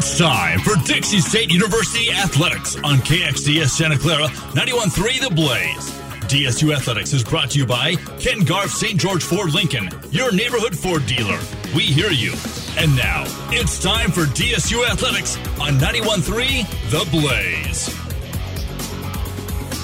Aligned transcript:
It's 0.00 0.16
time 0.16 0.60
for 0.60 0.76
Dixie 0.84 1.18
State 1.18 1.52
University 1.52 2.12
Athletics 2.12 2.76
on 2.76 2.98
KXDS 2.98 3.70
Santa 3.70 3.98
Clara 3.98 4.28
91.3 4.54 5.28
The 5.28 5.34
Blaze. 5.34 5.90
DSU 6.30 6.72
Athletics 6.72 7.12
is 7.12 7.24
brought 7.24 7.50
to 7.50 7.58
you 7.58 7.66
by 7.66 7.96
Ken 8.20 8.44
Garff 8.44 8.70
St. 8.70 8.96
George 8.96 9.24
Ford 9.24 9.52
Lincoln, 9.52 9.90
your 10.12 10.32
neighborhood 10.32 10.78
Ford 10.78 11.04
dealer. 11.06 11.40
We 11.74 11.82
hear 11.82 12.12
you. 12.12 12.32
And 12.76 12.94
now, 12.94 13.24
it's 13.50 13.82
time 13.82 14.12
for 14.12 14.20
DSU 14.20 14.88
Athletics 14.88 15.36
on 15.60 15.80
91.3 15.80 16.90
The 16.92 17.10
Blaze. 17.10 17.92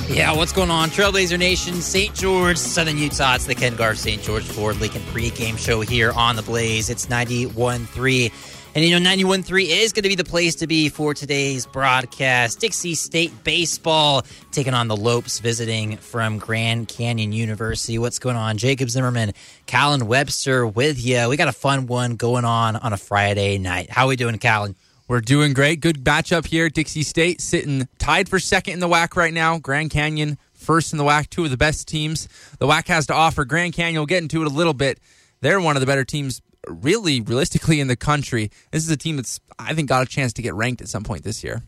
Yeah, 0.09 0.33
what's 0.33 0.53
going 0.53 0.71
on? 0.71 0.91
Trailblazer 0.91 1.41
Nation, 1.41 1.81
St. 1.81 2.15
George, 2.15 2.59
Southern 2.59 2.99
Utah. 2.99 3.35
It's 3.35 3.47
the 3.47 3.55
Ken 3.57 3.75
Garff 3.75 3.99
St. 3.99 4.23
George 4.23 4.45
Ford 4.45 4.79
Lincoln 4.79 5.03
pregame 5.03 5.59
show 5.59 5.81
here 5.81 6.13
on 6.13 6.37
The 6.37 6.43
Blaze. 6.43 6.89
It's 6.89 7.07
91.3. 7.07 8.31
And 8.77 8.85
you 8.85 8.99
know, 8.99 9.09
91.3 9.09 9.69
is 9.69 9.93
going 9.93 10.03
to 10.03 10.09
be 10.09 10.17
the 10.17 10.25
place 10.25 10.57
to 10.57 10.67
be 10.67 10.89
for 10.89 11.15
today's 11.15 11.65
broadcast. 11.65 12.59
Dixie 12.59 12.97
State 12.97 13.45
Baseball 13.45 14.27
taking 14.51 14.75
on 14.75 14.89
the 14.89 14.97
Lopes, 14.97 15.39
visiting 15.39 15.97
from 15.97 16.39
Grand 16.39 16.89
Canyon 16.89 17.31
University. 17.31 17.99
What's 17.99 18.19
going 18.19 18.35
on? 18.35 18.59
Jacob 18.59 18.91
Zimmerman, 18.91 19.33
Callan 19.67 20.09
Webster 20.09 20.67
with 20.67 21.01
you. 21.01 21.29
We 21.29 21.37
got 21.37 21.47
a 21.47 21.53
fun 21.53 21.87
one 21.87 22.17
going 22.17 22.45
on 22.45 22.75
on 22.75 22.93
a 22.93 22.97
Friday 22.97 23.59
night. 23.59 23.91
How 23.91 24.07
are 24.07 24.09
we 24.09 24.17
doing, 24.17 24.37
Callan? 24.39 24.75
We're 25.07 25.21
doing 25.21 25.53
great. 25.53 25.81
Good 25.81 26.03
matchup 26.03 26.45
here. 26.45 26.69
Dixie 26.69 27.05
State 27.05 27.41
sitting 27.41 27.87
tied 27.99 28.29
for 28.29 28.41
second 28.41 28.75
in 28.75 28.81
the 28.81 28.89
WAC 28.89 29.15
right 29.15 29.33
now. 29.33 29.57
Grand 29.57 29.91
Canyon 29.91 30.37
first 30.53 30.91
in 30.91 30.99
the 30.99 31.05
WAC. 31.05 31.31
Two 31.31 31.45
of 31.45 31.51
the 31.53 31.57
best 31.57 31.87
teams 31.87 32.27
the 32.59 32.67
WAC 32.67 32.89
has 32.89 33.07
to 33.07 33.15
offer. 33.15 33.45
Grand 33.45 33.75
Canyon, 33.75 34.01
we'll 34.01 34.07
get 34.07 34.23
into 34.23 34.43
it 34.43 34.49
a 34.49 34.55
little 34.55 34.75
bit. 34.75 34.99
They're 35.43 35.61
one 35.61 35.77
of 35.77 35.81
the 35.81 35.87
better 35.87 36.05
teams, 36.05 36.43
really, 36.69 37.21
realistically, 37.21 37.81
in 37.81 37.89
the 37.89 37.97
country. 37.97 38.51
This 38.71 38.85
is 38.85 38.91
a 38.91 38.97
team 38.97 39.17
that's, 39.17 39.41
I 39.59 39.75
think, 39.75 39.89
got 39.89 40.03
a 40.03 40.07
chance 40.07 40.33
to 40.35 40.43
get 40.43 40.55
ranked 40.55 40.83
at 40.83 40.89
some 40.89 41.05
point 41.05 41.25
this 41.25 41.45
year. 41.45 41.63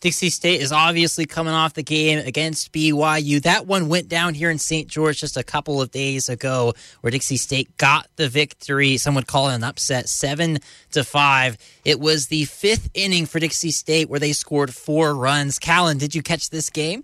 Dixie 0.00 0.30
State 0.30 0.60
is 0.60 0.70
obviously 0.70 1.26
coming 1.26 1.52
off 1.52 1.74
the 1.74 1.82
game 1.82 2.20
against 2.20 2.72
BYU. 2.72 3.42
That 3.42 3.66
one 3.66 3.88
went 3.88 4.08
down 4.08 4.34
here 4.34 4.48
in 4.48 4.58
St. 4.58 4.86
George 4.86 5.18
just 5.18 5.36
a 5.36 5.42
couple 5.42 5.82
of 5.82 5.90
days 5.90 6.28
ago, 6.28 6.74
where 7.00 7.10
Dixie 7.10 7.36
State 7.36 7.76
got 7.78 8.08
the 8.14 8.28
victory. 8.28 8.96
Some 8.96 9.16
would 9.16 9.26
call 9.26 9.48
it 9.48 9.56
an 9.56 9.64
upset, 9.64 10.08
seven 10.08 10.58
to 10.92 11.02
five. 11.02 11.58
It 11.84 11.98
was 11.98 12.28
the 12.28 12.44
fifth 12.44 12.90
inning 12.94 13.26
for 13.26 13.40
Dixie 13.40 13.72
State 13.72 14.08
where 14.08 14.20
they 14.20 14.32
scored 14.32 14.72
four 14.72 15.14
runs. 15.14 15.58
Callan, 15.58 15.98
did 15.98 16.14
you 16.14 16.22
catch 16.22 16.50
this 16.50 16.70
game? 16.70 17.02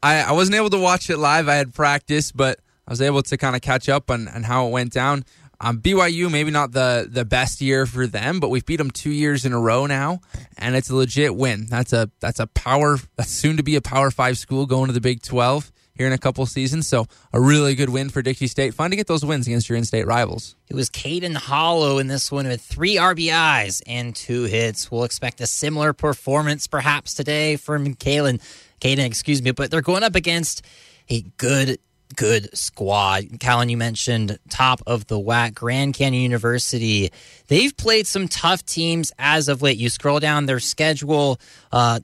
I, 0.00 0.20
I 0.20 0.32
wasn't 0.32 0.54
able 0.54 0.70
to 0.70 0.78
watch 0.78 1.10
it 1.10 1.16
live. 1.16 1.48
I 1.48 1.56
had 1.56 1.74
practice, 1.74 2.30
but 2.30 2.60
I 2.86 2.92
was 2.92 3.02
able 3.02 3.22
to 3.22 3.36
kind 3.36 3.56
of 3.56 3.62
catch 3.62 3.88
up 3.88 4.08
on, 4.08 4.28
on 4.28 4.44
how 4.44 4.68
it 4.68 4.70
went 4.70 4.92
down. 4.92 5.24
Um, 5.60 5.80
BYU, 5.80 6.30
maybe 6.30 6.50
not 6.50 6.72
the 6.72 7.08
the 7.10 7.24
best 7.24 7.60
year 7.60 7.84
for 7.84 8.06
them, 8.06 8.38
but 8.38 8.48
we've 8.48 8.64
beat 8.64 8.76
them 8.76 8.90
two 8.90 9.10
years 9.10 9.44
in 9.44 9.52
a 9.52 9.58
row 9.58 9.86
now, 9.86 10.20
and 10.56 10.76
it's 10.76 10.88
a 10.88 10.94
legit 10.94 11.34
win. 11.34 11.66
That's 11.66 11.92
a 11.92 12.10
that's 12.20 12.38
a 12.38 12.46
power. 12.46 12.98
That's 13.16 13.30
soon 13.30 13.56
to 13.56 13.62
be 13.62 13.74
a 13.74 13.80
Power 13.80 14.10
Five 14.10 14.38
school 14.38 14.66
going 14.66 14.86
to 14.86 14.92
the 14.92 15.00
Big 15.00 15.22
Twelve 15.22 15.72
here 15.98 16.06
in 16.06 16.12
a 16.12 16.18
couple 16.18 16.46
seasons. 16.46 16.86
So 16.86 17.06
a 17.32 17.40
really 17.40 17.74
good 17.74 17.90
win 17.90 18.08
for 18.08 18.22
Dixie 18.22 18.46
State. 18.46 18.72
Fun 18.72 18.90
to 18.90 18.96
get 18.96 19.08
those 19.08 19.24
wins 19.24 19.48
against 19.48 19.68
your 19.68 19.76
in-state 19.76 20.06
rivals. 20.06 20.54
It 20.68 20.74
was 20.74 20.88
Caden 20.88 21.34
Hollow 21.34 21.98
in 21.98 22.06
this 22.06 22.30
one 22.30 22.46
with 22.46 22.62
three 22.62 22.94
RBIs 22.94 23.82
and 23.86 24.14
two 24.14 24.44
hits. 24.44 24.90
We'll 24.90 25.04
expect 25.04 25.40
a 25.40 25.46
similar 25.46 25.92
performance 25.92 26.68
perhaps 26.68 27.14
today 27.14 27.56
from 27.56 27.96
Kalen, 27.96 28.40
Caden, 28.80 29.04
excuse 29.04 29.42
me, 29.42 29.50
but 29.50 29.72
they're 29.72 29.82
going 29.82 30.04
up 30.04 30.14
against 30.14 30.62
a 31.10 31.22
good 31.36 31.78
good 32.16 32.56
squad. 32.56 33.40
Callan, 33.40 33.68
you 33.68 33.76
mentioned 33.76 34.38
top 34.48 34.80
of 34.86 35.06
the 35.06 35.18
WAC, 35.18 35.54
Grand 35.54 35.94
Canyon 35.94 36.22
University. 36.22 37.10
They've 37.48 37.76
played 37.76 38.06
some 38.06 38.28
tough 38.28 38.64
teams 38.64 39.12
as 39.18 39.48
of 39.48 39.62
late. 39.62 39.78
You 39.78 39.88
scroll 39.88 40.20
down 40.20 40.46
their 40.46 40.60
schedule. 40.60 41.38
Uh, 41.70 42.00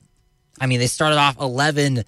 I 0.59 0.67
mean, 0.67 0.79
they 0.79 0.87
started 0.87 1.17
off 1.17 1.39
11 1.39 2.03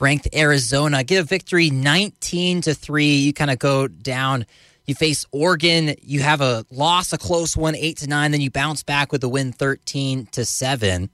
ranked 0.00 0.28
Arizona, 0.34 1.04
get 1.04 1.20
a 1.20 1.24
victory 1.24 1.70
19 1.70 2.62
to 2.62 2.74
3. 2.74 3.04
You 3.04 3.32
kind 3.32 3.50
of 3.50 3.58
go 3.58 3.86
down. 3.86 4.46
You 4.86 4.94
face 4.94 5.24
Oregon, 5.30 5.94
you 6.02 6.20
have 6.20 6.40
a 6.40 6.64
loss, 6.70 7.12
a 7.12 7.18
close 7.18 7.56
one, 7.56 7.76
8 7.76 7.98
to 7.98 8.06
9, 8.08 8.32
then 8.32 8.40
you 8.40 8.50
bounce 8.50 8.82
back 8.82 9.12
with 9.12 9.22
a 9.22 9.28
win 9.28 9.52
13 9.52 10.26
to 10.32 10.44
7. 10.44 11.10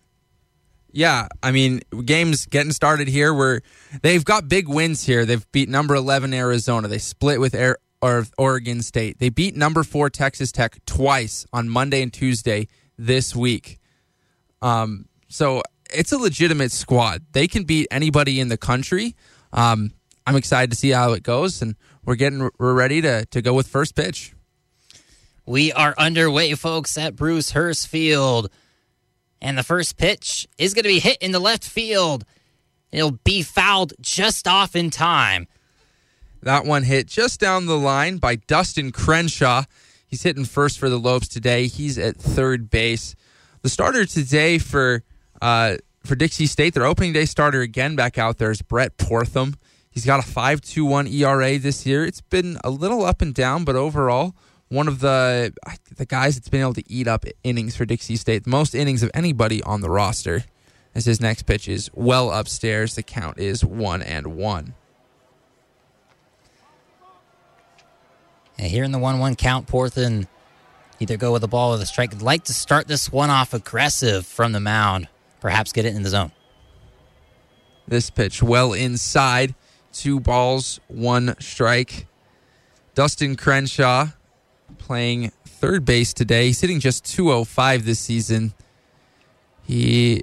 Yeah, 0.97 1.29
I 1.43 1.51
mean, 1.51 1.83
games 2.07 2.47
getting 2.47 2.73
started 2.73 3.07
here 3.07 3.35
where 3.35 3.61
they've 4.01 4.25
got 4.25 4.49
big 4.49 4.67
wins 4.67 5.05
here. 5.05 5.27
They've 5.27 5.47
beat 5.53 5.69
number 5.69 5.95
11 5.95 6.33
Arizona. 6.33 6.89
They 6.89 6.97
split 6.97 7.39
with 7.39 7.55
Air, 7.55 7.77
or 8.01 8.25
Oregon 8.39 8.81
State. 8.81 9.19
They 9.19 9.29
beat 9.29 9.55
number 9.55 9.83
4 9.83 10.09
Texas 10.09 10.51
Tech 10.53 10.79
twice 10.87 11.45
on 11.53 11.69
Monday 11.69 12.01
and 12.01 12.11
Tuesday 12.11 12.69
this 12.97 13.37
week. 13.37 13.79
Um, 14.63 15.05
so 15.29 15.63
it's 15.93 16.13
a 16.13 16.19
legitimate 16.19 16.73
squad. 16.73 17.27
They 17.33 17.47
can 17.47 17.65
beat 17.65 17.89
anybody 17.91 18.41
in 18.41 18.49
the 18.49 18.57
country. 18.57 19.15
Um, 19.53 19.93
I'm 20.27 20.37
excited 20.37 20.71
to 20.71 20.79
see 20.79 20.93
how 20.93 21.13
it 21.13 21.23
goes, 21.23 21.61
and 21.61 21.77
we're 22.07 22.17
getting 22.17 22.49
we're 22.59 22.73
ready 22.73 23.03
to 23.03 23.27
to 23.27 23.43
go 23.43 23.53
with 23.53 23.67
first 23.67 23.97
pitch. 23.97 24.33
We 25.45 25.73
are 25.75 25.95
underway, 25.99 26.55
folks, 26.55 26.97
at 26.97 27.17
Bruce 27.17 27.51
Hurst 27.51 27.87
Field. 27.87 28.51
And 29.47 29.57
the 29.57 29.63
first 29.63 29.97
pitch 29.97 30.49
is 30.59 30.75
going 30.75 30.83
to 30.83 30.89
be 30.89 30.99
hit 30.99 31.19
in 31.19 31.31
the 31.31 31.39
left 31.39 31.63
field. 31.63 32.25
It'll 32.91 33.21
be 33.23 33.43
fouled 33.43 33.93
just 34.01 34.49
off 34.49 34.75
in 34.75 34.91
time. 34.91 35.47
That 36.43 36.65
one 36.65 36.83
hit 36.83 37.07
just 37.07 37.39
down 37.39 37.67
the 37.67 37.79
line 37.79 38.17
by 38.17 38.35
Dustin 38.35 38.91
Crenshaw. 38.91 39.63
He's 40.05 40.25
hitting 40.25 40.47
first 40.47 40.81
for 40.81 40.89
the 40.89 40.99
Lopes 40.99 41.29
today. 41.29 41.69
He's 41.69 41.97
at 41.97 42.17
third 42.17 42.71
base. 42.71 43.15
The 43.63 43.69
starter 43.69 44.05
today 44.05 44.59
for 44.59 45.05
uh, 45.41 45.77
for 46.03 46.17
Dixie 46.17 46.47
State, 46.47 46.75
their 46.75 46.85
opening 46.85 47.13
day 47.13 47.25
starter 47.25 47.61
again 47.61 47.95
back 47.95 48.19
out 48.19 48.39
there 48.39 48.51
is 48.51 48.63
Brett 48.63 48.97
Portham. 48.97 49.55
He's 49.89 50.05
got 50.05 50.19
a 50.19 50.29
5.21 50.29 51.09
ERA 51.13 51.57
this 51.61 51.87
year. 51.87 52.05
It's 52.05 52.21
been 52.21 52.59
a 52.65 52.71
little 52.71 53.05
up 53.05 53.23
and 53.23 53.33
down, 53.33 53.63
but 53.63 53.77
overall, 53.77 54.35
one 54.69 54.89
of 54.89 55.01
the 55.01 55.53
the 55.97 56.07
guys 56.07 56.37
that's 56.37 56.49
been 56.49 56.61
able 56.61 56.75
to 56.75 56.93
eat 56.93 57.07
up 57.07 57.25
innings 57.45 57.77
for 57.77 57.85
Dixie 57.85 58.17
State, 58.17 58.45
the 58.45 58.51
most 58.51 58.75
innings 58.75 59.03
of 59.03 59.11
anybody 59.15 59.63
on 59.63 59.81
the 59.81 59.91
roster. 59.91 60.45
As 60.95 61.05
his 61.05 61.21
next 61.21 61.43
pitch 61.43 61.69
is 61.69 61.91
well 61.93 62.31
upstairs, 62.31 62.95
the 62.95 63.03
count 63.03 63.39
is 63.39 63.63
one 63.63 64.01
and 64.01 64.29
one. 64.29 64.73
And 68.59 68.69
here 68.69 68.83
in 68.83 68.93
the 68.93 68.99
one-one 68.99 69.35
count, 69.37 69.67
Portham 69.67 70.27
either 70.99 71.19
go 71.19 71.33
with 71.35 71.43
the 71.43 71.49
ball 71.49 71.75
or 71.75 71.77
the 71.77 71.85
strike. 71.85 72.15
I'd 72.15 72.23
like 72.23 72.45
to 72.45 72.55
start 72.55 72.89
this 72.89 73.13
one 73.13 73.29
off 73.29 73.53
aggressive 73.53 74.27
from 74.27 74.53
the 74.53 74.61
mound, 74.61 75.09
perhaps 75.41 75.73
get 75.73 75.85
it 75.85 75.95
in 75.95 76.03
the 76.03 76.09
zone. 76.09 76.33
This 77.87 78.09
pitch 78.09 78.43
well 78.43 78.73
inside, 78.73 79.55
two 79.93 80.19
balls, 80.19 80.81
one 80.89 81.37
strike. 81.39 82.07
Dustin 82.95 83.37
Crenshaw 83.37 84.09
playing 84.87 85.33
third 85.45 85.85
base 85.85 86.13
today. 86.13 86.47
He's 86.47 86.61
hitting 86.61 86.79
just 86.79 87.05
205 87.05 87.85
this 87.85 87.99
season. 87.99 88.55
He 89.65 90.23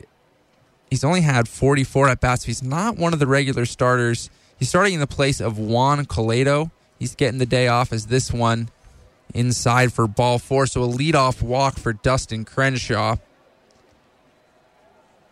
he's 0.89 1.03
only 1.03 1.21
had 1.21 1.49
44 1.49 2.07
at 2.09 2.21
bats. 2.21 2.45
He's 2.45 2.63
not 2.63 2.97
one 2.97 3.13
of 3.13 3.19
the 3.19 3.27
regular 3.27 3.65
starters. 3.65 4.29
He's 4.57 4.69
starting 4.69 4.93
in 4.93 4.99
the 5.01 5.07
place 5.07 5.41
of 5.41 5.59
Juan 5.59 6.05
Coleto. 6.05 6.71
He's 6.97 7.15
getting 7.15 7.39
the 7.39 7.45
day 7.45 7.67
off 7.67 7.91
as 7.91 8.07
this 8.07 8.31
one 8.31 8.69
inside 9.33 9.91
for 9.91 10.07
ball 10.07 10.39
four. 10.39 10.65
So 10.65 10.83
a 10.83 10.87
leadoff 10.87 11.41
walk 11.41 11.77
for 11.77 11.91
Dustin 11.91 12.45
Crenshaw. 12.45 13.17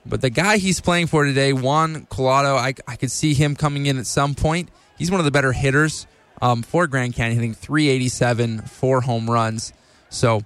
But 0.05 0.21
the 0.21 0.31
guy 0.31 0.57
he's 0.57 0.81
playing 0.81 1.07
for 1.07 1.23
today, 1.23 1.53
Juan 1.53 2.07
Colado, 2.09 2.55
I, 2.55 2.73
I 2.87 2.95
could 2.95 3.11
see 3.11 3.33
him 3.33 3.55
coming 3.55 3.85
in 3.85 3.97
at 3.97 4.07
some 4.07 4.33
point. 4.33 4.69
He's 4.97 5.11
one 5.11 5.19
of 5.19 5.25
the 5.25 5.31
better 5.31 5.53
hitters 5.53 6.07
um, 6.41 6.63
for 6.63 6.87
Grand 6.87 7.13
Canyon, 7.13 7.35
hitting 7.35 7.53
387, 7.53 8.61
four 8.63 9.01
home 9.01 9.29
runs. 9.29 9.73
So 10.09 10.43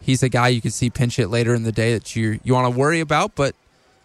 he's 0.00 0.22
a 0.22 0.28
guy 0.28 0.48
you 0.48 0.60
can 0.60 0.70
see 0.70 0.90
pinch 0.90 1.18
it 1.18 1.28
later 1.28 1.54
in 1.54 1.62
the 1.62 1.72
day 1.72 1.92
that 1.92 2.16
you 2.16 2.40
you 2.42 2.54
want 2.54 2.72
to 2.72 2.78
worry 2.78 3.00
about. 3.00 3.34
But 3.34 3.54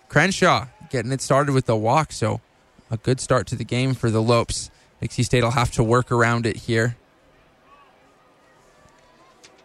Crenshaw 0.10 0.68
getting 0.90 1.12
it 1.12 1.22
started 1.22 1.54
with 1.54 1.66
the 1.66 1.76
walk, 1.76 2.12
so 2.12 2.42
a 2.90 2.98
good 2.98 3.20
start 3.20 3.48
to 3.48 3.56
the 3.56 3.64
game 3.64 3.94
for 3.94 4.10
the 4.10 4.22
Lopes. 4.22 4.70
Dixie 5.00 5.24
State 5.24 5.44
will 5.44 5.52
have 5.52 5.72
to 5.72 5.84
work 5.84 6.12
around 6.12 6.46
it 6.46 6.58
here. 6.58 6.96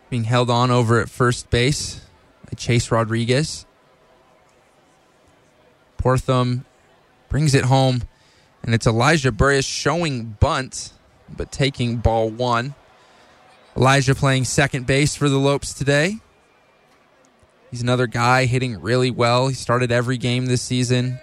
Being 0.09 0.25
held 0.25 0.49
on 0.49 0.71
over 0.71 1.01
at 1.01 1.11
first 1.11 1.51
base 1.51 2.01
by 2.45 2.53
Chase 2.57 2.91
Rodriguez. 2.91 3.67
Portham 5.99 6.65
brings 7.29 7.55
it 7.55 7.65
home, 7.65 8.05
and 8.63 8.73
it's 8.73 8.87
Elijah 8.87 9.33
Burris 9.33 9.67
showing 9.67 10.37
bunt 10.39 10.93
but 11.35 11.53
taking 11.53 11.97
ball 11.97 12.31
one. 12.31 12.75
Elijah 13.77 14.15
playing 14.15 14.45
second 14.45 14.87
base 14.87 15.15
for 15.15 15.29
the 15.29 15.39
Lopes 15.39 15.73
today. 15.73 16.19
He's 17.71 17.83
another 17.83 18.07
guy 18.07 18.47
hitting 18.47 18.81
really 18.81 19.11
well. 19.11 19.49
He 19.49 19.55
started 19.55 19.93
every 19.93 20.17
game 20.17 20.47
this 20.47 20.63
season, 20.63 21.19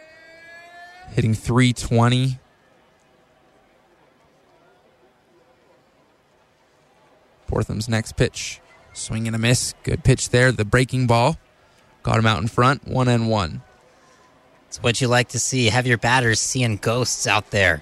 hitting 1.10 1.34
320. 1.34 2.40
Portham's 7.48 7.88
next 7.88 8.14
pitch, 8.18 8.60
swing 8.94 9.28
and 9.28 9.36
a 9.36 9.40
miss. 9.40 9.74
Good 9.84 10.04
pitch 10.04 10.30
there. 10.30 10.52
The 10.52 10.66
breaking 10.66 11.08
ball. 11.08 11.38
got 12.02 12.18
him 12.18 12.26
out 12.26 12.42
in 12.42 12.48
front, 12.48 12.88
one 12.88 13.08
and 13.08 13.30
one. 13.30 13.62
It's 14.68 14.82
what 14.82 15.00
you 15.02 15.08
like 15.08 15.30
to 15.30 15.40
see. 15.40 15.68
Have 15.68 15.88
your 15.88 16.00
batters 16.00 16.40
seeing 16.40 16.78
ghosts 16.78 17.28
out 17.28 17.52
there. 17.52 17.82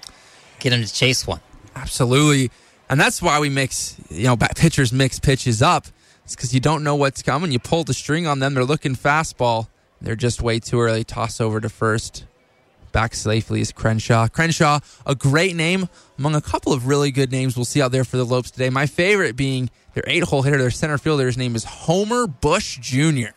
Get 0.60 0.70
them 0.70 0.82
to 0.84 0.92
chase 0.92 1.26
one. 1.26 1.40
Absolutely. 1.74 2.50
And 2.88 3.00
that's 3.00 3.22
why 3.22 3.40
we 3.40 3.48
mix, 3.48 3.96
you 4.10 4.24
know, 4.24 4.36
pitchers 4.36 4.92
mix 4.92 5.18
pitches 5.18 5.62
up. 5.62 5.86
It's 6.24 6.36
because 6.36 6.54
you 6.54 6.60
don't 6.60 6.84
know 6.84 6.94
what's 6.94 7.22
coming. 7.22 7.52
You 7.52 7.58
pull 7.58 7.84
the 7.84 7.94
string 7.94 8.26
on 8.26 8.38
them. 8.38 8.54
They're 8.54 8.64
looking 8.64 8.94
fastball. 8.94 9.68
They're 10.00 10.16
just 10.16 10.42
way 10.42 10.58
too 10.58 10.80
early. 10.80 11.04
Toss 11.04 11.40
over 11.40 11.60
to 11.60 11.68
first. 11.68 12.26
Back 12.92 13.14
safely 13.14 13.62
is 13.62 13.72
Crenshaw. 13.72 14.28
Crenshaw, 14.28 14.80
a 15.06 15.14
great 15.14 15.56
name 15.56 15.88
among 16.18 16.34
a 16.34 16.42
couple 16.42 16.72
of 16.74 16.86
really 16.86 17.10
good 17.10 17.32
names 17.32 17.56
we'll 17.56 17.64
see 17.64 17.80
out 17.80 17.90
there 17.90 18.04
for 18.04 18.18
the 18.18 18.24
Lopes 18.24 18.50
today. 18.50 18.68
My 18.68 18.86
favorite 18.86 19.34
being 19.34 19.70
their 19.94 20.04
eight 20.06 20.24
hole 20.24 20.42
hitter, 20.42 20.58
their 20.58 20.70
center 20.70 20.98
fielder. 20.98 21.26
His 21.26 21.38
name 21.38 21.56
is 21.56 21.64
Homer 21.64 22.26
Bush 22.26 22.78
Jr. 22.78 23.30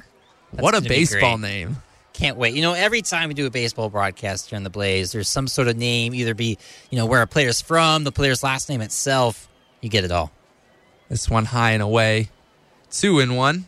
what 0.52 0.76
a 0.76 0.82
baseball 0.82 1.38
name. 1.38 1.78
Can't 2.16 2.38
wait. 2.38 2.54
You 2.54 2.62
know, 2.62 2.72
every 2.72 3.02
time 3.02 3.28
we 3.28 3.34
do 3.34 3.46
a 3.46 3.50
baseball 3.50 3.90
broadcast 3.90 4.50
here 4.50 4.56
in 4.56 4.64
the 4.64 4.70
Blaze, 4.70 5.12
there's 5.12 5.28
some 5.28 5.50
sort 5.50 5.68
of 5.68 5.76
name, 5.76 6.16
either 6.16 6.34
be, 6.34 6.58
you 6.90 6.98
know, 6.98 7.06
where 7.06 7.22
a 7.22 7.28
player's 7.28 7.60
from, 7.60 8.06
the 8.06 8.12
player's 8.12 8.42
last 8.42 8.70
name 8.70 8.80
itself. 8.80 9.50
You 9.82 9.90
get 9.90 10.06
it 10.06 10.12
all. 10.12 10.32
This 11.10 11.30
one 11.30 11.44
high 11.44 11.72
and 11.72 11.84
away. 11.84 12.30
Two 12.90 13.20
in 13.20 13.36
one. 13.36 13.66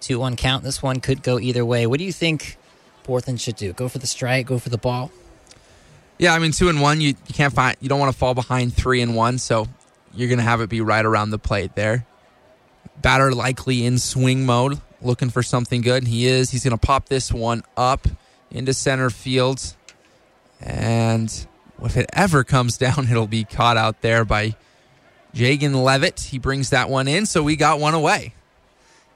Two 0.00 0.20
one 0.20 0.36
count. 0.36 0.62
This 0.62 0.80
one 0.80 1.00
could 1.00 1.24
go 1.24 1.40
either 1.40 1.64
way. 1.64 1.88
What 1.88 1.98
do 1.98 2.04
you 2.04 2.12
think 2.12 2.56
Portham 3.02 3.36
should 3.36 3.56
do? 3.56 3.72
Go 3.72 3.88
for 3.88 3.98
the 3.98 4.06
strike, 4.06 4.46
go 4.46 4.60
for 4.60 4.68
the 4.68 4.78
ball? 4.78 5.10
Yeah, 6.18 6.34
I 6.34 6.38
mean 6.38 6.52
two 6.52 6.68
and 6.68 6.80
one, 6.80 7.00
you, 7.00 7.08
you 7.08 7.34
can't 7.34 7.52
find 7.52 7.76
you 7.80 7.88
don't 7.88 7.98
want 7.98 8.12
to 8.12 8.18
fall 8.18 8.34
behind 8.34 8.74
three 8.74 9.02
and 9.02 9.16
one, 9.16 9.38
so 9.38 9.66
you're 10.14 10.28
gonna 10.30 10.42
have 10.42 10.60
it 10.60 10.70
be 10.70 10.80
right 10.80 11.04
around 11.04 11.30
the 11.30 11.38
plate 11.40 11.74
there. 11.74 12.06
Batter 13.00 13.32
likely 13.32 13.84
in 13.84 13.98
swing 13.98 14.44
mode, 14.44 14.80
looking 15.00 15.30
for 15.30 15.42
something 15.42 15.80
good. 15.80 16.06
He 16.06 16.26
is. 16.26 16.50
He's 16.50 16.64
gonna 16.64 16.78
pop 16.78 17.08
this 17.08 17.32
one 17.32 17.62
up 17.76 18.08
into 18.50 18.72
center 18.74 19.10
field. 19.10 19.74
And 20.60 21.46
if 21.82 21.96
it 21.96 22.10
ever 22.12 22.44
comes 22.44 22.76
down, 22.76 23.06
it'll 23.10 23.26
be 23.26 23.44
caught 23.44 23.76
out 23.76 24.00
there 24.00 24.24
by 24.24 24.56
Jagan 25.34 25.82
Levitt. 25.82 26.20
He 26.20 26.38
brings 26.38 26.70
that 26.70 26.88
one 26.88 27.08
in, 27.08 27.26
so 27.26 27.42
we 27.42 27.56
got 27.56 27.80
one 27.80 27.94
away. 27.94 28.34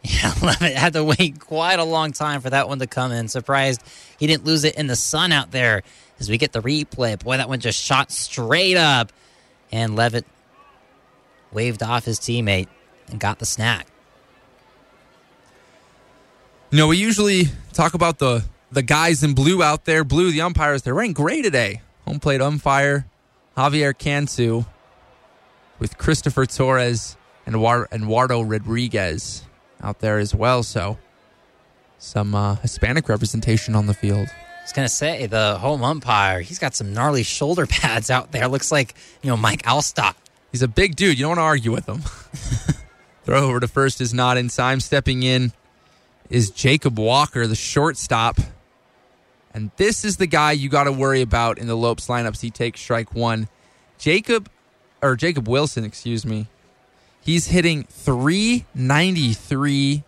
Yeah, 0.03 0.35
Levitt 0.43 0.75
had 0.75 0.95
to 0.95 1.05
wait 1.05 1.41
quite 1.41 1.79
a 1.79 1.85
long 1.85 2.13
time 2.13 2.41
for 2.41 2.51
that 2.51 2.69
one 2.69 2.79
to 2.81 2.87
come 2.87 3.13
in. 3.13 3.29
Surprised 3.29 3.83
he 4.19 4.27
didn't 4.27 4.45
lose 4.45 4.65
it 4.65 4.75
in 4.77 4.87
the 4.87 4.97
sun 4.97 5.33
out 5.33 5.51
there 5.51 5.83
as 6.19 6.29
we 6.29 6.39
get 6.39 6.53
the 6.53 6.63
replay. 6.63 7.19
Boy, 7.19 7.37
that 7.37 7.49
one 7.49 7.61
just 7.61 7.83
shot 7.83 8.11
straight 8.11 8.77
up. 8.77 9.13
And 9.71 9.97
Levitt 9.97 10.27
waved 11.53 11.83
off 11.83 12.05
his 12.05 12.19
teammate 12.19 12.69
and 13.09 13.21
got 13.21 13.39
the 13.39 13.47
snack. 13.47 13.87
You 16.71 16.79
know, 16.79 16.87
we 16.89 16.97
usually 16.97 17.45
talk 17.73 17.95
about 17.95 18.19
the 18.19 18.45
the 18.71 18.83
guys 18.83 19.23
in 19.23 19.35
blue 19.35 19.63
out 19.63 19.85
there. 19.85 20.05
Blue, 20.05 20.31
the 20.31 20.41
umpires, 20.41 20.83
they're 20.83 20.95
wearing 20.95 21.13
gray 21.13 21.43
today. 21.43 21.83
Home 22.07 22.19
plate 22.19 22.41
umpire 22.41 23.07
Javier 23.57 23.97
Cantu 23.97 24.65
with 25.79 25.99
Christopher 25.99 26.47
Torres 26.47 27.17
and 27.45 27.55
Eduardo 27.57 28.41
Rodriguez 28.41 29.45
out 29.83 29.99
there 29.99 30.19
as 30.19 30.35
well. 30.35 30.63
So 30.63 30.99
some 31.99 32.35
uh, 32.35 32.55
Hispanic 32.57 33.09
representation 33.09 33.75
on 33.75 33.87
the 33.87 33.95
field. 33.95 34.29
I 34.29 34.63
was 34.63 34.73
gonna 34.73 34.89
say 34.89 35.27
the 35.27 35.59
home 35.59 35.85
umpire. 35.85 36.41
He's 36.41 36.59
got 36.59 36.75
some 36.75 36.95
gnarly 36.95 37.23
shoulder 37.23 37.67
pads 37.69 38.11
out 38.11 38.33
there. 38.33 38.49
Looks 38.49 38.73
like 38.73 38.95
you 39.23 39.29
know 39.29 39.37
Mike 39.37 39.63
Alstott. 39.63 40.15
He's 40.53 40.63
a 40.63 40.69
big 40.69 40.97
dude. 40.97 41.19
You 41.19 41.25
don't 41.25 41.31
want 41.31 41.39
to 41.39 41.43
argue 41.43 41.73
with 41.73 41.89
him. 41.89 42.03
Throw 43.25 43.49
over 43.49 43.61
to 43.61 43.69
first 43.69 44.01
is 44.01 44.13
not 44.13 44.37
in 44.37 44.49
time. 44.49 44.81
Stepping 44.81 45.23
in 45.23 45.53
is 46.29 46.51
Jacob 46.51 46.99
Walker, 46.99 47.47
the 47.47 47.55
shortstop. 47.55 48.39
And 49.55 49.71
this 49.77 50.05
is 50.05 50.17
the 50.17 50.27
guy 50.27 50.51
you 50.53 50.69
got 50.69 50.85
to 50.85 50.93
worry 50.93 51.21
about 51.21 51.59
in 51.59 51.67
the 51.67 51.77
Lopes 51.77 52.07
lineups. 52.09 52.41
He 52.41 52.51
takes 52.51 52.81
strike 52.81 53.15
one. 53.15 53.49
Jacob, 53.99 54.49
or 55.03 55.15
Jacob 55.15 55.47
Wilson, 55.47 55.85
excuse 55.85 56.25
me. 56.25 56.47
He's 57.21 57.49
hitting 57.49 57.85
393. 57.85 60.05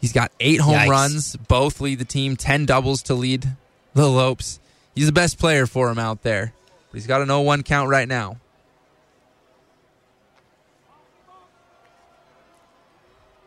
He's 0.00 0.12
got 0.12 0.32
eight 0.40 0.60
home 0.60 0.74
Yikes. 0.74 0.88
runs. 0.88 1.36
Both 1.36 1.80
lead 1.80 2.00
the 2.00 2.04
team. 2.04 2.36
10 2.36 2.66
doubles 2.66 3.02
to 3.04 3.14
lead 3.14 3.56
the 3.94 4.08
Lopes. 4.08 4.58
He's 4.94 5.06
the 5.06 5.12
best 5.12 5.38
player 5.38 5.66
for 5.66 5.90
him 5.90 5.98
out 5.98 6.22
there. 6.22 6.52
But 6.90 6.96
he's 6.96 7.06
got 7.06 7.20
an 7.20 7.28
0 7.28 7.42
1 7.42 7.62
count 7.62 7.90
right 7.90 8.08
now. 8.08 8.38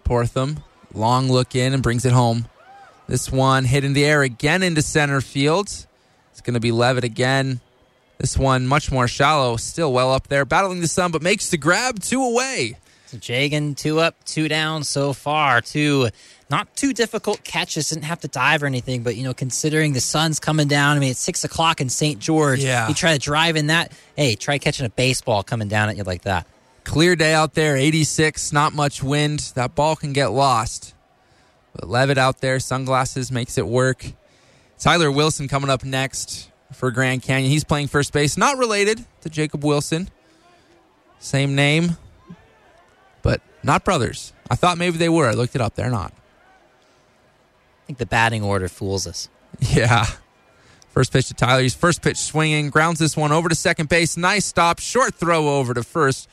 Portham, 0.04 0.64
long 0.94 1.32
look 1.32 1.56
in 1.56 1.74
and 1.74 1.82
brings 1.82 2.06
it 2.06 2.14
home. 2.14 2.46
This 3.08 3.32
one 3.32 3.66
hit 3.66 3.84
in 3.84 3.94
the 3.94 4.06
air 4.06 4.22
again 4.22 4.64
into 4.64 4.82
center 4.82 5.22
field. 5.22 5.68
It's 6.32 6.42
going 6.42 6.54
to 6.54 6.60
be 6.60 6.72
Levitt 6.72 7.04
again. 7.04 7.60
This 8.18 8.38
one 8.38 8.66
much 8.68 8.92
more 8.92 9.08
shallow, 9.08 9.58
still 9.58 9.92
well 9.92 10.12
up 10.12 10.28
there, 10.28 10.46
battling 10.46 10.80
the 10.80 10.88
sun, 10.88 11.12
but 11.12 11.22
makes 11.22 11.50
the 11.50 11.58
grab 11.58 12.00
two 12.00 12.24
away. 12.24 12.78
So 13.08 13.18
Jagan, 13.18 13.76
two 13.76 14.00
up, 14.00 14.24
two 14.24 14.48
down 14.48 14.84
so 14.84 15.14
far. 15.14 15.62
Two 15.62 16.10
not 16.50 16.76
too 16.76 16.94
difficult 16.94 17.44
catches, 17.44 17.90
didn't 17.90 18.04
have 18.04 18.22
to 18.22 18.28
dive 18.28 18.64
or 18.64 18.66
anything, 18.66 19.04
but 19.04 19.16
you 19.16 19.24
know, 19.24 19.34
considering 19.34 19.94
the 19.94 20.02
sun's 20.02 20.40
coming 20.40 20.68
down, 20.68 20.98
I 20.98 21.00
mean, 21.00 21.12
it's 21.12 21.20
six 21.20 21.44
o'clock 21.44 21.82
in 21.82 21.90
St. 21.90 22.20
George. 22.20 22.64
Yeah. 22.64 22.88
You 22.88 22.94
try 22.94 23.14
to 23.14 23.20
drive 23.20 23.56
in 23.56 23.68
that. 23.68 23.92
Hey, 24.16 24.36
try 24.36 24.58
catching 24.58 24.86
a 24.86 24.90
baseball 24.90 25.44
coming 25.44 25.68
down 25.68 25.90
at 25.90 25.98
you 25.98 26.04
like 26.04 26.24
that. 26.24 26.48
Clear 26.84 27.16
day 27.16 27.34
out 27.34 27.54
there, 27.54 27.76
86, 27.78 28.52
not 28.52 28.74
much 28.74 29.02
wind. 29.02 29.52
That 29.56 29.76
ball 29.76 29.96
can 29.96 30.14
get 30.14 30.28
lost. 30.28 30.94
But 31.74 31.90
Levitt 31.90 32.18
out 32.18 32.42
there, 32.42 32.60
sunglasses 32.60 33.32
makes 33.32 33.58
it 33.58 33.68
work. 33.68 34.06
Tyler 34.78 35.12
Wilson 35.12 35.48
coming 35.48 35.70
up 35.70 35.84
next 35.84 36.52
for 36.74 36.92
Grand 36.92 37.24
Canyon. 37.24 37.50
He's 37.50 37.64
playing 37.64 37.88
first 37.88 38.12
base, 38.14 38.38
not 38.38 38.58
related 38.58 39.06
to 39.22 39.30
Jacob 39.30 39.64
Wilson. 39.64 40.10
Same 41.20 41.56
name, 41.56 41.98
but 43.22 43.42
not 43.64 43.86
brothers. 43.86 44.34
I 44.52 44.56
thought 44.56 44.78
maybe 44.78 44.98
they 44.98 45.10
were. 45.10 45.30
I 45.30 45.34
looked 45.34 45.56
it 45.56 45.62
up. 45.62 45.76
They're 45.76 45.90
not. 45.90 46.12
I 46.12 47.86
think 47.88 47.98
the 47.98 48.06
batting 48.06 48.44
order 48.44 48.68
fools 48.68 49.08
us. 49.08 49.30
Yeah. 49.60 50.06
First 50.90 51.12
pitch 51.12 51.28
to 51.30 51.34
Tyler. 51.34 51.62
He's 51.62 51.74
first 51.74 52.02
pitch 52.02 52.18
swinging, 52.18 52.70
grounds 52.70 53.00
this 53.00 53.18
one 53.18 53.32
over 53.32 53.50
to 53.50 53.56
second 53.56 53.90
base. 53.90 54.16
Nice 54.16 54.46
stop, 54.46 54.80
short 54.80 55.16
throw 55.16 55.58
over 55.58 55.74
to 55.74 55.82
first. 55.82 56.30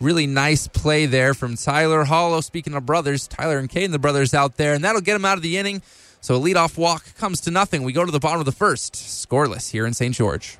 Really 0.00 0.26
nice 0.26 0.68
play 0.68 1.06
there 1.06 1.34
from 1.34 1.56
Tyler 1.56 2.04
Hollow. 2.04 2.40
Speaking 2.40 2.74
of 2.74 2.86
brothers, 2.86 3.26
Tyler 3.26 3.58
and 3.58 3.68
Caden, 3.68 3.90
the 3.90 3.98
brothers 3.98 4.32
out 4.32 4.56
there, 4.56 4.74
and 4.74 4.84
that'll 4.84 5.00
get 5.00 5.16
him 5.16 5.24
out 5.24 5.36
of 5.36 5.42
the 5.42 5.58
inning. 5.58 5.82
So 6.20 6.36
a 6.36 6.40
leadoff 6.40 6.76
walk 6.76 7.14
comes 7.16 7.40
to 7.42 7.50
nothing. 7.50 7.82
We 7.82 7.92
go 7.92 8.04
to 8.04 8.12
the 8.12 8.20
bottom 8.20 8.40
of 8.40 8.46
the 8.46 8.52
first, 8.52 8.94
scoreless 8.94 9.70
here 9.70 9.86
in 9.86 9.94
St. 9.94 10.14
George. 10.14 10.58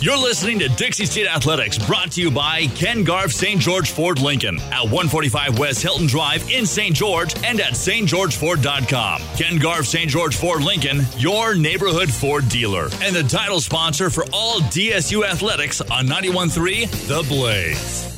You're 0.00 0.18
listening 0.18 0.58
to 0.58 0.68
Dixie 0.68 1.06
State 1.06 1.26
Athletics, 1.26 1.78
brought 1.78 2.12
to 2.12 2.20
you 2.20 2.30
by 2.30 2.66
Ken 2.74 3.04
Garff 3.04 3.32
St. 3.32 3.58
George 3.58 3.90
Ford 3.90 4.20
Lincoln 4.20 4.58
at 4.70 4.82
145 4.82 5.58
West 5.58 5.82
Hilton 5.82 6.06
Drive 6.06 6.50
in 6.50 6.66
St. 6.66 6.94
George 6.94 7.34
and 7.42 7.58
at 7.58 7.72
stgeorgeford.com. 7.72 9.22
Ken 9.38 9.58
Garff 9.58 9.86
St. 9.86 10.10
George 10.10 10.36
Ford 10.36 10.62
Lincoln, 10.62 11.00
your 11.16 11.54
neighborhood 11.54 12.10
Ford 12.10 12.46
dealer, 12.50 12.88
and 13.00 13.16
the 13.16 13.22
title 13.22 13.60
sponsor 13.60 14.10
for 14.10 14.24
all 14.32 14.60
DSU 14.60 15.24
athletics 15.24 15.80
on 15.80 16.06
91.3 16.06 16.90
The 17.08 17.26
Blaze. 17.26 18.13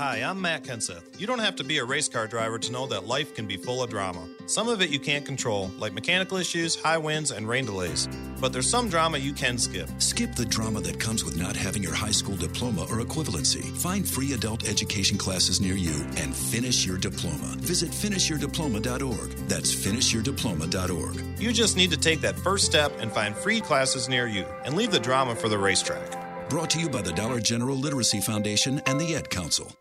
Hi, 0.00 0.22
I'm 0.22 0.40
Matt 0.40 0.64
Kenseth. 0.64 1.20
You 1.20 1.26
don't 1.26 1.40
have 1.40 1.56
to 1.56 1.62
be 1.62 1.76
a 1.76 1.84
race 1.84 2.08
car 2.08 2.26
driver 2.26 2.58
to 2.58 2.72
know 2.72 2.86
that 2.86 3.06
life 3.06 3.34
can 3.34 3.46
be 3.46 3.58
full 3.58 3.82
of 3.82 3.90
drama. 3.90 4.26
Some 4.46 4.66
of 4.66 4.80
it 4.80 4.88
you 4.88 4.98
can't 4.98 5.26
control, 5.26 5.70
like 5.78 5.92
mechanical 5.92 6.38
issues, 6.38 6.74
high 6.74 6.96
winds, 6.96 7.32
and 7.32 7.46
rain 7.46 7.66
delays. 7.66 8.08
But 8.40 8.50
there's 8.54 8.66
some 8.66 8.88
drama 8.88 9.18
you 9.18 9.34
can 9.34 9.58
skip. 9.58 9.90
Skip 9.98 10.34
the 10.34 10.46
drama 10.46 10.80
that 10.80 10.98
comes 10.98 11.22
with 11.22 11.36
not 11.36 11.54
having 11.54 11.82
your 11.82 11.92
high 11.92 12.12
school 12.12 12.34
diploma 12.34 12.84
or 12.84 13.02
equivalency. 13.02 13.62
Find 13.76 14.08
free 14.08 14.32
adult 14.32 14.66
education 14.66 15.18
classes 15.18 15.60
near 15.60 15.74
you 15.74 16.06
and 16.16 16.34
finish 16.34 16.86
your 16.86 16.96
diploma. 16.96 17.56
Visit 17.58 17.90
finishyourdiploma.org. 17.90 19.30
That's 19.50 19.74
finishyourdiploma.org. 19.74 21.38
You 21.38 21.52
just 21.52 21.76
need 21.76 21.90
to 21.90 21.98
take 21.98 22.22
that 22.22 22.38
first 22.38 22.64
step 22.64 22.90
and 23.00 23.12
find 23.12 23.36
free 23.36 23.60
classes 23.60 24.08
near 24.08 24.26
you 24.26 24.46
and 24.64 24.76
leave 24.76 24.92
the 24.92 24.98
drama 24.98 25.36
for 25.36 25.50
the 25.50 25.58
racetrack. 25.58 26.48
Brought 26.48 26.70
to 26.70 26.80
you 26.80 26.88
by 26.88 27.02
the 27.02 27.12
Dollar 27.12 27.38
General 27.38 27.76
Literacy 27.76 28.22
Foundation 28.22 28.80
and 28.86 28.98
the 28.98 29.14
Ad 29.14 29.28
Council. 29.28 29.76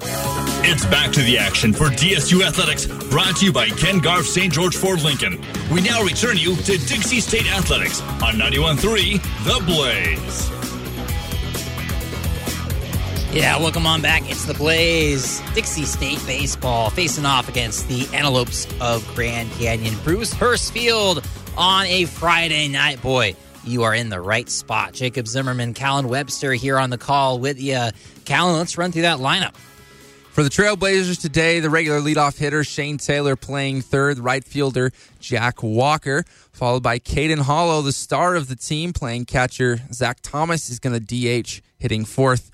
It's 0.00 0.86
back 0.86 1.12
to 1.12 1.22
the 1.22 1.38
action 1.38 1.72
for 1.72 1.86
DSU 1.86 2.46
Athletics, 2.46 2.86
brought 3.10 3.36
to 3.36 3.44
you 3.44 3.52
by 3.52 3.68
Ken 3.68 3.98
Garff 3.98 4.24
St. 4.24 4.52
George 4.52 4.76
Ford 4.76 5.02
Lincoln. 5.02 5.40
We 5.70 5.80
now 5.82 6.02
return 6.02 6.38
you 6.38 6.56
to 6.56 6.78
Dixie 6.78 7.20
State 7.20 7.46
Athletics 7.52 8.00
on 8.00 8.34
91.3 8.34 9.20
The 9.44 9.64
Blaze. 9.66 10.50
Yeah, 13.34 13.58
welcome 13.58 13.86
on 13.86 14.02
back. 14.02 14.28
It's 14.30 14.44
the 14.44 14.54
Blaze. 14.54 15.40
Dixie 15.54 15.84
State 15.84 16.24
baseball 16.26 16.90
facing 16.90 17.26
off 17.26 17.48
against 17.48 17.88
the 17.88 18.06
Antelopes 18.14 18.66
of 18.80 19.06
Grand 19.14 19.50
Canyon. 19.52 19.94
Bruce 20.04 20.32
Hurst 20.32 20.72
Field 20.72 21.26
on 21.56 21.86
a 21.86 22.04
Friday 22.06 22.68
night. 22.68 23.02
Boy, 23.02 23.34
you 23.64 23.82
are 23.82 23.94
in 23.94 24.08
the 24.10 24.20
right 24.20 24.48
spot. 24.48 24.92
Jacob 24.92 25.26
Zimmerman, 25.26 25.74
Callan 25.74 26.08
Webster 26.08 26.52
here 26.52 26.78
on 26.78 26.90
the 26.90 26.98
call 26.98 27.38
with 27.38 27.60
you. 27.60 27.88
Callan, 28.24 28.56
let's 28.56 28.76
run 28.78 28.92
through 28.92 29.02
that 29.02 29.18
lineup. 29.18 29.54
For 30.32 30.42
the 30.42 30.48
Trailblazers 30.48 31.20
today, 31.20 31.60
the 31.60 31.68
regular 31.68 32.00
leadoff 32.00 32.38
hitter 32.38 32.64
Shane 32.64 32.96
Taylor 32.96 33.36
playing 33.36 33.82
third, 33.82 34.18
right 34.18 34.42
fielder 34.42 34.90
Jack 35.20 35.62
Walker, 35.62 36.24
followed 36.52 36.82
by 36.82 36.98
Caden 36.98 37.40
Hollow, 37.40 37.82
the 37.82 37.92
star 37.92 38.34
of 38.34 38.48
the 38.48 38.56
team, 38.56 38.94
playing 38.94 39.26
catcher 39.26 39.80
Zach 39.92 40.20
Thomas 40.22 40.70
is 40.70 40.78
going 40.78 40.98
to 40.98 41.42
DH, 41.44 41.60
hitting 41.78 42.06
fourth. 42.06 42.50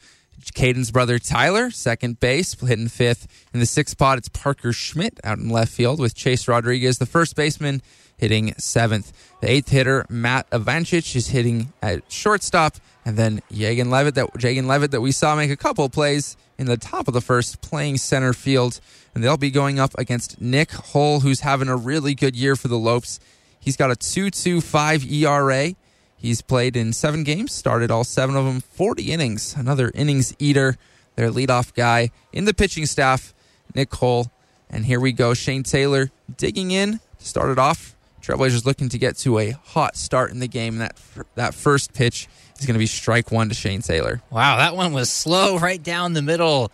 Caden's 0.56 0.90
brother 0.90 1.20
Tyler, 1.20 1.70
second 1.70 2.18
base, 2.18 2.54
hitting 2.60 2.88
fifth. 2.88 3.46
In 3.54 3.60
the 3.60 3.66
sixth 3.66 3.92
spot, 3.92 4.18
it's 4.18 4.28
Parker 4.28 4.72
Schmidt 4.72 5.20
out 5.22 5.38
in 5.38 5.48
left 5.48 5.70
field 5.70 6.00
with 6.00 6.16
Chase 6.16 6.48
Rodriguez, 6.48 6.98
the 6.98 7.06
first 7.06 7.36
baseman, 7.36 7.80
hitting 8.16 8.54
seventh. 8.58 9.12
The 9.40 9.52
eighth 9.52 9.68
hitter, 9.68 10.04
Matt 10.08 10.50
Avancic, 10.50 11.14
is 11.14 11.28
hitting 11.28 11.72
at 11.80 12.10
shortstop. 12.10 12.78
And 13.04 13.16
then 13.16 13.40
Jagan 13.52 13.88
Levitt 13.88 14.16
that 14.16 14.32
Jagan 14.34 14.66
Levitt 14.66 14.90
that 14.90 15.00
we 15.00 15.12
saw 15.12 15.36
make 15.36 15.52
a 15.52 15.56
couple 15.56 15.88
plays 15.88 16.36
in 16.58 16.66
the 16.66 16.76
top 16.76 17.08
of 17.08 17.14
the 17.14 17.20
first, 17.20 17.60
playing 17.60 17.96
center 17.96 18.32
field. 18.32 18.80
And 19.14 19.24
they'll 19.24 19.36
be 19.36 19.50
going 19.50 19.78
up 19.78 19.92
against 19.96 20.40
Nick 20.40 20.72
Hull, 20.72 21.20
who's 21.20 21.40
having 21.40 21.68
a 21.68 21.76
really 21.76 22.14
good 22.14 22.36
year 22.36 22.56
for 22.56 22.68
the 22.68 22.78
Lopes. 22.78 23.20
He's 23.58 23.76
got 23.76 23.90
a 23.90 23.94
2.25 23.94 25.10
ERA. 25.10 25.74
He's 26.16 26.42
played 26.42 26.76
in 26.76 26.92
seven 26.92 27.22
games, 27.22 27.52
started 27.52 27.90
all 27.90 28.04
seven 28.04 28.36
of 28.36 28.44
them, 28.44 28.60
40 28.60 29.12
innings. 29.12 29.54
Another 29.56 29.92
innings 29.94 30.34
eater, 30.38 30.76
their 31.14 31.30
leadoff 31.30 31.72
guy 31.74 32.10
in 32.32 32.44
the 32.44 32.54
pitching 32.54 32.86
staff, 32.86 33.32
Nick 33.74 33.94
Hull. 33.94 34.32
And 34.68 34.84
here 34.84 35.00
we 35.00 35.12
go. 35.12 35.32
Shane 35.32 35.62
Taylor 35.62 36.10
digging 36.36 36.72
in, 36.72 37.00
to 37.18 37.24
start 37.24 37.50
it 37.50 37.58
off. 37.58 37.94
Trailblazers 38.20 38.66
looking 38.66 38.88
to 38.90 38.98
get 38.98 39.16
to 39.18 39.38
a 39.38 39.52
hot 39.52 39.96
start 39.96 40.30
in 40.32 40.40
the 40.40 40.48
game. 40.48 40.78
That 40.78 40.96
that 41.34 41.54
first 41.54 41.94
pitch 41.94 42.28
is 42.60 42.66
going 42.66 42.74
to 42.74 42.78
be 42.78 42.86
strike 42.86 43.30
one 43.30 43.48
to 43.48 43.54
Shane 43.54 43.82
Taylor. 43.82 44.20
Wow, 44.30 44.56
that 44.58 44.76
one 44.76 44.92
was 44.92 45.10
slow 45.10 45.58
right 45.58 45.82
down 45.82 46.12
the 46.12 46.22
middle. 46.22 46.70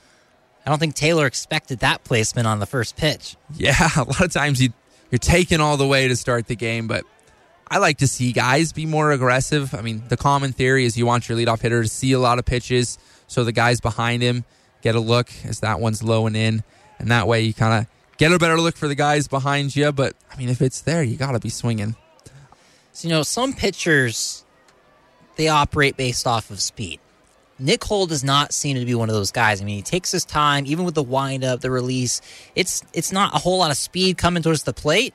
I 0.67 0.71
don't 0.71 0.79
think 0.79 0.95
Taylor 0.95 1.27
expected 1.27 1.81
that 1.81 2.05
placement 2.05 2.47
on 2.47 2.59
the 2.59 2.67
first 2.67 2.97
pitch. 2.97 3.37
Yeah, 3.55 3.89
a 3.97 4.05
lot 4.05 4.21
of 4.23 4.33
times 4.33 4.63
you 4.63 4.71
you're 5.11 5.19
taking 5.19 5.61
all 5.61 5.77
the 5.77 5.87
way 5.87 6.09
to 6.09 6.17
start 6.17 6.47
the 6.47 6.57
game, 6.57 6.89
but 6.89 7.05
I 7.69 7.79
like 7.79 7.99
to 7.99 8.09
see 8.09 8.33
guys 8.33 8.73
be 8.73 8.87
more 8.87 9.13
aggressive. 9.13 9.75
I 9.75 9.81
mean, 9.81 10.03
the 10.09 10.17
common 10.17 10.53
theory 10.53 10.85
is 10.85 10.97
you 10.97 11.07
want 11.07 11.29
your 11.29 11.39
leadoff 11.39 11.61
hitter 11.61 11.83
to 11.83 11.89
see 11.89 12.13
a 12.13 12.19
lot 12.19 12.39
of 12.39 12.45
pitches 12.45 12.99
so 13.27 13.45
the 13.45 13.53
guys 13.53 13.81
behind 13.81 14.23
him 14.23 14.45
get 14.83 14.95
a 14.95 15.01
look 15.01 15.31
as 15.45 15.61
that 15.61 15.81
one's 15.81 16.03
low 16.03 16.27
and 16.27 16.37
in, 16.37 16.63
and 16.99 17.11
that 17.11 17.27
way 17.27 17.43
you 17.43 17.55
kind 17.55 17.83
of 17.83 18.17
get 18.19 18.33
a 18.33 18.39
better 18.39 18.61
look 18.61 18.77
for 18.77 18.89
the 18.89 18.95
guys 18.95 19.29
behind 19.29 19.75
you. 19.75 19.93
But 19.93 20.15
I 20.33 20.37
mean, 20.37 20.49
if 20.49 20.61
it's 20.63 20.81
there, 20.81 21.03
you 21.03 21.17
got 21.17 21.33
to 21.33 21.41
be 21.41 21.49
swinging. 21.49 21.97
So, 22.93 23.09
you 23.09 23.15
know, 23.15 23.23
some 23.23 23.53
pitchers 23.53 24.44
they 25.37 25.49
operate 25.49 25.97
based 25.97 26.27
off 26.27 26.51
of 26.51 26.61
speed. 26.61 27.01
Nick 27.59 27.85
Hull 27.85 28.07
does 28.07 28.25
not 28.25 28.53
seem 28.53 28.77
to 28.77 28.85
be 28.85 28.95
one 28.95 29.09
of 29.09 29.15
those 29.15 29.31
guys. 29.31 29.61
I 29.61 29.65
mean, 29.65 29.77
he 29.77 29.83
takes 29.83 30.11
his 30.11 30.25
time, 30.25 30.67
even 30.67 30.85
with 30.85 30.95
the 30.95 31.03
windup, 31.03 31.61
the 31.61 31.71
release. 31.71 32.21
It's 32.55 32.83
it's 32.93 33.13
not 33.13 33.35
a 33.35 33.39
whole 33.39 33.59
lot 33.59 33.71
of 33.71 33.77
speed 33.77 34.19
coming 34.19 34.43
towards 34.43 34.65
the 34.65 34.73
plate, 34.73 35.15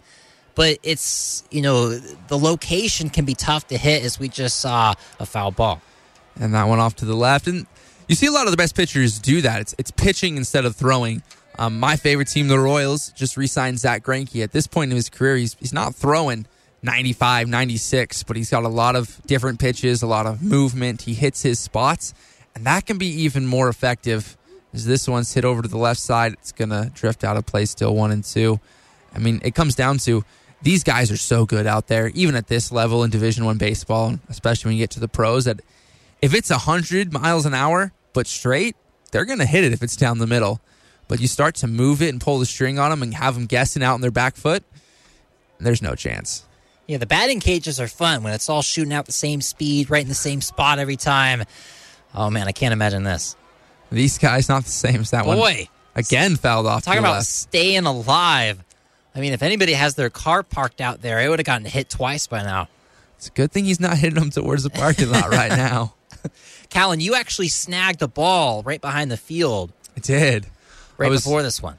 but 0.55 0.77
it's 0.83 1.43
you 1.51 1.61
know 1.61 1.89
the 1.89 2.37
location 2.37 3.09
can 3.09 3.25
be 3.25 3.35
tough 3.35 3.67
to 3.67 3.77
hit, 3.77 4.03
as 4.03 4.19
we 4.19 4.29
just 4.29 4.57
saw 4.57 4.93
a 5.19 5.25
foul 5.25 5.51
ball. 5.51 5.81
And 6.39 6.53
that 6.53 6.65
one 6.65 6.79
off 6.79 6.95
to 6.97 7.05
the 7.05 7.15
left, 7.15 7.47
and 7.47 7.67
you 8.07 8.15
see 8.15 8.27
a 8.27 8.31
lot 8.31 8.45
of 8.45 8.51
the 8.51 8.57
best 8.57 8.75
pitchers 8.75 9.19
do 9.19 9.41
that. 9.41 9.59
It's 9.59 9.75
it's 9.77 9.91
pitching 9.91 10.37
instead 10.37 10.65
of 10.65 10.75
throwing. 10.75 11.23
Um, 11.57 11.77
my 11.77 11.97
favorite 11.97 12.29
team, 12.29 12.47
the 12.47 12.57
Royals, 12.57 13.09
just 13.09 13.35
re-signed 13.35 13.79
Zack 13.79 14.01
Greinke. 14.01 14.41
At 14.41 14.53
this 14.53 14.65
point 14.65 14.91
in 14.91 14.95
his 14.95 15.09
career, 15.09 15.35
he's 15.35 15.55
he's 15.59 15.73
not 15.73 15.93
throwing 15.93 16.45
95, 16.81 17.47
96, 17.47 18.23
but 18.23 18.37
he's 18.37 18.49
got 18.49 18.63
a 18.63 18.69
lot 18.69 18.95
of 18.95 19.21
different 19.25 19.59
pitches, 19.59 20.01
a 20.01 20.07
lot 20.07 20.25
of 20.25 20.41
movement. 20.41 21.03
He 21.03 21.13
hits 21.13 21.41
his 21.41 21.59
spots, 21.59 22.13
and 22.55 22.65
that 22.65 22.85
can 22.85 22.97
be 22.97 23.07
even 23.07 23.45
more 23.45 23.69
effective. 23.69 24.37
As 24.73 24.85
this 24.85 25.07
one's 25.07 25.33
hit 25.33 25.45
over 25.45 25.61
to 25.61 25.67
the 25.67 25.77
left 25.77 25.99
side, 25.99 26.33
it's 26.33 26.51
gonna 26.51 26.91
drift 26.93 27.23
out 27.23 27.37
of 27.37 27.45
play. 27.45 27.65
Still 27.65 27.95
one 27.95 28.11
and 28.11 28.23
two. 28.23 28.59
I 29.13 29.19
mean, 29.19 29.41
it 29.43 29.55
comes 29.55 29.75
down 29.75 29.97
to 29.99 30.23
these 30.61 30.83
guys 30.83 31.11
are 31.11 31.17
so 31.17 31.45
good 31.45 31.65
out 31.65 31.87
there, 31.87 32.09
even 32.09 32.35
at 32.35 32.47
this 32.47 32.71
level 32.71 33.03
in 33.03 33.09
Division 33.09 33.45
One 33.45 33.57
baseball, 33.57 34.19
especially 34.29 34.69
when 34.69 34.77
you 34.77 34.83
get 34.83 34.91
to 34.91 34.99
the 34.99 35.07
pros. 35.07 35.45
That 35.45 35.61
if 36.21 36.33
it's 36.33 36.49
hundred 36.49 37.11
miles 37.11 37.45
an 37.45 37.53
hour 37.53 37.91
but 38.13 38.27
straight, 38.27 38.75
they're 39.11 39.25
gonna 39.25 39.45
hit 39.45 39.63
it 39.63 39.73
if 39.73 39.81
it's 39.81 39.95
down 39.95 40.19
the 40.19 40.27
middle 40.27 40.61
but 41.09 41.19
you 41.19 41.27
start 41.27 41.55
to 41.55 41.67
move 41.67 42.01
it 42.01 42.09
and 42.09 42.21
pull 42.21 42.39
the 42.39 42.45
string 42.45 42.79
on 42.79 42.91
them 42.91 43.03
and 43.03 43.15
have 43.15 43.33
them 43.33 43.47
guessing 43.47 43.83
out 43.83 43.95
in 43.95 44.01
their 44.01 44.11
back 44.11 44.37
foot, 44.37 44.63
there's 45.59 45.81
no 45.81 45.95
chance. 45.95 46.45
Yeah, 46.89 46.97
the 46.97 47.05
batting 47.05 47.39
cages 47.39 47.79
are 47.79 47.87
fun 47.87 48.23
when 48.23 48.33
it's 48.33 48.49
all 48.49 48.63
shooting 48.63 48.93
out 48.93 49.05
the 49.05 49.11
same 49.11 49.41
speed, 49.41 49.91
right 49.91 50.01
in 50.01 50.07
the 50.07 50.15
same 50.15 50.41
spot 50.41 50.79
every 50.79 50.95
time. 50.95 51.43
Oh 52.15 52.31
man, 52.31 52.47
I 52.47 52.51
can't 52.51 52.73
imagine 52.73 53.03
this. 53.03 53.35
These 53.91 54.17
guys 54.17 54.49
not 54.49 54.63
the 54.63 54.71
same 54.71 55.01
as 55.01 55.11
that 55.11 55.23
Boy, 55.23 55.29
one. 55.29 55.37
Boy, 55.37 55.69
again, 55.95 56.35
fouled 56.35 56.65
off. 56.65 56.83
Talking 56.83 56.97
about 56.97 57.17
left. 57.17 57.27
staying 57.27 57.85
alive. 57.85 58.63
I 59.13 59.19
mean, 59.19 59.33
if 59.33 59.43
anybody 59.43 59.73
has 59.73 59.93
their 59.93 60.09
car 60.09 60.41
parked 60.41 60.81
out 60.81 61.03
there, 61.03 61.19
it 61.19 61.29
would 61.29 61.37
have 61.37 61.45
gotten 61.45 61.67
hit 61.67 61.91
twice 61.91 62.25
by 62.25 62.41
now. 62.41 62.69
It's 63.17 63.27
a 63.27 63.31
good 63.33 63.51
thing 63.51 63.65
he's 63.65 63.79
not 63.79 63.99
hitting 63.99 64.19
them 64.19 64.31
towards 64.31 64.63
the 64.63 64.71
parking 64.71 65.11
lot 65.11 65.29
right 65.29 65.49
now. 65.55 65.93
Callan, 66.71 67.01
you 67.01 67.13
actually 67.13 67.49
snagged 67.49 68.01
a 68.01 68.07
ball 68.07 68.63
right 68.63 68.81
behind 68.81 69.11
the 69.11 69.17
field. 69.17 69.71
I 69.95 69.99
did. 69.99 70.47
Right 70.97 71.11
was, 71.11 71.23
before 71.23 71.43
this 71.43 71.61
one. 71.61 71.77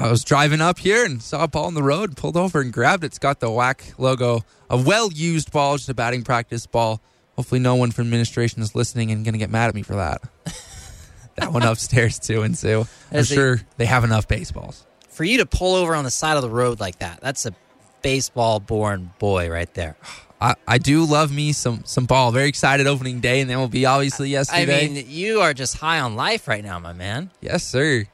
I 0.00 0.10
was 0.10 0.24
driving 0.24 0.62
up 0.62 0.78
here 0.78 1.04
and 1.04 1.20
saw 1.22 1.44
a 1.44 1.48
ball 1.48 1.68
in 1.68 1.74
the 1.74 1.82
road, 1.82 2.16
pulled 2.16 2.36
over 2.36 2.60
and 2.62 2.72
grabbed 2.72 3.04
it. 3.04 3.08
It's 3.08 3.18
got 3.18 3.40
the 3.40 3.48
WAC 3.48 3.98
logo. 3.98 4.40
A 4.70 4.76
well 4.78 5.12
used 5.12 5.52
ball, 5.52 5.76
just 5.76 5.90
a 5.90 5.94
batting 5.94 6.22
practice 6.24 6.66
ball. 6.66 7.02
Hopefully, 7.36 7.60
no 7.60 7.74
one 7.74 7.90
from 7.90 8.06
administration 8.06 8.62
is 8.62 8.74
listening 8.74 9.10
and 9.10 9.24
going 9.24 9.34
to 9.34 9.38
get 9.38 9.50
mad 9.50 9.68
at 9.68 9.74
me 9.74 9.82
for 9.82 9.96
that. 9.96 10.22
that 11.36 11.52
one 11.52 11.62
upstairs, 11.62 12.18
too, 12.18 12.40
and 12.42 12.56
Sue. 12.56 12.80
I'm 13.10 13.18
As 13.18 13.28
they- 13.28 13.34
sure 13.34 13.60
they 13.76 13.84
have 13.86 14.04
enough 14.04 14.26
baseballs. 14.26 14.86
For 15.10 15.24
you 15.24 15.38
to 15.38 15.46
pull 15.46 15.74
over 15.74 15.94
on 15.94 16.04
the 16.04 16.10
side 16.10 16.36
of 16.36 16.42
the 16.42 16.48
road 16.50 16.80
like 16.80 17.00
that, 17.00 17.20
that's 17.20 17.44
a 17.44 17.54
baseball 18.00 18.58
born 18.58 19.10
boy 19.18 19.50
right 19.50 19.72
there. 19.74 19.96
I, 20.40 20.54
I 20.66 20.78
do 20.78 21.04
love 21.04 21.30
me 21.30 21.52
some 21.52 21.82
some 21.84 22.06
ball. 22.06 22.32
Very 22.32 22.48
excited 22.48 22.86
opening 22.86 23.20
day, 23.20 23.42
and 23.42 23.50
then 23.50 23.58
will 23.58 23.68
be 23.68 23.84
obviously 23.84 24.30
yesterday. 24.30 24.86
I 24.86 24.88
mean, 24.88 25.04
you 25.06 25.42
are 25.42 25.52
just 25.52 25.76
high 25.76 26.00
on 26.00 26.16
life 26.16 26.48
right 26.48 26.64
now, 26.64 26.78
my 26.78 26.94
man. 26.94 27.30
yes, 27.42 27.62
sir. 27.66 28.06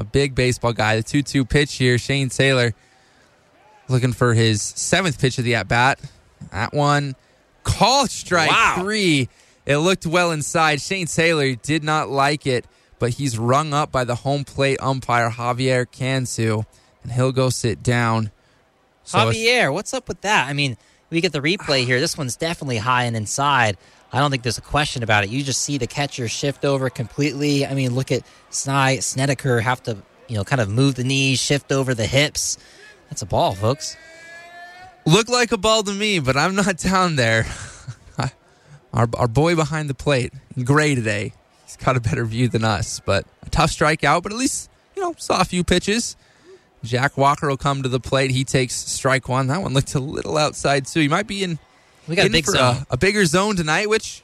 I'm 0.00 0.06
a 0.06 0.08
big 0.08 0.34
baseball 0.34 0.72
guy. 0.72 0.96
The 0.96 1.02
two-two 1.02 1.44
pitch 1.44 1.74
here. 1.74 1.98
Shane 1.98 2.30
Taylor 2.30 2.72
looking 3.88 4.12
for 4.14 4.32
his 4.32 4.62
seventh 4.62 5.20
pitch 5.20 5.36
of 5.38 5.44
the 5.44 5.56
at 5.56 5.68
bat. 5.68 6.00
That 6.52 6.72
one, 6.72 7.16
call 7.64 8.06
strike 8.06 8.50
Wow. 8.50 8.76
three. 8.80 9.28
It 9.66 9.76
looked 9.76 10.06
well 10.06 10.30
inside. 10.30 10.80
Shane 10.80 11.06
Taylor 11.06 11.54
did 11.54 11.84
not 11.84 12.08
like 12.08 12.46
it, 12.46 12.64
but 12.98 13.10
he's 13.10 13.38
rung 13.38 13.74
up 13.74 13.92
by 13.92 14.04
the 14.04 14.14
home 14.14 14.44
plate 14.44 14.78
umpire 14.80 15.28
Javier 15.28 15.90
Cantu, 15.90 16.62
and 17.02 17.12
he'll 17.12 17.32
go 17.32 17.50
sit 17.50 17.82
down. 17.82 18.30
So 19.04 19.18
Javier, 19.18 19.70
what's 19.70 19.92
up 19.92 20.08
with 20.08 20.22
that? 20.22 20.48
I 20.48 20.54
mean, 20.54 20.78
we 21.10 21.20
get 21.20 21.32
the 21.32 21.40
replay 21.40 21.84
here. 21.84 22.00
This 22.00 22.16
one's 22.16 22.36
definitely 22.36 22.78
high 22.78 23.04
and 23.04 23.14
inside. 23.16 23.76
I 24.12 24.18
don't 24.18 24.30
think 24.30 24.42
there's 24.42 24.58
a 24.58 24.62
question 24.62 25.02
about 25.02 25.24
it. 25.24 25.30
You 25.30 25.42
just 25.44 25.62
see 25.62 25.78
the 25.78 25.86
catcher 25.86 26.26
shift 26.28 26.64
over 26.64 26.90
completely. 26.90 27.64
I 27.64 27.74
mean, 27.74 27.94
look 27.94 28.10
at 28.10 28.22
Sny 28.50 29.02
Snedeker 29.02 29.60
have 29.60 29.82
to, 29.84 29.98
you 30.28 30.36
know, 30.36 30.44
kind 30.44 30.60
of 30.60 30.68
move 30.68 30.96
the 30.96 31.04
knees, 31.04 31.38
shift 31.38 31.70
over 31.70 31.94
the 31.94 32.06
hips. 32.06 32.58
That's 33.08 33.22
a 33.22 33.26
ball, 33.26 33.54
folks. 33.54 33.96
look 35.06 35.28
like 35.28 35.52
a 35.52 35.56
ball 35.56 35.82
to 35.84 35.92
me, 35.92 36.18
but 36.18 36.36
I'm 36.36 36.54
not 36.54 36.76
down 36.78 37.16
there. 37.16 37.46
our, 38.92 39.08
our 39.14 39.28
boy 39.28 39.54
behind 39.54 39.88
the 39.88 39.94
plate, 39.94 40.32
gray 40.64 40.94
today. 40.94 41.32
He's 41.64 41.76
got 41.76 41.96
a 41.96 42.00
better 42.00 42.24
view 42.24 42.48
than 42.48 42.64
us, 42.64 43.00
but 43.04 43.26
a 43.46 43.50
tough 43.50 43.70
strikeout, 43.70 44.24
but 44.24 44.32
at 44.32 44.38
least, 44.38 44.68
you 44.96 45.02
know, 45.02 45.14
saw 45.18 45.40
a 45.40 45.44
few 45.44 45.62
pitches. 45.62 46.16
Jack 46.82 47.16
Walker 47.16 47.46
will 47.48 47.56
come 47.56 47.82
to 47.82 47.88
the 47.88 48.00
plate. 48.00 48.30
He 48.30 48.42
takes 48.42 48.74
strike 48.74 49.28
one. 49.28 49.46
That 49.48 49.62
one 49.62 49.74
looked 49.74 49.94
a 49.94 50.00
little 50.00 50.36
outside, 50.36 50.86
too. 50.86 51.00
He 51.00 51.08
might 51.08 51.26
be 51.26 51.44
in, 51.44 51.58
We 52.10 52.16
got 52.16 52.26
a 52.26 52.30
big 52.30 52.44
for 52.44 52.52
zone. 52.52 52.76
A, 52.76 52.86
a 52.90 52.96
bigger 52.96 53.24
zone 53.24 53.54
tonight, 53.54 53.88
which 53.88 54.22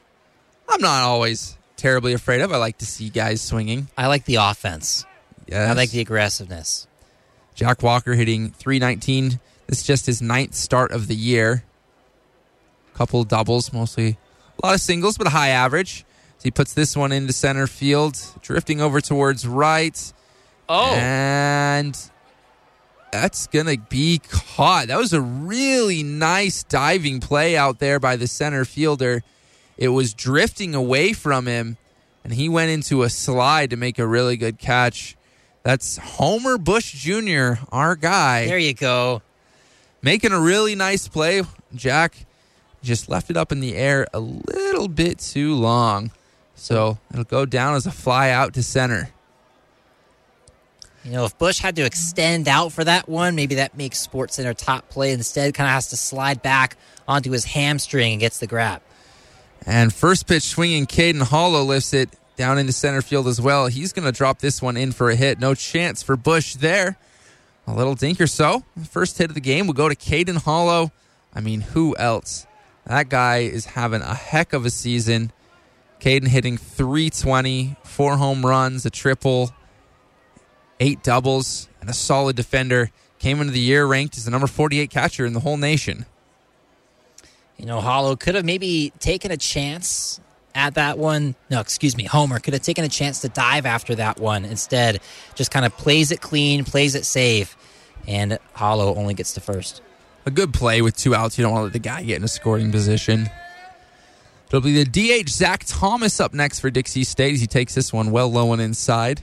I'm 0.69 0.81
not 0.81 1.02
always 1.02 1.57
terribly 1.76 2.12
afraid 2.12 2.40
of. 2.40 2.52
I 2.52 2.57
like 2.57 2.78
to 2.78 2.87
see 2.87 3.09
guys 3.09 3.40
swinging. 3.40 3.88
I 3.97 4.09
like 4.09 4.25
the 4.25 4.37
offense. 4.37 5.05
Yes. 5.47 5.71
I 5.71 5.73
like 5.75 5.90
the 5.90 6.00
aggressiveness. 6.00 6.88
Jack 7.55 7.85
Walker 7.85 8.14
hitting 8.14 8.50
319. 8.50 9.38
This 9.69 9.81
is 9.81 9.87
just 9.87 10.07
his 10.07 10.21
ninth 10.21 10.55
start 10.55 10.90
of 10.90 11.07
the 11.07 11.14
year. 11.14 11.62
Couple 12.95 13.23
doubles, 13.23 13.73
mostly 13.73 14.19
a 14.62 14.66
lot 14.66 14.75
of 14.75 14.81
singles, 14.81 15.16
but 15.16 15.28
a 15.28 15.31
high 15.31 15.50
average. 15.50 16.05
So 16.38 16.43
he 16.45 16.50
puts 16.50 16.75
this 16.75 16.97
one 16.97 17.12
into 17.12 17.33
center 17.33 17.66
field, 17.66 18.19
drifting 18.43 18.81
over 18.81 19.00
towards 19.00 19.47
right. 19.47 20.12
Oh, 20.69 20.93
And 20.95 21.97
that's 23.20 23.46
going 23.46 23.66
to 23.66 23.78
be 23.88 24.20
caught. 24.28 24.88
That 24.88 24.99
was 24.99 25.12
a 25.12 25.20
really 25.20 26.02
nice 26.02 26.62
diving 26.62 27.20
play 27.20 27.56
out 27.56 27.78
there 27.78 27.99
by 27.99 28.16
the 28.16 28.26
center 28.26 28.64
fielder. 28.64 29.23
It 29.78 29.88
was 29.88 30.12
drifting 30.12 30.75
away 30.75 31.12
from 31.12 31.46
him, 31.46 31.78
and 32.25 32.35
he 32.35 32.49
went 32.49 32.70
into 32.70 33.02
a 33.02 33.11
slide 33.11 33.70
to 33.70 33.76
make 33.76 33.99
a 33.99 34.06
really 34.06 34.37
good 34.37 34.58
catch. 34.58 35.16
That's 35.62 35.96
Homer 35.96 36.58
Bush 36.58 36.92
Jr., 36.92 37.54
our 37.73 37.96
guy, 37.96 38.46
there 38.46 38.58
you 38.58 38.75
go. 38.75 39.23
making 40.02 40.32
a 40.32 40.40
really 40.40 40.75
nice 40.75 41.08
play. 41.08 41.42
Jack 41.75 42.26
just 42.82 43.08
left 43.08 43.30
it 43.30 43.37
up 43.37 43.50
in 43.50 43.61
the 43.61 43.75
air 43.75 44.06
a 44.12 44.20
little 44.20 44.88
bit 44.88 45.18
too 45.18 45.54
long. 45.54 46.11
So 46.54 46.99
it'll 47.11 47.25
go 47.25 47.46
down 47.46 47.75
as 47.75 47.87
a 47.87 47.90
fly 47.90 48.30
out 48.30 48.54
to 48.54 48.62
center. 48.62 49.11
You 51.06 51.12
know, 51.12 51.25
if 51.25 51.38
Bush 51.38 51.60
had 51.60 51.76
to 51.76 51.84
extend 51.84 52.48
out 52.48 52.72
for 52.72 52.82
that 52.82 53.08
one, 53.08 53.36
maybe 53.36 53.54
that 53.56 53.76
makes 53.76 54.00
Sports 54.00 54.34
Center 54.34 54.54
top 54.54 54.88
play. 54.88 55.12
Instead, 55.12 55.54
kind 55.54 55.68
of 55.68 55.72
has 55.72 55.90
to 55.90 55.96
slide 55.96 56.42
back 56.42 56.76
onto 57.06 57.30
his 57.30 57.44
hamstring 57.44 58.14
and 58.14 58.20
gets 58.20 58.38
the 58.38 58.48
grab. 58.48 58.82
And 59.64 59.92
first 59.92 60.26
pitch 60.26 60.42
swinging, 60.42 60.86
Caden 60.86 61.22
Hollow 61.22 61.62
lifts 61.62 61.94
it 61.94 62.10
down 62.34 62.58
into 62.58 62.72
center 62.72 63.02
field 63.02 63.28
as 63.28 63.40
well. 63.40 63.68
He's 63.68 63.92
going 63.92 64.04
to 64.04 64.10
drop 64.10 64.40
this 64.40 64.60
one 64.60 64.76
in 64.76 64.90
for 64.90 65.08
a 65.08 65.14
hit. 65.14 65.38
No 65.38 65.54
chance 65.54 66.02
for 66.02 66.16
Bush 66.16 66.56
there. 66.56 66.98
A 67.68 67.75
little 67.75 67.94
dink 67.94 68.20
or 68.20 68.26
so. 68.26 68.64
First 68.90 69.18
hit 69.18 69.30
of 69.30 69.34
the 69.34 69.40
game 69.40 69.68
will 69.68 69.75
go 69.75 69.88
to 69.88 69.94
Caden 69.94 70.42
Hollow. 70.42 70.90
I 71.32 71.40
mean, 71.40 71.60
who 71.60 71.96
else? 71.96 72.48
That 72.84 73.08
guy 73.08 73.38
is 73.38 73.66
having 73.66 74.02
a 74.02 74.14
heck 74.14 74.52
of 74.52 74.66
a 74.66 74.70
season. 74.70 75.30
Caden 76.00 76.28
hitting 76.28 76.56
320, 76.56 77.76
four 77.84 78.16
home 78.16 78.44
runs, 78.44 78.84
a 78.84 78.90
triple, 78.90 79.52
eight 80.80 81.02
doubles, 81.02 81.68
and 81.80 81.90
a 81.90 81.95
solid 81.95 82.37
defender. 82.37 82.90
Came 83.18 83.40
into 83.40 83.52
the 83.52 83.61
year 83.61 83.87
ranked 83.87 84.18
as 84.18 84.26
the 84.26 84.30
number 84.30 84.47
48 84.47 84.90
catcher 84.90 85.25
in 85.25 85.33
the 85.33 85.40
whole 85.40 85.56
nation. 85.56 86.04
You 87.56 87.64
know, 87.64 87.80
Hollow 87.80 88.14
could 88.16 88.35
have 88.35 88.45
maybe 88.45 88.92
taken 88.99 89.30
a 89.30 89.38
chance 89.38 90.21
at 90.54 90.75
that 90.75 90.99
one. 90.99 91.35
No, 91.50 91.61
excuse 91.61 91.97
me, 91.97 92.04
Homer 92.04 92.38
could 92.40 92.54
have 92.54 92.62
taken 92.62 92.85
a 92.85 92.88
chance 92.88 93.21
to 93.21 93.28
dive 93.28 93.64
after 93.64 93.95
that 93.95 94.18
one. 94.18 94.45
Instead, 94.45 95.00
just 95.35 95.50
kind 95.50 95.64
of 95.64 95.76
plays 95.76 96.12
it 96.12 96.21
clean, 96.21 96.64
plays 96.64 96.95
it 96.95 97.04
safe, 97.04 97.56
and 98.06 98.38
Hollow 98.52 98.95
only 98.95 99.14
gets 99.14 99.35
to 99.35 99.40
first. 99.40 99.80
A 100.26 100.30
good 100.30 100.52
play 100.52 100.83
with 100.83 100.97
two 100.97 101.14
outs. 101.14 101.38
You 101.38 101.42
don't 101.42 101.52
want 101.52 101.61
to 101.61 101.64
let 101.66 101.73
the 101.73 101.78
guy 101.78 102.02
get 102.02 102.16
in 102.16 102.25
a 102.25 102.28
scoring 102.28 102.73
position. 102.73 103.30
It'll 104.49 104.61
be 104.61 104.85
the 104.85 105.23
DH 105.25 105.28
Zach 105.28 105.64
Thomas 105.66 106.21
up 106.21 106.35
next 106.35 106.61
for 106.61 106.71
Dixie 106.71 107.04
State 107.04 107.35
as 107.35 107.40
he 107.40 107.47
takes 107.47 107.75
this 107.75 107.92
one 107.92 108.11
well 108.11 108.30
low 108.30 108.52
and 108.52 108.61
inside. 108.61 109.23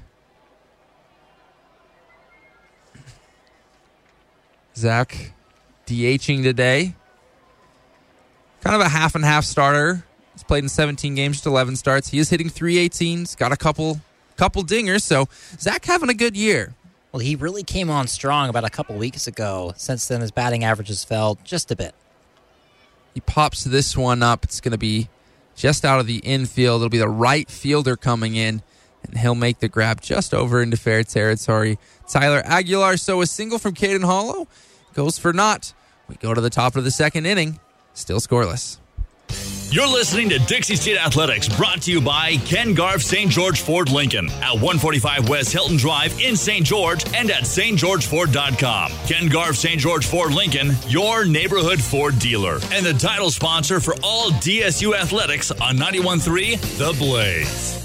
Zach 4.75 5.33
DHing 5.85 6.43
today. 6.43 6.95
Kind 8.61 8.75
of 8.75 8.81
a 8.81 8.89
half 8.89 9.15
and 9.15 9.25
half 9.25 9.43
starter. 9.43 10.05
He's 10.33 10.43
played 10.43 10.63
in 10.63 10.69
17 10.69 11.15
games, 11.15 11.37
just 11.37 11.45
11 11.45 11.75
starts. 11.75 12.09
He 12.09 12.19
is 12.19 12.29
hitting 12.29 12.49
318s, 12.49 13.37
got 13.37 13.51
a 13.51 13.57
couple 13.57 13.99
couple 14.35 14.63
dingers. 14.63 15.01
So 15.01 15.27
Zach 15.59 15.85
having 15.85 16.09
a 16.09 16.13
good 16.13 16.35
year. 16.35 16.73
Well, 17.11 17.19
he 17.19 17.35
really 17.35 17.63
came 17.63 17.91
on 17.91 18.07
strong 18.07 18.49
about 18.49 18.63
a 18.65 18.69
couple 18.69 18.95
weeks 18.95 19.27
ago. 19.27 19.73
Since 19.77 20.07
then, 20.07 20.21
his 20.21 20.31
batting 20.31 20.63
averages 20.63 21.03
fell 21.03 21.37
just 21.43 21.69
a 21.71 21.75
bit. 21.75 21.93
He 23.13 23.19
pops 23.19 23.63
this 23.63 23.95
one 23.95 24.23
up. 24.23 24.43
It's 24.43 24.59
going 24.59 24.71
to 24.71 24.79
be 24.79 25.09
just 25.55 25.85
out 25.85 25.99
of 25.99 26.07
the 26.07 26.17
infield. 26.17 26.81
It'll 26.81 26.89
be 26.89 26.97
the 26.97 27.07
right 27.07 27.47
fielder 27.49 27.95
coming 27.95 28.35
in, 28.35 28.63
and 29.03 29.17
he'll 29.17 29.35
make 29.35 29.59
the 29.59 29.67
grab 29.67 30.01
just 30.01 30.33
over 30.33 30.61
into 30.61 30.77
fair 30.77 31.03
territory. 31.03 31.77
Tyler 32.07 32.41
Aguilar. 32.45 32.97
So 32.97 33.21
a 33.21 33.27
single 33.27 33.59
from 33.59 33.73
Caden 33.73 34.03
Hollow 34.03 34.47
goes 34.93 35.17
for 35.17 35.33
naught. 35.33 35.73
We 36.07 36.15
go 36.15 36.33
to 36.33 36.41
the 36.41 36.49
top 36.49 36.75
of 36.75 36.83
the 36.83 36.91
second 36.91 37.25
inning, 37.25 37.59
still 37.93 38.19
scoreless. 38.19 38.77
You're 39.73 39.87
listening 39.87 40.29
to 40.29 40.37
Dixie 40.37 40.75
State 40.75 40.97
Athletics, 40.97 41.49
brought 41.49 41.81
to 41.83 41.91
you 41.91 41.99
by 41.99 42.37
Ken 42.45 42.75
Garff 42.75 43.01
St. 43.01 43.31
George 43.31 43.61
Ford 43.61 43.89
Lincoln 43.89 44.29
at 44.29 44.53
145 44.53 45.27
West 45.27 45.51
Hilton 45.51 45.77
Drive 45.77 46.19
in 46.21 46.35
St. 46.35 46.63
George 46.63 47.03
and 47.15 47.31
at 47.31 47.41
stgeorgeford.com. 47.41 48.91
Ken 49.07 49.29
Garff 49.29 49.55
St. 49.55 49.79
George 49.79 50.05
Ford 50.05 50.31
Lincoln, 50.31 50.73
your 50.87 51.25
neighborhood 51.25 51.81
Ford 51.81 52.19
dealer, 52.19 52.59
and 52.71 52.85
the 52.85 52.93
title 52.93 53.31
sponsor 53.31 53.79
for 53.79 53.95
all 54.03 54.29
DSU 54.29 54.95
athletics 54.95 55.49
on 55.49 55.77
91.3 55.77 56.59
The 56.77 56.93
Blaze. 56.99 57.82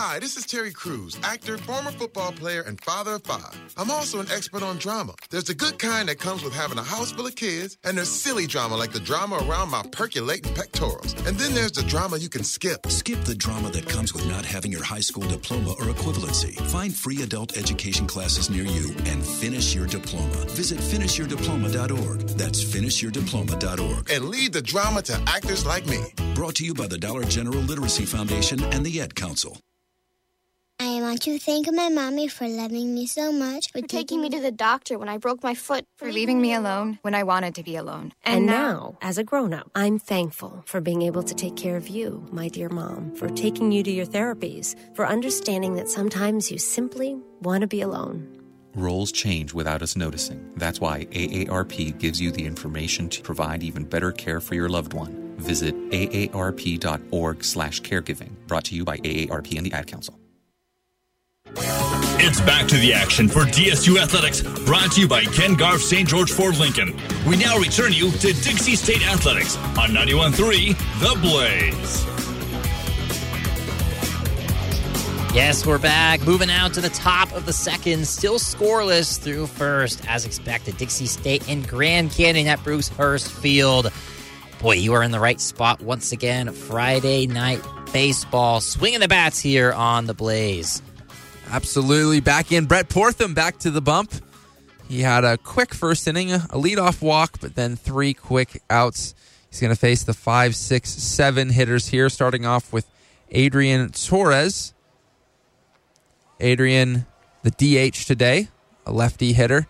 Hi, 0.00 0.20
this 0.20 0.36
is 0.36 0.46
Terry 0.46 0.70
Crews, 0.70 1.18
actor, 1.24 1.58
former 1.58 1.90
football 1.90 2.30
player, 2.30 2.62
and 2.62 2.80
father 2.82 3.14
of 3.14 3.24
five. 3.24 3.74
I'm 3.76 3.90
also 3.90 4.20
an 4.20 4.28
expert 4.32 4.62
on 4.62 4.78
drama. 4.78 5.14
There's 5.28 5.50
the 5.50 5.56
good 5.56 5.80
kind 5.80 6.08
that 6.08 6.20
comes 6.20 6.44
with 6.44 6.54
having 6.54 6.78
a 6.78 6.84
house 6.84 7.10
full 7.10 7.26
of 7.26 7.34
kids, 7.34 7.76
and 7.82 7.98
there's 7.98 8.08
silly 8.08 8.46
drama 8.46 8.76
like 8.76 8.92
the 8.92 9.00
drama 9.00 9.38
around 9.42 9.72
my 9.72 9.82
percolating 9.90 10.54
pectorals. 10.54 11.14
And 11.26 11.36
then 11.36 11.52
there's 11.52 11.72
the 11.72 11.82
drama 11.82 12.16
you 12.18 12.28
can 12.28 12.44
skip. 12.44 12.86
Skip 12.86 13.24
the 13.24 13.34
drama 13.34 13.70
that 13.70 13.88
comes 13.88 14.14
with 14.14 14.24
not 14.28 14.44
having 14.44 14.70
your 14.70 14.84
high 14.84 15.00
school 15.00 15.26
diploma 15.26 15.70
or 15.70 15.86
equivalency. 15.92 16.54
Find 16.70 16.94
free 16.94 17.22
adult 17.22 17.56
education 17.56 18.06
classes 18.06 18.48
near 18.48 18.66
you 18.66 18.94
and 19.06 19.26
finish 19.26 19.74
your 19.74 19.88
diploma. 19.88 20.44
Visit 20.50 20.78
finishyourdiploma.org. 20.78 22.20
That's 22.38 22.62
finishyourdiploma.org. 22.62 24.10
And 24.12 24.24
lead 24.26 24.52
the 24.52 24.62
drama 24.62 25.02
to 25.02 25.20
actors 25.26 25.66
like 25.66 25.88
me. 25.88 26.14
Brought 26.36 26.54
to 26.54 26.64
you 26.64 26.72
by 26.72 26.86
the 26.86 26.98
Dollar 26.98 27.24
General 27.24 27.62
Literacy 27.62 28.04
Foundation 28.04 28.62
and 28.62 28.86
the 28.86 29.00
Ad 29.00 29.16
Council. 29.16 29.58
I 31.08 31.12
want 31.12 31.22
to 31.22 31.38
thank 31.38 31.72
my 31.72 31.88
mommy 31.88 32.28
for 32.28 32.46
loving 32.46 32.94
me 32.94 33.06
so 33.06 33.32
much, 33.32 33.72
for 33.72 33.80
taking 33.80 34.20
me 34.20 34.28
to 34.28 34.42
the 34.42 34.52
doctor 34.52 34.98
when 34.98 35.08
I 35.08 35.16
broke 35.16 35.42
my 35.42 35.54
foot, 35.54 35.86
for 35.96 36.12
leaving 36.12 36.38
me 36.38 36.52
alone 36.52 36.98
when 37.00 37.14
I 37.14 37.22
wanted 37.22 37.54
to 37.54 37.62
be 37.62 37.76
alone. 37.76 38.12
And, 38.24 38.36
and 38.36 38.46
now, 38.46 38.98
as 39.00 39.16
a 39.16 39.24
grown 39.24 39.54
up, 39.54 39.70
I'm 39.74 39.98
thankful 39.98 40.62
for 40.66 40.82
being 40.82 41.00
able 41.00 41.22
to 41.22 41.34
take 41.34 41.56
care 41.56 41.78
of 41.78 41.88
you, 41.88 42.26
my 42.30 42.48
dear 42.48 42.68
mom, 42.68 43.14
for 43.14 43.30
taking 43.30 43.72
you 43.72 43.82
to 43.84 43.90
your 43.90 44.04
therapies, 44.04 44.76
for 44.94 45.06
understanding 45.06 45.76
that 45.76 45.88
sometimes 45.88 46.50
you 46.50 46.58
simply 46.58 47.16
want 47.40 47.62
to 47.62 47.66
be 47.66 47.80
alone. 47.80 48.28
Roles 48.74 49.10
change 49.10 49.54
without 49.54 49.80
us 49.80 49.96
noticing. 49.96 50.52
That's 50.56 50.78
why 50.78 51.06
AARP 51.06 51.98
gives 51.98 52.20
you 52.20 52.30
the 52.30 52.44
information 52.44 53.08
to 53.08 53.22
provide 53.22 53.62
even 53.62 53.84
better 53.84 54.12
care 54.12 54.42
for 54.42 54.56
your 54.56 54.68
loved 54.68 54.92
one. 54.92 55.34
Visit 55.38 55.74
aarp.org/caregiving. 55.88 58.46
Brought 58.46 58.64
to 58.64 58.74
you 58.74 58.84
by 58.84 58.98
AARP 58.98 59.56
and 59.56 59.64
the 59.64 59.72
Ad 59.72 59.86
Council. 59.86 60.17
It's 61.56 62.40
back 62.40 62.66
to 62.68 62.76
the 62.76 62.92
action 62.92 63.28
for 63.28 63.40
DSU 63.44 64.00
Athletics, 64.00 64.42
brought 64.64 64.92
to 64.92 65.00
you 65.00 65.08
by 65.08 65.24
Ken 65.24 65.54
Garff 65.54 65.80
St. 65.80 66.08
George 66.08 66.30
Ford 66.30 66.56
Lincoln. 66.58 66.94
We 67.26 67.36
now 67.36 67.56
return 67.58 67.92
you 67.92 68.10
to 68.10 68.32
Dixie 68.32 68.76
State 68.76 69.06
Athletics 69.06 69.56
on 69.56 69.90
91.3 69.90 70.76
The 71.00 71.20
Blaze. 71.20 72.04
Yes, 75.34 75.64
we're 75.66 75.78
back. 75.78 76.20
Moving 76.26 76.50
out 76.50 76.74
to 76.74 76.80
the 76.80 76.88
top 76.90 77.32
of 77.32 77.46
the 77.46 77.52
second. 77.52 78.08
Still 78.08 78.38
scoreless 78.38 79.20
through 79.20 79.46
first, 79.46 80.02
as 80.08 80.24
expected. 80.24 80.76
Dixie 80.76 81.06
State 81.06 81.48
and 81.48 81.68
Grand 81.68 82.10
Canyon 82.10 82.46
at 82.48 82.62
Bruce 82.64 82.88
Hurst 82.88 83.30
Field. 83.30 83.92
Boy, 84.58 84.72
you 84.72 84.94
are 84.94 85.02
in 85.02 85.12
the 85.12 85.20
right 85.20 85.40
spot 85.40 85.80
once 85.80 86.12
again. 86.12 86.52
Friday 86.52 87.26
night 87.26 87.62
baseball. 87.92 88.60
Swinging 88.60 89.00
the 89.00 89.08
bats 89.08 89.38
here 89.38 89.72
on 89.72 90.06
the 90.06 90.14
Blaze. 90.14 90.82
Absolutely. 91.50 92.20
Back 92.20 92.52
in. 92.52 92.66
Brett 92.66 92.88
Portham 92.88 93.34
back 93.34 93.58
to 93.60 93.70
the 93.70 93.80
bump. 93.80 94.12
He 94.88 95.02
had 95.02 95.24
a 95.24 95.36
quick 95.36 95.74
first 95.74 96.06
inning, 96.08 96.32
a 96.32 96.38
leadoff 96.38 97.02
walk, 97.02 97.40
but 97.40 97.54
then 97.54 97.76
three 97.76 98.14
quick 98.14 98.62
outs. 98.70 99.14
He's 99.50 99.60
going 99.60 99.72
to 99.72 99.78
face 99.78 100.02
the 100.02 100.14
five, 100.14 100.54
six, 100.54 100.90
seven 100.90 101.50
hitters 101.50 101.88
here, 101.88 102.08
starting 102.08 102.46
off 102.46 102.72
with 102.72 102.86
Adrian 103.30 103.90
Torres. 103.90 104.72
Adrian, 106.40 107.06
the 107.42 107.50
DH 107.50 108.06
today, 108.06 108.48
a 108.86 108.92
lefty 108.92 109.32
hitter. 109.32 109.66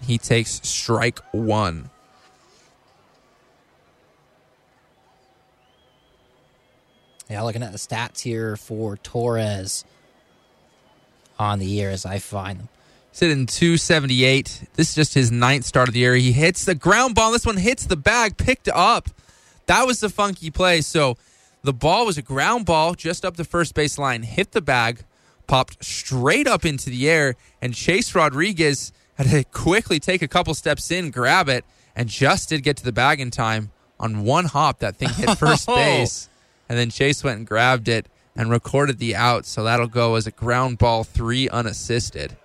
He 0.00 0.18
takes 0.18 0.60
strike 0.68 1.20
one. 1.32 1.90
Yeah, 7.30 7.42
looking 7.42 7.62
at 7.62 7.72
the 7.72 7.78
stats 7.78 8.20
here 8.20 8.56
for 8.56 8.96
Torres 8.96 9.84
on 11.42 11.58
the 11.58 11.66
year 11.66 11.90
as 11.90 12.06
I 12.06 12.18
find 12.18 12.58
them. 12.58 12.68
Sitting 13.12 13.46
278. 13.46 14.68
This 14.74 14.90
is 14.90 14.94
just 14.94 15.14
his 15.14 15.30
ninth 15.30 15.66
start 15.66 15.88
of 15.88 15.94
the 15.94 16.00
year. 16.00 16.14
He 16.14 16.32
hits 16.32 16.64
the 16.64 16.74
ground 16.74 17.14
ball. 17.14 17.32
This 17.32 17.44
one 17.44 17.58
hits 17.58 17.84
the 17.84 17.96
bag, 17.96 18.38
picked 18.38 18.68
up. 18.68 19.10
That 19.66 19.86
was 19.86 20.00
the 20.00 20.08
funky 20.08 20.50
play. 20.50 20.80
So 20.80 21.16
the 21.62 21.72
ball 21.72 22.06
was 22.06 22.16
a 22.16 22.22
ground 22.22 22.64
ball 22.64 22.94
just 22.94 23.24
up 23.24 23.36
the 23.36 23.44
first 23.44 23.74
base 23.74 23.98
line, 23.98 24.22
hit 24.22 24.52
the 24.52 24.62
bag, 24.62 25.04
popped 25.46 25.84
straight 25.84 26.46
up 26.46 26.64
into 26.64 26.90
the 26.90 27.08
air, 27.08 27.36
and 27.60 27.74
Chase 27.74 28.14
Rodriguez 28.14 28.92
had 29.14 29.28
to 29.28 29.44
quickly 29.44 30.00
take 30.00 30.22
a 30.22 30.28
couple 30.28 30.54
steps 30.54 30.90
in, 30.90 31.10
grab 31.10 31.48
it, 31.48 31.64
and 31.94 32.08
just 32.08 32.48
did 32.48 32.62
get 32.62 32.78
to 32.78 32.84
the 32.84 32.92
bag 32.92 33.20
in 33.20 33.30
time. 33.30 33.70
On 34.00 34.24
one 34.24 34.46
hop, 34.46 34.80
that 34.80 34.96
thing 34.96 35.10
hit 35.10 35.30
first 35.38 35.68
oh. 35.68 35.76
base, 35.76 36.28
and 36.68 36.76
then 36.76 36.90
Chase 36.90 37.22
went 37.22 37.38
and 37.38 37.46
grabbed 37.46 37.88
it 37.88 38.06
and 38.34 38.50
recorded 38.50 38.98
the 38.98 39.14
out, 39.14 39.46
so 39.46 39.62
that'll 39.64 39.88
go 39.88 40.14
as 40.14 40.26
a 40.26 40.30
ground 40.30 40.78
ball 40.78 41.04
three 41.04 41.48
unassisted. 41.48 42.36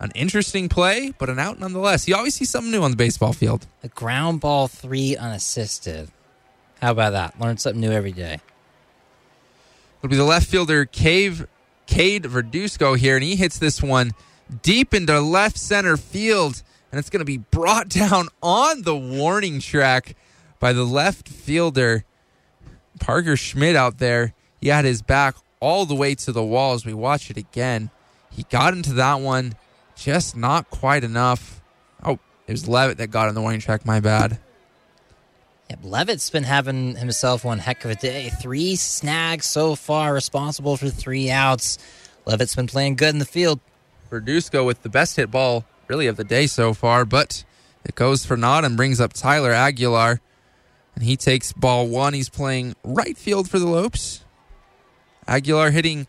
An 0.00 0.10
interesting 0.14 0.68
play, 0.68 1.14
but 1.18 1.30
an 1.30 1.38
out 1.38 1.58
nonetheless. 1.58 2.06
You 2.06 2.16
always 2.16 2.34
see 2.34 2.44
something 2.44 2.70
new 2.70 2.82
on 2.82 2.90
the 2.90 2.96
baseball 2.96 3.32
field. 3.32 3.66
A 3.82 3.88
ground 3.88 4.40
ball 4.40 4.68
three 4.68 5.16
unassisted. 5.16 6.10
How 6.82 6.92
about 6.92 7.12
that? 7.12 7.40
Learn 7.40 7.56
something 7.56 7.80
new 7.80 7.92
every 7.92 8.12
day. 8.12 8.40
It'll 9.98 10.10
be 10.10 10.16
the 10.16 10.24
left 10.24 10.46
fielder, 10.46 10.84
Cave 10.84 11.46
Cade 11.86 12.24
Verduzco 12.24 12.96
here, 12.96 13.14
and 13.14 13.24
he 13.24 13.36
hits 13.36 13.58
this 13.58 13.82
one 13.82 14.12
deep 14.62 14.92
into 14.92 15.18
left 15.20 15.58
center 15.58 15.96
field, 15.96 16.62
and 16.90 16.98
it's 16.98 17.10
going 17.10 17.20
to 17.20 17.24
be 17.24 17.38
brought 17.38 17.88
down 17.88 18.28
on 18.42 18.82
the 18.82 18.96
warning 18.96 19.60
track 19.60 20.16
by 20.60 20.72
the 20.72 20.84
left 20.84 21.28
fielder, 21.28 22.04
Parker 23.00 23.36
Schmidt 23.36 23.76
out 23.76 23.98
there. 23.98 24.34
He 24.64 24.70
had 24.70 24.86
his 24.86 25.02
back 25.02 25.36
all 25.60 25.84
the 25.84 25.94
way 25.94 26.14
to 26.14 26.32
the 26.32 26.42
wall 26.42 26.72
as 26.72 26.86
we 26.86 26.94
watch 26.94 27.30
it 27.30 27.36
again. 27.36 27.90
He 28.30 28.44
got 28.44 28.72
into 28.72 28.94
that 28.94 29.20
one, 29.20 29.56
just 29.94 30.38
not 30.38 30.70
quite 30.70 31.04
enough. 31.04 31.60
Oh, 32.02 32.18
it 32.46 32.52
was 32.52 32.66
Levitt 32.66 32.96
that 32.96 33.08
got 33.08 33.28
on 33.28 33.34
the 33.34 33.42
warning 33.42 33.60
track. 33.60 33.84
My 33.84 34.00
bad. 34.00 34.38
Yep, 35.68 35.80
Levitt's 35.82 36.30
been 36.30 36.44
having 36.44 36.96
himself 36.96 37.44
one 37.44 37.58
heck 37.58 37.84
of 37.84 37.90
a 37.90 37.94
day. 37.94 38.30
Three 38.40 38.74
snags 38.74 39.44
so 39.44 39.74
far, 39.74 40.14
responsible 40.14 40.78
for 40.78 40.88
three 40.88 41.30
outs. 41.30 41.76
Levitt's 42.24 42.56
been 42.56 42.66
playing 42.66 42.96
good 42.96 43.10
in 43.10 43.18
the 43.18 43.26
field. 43.26 43.60
Verduzco 44.10 44.64
with 44.64 44.82
the 44.82 44.88
best 44.88 45.16
hit 45.16 45.30
ball, 45.30 45.66
really, 45.88 46.06
of 46.06 46.16
the 46.16 46.24
day 46.24 46.46
so 46.46 46.72
far, 46.72 47.04
but 47.04 47.44
it 47.84 47.96
goes 47.96 48.24
for 48.24 48.34
naught 48.34 48.64
and 48.64 48.78
brings 48.78 48.98
up 48.98 49.12
Tyler 49.12 49.52
Aguilar. 49.52 50.22
And 50.94 51.04
he 51.04 51.18
takes 51.18 51.52
ball 51.52 51.86
one. 51.86 52.14
He's 52.14 52.30
playing 52.30 52.76
right 52.82 53.18
field 53.18 53.50
for 53.50 53.58
the 53.58 53.68
Lopes. 53.68 54.23
Aguilar 55.26 55.70
hitting 55.70 56.06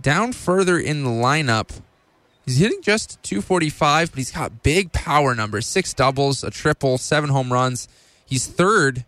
down 0.00 0.32
further 0.32 0.78
in 0.78 1.04
the 1.04 1.10
lineup. 1.10 1.80
He's 2.44 2.58
hitting 2.58 2.80
just 2.82 3.22
245, 3.22 4.10
but 4.10 4.18
he's 4.18 4.30
got 4.30 4.62
big 4.62 4.92
power 4.92 5.34
numbers 5.34 5.66
six 5.66 5.92
doubles, 5.92 6.42
a 6.42 6.50
triple, 6.50 6.96
seven 6.98 7.30
home 7.30 7.52
runs. 7.52 7.88
He's 8.24 8.46
third 8.46 9.04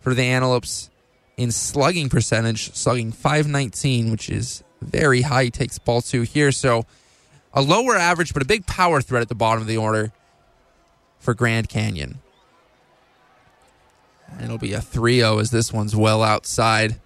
for 0.00 0.12
the 0.14 0.22
Antelopes 0.22 0.90
in 1.36 1.50
slugging 1.50 2.08
percentage, 2.08 2.74
slugging 2.74 3.10
519, 3.12 4.10
which 4.10 4.28
is 4.28 4.62
very 4.80 5.22
high. 5.22 5.44
He 5.44 5.50
takes 5.50 5.78
ball 5.78 6.02
two 6.02 6.22
here. 6.22 6.52
So 6.52 6.84
a 7.52 7.62
lower 7.62 7.96
average, 7.96 8.34
but 8.34 8.42
a 8.42 8.46
big 8.46 8.66
power 8.66 9.00
threat 9.00 9.22
at 9.22 9.28
the 9.28 9.34
bottom 9.34 9.62
of 9.62 9.68
the 9.68 9.76
order 9.76 10.12
for 11.18 11.34
Grand 11.34 11.68
Canyon. 11.68 12.18
And 14.30 14.42
it'll 14.42 14.58
be 14.58 14.72
a 14.72 14.80
3 14.80 15.18
0 15.18 15.38
as 15.38 15.50
this 15.50 15.72
one's 15.72 15.94
well 15.96 16.22
outside. 16.22 17.00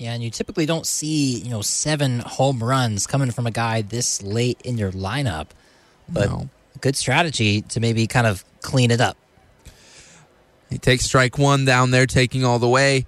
Yeah, 0.00 0.14
and 0.14 0.22
you 0.22 0.30
typically 0.30 0.64
don't 0.64 0.86
see, 0.86 1.38
you 1.40 1.50
know, 1.50 1.60
seven 1.60 2.20
home 2.20 2.64
runs 2.64 3.06
coming 3.06 3.30
from 3.30 3.46
a 3.46 3.50
guy 3.50 3.82
this 3.82 4.22
late 4.22 4.58
in 4.64 4.78
your 4.78 4.92
lineup. 4.92 5.48
But 6.08 6.30
No. 6.30 6.48
good 6.80 6.96
strategy 6.96 7.60
to 7.60 7.80
maybe 7.80 8.06
kind 8.06 8.26
of 8.26 8.42
clean 8.62 8.90
it 8.90 9.02
up. 9.02 9.18
He 10.70 10.78
takes 10.78 11.04
strike 11.04 11.36
one 11.36 11.66
down 11.66 11.90
there, 11.90 12.06
taking 12.06 12.46
all 12.46 12.58
the 12.58 12.68
way. 12.68 13.04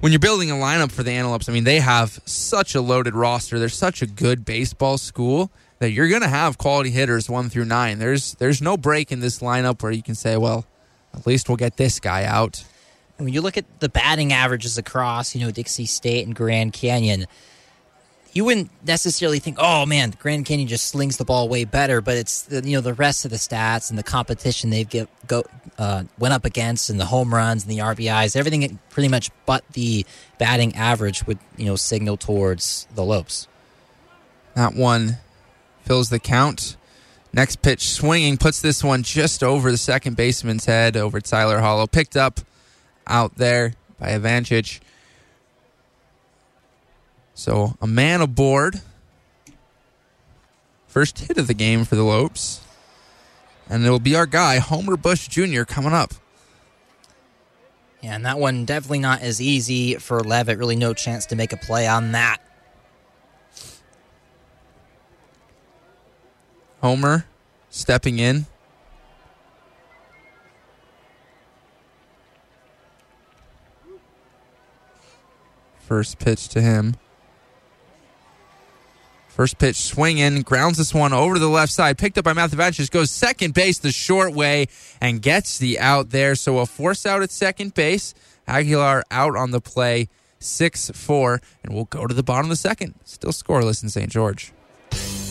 When 0.00 0.12
you're 0.12 0.18
building 0.18 0.50
a 0.50 0.54
lineup 0.54 0.92
for 0.92 1.02
the 1.02 1.12
Antelopes, 1.12 1.48
I 1.48 1.52
mean, 1.52 1.64
they 1.64 1.80
have 1.80 2.20
such 2.26 2.74
a 2.74 2.82
loaded 2.82 3.14
roster. 3.14 3.58
They're 3.58 3.70
such 3.70 4.02
a 4.02 4.06
good 4.06 4.44
baseball 4.44 4.98
school 4.98 5.50
that 5.78 5.92
you're 5.92 6.08
going 6.08 6.20
to 6.20 6.28
have 6.28 6.58
quality 6.58 6.90
hitters 6.90 7.30
one 7.30 7.48
through 7.48 7.64
nine. 7.64 7.98
There's 8.00 8.34
there's 8.34 8.60
no 8.60 8.76
break 8.76 9.10
in 9.10 9.20
this 9.20 9.38
lineup 9.38 9.82
where 9.82 9.92
you 9.92 10.02
can 10.02 10.14
say, 10.14 10.36
well, 10.36 10.66
at 11.14 11.26
least 11.26 11.48
we'll 11.48 11.56
get 11.56 11.78
this 11.78 12.00
guy 12.00 12.24
out. 12.24 12.64
When 13.18 13.32
you 13.32 13.40
look 13.40 13.56
at 13.56 13.80
the 13.80 13.88
batting 13.88 14.32
averages 14.32 14.78
across, 14.78 15.34
you 15.34 15.44
know, 15.44 15.50
Dixie 15.50 15.86
State 15.86 16.26
and 16.26 16.34
Grand 16.34 16.72
Canyon, 16.72 17.26
you 18.32 18.44
wouldn't 18.44 18.70
necessarily 18.86 19.38
think, 19.38 19.56
oh 19.58 19.86
man, 19.86 20.12
Grand 20.18 20.44
Canyon 20.44 20.68
just 20.68 20.88
slings 20.88 21.16
the 21.16 21.24
ball 21.24 21.48
way 21.48 21.64
better. 21.64 22.02
But 22.02 22.18
it's 22.18 22.42
the, 22.42 22.62
you 22.68 22.76
know 22.76 22.82
the 22.82 22.92
rest 22.92 23.24
of 23.24 23.30
the 23.30 23.38
stats 23.38 23.88
and 23.88 23.98
the 23.98 24.02
competition 24.02 24.68
they've 24.68 24.88
get, 24.88 25.08
go 25.26 25.44
uh, 25.78 26.04
went 26.18 26.34
up 26.34 26.44
against, 26.44 26.90
and 26.90 27.00
the 27.00 27.06
home 27.06 27.32
runs 27.32 27.62
and 27.64 27.72
the 27.72 27.78
RBIs, 27.78 28.36
everything 28.36 28.78
pretty 28.90 29.08
much 29.08 29.30
but 29.46 29.64
the 29.72 30.04
batting 30.38 30.74
average 30.76 31.26
would 31.26 31.38
you 31.56 31.64
know 31.64 31.76
signal 31.76 32.18
towards 32.18 32.86
the 32.94 33.02
Lopes. 33.02 33.48
That 34.54 34.74
one 34.74 35.18
fills 35.82 36.10
the 36.10 36.18
count. 36.18 36.76
Next 37.32 37.60
pitch 37.62 37.90
swinging 37.90 38.36
puts 38.36 38.60
this 38.60 38.84
one 38.84 39.02
just 39.02 39.42
over 39.42 39.70
the 39.70 39.76
second 39.76 40.16
baseman's 40.16 40.64
head 40.66 40.96
over 40.96 41.20
Tyler 41.20 41.60
Hollow. 41.60 41.86
Picked 41.86 42.16
up 42.16 42.40
out 43.06 43.36
there 43.36 43.74
by 43.98 44.08
Ivancic. 44.08 44.80
So 47.34 47.76
a 47.80 47.86
man 47.86 48.20
aboard. 48.20 48.80
First 50.86 51.18
hit 51.18 51.36
of 51.36 51.46
the 51.46 51.54
game 51.54 51.84
for 51.84 51.94
the 51.94 52.02
Lopes. 52.02 52.60
And 53.68 53.84
it'll 53.84 53.98
be 53.98 54.14
our 54.14 54.26
guy, 54.26 54.58
Homer 54.58 54.96
Bush 54.96 55.28
Jr., 55.28 55.64
coming 55.64 55.92
up. 55.92 56.14
Yeah, 58.00 58.14
and 58.14 58.24
that 58.24 58.38
one 58.38 58.64
definitely 58.64 59.00
not 59.00 59.20
as 59.20 59.40
easy 59.40 59.96
for 59.96 60.22
Levitt. 60.22 60.58
Really, 60.58 60.76
no 60.76 60.94
chance 60.94 61.26
to 61.26 61.36
make 61.36 61.52
a 61.52 61.56
play 61.56 61.86
on 61.88 62.12
that. 62.12 62.38
Homer 66.80 67.26
stepping 67.68 68.18
in. 68.18 68.46
First 75.86 76.18
pitch 76.18 76.48
to 76.48 76.60
him. 76.60 76.96
First 79.28 79.58
pitch 79.58 79.76
swinging, 79.76 80.42
grounds 80.42 80.78
this 80.78 80.92
one 80.92 81.12
over 81.12 81.34
to 81.34 81.40
the 81.40 81.48
left 81.48 81.70
side, 81.70 81.96
picked 81.96 82.18
up 82.18 82.24
by 82.24 82.32
Matthew 82.32 82.58
Vanches, 82.58 82.90
goes 82.90 83.12
second 83.12 83.54
base 83.54 83.78
the 83.78 83.92
short 83.92 84.32
way 84.32 84.66
and 85.00 85.22
gets 85.22 85.58
the 85.58 85.78
out 85.78 86.10
there. 86.10 86.34
So 86.34 86.58
a 86.58 86.66
force 86.66 87.06
out 87.06 87.22
at 87.22 87.30
second 87.30 87.74
base. 87.74 88.14
Aguilar 88.48 89.04
out 89.12 89.36
on 89.36 89.52
the 89.52 89.60
play, 89.60 90.08
6 90.40 90.90
4, 90.90 91.40
and 91.62 91.72
we'll 91.72 91.84
go 91.84 92.08
to 92.08 92.14
the 92.14 92.24
bottom 92.24 92.46
of 92.46 92.50
the 92.50 92.56
second. 92.56 92.94
Still 93.04 93.30
scoreless 93.30 93.80
in 93.84 93.88
St. 93.88 94.10
George. 94.10 94.52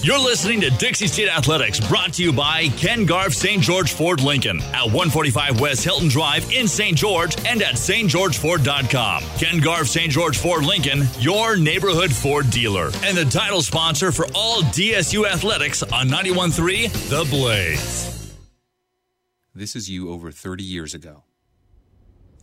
You're 0.02 0.20
listening 0.20 0.62
to 0.62 0.70
Dixie 0.70 1.08
State 1.08 1.30
Athletics, 1.30 1.80
brought 1.80 2.14
to 2.14 2.24
you 2.24 2.32
by 2.32 2.68
Ken 2.78 3.06
Garff 3.06 3.34
St. 3.34 3.62
George 3.62 3.94
Ford 3.94 4.22
Lincoln 4.22 4.62
at 4.62 4.86
145 4.86 5.60
West 5.60 5.84
Hilton 5.84 6.10
Drive 6.10 6.52
in 6.52 6.68
St. 6.68 6.96
George 6.96 7.36
and 7.48 7.62
at 7.64 7.74
stgeorgeford.com. 7.74 9.24
Ken 9.40 9.60
Garff 9.60 9.88
St. 9.88 10.12
George 10.12 10.38
Ford 10.38 10.64
Lincoln, 10.64 11.04
your 11.20 11.58
neighborhood 11.58 12.12
Ford 12.14 12.48
dealer, 12.52 12.92
and 13.04 13.18
the 13.18 13.26
title 13.26 13.64
sponsor 13.64 14.12
for 14.12 14.28
all 14.36 14.62
DSU 14.62 15.26
athletics 15.28 15.82
on 15.82 16.08
91.3 16.08 17.10
The 17.10 17.28
Blaze. 17.32 18.36
This 19.56 19.76
is 19.76 19.90
you 19.90 20.12
over 20.12 20.30
30 20.30 20.64
years 20.64 20.94
ago. 20.94 21.24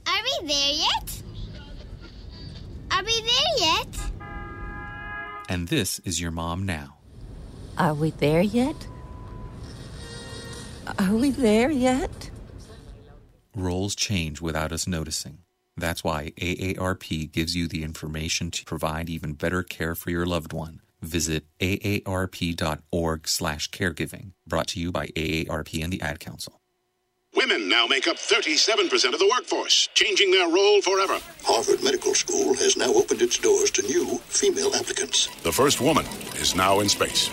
Are 0.09 0.23
we 0.41 0.49
there 0.49 0.73
yet? 0.73 1.23
Are 2.91 3.05
we 3.05 3.21
there 3.21 3.69
yet? 3.69 3.97
And 5.49 5.69
this 5.69 6.01
is 6.01 6.21
your 6.21 6.33
mom 6.33 6.67
now. 6.67 6.97
Are 7.83 7.95
we 7.95 8.11
there 8.11 8.43
yet? 8.43 8.87
Are 11.01 11.17
we 11.17 11.31
there 11.31 11.69
yet? 11.69 12.31
Roles 13.57 13.97
change 13.97 14.41
without 14.41 14.71
us 14.71 14.87
noticing. 14.87 15.39
That's 15.77 16.05
why 16.05 16.33
AARP 16.41 17.33
gives 17.33 17.57
you 17.57 17.67
the 17.67 17.83
information 17.83 18.53
to 18.53 18.65
provide 18.65 19.11
even 19.11 19.33
better 19.33 19.65
care 19.65 19.97
for 19.97 20.11
your 20.11 20.27
loved 20.27 20.53
one. 20.53 20.81
Visit 21.01 21.47
aarp.org/caregiving. 21.59 24.31
Brought 24.47 24.69
to 24.69 24.79
you 24.79 24.93
by 24.93 25.09
AARP 25.17 25.83
and 25.83 25.93
the 25.93 26.01
Ad 26.01 26.21
Council. 26.21 26.62
Women 27.35 27.67
now 27.67 27.87
make 27.87 28.07
up 28.07 28.17
37% 28.17 29.15
of 29.15 29.19
the 29.19 29.29
workforce, 29.29 29.89
changing 29.95 30.31
their 30.31 30.49
role 30.49 30.83
forever. 30.83 31.19
Harvard 31.45 31.83
Medical 31.83 32.15
School 32.15 32.55
has 32.55 32.77
now 32.77 32.93
opened 32.93 33.23
its 33.23 33.39
doors 33.39 33.71
to 33.73 33.83
new 33.83 34.19
female 34.29 34.75
applicants. 34.75 35.29
The 35.43 35.51
first 35.51 35.81
woman 35.81 36.05
is 36.37 36.55
now 36.55 36.81
in 36.81 36.91
space. 36.91 37.31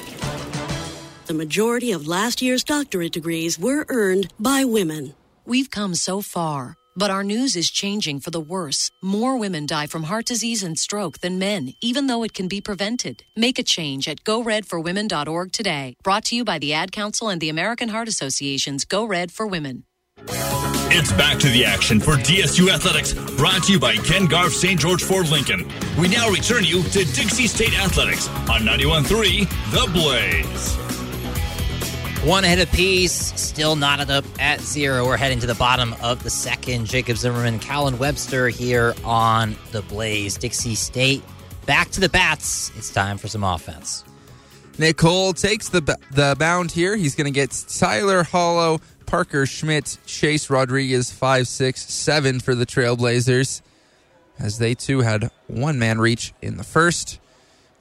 The 1.25 1.33
majority 1.33 1.91
of 1.91 2.07
last 2.07 2.41
year's 2.41 2.63
doctorate 2.63 3.11
degrees 3.11 3.59
were 3.59 3.85
earned 3.89 4.33
by 4.39 4.63
women. 4.63 5.13
We've 5.45 5.69
come 5.69 5.93
so 5.95 6.21
far, 6.21 6.75
but 6.95 7.11
our 7.11 7.23
news 7.23 7.57
is 7.57 7.69
changing 7.69 8.21
for 8.21 8.31
the 8.31 8.39
worse. 8.39 8.89
More 9.03 9.37
women 9.37 9.65
die 9.65 9.87
from 9.87 10.03
heart 10.03 10.25
disease 10.25 10.63
and 10.63 10.79
stroke 10.79 11.19
than 11.19 11.37
men, 11.39 11.73
even 11.81 12.07
though 12.07 12.23
it 12.23 12.33
can 12.33 12.47
be 12.47 12.61
prevented. 12.61 13.23
Make 13.35 13.59
a 13.59 13.63
change 13.63 14.07
at 14.07 14.23
goredforwomen.org 14.23 15.51
today. 15.51 15.95
Brought 16.03 16.25
to 16.25 16.35
you 16.35 16.45
by 16.45 16.57
the 16.57 16.73
Ad 16.73 16.91
Council 16.91 17.27
and 17.27 17.41
the 17.41 17.49
American 17.49 17.89
Heart 17.89 18.07
Association's 18.07 18.85
Go 18.85 19.03
Red 19.03 19.31
for 19.31 19.45
Women. 19.45 19.83
It's 20.27 21.11
back 21.13 21.39
to 21.39 21.49
the 21.49 21.65
action 21.65 21.99
for 21.99 22.13
DSU 22.13 22.69
Athletics, 22.73 23.13
brought 23.37 23.63
to 23.63 23.73
you 23.73 23.79
by 23.79 23.95
Ken 23.95 24.25
Garff 24.25 24.51
St. 24.53 24.79
George 24.79 25.03
Ford 25.03 25.29
Lincoln. 25.29 25.71
We 25.97 26.07
now 26.07 26.29
return 26.29 26.63
you 26.63 26.83
to 26.83 27.05
Dixie 27.05 27.47
State 27.47 27.77
Athletics 27.79 28.27
on 28.49 28.61
91.3 28.61 29.47
The 29.71 29.91
Blaze. 29.93 30.75
One 32.27 32.43
ahead 32.43 32.59
apiece, 32.59 33.13
still 33.39 33.77
knotted 33.77 34.11
up 34.11 34.25
at 34.39 34.59
zero. 34.59 35.05
We're 35.05 35.15
heading 35.15 35.39
to 35.39 35.47
the 35.47 35.55
bottom 35.55 35.95
of 36.01 36.21
the 36.21 36.29
second. 36.29 36.85
Jacob 36.85 37.15
Zimmerman, 37.15 37.59
Callan 37.59 37.97
Webster 37.97 38.49
here 38.49 38.93
on 39.05 39.55
the 39.71 39.81
Blaze. 39.83 40.37
Dixie 40.37 40.75
State 40.75 41.23
back 41.65 41.91
to 41.91 42.01
the 42.01 42.09
bats. 42.09 42.71
It's 42.75 42.91
time 42.91 43.17
for 43.17 43.27
some 43.27 43.43
offense. 43.43 44.03
Nick 44.79 44.99
Hull 44.99 45.33
takes 45.33 45.69
the 45.69 45.81
the 46.11 46.35
bound 46.39 46.71
here. 46.71 46.95
He's 46.95 47.15
going 47.15 47.25
to 47.25 47.31
get 47.31 47.51
Tyler 47.69 48.23
Hollow, 48.23 48.79
Parker 49.09 49.47
Schmidt, 49.47 49.97
Chase 50.05 50.51
Rodriguez, 50.51 51.11
five, 51.11 51.47
six, 51.47 51.81
seven 51.91 52.39
for 52.39 52.53
the 52.53 52.67
Trailblazers, 52.67 53.63
as 54.37 54.59
they 54.59 54.75
too 54.75 55.01
had 55.01 55.31
one 55.47 55.79
man 55.79 55.97
reach 55.97 56.31
in 56.43 56.57
the 56.57 56.63
first. 56.63 57.19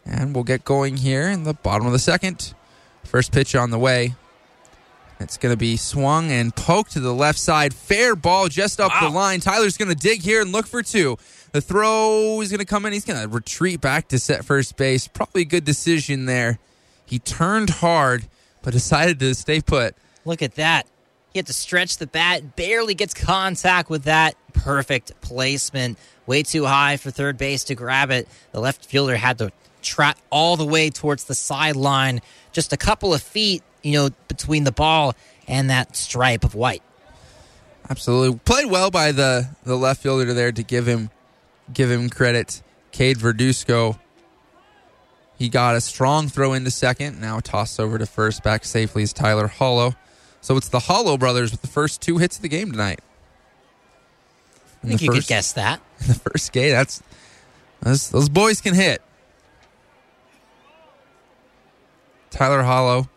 And 0.07 0.35
we'll 0.35 0.43
get 0.43 0.65
going 0.65 0.97
here 0.97 1.29
in 1.29 1.43
the 1.43 1.53
bottom 1.53 1.87
of 1.87 1.93
the 1.93 1.99
second. 1.99 2.55
First 3.05 3.31
pitch 3.31 3.55
on 3.55 3.71
the 3.71 3.79
way. 3.79 4.15
It's 5.21 5.37
going 5.37 5.53
to 5.53 5.59
be 5.59 5.77
swung 5.77 6.31
and 6.33 6.57
poked 6.57 6.93
to 6.93 7.01
the 7.01 7.13
left 7.13 7.39
side. 7.39 7.75
Fair 7.75 8.17
ball 8.17 8.49
just 8.49 8.81
up 8.81 8.91
the 8.99 9.11
line. 9.11 9.41
Tyler's 9.41 9.77
going 9.77 9.91
to 9.91 9.95
dig 9.95 10.23
here 10.23 10.41
and 10.41 10.51
look 10.51 10.67
for 10.67 10.83
two. 10.83 11.19
The 11.53 11.61
throw 11.61 12.41
is 12.41 12.49
going 12.49 12.61
to 12.61 12.65
come 12.65 12.87
in. 12.87 12.95
He's 12.95 13.05
going 13.05 13.21
to 13.21 13.29
retreat 13.29 13.83
back 13.83 14.09
to 14.09 14.19
set 14.19 14.47
first 14.47 14.79
base. 14.79 15.07
Probably 15.07 15.43
a 15.43 15.45
good 15.45 15.67
decision 15.67 16.25
there. 16.25 16.59
He 17.05 17.19
turned 17.19 17.69
hard, 17.69 18.29
but 18.63 18.73
decided 18.73 19.19
to 19.21 19.35
stay 19.35 19.61
put. 19.61 19.95
Look 20.25 20.41
at 20.41 20.55
that. 20.55 20.87
Had 21.39 21.47
to 21.47 21.53
stretch 21.53 21.99
the 21.99 22.07
bat, 22.07 22.57
barely 22.57 22.95
gets 22.95 23.15
contact 23.15 23.89
with 23.89 24.05
that. 24.05 24.35
Perfect 24.53 25.21
placement. 25.21 25.97
Way 26.27 26.43
too 26.43 26.65
high 26.65 26.97
for 26.97 27.13
third 27.13 27.39
base 27.39 27.65
to 27.65 27.77
grab 27.77 28.11
it. 28.11 28.29
The 28.51 28.61
left 28.61 28.85
fielder 28.85 29.17
had 29.17 29.39
to 29.39 29.53
trot 29.81 30.19
all 30.31 30.57
the 30.57 30.67
way 30.67 30.91
towards 30.91 31.25
the 31.25 31.37
sideline, 31.37 32.23
just 32.51 32.73
a 32.73 32.77
couple 32.77 33.15
of 33.15 33.23
feet, 33.23 33.63
you 33.83 33.93
know, 33.93 34.11
between 34.27 34.65
the 34.65 34.73
ball 34.73 35.15
and 35.47 35.71
that 35.71 35.95
stripe 35.95 36.43
of 36.43 36.57
white. 36.57 36.83
Absolutely. 37.89 38.39
Played 38.41 38.67
well 38.67 38.91
by 38.91 39.13
the, 39.13 39.49
the 39.63 39.77
left 39.77 40.03
fielder 40.03 40.35
there 40.35 40.51
to 40.51 40.63
give 40.65 40.87
him 40.87 41.11
give 41.73 41.91
him 41.91 42.11
credit. 42.11 42.63
Cade 42.91 43.19
Verduzco. 43.19 43.99
He 45.39 45.49
got 45.49 45.77
a 45.77 45.81
strong 45.81 46.29
throw 46.29 46.53
into 46.53 46.73
second. 46.73 47.21
Now 47.21 47.39
toss 47.39 47.79
over 47.79 47.97
to 47.97 48.07
first. 48.07 48.43
Back 48.43 48.65
safely 48.65 49.05
is 49.05 49.13
Tyler 49.13 49.47
Hollow. 49.47 49.95
So 50.41 50.57
it's 50.57 50.69
the 50.69 50.81
Hollow 50.81 51.17
brothers 51.17 51.51
with 51.51 51.63
the 51.63 51.69
first 51.69 52.01
two 52.01 52.19
hits 52.19 52.37
of 52.37 52.43
the 52.43 52.49
game 52.49 52.71
tonight. 52.73 53.01
I 54.83 54.89
think 54.89 55.03
you 55.03 55.09
first, 55.09 55.21
could 55.21 55.29
guess 55.29 55.53
that. 55.55 55.81
The 56.07 56.15
first 56.15 56.53
game, 56.53 56.71
that's 56.71 57.03
those, 57.83 58.11
those 58.11 58.29
boys 58.29 58.61
can 58.61 58.75
hit. 58.75 59.03
Tyler 62.31 62.63
Hollow 62.63 63.09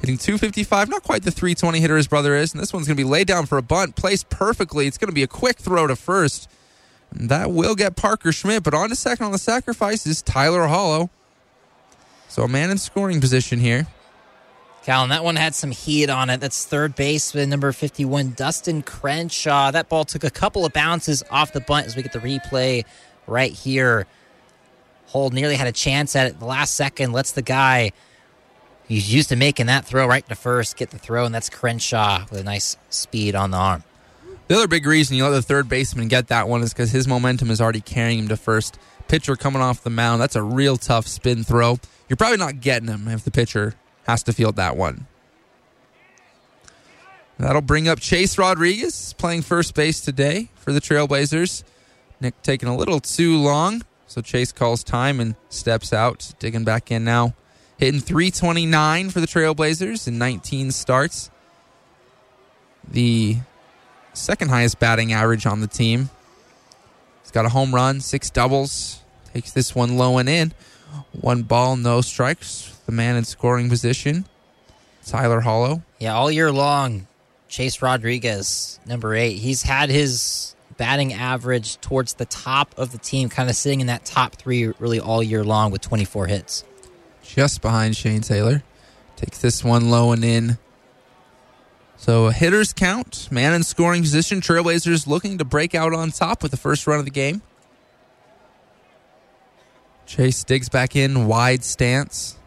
hitting 0.00 0.18
255, 0.18 0.88
not 0.88 1.02
quite 1.02 1.22
the 1.22 1.30
320 1.30 1.80
hitter 1.80 1.96
his 1.96 2.06
brother 2.08 2.34
is. 2.34 2.52
And 2.52 2.62
this 2.62 2.72
one's 2.72 2.86
going 2.86 2.96
to 2.96 3.02
be 3.02 3.08
laid 3.08 3.26
down 3.26 3.46
for 3.46 3.58
a 3.58 3.62
bunt, 3.62 3.96
placed 3.96 4.28
perfectly. 4.28 4.86
It's 4.86 4.98
going 4.98 5.08
to 5.08 5.14
be 5.14 5.22
a 5.22 5.28
quick 5.28 5.58
throw 5.58 5.86
to 5.86 5.96
first. 5.96 6.48
And 7.10 7.28
that 7.30 7.50
will 7.50 7.74
get 7.74 7.96
Parker 7.96 8.32
Schmidt, 8.32 8.62
but 8.62 8.74
on 8.74 8.90
to 8.90 8.96
second 8.96 9.26
on 9.26 9.32
the 9.32 9.38
sacrifice 9.38 10.06
is 10.06 10.22
Tyler 10.22 10.66
Hollow. 10.66 11.10
So 12.28 12.42
a 12.42 12.48
man 12.48 12.70
in 12.70 12.78
scoring 12.78 13.20
position 13.20 13.60
here. 13.60 13.86
Callan, 14.88 15.10
that 15.10 15.22
one 15.22 15.36
had 15.36 15.54
some 15.54 15.70
heat 15.70 16.08
on 16.08 16.30
it. 16.30 16.40
That's 16.40 16.64
third 16.64 16.94
baseman 16.94 17.50
number 17.50 17.72
51, 17.72 18.30
Dustin 18.30 18.80
Crenshaw. 18.80 19.70
That 19.70 19.90
ball 19.90 20.06
took 20.06 20.24
a 20.24 20.30
couple 20.30 20.64
of 20.64 20.72
bounces 20.72 21.22
off 21.30 21.52
the 21.52 21.60
bunt 21.60 21.86
as 21.86 21.94
we 21.94 22.00
get 22.00 22.14
the 22.14 22.20
replay 22.20 22.86
right 23.26 23.52
here. 23.52 24.06
Hold 25.08 25.34
nearly 25.34 25.56
had 25.56 25.66
a 25.66 25.72
chance 25.72 26.16
at 26.16 26.26
it 26.26 26.38
the 26.38 26.46
last 26.46 26.72
second, 26.72 27.12
lets 27.12 27.32
the 27.32 27.42
guy 27.42 27.92
he's 28.88 29.12
used 29.12 29.28
to 29.28 29.36
making 29.36 29.66
that 29.66 29.84
throw 29.84 30.06
right 30.06 30.26
to 30.26 30.34
first 30.34 30.78
get 30.78 30.88
the 30.88 30.98
throw, 30.98 31.26
and 31.26 31.34
that's 31.34 31.50
Crenshaw 31.50 32.24
with 32.30 32.40
a 32.40 32.44
nice 32.44 32.78
speed 32.88 33.34
on 33.34 33.50
the 33.50 33.58
arm. 33.58 33.84
The 34.46 34.54
other 34.54 34.68
big 34.68 34.86
reason 34.86 35.18
you 35.18 35.24
let 35.24 35.32
the 35.32 35.42
third 35.42 35.68
baseman 35.68 36.08
get 36.08 36.28
that 36.28 36.48
one 36.48 36.62
is 36.62 36.72
because 36.72 36.92
his 36.92 37.06
momentum 37.06 37.50
is 37.50 37.60
already 37.60 37.82
carrying 37.82 38.20
him 38.20 38.28
to 38.28 38.38
first. 38.38 38.78
Pitcher 39.06 39.36
coming 39.36 39.60
off 39.60 39.82
the 39.82 39.90
mound, 39.90 40.22
that's 40.22 40.34
a 40.34 40.42
real 40.42 40.78
tough 40.78 41.06
spin 41.06 41.44
throw. 41.44 41.78
You're 42.08 42.16
probably 42.16 42.38
not 42.38 42.62
getting 42.62 42.88
him 42.88 43.06
if 43.08 43.22
the 43.22 43.30
pitcher 43.30 43.74
has 44.08 44.22
to 44.22 44.32
field 44.32 44.56
that 44.56 44.74
one. 44.74 45.06
That'll 47.38 47.60
bring 47.60 47.86
up 47.86 48.00
Chase 48.00 48.38
Rodriguez 48.38 49.12
playing 49.12 49.42
first 49.42 49.74
base 49.74 50.00
today 50.00 50.48
for 50.56 50.72
the 50.72 50.80
Trailblazers. 50.80 51.62
Nick 52.20 52.40
taking 52.42 52.68
a 52.68 52.76
little 52.76 52.98
too 52.98 53.36
long, 53.36 53.82
so 54.08 54.20
Chase 54.22 54.50
calls 54.50 54.82
time 54.82 55.20
and 55.20 55.36
steps 55.50 55.92
out, 55.92 56.32
digging 56.40 56.64
back 56.64 56.90
in 56.90 57.04
now. 57.04 57.34
Hitting 57.76 58.00
329 58.00 59.10
for 59.10 59.20
the 59.20 59.26
Trailblazers 59.26 60.08
in 60.08 60.18
19 60.18 60.72
starts. 60.72 61.30
The 62.90 63.36
second 64.14 64.48
highest 64.48 64.80
batting 64.80 65.12
average 65.12 65.46
on 65.46 65.60
the 65.60 65.68
team. 65.68 66.08
He's 67.22 67.30
got 67.30 67.44
a 67.44 67.50
home 67.50 67.72
run, 67.72 68.00
six 68.00 68.30
doubles. 68.30 69.00
Takes 69.32 69.52
this 69.52 69.74
one 69.74 69.96
low 69.96 70.16
and 70.16 70.28
in. 70.28 70.54
One 71.12 71.42
ball, 71.42 71.76
no 71.76 72.00
strikes 72.00 72.77
the 72.88 72.92
man 72.92 73.16
in 73.16 73.24
scoring 73.24 73.68
position, 73.68 74.24
Tyler 75.04 75.40
Hollow. 75.40 75.82
Yeah, 75.98 76.14
all 76.14 76.30
year 76.30 76.50
long, 76.50 77.06
Chase 77.46 77.82
Rodriguez, 77.82 78.80
number 78.86 79.14
eight, 79.14 79.34
he's 79.34 79.60
had 79.60 79.90
his 79.90 80.56
batting 80.78 81.12
average 81.12 81.78
towards 81.82 82.14
the 82.14 82.24
top 82.24 82.74
of 82.78 82.92
the 82.92 82.96
team, 82.96 83.28
kind 83.28 83.50
of 83.50 83.56
sitting 83.56 83.82
in 83.82 83.88
that 83.88 84.06
top 84.06 84.36
three 84.36 84.68
really 84.78 84.98
all 84.98 85.22
year 85.22 85.44
long 85.44 85.70
with 85.70 85.82
24 85.82 86.28
hits. 86.28 86.64
Just 87.22 87.60
behind 87.60 87.94
Shane 87.94 88.22
Taylor. 88.22 88.62
Takes 89.16 89.38
this 89.42 89.62
one 89.62 89.90
low 89.90 90.12
and 90.12 90.24
in. 90.24 90.56
So 91.98 92.30
hitters 92.30 92.72
count, 92.72 93.28
man 93.30 93.52
in 93.52 93.64
scoring 93.64 94.00
position. 94.00 94.40
Trailblazers 94.40 95.06
looking 95.06 95.36
to 95.36 95.44
break 95.44 95.74
out 95.74 95.92
on 95.92 96.10
top 96.10 96.42
with 96.42 96.52
the 96.52 96.56
first 96.56 96.86
run 96.86 96.98
of 96.98 97.04
the 97.04 97.10
game. 97.10 97.42
Chase 100.06 100.42
digs 100.42 100.70
back 100.70 100.96
in, 100.96 101.26
wide 101.26 101.62
stance. 101.64 102.37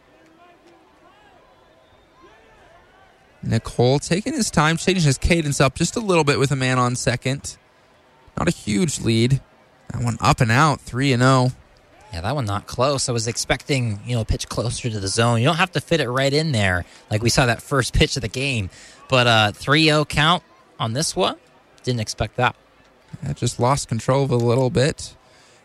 Nick 3.43 3.67
Hull 3.67 3.99
taking 3.99 4.33
his 4.33 4.51
time, 4.51 4.77
changing 4.77 5.05
his 5.05 5.17
cadence 5.17 5.59
up 5.59 5.75
just 5.75 5.95
a 5.95 5.99
little 5.99 6.23
bit 6.23 6.39
with 6.39 6.51
a 6.51 6.55
man 6.55 6.77
on 6.77 6.95
second. 6.95 7.57
Not 8.37 8.47
a 8.47 8.51
huge 8.51 8.99
lead. 8.99 9.41
That 9.89 10.03
one 10.03 10.17
up 10.21 10.41
and 10.41 10.51
out, 10.51 10.79
3 10.81 11.13
and 11.13 11.21
0. 11.21 11.51
Yeah, 12.13 12.21
that 12.21 12.35
one 12.35 12.45
not 12.45 12.67
close. 12.67 13.07
I 13.07 13.13
was 13.13 13.27
expecting, 13.27 13.99
you 14.05 14.15
know, 14.15 14.25
pitch 14.25 14.49
closer 14.49 14.89
to 14.89 14.99
the 14.99 15.07
zone. 15.07 15.39
You 15.39 15.45
don't 15.45 15.57
have 15.57 15.71
to 15.71 15.81
fit 15.81 16.01
it 16.01 16.09
right 16.09 16.31
in 16.31 16.51
there 16.51 16.85
like 17.09 17.23
we 17.23 17.29
saw 17.29 17.45
that 17.45 17.61
first 17.61 17.93
pitch 17.97 18.15
of 18.15 18.21
the 18.21 18.27
game. 18.27 18.69
But 19.09 19.27
uh 19.27 19.51
3-0 19.53 20.07
count 20.07 20.43
on 20.79 20.93
this 20.93 21.15
one. 21.15 21.37
Didn't 21.83 22.01
expect 22.01 22.35
that. 22.37 22.55
Yeah, 23.23 23.33
just 23.33 23.59
lost 23.59 23.87
control 23.87 24.23
of 24.23 24.31
a 24.31 24.35
little 24.35 24.69
bit. 24.69 25.15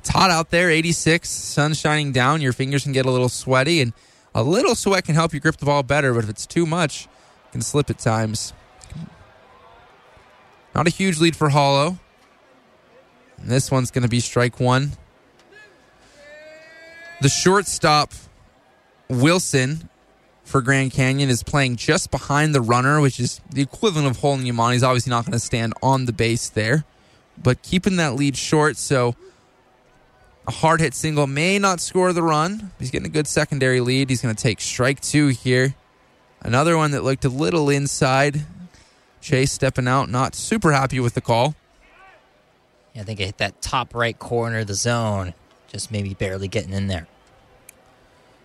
It's 0.00 0.08
hot 0.10 0.30
out 0.30 0.50
there, 0.50 0.70
86, 0.70 1.28
sun 1.28 1.74
shining 1.74 2.12
down. 2.12 2.40
Your 2.40 2.52
fingers 2.52 2.84
can 2.84 2.92
get 2.92 3.06
a 3.06 3.10
little 3.10 3.28
sweaty, 3.28 3.80
and 3.80 3.92
a 4.34 4.42
little 4.42 4.74
sweat 4.76 5.04
can 5.04 5.14
help 5.14 5.34
you 5.34 5.40
grip 5.40 5.56
the 5.56 5.66
ball 5.66 5.82
better. 5.82 6.14
But 6.14 6.24
if 6.24 6.30
it's 6.30 6.46
too 6.46 6.64
much, 6.64 7.08
can 7.56 7.62
slip 7.62 7.88
at 7.88 7.98
times. 7.98 8.52
Not 10.74 10.86
a 10.86 10.90
huge 10.90 11.18
lead 11.18 11.34
for 11.34 11.48
Hollow. 11.48 11.98
And 13.38 13.48
this 13.48 13.70
one's 13.70 13.90
going 13.90 14.02
to 14.02 14.10
be 14.10 14.20
strike 14.20 14.60
one. 14.60 14.92
The 17.22 17.30
shortstop, 17.30 18.12
Wilson, 19.08 19.88
for 20.44 20.60
Grand 20.60 20.92
Canyon 20.92 21.30
is 21.30 21.42
playing 21.42 21.76
just 21.76 22.10
behind 22.10 22.54
the 22.54 22.60
runner, 22.60 23.00
which 23.00 23.18
is 23.18 23.40
the 23.50 23.62
equivalent 23.62 24.06
of 24.06 24.18
holding 24.18 24.46
him 24.46 24.60
on. 24.60 24.74
He's 24.74 24.82
obviously 24.82 25.08
not 25.08 25.24
going 25.24 25.32
to 25.32 25.38
stand 25.38 25.72
on 25.82 26.04
the 26.04 26.12
base 26.12 26.50
there, 26.50 26.84
but 27.42 27.62
keeping 27.62 27.96
that 27.96 28.16
lead 28.16 28.36
short. 28.36 28.76
So 28.76 29.16
a 30.46 30.50
hard 30.50 30.80
hit 30.80 30.92
single 30.92 31.26
may 31.26 31.58
not 31.58 31.80
score 31.80 32.12
the 32.12 32.22
run. 32.22 32.72
He's 32.78 32.90
getting 32.90 33.06
a 33.06 33.10
good 33.10 33.26
secondary 33.26 33.80
lead. 33.80 34.10
He's 34.10 34.20
going 34.20 34.34
to 34.34 34.42
take 34.42 34.60
strike 34.60 35.00
two 35.00 35.28
here. 35.28 35.74
Another 36.46 36.76
one 36.76 36.92
that 36.92 37.02
looked 37.02 37.24
a 37.24 37.28
little 37.28 37.68
inside. 37.68 38.46
Chase 39.20 39.50
stepping 39.50 39.88
out, 39.88 40.08
not 40.08 40.36
super 40.36 40.70
happy 40.70 41.00
with 41.00 41.14
the 41.14 41.20
call. 41.20 41.56
Yeah, 42.94 43.02
I 43.02 43.04
think 43.04 43.18
it 43.18 43.26
hit 43.26 43.38
that 43.38 43.60
top 43.60 43.92
right 43.92 44.16
corner 44.16 44.60
of 44.60 44.68
the 44.68 44.74
zone, 44.74 45.34
just 45.66 45.90
maybe 45.90 46.14
barely 46.14 46.46
getting 46.46 46.72
in 46.72 46.86
there. 46.86 47.08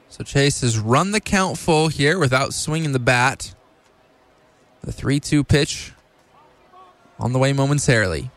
So 0.10 0.24
Chase 0.24 0.62
has 0.62 0.80
run 0.80 1.12
the 1.12 1.20
count 1.20 1.60
full 1.60 1.90
here 1.90 2.18
without 2.18 2.56
swinging 2.56 2.92
the 2.92 3.00
bat. 3.00 3.54
The 4.84 4.92
3 4.92 5.20
2 5.20 5.44
pitch 5.44 5.94
on 7.20 7.34
the 7.34 7.40
way 7.40 7.54
momentarily. 7.54 8.32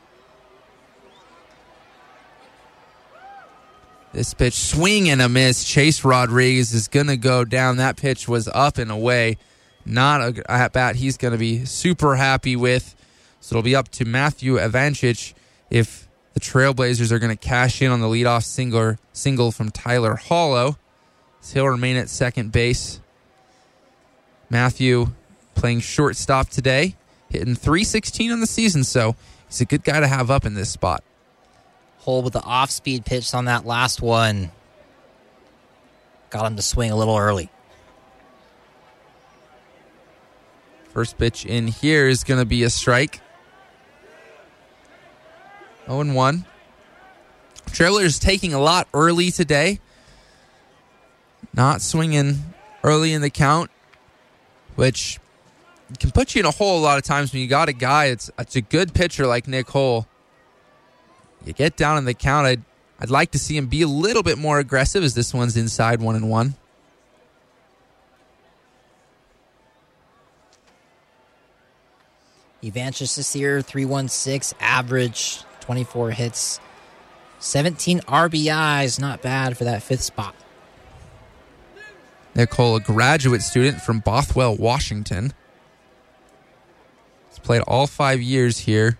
This 4.13 4.35
pitch, 4.35 4.55
swing 4.55 5.09
and 5.09 5.23
a 5.23 5.29
miss. 5.31 5.65
Chase 5.65 6.05
Rodriguez 6.05 6.75
is 6.75 6.87
going 6.87 7.07
to 7.07 7.17
go 7.17 7.47
down. 7.47 7.79
That 7.79 7.97
pitch 7.97 8.29
was 8.29 8.47
up 8.49 8.77
and 8.77 8.91
away. 8.91 9.39
Not 9.87 10.21
a 10.21 10.51
at 10.51 10.73
bat 10.73 10.97
he's 10.97 11.17
going 11.17 11.33
to 11.33 11.39
be 11.39 11.65
super 11.65 12.17
happy 12.17 12.57
with. 12.57 12.95
So 13.41 13.55
it'll 13.55 13.63
be 13.63 13.77
up 13.77 13.89
to 13.91 14.05
Matthew 14.05 14.57
Avancic 14.57 15.35
if 15.71 16.09
the 16.33 16.41
Trailblazers 16.41 17.13
are 17.13 17.19
going 17.19 17.37
to 17.37 17.49
cash 17.49 17.83
in 17.83 17.91
on 17.91 18.01
the 18.01 18.07
leadoff 18.07 18.45
single, 18.45 18.97
single 19.13 19.53
from 19.53 19.71
Tyler 19.71 20.15
Hollow. 20.15 20.79
So 21.41 21.55
he'll 21.55 21.69
remain 21.69 21.97
at 21.97 22.09
second 22.09 22.53
base. 22.53 23.01
Matthew 24.49 25.13
playing 25.55 25.81
shortstop 25.81 26.49
today, 26.49 26.97
hitting 27.29 27.55
316 27.55 28.33
on 28.33 28.41
the 28.41 28.47
season, 28.47 28.85
so 28.85 29.15
he's 29.47 29.61
a 29.61 29.65
good 29.65 29.85
guy 29.85 30.01
to 30.01 30.07
have 30.07 30.31
up 30.31 30.45
in 30.45 30.55
this 30.55 30.71
spot. 30.71 31.05
Hull 32.01 32.23
with 32.23 32.33
the 32.33 32.43
off 32.43 32.71
speed 32.71 33.05
pitch 33.05 33.35
on 33.35 33.47
that 33.47 33.65
last 33.65 34.03
one. 34.03 34.51
Got 36.31 36.47
him 36.47 36.57
to 36.57 36.63
swing 36.63 36.91
a 36.91 36.97
little 36.97 37.17
early. 37.17 37.51
First 40.95 41.19
pitch 41.19 41.45
in 41.45 41.67
here 41.67 42.07
is 42.07 42.23
going 42.23 42.39
to 42.39 42.47
be 42.47 42.63
a 42.63 42.71
strike. 42.71 43.21
0 45.87 46.15
1. 46.15 46.45
Trailers 47.73 48.21
taking 48.21 48.55
a 48.55 48.61
lot 48.61 48.87
early 48.95 49.33
today. 49.33 49.81
Not 51.53 51.83
swinging 51.83 52.55
early 52.85 53.13
in 53.13 53.23
the 53.23 53.31
count, 53.31 53.73
which 54.77 55.19
can 55.99 56.13
put 56.13 56.37
you 56.37 56.41
in 56.41 56.47
a 56.47 56.53
hole 56.53 56.79
a 56.79 56.85
lot 56.85 56.97
of 56.97 57.03
times 57.03 57.33
when 57.33 57.43
you 57.43 57.49
got 57.49 57.69
a 57.69 57.73
guy. 57.73 58.07
It's, 58.07 58.31
it's 58.39 58.55
a 58.55 58.61
good 58.61 58.95
pitcher 58.95 59.27
like 59.27 59.49
Nick 59.49 59.69
Hull 59.71 60.07
You 61.45 61.53
get 61.53 61.77
down 61.77 61.99
in 61.99 62.05
the 62.05 62.15
count. 62.15 62.47
I'd, 62.47 62.63
I'd 63.01 63.11
like 63.11 63.33
to 63.33 63.39
see 63.41 63.57
him 63.57 63.67
be 63.67 63.83
a 63.83 63.89
little 63.89 64.23
bit 64.23 64.39
more 64.39 64.61
aggressive 64.61 65.03
as 65.03 65.15
this 65.15 65.35
one's 65.35 65.57
inside 65.57 66.01
one 66.01 66.15
and 66.15 66.31
one. 66.31 66.55
Evangelist 72.65 73.35
year, 73.35 73.63
316 73.63 74.57
average, 74.61 75.43
24 75.61 76.11
hits, 76.13 76.61
17 77.39 78.01
RBIs. 78.01 78.99
Not 79.01 79.23
bad 79.23 79.57
for 79.57 79.65
that 79.65 79.83
fifth 79.83 80.03
spot. 80.03 80.35
Nick 82.35 82.53
Hull, 82.55 82.77
a 82.77 82.81
graduate 82.81 83.43
student 83.43 83.81
from 83.81 84.03
Bothell, 84.03 84.59
Washington. 84.59 85.33
He's 87.29 87.39
played 87.39 87.63
all 87.63 87.87
five 87.87 88.21
years 88.21 88.61
here. 88.61 88.99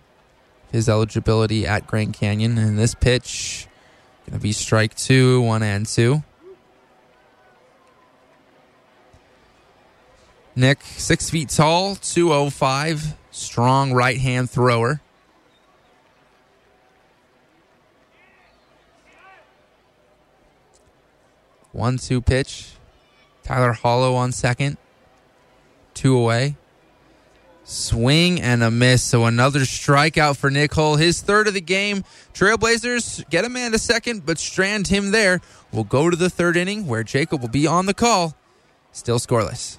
His 0.71 0.89
eligibility 0.89 1.67
at 1.67 1.87
Grand 1.87 2.15
Canyon. 2.15 2.59
And 2.59 2.79
this 2.79 2.95
pitch 2.95 3.67
going 4.27 4.39
to 4.39 4.43
be 4.43 4.53
strike 4.53 4.95
two, 4.95 5.41
one 5.43 5.63
and 5.63 5.87
two. 5.87 6.23
Nick, 10.57 10.83
six 10.83 11.31
feet 11.31 11.49
tall, 11.49 11.97
205, 11.97 13.17
strong 13.35 13.93
right 13.93 14.19
hand 14.19 14.49
thrower. 14.49 15.01
One 21.73 21.99
two 21.99 22.21
pitch. 22.21 22.71
Tyler 23.43 23.73
Hollow 23.73 24.15
on 24.15 24.31
second. 24.31 24.79
Two 25.93 26.17
away. 26.17 26.57
Swing 27.65 28.41
and 28.41 28.63
a 28.63 28.71
miss. 28.71 29.03
So 29.03 29.25
another 29.25 29.61
strikeout 29.61 30.37
for 30.37 30.51
Nick. 30.51 30.75
His 30.75 31.21
third 31.21 31.49
of 31.49 31.55
the 31.55 31.61
game. 31.61 32.05
Trailblazers 32.33 33.29
get 33.29 33.45
a 33.45 33.49
man 33.49 33.73
to 33.73 33.79
second, 33.79 34.25
but 34.25 34.39
strand 34.39 34.87
him 34.87 35.11
there. 35.11 35.41
We'll 35.73 35.85
go 35.85 36.09
to 36.09 36.17
the 36.17 36.31
third 36.31 36.57
inning 36.57 36.87
where 36.87 37.03
Jacob 37.03 37.41
will 37.41 37.49
be 37.49 37.67
on 37.67 37.87
the 37.87 37.95
call. 37.95 38.37
Still 38.93 39.19
scoreless. 39.19 39.79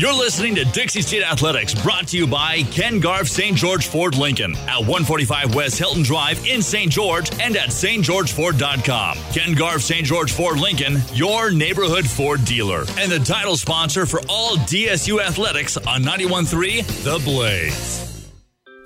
You're 0.00 0.14
listening 0.14 0.54
to 0.54 0.64
Dixie 0.64 1.02
State 1.02 1.22
Athletics, 1.22 1.74
brought 1.74 2.08
to 2.08 2.16
you 2.16 2.26
by 2.26 2.62
Ken 2.70 3.00
Garff 3.00 3.28
St. 3.28 3.54
George 3.54 3.86
Ford 3.86 4.16
Lincoln 4.16 4.54
at 4.66 4.78
145 4.78 5.54
West 5.54 5.78
Hilton 5.78 6.02
Drive 6.02 6.46
in 6.46 6.62
St. 6.62 6.90
George 6.90 7.30
and 7.38 7.54
at 7.54 7.68
stgeorgeford.com. 7.68 9.18
Ken 9.34 9.54
Garff 9.54 9.82
St. 9.82 10.06
George 10.06 10.32
Ford 10.32 10.58
Lincoln, 10.58 11.02
your 11.12 11.50
neighborhood 11.50 12.06
Ford 12.06 12.42
dealer, 12.46 12.84
and 12.96 13.12
the 13.12 13.18
title 13.18 13.58
sponsor 13.58 14.06
for 14.06 14.20
all 14.26 14.56
DSU 14.56 15.20
athletics 15.22 15.76
on 15.76 16.02
91.3 16.02 17.04
The 17.04 17.22
Blaze. 17.22 18.30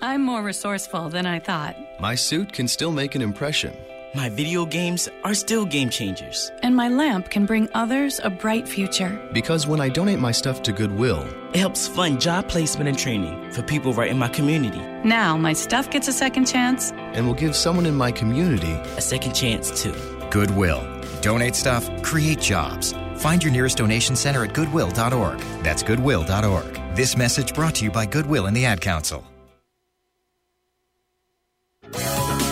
I'm 0.03 0.23
more 0.23 0.43
resourceful 0.43 1.11
than 1.11 1.27
I 1.27 1.39
thought. 1.39 1.77
My 2.01 2.17
suit 2.17 2.53
can 2.53 2.67
still 2.67 2.91
make 2.91 3.15
an 3.15 3.23
impression. 3.23 3.73
My 4.15 4.29
video 4.29 4.65
games 4.65 5.09
are 5.25 5.35
still 5.35 5.65
game 5.65 5.91
changers. 5.91 6.53
And 6.63 6.77
my 6.77 6.89
lamp 6.89 7.31
can 7.31 7.47
bring 7.47 7.69
others 7.75 8.21
a 8.23 8.31
bright 8.31 8.69
future. 8.69 9.21
Because 9.33 9.67
when 9.67 9.81
I 9.81 9.89
donate 9.89 10.21
my 10.21 10.31
stuff 10.31 10.63
to 10.63 10.73
Goodwill, 10.73 11.27
it 11.53 11.57
helps 11.57 11.89
fund 11.89 12.21
job 12.21 12.49
placement 12.49 12.89
and 12.89 12.97
training 12.97 13.51
for 13.51 13.63
people 13.63 13.93
right 13.93 14.09
in 14.09 14.17
my 14.17 14.29
community. 14.29 14.79
Now 15.03 15.37
my 15.37 15.53
stuff 15.53 15.91
gets 15.91 16.07
a 16.07 16.13
second 16.13 16.45
chance. 16.45 16.93
And 16.93 17.27
will 17.27 17.35
give 17.35 17.57
someone 17.57 17.87
in 17.87 17.97
my 17.97 18.13
community 18.13 18.75
a 18.97 19.01
second 19.01 19.35
chance 19.35 19.83
too. 19.83 19.95
Goodwill. 20.31 20.87
Donate 21.21 21.57
stuff, 21.57 21.91
create 22.05 22.39
jobs. 22.39 22.95
Find 23.17 23.43
your 23.43 23.53
nearest 23.53 23.79
donation 23.79 24.15
center 24.15 24.45
at 24.45 24.55
goodwill.org. 24.55 25.41
That's 25.65 25.83
goodwill.org. 25.83 26.81
This 26.95 27.17
message 27.17 27.53
brought 27.53 27.75
to 27.77 27.85
you 27.85 27.91
by 27.91 28.07
Goodwill 28.07 28.47
and 28.47 28.57
the 28.57 28.65
Ad 28.65 28.81
Council. 28.81 29.25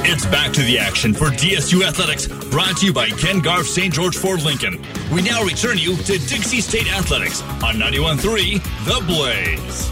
It's 0.05 0.27
back 0.27 0.53
to 0.55 0.63
the 0.63 0.81
action 0.81 1.15
for 1.15 1.27
DSU 1.27 1.87
Athletics, 1.87 2.27
brought 2.51 2.77
to 2.79 2.87
you 2.87 2.93
by 2.93 3.09
Ken 3.11 3.39
Garff 3.39 3.69
St. 3.69 3.95
George 3.95 4.17
Ford 4.17 4.43
Lincoln. 4.43 4.85
We 5.13 5.23
now 5.23 5.45
return 5.45 5.79
you 5.79 5.97
to 5.97 6.19
Dixie 6.19 6.61
State 6.61 6.93
Athletics 6.93 7.41
on 7.63 7.77
91.3 7.77 8.61
The 8.85 9.01
Blaze. 9.07 9.91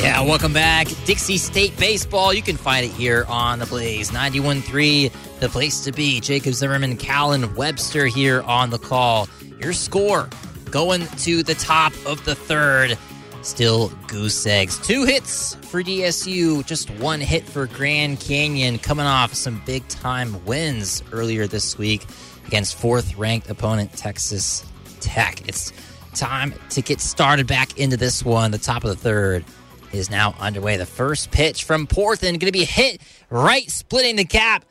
Yeah, 0.00 0.20
welcome 0.22 0.52
back. 0.52 0.86
Dixie 1.06 1.38
State 1.38 1.76
Baseball. 1.76 2.32
You 2.32 2.42
can 2.42 2.56
find 2.56 2.86
it 2.86 2.92
here 2.92 3.24
on 3.28 3.58
The 3.58 3.66
Blaze. 3.66 4.12
91.3, 4.12 5.40
the 5.40 5.48
place 5.48 5.82
to 5.82 5.90
be. 5.90 6.20
Jacob 6.20 6.54
Zimmerman, 6.54 6.98
Callan 6.98 7.52
Webster 7.56 8.06
here 8.06 8.42
on 8.42 8.70
the 8.70 8.78
call. 8.78 9.28
Your 9.58 9.72
score 9.72 10.28
going 10.74 11.06
to 11.18 11.44
the 11.44 11.54
top 11.54 11.92
of 12.04 12.24
the 12.24 12.34
third. 12.34 12.98
Still 13.42 13.90
goose 14.08 14.44
eggs. 14.44 14.76
Two 14.80 15.04
hits 15.04 15.54
for 15.54 15.84
DSU, 15.84 16.66
just 16.66 16.90
one 16.90 17.20
hit 17.20 17.44
for 17.44 17.68
Grand 17.68 18.18
Canyon, 18.18 18.80
coming 18.80 19.06
off 19.06 19.34
some 19.34 19.62
big 19.64 19.86
time 19.86 20.44
wins 20.44 21.00
earlier 21.12 21.46
this 21.46 21.78
week 21.78 22.04
against 22.48 22.74
fourth 22.74 23.16
ranked 23.16 23.48
opponent 23.48 23.92
Texas 23.92 24.64
Tech. 24.98 25.46
It's 25.46 25.72
time 26.12 26.52
to 26.70 26.82
get 26.82 27.00
started 27.00 27.46
back 27.46 27.78
into 27.78 27.96
this 27.96 28.24
one. 28.24 28.50
The 28.50 28.58
top 28.58 28.82
of 28.82 28.90
the 28.90 28.96
third 28.96 29.44
is 29.92 30.10
now 30.10 30.34
underway. 30.40 30.76
The 30.76 30.86
first 30.86 31.30
pitch 31.30 31.62
from 31.62 31.86
Portham 31.86 32.32
going 32.32 32.40
to 32.40 32.50
be 32.50 32.64
hit 32.64 33.00
right, 33.30 33.70
splitting 33.70 34.16
the 34.16 34.24
gap. 34.24 34.64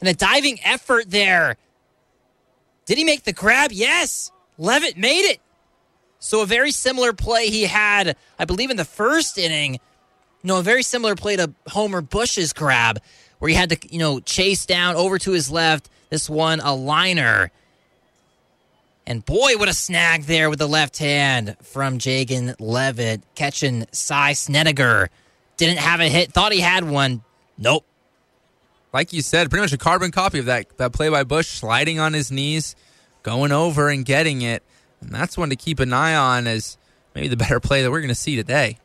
And 0.00 0.10
a 0.10 0.14
diving 0.14 0.60
effort 0.62 1.10
there. 1.10 1.56
Did 2.84 2.98
he 2.98 3.04
make 3.04 3.22
the 3.22 3.32
grab? 3.32 3.72
Yes. 3.72 4.30
Levitt 4.58 4.96
made 4.96 5.22
it. 5.22 5.40
So 6.18 6.42
a 6.42 6.46
very 6.46 6.72
similar 6.72 7.12
play 7.12 7.48
he 7.48 7.62
had, 7.62 8.16
I 8.38 8.44
believe, 8.44 8.70
in 8.70 8.76
the 8.76 8.84
first 8.84 9.38
inning. 9.38 9.78
No, 10.42 10.58
a 10.58 10.62
very 10.62 10.82
similar 10.82 11.14
play 11.14 11.36
to 11.36 11.52
Homer 11.68 12.00
Bush's 12.00 12.52
grab, 12.52 13.00
where 13.38 13.48
he 13.48 13.54
had 13.54 13.70
to, 13.70 13.78
you 13.90 13.98
know, 13.98 14.20
chase 14.20 14.66
down 14.66 14.96
over 14.96 15.18
to 15.18 15.30
his 15.30 15.50
left. 15.50 15.88
This 16.10 16.28
one, 16.28 16.60
a 16.60 16.74
liner. 16.74 17.50
And 19.06 19.24
boy, 19.24 19.56
what 19.56 19.68
a 19.68 19.74
snag 19.74 20.24
there 20.24 20.50
with 20.50 20.58
the 20.58 20.68
left 20.68 20.98
hand 20.98 21.56
from 21.62 21.98
Jagan 21.98 22.54
Levitt, 22.58 23.22
catching 23.34 23.86
Cy 23.92 24.32
Snediger. 24.32 25.08
Didn't 25.56 25.78
have 25.78 26.00
a 26.00 26.08
hit, 26.08 26.32
thought 26.32 26.52
he 26.52 26.60
had 26.60 26.84
one. 26.84 27.22
Nope. 27.56 27.84
Like 28.92 29.12
you 29.12 29.22
said, 29.22 29.50
pretty 29.50 29.62
much 29.62 29.72
a 29.72 29.78
carbon 29.78 30.10
copy 30.10 30.38
of 30.38 30.46
that, 30.46 30.76
that 30.78 30.92
play 30.92 31.08
by 31.08 31.24
Bush, 31.24 31.48
sliding 31.48 31.98
on 31.98 32.12
his 32.12 32.30
knees, 32.30 32.74
going 33.22 33.52
over 33.52 33.88
and 33.88 34.04
getting 34.04 34.42
it. 34.42 34.62
And 35.00 35.10
that's 35.10 35.36
one 35.36 35.50
to 35.50 35.56
keep 35.56 35.80
an 35.80 35.92
eye 35.92 36.14
on 36.14 36.46
as 36.46 36.76
maybe 37.14 37.28
the 37.28 37.36
better 37.36 37.60
play 37.60 37.82
that 37.82 37.90
we're 37.90 38.00
going 38.00 38.08
to 38.08 38.14
see 38.14 38.36
today. 38.36 38.78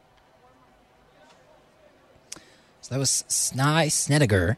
So 2.81 2.95
that 2.95 2.99
was 2.99 3.23
Sny 3.29 3.87
Snediger. 3.87 4.57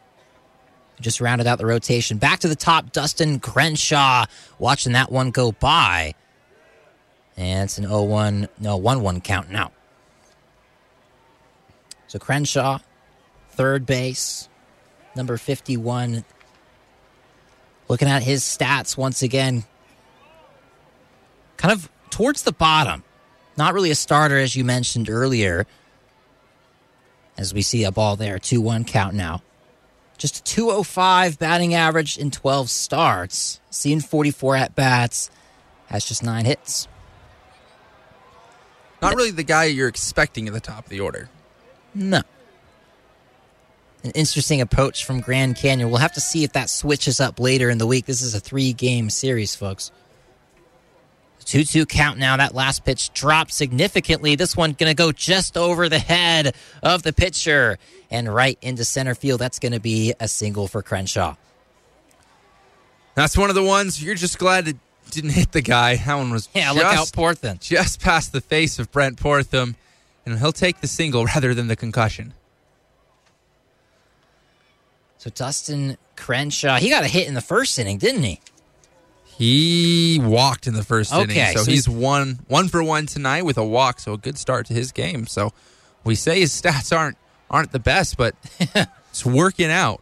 Just 0.99 1.19
rounded 1.19 1.45
out 1.45 1.57
the 1.57 1.65
rotation. 1.65 2.17
Back 2.17 2.39
to 2.39 2.47
the 2.47 2.55
top, 2.55 2.91
Dustin 2.91 3.39
Crenshaw 3.39 4.25
watching 4.59 4.93
that 4.93 5.11
one 5.11 5.31
go 5.31 5.51
by. 5.51 6.15
And 7.38 7.65
it's 7.65 7.77
an 7.77 7.83
0 7.83 8.03
1, 8.03 8.47
no, 8.59 8.77
1 8.77 9.01
1 9.01 9.21
count 9.21 9.51
now. 9.51 9.71
So 12.07 12.17
Crenshaw, 12.17 12.79
third 13.49 13.85
base, 13.85 14.47
number 15.15 15.38
51. 15.38 16.23
Looking 17.88 18.08
at 18.08 18.24
his 18.24 18.43
stats 18.43 18.98
once 18.98 19.21
again, 19.21 19.63
kind 21.58 21.71
of 21.71 21.89
towards 22.10 22.43
the 22.43 22.52
bottom. 22.52 23.04
Not 23.58 23.74
really 23.74 23.91
a 23.91 23.95
starter, 23.95 24.38
as 24.38 24.56
you 24.56 24.63
mentioned 24.63 25.10
earlier. 25.10 25.65
As 27.38 27.54
we 27.54 27.62
see 27.62 27.84
a 27.84 27.91
ball 27.91 28.15
there, 28.15 28.39
2 28.39 28.60
1 28.62 28.86
count 28.86 29.13
now. 29.13 29.41
Just 30.17 30.38
a 30.38 30.43
205 30.43 31.38
batting 31.38 31.74
average 31.74 32.17
in 32.17 32.32
12 32.32 32.69
starts. 32.69 33.60
Seen 33.69 34.00
44 34.00 34.56
at 34.56 34.76
bats. 34.76 35.30
Has 35.88 36.06
just 36.06 36.24
nine 36.24 36.45
hits. 36.45 36.88
Not 39.02 39.15
really 39.15 39.31
the 39.31 39.44
guy 39.44 39.65
you're 39.65 39.88
expecting 39.88 40.48
at 40.48 40.54
the 40.54 40.60
top 40.60 40.86
of 40.86 40.90
the 40.90 41.02
order. 41.02 41.29
No. 41.94 42.21
An 44.06 44.12
interesting 44.12 44.62
approach 44.62 45.03
from 45.03 45.19
Grand 45.19 45.56
Canyon. 45.56 45.89
We'll 45.89 45.97
have 45.97 46.13
to 46.13 46.21
see 46.21 46.43
if 46.43 46.53
that 46.53 46.69
switches 46.69 47.19
up 47.19 47.39
later 47.39 47.71
in 47.71 47.79
the 47.79 47.87
week. 47.87 48.06
This 48.06 48.21
is 48.21 48.35
a 48.35 48.39
three 48.39 48.71
game 48.71 49.10
series, 49.10 49.56
folks. 49.56 49.91
2 51.45 51.63
2 51.63 51.87
count 51.87 52.19
now. 52.19 52.37
That 52.37 52.53
last 52.53 52.85
pitch 52.85 53.12
dropped 53.13 53.51
significantly. 53.51 54.35
This 54.35 54.56
one 54.56 54.73
going 54.73 54.91
to 54.91 54.95
go 54.95 55.12
just 55.12 55.58
over 55.58 55.89
the 55.89 55.97
head 55.97 56.53
of 56.83 57.01
the 57.01 57.13
pitcher 57.13 57.79
and 58.12 58.31
right 58.31 58.60
into 58.62 58.85
center 58.85 59.15
field. 59.15 59.41
That's 59.41 59.58
going 59.58 59.71
to 59.71 59.79
be 59.79 60.13
a 60.19 60.27
single 60.27 60.67
for 60.67 60.83
Crenshaw. 60.83 61.35
That's 63.15 63.35
one 63.35 63.49
of 63.49 63.56
the 63.56 63.63
ones 63.63 64.03
you're 64.03 64.13
just 64.13 64.37
glad 64.37 64.67
it 64.67 64.77
didn't 65.10 65.31
hit 65.31 65.51
the 65.51 65.62
guy. 65.62 65.95
That 65.95 66.13
one 66.13 66.29
was 66.29 66.47
yeah. 66.53 66.73
Just, 66.73 66.75
look 66.75 66.85
out, 66.85 67.12
Portham. 67.12 67.58
Just 67.60 68.01
past 68.01 68.33
the 68.33 68.41
face 68.41 68.77
of 68.77 68.91
Brent 68.91 69.19
Portham, 69.19 69.75
and 70.27 70.37
he'll 70.37 70.51
take 70.51 70.81
the 70.81 70.87
single 70.87 71.25
rather 71.25 71.56
than 71.56 71.65
the 71.65 71.75
concussion. 71.75 72.35
So 75.26 75.32
Dustin 75.32 75.98
Crenshaw, 76.15 76.78
he 76.78 76.88
got 76.92 77.04
a 77.04 77.08
hit 77.08 77.28
in 77.28 77.34
the 77.34 77.42
first 77.42 77.80
inning, 77.80 77.98
didn't 77.98 78.21
he? 78.21 78.40
He 79.26 80.19
walked 80.21 80.67
in 80.67 80.76
the 80.76 80.84
first 80.84 81.12
Okay, 81.12 81.23
inning, 81.23 81.58
so, 81.58 81.63
so 81.63 81.71
he's 81.71 81.86
he's- 81.86 81.90
one 81.90 82.42
one 82.48 82.67
for 82.69 82.84
one 82.84 83.08
tonight 83.08 83.42
with 83.42 83.58
a 83.58 83.65
walk. 83.65 84.00
So 84.00 84.13
a 84.13 84.17
good 84.19 84.38
start 84.38 84.67
to 84.67 84.73
his 84.76 84.92
game. 84.92 85.26
So 85.26 85.52
we 86.04 86.13
say 86.13 86.42
his 86.42 86.52
stats 86.62 86.96
aren't 86.96 87.17
aren't 87.50 87.71
the 87.71 87.80
best, 87.80 88.17
but 88.17 88.36
it's 89.10 89.26
working 89.26 89.71
out. 89.71 90.00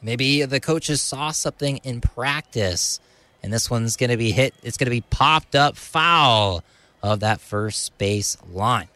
Maybe 0.00 0.44
the 0.44 0.60
coaches 0.60 1.02
saw 1.02 1.32
something 1.32 1.78
in 1.78 2.00
practice, 2.00 3.00
and 3.42 3.52
this 3.52 3.68
one's 3.68 3.96
going 3.96 4.10
to 4.10 4.16
be 4.16 4.30
hit. 4.30 4.54
It's 4.62 4.76
going 4.76 4.86
to 4.86 4.90
be 4.90 5.00
popped 5.00 5.56
up 5.56 5.76
foul 5.76 6.62
of 7.02 7.20
that 7.20 7.40
first 7.40 7.98
base 7.98 8.36
line. 8.48 8.86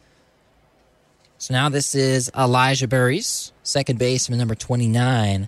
So 1.39 1.53
now 1.53 1.69
this 1.69 1.95
is 1.95 2.29
Elijah 2.37 2.85
Burries, 2.87 3.53
second 3.63 3.97
baseman 3.97 4.39
number 4.39 4.55
29, 4.55 5.47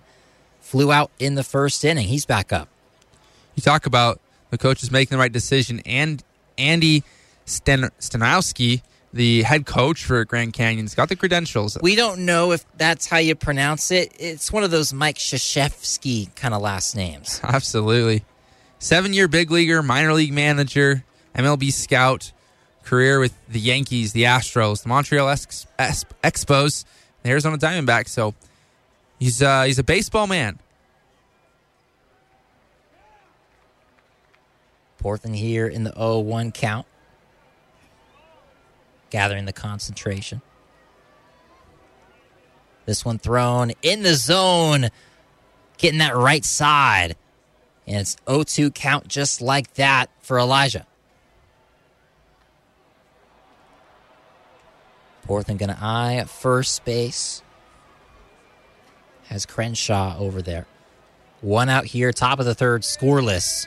flew 0.62 0.90
out 0.90 1.10
in 1.18 1.34
the 1.34 1.44
first 1.44 1.84
inning. 1.84 2.08
He's 2.08 2.24
back 2.24 2.50
up. 2.50 2.70
You 3.54 3.62
talk 3.62 3.84
about 3.84 4.18
the 4.48 4.56
coaches 4.56 4.90
making 4.90 5.14
the 5.14 5.20
right 5.20 5.30
decision, 5.30 5.82
and 5.84 6.24
Andy 6.56 7.04
Sten- 7.44 7.90
Stanowski, 8.00 8.80
the 9.12 9.42
head 9.42 9.66
coach 9.66 10.02
for 10.02 10.24
Grand 10.24 10.54
Canyon's 10.54 10.94
got 10.94 11.10
the 11.10 11.16
credentials. 11.16 11.76
We 11.82 11.94
don't 11.94 12.24
know 12.24 12.52
if 12.52 12.64
that's 12.78 13.06
how 13.06 13.18
you 13.18 13.34
pronounce 13.34 13.90
it. 13.90 14.14
It's 14.18 14.50
one 14.50 14.64
of 14.64 14.70
those 14.70 14.94
Mike 14.94 15.18
Krzyzewski 15.18 16.34
kind 16.34 16.54
of 16.54 16.62
last 16.62 16.96
names. 16.96 17.38
Absolutely. 17.44 18.24
Seven 18.78 19.12
year 19.12 19.28
big 19.28 19.50
leaguer, 19.50 19.82
minor 19.82 20.14
league 20.14 20.32
manager, 20.32 21.04
MLB 21.36 21.70
scout, 21.70 22.32
career 22.84 23.20
with 23.20 23.34
the 23.48 23.60
Yankees, 23.60 24.12
the 24.12 24.24
Astros, 24.24 24.82
the 24.82 24.88
Montreal 24.88 25.28
Ex- 25.28 25.66
Ex- 25.78 26.04
Expos, 26.22 26.84
the 27.22 27.30
Arizona 27.30 27.58
Diamondbacks. 27.58 28.08
So 28.08 28.34
he's 29.18 29.42
uh, 29.42 29.64
he's 29.64 29.78
a 29.78 29.84
baseball 29.84 30.26
man. 30.26 30.58
Portham 34.98 35.32
here 35.32 35.66
in 35.66 35.82
the 35.84 35.92
0 35.92 36.20
1 36.20 36.52
count. 36.52 36.86
Gathering 39.10 39.44
the 39.44 39.52
concentration. 39.52 40.40
This 42.86 43.04
one 43.04 43.18
thrown 43.18 43.72
in 43.82 44.02
the 44.02 44.14
zone, 44.14 44.88
getting 45.76 45.98
that 45.98 46.16
right 46.16 46.44
side. 46.44 47.16
And 47.86 47.96
it's 48.00 48.16
0 48.28 48.44
2 48.44 48.70
count 48.70 49.08
just 49.08 49.40
like 49.40 49.74
that 49.74 50.08
for 50.20 50.38
Elijah. 50.38 50.86
Portham 55.22 55.56
going 55.56 55.68
to 55.70 55.78
eye 55.80 56.24
first 56.26 56.84
base. 56.84 57.42
Has 59.24 59.46
Crenshaw 59.46 60.18
over 60.18 60.42
there. 60.42 60.66
One 61.40 61.68
out 61.68 61.86
here, 61.86 62.12
top 62.12 62.38
of 62.38 62.46
the 62.46 62.54
third, 62.54 62.82
scoreless. 62.82 63.66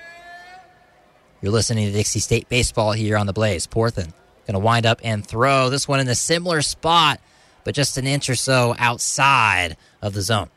You're 1.41 1.51
listening 1.51 1.87
to 1.87 1.93
Dixie 1.93 2.19
State 2.19 2.47
Baseball 2.49 2.93
here 2.93 3.17
on 3.17 3.25
the 3.25 3.33
Blaze. 3.33 3.67
Portham 3.67 4.13
going 4.45 4.53
to 4.53 4.59
wind 4.59 4.85
up 4.85 5.01
and 5.03 5.25
throw 5.25 5.69
this 5.69 5.87
one 5.87 5.99
in 5.99 6.07
a 6.07 6.15
similar 6.15 6.61
spot, 6.61 7.19
but 7.63 7.75
just 7.75 7.97
an 7.97 8.07
inch 8.07 8.29
or 8.29 8.35
so 8.35 8.75
outside 8.77 9.75
of 10.01 10.13
the 10.13 10.21
zone. 10.21 10.49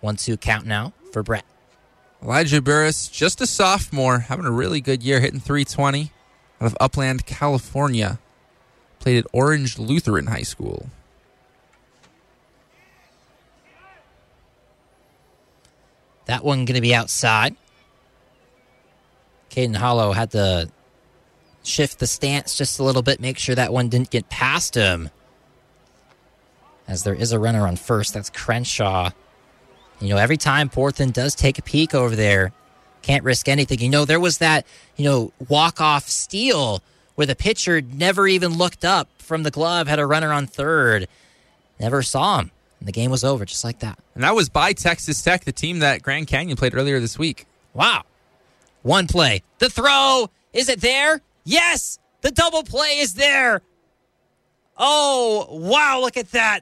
1 0.00 0.16
2 0.16 0.36
count 0.36 0.66
now 0.66 0.92
for 1.12 1.22
Brett. 1.22 1.44
Elijah 2.22 2.60
Burris, 2.60 3.08
just 3.08 3.40
a 3.40 3.46
sophomore, 3.46 4.18
having 4.18 4.44
a 4.44 4.50
really 4.50 4.80
good 4.80 5.02
year, 5.02 5.20
hitting 5.20 5.40
320 5.40 6.12
out 6.60 6.66
of 6.66 6.76
Upland, 6.78 7.24
California. 7.24 8.18
Played 9.00 9.18
at 9.18 9.26
Orange 9.32 9.78
Lutheran 9.78 10.26
High 10.26 10.42
School. 10.42 10.88
That 16.26 16.44
one 16.44 16.64
going 16.64 16.76
to 16.76 16.80
be 16.80 16.94
outside. 16.94 17.56
Caden 19.50 19.74
Hollow 19.74 20.12
had 20.12 20.30
to 20.30 20.70
shift 21.64 21.98
the 21.98 22.06
stance 22.06 22.56
just 22.56 22.78
a 22.78 22.84
little 22.84 23.02
bit, 23.02 23.20
make 23.20 23.36
sure 23.36 23.54
that 23.54 23.72
one 23.72 23.88
didn't 23.88 24.10
get 24.10 24.28
past 24.28 24.76
him. 24.76 25.10
As 26.86 27.02
there 27.02 27.14
is 27.14 27.32
a 27.32 27.38
runner 27.38 27.66
on 27.66 27.76
first, 27.76 28.14
that's 28.14 28.30
Crenshaw. 28.30 29.10
You 30.00 30.08
know, 30.10 30.16
every 30.18 30.36
time 30.36 30.68
Portham 30.68 31.10
does 31.10 31.34
take 31.34 31.58
a 31.58 31.62
peek 31.62 31.94
over 31.94 32.14
there, 32.14 32.52
can't 33.02 33.24
risk 33.24 33.48
anything. 33.48 33.80
You 33.80 33.88
know, 33.88 34.04
there 34.04 34.20
was 34.20 34.38
that, 34.38 34.66
you 34.96 35.04
know, 35.04 35.32
walk 35.48 35.80
off 35.80 36.08
steal 36.08 36.82
where 37.20 37.26
the 37.26 37.36
pitcher 37.36 37.82
never 37.82 38.26
even 38.26 38.56
looked 38.56 38.82
up 38.82 39.06
from 39.18 39.42
the 39.42 39.50
glove, 39.50 39.86
had 39.86 39.98
a 39.98 40.06
runner 40.06 40.32
on 40.32 40.46
third, 40.46 41.06
never 41.78 42.02
saw 42.02 42.38
him. 42.38 42.50
And 42.78 42.88
the 42.88 42.92
game 42.92 43.10
was 43.10 43.22
over 43.22 43.44
just 43.44 43.62
like 43.62 43.80
that. 43.80 43.98
And 44.14 44.24
that 44.24 44.34
was 44.34 44.48
by 44.48 44.72
Texas 44.72 45.20
Tech, 45.20 45.44
the 45.44 45.52
team 45.52 45.80
that 45.80 46.00
Grand 46.00 46.28
Canyon 46.28 46.56
played 46.56 46.74
earlier 46.74 46.98
this 46.98 47.18
week. 47.18 47.44
Wow. 47.74 48.04
One 48.80 49.06
play. 49.06 49.42
The 49.58 49.68
throw. 49.68 50.30
Is 50.54 50.70
it 50.70 50.80
there? 50.80 51.20
Yes. 51.44 51.98
The 52.22 52.30
double 52.30 52.62
play 52.62 53.00
is 53.00 53.12
there. 53.12 53.60
Oh, 54.78 55.46
wow. 55.50 56.00
Look 56.00 56.16
at 56.16 56.30
that. 56.30 56.60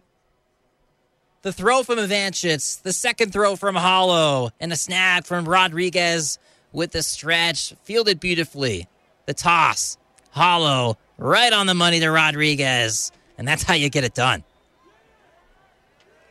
The 1.42 1.52
throw 1.52 1.84
from 1.84 1.98
Ivanchitz, 1.98 2.82
the 2.82 2.92
second 2.92 3.32
throw 3.32 3.54
from 3.54 3.76
Hollow, 3.76 4.50
and 4.58 4.72
a 4.72 4.76
snag 4.76 5.24
from 5.24 5.48
Rodriguez 5.48 6.40
with 6.72 6.90
the 6.90 7.04
stretch. 7.04 7.74
Fielded 7.84 8.18
beautifully. 8.18 8.88
The 9.26 9.34
toss. 9.34 9.98
Hollow 10.38 10.96
right 11.18 11.52
on 11.52 11.66
the 11.66 11.74
money 11.74 12.00
to 12.00 12.10
Rodriguez. 12.10 13.12
And 13.36 13.46
that's 13.46 13.62
how 13.62 13.74
you 13.74 13.90
get 13.90 14.04
it 14.04 14.14
done. 14.14 14.44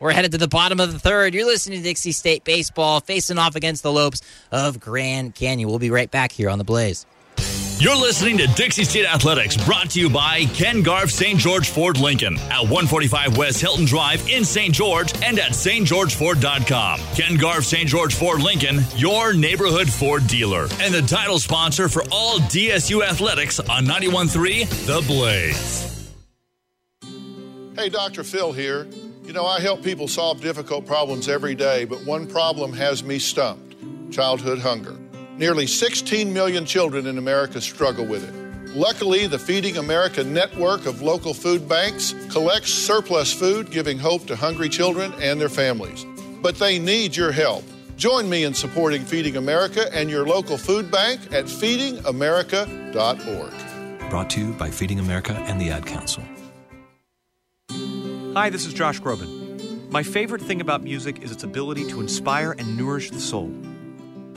We're 0.00 0.12
headed 0.12 0.32
to 0.32 0.38
the 0.38 0.48
bottom 0.48 0.80
of 0.80 0.92
the 0.92 0.98
third. 0.98 1.34
You're 1.34 1.46
listening 1.46 1.78
to 1.78 1.84
Dixie 1.84 2.12
State 2.12 2.44
Baseball, 2.44 3.00
facing 3.00 3.36
off 3.36 3.56
against 3.56 3.82
the 3.82 3.92
Lopes 3.92 4.22
of 4.52 4.78
Grand 4.78 5.34
Canyon. 5.34 5.68
We'll 5.68 5.78
be 5.78 5.90
right 5.90 6.10
back 6.10 6.32
here 6.32 6.48
on 6.48 6.58
the 6.58 6.64
Blaze. 6.64 7.04
You're 7.80 7.94
listening 7.94 8.36
to 8.38 8.48
Dixie 8.48 8.82
State 8.82 9.06
Athletics, 9.06 9.56
brought 9.56 9.90
to 9.90 10.00
you 10.00 10.10
by 10.10 10.46
Ken 10.46 10.82
Garff 10.82 11.12
St. 11.12 11.38
George 11.38 11.70
Ford 11.70 11.96
Lincoln 11.96 12.36
at 12.50 12.62
145 12.62 13.36
West 13.36 13.60
Hilton 13.60 13.84
Drive 13.84 14.28
in 14.28 14.44
St. 14.44 14.74
George 14.74 15.12
and 15.22 15.38
at 15.38 15.52
stgeorgeford.com. 15.52 17.00
Ken 17.14 17.36
Garff 17.36 17.64
St. 17.64 17.88
George 17.88 18.16
Ford 18.16 18.42
Lincoln, 18.42 18.80
your 18.96 19.32
neighborhood 19.32 19.88
Ford 19.88 20.26
dealer, 20.26 20.66
and 20.80 20.92
the 20.92 21.02
title 21.02 21.38
sponsor 21.38 21.88
for 21.88 22.02
all 22.10 22.40
DSU 22.40 23.04
athletics 23.04 23.60
on 23.60 23.84
91.3 23.86 24.68
The 24.86 25.00
Blaze. 25.06 26.12
Hey, 27.76 27.88
Dr. 27.88 28.24
Phil 28.24 28.52
here. 28.52 28.88
You 29.22 29.32
know, 29.32 29.46
I 29.46 29.60
help 29.60 29.84
people 29.84 30.08
solve 30.08 30.40
difficult 30.40 30.84
problems 30.84 31.28
every 31.28 31.54
day, 31.54 31.84
but 31.84 32.04
one 32.04 32.26
problem 32.26 32.72
has 32.72 33.04
me 33.04 33.20
stumped 33.20 33.76
childhood 34.12 34.58
hunger. 34.58 34.96
Nearly 35.38 35.66
16 35.68 36.32
million 36.32 36.66
children 36.66 37.06
in 37.06 37.16
America 37.16 37.60
struggle 37.60 38.04
with 38.04 38.28
it. 38.28 38.34
Luckily, 38.76 39.28
the 39.28 39.38
Feeding 39.38 39.76
America 39.76 40.24
network 40.24 40.84
of 40.84 41.00
local 41.00 41.32
food 41.32 41.68
banks 41.68 42.12
collects 42.28 42.72
surplus 42.72 43.32
food, 43.32 43.70
giving 43.70 44.00
hope 44.00 44.26
to 44.26 44.34
hungry 44.34 44.68
children 44.68 45.14
and 45.20 45.40
their 45.40 45.48
families. 45.48 46.04
But 46.42 46.58
they 46.58 46.80
need 46.80 47.14
your 47.14 47.30
help. 47.30 47.62
Join 47.96 48.28
me 48.28 48.42
in 48.42 48.52
supporting 48.52 49.04
Feeding 49.04 49.36
America 49.36 49.88
and 49.94 50.10
your 50.10 50.26
local 50.26 50.58
food 50.58 50.90
bank 50.90 51.20
at 51.32 51.44
feedingamerica.org. 51.44 54.10
Brought 54.10 54.30
to 54.30 54.40
you 54.40 54.52
by 54.54 54.70
Feeding 54.70 54.98
America 54.98 55.34
and 55.46 55.60
the 55.60 55.70
Ad 55.70 55.86
Council. 55.86 56.24
Hi, 58.34 58.50
this 58.50 58.66
is 58.66 58.74
Josh 58.74 59.00
Groban. 59.00 59.90
My 59.90 60.02
favorite 60.02 60.42
thing 60.42 60.60
about 60.60 60.82
music 60.82 61.22
is 61.22 61.30
its 61.30 61.44
ability 61.44 61.86
to 61.90 62.00
inspire 62.00 62.56
and 62.58 62.76
nourish 62.76 63.12
the 63.12 63.20
soul. 63.20 63.54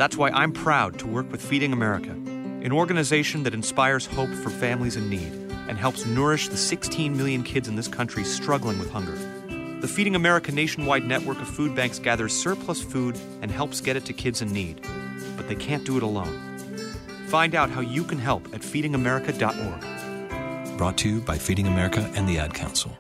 That's 0.02 0.18
why 0.18 0.32
I'm 0.32 0.52
proud 0.52 0.98
to 0.98 1.06
work 1.06 1.32
with 1.32 1.46
Feeding 1.46 1.74
America, 1.74 2.10
an 2.10 2.72
organization 2.72 3.44
that 3.44 3.54
inspires 3.54 4.08
hope 4.08 4.32
for 4.32 4.50
families 4.50 4.96
in 4.96 5.12
need 5.12 5.32
and 5.68 5.78
helps 5.78 6.08
nourish 6.08 6.48
the 6.48 6.58
16 6.58 7.16
million 7.16 7.44
kids 7.44 7.68
in 7.68 7.76
this 7.76 7.88
country 7.88 8.24
struggling 8.24 8.80
with 8.80 8.90
hunger. 8.90 9.16
The 9.80 9.88
Feeding 9.88 10.16
America 10.16 10.52
nationwide 10.52 11.06
network 11.06 11.40
of 11.40 11.48
food 11.48 11.76
banks 11.76 12.00
gathers 12.00 12.34
surplus 12.34 12.82
food 12.82 13.16
and 13.44 13.52
helps 13.52 13.80
get 13.80 13.96
it 13.96 14.06
to 14.06 14.14
kids 14.14 14.42
in 14.42 14.52
need, 14.52 14.82
but 15.38 15.48
they 15.48 15.54
can't 15.54 15.84
do 15.84 15.98
it 15.98 16.04
alone. 16.04 16.58
Find 17.28 17.54
out 17.54 17.70
how 17.70 17.82
you 17.82 18.04
can 18.04 18.18
help 18.18 18.48
at 18.56 18.62
feedingamerica.org. 18.62 20.78
Brought 20.80 20.98
to 20.98 21.10
you 21.10 21.22
by 21.22 21.38
Feeding 21.38 21.68
America 21.68 22.12
and 22.16 22.28
the 22.28 22.40
Ad 22.40 22.56
Council. 22.56 22.98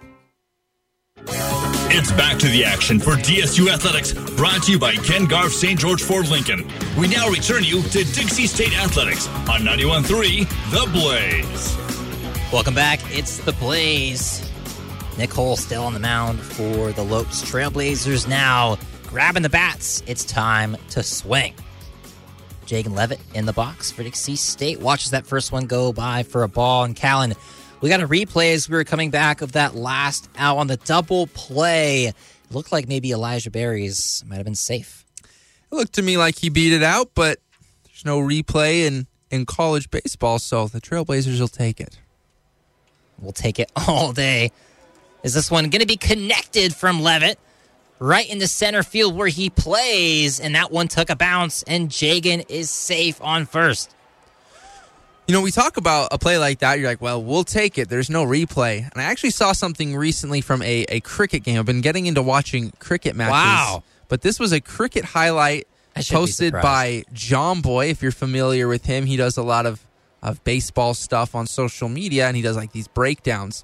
It's 1.27 2.11
back 2.11 2.39
to 2.39 2.47
the 2.47 2.63
action 2.65 2.99
for 2.99 3.11
DSU 3.11 3.71
Athletics, 3.71 4.13
brought 4.35 4.63
to 4.63 4.71
you 4.71 4.79
by 4.79 4.95
Ken 4.95 5.25
Garff 5.25 5.51
St. 5.51 5.79
George 5.79 6.01
Ford 6.01 6.27
Lincoln. 6.29 6.67
We 6.97 7.07
now 7.07 7.29
return 7.29 7.63
you 7.63 7.81
to 7.83 8.03
Dixie 8.03 8.47
State 8.47 8.77
Athletics 8.79 9.27
on 9.49 9.61
91.3 9.61 10.47
The 10.71 10.89
Blaze. 10.91 11.77
Welcome 12.51 12.73
back. 12.73 12.99
It's 13.15 13.37
the 13.39 13.53
Blaze. 13.53 14.49
Nick 15.17 15.33
Hull 15.33 15.55
still 15.55 15.83
on 15.83 15.93
the 15.93 15.99
mound 15.99 16.39
for 16.39 16.91
the 16.91 17.03
Lopes 17.03 17.43
Trailblazers 17.43 18.27
now 18.27 18.77
grabbing 19.07 19.43
the 19.43 19.49
bats. 19.49 20.01
It's 20.07 20.23
time 20.23 20.77
to 20.91 21.03
swing. 21.03 21.53
Jagan 22.65 22.95
Levitt 22.95 23.19
in 23.33 23.45
the 23.45 23.53
box 23.53 23.91
for 23.91 24.03
Dixie 24.03 24.37
State 24.37 24.79
watches 24.79 25.11
that 25.11 25.27
first 25.27 25.51
one 25.51 25.65
go 25.65 25.91
by 25.91 26.23
for 26.23 26.43
a 26.43 26.47
ball. 26.47 26.85
And 26.85 26.95
Callan, 26.95 27.33
we 27.81 27.89
got 27.89 28.01
a 28.01 28.07
replay 28.07 28.53
as 28.53 28.69
we 28.69 28.75
were 28.75 28.83
coming 28.83 29.09
back 29.09 29.41
of 29.41 29.53
that 29.53 29.75
last 29.75 30.29
out 30.37 30.57
on 30.57 30.67
the 30.67 30.77
double 30.77 31.27
play. 31.27 32.05
It 32.05 32.15
looked 32.51 32.71
like 32.71 32.87
maybe 32.87 33.11
Elijah 33.11 33.51
Berries 33.51 34.23
might 34.27 34.35
have 34.37 34.45
been 34.45 34.55
safe. 34.55 35.03
It 35.23 35.75
looked 35.75 35.93
to 35.93 36.01
me 36.01 36.17
like 36.17 36.37
he 36.37 36.49
beat 36.49 36.73
it 36.73 36.83
out, 36.83 37.11
but 37.15 37.39
There's 38.01 38.05
no 38.05 38.19
replay 38.19 38.87
in, 38.87 39.05
in 39.29 39.45
college 39.45 39.91
baseball, 39.91 40.39
so 40.39 40.67
the 40.67 40.81
Trailblazers 40.81 41.39
will 41.39 41.47
take 41.47 41.79
it. 41.79 41.99
We'll 43.19 43.31
take 43.31 43.59
it 43.59 43.71
all 43.87 44.11
day. 44.11 44.51
Is 45.23 45.33
this 45.35 45.51
one 45.51 45.69
going 45.69 45.81
to 45.81 45.87
be 45.87 45.97
connected 45.97 46.73
from 46.73 47.01
Levitt? 47.01 47.37
Right 47.99 48.27
in 48.27 48.39
the 48.39 48.47
center 48.47 48.81
field 48.81 49.15
where 49.15 49.27
he 49.27 49.51
plays, 49.51 50.39
and 50.39 50.55
that 50.55 50.71
one 50.71 50.87
took 50.87 51.11
a 51.11 51.15
bounce, 51.15 51.61
and 51.63 51.89
Jagan 51.89 52.43
is 52.49 52.71
safe 52.71 53.21
on 53.21 53.45
first. 53.45 53.93
You 55.27 55.33
know, 55.33 55.41
we 55.41 55.51
talk 55.51 55.77
about 55.77 56.09
a 56.11 56.17
play 56.17 56.37
like 56.37 56.59
that. 56.59 56.79
You're 56.79 56.89
like, 56.89 57.01
well, 57.01 57.23
we'll 57.23 57.43
take 57.43 57.77
it. 57.77 57.89
There's 57.89 58.09
no 58.09 58.25
replay. 58.25 58.79
And 58.79 59.01
I 59.01 59.03
actually 59.03 59.29
saw 59.29 59.53
something 59.53 59.95
recently 59.95 60.41
from 60.41 60.61
a, 60.61 60.85
a 60.89 60.99
cricket 61.01 61.43
game. 61.43 61.59
I've 61.59 61.65
been 61.65 61.81
getting 61.81 62.05
into 62.05 62.21
watching 62.21 62.71
cricket 62.79 63.15
matches. 63.15 63.31
Wow. 63.31 63.83
But 64.09 64.21
this 64.21 64.39
was 64.39 64.51
a 64.51 64.59
cricket 64.59 65.05
highlight 65.05 65.67
posted 65.95 66.53
by 66.53 67.03
Jomboy. 67.13 67.91
If 67.91 68.01
you're 68.01 68.11
familiar 68.11 68.67
with 68.67 68.85
him, 68.85 69.05
he 69.05 69.15
does 69.15 69.37
a 69.37 69.43
lot 69.43 69.65
of, 69.65 69.85
of 70.21 70.43
baseball 70.43 70.93
stuff 70.93 71.33
on 71.33 71.47
social 71.47 71.87
media 71.87 72.27
and 72.27 72.35
he 72.35 72.41
does 72.41 72.57
like 72.57 72.73
these 72.73 72.89
breakdowns. 72.89 73.63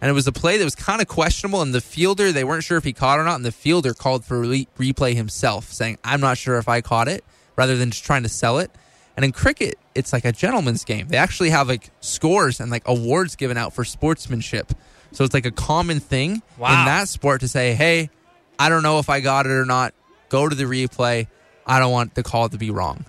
And 0.00 0.08
it 0.08 0.14
was 0.14 0.28
a 0.28 0.32
play 0.32 0.56
that 0.58 0.64
was 0.64 0.76
kind 0.76 1.00
of 1.00 1.08
questionable. 1.08 1.62
And 1.62 1.74
the 1.74 1.80
fielder, 1.80 2.30
they 2.30 2.44
weren't 2.44 2.62
sure 2.62 2.78
if 2.78 2.84
he 2.84 2.92
caught 2.92 3.18
it 3.18 3.22
or 3.22 3.24
not. 3.24 3.36
And 3.36 3.44
the 3.44 3.50
fielder 3.50 3.94
called 3.94 4.24
for 4.24 4.40
re- 4.40 4.68
replay 4.78 5.14
himself, 5.14 5.72
saying, 5.72 5.98
I'm 6.04 6.20
not 6.20 6.38
sure 6.38 6.58
if 6.58 6.68
I 6.68 6.80
caught 6.80 7.08
it, 7.08 7.24
rather 7.56 7.76
than 7.76 7.90
just 7.90 8.04
trying 8.04 8.22
to 8.22 8.28
sell 8.28 8.60
it. 8.60 8.70
And 9.16 9.24
in 9.24 9.32
cricket, 9.32 9.76
it's 9.98 10.12
like 10.12 10.24
a 10.24 10.32
gentleman's 10.32 10.84
game. 10.84 11.08
They 11.08 11.16
actually 11.16 11.50
have 11.50 11.68
like 11.68 11.90
scores 12.00 12.60
and 12.60 12.70
like 12.70 12.86
awards 12.86 13.36
given 13.36 13.56
out 13.56 13.72
for 13.74 13.84
sportsmanship. 13.84 14.72
So 15.12 15.24
it's 15.24 15.34
like 15.34 15.46
a 15.46 15.50
common 15.50 16.00
thing 16.00 16.42
Wow. 16.58 16.78
in 16.80 16.84
that 16.86 17.08
sport 17.08 17.40
to 17.40 17.48
say, 17.48 17.74
hey, 17.74 18.10
I 18.58 18.68
don't 18.68 18.82
know 18.82 18.98
if 18.98 19.08
I 19.10 19.20
got 19.20 19.46
it 19.46 19.50
or 19.52 19.64
not. 19.64 19.94
Go 20.28 20.48
to 20.48 20.54
the 20.54 20.64
replay. 20.64 21.26
I 21.66 21.78
don't 21.80 21.92
want 21.92 22.14
the 22.14 22.22
call 22.22 22.48
to 22.48 22.58
be 22.58 22.70
wrong. 22.70 23.04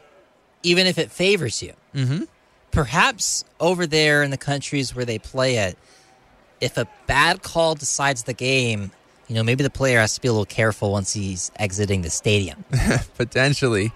Even 0.64 0.88
if 0.88 0.98
it 0.98 1.12
favors 1.12 1.62
you. 1.62 1.74
Mm-hmm. 1.96 2.24
Perhaps 2.72 3.44
over 3.60 3.88
there 3.88 4.24
in 4.24 4.32
the 4.32 4.38
countries 4.38 4.96
where 4.96 5.06
they 5.06 5.20
play 5.20 5.58
it, 5.58 5.78
if 6.62 6.78
a 6.78 6.88
bad 7.08 7.42
call 7.42 7.76
decides 7.76 8.24
the 8.24 8.34
game, 8.34 8.92
you 9.28 9.36
know, 9.36 9.44
maybe 9.44 9.64
the 9.64 9.70
player 9.70 10.00
has 10.00 10.16
to 10.16 10.22
be 10.22 10.28
a 10.28 10.32
little 10.32 10.46
careful 10.46 10.92
once 10.92 11.14
he's 11.14 11.52
exiting 11.58 12.02
the 12.02 12.10
stadium. 12.10 12.64
Potentially. 13.18 13.92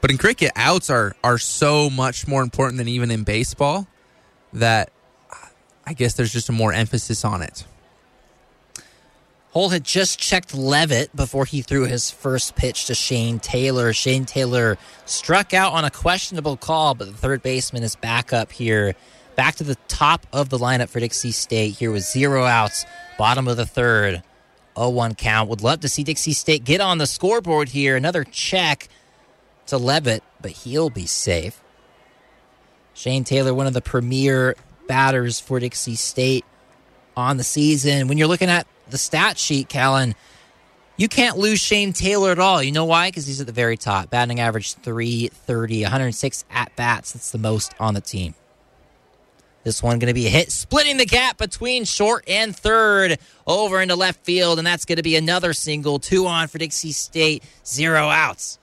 But 0.00 0.10
in 0.10 0.18
cricket, 0.18 0.52
outs 0.56 0.90
are 0.90 1.14
are 1.22 1.38
so 1.38 1.90
much 1.90 2.26
more 2.26 2.42
important 2.42 2.78
than 2.78 2.88
even 2.88 3.10
in 3.10 3.22
baseball 3.24 3.86
that 4.52 4.90
I 5.86 5.92
guess 5.92 6.14
there's 6.14 6.32
just 6.32 6.48
a 6.48 6.52
more 6.52 6.72
emphasis 6.72 7.24
on 7.24 7.42
it. 7.42 7.64
Hull 9.52 9.70
had 9.70 9.82
just 9.82 10.20
checked 10.20 10.54
Levitt 10.54 11.14
before 11.16 11.44
he 11.44 11.60
threw 11.60 11.84
his 11.84 12.08
first 12.08 12.54
pitch 12.54 12.86
to 12.86 12.94
Shane 12.94 13.40
Taylor. 13.40 13.92
Shane 13.92 14.24
Taylor 14.24 14.78
struck 15.06 15.52
out 15.52 15.72
on 15.72 15.84
a 15.84 15.90
questionable 15.90 16.56
call, 16.56 16.94
but 16.94 17.08
the 17.08 17.16
third 17.16 17.42
baseman 17.42 17.82
is 17.82 17.96
back 17.96 18.32
up 18.32 18.52
here, 18.52 18.94
back 19.34 19.56
to 19.56 19.64
the 19.64 19.74
top 19.88 20.24
of 20.32 20.50
the 20.50 20.58
lineup 20.58 20.88
for 20.88 21.00
Dixie 21.00 21.32
State 21.32 21.78
here 21.78 21.90
with 21.90 22.04
zero 22.04 22.44
outs, 22.44 22.86
bottom 23.18 23.48
of 23.48 23.56
the 23.56 23.66
third, 23.66 24.22
0 24.76 24.90
1 24.90 25.16
count. 25.16 25.50
Would 25.50 25.62
love 25.62 25.80
to 25.80 25.88
see 25.88 26.04
Dixie 26.04 26.32
State 26.32 26.62
get 26.62 26.80
on 26.80 26.98
the 26.98 27.06
scoreboard 27.06 27.70
here. 27.70 27.96
Another 27.96 28.22
check 28.22 28.88
to 29.70 29.78
Levitt, 29.78 30.22
but 30.40 30.50
he'll 30.50 30.90
be 30.90 31.06
safe. 31.06 31.60
Shane 32.94 33.24
Taylor, 33.24 33.54
one 33.54 33.66
of 33.66 33.72
the 33.72 33.80
premier 33.80 34.54
batters 34.86 35.40
for 35.40 35.58
Dixie 35.58 35.94
State 35.94 36.44
on 37.16 37.36
the 37.36 37.44
season. 37.44 38.08
When 38.08 38.18
you're 38.18 38.28
looking 38.28 38.50
at 38.50 38.66
the 38.88 38.98
stat 38.98 39.38
sheet, 39.38 39.68
Callan, 39.68 40.14
you 40.96 41.08
can't 41.08 41.38
lose 41.38 41.60
Shane 41.60 41.92
Taylor 41.92 42.30
at 42.30 42.38
all. 42.38 42.62
You 42.62 42.72
know 42.72 42.84
why? 42.84 43.08
Because 43.08 43.26
he's 43.26 43.40
at 43.40 43.46
the 43.46 43.52
very 43.52 43.76
top. 43.76 44.10
Batting 44.10 44.40
average 44.40 44.74
330, 44.74 45.82
106 45.82 46.44
at 46.50 46.74
bats. 46.76 47.12
That's 47.12 47.30
the 47.30 47.38
most 47.38 47.74
on 47.80 47.94
the 47.94 48.00
team. 48.00 48.34
This 49.62 49.82
one 49.82 49.98
going 49.98 50.08
to 50.08 50.14
be 50.14 50.26
a 50.26 50.30
hit, 50.30 50.50
splitting 50.50 50.96
the 50.96 51.06
gap 51.06 51.36
between 51.36 51.84
short 51.84 52.24
and 52.26 52.56
third 52.56 53.18
over 53.46 53.80
into 53.80 53.94
left 53.94 54.24
field, 54.24 54.58
and 54.58 54.66
that's 54.66 54.86
going 54.86 54.96
to 54.96 55.02
be 55.02 55.16
another 55.16 55.52
single. 55.52 55.98
Two 55.98 56.26
on 56.26 56.48
for 56.48 56.58
Dixie 56.58 56.92
State, 56.92 57.44
zero 57.64 58.08
outs. 58.08 58.58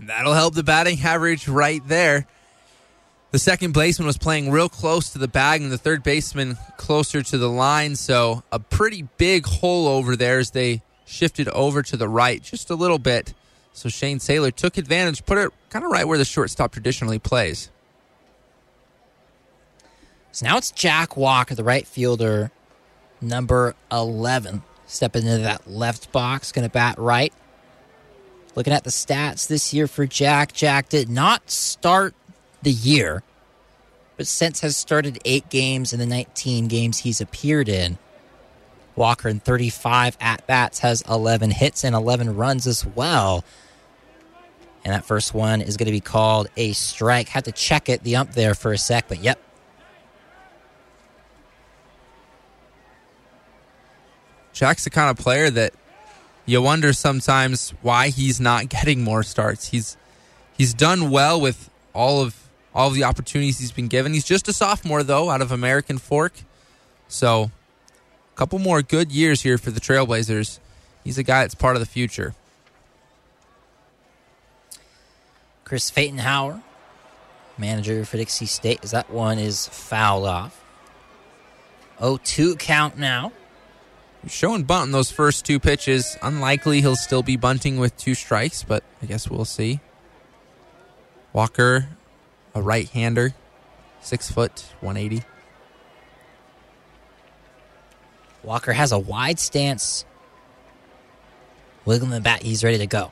And 0.00 0.08
that'll 0.08 0.32
help 0.32 0.54
the 0.54 0.62
batting 0.62 0.98
average 1.02 1.46
right 1.46 1.86
there. 1.86 2.26
The 3.32 3.38
second 3.38 3.74
baseman 3.74 4.06
was 4.06 4.16
playing 4.16 4.50
real 4.50 4.70
close 4.70 5.10
to 5.10 5.18
the 5.18 5.28
bag, 5.28 5.60
and 5.60 5.70
the 5.70 5.78
third 5.78 6.02
baseman 6.02 6.56
closer 6.78 7.22
to 7.22 7.38
the 7.38 7.50
line. 7.50 7.94
So 7.96 8.42
a 8.50 8.58
pretty 8.58 9.02
big 9.18 9.44
hole 9.44 9.86
over 9.86 10.16
there 10.16 10.38
as 10.38 10.52
they 10.52 10.80
shifted 11.04 11.48
over 11.48 11.82
to 11.82 11.96
the 11.98 12.08
right 12.08 12.42
just 12.42 12.70
a 12.70 12.74
little 12.74 12.98
bit. 12.98 13.34
So 13.74 13.90
Shane 13.90 14.18
Saylor 14.18 14.54
took 14.54 14.78
advantage, 14.78 15.24
put 15.26 15.36
it 15.36 15.52
kind 15.68 15.84
of 15.84 15.90
right 15.90 16.08
where 16.08 16.18
the 16.18 16.24
shortstop 16.24 16.72
traditionally 16.72 17.18
plays. 17.18 17.70
So 20.32 20.46
now 20.46 20.56
it's 20.56 20.70
Jack 20.70 21.16
Walker, 21.16 21.54
the 21.54 21.64
right 21.64 21.86
fielder, 21.86 22.50
number 23.20 23.74
11, 23.92 24.62
stepping 24.86 25.26
into 25.26 25.42
that 25.42 25.70
left 25.70 26.10
box, 26.10 26.52
going 26.52 26.66
to 26.66 26.72
bat 26.72 26.98
right. 26.98 27.34
Looking 28.60 28.74
at 28.74 28.84
the 28.84 28.90
stats 28.90 29.48
this 29.48 29.72
year 29.72 29.86
for 29.86 30.04
Jack, 30.04 30.52
Jack 30.52 30.90
did 30.90 31.08
not 31.08 31.50
start 31.50 32.14
the 32.60 32.70
year, 32.70 33.22
but 34.18 34.26
since 34.26 34.60
has 34.60 34.76
started 34.76 35.18
eight 35.24 35.48
games 35.48 35.94
in 35.94 35.98
the 35.98 36.04
19 36.04 36.68
games 36.68 36.98
he's 36.98 37.22
appeared 37.22 37.70
in. 37.70 37.96
Walker 38.96 39.30
in 39.30 39.40
35 39.40 40.18
at 40.20 40.46
bats 40.46 40.80
has 40.80 41.00
11 41.08 41.52
hits 41.52 41.84
and 41.84 41.94
11 41.94 42.36
runs 42.36 42.66
as 42.66 42.84
well. 42.84 43.46
And 44.84 44.92
that 44.92 45.06
first 45.06 45.32
one 45.32 45.62
is 45.62 45.78
going 45.78 45.86
to 45.86 45.90
be 45.90 46.00
called 46.00 46.48
a 46.58 46.74
strike. 46.74 47.30
Had 47.30 47.46
to 47.46 47.52
check 47.52 47.88
it, 47.88 48.02
the 48.02 48.16
ump 48.16 48.32
there 48.32 48.54
for 48.54 48.74
a 48.74 48.78
sec, 48.78 49.08
but 49.08 49.22
yep, 49.22 49.40
Jack's 54.52 54.84
the 54.84 54.90
kind 54.90 55.08
of 55.08 55.16
player 55.16 55.48
that 55.48 55.72
you 56.50 56.60
wonder 56.60 56.92
sometimes 56.92 57.70
why 57.82 58.08
he's 58.08 58.40
not 58.40 58.68
getting 58.68 59.02
more 59.02 59.22
starts. 59.22 59.68
He's 59.68 59.96
he's 60.52 60.74
done 60.74 61.10
well 61.10 61.40
with 61.40 61.70
all 61.94 62.22
of 62.22 62.48
all 62.74 62.88
of 62.88 62.94
the 62.94 63.04
opportunities 63.04 63.58
he's 63.58 63.72
been 63.72 63.88
given. 63.88 64.14
He's 64.14 64.24
just 64.24 64.48
a 64.48 64.52
sophomore 64.52 65.02
though, 65.02 65.30
out 65.30 65.42
of 65.42 65.52
American 65.52 65.98
Fork. 65.98 66.32
So, 67.08 67.50
a 68.32 68.36
couple 68.36 68.58
more 68.58 68.82
good 68.82 69.10
years 69.10 69.42
here 69.42 69.58
for 69.58 69.70
the 69.70 69.80
Trailblazers. 69.80 70.60
He's 71.02 71.18
a 71.18 71.22
guy 71.22 71.42
that's 71.42 71.54
part 71.54 71.76
of 71.76 71.80
the 71.80 71.86
future. 71.86 72.34
Chris 75.64 75.90
Pfatenhauer, 75.90 76.62
manager 77.58 78.04
for 78.04 78.16
Dixie 78.16 78.46
State, 78.46 78.80
as 78.82 78.90
that 78.90 79.10
one 79.10 79.38
is 79.38 79.68
fouled 79.68 80.26
off. 80.26 80.64
0-2 82.00 82.58
count 82.58 82.98
now. 82.98 83.32
Showing 84.26 84.64
bunt 84.64 84.86
in 84.86 84.92
those 84.92 85.10
first 85.10 85.46
two 85.46 85.58
pitches. 85.58 86.16
Unlikely 86.22 86.82
he'll 86.82 86.96
still 86.96 87.22
be 87.22 87.36
bunting 87.36 87.78
with 87.78 87.96
two 87.96 88.14
strikes, 88.14 88.62
but 88.62 88.84
I 89.02 89.06
guess 89.06 89.30
we'll 89.30 89.46
see. 89.46 89.80
Walker, 91.32 91.88
a 92.54 92.60
right 92.60 92.88
hander, 92.88 93.34
six 94.00 94.30
foot, 94.30 94.66
180. 94.80 95.24
Walker 98.42 98.72
has 98.72 98.92
a 98.92 98.98
wide 98.98 99.38
stance. 99.38 100.04
Wiggling 101.84 102.10
the 102.10 102.20
bat, 102.20 102.42
he's 102.42 102.62
ready 102.62 102.78
to 102.78 102.86
go. 102.86 103.10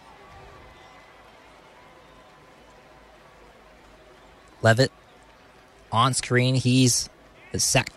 Levitt 4.60 4.92
on 5.90 6.12
screen, 6.12 6.54
he's 6.54 7.08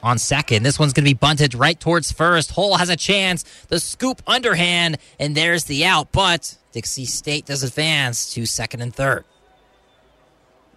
on 0.01 0.17
second. 0.17 0.63
This 0.63 0.79
one's 0.79 0.93
going 0.93 1.05
to 1.05 1.09
be 1.09 1.13
bunted 1.13 1.53
right 1.53 1.79
towards 1.79 2.11
first. 2.11 2.51
Hull 2.51 2.77
has 2.77 2.89
a 2.89 2.95
chance. 2.95 3.43
The 3.67 3.79
scoop 3.79 4.21
underhand, 4.27 4.97
and 5.19 5.35
there's 5.35 5.65
the 5.65 5.85
out. 5.85 6.11
But 6.11 6.57
Dixie 6.71 7.05
State 7.05 7.45
does 7.45 7.63
advance 7.63 8.33
to 8.33 8.45
second 8.45 8.81
and 8.81 8.93
third. 8.93 9.25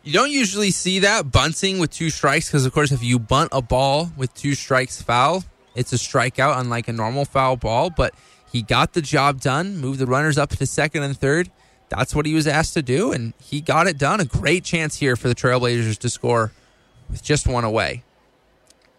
You 0.03 0.13
don't 0.13 0.31
usually 0.31 0.71
see 0.71 0.99
that 0.99 1.33
bunting 1.33 1.79
with 1.79 1.91
two 1.91 2.11
strikes 2.11 2.49
because, 2.49 2.67
of 2.67 2.73
course, 2.75 2.93
if 2.93 3.03
you 3.03 3.19
bunt 3.19 3.49
a 3.53 3.63
ball 3.63 4.13
with 4.17 4.35
two 4.35 4.55
strikes 4.55 5.01
foul, 5.01 5.45
it's 5.75 5.95
a 5.95 5.97
strikeout, 5.97 6.59
unlike 6.59 6.89
a 6.89 6.93
normal 6.93 7.25
foul 7.25 7.57
ball. 7.57 7.89
But 7.89 8.15
he 8.53 8.61
got 8.61 8.93
the 8.93 9.01
job 9.01 9.41
done, 9.41 9.79
moved 9.79 9.99
the 9.99 10.07
runners 10.07 10.37
up 10.37 10.51
to 10.51 10.67
second 10.67 11.05
and 11.05 11.17
third. 11.17 11.51
That's 11.89 12.15
what 12.15 12.27
he 12.27 12.35
was 12.35 12.47
asked 12.47 12.75
to 12.75 12.83
do, 12.83 13.13
and 13.13 13.33
he 13.41 13.61
got 13.61 13.87
it 13.87 13.97
done. 13.97 14.21
A 14.21 14.25
great 14.25 14.65
chance 14.65 14.97
here 14.97 15.17
for 15.17 15.29
the 15.29 15.35
Trailblazers 15.35 15.99
to 15.99 16.11
score 16.11 16.53
with 17.09 17.23
just 17.23 17.47
one 17.47 17.65
away. 17.65 18.03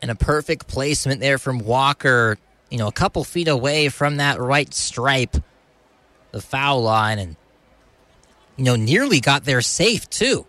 And 0.01 0.11
a 0.11 0.15
perfect 0.15 0.67
placement 0.67 1.21
there 1.21 1.37
from 1.37 1.59
Walker, 1.59 2.37
you 2.69 2.77
know, 2.77 2.87
a 2.87 2.91
couple 2.91 3.23
feet 3.23 3.47
away 3.47 3.89
from 3.89 4.17
that 4.17 4.39
right 4.39 4.71
stripe, 4.73 5.37
the 6.31 6.41
foul 6.41 6.81
line, 6.83 7.17
and, 7.17 7.35
you 8.55 8.65
know, 8.65 8.75
nearly 8.75 9.19
got 9.19 9.45
there 9.45 9.61
safe, 9.61 10.09
too. 10.09 10.45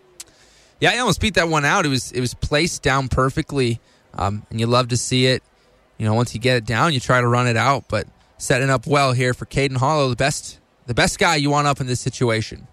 Yeah, 0.79 0.91
he 0.91 0.99
almost 0.99 1.21
beat 1.21 1.33
that 1.35 1.49
one 1.49 1.65
out. 1.65 1.85
It 1.85 1.89
was 1.89 2.11
it 2.11 2.19
was 2.19 2.33
placed 2.33 2.83
down 2.83 3.07
perfectly, 3.07 3.79
um, 4.13 4.45
and 4.49 4.59
you 4.59 4.67
love 4.67 4.89
to 4.89 4.97
see 4.97 5.25
it. 5.25 5.41
You 5.97 6.05
know, 6.05 6.13
once 6.13 6.35
you 6.35 6.39
get 6.39 6.57
it 6.57 6.65
down, 6.65 6.93
you 6.93 6.99
try 6.99 7.19
to 7.19 7.27
run 7.27 7.47
it 7.47 7.57
out, 7.57 7.85
but 7.87 8.07
setting 8.37 8.69
up 8.69 8.85
well 8.85 9.13
here 9.13 9.33
for 9.33 9.45
Caden 9.45 9.77
Hollow, 9.77 10.09
the 10.09 10.15
best 10.15 10.59
the 10.85 10.93
best 10.93 11.17
guy 11.17 11.35
you 11.35 11.49
want 11.49 11.67
up 11.67 11.81
in 11.81 11.87
this 11.87 11.99
situation. 11.99 12.67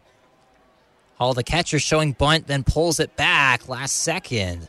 Hall, 1.16 1.32
the 1.32 1.44
catcher, 1.44 1.78
showing 1.78 2.12
bunt, 2.12 2.46
then 2.46 2.64
pulls 2.64 3.00
it 3.00 3.16
back 3.16 3.68
last 3.68 3.96
second. 3.96 4.68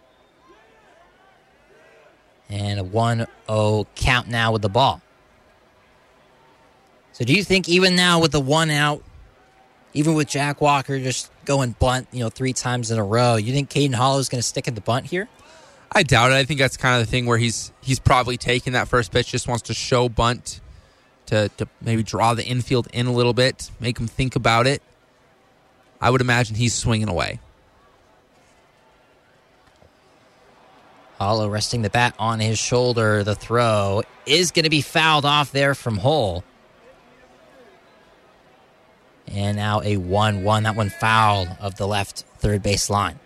And 2.49 2.79
a 2.79 2.83
1 2.83 3.25
0 3.47 3.87
count 3.95 4.27
now 4.27 4.51
with 4.51 4.61
the 4.61 4.69
ball. 4.69 5.01
So 7.13 7.23
do 7.23 7.33
you 7.33 7.43
think 7.43 7.69
even 7.69 7.95
now 7.95 8.19
with 8.19 8.33
the 8.33 8.41
one 8.41 8.69
out, 8.69 9.01
even 9.93 10.15
with 10.15 10.27
Jack 10.27 10.59
Walker 10.59 10.99
just 10.99 11.31
going 11.45 11.73
bunt, 11.79 12.09
you 12.11 12.19
know, 12.19 12.29
three 12.29 12.51
times 12.51 12.91
in 12.91 12.99
a 12.99 13.03
row, 13.03 13.37
you 13.37 13.53
think 13.53 13.69
Caden 13.69 13.95
Hollow 13.95 14.19
is 14.19 14.27
going 14.27 14.39
to 14.41 14.47
stick 14.47 14.67
at 14.67 14.75
the 14.75 14.81
bunt 14.81 15.05
here? 15.05 15.29
I 15.91 16.03
doubt 16.03 16.31
it. 16.31 16.35
I 16.35 16.43
think 16.43 16.59
that's 16.59 16.75
kind 16.75 16.99
of 16.99 17.07
the 17.07 17.09
thing 17.09 17.25
where 17.25 17.37
he's 17.37 17.71
he's 17.79 17.99
probably 17.99 18.35
taking 18.35 18.73
that 18.73 18.89
first 18.89 19.13
pitch, 19.13 19.31
just 19.31 19.47
wants 19.47 19.63
to 19.63 19.73
show 19.73 20.09
bunt 20.09 20.59
to 21.27 21.49
to 21.57 21.69
maybe 21.79 22.03
draw 22.03 22.33
the 22.33 22.43
infield 22.43 22.87
in 22.91 23.07
a 23.07 23.13
little 23.13 23.33
bit, 23.33 23.71
make 23.79 23.97
him 23.97 24.07
think 24.07 24.35
about 24.35 24.67
it. 24.67 24.81
I 26.01 26.09
would 26.09 26.19
imagine 26.19 26.57
he's 26.57 26.73
swinging 26.73 27.07
away. 27.07 27.39
Hollow 31.17 31.47
resting 31.49 31.81
the 31.81 31.89
bat 31.89 32.13
on 32.19 32.39
his 32.39 32.59
shoulder. 32.59 33.23
The 33.23 33.35
throw 33.35 34.03
is 34.25 34.51
going 34.51 34.63
to 34.63 34.69
be 34.69 34.81
fouled 34.81 35.25
off 35.25 35.51
there 35.51 35.73
from 35.73 35.97
Hull. 35.97 36.43
And 39.27 39.57
now 39.57 39.81
a 39.81 39.97
1 39.97 40.43
1. 40.43 40.63
That 40.63 40.75
one 40.75 40.89
foul 40.89 41.47
of 41.59 41.75
the 41.75 41.87
left 41.87 42.25
third 42.37 42.61
base 42.61 42.89
line. 42.89 43.19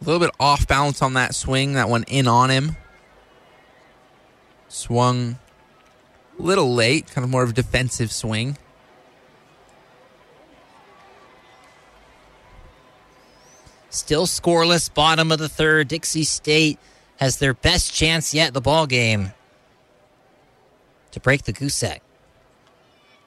A 0.00 0.04
little 0.04 0.20
bit 0.20 0.30
off 0.40 0.66
balance 0.66 1.02
on 1.02 1.14
that 1.14 1.34
swing. 1.34 1.74
That 1.74 1.90
one 1.90 2.04
in 2.04 2.26
on 2.26 2.50
him. 2.50 2.76
Swung 4.68 5.38
a 6.38 6.42
little 6.42 6.74
late, 6.74 7.10
kind 7.10 7.24
of 7.24 7.30
more 7.30 7.42
of 7.42 7.50
a 7.50 7.52
defensive 7.52 8.10
swing. 8.10 8.56
Still 13.90 14.26
scoreless, 14.26 14.92
bottom 14.92 15.32
of 15.32 15.38
the 15.38 15.48
third. 15.48 15.88
Dixie 15.88 16.24
State 16.24 16.78
has 17.16 17.38
their 17.38 17.52
best 17.52 17.92
chance 17.92 18.32
yet 18.32 18.54
the 18.54 18.60
ball 18.60 18.86
game 18.86 19.32
to 21.10 21.20
break 21.20 21.42
the 21.42 21.52
goose 21.52 21.82
egg. 21.82 22.00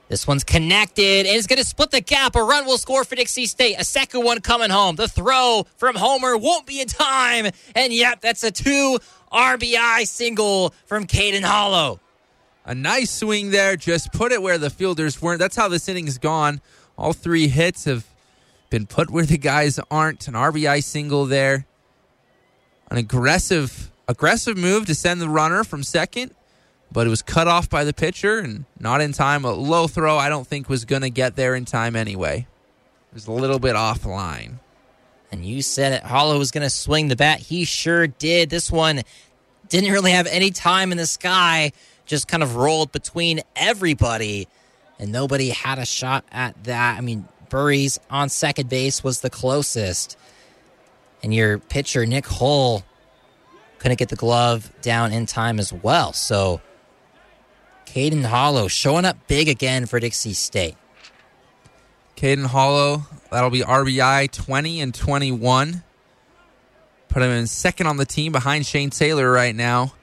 This 0.08 0.28
one's 0.28 0.44
connected 0.44 1.26
and 1.26 1.36
it's 1.36 1.48
going 1.48 1.62
to 1.62 1.68
split 1.68 1.92
the 1.92 2.02
gap. 2.02 2.36
A 2.36 2.44
run 2.44 2.66
will 2.66 2.78
score 2.78 3.04
for 3.04 3.16
Dixie 3.16 3.46
State. 3.46 3.76
A 3.80 3.84
second 3.84 4.24
one 4.24 4.42
coming 4.42 4.70
home. 4.70 4.96
The 4.96 5.08
throw 5.08 5.66
from 5.78 5.96
Homer 5.96 6.38
won't 6.38 6.66
be 6.66 6.82
in 6.82 6.88
time. 6.88 7.48
And 7.76 7.92
yep, 7.92 8.22
that's 8.22 8.44
a 8.44 8.52
two 8.52 9.00
RBI 9.32 10.08
single 10.08 10.74
from 10.86 11.08
Caden 11.08 11.44
Hollow. 11.44 12.00
A 12.66 12.76
nice 12.76 13.12
swing 13.12 13.52
there. 13.52 13.76
Just 13.76 14.14
put 14.14 14.32
it 14.32 14.42
where 14.42 14.58
the 14.58 14.70
fielders 14.70 15.22
weren't. 15.22 15.40
That's 15.40 15.56
how 15.56 15.68
this 15.68 15.90
inning's 15.90 16.18
gone. 16.18 16.62
All 16.98 17.14
three 17.14 17.48
hits 17.48 17.86
have 17.86 18.06
been 18.74 18.88
put 18.88 19.12
where 19.12 19.24
the 19.24 19.38
guys 19.38 19.80
aren't. 19.92 20.28
An 20.28 20.34
RBI 20.34 20.84
single 20.84 21.28
there. 21.28 21.68
An 22.90 22.98
aggressive 22.98 23.92
aggressive 24.08 24.58
move 24.58 24.88
to 24.88 24.96
send 24.96 25.22
the 25.22 25.30
runner 25.30 25.64
from 25.64 25.84
second, 25.84 26.34
but 26.92 27.06
it 27.06 27.12
was 27.12 27.22
cut 27.22 27.48
off 27.48 27.70
by 27.70 27.84
the 27.84 27.94
pitcher 27.94 28.40
and 28.40 28.66
not 28.80 29.00
in 29.00 29.14
time. 29.14 29.46
A 29.46 29.52
low 29.54 29.88
throw 29.88 30.18
I 30.18 30.28
don't 30.28 30.48
think 30.48 30.70
was 30.70 30.86
going 30.86 31.04
to 31.04 31.12
get 31.12 31.36
there 31.36 31.54
in 31.54 31.66
time 31.66 31.96
anyway. 31.96 32.48
It 33.12 33.14
was 33.14 33.28
a 33.28 33.32
little 33.32 33.60
bit 33.60 33.76
offline. 33.76 34.54
And 35.32 35.46
you 35.46 35.62
said 35.62 35.94
it. 35.94 36.04
Hollow 36.04 36.40
was 36.40 36.50
going 36.50 36.64
to 36.64 36.70
swing 36.70 37.10
the 37.10 37.16
bat. 37.16 37.40
He 37.42 37.66
sure 37.66 38.08
did. 38.08 38.50
This 38.50 38.72
one 38.72 39.04
didn't 39.70 39.92
really 39.92 40.12
have 40.12 40.26
any 40.26 40.50
time 40.50 40.92
in 40.92 40.98
the 40.98 41.06
sky, 41.06 41.74
just 42.08 42.28
kind 42.28 42.42
of 42.42 42.56
rolled 42.56 42.92
between 42.92 43.42
everybody, 43.56 44.48
and 44.98 45.12
nobody 45.12 45.50
had 45.50 45.78
a 45.78 45.86
shot 45.86 46.26
at 46.32 46.64
that. 46.64 46.98
I 46.98 47.02
mean, 47.02 47.28
Burries 47.54 48.00
on 48.10 48.30
second 48.30 48.68
base 48.68 49.04
was 49.04 49.22
the 49.22 49.30
closest. 49.30 50.18
And 51.22 51.32
your 51.32 51.60
pitcher, 51.60 52.04
Nick 52.04 52.26
Hull, 52.26 52.84
couldn't 53.78 54.00
get 54.00 54.10
the 54.10 54.16
glove 54.16 54.72
down 54.82 55.14
in 55.14 55.28
time 55.28 55.60
as 55.60 55.72
well. 55.72 56.14
So, 56.14 56.62
Caden 57.86 58.26
Hollow 58.26 58.68
showing 58.68 59.06
up 59.06 59.28
big 59.28 59.48
again 59.48 59.86
for 59.86 60.00
Dixie 60.00 60.34
State. 60.34 60.76
Caden 62.18 62.48
Hollow, 62.48 63.04
that'll 63.30 63.52
be 63.52 63.62
RBI 63.62 64.32
20 64.32 64.82
and 64.82 64.92
21. 64.92 65.84
Put 67.08 67.22
him 67.22 67.30
in 67.30 67.46
second 67.46 67.86
on 67.86 67.98
the 67.98 68.06
team 68.06 68.32
behind 68.32 68.66
Shane 68.66 68.90
Taylor 68.90 69.32
right 69.32 69.56
now. 69.56 69.94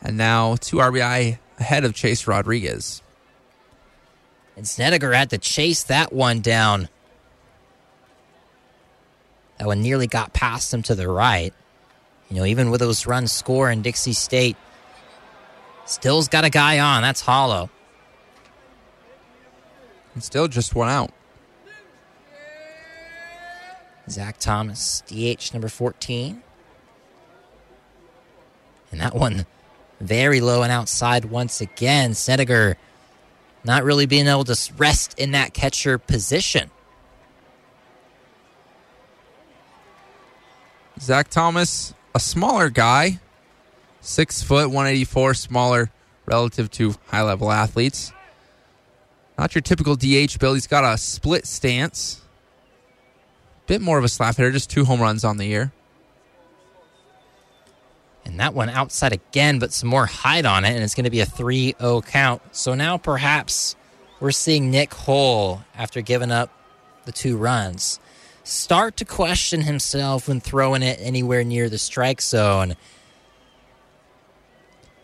And 0.00 0.16
now 0.16 0.56
two 0.56 0.78
RBI 0.78 1.38
ahead 1.58 1.84
of 1.84 1.92
Chase 1.92 2.26
Rodriguez. 2.26 3.01
And 4.62 4.68
Snedeker 4.68 5.12
had 5.12 5.30
to 5.30 5.38
chase 5.38 5.82
that 5.82 6.12
one 6.12 6.38
down. 6.38 6.88
That 9.58 9.66
one 9.66 9.82
nearly 9.82 10.06
got 10.06 10.32
past 10.34 10.72
him 10.72 10.84
to 10.84 10.94
the 10.94 11.08
right. 11.08 11.52
You 12.30 12.36
know, 12.36 12.44
even 12.44 12.70
with 12.70 12.78
those 12.78 13.04
runs 13.04 13.32
score 13.32 13.72
in 13.72 13.82
Dixie 13.82 14.12
State, 14.12 14.56
still's 15.84 16.28
got 16.28 16.44
a 16.44 16.48
guy 16.48 16.78
on. 16.78 17.02
That's 17.02 17.22
Hollow. 17.22 17.70
And 20.14 20.22
still 20.22 20.46
just 20.46 20.76
one 20.76 20.88
out. 20.88 21.10
Zach 24.08 24.38
Thomas, 24.38 25.02
DH 25.08 25.52
number 25.52 25.68
14. 25.68 26.40
And 28.92 29.00
that 29.00 29.16
one 29.16 29.44
very 29.98 30.40
low 30.40 30.62
and 30.62 30.70
outside 30.70 31.24
once 31.24 31.60
again. 31.60 32.14
Snedeker 32.14 32.76
not 33.64 33.84
really 33.84 34.06
being 34.06 34.26
able 34.26 34.44
to 34.44 34.72
rest 34.76 35.18
in 35.18 35.32
that 35.32 35.54
catcher 35.54 35.98
position. 35.98 36.70
Zach 41.00 41.28
Thomas, 41.28 41.94
a 42.14 42.20
smaller 42.20 42.70
guy, 42.70 43.20
six 44.00 44.42
foot, 44.42 44.68
184, 44.68 45.34
smaller 45.34 45.90
relative 46.26 46.70
to 46.72 46.94
high 47.08 47.22
level 47.22 47.50
athletes. 47.50 48.12
Not 49.38 49.54
your 49.54 49.62
typical 49.62 49.96
DH 49.96 50.38
build. 50.38 50.56
He's 50.56 50.66
got 50.66 50.84
a 50.84 50.98
split 50.98 51.46
stance. 51.46 52.20
Bit 53.66 53.80
more 53.80 53.98
of 53.98 54.04
a 54.04 54.08
slap 54.08 54.36
hitter, 54.36 54.52
just 54.52 54.70
two 54.70 54.84
home 54.84 55.00
runs 55.00 55.24
on 55.24 55.38
the 55.38 55.46
year. 55.46 55.72
And 58.24 58.38
that 58.38 58.54
one 58.54 58.68
outside 58.68 59.12
again, 59.12 59.58
but 59.58 59.72
some 59.72 59.88
more 59.88 60.06
height 60.06 60.46
on 60.46 60.64
it, 60.64 60.70
and 60.70 60.82
it's 60.82 60.94
going 60.94 61.04
to 61.04 61.10
be 61.10 61.20
a 61.20 61.26
3 61.26 61.74
0 61.78 62.02
count. 62.02 62.42
So 62.52 62.74
now 62.74 62.96
perhaps 62.96 63.74
we're 64.20 64.30
seeing 64.30 64.70
Nick 64.70 64.94
Hull, 64.94 65.64
after 65.74 66.00
giving 66.00 66.30
up 66.30 66.50
the 67.04 67.12
two 67.12 67.36
runs, 67.36 67.98
start 68.44 68.96
to 68.98 69.04
question 69.04 69.62
himself 69.62 70.28
when 70.28 70.40
throwing 70.40 70.82
it 70.82 70.98
anywhere 71.00 71.42
near 71.42 71.68
the 71.68 71.78
strike 71.78 72.22
zone. 72.22 72.76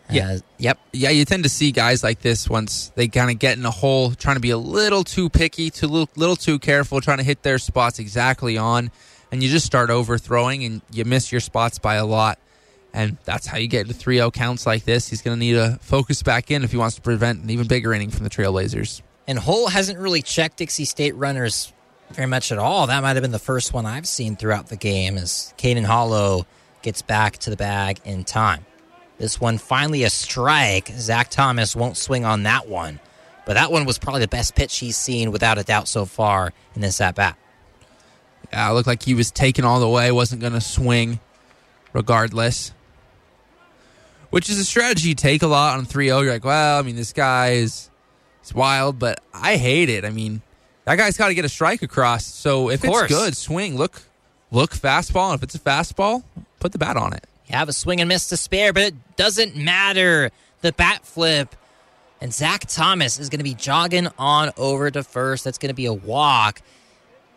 Yeah. 0.09 0.29
Uh, 0.31 0.39
yep. 0.57 0.79
Yeah, 0.91 1.09
you 1.11 1.25
tend 1.25 1.43
to 1.43 1.49
see 1.49 1.71
guys 1.71 2.03
like 2.03 2.21
this 2.21 2.49
once 2.49 2.91
they 2.95 3.07
kind 3.07 3.29
of 3.29 3.37
get 3.37 3.57
in 3.57 3.65
a 3.65 3.71
hole, 3.71 4.11
trying 4.11 4.37
to 4.37 4.41
be 4.41 4.49
a 4.49 4.57
little 4.57 5.03
too 5.03 5.29
picky, 5.29 5.69
too 5.69 5.87
little, 5.87 6.09
little 6.15 6.35
too 6.35 6.57
careful, 6.57 6.99
trying 7.01 7.19
to 7.19 7.23
hit 7.23 7.43
their 7.43 7.59
spots 7.59 7.99
exactly 7.99 8.57
on, 8.57 8.91
and 9.31 9.43
you 9.43 9.49
just 9.49 9.65
start 9.65 9.89
overthrowing 9.89 10.63
and 10.63 10.81
you 10.91 11.05
miss 11.05 11.31
your 11.31 11.41
spots 11.41 11.77
by 11.77 11.95
a 11.95 12.05
lot. 12.05 12.39
And 12.93 13.17
that's 13.23 13.45
how 13.45 13.57
you 13.57 13.67
get 13.67 13.87
to 13.87 13.93
3 13.93 14.17
0 14.17 14.31
counts 14.31 14.65
like 14.65 14.83
this. 14.83 15.07
He's 15.09 15.21
going 15.21 15.37
to 15.37 15.39
need 15.39 15.53
to 15.53 15.77
focus 15.81 16.23
back 16.23 16.49
in 16.51 16.63
if 16.63 16.71
he 16.71 16.77
wants 16.77 16.95
to 16.95 17.01
prevent 17.01 17.43
an 17.43 17.49
even 17.49 17.67
bigger 17.67 17.93
inning 17.93 18.09
from 18.09 18.23
the 18.23 18.29
Trailblazers. 18.29 19.01
And 19.27 19.37
Hull 19.37 19.67
hasn't 19.67 19.99
really 19.99 20.23
checked 20.23 20.57
Dixie 20.57 20.85
State 20.85 21.15
runners 21.15 21.71
very 22.11 22.27
much 22.27 22.51
at 22.51 22.57
all. 22.57 22.87
That 22.87 23.01
might 23.03 23.15
have 23.15 23.21
been 23.21 23.31
the 23.31 23.39
first 23.39 23.73
one 23.73 23.85
I've 23.85 24.07
seen 24.07 24.35
throughout 24.35 24.67
the 24.67 24.75
game 24.75 25.17
as 25.17 25.53
Caden 25.57 25.85
Hollow 25.85 26.47
gets 26.81 27.01
back 27.01 27.37
to 27.39 27.49
the 27.49 27.55
bag 27.55 27.99
in 28.05 28.23
time. 28.23 28.65
This 29.19 29.39
one 29.39 29.57
finally 29.57 30.03
a 30.03 30.09
strike. 30.09 30.87
Zach 30.97 31.29
Thomas 31.29 31.75
won't 31.75 31.97
swing 31.97 32.25
on 32.25 32.43
that 32.43 32.67
one. 32.67 32.99
But 33.45 33.55
that 33.55 33.71
one 33.71 33.85
was 33.85 33.99
probably 33.99 34.21
the 34.21 34.27
best 34.27 34.55
pitch 34.55 34.77
he's 34.77 34.95
seen 34.95 35.31
without 35.31 35.57
a 35.57 35.63
doubt 35.63 35.87
so 35.87 36.05
far 36.05 36.53
in 36.75 36.81
this 36.81 37.01
at 37.01 37.15
bat. 37.15 37.37
Yeah, 38.51 38.69
it 38.69 38.73
looked 38.73 38.87
like 38.87 39.03
he 39.03 39.13
was 39.13 39.31
taken 39.31 39.65
all 39.65 39.79
the 39.79 39.89
way, 39.89 40.11
wasn't 40.11 40.41
going 40.41 40.53
to 40.53 40.61
swing 40.61 41.19
regardless. 41.93 42.73
Which 44.29 44.49
is 44.49 44.59
a 44.59 44.65
strategy 44.65 45.09
you 45.09 45.15
take 45.15 45.41
a 45.41 45.47
lot 45.47 45.77
on 45.77 45.85
3 45.85 46.07
0. 46.07 46.19
You're 46.21 46.33
like, 46.33 46.45
well, 46.45 46.79
I 46.79 46.81
mean, 46.83 46.95
this 46.95 47.13
guy 47.13 47.51
is 47.51 47.89
it's 48.41 48.53
wild, 48.53 48.99
but 48.99 49.21
I 49.33 49.57
hate 49.57 49.89
it. 49.89 50.05
I 50.05 50.09
mean, 50.09 50.41
that 50.85 50.95
guy's 50.95 51.17
got 51.17 51.27
to 51.27 51.35
get 51.35 51.45
a 51.45 51.49
strike 51.49 51.81
across. 51.81 52.25
So 52.25 52.69
if 52.69 52.83
it's 52.83 53.07
good, 53.07 53.37
swing. 53.37 53.77
Look, 53.77 54.01
look 54.51 54.71
fastball. 54.71 55.31
And 55.31 55.37
if 55.37 55.43
it's 55.43 55.55
a 55.55 55.59
fastball, 55.59 56.23
put 56.59 56.71
the 56.71 56.79
bat 56.79 56.97
on 56.97 57.13
it. 57.13 57.25
You 57.47 57.55
have 57.55 57.69
a 57.69 57.73
swing 57.73 58.01
and 58.01 58.07
miss 58.07 58.27
to 58.29 58.37
spare, 58.37 58.73
but 58.73 58.83
it 58.83 59.15
doesn't 59.15 59.55
matter. 59.55 60.31
The 60.61 60.71
bat 60.71 61.05
flip. 61.05 61.55
And 62.21 62.33
Zach 62.33 62.65
Thomas 62.67 63.19
is 63.19 63.29
going 63.29 63.39
to 63.39 63.43
be 63.43 63.53
jogging 63.53 64.07
on 64.17 64.51
over 64.57 64.91
to 64.91 65.03
first. 65.03 65.43
That's 65.43 65.57
going 65.57 65.69
to 65.69 65.75
be 65.75 65.85
a 65.85 65.93
walk. 65.93 66.61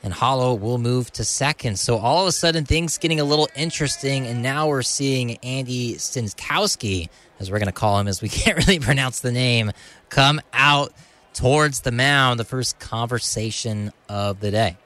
And 0.02 0.12
Hollow 0.12 0.54
will 0.54 0.78
move 0.78 1.12
to 1.12 1.24
second. 1.24 1.78
So 1.78 1.96
all 1.96 2.22
of 2.22 2.28
a 2.28 2.32
sudden, 2.32 2.64
things 2.64 2.98
getting 2.98 3.20
a 3.20 3.24
little 3.24 3.48
interesting. 3.54 4.26
And 4.26 4.42
now 4.42 4.68
we're 4.68 4.82
seeing 4.82 5.36
Andy 5.38 5.94
Stinkowski, 5.94 7.08
as 7.38 7.50
we're 7.50 7.58
going 7.58 7.66
to 7.66 7.72
call 7.72 8.00
him, 8.00 8.08
as 8.08 8.20
we 8.20 8.28
can't 8.30 8.58
really 8.58 8.80
pronounce 8.80 9.20
the 9.20 9.30
name, 9.30 9.70
come 10.08 10.40
out 10.52 10.92
towards 11.34 11.80
the 11.80 11.92
mound. 11.92 12.40
The 12.40 12.44
first 12.44 12.80
conversation 12.80 13.92
of 14.08 14.40
the 14.40 14.50
day. 14.50 14.76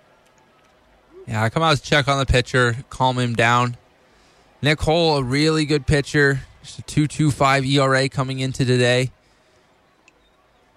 Yeah, 1.27 1.43
I 1.43 1.49
come 1.49 1.63
out 1.63 1.77
to 1.77 1.83
check 1.83 2.07
on 2.09 2.19
the 2.19 2.27
pitcher, 2.27 2.77
calm 2.89 3.19
him 3.19 3.35
down. 3.35 3.77
Nick 4.63 4.81
Hull, 4.81 5.17
a 5.17 5.23
really 5.23 5.65
good 5.65 5.87
pitcher. 5.87 6.41
Just 6.63 6.79
a 6.79 6.83
2.25 6.83 7.67
ERA 7.67 8.09
coming 8.09 8.39
into 8.41 8.65
today. 8.65 9.11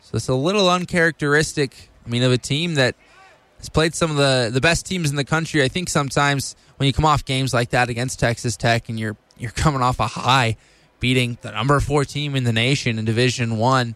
So 0.02 0.16
it's 0.16 0.28
a 0.28 0.34
little 0.34 0.70
uncharacteristic. 0.70 1.90
I 2.06 2.10
mean, 2.10 2.24
of 2.24 2.32
a 2.32 2.38
team 2.38 2.76
that 2.76 2.96
has 3.60 3.70
played 3.70 3.94
some 3.94 4.10
of 4.10 4.18
the, 4.18 4.50
the 4.52 4.62
best 4.62 4.86
teams 4.86 5.10
in 5.10 5.16
the 5.16 5.24
country. 5.26 5.64
I 5.64 5.68
think 5.68 5.90
sometimes 5.90 6.56
when 6.78 6.88
you 6.88 6.94
come 6.94 7.06
off 7.06 7.26
games 7.26 7.54
like 7.54 7.70
that 7.70 7.90
against 7.90 8.20
Texas 8.20 8.58
Tech 8.58 8.90
and 8.90 9.00
you're 9.00 9.16
you're 9.38 9.52
coming 9.52 9.82
off 9.82 10.00
a 10.00 10.08
high, 10.08 10.58
beating 11.00 11.38
the 11.42 11.52
number 11.52 11.80
four 11.80 12.04
team 12.06 12.36
in 12.36 12.44
the 12.44 12.54
nation 12.54 12.98
in 12.98 13.06
Division 13.06 13.58
One, 13.58 13.96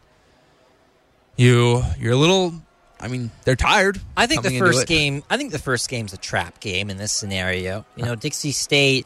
you 1.35 1.81
you're 1.99 2.13
a 2.13 2.17
little. 2.17 2.53
I 2.99 3.09
mean, 3.09 3.31
they're 3.43 3.57
tired. 3.57 3.99
I 4.15 4.27
think 4.27 4.43
the 4.43 4.59
first 4.59 4.87
game. 4.87 5.23
I 5.29 5.37
think 5.37 5.51
the 5.51 5.59
first 5.59 5.89
game's 5.89 6.13
a 6.13 6.17
trap 6.17 6.59
game 6.59 6.89
in 6.89 6.97
this 6.97 7.11
scenario. 7.11 7.85
You 7.95 8.05
know, 8.05 8.15
Dixie 8.15 8.51
State, 8.51 9.05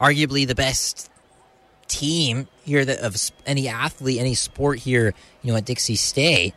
arguably 0.00 0.46
the 0.46 0.54
best 0.54 1.10
team 1.86 2.48
here 2.64 2.84
that 2.84 3.00
of 3.00 3.16
any 3.44 3.68
athlete, 3.68 4.20
any 4.20 4.34
sport 4.34 4.78
here. 4.78 5.12
You 5.42 5.52
know, 5.52 5.58
at 5.58 5.64
Dixie 5.66 5.96
State, 5.96 6.54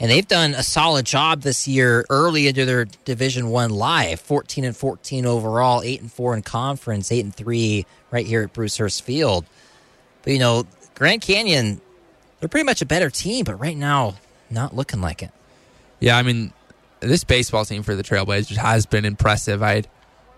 and 0.00 0.10
they've 0.10 0.26
done 0.26 0.54
a 0.54 0.62
solid 0.62 1.04
job 1.04 1.42
this 1.42 1.68
year 1.68 2.06
early 2.08 2.48
into 2.48 2.64
their 2.64 2.86
Division 3.04 3.50
One 3.50 3.70
life. 3.70 4.20
Fourteen 4.20 4.64
and 4.64 4.76
fourteen 4.76 5.26
overall, 5.26 5.82
eight 5.82 6.00
and 6.00 6.10
four 6.10 6.34
in 6.34 6.42
conference, 6.42 7.12
eight 7.12 7.24
and 7.24 7.34
three 7.34 7.86
right 8.10 8.26
here 8.26 8.42
at 8.42 8.52
Bruce 8.52 8.78
Hurst 8.78 9.04
Field. 9.04 9.44
But 10.22 10.32
you 10.32 10.38
know, 10.38 10.66
Grand 10.94 11.20
Canyon, 11.20 11.80
they're 12.40 12.48
pretty 12.48 12.64
much 12.64 12.82
a 12.82 12.86
better 12.86 13.10
team, 13.10 13.44
but 13.44 13.54
right 13.60 13.76
now, 13.76 14.14
not 14.48 14.74
looking 14.74 15.02
like 15.02 15.22
it. 15.22 15.30
Yeah, 16.00 16.16
I 16.16 16.22
mean, 16.22 16.52
this 17.00 17.24
baseball 17.24 17.66
team 17.66 17.82
for 17.82 17.94
the 17.94 18.02
Trailblazers 18.02 18.56
has 18.56 18.86
been 18.86 19.04
impressive. 19.04 19.62
I'd 19.62 19.86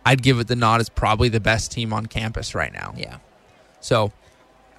I'd 0.05 0.23
give 0.23 0.41
it 0.41 0.49
the 0.49 0.57
nod 0.57 0.81
as 0.81 0.89
probably 0.89 1.29
the 1.29 1.41
best 1.41 1.71
team 1.71 1.93
on 1.93 2.07
campus 2.07 2.55
right 2.55 2.73
now. 2.73 2.95
Yeah. 2.97 3.19
So, 3.81 4.13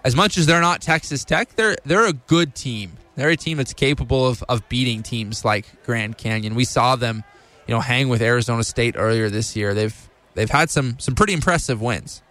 as 0.04 0.16
much 0.16 0.38
as 0.38 0.46
they're 0.46 0.62
not 0.62 0.82
Texas 0.82 1.24
Tech, 1.24 1.56
they're 1.56 1.78
they're 1.86 2.08
a 2.08 2.14
good 2.14 2.54
team. 2.54 2.98
They're 3.16 3.30
a 3.30 3.38
team 3.38 3.58
that's 3.58 3.74
capable 3.74 4.26
of 4.26 4.44
of 4.50 4.68
beating 4.70 5.04
teams 5.04 5.46
like 5.46 5.84
Grand 5.84 6.18
Canyon. 6.18 6.56
We 6.56 6.66
saw 6.66 6.96
them, 6.96 7.24
you 7.68 7.74
know, 7.74 7.80
hang 7.80 8.10
with 8.10 8.22
Arizona 8.22 8.64
State 8.64 8.96
earlier 8.98 9.30
this 9.30 9.56
year. 9.56 9.74
They've 9.74 10.10
they've 10.34 10.50
had 10.50 10.70
some 10.70 10.98
some 11.00 11.16
pretty 11.16 11.34
impressive 11.34 11.82
wins. 11.82 12.22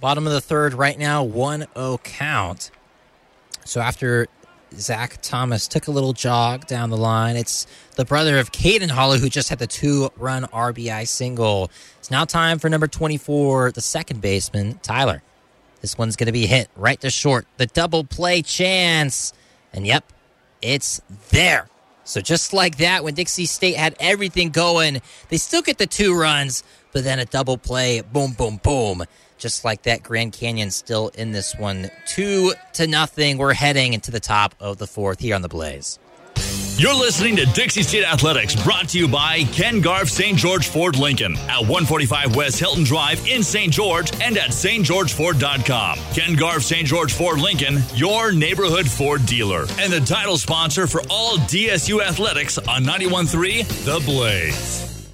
Bottom 0.00 0.26
of 0.26 0.32
the 0.32 0.40
third 0.40 0.72
right 0.74 0.98
now, 0.98 1.22
1 1.22 1.66
0 1.76 2.00
count. 2.02 2.70
So 3.66 3.80
after 3.80 4.28
Zach 4.74 5.20
Thomas 5.20 5.68
took 5.68 5.88
a 5.88 5.90
little 5.90 6.12
jog 6.12 6.66
down 6.66 6.90
the 6.90 6.96
line, 6.96 7.36
it's 7.36 7.66
the 7.96 8.04
brother 8.04 8.38
of 8.38 8.50
Caden 8.50 8.90
Hollow 8.90 9.18
who 9.18 9.28
just 9.28 9.48
had 9.48 9.58
the 9.58 9.66
two 9.66 10.10
run 10.16 10.44
RBI 10.44 11.06
single. 11.06 11.70
It's 11.98 12.10
now 12.10 12.24
time 12.24 12.58
for 12.58 12.68
number 12.70 12.86
24, 12.86 13.72
the 13.72 13.80
second 13.80 14.20
baseman, 14.22 14.78
Tyler. 14.82 15.22
This 15.80 15.98
one's 15.98 16.16
going 16.16 16.26
to 16.26 16.32
be 16.32 16.46
hit 16.46 16.68
right 16.76 17.00
to 17.00 17.10
short. 17.10 17.46
The 17.56 17.66
double 17.66 18.04
play 18.04 18.42
chance. 18.42 19.32
And 19.72 19.86
yep, 19.86 20.04
it's 20.62 21.00
there. 21.30 21.68
So 22.04 22.20
just 22.20 22.52
like 22.52 22.78
that, 22.78 23.04
when 23.04 23.14
Dixie 23.14 23.46
State 23.46 23.76
had 23.76 23.94
everything 24.00 24.50
going, 24.50 25.00
they 25.28 25.36
still 25.36 25.62
get 25.62 25.78
the 25.78 25.86
two 25.86 26.18
runs, 26.18 26.64
but 26.92 27.04
then 27.04 27.18
a 27.18 27.24
double 27.24 27.56
play, 27.56 28.00
boom, 28.00 28.32
boom, 28.32 28.56
boom. 28.62 29.04
Just 29.38 29.64
like 29.64 29.82
that, 29.82 30.02
Grand 30.02 30.32
Canyon 30.32 30.70
still 30.70 31.08
in 31.14 31.32
this 31.32 31.54
one, 31.56 31.90
two 32.06 32.52
to 32.74 32.86
nothing. 32.86 33.38
We're 33.38 33.54
heading 33.54 33.94
into 33.94 34.10
the 34.10 34.20
top 34.20 34.54
of 34.60 34.78
the 34.78 34.86
fourth 34.86 35.20
here 35.20 35.34
on 35.34 35.42
the 35.42 35.48
Blaze. 35.48 35.98
You're 36.80 36.94
listening 36.94 37.36
to 37.36 37.44
Dixie 37.44 37.82
State 37.82 38.04
Athletics, 38.04 38.56
brought 38.64 38.88
to 38.88 38.98
you 38.98 39.06
by 39.06 39.44
Ken 39.52 39.82
Garff 39.82 40.08
St. 40.08 40.38
George 40.38 40.66
Ford 40.66 40.98
Lincoln 40.98 41.36
at 41.40 41.60
145 41.60 42.34
West 42.34 42.58
Hilton 42.58 42.84
Drive 42.84 43.28
in 43.28 43.42
St. 43.42 43.70
George 43.70 44.10
and 44.22 44.38
at 44.38 44.48
stgeorgeford.com. 44.48 45.98
Ken 46.14 46.34
Garff 46.36 46.62
St. 46.62 46.86
George 46.86 47.12
Ford 47.12 47.38
Lincoln, 47.38 47.80
your 47.94 48.32
neighborhood 48.32 48.88
Ford 48.88 49.26
dealer, 49.26 49.66
and 49.78 49.92
the 49.92 50.00
title 50.00 50.38
sponsor 50.38 50.86
for 50.86 51.02
all 51.10 51.36
DSU 51.36 52.00
athletics 52.00 52.56
on 52.56 52.82
91.3 52.84 53.84
The 53.84 54.00
Blaze. 54.06 55.10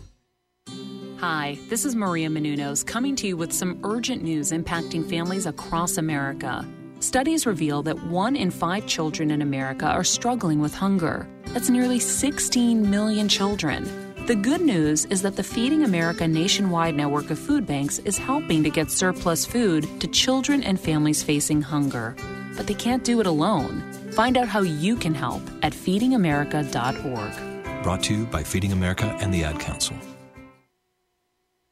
Hi, 1.18 1.58
this 1.68 1.84
is 1.84 1.96
Maria 1.96 2.28
Menounos 2.28 2.86
coming 2.86 3.16
to 3.16 3.26
you 3.26 3.36
with 3.36 3.52
some 3.52 3.80
urgent 3.82 4.22
news 4.22 4.52
impacting 4.52 5.10
families 5.10 5.46
across 5.46 5.96
America. 5.96 6.64
Studies 7.00 7.44
reveal 7.44 7.82
that 7.82 8.00
one 8.04 8.36
in 8.36 8.52
five 8.52 8.86
children 8.86 9.32
in 9.32 9.42
America 9.42 9.86
are 9.86 10.04
struggling 10.04 10.60
with 10.60 10.72
hunger. 10.72 11.28
That's 11.52 11.70
nearly 11.70 11.98
16 11.98 12.90
million 12.90 13.28
children. 13.28 13.88
The 14.26 14.34
good 14.34 14.60
news 14.60 15.04
is 15.06 15.22
that 15.22 15.36
the 15.36 15.42
Feeding 15.42 15.84
America 15.84 16.26
nationwide 16.26 16.96
network 16.96 17.30
of 17.30 17.38
food 17.38 17.66
banks 17.66 17.98
is 18.00 18.18
helping 18.18 18.64
to 18.64 18.70
get 18.70 18.90
surplus 18.90 19.46
food 19.46 20.00
to 20.00 20.08
children 20.08 20.64
and 20.64 20.80
families 20.80 21.22
facing 21.22 21.62
hunger. 21.62 22.16
But 22.56 22.66
they 22.66 22.74
can't 22.74 23.04
do 23.04 23.20
it 23.20 23.26
alone. 23.26 23.80
Find 24.12 24.36
out 24.36 24.48
how 24.48 24.62
you 24.62 24.96
can 24.96 25.14
help 25.14 25.42
at 25.62 25.72
feedingamerica.org. 25.72 27.82
Brought 27.82 28.02
to 28.04 28.14
you 28.14 28.26
by 28.26 28.42
Feeding 28.42 28.72
America 28.72 29.16
and 29.20 29.32
the 29.32 29.44
Ad 29.44 29.60
Council. 29.60 29.96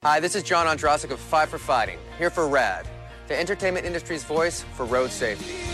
Hi, 0.05 0.21
this 0.21 0.37
is 0.37 0.43
John 0.43 0.67
Ondrasik 0.67 1.11
of 1.11 1.19
Five 1.19 1.49
for 1.49 1.59
Fighting, 1.59 1.99
here 2.19 2.31
for 2.31 2.47
RAD, 2.47 2.87
the 3.27 3.41
entertainment 3.41 3.87
industry's 3.87 4.23
voice 4.23 4.63
for 4.75 4.85
road 4.85 5.11
safety. 5.11 5.74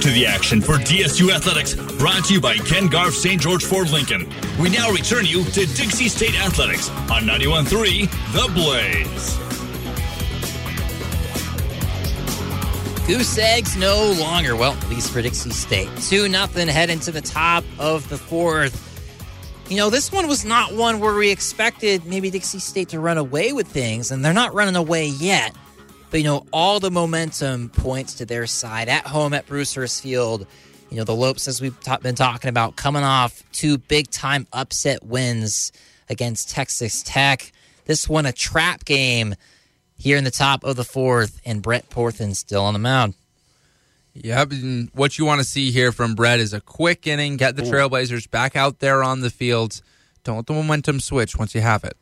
To 0.00 0.10
the 0.10 0.24
action 0.26 0.62
for 0.62 0.76
DSU 0.76 1.30
Athletics, 1.30 1.74
brought 1.98 2.24
to 2.24 2.32
you 2.32 2.40
by 2.40 2.56
Ken 2.56 2.86
Garff 2.86 3.12
St. 3.12 3.38
George 3.38 3.62
Ford 3.62 3.90
Lincoln. 3.90 4.26
We 4.58 4.70
now 4.70 4.90
return 4.90 5.26
you 5.26 5.44
to 5.44 5.66
Dixie 5.66 6.08
State 6.08 6.34
Athletics 6.36 6.88
on 7.10 7.24
91.3 7.24 8.08
The 8.32 8.48
Blaze. 8.54 9.36
Goose 13.06 13.36
eggs 13.36 13.76
no 13.76 14.16
longer. 14.18 14.56
Well, 14.56 14.72
at 14.72 14.88
least 14.88 15.12
for 15.12 15.20
Dixie 15.20 15.50
State. 15.50 15.90
2 16.08 16.28
nothing 16.28 16.66
head 16.66 16.88
into 16.88 17.12
the 17.12 17.20
top 17.20 17.62
of 17.78 18.08
the 18.08 18.16
fourth. 18.16 18.86
You 19.68 19.76
know, 19.76 19.90
this 19.90 20.10
one 20.10 20.26
was 20.28 20.46
not 20.46 20.72
one 20.72 21.00
where 21.00 21.14
we 21.14 21.30
expected 21.30 22.06
maybe 22.06 22.30
Dixie 22.30 22.58
State 22.58 22.88
to 22.88 23.00
run 23.00 23.18
away 23.18 23.52
with 23.52 23.68
things, 23.68 24.10
and 24.10 24.24
they're 24.24 24.32
not 24.32 24.54
running 24.54 24.76
away 24.76 25.08
yet. 25.08 25.54
But, 26.10 26.18
you 26.18 26.24
know, 26.24 26.46
all 26.52 26.80
the 26.80 26.90
momentum 26.90 27.68
points 27.68 28.14
to 28.14 28.26
their 28.26 28.46
side 28.46 28.88
at 28.88 29.06
home 29.06 29.32
at 29.32 29.46
Bruce 29.46 29.74
Hurst 29.74 30.02
Field. 30.02 30.46
You 30.90 30.96
know, 30.96 31.04
the 31.04 31.14
Lopes, 31.14 31.46
as 31.46 31.60
we've 31.60 31.78
ta- 31.80 31.98
been 31.98 32.16
talking 32.16 32.48
about, 32.48 32.74
coming 32.74 33.04
off 33.04 33.44
two 33.52 33.78
big 33.78 34.10
time 34.10 34.46
upset 34.52 35.04
wins 35.04 35.70
against 36.08 36.50
Texas 36.50 37.02
Tech. 37.04 37.52
This 37.84 38.08
one 38.08 38.26
a 38.26 38.32
trap 38.32 38.84
game 38.84 39.36
here 39.96 40.16
in 40.16 40.24
the 40.24 40.30
top 40.30 40.64
of 40.64 40.76
the 40.76 40.84
fourth, 40.84 41.40
and 41.44 41.62
Brett 41.62 41.88
Portham 41.90 42.34
still 42.34 42.62
on 42.62 42.72
the 42.72 42.80
mound. 42.80 43.14
Yep, 44.14 44.50
and 44.50 44.90
what 44.92 45.18
you 45.18 45.24
want 45.24 45.40
to 45.40 45.44
see 45.44 45.70
here 45.70 45.92
from 45.92 46.14
Brett 46.14 46.40
is 46.40 46.52
a 46.52 46.60
quick 46.60 47.06
inning, 47.06 47.36
get 47.36 47.54
the 47.54 47.62
Trailblazers 47.62 48.28
back 48.28 48.56
out 48.56 48.80
there 48.80 49.04
on 49.04 49.20
the 49.20 49.30
field. 49.30 49.80
Don't 50.24 50.36
let 50.36 50.46
the 50.46 50.52
momentum 50.54 50.98
switch 50.98 51.36
once 51.36 51.54
you 51.54 51.60
have 51.60 51.84
it. 51.84 51.96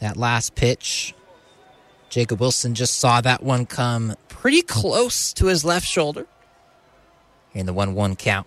That 0.00 0.16
last 0.16 0.54
pitch, 0.54 1.14
Jacob 2.12 2.40
Wilson 2.40 2.74
just 2.74 2.98
saw 2.98 3.22
that 3.22 3.42
one 3.42 3.64
come 3.64 4.14
pretty 4.28 4.60
close 4.60 5.32
to 5.32 5.46
his 5.46 5.64
left 5.64 5.86
shoulder. 5.86 6.26
In 7.54 7.64
the 7.64 7.72
1 7.72 7.94
1 7.94 8.16
count. 8.16 8.46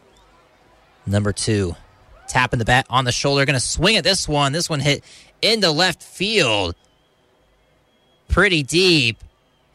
Number 1.08 1.34
two, 1.34 1.76
tapping 2.28 2.60
the 2.60 2.66
bat 2.66 2.86
on 2.92 3.06
the 3.06 3.12
shoulder, 3.12 3.44
going 3.44 3.56
to 3.56 3.60
swing 3.60 3.96
at 3.96 4.04
this 4.04 4.28
one. 4.28 4.52
This 4.52 4.70
one 4.70 4.82
hit 4.82 5.04
into 5.42 5.72
left 5.72 6.04
field 6.04 6.76
pretty 8.28 8.62
deep, 8.62 9.18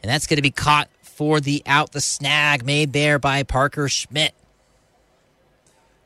and 0.01 0.09
that's 0.09 0.25
going 0.25 0.37
to 0.37 0.41
be 0.41 0.51
caught 0.51 0.87
for 1.01 1.41
the 1.41 1.61
out, 1.65 1.91
the 1.91 1.99
snag 1.99 2.65
made 2.65 2.93
there 2.93 3.19
by 3.19 3.43
Parker 3.43 3.89
Schmidt. 3.89 4.33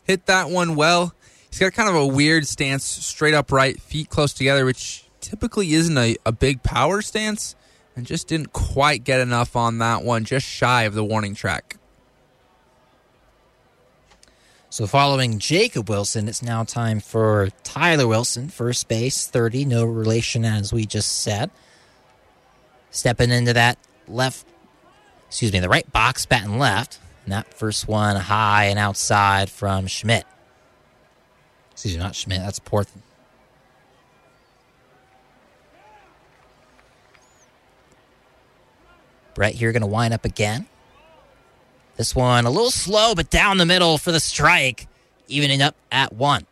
Hit 0.06 0.26
that 0.26 0.50
one 0.50 0.76
well. 0.76 1.14
He's 1.52 1.60
got 1.60 1.74
kind 1.74 1.90
of 1.90 1.94
a 1.94 2.08
weird 2.08 2.48
stance, 2.48 2.84
straight 2.84 3.36
upright, 3.36 3.80
feet 3.80 4.10
close 4.10 4.34
together, 4.34 4.66
which 4.66 5.06
typically 5.22 5.74
isn't 5.74 5.98
a, 6.00 6.16
a 6.26 6.32
big 6.32 6.64
power 6.64 7.04
stance, 7.04 7.56
and 7.96 8.06
just 8.06 8.28
didn't 8.28 8.54
quite 8.54 9.04
get 9.04 9.20
enough 9.20 9.56
on 9.56 9.78
that 9.80 10.04
one, 10.04 10.26
just 10.26 10.46
shy 10.46 10.84
of 10.84 10.94
the 10.94 11.04
warning 11.04 11.36
track. 11.36 11.78
So 14.70 14.86
following 14.88 15.40
Jacob 15.40 15.90
Wilson, 15.90 16.28
it's 16.28 16.44
now 16.44 16.66
time 16.66 17.00
for 17.00 17.48
Tyler 17.64 18.08
Wilson, 18.08 18.50
first 18.50 18.90
base, 18.90 19.26
30, 19.26 19.64
no 19.64 19.86
relation 19.86 20.44
as 20.44 20.74
we 20.74 20.86
just 20.86 21.22
said. 21.22 21.50
Stepping 22.92 23.32
into 23.32 23.54
that 23.54 23.78
left, 24.08 24.46
excuse 25.28 25.54
me, 25.54 25.60
the 25.60 25.70
right 25.70 25.90
box, 25.94 26.26
batting 26.26 26.60
left. 26.60 27.00
And 27.24 27.32
that 27.32 27.54
first 27.54 27.88
one 27.88 28.18
high 28.18 28.66
and 28.66 28.78
outside 28.78 29.50
from 29.50 29.88
Schmidt. 29.88 30.26
Excuse 31.72 31.96
me, 31.96 32.00
not 32.02 32.16
Schmidt, 32.16 32.40
that's 32.40 32.60
Portham. 32.60 33.02
Brett 39.36 39.54
here 39.54 39.72
going 39.72 39.82
to 39.82 39.88
wind 39.88 40.14
up 40.14 40.26
again. 40.26 40.66
This 41.98 42.16
one 42.16 42.46
a 42.46 42.50
little 42.50 42.72
slow, 42.72 43.14
but 43.14 43.30
down 43.30 43.58
the 43.58 43.66
middle 43.66 43.98
for 43.98 44.12
the 44.12 44.20
strike, 44.20 44.88
evening 45.28 45.62
up 45.62 45.76
at 45.92 46.14
one. 46.14 46.46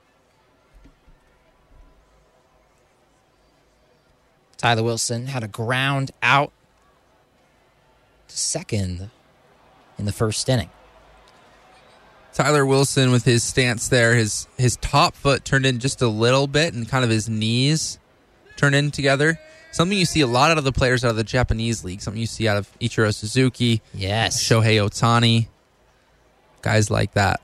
Tyler 4.57 4.83
Wilson 4.83 5.27
had 5.27 5.43
a 5.43 5.47
ground 5.47 6.11
out 6.21 6.53
to 8.29 8.37
second 8.37 9.09
in 9.97 10.05
the 10.05 10.13
first 10.13 10.47
inning. 10.47 10.69
Tyler 12.33 12.65
Wilson 12.65 13.11
with 13.11 13.25
his 13.25 13.43
stance 13.43 13.89
there, 13.89 14.15
his 14.15 14.47
his 14.57 14.77
top 14.77 15.15
foot 15.15 15.45
turned 15.45 15.65
in 15.65 15.79
just 15.79 16.01
a 16.01 16.07
little 16.07 16.47
bit, 16.47 16.73
and 16.73 16.87
kind 16.87 17.03
of 17.03 17.09
his 17.09 17.29
knees 17.29 17.99
turned 18.55 18.73
in 18.73 18.89
together. 18.89 19.39
Something 19.73 19.97
you 19.97 20.05
see 20.05 20.21
a 20.21 20.27
lot 20.27 20.51
out 20.51 20.59
of 20.59 20.63
the 20.63 20.71
players 20.71 21.03
out 21.03 21.09
of 21.09 21.15
the 21.15 21.23
Japanese 21.23 21.83
league. 21.83 21.99
Something 21.99 22.21
you 22.21 22.27
see 22.27 22.47
out 22.47 22.57
of 22.57 22.69
Ichiro 22.79 23.11
Suzuki, 23.11 23.81
yes, 23.91 24.41
Shohei 24.41 24.75
Ohtani, 24.75 25.47
guys 26.61 26.91
like 26.91 27.13
that. 27.13 27.41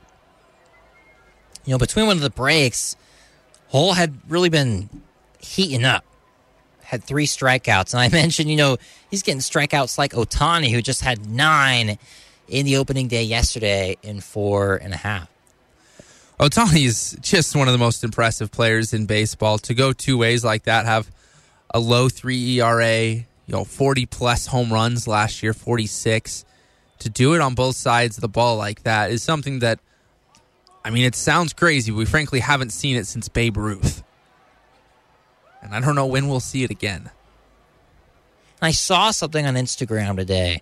You 1.65 1.71
know, 1.71 1.79
between 1.79 2.05
one 2.05 2.17
of 2.17 2.21
the 2.21 2.29
breaks, 2.29 2.95
Hull 3.71 3.93
had 3.93 4.13
really 4.27 4.49
been 4.49 4.89
heating 5.39 5.83
up. 5.83 6.05
Had 6.83 7.03
three 7.03 7.25
strikeouts, 7.25 7.93
and 7.93 8.01
I 8.01 8.09
mentioned, 8.15 8.51
you 8.51 8.57
know, 8.57 8.77
he's 9.09 9.23
getting 9.23 9.41
strikeouts 9.41 9.97
like 9.97 10.11
Ohtani, 10.11 10.71
who 10.71 10.83
just 10.83 11.01
had 11.01 11.27
nine 11.27 11.97
in 12.47 12.65
the 12.65 12.77
opening 12.77 13.07
day 13.07 13.23
yesterday 13.23 13.97
in 14.03 14.21
four 14.21 14.75
and 14.75 14.93
a 14.93 14.97
half. 14.97 15.29
Ohtani 16.39 16.85
is 16.85 17.17
just 17.21 17.55
one 17.55 17.67
of 17.67 17.71
the 17.71 17.79
most 17.79 18.03
impressive 18.03 18.51
players 18.51 18.93
in 18.93 19.07
baseball. 19.07 19.57
To 19.57 19.73
go 19.73 19.93
two 19.93 20.19
ways 20.19 20.45
like 20.45 20.63
that, 20.65 20.85
have 20.85 21.09
a 21.73 21.79
low 21.79 22.09
three 22.09 22.59
ERA, 22.59 22.95
you 23.09 23.25
know, 23.47 23.63
40 23.63 24.05
plus 24.05 24.47
home 24.47 24.71
runs 24.71 25.07
last 25.07 25.43
year, 25.43 25.53
46. 25.53 26.45
To 26.99 27.09
do 27.09 27.33
it 27.33 27.41
on 27.41 27.55
both 27.55 27.75
sides 27.75 28.17
of 28.17 28.21
the 28.21 28.27
ball 28.27 28.57
like 28.57 28.83
that 28.83 29.11
is 29.11 29.23
something 29.23 29.59
that, 29.59 29.79
I 30.83 30.89
mean, 30.89 31.05
it 31.05 31.15
sounds 31.15 31.53
crazy. 31.53 31.91
We 31.91 32.05
frankly 32.05 32.39
haven't 32.39 32.71
seen 32.71 32.97
it 32.97 33.07
since 33.07 33.29
Babe 33.29 33.57
Ruth. 33.57 34.03
And 35.61 35.73
I 35.73 35.79
don't 35.79 35.95
know 35.95 36.05
when 36.05 36.27
we'll 36.27 36.39
see 36.39 36.63
it 36.63 36.71
again. 36.71 37.09
I 38.61 38.71
saw 38.71 39.11
something 39.11 39.45
on 39.45 39.55
Instagram 39.55 40.17
today. 40.17 40.61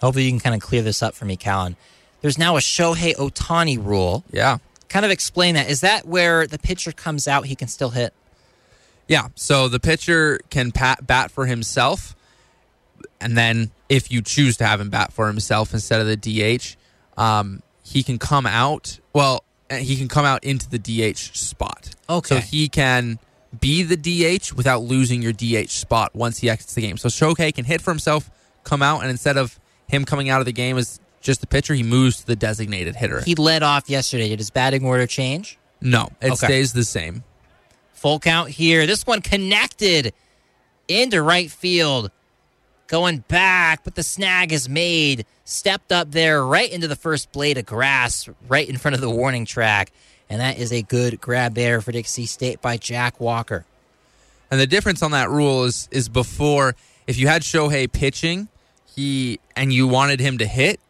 Hopefully, 0.00 0.24
you 0.24 0.30
can 0.30 0.40
kind 0.40 0.54
of 0.54 0.60
clear 0.60 0.82
this 0.82 1.02
up 1.02 1.14
for 1.14 1.24
me, 1.24 1.36
Callan. 1.36 1.76
There's 2.20 2.38
now 2.38 2.56
a 2.56 2.60
Shohei 2.60 3.14
Ohtani 3.14 3.82
rule. 3.82 4.24
Yeah. 4.30 4.58
Kind 4.88 5.04
of 5.04 5.10
explain 5.10 5.54
that. 5.54 5.70
Is 5.70 5.80
that 5.80 6.06
where 6.06 6.46
the 6.46 6.58
pitcher 6.58 6.92
comes 6.92 7.26
out, 7.26 7.46
he 7.46 7.54
can 7.54 7.68
still 7.68 7.90
hit? 7.90 8.12
Yeah. 9.12 9.28
So 9.34 9.68
the 9.68 9.78
pitcher 9.78 10.40
can 10.48 10.72
pat, 10.72 11.06
bat 11.06 11.30
for 11.30 11.44
himself. 11.44 12.16
And 13.20 13.36
then 13.36 13.70
if 13.90 14.10
you 14.10 14.22
choose 14.22 14.56
to 14.56 14.66
have 14.66 14.80
him 14.80 14.88
bat 14.88 15.12
for 15.12 15.26
himself 15.26 15.74
instead 15.74 16.00
of 16.00 16.06
the 16.06 16.16
DH, 16.16 16.76
um, 17.20 17.62
he 17.84 18.02
can 18.02 18.18
come 18.18 18.46
out. 18.46 18.98
Well, 19.12 19.44
uh, 19.70 19.74
he 19.76 19.96
can 19.96 20.08
come 20.08 20.24
out 20.24 20.42
into 20.44 20.66
the 20.66 20.78
DH 20.78 21.18
spot. 21.36 21.90
Okay. 22.08 22.36
So 22.36 22.40
he 22.40 22.70
can 22.70 23.18
be 23.60 23.82
the 23.82 23.98
DH 23.98 24.54
without 24.54 24.80
losing 24.80 25.20
your 25.20 25.34
DH 25.34 25.68
spot 25.68 26.14
once 26.14 26.38
he 26.38 26.48
exits 26.48 26.72
the 26.72 26.80
game. 26.80 26.96
So 26.96 27.10
Shohei 27.10 27.54
can 27.54 27.66
hit 27.66 27.82
for 27.82 27.90
himself, 27.90 28.30
come 28.64 28.80
out, 28.80 29.02
and 29.02 29.10
instead 29.10 29.36
of 29.36 29.60
him 29.88 30.06
coming 30.06 30.30
out 30.30 30.40
of 30.40 30.46
the 30.46 30.54
game 30.54 30.78
as 30.78 31.00
just 31.20 31.42
the 31.42 31.46
pitcher, 31.46 31.74
he 31.74 31.82
moves 31.82 32.20
to 32.20 32.26
the 32.26 32.34
designated 32.34 32.96
hitter. 32.96 33.20
He 33.20 33.34
led 33.34 33.62
off 33.62 33.90
yesterday. 33.90 34.30
Did 34.30 34.38
his 34.38 34.48
batting 34.48 34.86
order 34.86 35.06
change? 35.06 35.58
No, 35.82 36.08
it 36.22 36.28
Okay. 36.32 36.46
stays 36.46 36.72
the 36.72 36.84
same. 36.84 37.24
Full 38.02 38.18
count 38.18 38.50
here. 38.50 38.84
This 38.84 39.06
one 39.06 39.22
connected 39.22 40.12
into 40.88 41.22
right 41.22 41.48
field. 41.48 42.10
Going 42.88 43.18
back, 43.28 43.84
but 43.84 43.94
the 43.94 44.02
snag 44.02 44.52
is 44.52 44.68
made. 44.68 45.24
Stepped 45.44 45.92
up 45.92 46.10
there 46.10 46.44
right 46.44 46.68
into 46.68 46.88
the 46.88 46.96
first 46.96 47.30
blade 47.30 47.58
of 47.58 47.64
grass, 47.64 48.28
right 48.48 48.68
in 48.68 48.76
front 48.76 48.96
of 48.96 49.00
the 49.00 49.08
warning 49.08 49.44
track. 49.44 49.92
And 50.28 50.40
that 50.40 50.58
is 50.58 50.72
a 50.72 50.82
good 50.82 51.20
grab 51.20 51.54
there 51.54 51.80
for 51.80 51.92
Dixie 51.92 52.26
State 52.26 52.60
by 52.60 52.76
Jack 52.76 53.20
Walker. 53.20 53.64
And 54.50 54.58
the 54.58 54.66
difference 54.66 55.00
on 55.00 55.12
that 55.12 55.30
rule 55.30 55.62
is 55.62 55.88
is 55.92 56.08
before 56.08 56.74
if 57.06 57.16
you 57.18 57.28
had 57.28 57.42
Shohei 57.42 57.90
pitching, 57.90 58.48
he 58.96 59.38
and 59.54 59.72
you 59.72 59.86
wanted 59.86 60.18
him 60.18 60.38
to 60.38 60.46
hit, 60.46 60.80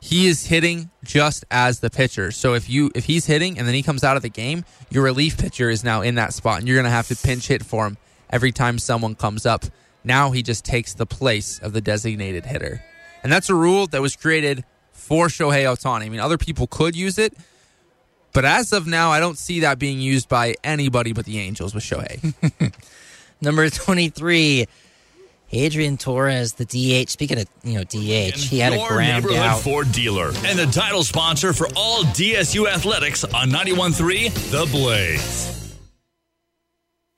he 0.00 0.26
is 0.26 0.46
hitting 0.46 0.90
just 1.04 1.44
as 1.50 1.80
the 1.80 1.90
pitcher. 1.90 2.30
So 2.30 2.54
if 2.54 2.68
you 2.68 2.90
if 2.94 3.04
he's 3.04 3.26
hitting 3.26 3.58
and 3.58 3.66
then 3.66 3.74
he 3.74 3.82
comes 3.82 4.02
out 4.02 4.16
of 4.16 4.22
the 4.22 4.30
game, 4.30 4.64
your 4.90 5.04
relief 5.04 5.38
pitcher 5.38 5.70
is 5.70 5.84
now 5.84 6.00
in 6.00 6.14
that 6.16 6.32
spot 6.32 6.58
and 6.58 6.66
you're 6.66 6.76
going 6.76 6.84
to 6.84 6.90
have 6.90 7.08
to 7.08 7.16
pinch 7.16 7.46
hit 7.48 7.64
for 7.64 7.86
him 7.86 7.98
every 8.30 8.50
time 8.50 8.78
someone 8.78 9.14
comes 9.14 9.44
up. 9.44 9.64
Now 10.02 10.30
he 10.30 10.42
just 10.42 10.64
takes 10.64 10.94
the 10.94 11.06
place 11.06 11.58
of 11.58 11.74
the 11.74 11.80
designated 11.80 12.46
hitter. 12.46 12.82
And 13.22 13.30
that's 13.30 13.50
a 13.50 13.54
rule 13.54 13.86
that 13.88 14.00
was 14.00 14.16
created 14.16 14.64
for 14.92 15.26
Shohei 15.26 15.64
Ohtani. 15.64 16.06
I 16.06 16.08
mean, 16.08 16.20
other 16.20 16.38
people 16.38 16.66
could 16.66 16.96
use 16.96 17.18
it, 17.18 17.34
but 18.32 18.44
as 18.44 18.72
of 18.72 18.86
now, 18.86 19.10
I 19.10 19.20
don't 19.20 19.36
see 19.36 19.60
that 19.60 19.78
being 19.78 20.00
used 20.00 20.28
by 20.28 20.54
anybody 20.64 21.12
but 21.12 21.26
the 21.26 21.38
Angels 21.38 21.74
with 21.74 21.84
Shohei. 21.84 22.72
Number 23.42 23.68
23, 23.68 24.66
Adrian 25.52 25.96
Torres, 25.96 26.54
the 26.54 26.64
DH. 26.64 27.10
Speaking 27.10 27.38
of, 27.40 27.46
you 27.64 27.74
know, 27.74 27.84
DH, 27.84 28.38
he 28.38 28.58
had 28.58 28.72
a 28.72 28.76
Your 28.76 28.88
ground 28.88 29.24
neighborhood 29.24 29.46
out. 29.46 29.60
Ford 29.60 29.90
dealer 29.92 30.32
and 30.44 30.58
the 30.58 30.66
title 30.66 31.02
sponsor 31.02 31.52
for 31.52 31.68
all 31.76 32.02
DSU 32.04 32.68
athletics 32.68 33.24
on 33.24 33.50
91.3 33.50 34.32
The 34.50 34.66
Blaze. 34.70 35.76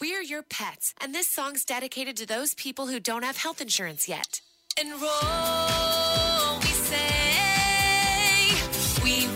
We're 0.00 0.22
your 0.22 0.42
pets, 0.42 0.94
and 1.00 1.14
this 1.14 1.28
song's 1.28 1.64
dedicated 1.64 2.16
to 2.16 2.26
those 2.26 2.54
people 2.54 2.88
who 2.88 2.98
don't 2.98 3.22
have 3.22 3.36
health 3.36 3.60
insurance 3.60 4.08
yet. 4.08 4.40
Enroll, 4.80 4.98
we 6.58 6.66
say. 6.66 6.98
We 9.04 9.28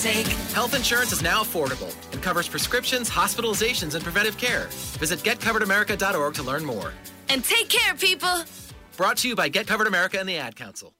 sake. 0.00 0.26
Health 0.54 0.74
insurance 0.74 1.12
is 1.12 1.22
now 1.22 1.42
affordable 1.42 1.94
and 2.12 2.22
covers 2.22 2.48
prescriptions, 2.48 3.10
hospitalizations, 3.10 3.94
and 3.94 4.02
preventive 4.02 4.38
care. 4.38 4.66
Visit 4.98 5.20
getcoveredamerica.org 5.20 6.34
to 6.34 6.42
learn 6.42 6.64
more. 6.64 6.92
And 7.28 7.44
take 7.44 7.68
care, 7.68 7.94
people. 7.94 8.44
Brought 8.96 9.18
to 9.18 9.28
you 9.28 9.36
by 9.36 9.48
Get 9.48 9.66
Covered 9.66 9.86
America 9.86 10.18
and 10.18 10.28
the 10.28 10.38
Ad 10.38 10.56
Council. 10.56 10.94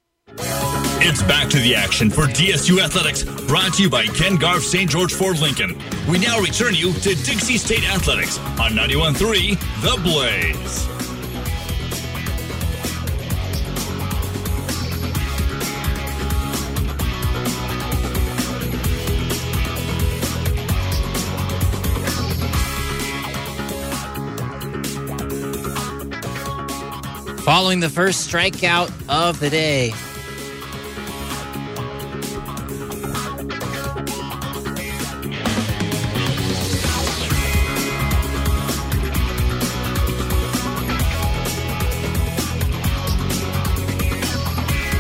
It's 1.03 1.23
back 1.23 1.49
to 1.51 1.59
the 1.59 1.75
action 1.75 2.11
for 2.11 2.23
DSU 2.27 2.81
Athletics, 2.83 3.25
brought 3.47 3.75
to 3.75 3.83
you 3.83 3.91
by 3.91 4.07
Ken 4.07 4.37
Garff 4.37 4.63
St. 4.63 4.89
George 4.89 5.13
Ford 5.13 5.39
Lincoln. 5.41 5.77
We 6.09 6.19
now 6.19 6.39
return 6.39 6.75
you 6.75 6.93
to 6.93 7.15
Dixie 7.15 7.57
State 7.57 7.85
Athletics 7.85 8.39
on 8.61 8.73
91.3 8.73 9.59
The 9.83 10.01
Blaze. 10.03 11.00
Following 27.51 27.81
the 27.81 27.89
first 27.89 28.31
strikeout 28.31 28.93
of 29.09 29.41
the 29.41 29.51
day. 29.51 29.91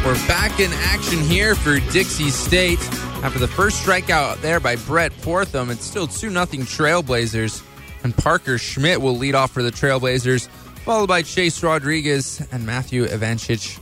We're 0.05 0.14
back 0.26 0.59
in 0.59 0.72
action 0.72 1.20
here 1.20 1.55
for 1.55 1.78
Dixie 1.92 2.30
State. 2.30 2.80
After 3.22 3.38
the 3.38 3.46
first 3.46 3.80
strikeout 3.86 4.40
there 4.40 4.59
by 4.59 4.74
Brett 4.74 5.12
Portham, 5.22 5.70
it's 5.70 5.84
still 5.84 6.09
2 6.09 6.30
0 6.30 6.44
Trailblazers. 6.44 7.64
And 8.03 8.16
Parker 8.16 8.59
Schmidt 8.59 9.01
will 9.01 9.16
lead 9.16 9.36
off 9.36 9.53
for 9.53 9.62
the 9.62 9.70
Trailblazers, 9.70 10.48
followed 10.91 11.07
by 11.07 11.22
Chase 11.22 11.62
Rodriguez 11.62 12.45
and 12.51 12.66
Matthew 12.66 13.07
Evanchich. 13.07 13.78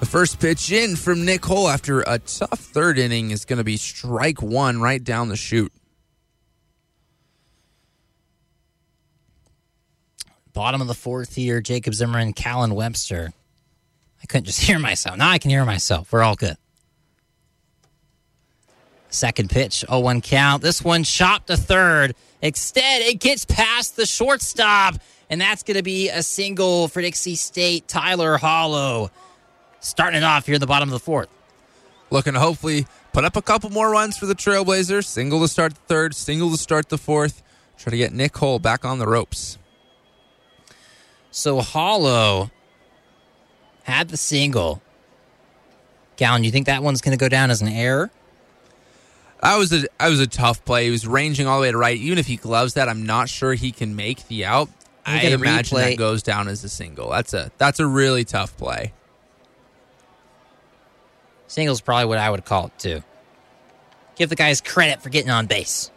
The 0.00 0.04
first 0.04 0.38
pitch 0.38 0.70
in 0.70 0.94
from 0.94 1.24
Nick 1.24 1.42
Hull 1.42 1.70
after 1.70 2.02
a 2.02 2.18
tough 2.18 2.58
third 2.58 2.98
inning 2.98 3.30
is 3.30 3.46
going 3.46 3.56
to 3.56 3.64
be 3.64 3.78
strike 3.78 4.42
one 4.42 4.82
right 4.82 5.02
down 5.02 5.30
the 5.30 5.36
chute. 5.36 5.72
Bottom 10.52 10.82
of 10.82 10.86
the 10.86 10.92
fourth 10.92 11.34
here, 11.34 11.62
Jacob 11.62 11.94
Zimmerman, 11.94 12.34
Callan 12.34 12.74
Webster. 12.74 13.32
I 14.22 14.26
couldn't 14.26 14.44
just 14.44 14.60
hear 14.66 14.78
myself. 14.78 15.16
Now 15.16 15.30
I 15.30 15.38
can 15.38 15.48
hear 15.48 15.64
myself. 15.64 16.12
We're 16.12 16.22
all 16.22 16.36
good. 16.36 16.58
Second 19.08 19.48
pitch, 19.48 19.86
0 19.88 20.00
1 20.00 20.20
count. 20.20 20.62
This 20.62 20.84
one 20.84 21.04
chopped 21.04 21.46
to 21.46 21.56
third. 21.56 22.14
Instead, 22.42 23.00
it 23.00 23.18
gets 23.18 23.46
past 23.46 23.96
the 23.96 24.04
shortstop, 24.04 24.96
and 25.30 25.40
that's 25.40 25.62
going 25.62 25.76
to 25.76 25.82
be 25.82 26.08
a 26.08 26.22
single 26.22 26.88
for 26.88 27.00
Dixie 27.00 27.36
State. 27.36 27.86
Tyler 27.86 28.36
Hollow 28.36 29.10
starting 29.78 30.18
it 30.18 30.24
off 30.24 30.44
here 30.44 30.56
in 30.56 30.60
the 30.60 30.66
bottom 30.66 30.88
of 30.88 30.92
the 30.92 30.98
fourth. 30.98 31.28
Looking 32.10 32.34
to 32.34 32.40
hopefully 32.40 32.86
put 33.12 33.24
up 33.24 33.36
a 33.36 33.42
couple 33.42 33.70
more 33.70 33.90
runs 33.90 34.18
for 34.18 34.26
the 34.26 34.34
Trailblazers. 34.34 35.06
Single 35.06 35.40
to 35.40 35.48
start 35.48 35.74
the 35.74 35.80
third, 35.82 36.14
single 36.16 36.50
to 36.50 36.56
start 36.56 36.88
the 36.88 36.98
fourth. 36.98 37.42
Try 37.78 37.92
to 37.92 37.96
get 37.96 38.12
Nick 38.12 38.36
Hull 38.36 38.58
back 38.58 38.84
on 38.84 38.98
the 38.98 39.06
ropes. 39.06 39.56
So 41.30 41.60
Hollow 41.60 42.50
had 43.84 44.08
the 44.08 44.16
single. 44.16 44.82
Callan, 46.16 46.42
you 46.42 46.50
think 46.50 46.66
that 46.66 46.82
one's 46.82 47.00
going 47.00 47.16
to 47.16 47.22
go 47.22 47.28
down 47.28 47.50
as 47.50 47.62
an 47.62 47.68
error? 47.68 48.10
That 49.42 49.56
was 49.56 49.72
a 49.72 49.86
that 49.98 50.08
was 50.08 50.20
a 50.20 50.26
tough 50.26 50.64
play. 50.64 50.84
He 50.86 50.90
was 50.90 51.06
ranging 51.06 51.46
all 51.46 51.58
the 51.58 51.62
way 51.62 51.70
to 51.70 51.78
right. 51.78 51.96
Even 51.96 52.18
if 52.18 52.26
he 52.26 52.36
gloves 52.36 52.74
that, 52.74 52.88
I'm 52.90 53.06
not 53.06 53.30
sure 53.30 53.54
he 53.54 53.72
can 53.72 53.96
make 53.96 54.28
the 54.28 54.44
out. 54.44 54.68
I 55.10 55.20
imagine 55.22 55.78
replay. 55.78 55.90
that 55.90 55.98
goes 55.98 56.22
down 56.22 56.48
as 56.48 56.64
a 56.64 56.68
single. 56.68 57.10
That's 57.10 57.34
a 57.34 57.50
that's 57.58 57.80
a 57.80 57.86
really 57.86 58.24
tough 58.24 58.56
play. 58.56 58.92
Single's 61.46 61.80
probably 61.80 62.06
what 62.06 62.18
I 62.18 62.30
would 62.30 62.44
call 62.44 62.66
it 62.66 62.78
too. 62.78 63.02
Give 64.16 64.28
the 64.28 64.36
guys 64.36 64.60
credit 64.60 65.02
for 65.02 65.08
getting 65.08 65.30
on 65.30 65.46
base. 65.46 65.90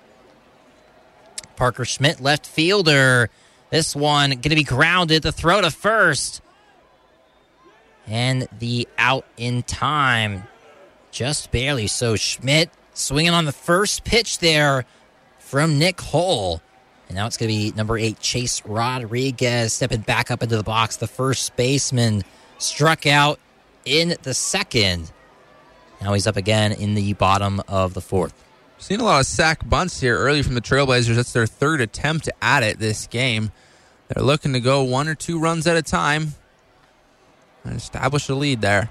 Parker 1.55 1.85
Schmidt, 1.85 2.21
left 2.21 2.47
fielder. 2.47 3.29
This 3.69 3.95
one 3.95 4.29
going 4.31 4.41
to 4.41 4.55
be 4.55 4.63
grounded. 4.63 5.23
The 5.23 5.31
throw 5.31 5.61
to 5.61 5.71
first. 5.71 6.41
And 8.07 8.47
the 8.57 8.87
out 8.97 9.25
in 9.37 9.63
time. 9.63 10.43
Just 11.11 11.51
barely. 11.51 11.87
So 11.87 12.15
Schmidt 12.15 12.69
swinging 12.93 13.33
on 13.33 13.45
the 13.45 13.51
first 13.51 14.03
pitch 14.03 14.39
there 14.39 14.85
from 15.39 15.77
Nick 15.77 16.01
Hull. 16.01 16.61
And 17.13 17.19
now 17.19 17.27
it's 17.27 17.37
going 17.37 17.51
to 17.51 17.55
be 17.55 17.71
number 17.77 17.95
eight, 17.95 18.19
Chase 18.21 18.65
Rodriguez, 18.65 19.73
stepping 19.73 20.01
back 20.01 20.31
up 20.31 20.41
into 20.41 20.57
the 20.57 20.63
box. 20.63 20.97
The 20.97 21.05
first 21.05 21.55
baseman 21.55 22.23
struck 22.57 23.05
out 23.05 23.39
in 23.85 24.15
the 24.23 24.33
second. 24.33 25.11
Now 26.01 26.13
he's 26.13 26.25
up 26.25 26.37
again 26.37 26.71
in 26.71 26.95
the 26.95 27.13
bottom 27.13 27.61
of 27.67 27.93
the 27.93 28.01
fourth. 28.01 28.33
Seen 28.79 28.99
a 28.99 29.03
lot 29.03 29.19
of 29.19 29.27
sack 29.27 29.69
bunts 29.69 30.01
here 30.01 30.17
early 30.17 30.41
from 30.41 30.55
the 30.55 30.61
Trailblazers. 30.61 31.15
That's 31.15 31.33
their 31.33 31.45
third 31.45 31.81
attempt 31.81 32.29
at 32.41 32.63
it 32.63 32.79
this 32.79 33.05
game. 33.05 33.51
They're 34.07 34.23
looking 34.23 34.53
to 34.53 34.59
go 34.59 34.81
one 34.81 35.07
or 35.07 35.13
two 35.13 35.39
runs 35.39 35.67
at 35.67 35.77
a 35.77 35.83
time 35.83 36.33
and 37.63 37.75
establish 37.75 38.27
a 38.27 38.33
lead 38.33 38.61
there. 38.61 38.89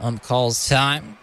Um, 0.00 0.18
calls 0.18 0.68
time. 0.68 1.18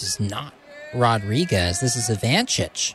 This 0.00 0.02
is 0.02 0.20
not 0.20 0.52
Rodriguez. 0.92 1.80
This 1.80 1.96
is 1.96 2.14
Ivanchich. 2.14 2.94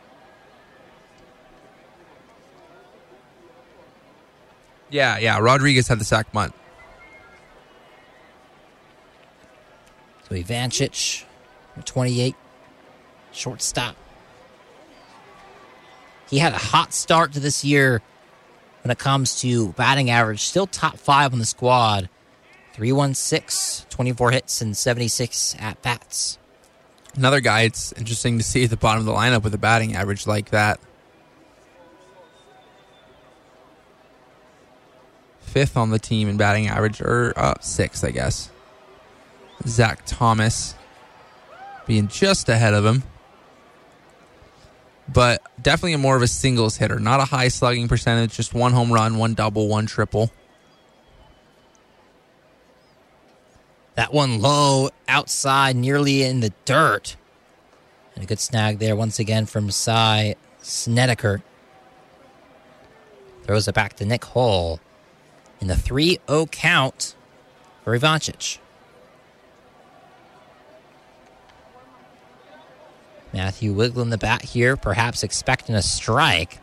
Yeah, 4.92 5.18
yeah. 5.18 5.40
Rodriguez 5.40 5.88
had 5.88 6.00
the 6.00 6.06
sack 6.06 6.32
bunt. 6.32 6.54
So 10.30 10.36
Ivanchich, 10.36 11.24
28, 11.86 12.36
shortstop. 13.32 13.96
He 16.30 16.38
had 16.38 16.54
a 16.54 16.58
hot 16.58 16.94
start 16.94 17.34
to 17.34 17.40
this 17.40 17.66
year 17.66 18.04
when 18.84 18.92
it 18.92 19.00
comes 19.00 19.42
to 19.42 19.72
batting 19.74 20.12
average. 20.12 20.42
Still 20.42 20.68
top 20.68 20.98
five 20.98 21.34
on 21.34 21.40
the 21.40 21.46
squad. 21.46 22.10
316, 22.74 23.88
24 23.90 24.32
hits, 24.32 24.62
and 24.62 24.78
76 24.78 25.56
at 25.60 25.82
bats. 25.82 26.38
Another 27.16 27.42
guy 27.42 27.62
it's 27.62 27.92
interesting 27.94 28.38
to 28.38 28.44
see 28.44 28.64
at 28.64 28.70
the 28.70 28.78
bottom 28.78 29.00
of 29.00 29.06
the 29.06 29.12
lineup 29.12 29.44
with 29.44 29.54
a 29.54 29.58
batting 29.58 29.96
average 29.96 30.26
like 30.26 30.52
that. 30.52 30.80
Fifth 35.42 35.76
on 35.76 35.90
the 35.90 36.00
team 36.00 36.30
in 36.30 36.38
batting 36.38 36.68
average, 36.68 37.02
or 37.02 37.34
uh, 37.36 37.56
sixth, 37.60 38.06
I 38.06 38.12
guess. 38.12 38.50
Zach 39.68 40.04
Thomas 40.06 40.76
being 41.86 42.08
just 42.08 42.48
ahead 42.48 42.74
of 42.74 42.86
him. 42.86 43.04
But 45.14 45.42
definitely 45.62 45.94
a 45.94 45.98
more 45.98 46.16
of 46.16 46.22
a 46.22 46.28
singles 46.28 46.78
hitter, 46.78 47.00
not 47.00 47.20
a 47.20 47.26
high 47.26 47.50
slugging 47.50 47.90
percentage, 47.90 48.34
just 48.34 48.54
one 48.54 48.72
home 48.72 48.94
run, 48.94 49.18
one 49.18 49.34
double, 49.34 49.68
one 49.68 49.86
triple. 49.86 50.32
That 53.96 54.14
one 54.14 54.40
low 54.40 54.90
outside, 55.08 55.76
nearly 55.76 56.24
in 56.24 56.40
the 56.40 56.54
dirt. 56.66 57.18
And 58.16 58.24
a 58.24 58.28
good 58.28 58.40
snag 58.40 58.80
there 58.80 58.96
once 58.96 59.20
again 59.20 59.46
from 59.46 59.72
Cy 59.72 60.36
Snedeker. 60.62 61.42
Throws 63.44 63.68
it 63.68 63.76
back 63.76 63.96
to 63.98 64.06
Nick 64.06 64.24
Hull 64.26 64.80
in 65.60 65.68
the 65.68 65.76
3 65.76 66.20
0 66.28 66.46
count 66.48 67.16
for 67.84 67.98
Ivanchich. 67.98 68.60
Matthew 73.34 73.72
wiggling 73.74 74.10
the 74.10 74.18
bat 74.18 74.42
here, 74.44 74.76
perhaps 74.76 75.24
expecting 75.24 75.76
a 75.76 75.82
strike. 75.82 76.60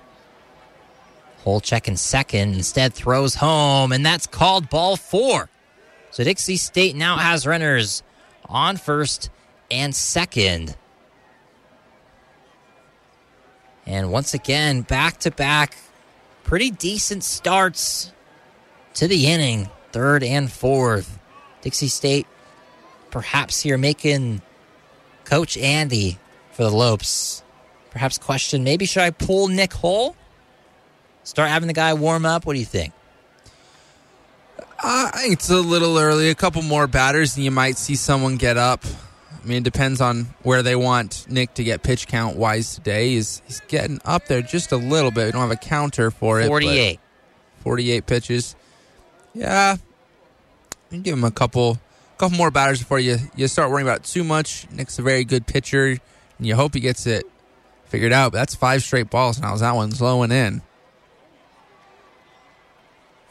Hull 1.45 1.61
checking 1.61 1.97
second, 1.97 2.55
instead 2.55 2.93
throws 2.93 3.37
home, 3.37 3.93
and 3.93 4.05
that's 4.05 4.27
called 4.27 4.69
ball 4.69 4.97
four. 4.97 5.49
So 6.11 6.25
Dixie 6.25 6.57
State 6.57 6.97
now 6.97 7.17
has 7.17 7.47
runners 7.47 8.03
on 8.47 8.77
first 8.77 9.31
and 9.71 9.95
second. 9.95 10.77
And 13.87 14.11
once 14.11 14.35
again, 14.35 14.83
back 14.83 15.19
to 15.21 15.31
back, 15.31 15.77
pretty 16.45 16.71
decent 16.71 17.25
starts 17.25 18.13
to 18.95 19.07
the 19.09 19.27
inning, 19.27 19.71
third 19.93 20.23
and 20.23 20.51
fourth. 20.51 21.19
Dixie 21.63 21.89
State 21.89 22.27
perhaps 23.11 23.61
here 23.61 23.79
making 23.79 24.43
Coach 25.25 25.57
Andy 25.57 26.19
for 26.53 26.65
the 26.65 26.71
Lopes 26.71 27.43
perhaps 27.91 28.19
question 28.19 28.65
maybe 28.65 28.85
should 28.85 29.03
I 29.03 29.11
pull 29.11 29.49
Nick 29.49 29.73
Hull? 29.73 30.17
Start 31.25 31.51
having 31.51 31.67
the 31.67 31.75
guy 31.75 31.95
warm 31.95 32.25
up? 32.25 32.47
What 32.47 32.55
do 32.55 32.59
you 32.59 32.65
think? 32.65 32.93
Uh, 34.81 35.11
I 35.13 35.19
think 35.23 35.33
it's 35.35 35.51
a 35.51 35.57
little 35.57 35.99
early. 35.99 36.31
A 36.31 36.35
couple 36.35 36.63
more 36.63 36.87
batters, 36.87 37.37
and 37.37 37.45
you 37.45 37.51
might 37.51 37.77
see 37.79 37.97
someone 37.97 38.37
get 38.37 38.57
up. 38.57 38.85
I 39.43 39.47
mean, 39.47 39.59
it 39.59 39.65
depends 39.65 40.01
on 40.01 40.27
where 40.43 40.63
they 40.63 40.77
want 40.77 41.27
Nick 41.29 41.55
to 41.55 41.65
get 41.65 41.83
pitch 41.83 42.07
count 42.07 42.37
wise 42.37 42.75
today. 42.75 43.11
He's 43.11 43.43
he's 43.47 43.61
getting 43.69 44.01
up 44.05 44.27
there 44.27 44.43
just 44.43 44.73
a 44.73 44.77
little 44.77 45.11
bit. 45.11 45.27
We 45.27 45.33
don't 45.33 45.41
have 45.41 45.51
a 45.51 45.57
counter 45.57 46.11
for 46.11 46.41
it. 46.41 46.45
but 46.45 46.49
48. 46.49 47.01
48 47.65 48.07
pitches. 48.07 48.57
Yeah. 49.35 49.77
You 50.91 51.01
give 51.01 51.15
him 51.15 51.25
a 51.25 51.31
couple 51.31 51.79
couple 52.19 52.37
more 52.37 52.51
batters 52.51 52.81
before 52.81 52.99
you, 52.99 53.17
you 53.37 53.47
start 53.47 53.71
worrying 53.71 53.87
about 53.87 54.05
too 54.05 54.25
much. 54.25 54.69
Nick's 54.71 54.99
a 54.99 55.03
very 55.03 55.25
good 55.25 55.47
pitcher, 55.47 55.87
and 55.87 56.47
you 56.47 56.55
hope 56.57 56.75
he 56.75 56.81
gets 56.81 57.07
it 57.07 57.25
figured 57.87 58.13
out. 58.13 58.33
But 58.33 58.39
that's 58.39 58.55
five 58.55 58.83
straight 58.83 59.09
balls 59.11 59.41
now. 59.41 59.55
Is 59.55 59.61
that 59.61 59.75
one's 59.75 60.01
lowing 60.01 60.31
in. 60.33 60.63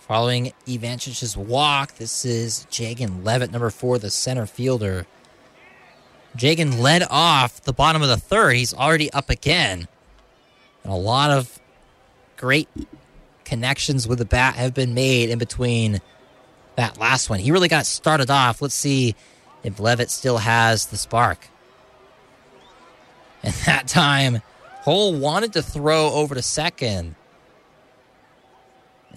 Following 0.07 0.53
Ivanchich's 0.65 1.35
walk, 1.35 1.95
this 1.95 2.23
is 2.23 2.65
Jagan 2.71 3.25
Levitt, 3.25 3.51
number 3.51 3.69
four, 3.69 3.99
the 3.99 4.09
center 4.09 4.45
fielder. 4.45 5.05
Jagan 6.37 6.79
led 6.79 7.03
off 7.09 7.61
the 7.63 7.73
bottom 7.73 8.01
of 8.01 8.07
the 8.07 8.15
third. 8.15 8.55
He's 8.55 8.73
already 8.73 9.11
up 9.11 9.29
again. 9.29 9.89
And 10.85 10.93
a 10.93 10.95
lot 10.95 11.31
of 11.31 11.59
great 12.37 12.69
connections 13.43 14.07
with 14.07 14.19
the 14.19 14.25
bat 14.25 14.55
have 14.55 14.73
been 14.73 14.93
made 14.93 15.29
in 15.29 15.39
between 15.39 15.99
that 16.77 16.97
last 16.97 17.29
one. 17.29 17.39
He 17.39 17.51
really 17.51 17.67
got 17.67 17.85
started 17.85 18.31
off. 18.31 18.61
Let's 18.61 18.75
see 18.75 19.13
if 19.61 19.77
Levitt 19.77 20.09
still 20.09 20.37
has 20.37 20.85
the 20.85 20.95
spark. 20.95 21.49
And 23.43 23.53
that 23.65 23.89
time, 23.89 24.41
Hull 24.83 25.15
wanted 25.15 25.51
to 25.51 25.61
throw 25.61 26.11
over 26.13 26.33
to 26.33 26.41
second 26.41 27.15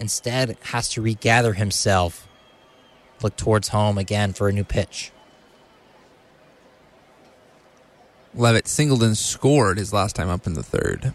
instead 0.01 0.57
has 0.63 0.89
to 0.89 1.01
regather 1.01 1.53
himself, 1.53 2.27
look 3.21 3.37
towards 3.37 3.69
home 3.69 3.97
again 3.97 4.33
for 4.33 4.49
a 4.49 4.51
new 4.51 4.63
pitch. 4.63 5.11
Levitt 8.33 8.67
singled 8.67 9.03
and 9.03 9.17
scored 9.17 9.77
his 9.77 9.93
last 9.93 10.15
time 10.15 10.29
up 10.29 10.47
in 10.47 10.53
the 10.53 10.63
third. 10.63 11.13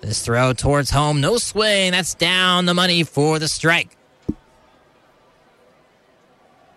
This 0.00 0.22
throw 0.22 0.52
towards 0.52 0.90
home, 0.90 1.20
no 1.20 1.36
swing. 1.38 1.92
That's 1.92 2.14
down 2.14 2.66
the 2.66 2.74
money 2.74 3.02
for 3.02 3.38
the 3.38 3.48
strike. 3.48 3.96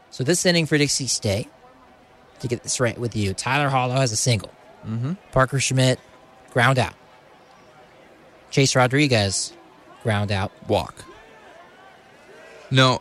So 0.09 0.23
this 0.23 0.45
inning 0.45 0.65
for 0.65 0.77
Dixie 0.77 1.07
State, 1.07 1.49
to 2.39 2.47
get 2.47 2.63
this 2.63 2.79
right 2.79 2.97
with 2.97 3.15
you. 3.15 3.33
Tyler 3.33 3.69
Hollow 3.69 3.95
has 3.95 4.11
a 4.11 4.15
single. 4.17 4.51
Mm-hmm. 4.85 5.13
Parker 5.31 5.59
Schmidt, 5.59 5.99
ground 6.51 6.79
out. 6.79 6.93
Chase 8.51 8.75
Rodriguez, 8.75 9.53
ground 10.03 10.31
out. 10.31 10.51
Walk. 10.67 11.05
No. 12.69 12.99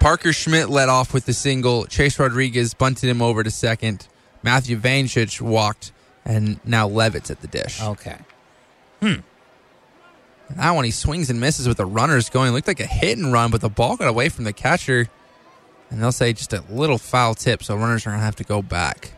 Parker 0.00 0.32
Schmidt 0.32 0.68
led 0.68 0.88
off 0.88 1.14
with 1.14 1.26
the 1.26 1.32
single. 1.32 1.86
Chase 1.86 2.18
Rodriguez 2.18 2.74
bunted 2.74 3.08
him 3.08 3.22
over 3.22 3.42
to 3.42 3.50
second. 3.50 4.06
Matthew 4.42 4.78
Vanchich 4.78 5.40
walked, 5.40 5.92
and 6.24 6.60
now 6.64 6.86
Levitt's 6.86 7.30
at 7.30 7.40
the 7.40 7.46
dish. 7.46 7.82
Okay. 7.82 8.18
Hmm. 9.00 9.20
That 10.50 10.72
one 10.72 10.84
he 10.84 10.90
swings 10.90 11.30
and 11.30 11.40
misses 11.40 11.66
with 11.66 11.78
the 11.78 11.86
runners 11.86 12.28
going. 12.28 12.52
Looked 12.52 12.68
like 12.68 12.80
a 12.80 12.86
hit 12.86 13.16
and 13.16 13.32
run, 13.32 13.50
but 13.50 13.60
the 13.60 13.70
ball 13.70 13.96
got 13.96 14.08
away 14.08 14.28
from 14.28 14.44
the 14.44 14.52
catcher. 14.52 15.08
And 15.90 16.02
they'll 16.02 16.12
say 16.12 16.32
just 16.32 16.52
a 16.52 16.62
little 16.68 16.98
foul 16.98 17.34
tip, 17.34 17.62
so 17.62 17.76
runners 17.76 18.06
are 18.06 18.10
going 18.10 18.20
to 18.20 18.24
have 18.24 18.36
to 18.36 18.44
go 18.44 18.62
back. 18.62 19.12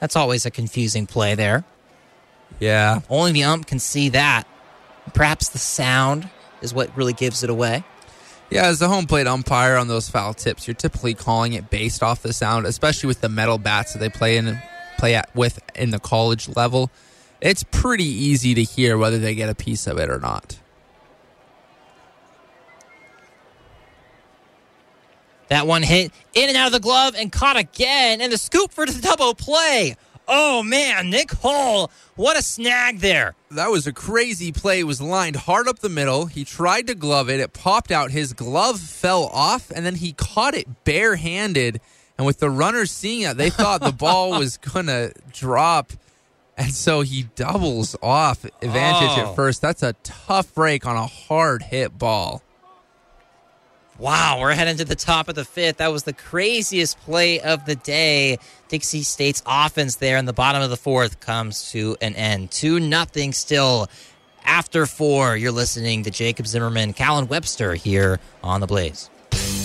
That's 0.00 0.16
always 0.16 0.46
a 0.46 0.50
confusing 0.50 1.06
play 1.06 1.34
there. 1.34 1.64
Yeah. 2.60 3.00
Only 3.08 3.32
the 3.32 3.44
ump 3.44 3.66
can 3.66 3.78
see 3.78 4.10
that. 4.10 4.46
Perhaps 5.14 5.50
the 5.50 5.58
sound 5.58 6.28
is 6.62 6.74
what 6.74 6.94
really 6.96 7.12
gives 7.12 7.42
it 7.42 7.50
away. 7.50 7.84
Yeah, 8.50 8.66
as 8.66 8.78
the 8.78 8.88
home 8.88 9.06
plate 9.06 9.26
umpire 9.26 9.76
on 9.76 9.88
those 9.88 10.08
foul 10.08 10.32
tips, 10.32 10.66
you're 10.66 10.74
typically 10.74 11.14
calling 11.14 11.52
it 11.52 11.68
based 11.68 12.02
off 12.02 12.22
the 12.22 12.32
sound, 12.32 12.66
especially 12.66 13.08
with 13.08 13.20
the 13.20 13.28
metal 13.28 13.58
bats 13.58 13.92
that 13.92 13.98
they 13.98 14.08
play 14.08 14.36
in 14.36 14.58
play 14.96 15.14
at 15.14 15.34
with 15.34 15.60
in 15.74 15.90
the 15.90 16.00
college 16.00 16.48
level. 16.56 16.90
It's 17.40 17.62
pretty 17.62 18.04
easy 18.04 18.54
to 18.54 18.62
hear 18.64 18.98
whether 18.98 19.18
they 19.18 19.34
get 19.34 19.48
a 19.48 19.54
piece 19.54 19.86
of 19.86 19.98
it 19.98 20.10
or 20.10 20.18
not. 20.18 20.58
That 25.48 25.66
one 25.66 25.82
hit 25.82 26.12
in 26.34 26.48
and 26.48 26.56
out 26.58 26.66
of 26.66 26.72
the 26.72 26.80
glove 26.80 27.14
and 27.16 27.32
caught 27.32 27.56
again, 27.56 28.20
and 28.20 28.32
the 28.32 28.38
scoop 28.38 28.70
for 28.72 28.84
the 28.86 29.00
double 29.00 29.34
play. 29.34 29.96
Oh 30.30 30.62
man, 30.62 31.08
Nick 31.08 31.30
Hull, 31.32 31.90
what 32.16 32.36
a 32.36 32.42
snag 32.42 32.98
there. 32.98 33.34
That 33.50 33.70
was 33.70 33.86
a 33.86 33.92
crazy 33.94 34.52
play. 34.52 34.80
It 34.80 34.84
was 34.84 35.00
lined 35.00 35.36
hard 35.36 35.66
up 35.68 35.78
the 35.78 35.88
middle. 35.88 36.26
He 36.26 36.44
tried 36.44 36.86
to 36.88 36.94
glove 36.94 37.30
it. 37.30 37.40
It 37.40 37.54
popped 37.54 37.90
out. 37.90 38.10
His 38.10 38.34
glove 38.34 38.78
fell 38.78 39.24
off, 39.28 39.70
and 39.70 39.86
then 39.86 39.94
he 39.94 40.12
caught 40.12 40.54
it 40.54 40.84
barehanded. 40.84 41.80
And 42.18 42.26
with 42.26 42.40
the 42.40 42.50
runners 42.50 42.90
seeing 42.90 43.22
it, 43.22 43.38
they 43.38 43.48
thought 43.48 43.80
the 43.80 43.92
ball 43.92 44.30
was 44.38 44.58
going 44.58 44.86
to 44.86 45.14
drop. 45.32 45.92
And 46.58 46.74
so 46.74 47.00
he 47.02 47.22
doubles 47.36 47.96
off 48.02 48.44
advantage 48.44 49.10
Oh. 49.12 49.30
at 49.30 49.36
first. 49.36 49.62
That's 49.62 49.82
a 49.82 49.94
tough 50.02 50.52
break 50.54 50.84
on 50.84 50.96
a 50.96 51.06
hard 51.06 51.62
hit 51.62 51.96
ball. 51.96 52.42
Wow, 53.98 54.38
we're 54.40 54.52
heading 54.52 54.76
to 54.76 54.84
the 54.84 54.94
top 54.94 55.28
of 55.28 55.34
the 55.34 55.44
fifth. 55.44 55.78
That 55.78 55.90
was 55.90 56.04
the 56.04 56.12
craziest 56.12 57.00
play 57.00 57.40
of 57.40 57.66
the 57.66 57.74
day. 57.74 58.38
Dixie 58.68 59.02
State's 59.02 59.42
offense 59.44 59.96
there 59.96 60.18
in 60.18 60.24
the 60.24 60.32
bottom 60.32 60.62
of 60.62 60.70
the 60.70 60.76
fourth 60.76 61.18
comes 61.18 61.72
to 61.72 61.96
an 62.00 62.14
end. 62.14 62.52
2 62.52 62.78
nothing 62.78 63.32
still 63.32 63.88
after 64.44 64.86
four. 64.86 65.36
You're 65.36 65.50
listening 65.50 66.04
to 66.04 66.12
Jacob 66.12 66.46
Zimmerman, 66.46 66.92
Callan 66.92 67.26
Webster 67.26 67.74
here 67.74 68.20
on 68.40 68.60
the 68.60 68.68
Blaze. 68.68 69.10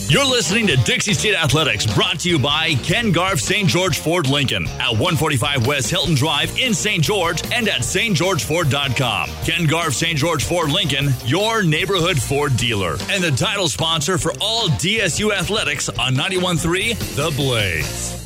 You're 0.10 0.26
listening 0.26 0.68
to 0.68 0.76
Dixie 0.78 1.14
State 1.14 1.36
Athletics, 1.36 1.86
brought 1.86 2.20
to 2.20 2.30
you 2.30 2.38
by 2.38 2.76
Ken 2.84 3.12
Garff 3.12 3.40
St. 3.40 3.68
George 3.68 4.00
Ford 4.00 4.30
Lincoln 4.30 4.68
at 4.80 4.92
145 4.92 5.66
West 5.66 5.90
Hilton 5.90 6.14
Drive 6.14 6.56
in 6.60 6.74
St. 6.74 7.04
George 7.04 7.42
and 7.52 7.68
at 7.68 7.82
stgeorgeford.com. 7.82 9.30
Ken 9.44 9.66
Garff 9.66 9.94
St. 9.94 10.18
George 10.18 10.44
Ford 10.44 10.70
Lincoln, 10.72 11.10
your 11.26 11.64
neighborhood 11.64 12.22
Ford 12.22 12.56
dealer, 12.58 12.98
and 13.10 13.24
the 13.24 13.32
title 13.32 13.68
sponsor 13.68 14.18
for 14.18 14.34
all 14.40 14.68
DSU 14.70 15.34
athletics 15.34 15.90
on 15.90 16.14
91.3 16.14 17.16
The 17.16 17.36
Blaze. 17.36 18.23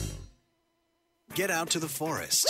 Get 1.38 1.51
out 1.51 1.69
to 1.69 1.79
the 1.79 1.88
forest 1.88 2.49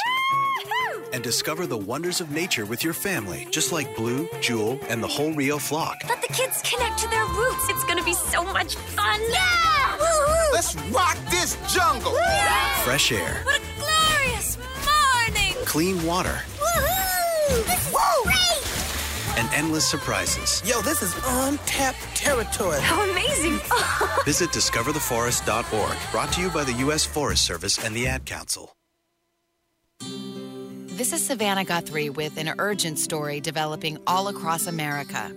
and 1.11 1.21
discover 1.21 1.67
the 1.67 1.77
wonders 1.77 2.21
of 2.21 2.31
nature 2.31 2.65
with 2.65 2.85
your 2.85 2.93
family, 2.93 3.45
just 3.51 3.73
like 3.73 3.93
Blue, 3.97 4.29
Jewel, 4.39 4.79
and 4.87 5.03
the 5.03 5.07
whole 5.07 5.33
Rio 5.33 5.57
flock. 5.57 5.97
Let 6.07 6.21
the 6.21 6.29
kids 6.31 6.61
connect 6.61 6.97
to 6.99 7.09
their 7.09 7.25
roots. 7.25 7.65
It's 7.67 7.83
gonna 7.83 8.05
be 8.05 8.13
so 8.13 8.45
much 8.45 8.75
fun. 8.75 9.19
Yeah! 9.29 9.97
Woo-hoo! 9.97 10.53
Let's 10.53 10.73
rock 10.91 11.17
this 11.29 11.57
jungle. 11.69 12.15
Fresh 12.85 13.11
air, 13.11 13.41
What 13.43 13.59
a 13.59 13.65
glorious 13.77 14.57
morning! 14.85 15.65
clean 15.65 16.01
water, 16.05 16.39
Woohoo! 16.57 17.65
This 17.65 17.89
is 17.89 17.93
great! 18.23 19.37
and 19.37 19.53
endless 19.53 19.85
surprises. 19.85 20.63
Yo, 20.65 20.81
this 20.81 21.01
is 21.01 21.13
untapped 21.25 21.99
territory. 22.15 22.79
How 22.79 23.03
amazing! 23.11 23.59
Visit 24.23 24.49
discovertheforest.org, 24.51 25.97
brought 26.13 26.31
to 26.31 26.41
you 26.41 26.49
by 26.51 26.63
the 26.63 26.73
U.S. 26.85 27.05
Forest 27.05 27.43
Service 27.43 27.83
and 27.83 27.93
the 27.93 28.07
Ad 28.07 28.25
Council. 28.25 28.76
This 30.97 31.13
is 31.13 31.23
Savannah 31.23 31.63
Guthrie 31.63 32.09
with 32.09 32.37
an 32.37 32.55
urgent 32.57 32.97
story 32.97 33.39
developing 33.39 33.99
all 34.07 34.29
across 34.29 34.65
America. 34.65 35.31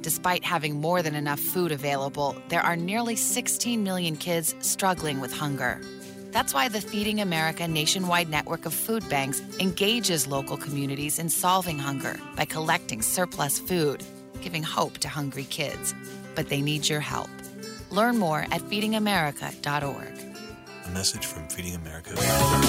Despite 0.00 0.42
having 0.42 0.80
more 0.80 1.02
than 1.02 1.14
enough 1.14 1.38
food 1.38 1.70
available, 1.70 2.34
there 2.48 2.62
are 2.62 2.74
nearly 2.74 3.14
16 3.14 3.84
million 3.84 4.16
kids 4.16 4.56
struggling 4.58 5.20
with 5.20 5.32
hunger. 5.32 5.80
That's 6.32 6.52
why 6.52 6.68
the 6.68 6.80
Feeding 6.80 7.20
America 7.20 7.68
nationwide 7.68 8.28
network 8.28 8.66
of 8.66 8.74
food 8.74 9.08
banks 9.08 9.40
engages 9.60 10.26
local 10.26 10.56
communities 10.56 11.20
in 11.20 11.28
solving 11.28 11.78
hunger 11.78 12.18
by 12.34 12.44
collecting 12.44 13.00
surplus 13.00 13.60
food, 13.60 14.02
giving 14.40 14.64
hope 14.64 14.98
to 14.98 15.08
hungry 15.08 15.44
kids. 15.44 15.94
But 16.34 16.48
they 16.48 16.60
need 16.60 16.88
your 16.88 16.98
help. 16.98 17.30
Learn 17.92 18.18
more 18.18 18.46
at 18.50 18.62
feedingamerica.org. 18.62 20.23
A 20.86 20.90
message 20.90 21.24
from 21.24 21.48
Feeding 21.48 21.74
America. 21.76 22.10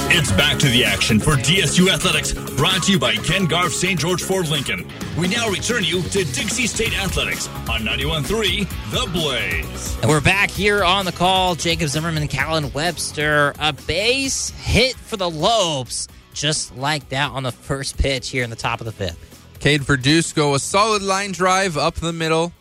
It's 0.09 0.31
back 0.31 0.57
to 0.59 0.67
the 0.67 0.85
action 0.85 1.19
for 1.19 1.31
DSU 1.31 1.91
Athletics, 1.91 2.33
brought 2.55 2.83
to 2.83 2.93
you 2.93 2.99
by 2.99 3.15
Ken 3.15 3.45
Garff 3.45 3.73
St. 3.73 3.99
George 3.99 4.23
Ford 4.23 4.47
Lincoln. 4.47 4.89
We 5.19 5.27
now 5.27 5.49
return 5.49 5.83
you 5.83 6.01
to 6.01 6.23
Dixie 6.23 6.67
State 6.67 6.97
Athletics 6.97 7.49
on 7.69 7.81
91.3 7.81 8.69
The 8.91 9.11
Blaze. 9.11 9.97
And 10.01 10.09
we're 10.09 10.21
back 10.21 10.49
here 10.49 10.81
on 10.83 11.03
the 11.03 11.11
call. 11.11 11.55
Jacob 11.55 11.89
Zimmerman, 11.89 12.29
Callan 12.29 12.71
Webster. 12.71 13.53
A 13.59 13.73
base 13.73 14.49
hit 14.49 14.95
for 14.95 15.17
the 15.17 15.29
Lopes, 15.29 16.07
just 16.33 16.75
like 16.77 17.09
that 17.09 17.31
on 17.31 17.43
the 17.43 17.51
first 17.51 17.97
pitch 17.97 18.29
here 18.29 18.45
in 18.45 18.49
the 18.49 18.55
top 18.55 18.79
of 18.79 18.85
the 18.85 18.93
fifth. 18.93 19.57
Cade 19.59 19.81
Verduzco, 19.81 20.55
a 20.55 20.59
solid 20.59 21.01
line 21.01 21.33
drive 21.33 21.77
up 21.77 21.95
the 21.95 22.13
middle. 22.13 22.53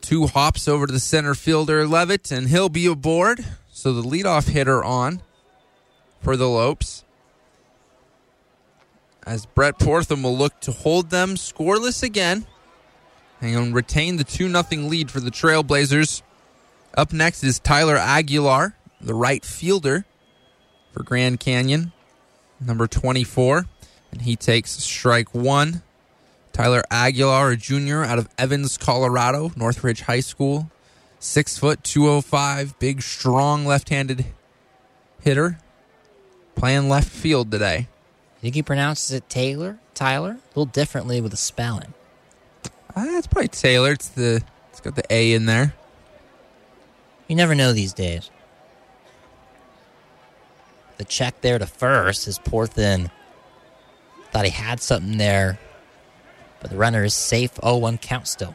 Two 0.00 0.28
hops 0.28 0.68
over 0.68 0.86
to 0.86 0.92
the 0.92 1.00
center 1.00 1.34
fielder, 1.34 1.88
Levitt, 1.88 2.30
and 2.30 2.48
he'll 2.48 2.68
be 2.68 2.86
aboard. 2.86 3.44
So 3.84 3.92
the 3.92 4.00
leadoff 4.00 4.48
hitter 4.48 4.82
on 4.82 5.20
for 6.22 6.38
the 6.38 6.48
Lopes. 6.48 7.04
As 9.26 9.44
Brett 9.44 9.78
Portham 9.78 10.22
will 10.22 10.34
look 10.34 10.58
to 10.60 10.72
hold 10.72 11.10
them 11.10 11.34
scoreless 11.34 12.02
again 12.02 12.46
and 13.42 13.74
retain 13.74 14.16
the 14.16 14.24
2 14.24 14.48
0 14.48 14.64
lead 14.88 15.10
for 15.10 15.20
the 15.20 15.30
Trailblazers. 15.30 16.22
Up 16.96 17.12
next 17.12 17.44
is 17.44 17.58
Tyler 17.58 17.98
Aguilar, 17.98 18.74
the 19.02 19.12
right 19.12 19.44
fielder 19.44 20.06
for 20.94 21.02
Grand 21.02 21.38
Canyon, 21.38 21.92
number 22.58 22.86
24. 22.86 23.66
And 24.12 24.22
he 24.22 24.34
takes 24.34 24.70
strike 24.70 25.34
one. 25.34 25.82
Tyler 26.54 26.84
Aguilar, 26.90 27.50
a 27.50 27.56
junior 27.58 28.02
out 28.02 28.18
of 28.18 28.30
Evans, 28.38 28.78
Colorado, 28.78 29.52
Northridge 29.56 30.00
High 30.00 30.20
School. 30.20 30.70
Six 31.24 31.56
foot, 31.56 31.82
205, 31.82 32.78
big, 32.78 33.00
strong 33.00 33.64
left 33.64 33.88
handed 33.88 34.26
hitter. 35.22 35.58
Playing 36.54 36.90
left 36.90 37.08
field 37.08 37.50
today. 37.50 37.88
I 38.36 38.40
think 38.42 38.54
he 38.54 38.62
pronounces 38.62 39.10
it 39.10 39.30
Taylor, 39.30 39.78
Tyler, 39.94 40.32
a 40.32 40.48
little 40.48 40.66
differently 40.66 41.22
with 41.22 41.30
the 41.30 41.38
spelling. 41.38 41.94
Uh, 42.94 43.06
it's 43.06 43.26
probably 43.26 43.48
Taylor. 43.48 43.92
It's 43.92 44.10
the 44.10 44.42
it's 44.68 44.80
got 44.82 44.96
the 44.96 45.04
A 45.08 45.32
in 45.32 45.46
there. 45.46 45.74
You 47.26 47.36
never 47.36 47.54
know 47.54 47.72
these 47.72 47.94
days. 47.94 48.30
The 50.98 51.04
check 51.06 51.40
there 51.40 51.58
to 51.58 51.66
first 51.66 52.28
is 52.28 52.38
Portham. 52.38 53.08
Thought 54.30 54.44
he 54.44 54.50
had 54.50 54.82
something 54.82 55.16
there, 55.16 55.58
but 56.60 56.68
the 56.68 56.76
runner 56.76 57.02
is 57.02 57.14
safe. 57.14 57.52
0 57.62 57.78
1 57.78 57.96
count 57.96 58.28
still. 58.28 58.54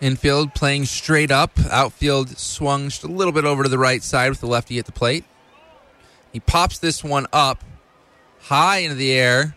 Infield 0.00 0.54
playing 0.54 0.84
straight 0.84 1.30
up. 1.30 1.58
Outfield 1.70 2.38
swung 2.38 2.88
just 2.88 3.04
a 3.04 3.08
little 3.08 3.32
bit 3.32 3.44
over 3.44 3.62
to 3.62 3.68
the 3.68 3.78
right 3.78 4.02
side 4.02 4.30
with 4.30 4.40
the 4.40 4.46
lefty 4.46 4.78
at 4.78 4.86
the 4.86 4.92
plate. 4.92 5.24
He 6.32 6.40
pops 6.40 6.78
this 6.78 7.02
one 7.02 7.26
up 7.32 7.64
high 8.42 8.78
into 8.78 8.94
the 8.94 9.12
air. 9.12 9.56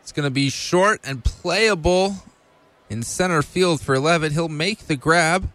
It's 0.00 0.12
going 0.12 0.24
to 0.24 0.30
be 0.30 0.50
short 0.50 1.00
and 1.04 1.22
playable 1.22 2.16
in 2.90 3.02
center 3.02 3.42
field 3.42 3.80
for 3.80 3.98
Levitt. 3.98 4.32
He'll 4.32 4.48
make 4.48 4.86
the 4.86 4.96
grab. 4.96 5.50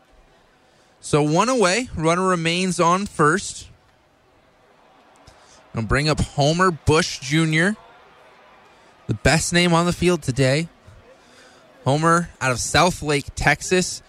So 1.01 1.21
one 1.21 1.49
away. 1.49 1.89
Runner 1.95 2.25
remains 2.25 2.79
on 2.79 3.05
first. 3.05 3.67
Gonna 5.73 5.85
bring 5.85 6.09
up 6.09 6.19
Homer 6.19 6.71
Bush 6.71 7.19
Jr., 7.19 7.79
the 9.05 9.13
best 9.13 9.53
name 9.53 9.73
on 9.75 9.85
the 9.85 9.93
field 9.93 10.23
today. 10.23 10.69
Homer 11.87 12.29
out 12.41 12.51
of 12.51 12.59
South 12.59 13.01
Lake, 13.01 13.27
Texas. 13.35 14.03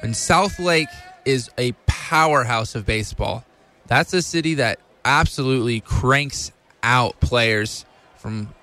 And 0.00 0.16
South 0.16 0.60
Lake 0.60 0.86
is 1.24 1.50
a 1.58 1.72
powerhouse 1.86 2.76
of 2.76 2.86
baseball. 2.86 3.44
That's 3.88 4.14
a 4.14 4.22
city 4.22 4.54
that 4.54 4.78
absolutely 5.04 5.80
cranks 5.80 6.52
out 6.84 7.18
players 7.18 7.84
from 8.18 8.54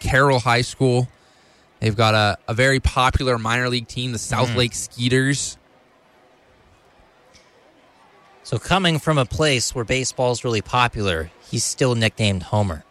Carroll 0.00 0.38
High 0.38 0.62
School. 0.62 1.08
They've 1.80 1.94
got 1.94 2.14
a, 2.14 2.38
a 2.48 2.54
very 2.54 2.80
popular 2.80 3.36
minor 3.36 3.68
league 3.68 3.86
team, 3.86 4.12
the 4.12 4.18
South 4.18 4.48
Mm. 4.48 4.56
Lake 4.56 4.74
Skeeters. 4.74 5.58
So 8.44 8.58
coming 8.58 8.98
from 8.98 9.18
a 9.18 9.26
place 9.26 9.74
where 9.74 9.84
baseball 9.84 10.32
is 10.32 10.42
really 10.42 10.62
popular, 10.62 11.30
he's 11.50 11.64
still 11.64 11.94
nicknamed 11.94 12.44
Homer. 12.44 12.82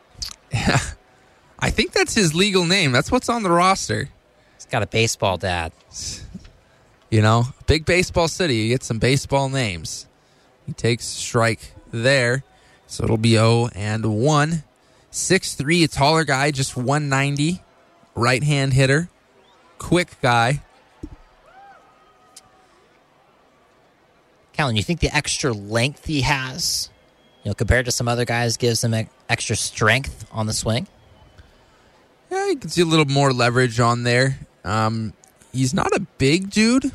Yeah. 0.54 0.78
I 1.60 1.72
think 1.72 1.94
that's 1.94 2.14
his 2.14 2.36
legal 2.36 2.64
name. 2.66 2.92
That's 2.92 3.12
what's 3.12 3.28
on 3.28 3.42
the 3.42 3.50
roster. 3.50 4.10
Got 4.76 4.84
a 4.84 4.88
baseball 4.88 5.38
dad. 5.38 5.72
You 7.10 7.22
know, 7.22 7.46
big 7.66 7.86
baseball 7.86 8.28
city. 8.28 8.56
You 8.56 8.68
get 8.68 8.84
some 8.84 9.00
baseball 9.00 9.48
names. 9.48 10.06
He 10.66 10.74
takes 10.74 11.06
strike 11.06 11.72
there. 11.94 12.44
So 12.86 13.06
it'll 13.06 13.16
be 13.16 13.36
0 13.36 13.70
and 13.74 14.20
1. 14.20 14.64
6'3, 15.14 15.84
a 15.86 15.88
taller 15.88 16.26
guy, 16.26 16.52
just 16.52 16.76
190. 16.76 17.64
Right 18.16 18.44
hand 18.44 18.74
hitter. 18.74 19.08
Quick 19.78 20.20
guy. 20.22 20.62
Callan, 24.52 24.76
you 24.76 24.84
think 24.84 25.00
the 25.00 25.16
extra 25.16 25.54
length 25.54 26.06
he 26.06 26.20
has, 26.20 26.90
you 27.46 27.50
know, 27.50 27.56
compared 27.56 27.86
to 27.86 27.94
some 27.94 28.10
other 28.10 28.26
guys, 28.26 28.58
gives 28.58 28.84
him 28.84 29.08
extra 29.30 29.56
strength 29.56 30.26
on 30.34 30.48
the 30.48 30.54
swing? 30.54 30.86
Yeah, 32.30 32.50
you 32.50 32.58
can 32.58 32.70
see 32.70 32.82
a 32.82 32.86
little 32.86 33.06
more 33.06 33.32
leverage 33.32 33.80
on 33.80 34.04
there. 34.04 34.38
Um, 34.66 35.14
he's 35.54 35.74
not 35.74 35.96
a 35.96 36.02
big 36.18 36.50
dude. 36.50 36.92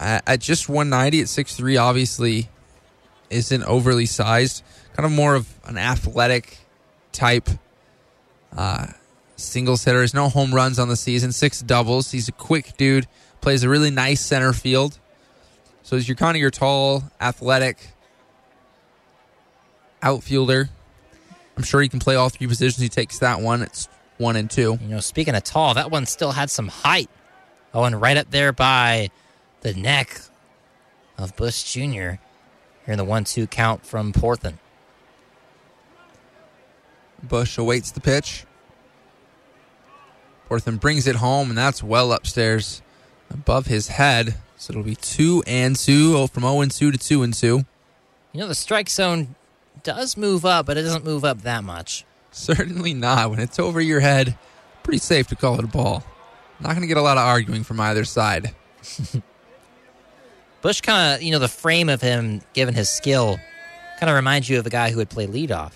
At, 0.00 0.40
just 0.40 0.68
190 0.68 1.20
at 1.20 1.26
6'3, 1.26 1.80
obviously 1.80 2.48
isn't 3.30 3.62
overly 3.62 4.06
sized. 4.06 4.64
Kind 4.96 5.06
of 5.06 5.12
more 5.12 5.34
of 5.34 5.48
an 5.64 5.78
athletic 5.78 6.58
type 7.12 7.48
uh, 8.56 8.88
singles 9.36 9.84
hitter. 9.84 9.98
There's 9.98 10.14
no 10.14 10.28
home 10.28 10.54
runs 10.54 10.78
on 10.78 10.88
the 10.88 10.96
season, 10.96 11.32
six 11.32 11.60
doubles. 11.60 12.10
He's 12.10 12.28
a 12.28 12.32
quick 12.32 12.76
dude, 12.76 13.06
plays 13.40 13.62
a 13.62 13.68
really 13.68 13.90
nice 13.90 14.20
center 14.20 14.52
field. 14.52 14.98
So 15.82 15.96
you're 15.96 16.16
kind 16.16 16.36
of 16.36 16.40
your 16.40 16.50
tall, 16.50 17.04
athletic 17.20 17.78
outfielder. 20.02 20.68
I'm 21.56 21.62
sure 21.62 21.80
he 21.80 21.88
can 21.88 22.00
play 22.00 22.16
all 22.16 22.28
three 22.28 22.46
positions. 22.46 22.82
He 22.82 22.88
takes 22.88 23.18
that 23.20 23.40
one. 23.40 23.62
It's 23.62 23.88
one 24.24 24.36
and 24.36 24.50
two. 24.50 24.78
You 24.82 24.88
know, 24.88 25.00
speaking 25.00 25.34
of 25.34 25.44
tall, 25.44 25.74
that 25.74 25.90
one 25.90 26.06
still 26.06 26.32
had 26.32 26.50
some 26.50 26.68
height. 26.68 27.08
Oh, 27.72 27.84
and 27.84 28.00
right 28.00 28.16
up 28.16 28.30
there 28.30 28.52
by 28.52 29.10
the 29.60 29.74
neck 29.74 30.20
of 31.18 31.36
Bush 31.36 31.62
Jr. 31.62 32.18
Here 32.84 32.92
in 32.92 32.98
the 32.98 33.04
one-two 33.04 33.46
count 33.46 33.86
from 33.86 34.12
Portham. 34.12 34.58
Bush 37.22 37.56
awaits 37.56 37.90
the 37.90 38.00
pitch. 38.00 38.44
Portham 40.48 40.76
brings 40.76 41.06
it 41.06 41.16
home, 41.16 41.48
and 41.48 41.56
that's 41.56 41.82
well 41.82 42.12
upstairs 42.12 42.82
above 43.30 43.66
his 43.66 43.88
head. 43.88 44.36
So 44.56 44.72
it'll 44.72 44.82
be 44.82 44.94
two 44.94 45.42
and 45.46 45.74
two, 45.74 46.14
oh, 46.16 46.26
from 46.26 46.42
0 46.42 46.60
and 46.60 46.70
2 46.70 46.90
to 46.90 46.98
2 46.98 47.22
and 47.22 47.34
2. 47.34 47.64
You 48.32 48.40
know, 48.40 48.46
the 48.46 48.54
strike 48.54 48.88
zone 48.88 49.34
does 49.82 50.16
move 50.16 50.44
up, 50.44 50.66
but 50.66 50.76
it 50.76 50.82
doesn't 50.82 51.04
move 51.04 51.24
up 51.24 51.42
that 51.42 51.64
much. 51.64 52.04
Certainly 52.34 52.94
not. 52.94 53.30
When 53.30 53.38
it's 53.38 53.60
over 53.60 53.80
your 53.80 54.00
head, 54.00 54.36
pretty 54.82 54.98
safe 54.98 55.28
to 55.28 55.36
call 55.36 55.56
it 55.56 55.64
a 55.64 55.68
ball. 55.68 56.02
Not 56.58 56.70
going 56.70 56.80
to 56.80 56.88
get 56.88 56.96
a 56.96 57.02
lot 57.02 57.16
of 57.16 57.22
arguing 57.22 57.62
from 57.62 57.78
either 57.78 58.04
side. 58.04 58.52
Bush 60.60 60.80
kind 60.80 61.14
of, 61.14 61.22
you 61.22 61.30
know, 61.30 61.38
the 61.38 61.46
frame 61.46 61.88
of 61.88 62.02
him, 62.02 62.42
given 62.52 62.74
his 62.74 62.88
skill, 62.88 63.38
kind 64.00 64.10
of 64.10 64.16
reminds 64.16 64.48
you 64.48 64.58
of 64.58 64.66
a 64.66 64.70
guy 64.70 64.90
who 64.90 64.96
would 64.96 65.10
play 65.10 65.28
leadoff. 65.28 65.74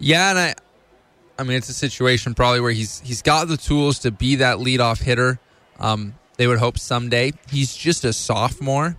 Yeah, 0.00 0.30
and 0.30 0.38
I, 0.38 0.54
I 1.38 1.44
mean, 1.44 1.56
it's 1.56 1.68
a 1.68 1.74
situation 1.74 2.34
probably 2.34 2.60
where 2.60 2.72
he's 2.72 3.00
he's 3.00 3.22
got 3.22 3.46
the 3.46 3.56
tools 3.56 4.00
to 4.00 4.10
be 4.10 4.36
that 4.36 4.58
leadoff 4.58 5.00
hitter. 5.00 5.38
Um, 5.78 6.14
they 6.38 6.48
would 6.48 6.58
hope 6.58 6.76
someday. 6.76 7.32
He's 7.48 7.74
just 7.74 8.04
a 8.04 8.12
sophomore, 8.12 8.96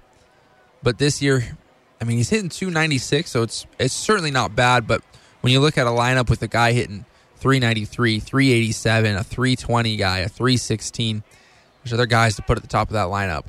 but 0.81 0.97
this 0.97 1.21
year, 1.21 1.57
I 1.99 2.05
mean, 2.05 2.17
he's 2.17 2.29
hitting 2.29 2.49
296, 2.49 3.29
so 3.29 3.43
it's 3.43 3.65
it's 3.79 3.93
certainly 3.93 4.31
not 4.31 4.55
bad. 4.55 4.87
But 4.87 5.01
when 5.45 5.51
you 5.51 5.59
look 5.59 5.77
at 5.77 5.85
a 5.85 5.91
lineup 5.91 6.27
with 6.27 6.41
a 6.41 6.47
guy 6.47 6.71
hitting 6.71 7.05
393, 7.35 8.19
387, 8.19 9.15
a 9.15 9.23
320 9.23 9.95
guy, 9.95 10.17
a 10.17 10.27
316, 10.27 11.21
there's 11.83 11.93
other 11.93 12.07
guys 12.07 12.35
to 12.37 12.41
put 12.41 12.57
at 12.57 12.63
the 12.63 12.67
top 12.67 12.87
of 12.87 12.93
that 12.93 13.09
lineup. 13.09 13.43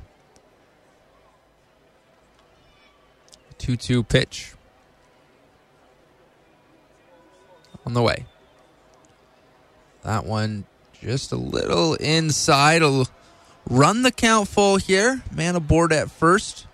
2 3.57 3.79
2 3.79 4.03
pitch. 4.03 4.53
On 7.87 7.95
the 7.95 8.03
way. 8.03 8.27
That 10.03 10.27
one 10.27 10.67
just 11.01 11.33
a 11.33 11.37
little 11.37 11.95
inside. 11.95 12.83
will 12.83 13.09
run 13.71 14.03
the 14.03 14.13
count 14.13 14.49
full 14.49 14.77
here. 14.77 15.23
Man 15.33 15.57
aboard 15.57 15.95
at 15.95 16.11
first 16.11 16.67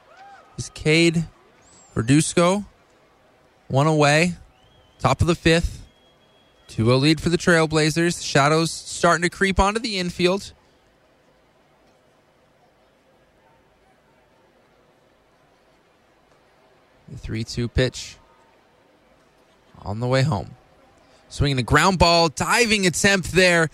is 0.59 0.69
Cade 0.71 1.27
Verduzco. 1.95 2.67
One 3.69 3.87
away. 3.87 4.35
Top 5.03 5.21
of 5.21 5.27
the 5.27 5.35
fifth. 5.35 5.85
2 6.69 6.85
0 6.85 6.97
lead 6.97 7.21
for 7.21 7.29
the 7.29 7.37
Trailblazers. 7.37 8.25
Shadows 8.25 8.71
starting 8.71 9.23
to 9.23 9.29
creep 9.29 9.59
onto 9.59 9.81
the 9.81 9.99
infield. 9.99 10.53
The 17.09 17.19
3 17.19 17.43
2 17.43 17.67
pitch 17.67 18.17
on 19.81 19.99
the 19.99 20.07
way 20.07 20.23
home. 20.23 20.55
Swinging 21.29 21.59
a 21.59 21.65
ground 21.65 21.99
ball, 21.99 22.29
diving 22.29 22.87
attempt 22.87 23.33
there. 23.33 23.71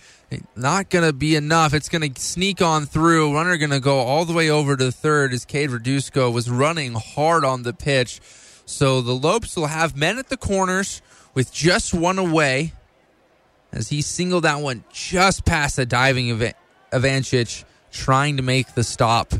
Not 0.55 0.89
going 0.89 1.05
to 1.05 1.13
be 1.13 1.35
enough. 1.35 1.75
It's 1.75 1.89
going 1.89 2.11
to 2.11 2.19
sneak 2.19 2.59
on 2.59 2.87
through. 2.87 3.35
Runner 3.35 3.55
going 3.57 3.69
to 3.69 3.79
go 3.79 3.99
all 3.99 4.25
the 4.25 4.33
way 4.33 4.49
over 4.49 4.75
to 4.75 4.91
third 4.91 5.31
as 5.33 5.45
Cade 5.45 5.69
Verduzco 5.69 6.33
was 6.33 6.49
running 6.49 6.93
hard 6.95 7.45
on 7.45 7.61
the 7.61 7.73
pitch. 7.73 8.19
So 8.65 9.01
the 9.01 9.13
Lopes 9.13 9.55
will 9.55 9.67
have 9.67 9.95
men 9.95 10.17
at 10.17 10.29
the 10.29 10.37
corners 10.37 11.03
with 11.33 11.53
just 11.53 11.93
one 11.93 12.17
away 12.17 12.73
as 13.71 13.89
he 13.89 14.01
singled 14.01 14.43
that 14.43 14.59
one 14.59 14.83
just 14.91 15.45
past 15.45 15.75
the 15.75 15.85
diving 15.85 16.31
of 16.31 16.43
Avancic 16.91 17.63
trying 17.91 18.37
to 18.37 18.43
make 18.43 18.73
the 18.73 18.83
stop. 18.83 19.33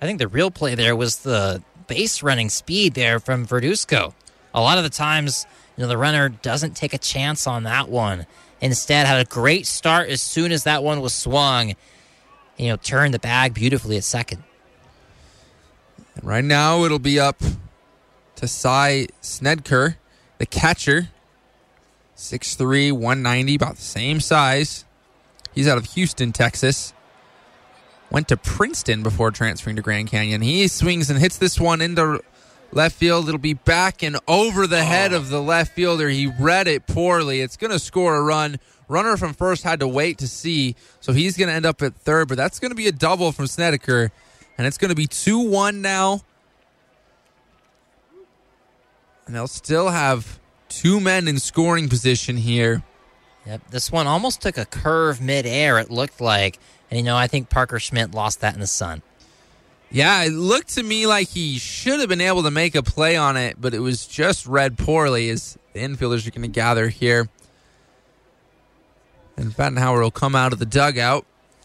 I 0.00 0.06
think 0.06 0.18
the 0.18 0.28
real 0.28 0.50
play 0.50 0.74
there 0.74 0.94
was 0.94 1.18
the 1.18 1.62
base 1.86 2.22
running 2.22 2.50
speed 2.50 2.94
there 2.94 3.18
from 3.20 3.46
Verduzco. 3.46 4.12
A 4.54 4.60
lot 4.60 4.78
of 4.78 4.84
the 4.84 4.90
times, 4.90 5.46
you 5.76 5.82
know, 5.82 5.88
the 5.88 5.98
runner 5.98 6.28
doesn't 6.28 6.76
take 6.76 6.94
a 6.94 6.98
chance 6.98 7.46
on 7.46 7.64
that 7.64 7.88
one. 7.88 8.26
Instead, 8.60 9.06
had 9.06 9.20
a 9.20 9.28
great 9.28 9.66
start 9.66 10.08
as 10.08 10.22
soon 10.22 10.50
as 10.50 10.64
that 10.64 10.82
one 10.82 11.00
was 11.00 11.12
swung. 11.12 11.74
You 12.56 12.68
know, 12.68 12.76
turned 12.76 13.12
the 13.12 13.18
bag 13.18 13.52
beautifully 13.52 13.98
at 13.98 14.04
second. 14.04 14.42
And 16.14 16.24
right 16.24 16.44
now, 16.44 16.84
it'll 16.84 16.98
be 16.98 17.20
up 17.20 17.42
to 18.36 18.48
Cy 18.48 19.08
Snedeker, 19.20 19.98
the 20.38 20.46
catcher. 20.46 21.08
6'3, 22.16 22.92
190, 22.92 23.54
about 23.54 23.76
the 23.76 23.82
same 23.82 24.20
size. 24.20 24.84
He's 25.54 25.68
out 25.68 25.76
of 25.76 25.84
Houston, 25.92 26.32
Texas. 26.32 26.94
Went 28.10 28.28
to 28.28 28.36
Princeton 28.36 29.02
before 29.02 29.30
transferring 29.30 29.76
to 29.76 29.82
Grand 29.82 30.08
Canyon. 30.08 30.40
He 30.40 30.66
swings 30.68 31.10
and 31.10 31.18
hits 31.18 31.36
this 31.36 31.60
one 31.60 31.80
into 31.80 32.22
left 32.72 32.96
field. 32.96 33.28
It'll 33.28 33.38
be 33.38 33.54
back 33.54 34.02
and 34.02 34.18
over 34.26 34.66
the 34.66 34.84
head 34.84 35.12
of 35.12 35.28
the 35.28 35.42
left 35.42 35.74
fielder. 35.74 36.08
He 36.08 36.26
read 36.26 36.68
it 36.68 36.86
poorly. 36.86 37.40
It's 37.40 37.56
going 37.56 37.72
to 37.72 37.78
score 37.78 38.16
a 38.16 38.22
run. 38.22 38.58
Runner 38.88 39.16
from 39.16 39.34
first 39.34 39.64
had 39.64 39.80
to 39.80 39.88
wait 39.88 40.18
to 40.18 40.28
see, 40.28 40.76
so 41.00 41.12
he's 41.12 41.36
going 41.36 41.48
to 41.48 41.54
end 41.54 41.66
up 41.66 41.82
at 41.82 41.96
third, 41.96 42.28
but 42.28 42.36
that's 42.36 42.60
going 42.60 42.70
to 42.70 42.76
be 42.76 42.86
a 42.86 42.92
double 42.92 43.32
from 43.32 43.48
Snedeker, 43.48 44.12
and 44.56 44.66
it's 44.66 44.78
going 44.78 44.90
to 44.90 44.94
be 44.94 45.06
2 45.06 45.40
1 45.40 45.82
now. 45.82 46.20
And 49.26 49.34
they'll 49.34 49.48
still 49.48 49.88
have 49.88 50.38
two 50.68 51.00
men 51.00 51.28
in 51.28 51.38
scoring 51.38 51.88
position 51.88 52.36
here. 52.36 52.82
Yep, 53.46 53.70
this 53.70 53.92
one 53.92 54.06
almost 54.06 54.40
took 54.42 54.58
a 54.58 54.64
curve 54.64 55.20
midair, 55.20 55.78
it 55.78 55.90
looked 55.90 56.20
like. 56.20 56.58
And, 56.90 56.98
you 56.98 57.04
know, 57.04 57.16
I 57.16 57.26
think 57.26 57.48
Parker 57.48 57.78
Schmidt 57.78 58.12
lost 58.12 58.40
that 58.40 58.54
in 58.54 58.60
the 58.60 58.66
sun. 58.66 59.02
Yeah, 59.90 60.24
it 60.24 60.30
looked 60.30 60.74
to 60.74 60.82
me 60.82 61.06
like 61.06 61.28
he 61.28 61.58
should 61.58 62.00
have 62.00 62.08
been 62.08 62.20
able 62.20 62.42
to 62.42 62.50
make 62.50 62.74
a 62.74 62.82
play 62.82 63.16
on 63.16 63.36
it, 63.36 63.60
but 63.60 63.72
it 63.72 63.78
was 63.78 64.06
just 64.06 64.46
read 64.46 64.76
poorly 64.76 65.30
as 65.30 65.56
the 65.72 65.80
infielders 65.80 66.26
are 66.26 66.30
going 66.30 66.42
to 66.42 66.48
gather 66.48 66.88
here. 66.88 67.28
And 69.36 69.52
Pfatenhauer 69.52 70.02
will 70.02 70.10
come 70.10 70.34
out 70.34 70.52
of 70.52 70.58
the 70.58 70.66
dugout. 70.66 71.24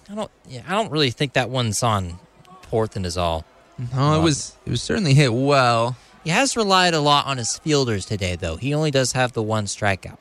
I 0.10 0.16
don't 0.16 0.32
yeah, 0.48 0.62
I 0.68 0.72
don't 0.72 0.92
really 0.92 1.12
think 1.12 1.34
that 1.34 1.50
one's 1.50 1.82
on 1.84 2.20
Portham 2.64 3.06
is 3.06 3.18
all. 3.18 3.46
No, 3.78 4.14
it 4.14 4.18
um, 4.18 4.24
was 4.24 4.56
it 4.66 4.70
was 4.70 4.82
certainly 4.82 5.14
hit 5.14 5.34
well. 5.34 5.96
He 6.23 6.30
has 6.30 6.56
relied 6.56 6.93
a 6.93 6.99
lot 6.99 7.26
on 7.26 7.38
his 7.38 7.57
fielders 7.57 8.06
today, 8.06 8.35
though. 8.35 8.56
He 8.56 8.73
only 8.73 8.91
does 8.91 9.14
have 9.14 9.34
the 9.34 9.41
one 9.41 9.65
strikeout. 9.65 10.18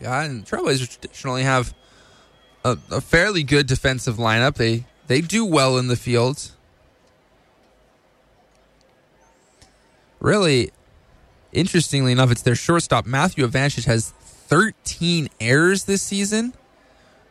Yeah, 0.00 0.22
and 0.22 0.44
Trailblazers 0.44 0.98
traditionally 0.98 1.42
have 1.42 1.74
a, 2.64 2.78
a 2.90 3.00
fairly 3.00 3.42
good 3.42 3.66
defensive 3.66 4.16
lineup. 4.16 4.54
They 4.54 4.86
they 5.06 5.20
do 5.20 5.44
well 5.44 5.78
in 5.78 5.88
the 5.88 5.96
field. 5.96 6.52
Really, 10.18 10.70
interestingly 11.52 12.12
enough, 12.12 12.30
it's 12.30 12.42
their 12.42 12.54
shortstop 12.54 13.06
Matthew 13.06 13.46
Avancic 13.46 13.84
has 13.84 14.10
13 14.20 15.28
errors 15.40 15.84
this 15.84 16.02
season 16.02 16.54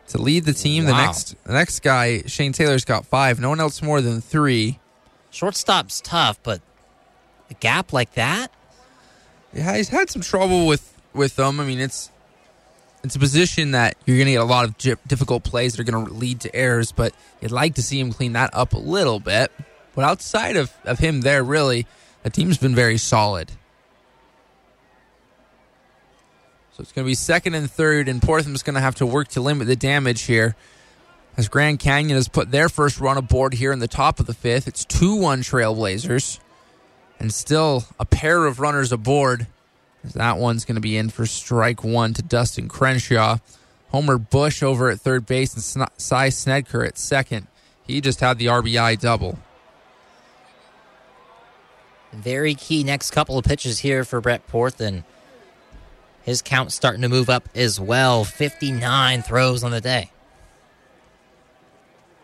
to 0.08 0.22
lead 0.22 0.46
the 0.46 0.54
team. 0.54 0.86
The 0.86 0.94
next 0.94 1.36
the 1.44 1.54
next 1.54 1.82
guy 1.82 2.22
Shane 2.24 2.54
Taylor's 2.54 2.86
got 2.86 3.06
five. 3.06 3.40
No 3.40 3.50
one 3.50 3.60
else 3.60 3.82
more 3.82 4.02
than 4.02 4.22
three. 4.22 4.80
Shortstop's 5.32 6.02
tough, 6.02 6.40
but 6.44 6.62
a 7.52 7.54
gap 7.56 7.94
like 7.94 8.14
that? 8.14 8.52
Yeah, 9.54 9.76
he's 9.78 9.90
had 9.90 10.10
some 10.10 10.22
trouble 10.22 10.66
with 10.66 10.98
with 11.14 11.36
them. 11.36 11.60
I 11.60 11.66
mean, 11.66 11.80
it's 11.80 12.10
it's 13.04 13.16
a 13.16 13.20
position 13.20 13.72
that 13.72 13.96
you're 14.06 14.18
going 14.18 14.28
to 14.28 14.34
get 14.34 14.42
a 14.42 14.46
lot 14.46 14.66
of 14.66 14.78
di- 14.78 14.96
difficult 15.08 15.44
plays 15.44 15.76
that 15.76 15.82
are 15.82 15.92
going 15.92 16.06
to 16.06 16.14
lead 16.14 16.42
to 16.42 16.56
errors, 16.56 16.92
but 16.92 17.14
you'd 17.42 17.52
like 17.52 17.76
to 17.76 17.84
see 17.84 18.00
him 18.00 18.12
clean 18.14 18.34
that 18.34 18.52
up 18.54 18.74
a 18.74 18.78
little 18.78 19.20
bit. 19.20 19.52
But 19.96 20.06
outside 20.06 20.56
of, 20.56 20.72
of 20.86 21.00
him 21.00 21.22
there, 21.22 21.44
really, 21.44 21.88
the 22.24 22.30
team's 22.30 22.58
been 22.58 22.76
very 22.76 22.98
solid. 22.98 23.52
So 26.74 26.82
it's 26.82 26.92
going 26.92 27.06
to 27.06 27.10
be 27.10 27.16
second 27.16 27.56
and 27.56 27.70
third, 27.70 28.08
and 28.08 28.22
Portham's 28.22 28.64
going 28.64 28.76
to 28.76 28.82
have 28.82 28.96
to 28.96 29.06
work 29.06 29.28
to 29.30 29.42
limit 29.42 29.68
the 29.68 29.76
damage 29.76 30.22
here. 30.22 30.56
As 31.38 31.50
Grand 31.50 31.80
Canyon 31.80 32.16
has 32.16 32.28
put 32.28 32.52
their 32.52 32.70
first 32.70 33.00
run 33.00 33.18
aboard 33.18 33.54
here 33.54 33.72
in 33.72 33.80
the 33.80 33.88
top 33.88 34.20
of 34.20 34.28
the 34.28 34.34
fifth, 34.34 34.68
it's 34.68 34.86
2 34.86 35.16
1 35.16 35.42
Trailblazers, 35.42 36.40
and 37.22 37.32
still 37.32 37.86
a 38.00 38.06
pair 38.06 38.48
of 38.48 38.60
runners 38.60 38.92
aboard. 38.92 39.46
That 40.04 40.40
one's 40.40 40.66
going 40.66 40.76
to 40.76 40.82
be 40.82 40.98
in 40.98 41.10
for 41.10 41.28
strike 41.28 41.84
one 41.84 42.16
to 42.16 42.24
Dustin 42.24 42.68
Crenshaw. 42.68 43.38
Homer 43.92 44.18
Bush 44.18 44.64
over 44.64 44.90
at 44.90 45.00
third 45.00 45.28
base 45.28 45.54
and 45.54 45.88
Cy 45.98 46.30
Snedeker 46.30 46.84
at 46.84 46.98
second. 46.98 47.46
He 47.86 48.02
just 48.02 48.22
had 48.22 48.40
the 48.40 48.48
RBI 48.48 49.00
double. 49.00 49.38
Very 52.12 52.56
key 52.56 52.84
next 52.84 53.12
couple 53.12 53.38
of 53.38 53.46
pitches 53.46 53.80
here 53.80 54.04
for 54.04 54.20
Brett 54.20 54.48
Portham. 54.48 55.04
His 56.24 56.42
count's 56.42 56.74
starting 56.74 57.04
to 57.04 57.10
move 57.10 57.30
up 57.30 57.48
as 57.54 57.80
well. 57.80 58.24
59 58.24 59.22
throws 59.22 59.64
on 59.64 59.70
the 59.70 59.82
day. 59.82 60.10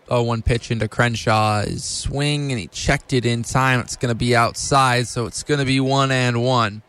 Oh, 0.10 0.24
one 0.24 0.42
pitch 0.42 0.72
into 0.72 0.88
Crenshaw's 0.88 1.84
swing, 1.84 2.52
and 2.52 2.60
he 2.60 2.68
checked 2.68 3.12
it 3.12 3.26
in 3.26 3.44
time. 3.44 3.82
It's 3.82 3.98
going 3.98 4.12
to 4.12 4.16
be 4.16 4.36
outside, 4.36 5.08
so 5.08 5.26
it's 5.26 5.44
going 5.44 5.60
to 5.60 5.66
be 5.66 5.82
one 5.82 6.12
and 6.12 6.42
one. 6.42 6.82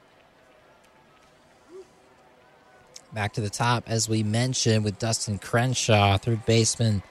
Back 3.13 3.33
to 3.33 3.41
the 3.41 3.51
top, 3.51 3.85
as 3.89 4.09
we 4.09 4.23
mentioned, 4.23 4.85
with 4.85 4.99
Dustin 4.99 5.39
Crenshaw, 5.39 6.19
third 6.19 6.47
baseman, 6.47 7.03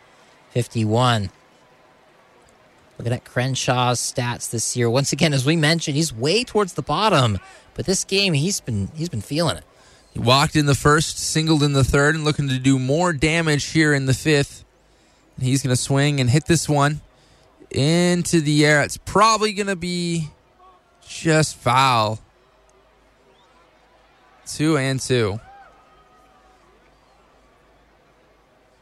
51. 0.51 1.29
Looking 2.97 3.13
at 3.13 3.25
Crenshaw's 3.25 3.99
stats 3.99 4.49
this 4.49 4.77
year. 4.77 4.89
Once 4.89 5.11
again, 5.11 5.33
as 5.33 5.45
we 5.45 5.55
mentioned, 5.55 5.97
he's 5.97 6.13
way 6.13 6.43
towards 6.43 6.73
the 6.73 6.81
bottom, 6.81 7.39
but 7.73 7.85
this 7.85 8.03
game 8.03 8.33
he's 8.33 8.59
been 8.59 8.89
he's 8.95 9.09
been 9.09 9.21
feeling 9.21 9.57
it. 9.57 9.63
He 10.13 10.19
walked 10.19 10.55
in 10.55 10.65
the 10.65 10.73
first, 10.73 11.19
singled 11.19 11.61
in 11.61 11.73
the 11.73 11.83
third, 11.83 12.15
and 12.15 12.23
looking 12.23 12.47
to 12.49 12.57
do 12.57 12.79
more 12.79 13.13
damage 13.13 13.65
here 13.65 13.93
in 13.93 14.05
the 14.05 14.15
fifth. 14.15 14.63
He's 15.39 15.61
going 15.61 15.75
to 15.75 15.81
swing 15.81 16.19
and 16.19 16.29
hit 16.29 16.45
this 16.45 16.67
one 16.67 17.01
into 17.69 18.41
the 18.41 18.65
air. 18.65 18.81
It's 18.81 18.97
probably 18.97 19.53
going 19.53 19.67
to 19.67 19.75
be 19.75 20.29
just 21.07 21.55
foul. 21.55 22.19
Two 24.45 24.77
and 24.77 24.99
two. 24.99 25.39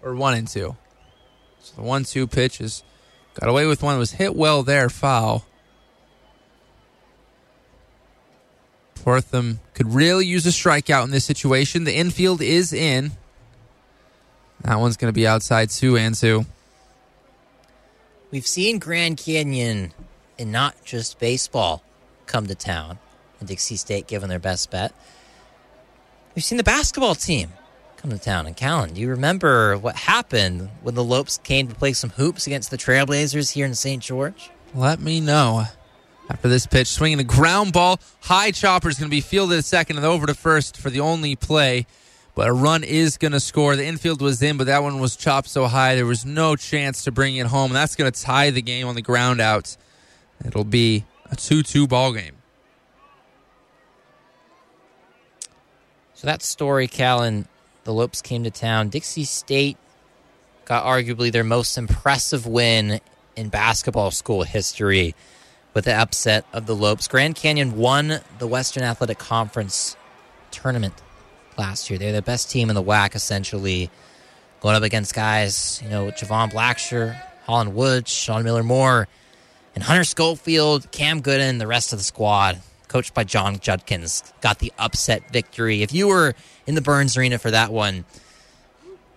Or 0.01 0.15
one 0.15 0.35
and 0.35 0.47
two. 0.47 0.75
So 1.59 1.75
the 1.75 1.81
one 1.81 2.03
two 2.03 2.27
pitches. 2.27 2.83
Got 3.33 3.49
away 3.49 3.65
with 3.65 3.83
one. 3.83 3.97
Was 3.97 4.13
hit 4.13 4.35
well 4.35 4.63
there, 4.63 4.89
foul. 4.89 5.45
Portham 8.95 9.59
could 9.73 9.93
really 9.93 10.25
use 10.25 10.45
a 10.45 10.49
strikeout 10.49 11.03
in 11.03 11.11
this 11.11 11.25
situation. 11.25 11.83
The 11.83 11.95
infield 11.95 12.41
is 12.41 12.71
in. 12.71 13.11
That 14.65 14.79
one's 14.79 14.97
going 14.97 15.13
to 15.13 15.15
be 15.15 15.27
outside 15.27 15.69
two 15.69 15.95
and 15.95 16.15
two. 16.15 16.45
We've 18.31 18.47
seen 18.47 18.79
Grand 18.79 19.17
Canyon 19.17 19.93
and 20.39 20.51
not 20.51 20.83
just 20.83 21.19
baseball 21.19 21.83
come 22.25 22.47
to 22.47 22.55
town 22.55 22.97
and 23.39 23.47
Dixie 23.47 23.75
State 23.75 24.07
given 24.07 24.27
their 24.27 24.39
best 24.39 24.71
bet. 24.71 24.91
We've 26.33 26.43
seen 26.43 26.57
the 26.57 26.63
basketball 26.63 27.13
team 27.13 27.53
come 27.97 28.09
to 28.09 28.17
town. 28.17 28.47
And 28.47 28.57
Callan, 28.57 28.95
do 28.95 29.01
you 29.01 29.09
remember 29.09 29.77
what 29.77 29.95
happened 29.95 30.69
when 30.81 30.95
the 30.95 31.03
Lopes 31.03 31.37
came 31.37 31.67
to 31.67 31.75
play 31.75 31.93
some 31.93 32.09
hoops 32.09 32.47
against 32.47 32.71
the 32.71 32.77
Trailblazers 32.77 33.51
here 33.51 33.67
in 33.67 33.75
St. 33.75 34.01
George? 34.01 34.49
Let 34.73 34.99
me 34.99 35.21
know. 35.21 35.65
After 36.27 36.49
this 36.49 36.65
pitch, 36.65 36.87
swinging 36.87 37.19
the 37.19 37.23
ground 37.23 37.71
ball, 37.71 37.99
high 38.21 38.49
chopper 38.49 38.89
is 38.89 38.97
going 38.97 39.11
to 39.11 39.15
be 39.15 39.21
fielded 39.21 39.59
at 39.59 39.65
second 39.65 39.97
and 39.97 40.05
over 40.07 40.25
to 40.25 40.33
first 40.33 40.75
for 40.75 40.89
the 40.89 41.01
only 41.01 41.35
play. 41.35 41.85
But 42.35 42.49
a 42.49 42.53
run 42.53 42.83
is 42.83 43.17
going 43.17 43.31
to 43.31 43.39
score. 43.39 43.77
The 43.77 43.85
infield 43.85 44.21
was 44.21 44.41
in, 44.41 44.57
but 44.57 44.67
that 44.67 44.83
one 44.83 44.99
was 44.99 45.15
chopped 45.15 45.47
so 45.47 45.67
high 45.67 45.95
there 45.95 46.05
was 46.05 46.25
no 46.25 46.57
chance 46.57 47.05
to 47.05 47.11
bring 47.11 47.37
it 47.37 47.47
home. 47.47 47.71
That's 47.71 47.95
going 47.95 48.11
to 48.11 48.21
tie 48.21 48.49
the 48.51 48.61
game 48.61 48.87
on 48.87 48.95
the 48.95 49.01
ground 49.01 49.39
out. 49.39 49.77
It'll 50.45 50.65
be 50.65 51.05
a 51.31 51.37
2 51.37 51.63
2 51.63 51.87
ball 51.87 52.11
game. 52.11 52.33
So 56.13 56.27
that 56.27 56.43
story, 56.43 56.87
Callan, 56.87 57.47
the 57.85 57.93
Lopes 57.93 58.21
came 58.21 58.43
to 58.43 58.51
town. 58.51 58.89
Dixie 58.89 59.23
State 59.23 59.77
got 60.65 60.83
arguably 60.83 61.31
their 61.31 61.43
most 61.43 61.77
impressive 61.77 62.45
win 62.45 62.99
in 63.37 63.47
basketball 63.49 64.11
school 64.11 64.43
history 64.43 65.15
with 65.73 65.85
the 65.85 65.93
upset 65.93 66.45
of 66.51 66.65
the 66.65 66.75
Lopes. 66.75 67.07
Grand 67.07 67.35
Canyon 67.35 67.77
won 67.77 68.19
the 68.39 68.47
Western 68.47 68.83
Athletic 68.83 69.19
Conference 69.19 69.95
tournament 70.51 71.01
last 71.57 71.89
year. 71.89 71.97
They're 71.99 72.11
the 72.13 72.21
best 72.21 72.49
team 72.49 72.69
in 72.69 72.75
the 72.75 72.83
WAC, 72.83 73.15
essentially, 73.15 73.89
going 74.61 74.75
up 74.75 74.83
against 74.83 75.13
guys, 75.13 75.79
you 75.83 75.89
know, 75.89 76.07
Javon 76.11 76.51
Blacksher, 76.51 77.19
Holland 77.45 77.75
Woods, 77.75 78.11
Sean 78.11 78.43
Miller 78.43 78.63
Moore, 78.63 79.07
and 79.75 79.83
Hunter 79.83 80.03
Schofield, 80.03 80.91
Cam 80.91 81.21
Gooden, 81.21 81.59
the 81.59 81.67
rest 81.67 81.93
of 81.93 81.99
the 81.99 82.03
squad, 82.03 82.61
coached 82.87 83.13
by 83.13 83.23
Jon 83.23 83.59
Judkins, 83.59 84.23
got 84.41 84.59
the 84.59 84.71
upset 84.79 85.31
victory. 85.31 85.81
If 85.83 85.93
you 85.93 86.07
were 86.07 86.33
in 86.65 86.75
the 86.75 86.81
Burns 86.81 87.17
Arena 87.17 87.37
for 87.37 87.51
that 87.51 87.71
one, 87.71 88.05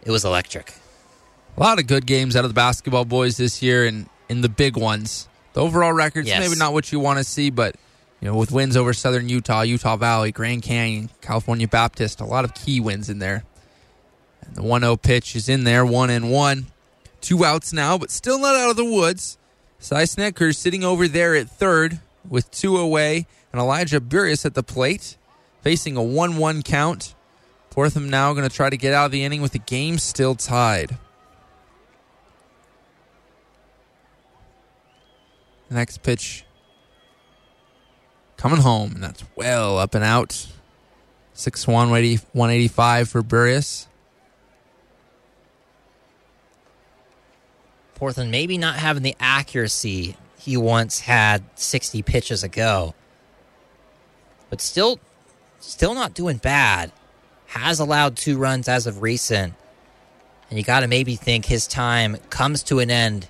it 0.02 0.10
was 0.10 0.24
electric. 0.24 0.74
A 1.56 1.60
lot 1.60 1.78
of 1.78 1.86
good 1.86 2.06
games 2.06 2.36
out 2.36 2.44
of 2.44 2.50
the 2.50 2.54
basketball 2.54 3.04
boys 3.04 3.36
this 3.36 3.62
year 3.62 3.84
and 3.86 4.08
in 4.28 4.42
the 4.42 4.48
big 4.48 4.76
ones. 4.76 5.28
The 5.54 5.60
overall 5.62 5.92
records, 5.92 6.28
Yes. 6.28 6.40
maybe 6.40 6.56
not 6.58 6.72
what 6.72 6.92
you 6.92 7.00
want 7.00 7.18
to 7.18 7.24
see, 7.24 7.50
but 7.50 7.74
you 8.20 8.28
know, 8.28 8.36
with 8.36 8.50
wins 8.50 8.76
over 8.76 8.92
Southern 8.92 9.28
Utah, 9.28 9.62
Utah 9.62 9.96
Valley, 9.96 10.32
Grand 10.32 10.62
Canyon, 10.62 11.10
California 11.20 11.68
Baptist, 11.68 12.20
a 12.20 12.24
lot 12.24 12.44
of 12.44 12.54
key 12.54 12.80
wins 12.80 13.08
in 13.08 13.20
there. 13.20 13.44
And 14.42 14.56
the 14.56 14.62
1-0 14.62 15.00
pitch 15.02 15.36
is 15.36 15.48
in 15.48 15.64
there, 15.64 15.86
one 15.86 16.10
and 16.10 16.30
one. 16.30 16.66
Two 17.20 17.44
outs 17.44 17.72
now, 17.72 17.98
but 17.98 18.10
still 18.10 18.38
not 18.38 18.56
out 18.56 18.70
of 18.70 18.76
the 18.76 18.84
woods. 18.84 19.38
Cy 19.78 20.04
sitting 20.04 20.84
over 20.84 21.06
there 21.06 21.36
at 21.36 21.48
third 21.48 22.00
with 22.28 22.50
two 22.50 22.76
away, 22.76 23.26
and 23.52 23.60
Elijah 23.60 24.00
Burius 24.00 24.44
at 24.44 24.54
the 24.54 24.62
plate, 24.62 25.16
facing 25.62 25.96
a 25.96 26.00
1-1 26.00 26.64
count. 26.64 27.14
Portham 27.70 28.10
now 28.10 28.32
going 28.32 28.48
to 28.48 28.54
try 28.54 28.70
to 28.70 28.76
get 28.76 28.92
out 28.92 29.06
of 29.06 29.12
the 29.12 29.22
inning 29.22 29.42
with 29.42 29.52
the 29.52 29.58
game 29.60 29.98
still 29.98 30.34
tied. 30.34 30.98
Next 35.70 36.02
pitch 36.02 36.44
coming 38.38 38.60
home, 38.60 38.92
and 38.92 39.02
that's 39.02 39.22
well 39.36 39.76
up 39.76 39.94
and 39.94 40.02
out. 40.02 40.46
6 41.34 41.66
1, 41.66 41.90
185 41.90 43.08
for 43.08 43.22
Burius. 43.22 43.86
Portham 47.94 48.30
maybe 48.30 48.56
not 48.56 48.76
having 48.76 49.02
the 49.02 49.16
accuracy 49.20 50.16
he 50.38 50.56
once 50.56 51.00
had 51.00 51.44
60 51.56 52.02
pitches 52.02 52.42
ago, 52.42 52.94
but 54.50 54.60
still, 54.60 54.98
still 55.60 55.94
not 55.94 56.14
doing 56.14 56.38
bad. 56.38 56.92
Has 57.48 57.80
allowed 57.80 58.16
two 58.16 58.36
runs 58.36 58.68
as 58.68 58.86
of 58.86 59.00
recent, 59.00 59.54
and 60.48 60.58
you 60.58 60.64
got 60.64 60.80
to 60.80 60.86
maybe 60.86 61.16
think 61.16 61.46
his 61.46 61.66
time 61.66 62.18
comes 62.30 62.62
to 62.64 62.78
an 62.78 62.90
end 62.90 63.28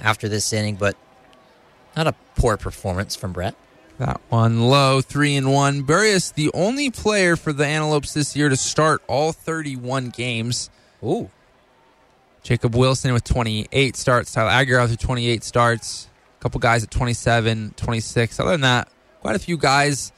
after 0.00 0.28
this 0.28 0.52
inning. 0.52 0.76
But 0.76 0.96
not 1.96 2.06
a 2.06 2.14
poor 2.36 2.56
performance 2.56 3.14
from 3.14 3.32
Brett. 3.32 3.54
That 4.02 4.20
one 4.30 4.62
low, 4.62 5.00
three 5.00 5.36
and 5.36 5.52
one. 5.52 5.82
Burius, 5.82 6.32
the 6.32 6.50
only 6.54 6.90
player 6.90 7.36
for 7.36 7.52
the 7.52 7.64
Antelopes 7.64 8.14
this 8.14 8.34
year 8.34 8.48
to 8.48 8.56
start 8.56 9.00
all 9.06 9.30
31 9.30 10.08
games. 10.08 10.70
Ooh. 11.04 11.30
Jacob 12.42 12.74
Wilson 12.74 13.12
with 13.12 13.22
28 13.22 13.94
starts. 13.94 14.32
Tyler 14.32 14.50
Aguirre 14.50 14.88
with 14.88 14.98
28 14.98 15.44
starts. 15.44 16.08
A 16.40 16.42
couple 16.42 16.58
guys 16.58 16.82
at 16.82 16.90
27, 16.90 17.74
26. 17.76 18.40
Other 18.40 18.50
than 18.50 18.62
that, 18.62 18.88
quite 19.20 19.36
a 19.36 19.38
few 19.38 19.56
guys 19.56 20.10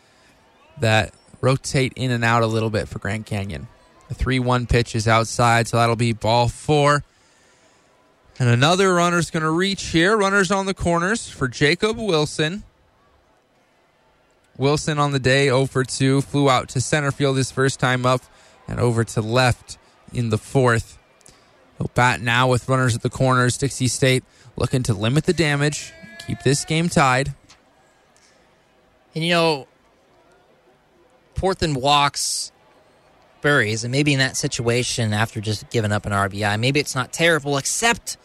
that 0.81 1.13
rotate 1.43 1.93
in 1.95 2.11
and 2.11 2.25
out 2.25 2.43
a 2.43 2.47
little 2.47 2.71
bit 2.71 2.89
for 2.89 2.99
Grand 2.99 3.27
Canyon. 3.27 3.69
The 4.09 4.15
3 4.15 4.39
1 4.39 4.67
pitch 4.67 4.95
is 4.95 5.07
outside, 5.07 5.69
so 5.69 5.77
that'll 5.77 5.95
be 5.95 6.15
ball 6.15 6.49
four. 6.49 7.05
And 8.39 8.49
another 8.49 8.95
runner's 8.95 9.31
going 9.31 9.43
to 9.43 9.51
reach 9.51 9.89
here. 9.89 10.17
Runners 10.17 10.51
on 10.51 10.65
the 10.65 10.73
corners 10.73 11.29
for 11.29 11.49
Jacob 11.49 11.99
Wilson. 11.99 12.65
Wilson 14.57 14.99
on 14.99 15.13
the 15.13 15.19
day 15.19 15.47
0 15.47 15.67
for 15.67 15.85
2. 15.85 16.21
Flew 16.23 16.49
out 16.49 16.69
to 16.71 16.81
center 16.81 17.11
field 17.11 17.37
his 17.37 17.51
first 17.51 17.81
time 17.81 18.07
up 18.07 18.23
and 18.69 18.81
over 18.81 19.05
to 19.05 19.21
left 19.21 19.79
in 20.13 20.31
the 20.31 20.39
fourth. 20.39 20.99
He'll 21.79 21.91
bat 21.95 22.21
now 22.21 22.49
with 22.49 22.69
runners 22.69 22.95
at 22.95 23.03
the 23.03 23.11
corners. 23.11 23.57
Dixie 23.57 23.89
State 23.89 24.25
looking 24.57 24.83
to 24.85 24.95
limit 24.95 25.25
the 25.25 25.33
damage, 25.33 25.93
keep 26.27 26.41
this 26.43 26.65
game 26.65 26.89
tied. 26.89 27.35
And 29.15 29.25
you 29.25 29.31
know, 29.31 29.69
Portham 31.35 31.75
walks 31.75 32.53
Burries, 33.43 33.85
and 33.85 33.93
maybe 33.93 34.13
in 34.13 34.21
that 34.21 34.37
situation 34.37 35.13
after 35.13 35.41
just 35.41 35.69
giving 35.71 35.93
up 35.93 36.07
an 36.07 36.13
RBI, 36.13 36.59
maybe 36.59 36.81
it's 36.81 36.95
not 36.95 37.13
terrible, 37.13 37.59
except 37.59 38.17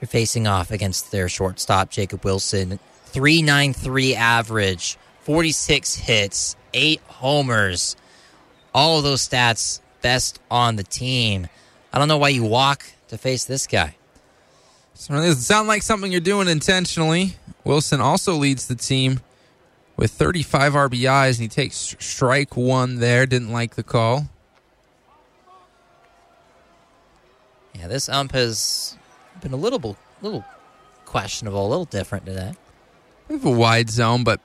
you're 0.00 0.06
facing 0.06 0.46
off 0.46 0.70
against 0.70 1.10
their 1.10 1.28
shortstop, 1.28 1.90
Jacob 1.90 2.24
Wilson. 2.24 2.78
393 3.06 4.14
average, 4.14 4.96
46 5.22 5.94
hits, 5.96 6.56
8 6.74 7.00
homers. 7.06 7.96
All 8.74 8.98
of 8.98 9.04
those 9.04 9.26
stats 9.26 9.80
best 10.00 10.40
on 10.50 10.76
the 10.76 10.82
team. 10.82 11.48
I 11.92 11.98
don't 11.98 12.08
know 12.08 12.18
why 12.18 12.30
you 12.30 12.44
walk 12.44 12.84
to 13.08 13.18
face 13.18 13.44
this 13.44 13.66
guy. 13.66 13.96
So 14.94 15.14
it 15.14 15.18
doesn't 15.18 15.42
sound 15.42 15.68
like 15.68 15.82
something 15.82 16.10
you're 16.12 16.20
doing 16.20 16.48
intentionally. 16.48 17.36
Wilson 17.64 18.00
also 18.00 18.34
leads 18.34 18.66
the 18.66 18.74
team 18.74 19.20
with 19.96 20.10
35 20.12 20.72
RBIs, 20.72 21.30
and 21.30 21.38
he 21.38 21.48
takes 21.48 21.96
strike 21.98 22.56
one 22.56 22.96
there. 22.96 23.26
Didn't 23.26 23.52
like 23.52 23.74
the 23.74 23.82
call. 23.82 24.28
Yeah, 27.74 27.88
this 27.88 28.08
ump 28.08 28.32
has 28.32 28.96
been 29.40 29.52
a 29.52 29.56
little, 29.56 29.96
little 30.20 30.44
questionable, 31.04 31.66
a 31.66 31.68
little 31.68 31.84
different 31.84 32.26
today. 32.26 32.54
We 33.28 33.36
have 33.36 33.44
a 33.44 33.50
wide 33.50 33.90
zone, 33.90 34.24
but 34.24 34.40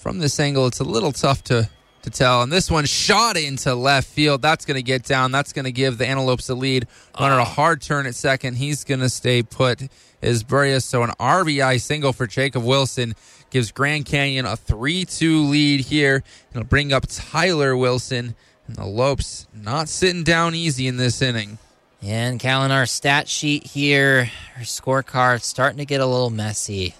from 0.00 0.18
this 0.18 0.40
angle, 0.40 0.66
it's 0.66 0.80
a 0.80 0.84
little 0.84 1.12
tough 1.12 1.44
to 1.44 1.68
to 2.02 2.10
tell. 2.10 2.42
And 2.42 2.50
this 2.50 2.70
one 2.70 2.84
shot 2.86 3.36
into 3.36 3.74
left 3.74 4.08
field. 4.08 4.42
That's 4.42 4.64
going 4.64 4.76
to 4.76 4.82
get 4.82 5.04
down. 5.04 5.32
That's 5.32 5.52
going 5.52 5.66
to 5.66 5.72
give 5.72 5.98
the 5.98 6.06
Antelopes 6.06 6.46
the 6.46 6.54
lead. 6.54 6.86
Runner 7.18 7.38
a 7.38 7.44
hard 7.44 7.82
turn 7.82 8.06
at 8.06 8.14
second. 8.14 8.56
He's 8.56 8.84
going 8.84 9.00
to 9.00 9.08
stay 9.08 9.42
put. 9.42 9.82
Is 10.22 10.44
Burrius. 10.44 10.84
So 10.84 11.02
an 11.02 11.10
RBI 11.20 11.80
single 11.80 12.12
for 12.12 12.26
Jacob 12.26 12.64
Wilson 12.64 13.14
gives 13.50 13.72
Grand 13.72 14.06
Canyon 14.06 14.46
a 14.46 14.56
3 14.56 15.04
2 15.04 15.44
lead 15.44 15.80
here. 15.80 16.22
It'll 16.50 16.64
bring 16.64 16.92
up 16.92 17.04
Tyler 17.08 17.76
Wilson. 17.76 18.34
And 18.66 18.76
the 18.76 18.86
Lopes 18.86 19.46
not 19.54 19.88
sitting 19.88 20.22
down 20.22 20.54
easy 20.54 20.86
in 20.86 20.96
this 20.96 21.20
inning. 21.20 21.58
And 22.02 22.40
Callan, 22.40 22.70
our 22.70 22.86
stat 22.86 23.28
sheet 23.28 23.66
here, 23.66 24.30
our 24.56 24.62
scorecard 24.62 25.42
starting 25.42 25.78
to 25.78 25.84
get 25.84 26.00
a 26.00 26.06
little 26.06 26.30
messy 26.30 26.94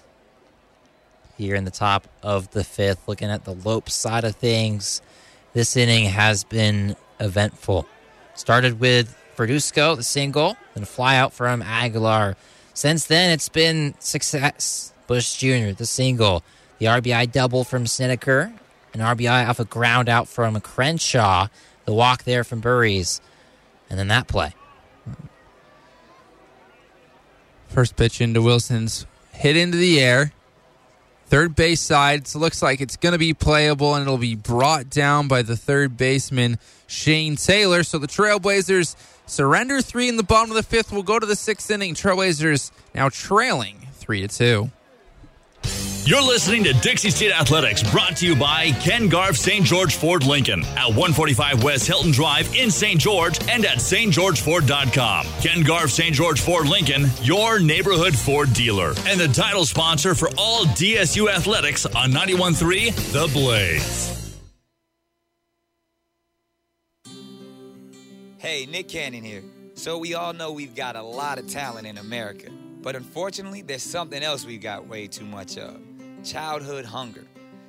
here 1.41 1.55
in 1.55 1.65
the 1.65 1.71
top 1.71 2.07
of 2.21 2.51
the 2.51 2.63
fifth. 2.63 3.07
Looking 3.07 3.29
at 3.29 3.45
the 3.45 3.53
Lope 3.53 3.89
side 3.89 4.23
of 4.23 4.35
things, 4.35 5.01
this 5.53 5.75
inning 5.75 6.05
has 6.05 6.43
been 6.43 6.95
eventful. 7.19 7.87
Started 8.35 8.79
with 8.79 9.17
Verduzco, 9.35 9.95
the 9.95 10.03
single, 10.03 10.55
then 10.75 10.83
a 10.83 10.85
fly 10.85 11.17
out 11.17 11.33
from 11.33 11.61
Aguilar. 11.61 12.37
Since 12.73 13.07
then, 13.07 13.31
it's 13.31 13.49
been 13.49 13.95
success. 13.99 14.93
Bush 15.07 15.35
Jr., 15.37 15.71
the 15.71 15.85
single, 15.85 16.43
the 16.77 16.85
RBI 16.85 17.31
double 17.31 17.63
from 17.63 17.85
Snedeker, 17.85 18.53
an 18.93 18.99
RBI 18.99 19.49
off 19.49 19.59
a 19.59 19.65
ground 19.65 20.07
out 20.07 20.27
from 20.27 20.59
Crenshaw, 20.61 21.47
the 21.85 21.93
walk 21.93 22.23
there 22.23 22.43
from 22.43 22.61
Burries, 22.61 23.19
and 23.89 23.99
then 23.99 24.07
that 24.07 24.27
play. 24.27 24.53
First 27.67 27.95
pitch 27.95 28.21
into 28.21 28.41
Wilson's 28.41 29.05
hit 29.33 29.57
into 29.57 29.77
the 29.77 29.99
air. 29.99 30.33
Third 31.31 31.55
base 31.55 31.79
side, 31.79 32.27
so 32.27 32.39
looks 32.39 32.61
like 32.61 32.81
it's 32.81 32.97
going 32.97 33.13
to 33.13 33.17
be 33.17 33.33
playable, 33.33 33.95
and 33.95 34.01
it'll 34.01 34.17
be 34.17 34.35
brought 34.35 34.89
down 34.89 35.29
by 35.29 35.43
the 35.43 35.55
third 35.55 35.95
baseman, 35.95 36.59
Shane 36.87 37.37
Taylor. 37.37 37.83
So 37.83 37.99
the 37.99 38.07
Trailblazers 38.07 38.97
surrender 39.27 39.81
three 39.81 40.09
in 40.09 40.17
the 40.17 40.23
bottom 40.23 40.51
of 40.51 40.57
the 40.57 40.63
fifth. 40.63 40.91
We'll 40.91 41.03
go 41.03 41.19
to 41.19 41.25
the 41.25 41.37
sixth 41.37 41.71
inning. 41.71 41.95
Trailblazers 41.95 42.71
now 42.93 43.07
trailing 43.07 43.87
three 43.93 44.27
to 44.27 44.27
two. 44.27 44.71
You're 46.03 46.23
listening 46.23 46.63
to 46.63 46.73
Dixie 46.73 47.11
State 47.11 47.31
Athletics, 47.31 47.83
brought 47.83 48.17
to 48.17 48.25
you 48.25 48.35
by 48.35 48.71
Ken 48.71 49.07
Garff 49.07 49.37
St. 49.37 49.63
George 49.63 49.97
Ford 49.97 50.25
Lincoln 50.25 50.63
at 50.75 50.87
145 50.87 51.63
West 51.63 51.85
Hilton 51.85 52.09
Drive 52.11 52.55
in 52.55 52.71
St. 52.71 52.99
George 52.99 53.39
and 53.47 53.63
at 53.65 53.77
stgeorgeford.com. 53.77 55.27
Ken 55.43 55.61
Garff 55.61 55.91
St. 55.91 56.15
George 56.15 56.41
Ford 56.41 56.67
Lincoln, 56.67 57.05
your 57.21 57.59
neighborhood 57.59 58.15
Ford 58.15 58.51
dealer, 58.53 58.95
and 59.05 59.19
the 59.19 59.27
title 59.27 59.63
sponsor 59.63 60.15
for 60.15 60.29
all 60.39 60.65
DSU 60.65 61.31
athletics 61.31 61.85
on 61.85 62.11
91.3 62.11 62.95
The 63.11 63.31
Blaze. 63.31 64.39
Hey, 68.39 68.65
Nick 68.65 68.87
Cannon 68.87 69.23
here. 69.23 69.43
So 69.75 69.99
we 69.99 70.15
all 70.15 70.33
know 70.33 70.51
we've 70.51 70.73
got 70.73 70.95
a 70.95 71.03
lot 71.03 71.37
of 71.37 71.45
talent 71.45 71.85
in 71.85 71.99
America. 71.99 72.49
But 72.81 72.95
unfortunately, 72.95 73.61
there's 73.61 73.83
something 73.83 74.23
else 74.23 74.43
we've 74.43 74.61
got 74.61 74.87
way 74.87 75.05
too 75.05 75.25
much 75.25 75.59
of 75.59 75.79
childhood 76.23 76.85
hunger. 76.85 77.25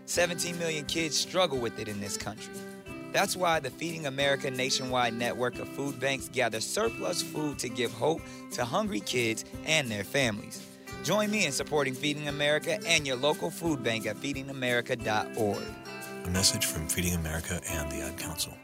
17 0.07 0.59
million 0.59 0.85
kids 0.85 1.16
struggle 1.16 1.59
with 1.59 1.79
it 1.79 1.89
in 1.89 2.01
this 2.01 2.16
country. 2.16 2.55
That's 3.12 3.37
why 3.37 3.61
the 3.61 3.70
Feeding 3.70 4.07
America 4.07 4.51
nationwide 4.51 5.15
network 5.15 5.59
of 5.59 5.69
food 5.69 6.01
banks 6.01 6.29
gather 6.29 6.61
surplus 6.61 7.23
food 7.23 7.59
to 7.59 7.69
give 7.69 7.93
hope 7.93 8.23
to 8.53 8.65
hungry 8.65 9.01
kids 9.01 9.45
and 9.66 9.91
their 9.91 10.05
families. 10.05 10.66
Join 11.05 11.31
me 11.31 11.47
in 11.47 11.53
supporting 11.53 11.95
Feeding 11.95 12.29
America 12.29 12.79
and 12.87 13.07
your 13.07 13.16
local 13.16 13.51
food 13.51 13.83
bank 13.83 14.07
at 14.07 14.16
feedingamerica.org. 14.16 15.62
A 16.24 16.31
message 16.31 16.66
from 16.66 16.89
Feeding 16.89 17.15
America 17.15 17.61
and 17.69 17.91
the 17.91 18.03
Ad 18.03 18.16
Council. 18.16 18.57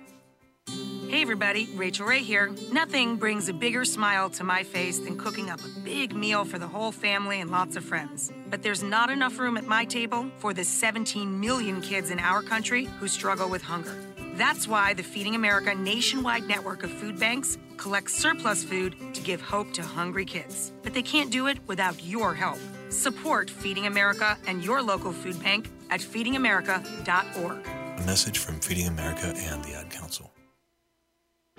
Hey 1.08 1.22
everybody, 1.22 1.70
Rachael 1.74 2.04
Ray 2.04 2.18
here. 2.18 2.54
Nothing 2.70 3.16
brings 3.16 3.48
a 3.48 3.54
bigger 3.54 3.86
smile 3.86 4.28
to 4.28 4.44
my 4.44 4.62
face 4.62 4.98
than 4.98 5.16
cooking 5.16 5.48
up 5.48 5.58
a 5.64 5.80
big 5.80 6.14
meal 6.14 6.44
for 6.44 6.58
the 6.58 6.68
whole 6.68 6.92
family 6.92 7.40
and 7.40 7.50
lots 7.50 7.76
of 7.76 7.84
friends. 7.84 8.30
But 8.50 8.62
there's 8.62 8.82
not 8.82 9.08
enough 9.08 9.38
room 9.38 9.56
at 9.56 9.64
my 9.64 9.86
table 9.86 10.30
for 10.36 10.52
the 10.52 10.64
17 10.64 11.40
million 11.40 11.80
kids 11.80 12.10
in 12.10 12.20
our 12.20 12.42
country 12.42 12.84
who 13.00 13.08
struggle 13.08 13.48
with 13.48 13.62
hunger. 13.62 13.96
That's 14.34 14.68
why 14.68 14.92
the 14.92 15.02
Feeding 15.02 15.34
America 15.34 15.74
nationwide 15.74 16.46
network 16.46 16.82
of 16.82 16.90
food 16.90 17.18
banks 17.18 17.56
collects 17.78 18.12
surplus 18.12 18.62
food 18.62 18.94
to 19.14 19.22
give 19.22 19.40
hope 19.40 19.72
to 19.72 19.82
hungry 19.82 20.26
kids. 20.26 20.72
But 20.82 20.92
they 20.92 21.02
can't 21.02 21.32
do 21.32 21.46
it 21.46 21.56
without 21.66 22.04
your 22.04 22.34
help. 22.34 22.58
Support 22.90 23.48
Feeding 23.48 23.86
America 23.86 24.36
and 24.46 24.62
your 24.62 24.82
local 24.82 25.12
food 25.12 25.42
bank 25.42 25.70
at 25.88 26.00
feedingamerica.org. 26.00 27.66
A 27.66 28.06
message 28.06 28.36
from 28.36 28.60
Feeding 28.60 28.88
America 28.88 29.32
and 29.34 29.64
the 29.64 29.74
Ad 29.74 29.88
Council. 29.88 30.27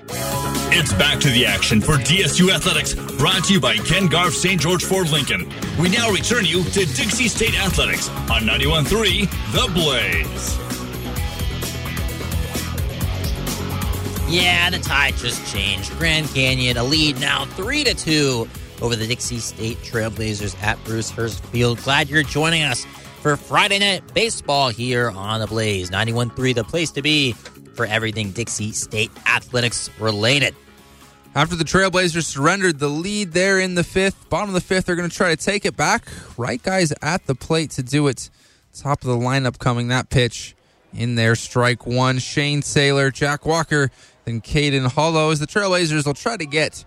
It's 0.07 0.93
back 0.93 1.19
to 1.21 1.29
the 1.29 1.45
action 1.45 1.81
for 1.81 1.93
DSU 1.93 2.53
Athletics, 2.53 2.93
brought 3.17 3.43
to 3.45 3.53
you 3.53 3.59
by 3.59 3.77
Ken 3.77 4.07
Garff 4.07 4.33
St. 4.33 4.59
George 4.59 4.83
Ford 4.83 5.09
Lincoln. 5.09 5.51
We 5.79 5.89
now 5.89 6.09
return 6.11 6.45
you 6.45 6.63
to 6.63 6.85
Dixie 6.85 7.27
State 7.27 7.59
Athletics 7.59 8.09
on 8.29 8.43
91.3 8.43 9.29
The 9.51 9.71
Blaze. 9.73 10.57
Yeah, 14.29 14.69
the 14.69 14.79
tide 14.79 15.15
just 15.15 15.51
changed. 15.51 15.91
Grand 15.97 16.27
Canyon 16.29 16.77
a 16.77 16.83
lead 16.83 17.19
now 17.19 17.45
3 17.45 17.83
to 17.83 17.95
2 17.95 18.47
over 18.81 18.95
the 18.95 19.07
Dixie 19.07 19.39
State 19.39 19.77
Trailblazers 19.79 20.61
at 20.61 20.81
Bruce 20.85 21.09
Hurst 21.09 21.43
Field. 21.45 21.81
Glad 21.83 22.09
you're 22.09 22.23
joining 22.23 22.63
us 22.63 22.85
for 23.21 23.35
Friday 23.35 23.79
Night 23.79 24.13
Baseball 24.13 24.69
here 24.69 25.09
on 25.09 25.41
The 25.41 25.47
Blaze. 25.47 25.89
91.3 25.89 26.55
the 26.55 26.63
place 26.63 26.91
to 26.91 27.01
be 27.01 27.35
for 27.79 27.85
everything 27.85 28.31
Dixie 28.31 28.73
State 28.73 29.09
athletics 29.25 29.89
related. 30.01 30.53
After 31.33 31.55
the 31.55 31.63
Trailblazers 31.63 32.25
surrendered 32.25 32.77
the 32.77 32.89
lead 32.89 33.31
there 33.31 33.57
in 33.57 33.75
the 33.75 33.85
fifth, 33.85 34.29
bottom 34.29 34.49
of 34.49 34.53
the 34.53 34.59
fifth, 34.59 34.85
they're 34.85 34.97
going 34.97 35.09
to 35.09 35.15
try 35.15 35.33
to 35.33 35.41
take 35.41 35.63
it 35.63 35.77
back. 35.77 36.05
Right 36.35 36.61
guys 36.61 36.91
at 37.01 37.25
the 37.25 37.35
plate 37.35 37.71
to 37.71 37.81
do 37.81 38.09
it. 38.09 38.29
Top 38.73 39.01
of 39.01 39.07
the 39.07 39.15
lineup 39.15 39.59
coming 39.59 39.87
that 39.87 40.09
pitch 40.09 40.57
in 40.93 41.15
there. 41.15 41.35
Strike 41.35 41.87
one. 41.87 42.19
Shane 42.19 42.63
Saylor, 42.63 43.13
Jack 43.13 43.45
Walker, 43.45 43.91
then 44.25 44.41
Caden 44.41 44.91
Hollow 44.91 45.31
as 45.31 45.39
the 45.39 45.47
Trailblazers 45.47 46.05
will 46.05 46.13
try 46.13 46.35
to 46.35 46.45
get 46.45 46.83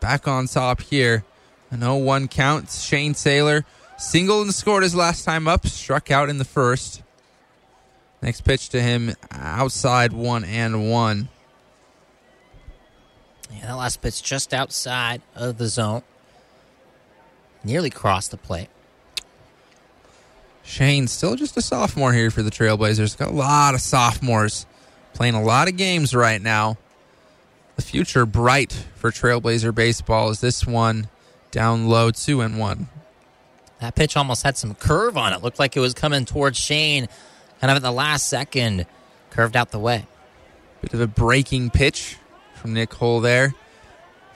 back 0.00 0.26
on 0.26 0.46
top 0.46 0.80
here. 0.80 1.22
An 1.70 1.80
0 1.80 1.96
1 1.96 2.28
count. 2.28 2.70
Shane 2.70 3.12
Saylor 3.12 3.64
single 3.98 4.40
and 4.40 4.54
scored 4.54 4.84
his 4.84 4.94
last 4.94 5.26
time 5.26 5.46
up, 5.46 5.66
struck 5.66 6.10
out 6.10 6.30
in 6.30 6.38
the 6.38 6.46
first. 6.46 7.02
Next 8.22 8.42
pitch 8.42 8.68
to 8.70 8.82
him 8.82 9.14
outside 9.30 10.12
one 10.12 10.44
and 10.44 10.90
one. 10.90 11.28
Yeah, 13.50 13.66
that 13.68 13.76
last 13.76 14.00
pitch 14.02 14.22
just 14.22 14.52
outside 14.54 15.22
of 15.34 15.58
the 15.58 15.66
zone. 15.68 16.02
Nearly 17.64 17.90
crossed 17.90 18.30
the 18.30 18.36
plate. 18.36 18.68
Shane, 20.62 21.08
still 21.08 21.34
just 21.34 21.56
a 21.56 21.62
sophomore 21.62 22.12
here 22.12 22.30
for 22.30 22.42
the 22.42 22.50
Trailblazers. 22.50 23.16
Got 23.16 23.28
a 23.28 23.32
lot 23.32 23.74
of 23.74 23.80
sophomores 23.80 24.66
playing 25.14 25.34
a 25.34 25.42
lot 25.42 25.68
of 25.68 25.76
games 25.76 26.14
right 26.14 26.40
now. 26.40 26.76
the 27.76 27.82
future 27.82 28.26
bright 28.26 28.84
for 28.94 29.10
Trailblazer 29.10 29.74
baseball 29.74 30.28
as 30.28 30.40
this 30.40 30.66
one 30.66 31.08
down 31.50 31.88
low, 31.88 32.10
two 32.10 32.40
and 32.42 32.58
one. 32.58 32.88
That 33.80 33.94
pitch 33.94 34.16
almost 34.16 34.42
had 34.42 34.58
some 34.58 34.74
curve 34.74 35.16
on 35.16 35.32
it. 35.32 35.42
Looked 35.42 35.58
like 35.58 35.76
it 35.76 35.80
was 35.80 35.94
coming 35.94 36.26
towards 36.26 36.58
Shane, 36.58 37.08
kind 37.60 37.70
of 37.70 37.76
at 37.76 37.82
the 37.82 37.92
last 37.92 38.28
second, 38.28 38.86
curved 39.30 39.56
out 39.56 39.70
the 39.70 39.78
way. 39.78 40.06
Bit 40.80 40.94
of 40.94 41.00
a 41.00 41.06
breaking 41.06 41.70
pitch 41.70 42.16
from 42.54 42.72
Nick 42.72 42.92
Hull 42.94 43.20
there. 43.20 43.54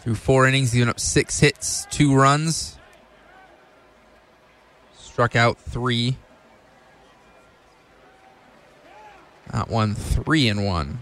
Through 0.00 0.16
four 0.16 0.46
innings, 0.46 0.72
giving 0.74 0.90
up 0.90 1.00
six 1.00 1.40
hits, 1.40 1.86
two 1.90 2.14
runs. 2.14 2.78
Struck 4.98 5.34
out 5.34 5.58
three. 5.58 6.18
Not 9.52 9.70
one, 9.70 9.94
three 9.94 10.48
and 10.48 10.66
one. 10.66 10.98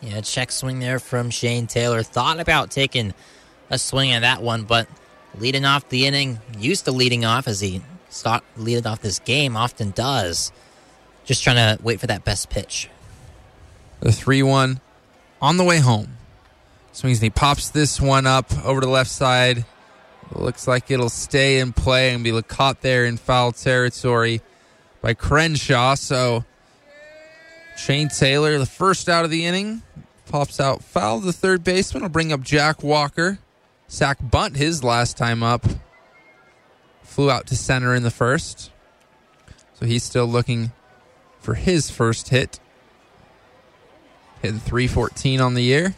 Yeah, 0.00 0.20
check 0.20 0.50
swing 0.50 0.78
there 0.78 0.98
from 0.98 1.30
Shane 1.30 1.66
Taylor. 1.66 2.02
Thought 2.02 2.40
about 2.40 2.70
taking 2.70 3.12
a 3.70 3.78
swing 3.78 4.12
at 4.12 4.20
that 4.20 4.42
one, 4.42 4.64
but 4.64 4.88
leading 5.38 5.64
off 5.64 5.88
the 5.88 6.06
inning, 6.06 6.38
used 6.58 6.84
to 6.84 6.92
leading 6.92 7.24
off 7.24 7.48
as 7.48 7.60
he 7.60 7.82
start 8.08 8.44
leading 8.56 8.86
off 8.86 9.00
this 9.00 9.18
game, 9.18 9.56
often 9.56 9.90
does. 9.90 10.52
Just 11.26 11.42
trying 11.42 11.56
to 11.76 11.82
wait 11.82 12.00
for 12.00 12.06
that 12.06 12.24
best 12.24 12.48
pitch. 12.48 12.88
The 14.00 14.12
3 14.12 14.42
1 14.42 14.80
on 15.42 15.56
the 15.56 15.64
way 15.64 15.80
home. 15.80 16.16
Swings 16.92 17.18
and 17.18 17.24
he 17.24 17.30
pops 17.30 17.68
this 17.68 18.00
one 18.00 18.26
up 18.26 18.50
over 18.64 18.80
to 18.80 18.86
the 18.86 18.92
left 18.92 19.10
side. 19.10 19.66
Looks 20.32 20.66
like 20.66 20.90
it'll 20.90 21.08
stay 21.08 21.58
in 21.58 21.72
play 21.72 22.14
and 22.14 22.24
be 22.24 22.40
caught 22.42 22.80
there 22.80 23.04
in 23.04 23.16
foul 23.16 23.52
territory 23.52 24.40
by 25.02 25.14
Crenshaw. 25.14 25.94
So 25.94 26.44
Shane 27.76 28.08
Taylor, 28.08 28.58
the 28.58 28.66
first 28.66 29.08
out 29.08 29.24
of 29.24 29.30
the 29.30 29.44
inning, 29.44 29.82
pops 30.26 30.58
out 30.58 30.82
foul. 30.82 31.20
The 31.20 31.32
third 31.32 31.62
baseman 31.62 32.02
will 32.02 32.10
bring 32.10 32.32
up 32.32 32.40
Jack 32.40 32.82
Walker. 32.82 33.38
Sack 33.88 34.18
bunt 34.20 34.56
his 34.56 34.82
last 34.82 35.16
time 35.16 35.42
up. 35.42 35.64
Flew 37.02 37.30
out 37.30 37.46
to 37.48 37.56
center 37.56 37.94
in 37.94 38.02
the 38.02 38.10
first. 38.10 38.70
So 39.74 39.86
he's 39.86 40.02
still 40.02 40.26
looking 40.26 40.72
for 41.46 41.54
his 41.54 41.92
first 41.92 42.30
hit. 42.30 42.58
Hitting 44.42 44.58
314 44.58 45.40
on 45.40 45.54
the 45.54 45.62
year. 45.62 45.94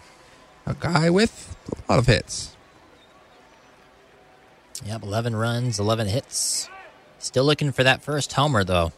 A 0.67 0.75
guy 0.75 1.09
with 1.09 1.57
a 1.73 1.91
lot 1.91 1.99
of 1.99 2.07
hits. 2.07 2.55
Yep, 4.85 5.03
11 5.05 5.35
runs, 5.35 5.81
11 5.81 6.09
hits. 6.09 6.69
Still 7.19 7.45
looking 7.45 7.73
for 7.73 7.83
that 7.83 8.03
first 8.03 8.35
homer, 8.35 8.63
though. 8.63 8.93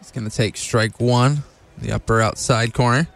He's 0.00 0.10
going 0.10 0.28
to 0.28 0.36
take 0.36 0.56
strike 0.56 0.98
one, 0.98 1.44
the 1.78 1.92
upper 1.92 2.20
outside 2.20 2.74
corner. 2.74 3.06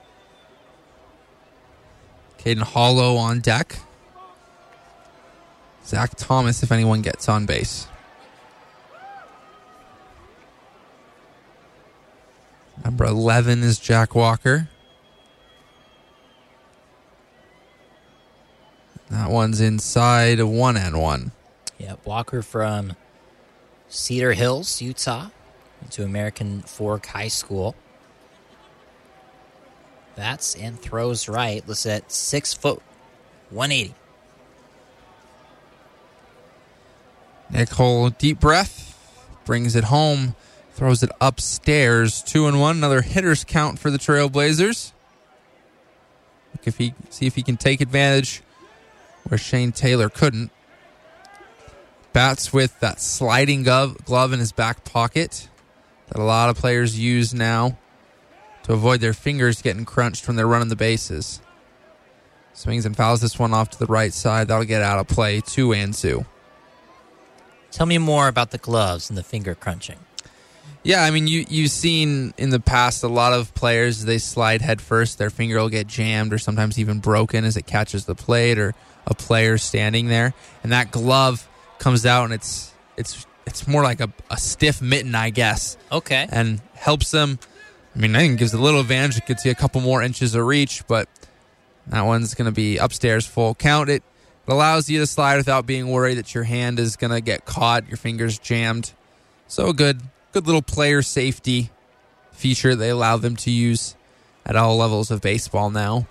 Caden 2.38 2.62
Hollow 2.62 3.16
on 3.16 3.40
deck. 3.40 3.76
Zach 5.84 6.12
Thomas, 6.16 6.62
if 6.62 6.70
anyone 6.70 7.02
gets 7.02 7.28
on 7.28 7.44
base. 7.44 7.88
Number 12.82 13.04
11 13.04 13.62
is 13.62 13.78
Jack 13.78 14.14
Walker. 14.14 14.68
That 19.10 19.30
one's 19.30 19.60
inside 19.60 20.42
one 20.42 20.76
and 20.76 21.00
one. 21.00 21.32
Yep, 21.78 22.04
Walker 22.06 22.42
from 22.42 22.94
Cedar 23.88 24.32
Hills, 24.32 24.82
Utah, 24.82 25.28
to 25.90 26.04
American 26.04 26.62
Fork 26.62 27.06
High 27.06 27.28
School. 27.28 27.76
Bats 30.16 30.54
and 30.56 30.80
throws 30.80 31.28
right. 31.28 31.62
Let's 31.66 31.86
at 31.86 32.10
six 32.10 32.54
foot, 32.54 32.82
180. 33.50 33.94
Nick 37.50 37.68
Hull, 37.70 38.10
deep 38.10 38.40
breath, 38.40 38.98
brings 39.44 39.76
it 39.76 39.84
home, 39.84 40.34
throws 40.74 41.02
it 41.02 41.10
upstairs. 41.20 42.22
Two 42.22 42.46
and 42.46 42.60
one. 42.60 42.76
Another 42.76 43.02
hitters 43.02 43.44
count 43.44 43.78
for 43.78 43.90
the 43.90 43.98
Trailblazers. 43.98 44.92
Look 46.52 46.66
if 46.66 46.78
he 46.78 46.94
see 47.10 47.26
if 47.26 47.34
he 47.34 47.42
can 47.42 47.56
take 47.56 47.80
advantage 47.80 48.42
where 49.24 49.38
Shane 49.38 49.72
Taylor 49.72 50.08
couldn't. 50.08 50.50
Bats 52.12 52.52
with 52.52 52.78
that 52.80 53.00
sliding 53.00 53.64
glove, 53.64 54.04
glove 54.04 54.32
in 54.32 54.38
his 54.38 54.52
back 54.52 54.84
pocket 54.84 55.48
that 56.08 56.18
a 56.18 56.22
lot 56.22 56.50
of 56.50 56.56
players 56.56 56.98
use 56.98 57.34
now 57.34 57.76
to 58.62 58.72
avoid 58.72 59.00
their 59.00 59.12
fingers 59.12 59.62
getting 59.62 59.84
crunched 59.84 60.26
when 60.26 60.36
they're 60.36 60.46
running 60.46 60.68
the 60.68 60.76
bases. 60.76 61.40
Swings 62.52 62.86
and 62.86 62.96
fouls 62.96 63.20
this 63.20 63.36
one 63.36 63.52
off 63.52 63.70
to 63.70 63.78
the 63.78 63.86
right 63.86 64.12
side. 64.12 64.46
That'll 64.46 64.64
get 64.64 64.80
out 64.80 65.00
of 65.00 65.08
play. 65.08 65.40
Two 65.40 65.74
and 65.74 65.92
two. 65.92 66.24
Tell 67.72 67.86
me 67.86 67.98
more 67.98 68.28
about 68.28 68.52
the 68.52 68.58
gloves 68.58 69.10
and 69.10 69.18
the 69.18 69.24
finger 69.24 69.56
crunching. 69.56 69.98
Yeah, 70.84 71.02
I 71.02 71.10
mean, 71.10 71.26
you 71.26 71.46
you've 71.48 71.70
seen 71.70 72.34
in 72.36 72.50
the 72.50 72.60
past 72.60 73.02
a 73.02 73.08
lot 73.08 73.32
of 73.32 73.54
players 73.54 74.04
they 74.04 74.18
slide 74.18 74.60
head 74.60 74.82
first, 74.82 75.16
their 75.16 75.30
finger 75.30 75.58
will 75.58 75.70
get 75.70 75.86
jammed 75.86 76.32
or 76.32 76.38
sometimes 76.38 76.78
even 76.78 77.00
broken 77.00 77.46
as 77.46 77.56
it 77.56 77.66
catches 77.66 78.04
the 78.04 78.14
plate 78.14 78.58
or 78.58 78.74
a 79.06 79.14
player 79.14 79.56
standing 79.56 80.08
there, 80.08 80.34
and 80.62 80.72
that 80.72 80.90
glove 80.90 81.48
comes 81.78 82.04
out 82.04 82.24
and 82.24 82.34
it's 82.34 82.72
it's 82.98 83.26
it's 83.46 83.66
more 83.66 83.82
like 83.82 84.00
a, 84.00 84.12
a 84.30 84.36
stiff 84.36 84.82
mitten, 84.82 85.14
I 85.14 85.30
guess. 85.30 85.78
Okay, 85.90 86.26
and 86.30 86.60
helps 86.74 87.10
them. 87.10 87.38
I 87.96 87.98
mean, 87.98 88.14
I 88.14 88.20
think 88.20 88.34
it 88.34 88.38
gives 88.40 88.52
a 88.52 88.58
little 88.58 88.80
advantage. 88.80 89.16
It 89.16 89.26
gets 89.26 89.44
you 89.44 89.52
a 89.52 89.54
couple 89.54 89.80
more 89.80 90.02
inches 90.02 90.34
of 90.34 90.44
reach, 90.44 90.86
but 90.86 91.08
that 91.86 92.02
one's 92.02 92.34
going 92.34 92.46
to 92.46 92.52
be 92.52 92.76
upstairs 92.76 93.24
full 93.24 93.54
count. 93.54 93.88
It 93.88 94.02
allows 94.48 94.90
you 94.90 94.98
to 95.00 95.06
slide 95.06 95.36
without 95.36 95.64
being 95.64 95.88
worried 95.88 96.16
that 96.16 96.34
your 96.34 96.44
hand 96.44 96.78
is 96.78 96.96
going 96.96 97.12
to 97.12 97.20
get 97.20 97.46
caught, 97.46 97.88
your 97.88 97.96
fingers 97.96 98.38
jammed. 98.38 98.92
So 99.46 99.72
good, 99.72 100.02
good 100.34 100.46
little 100.46 100.62
player 100.62 101.00
safety 101.00 101.70
feature 102.32 102.74
they 102.74 102.90
allow 102.90 103.16
them 103.16 103.36
to 103.36 103.52
use 103.52 103.94
at 104.44 104.56
all 104.56 104.76
levels 104.76 105.12
of 105.12 105.20
baseball 105.20 105.70
now. 105.70 106.08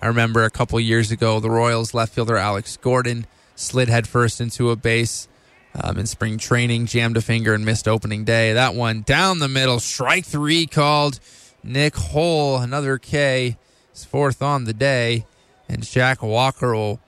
I 0.00 0.06
remember 0.06 0.44
a 0.44 0.50
couple 0.50 0.80
years 0.80 1.10
ago, 1.10 1.38
the 1.38 1.50
Royals 1.50 1.92
left 1.92 2.14
fielder 2.14 2.38
Alex 2.38 2.78
Gordon 2.78 3.26
slid 3.56 3.90
headfirst 3.90 4.40
into 4.40 4.70
a 4.70 4.76
base 4.76 5.28
um, 5.74 5.98
in 5.98 6.06
spring 6.06 6.38
training, 6.38 6.86
jammed 6.86 7.18
a 7.18 7.20
finger 7.20 7.52
and 7.52 7.62
missed 7.62 7.86
opening 7.86 8.24
day. 8.24 8.54
That 8.54 8.74
one 8.74 9.02
down 9.02 9.38
the 9.38 9.48
middle, 9.48 9.80
strike 9.80 10.24
three 10.24 10.64
called. 10.64 11.20
Nick 11.62 11.94
Hull, 11.94 12.56
another 12.56 12.96
K, 12.96 13.58
is 13.94 14.06
fourth 14.06 14.40
on 14.40 14.64
the 14.64 14.72
day, 14.72 15.26
and 15.68 15.82
Jack 15.82 16.22
Walker 16.22 16.74
will 16.74 17.00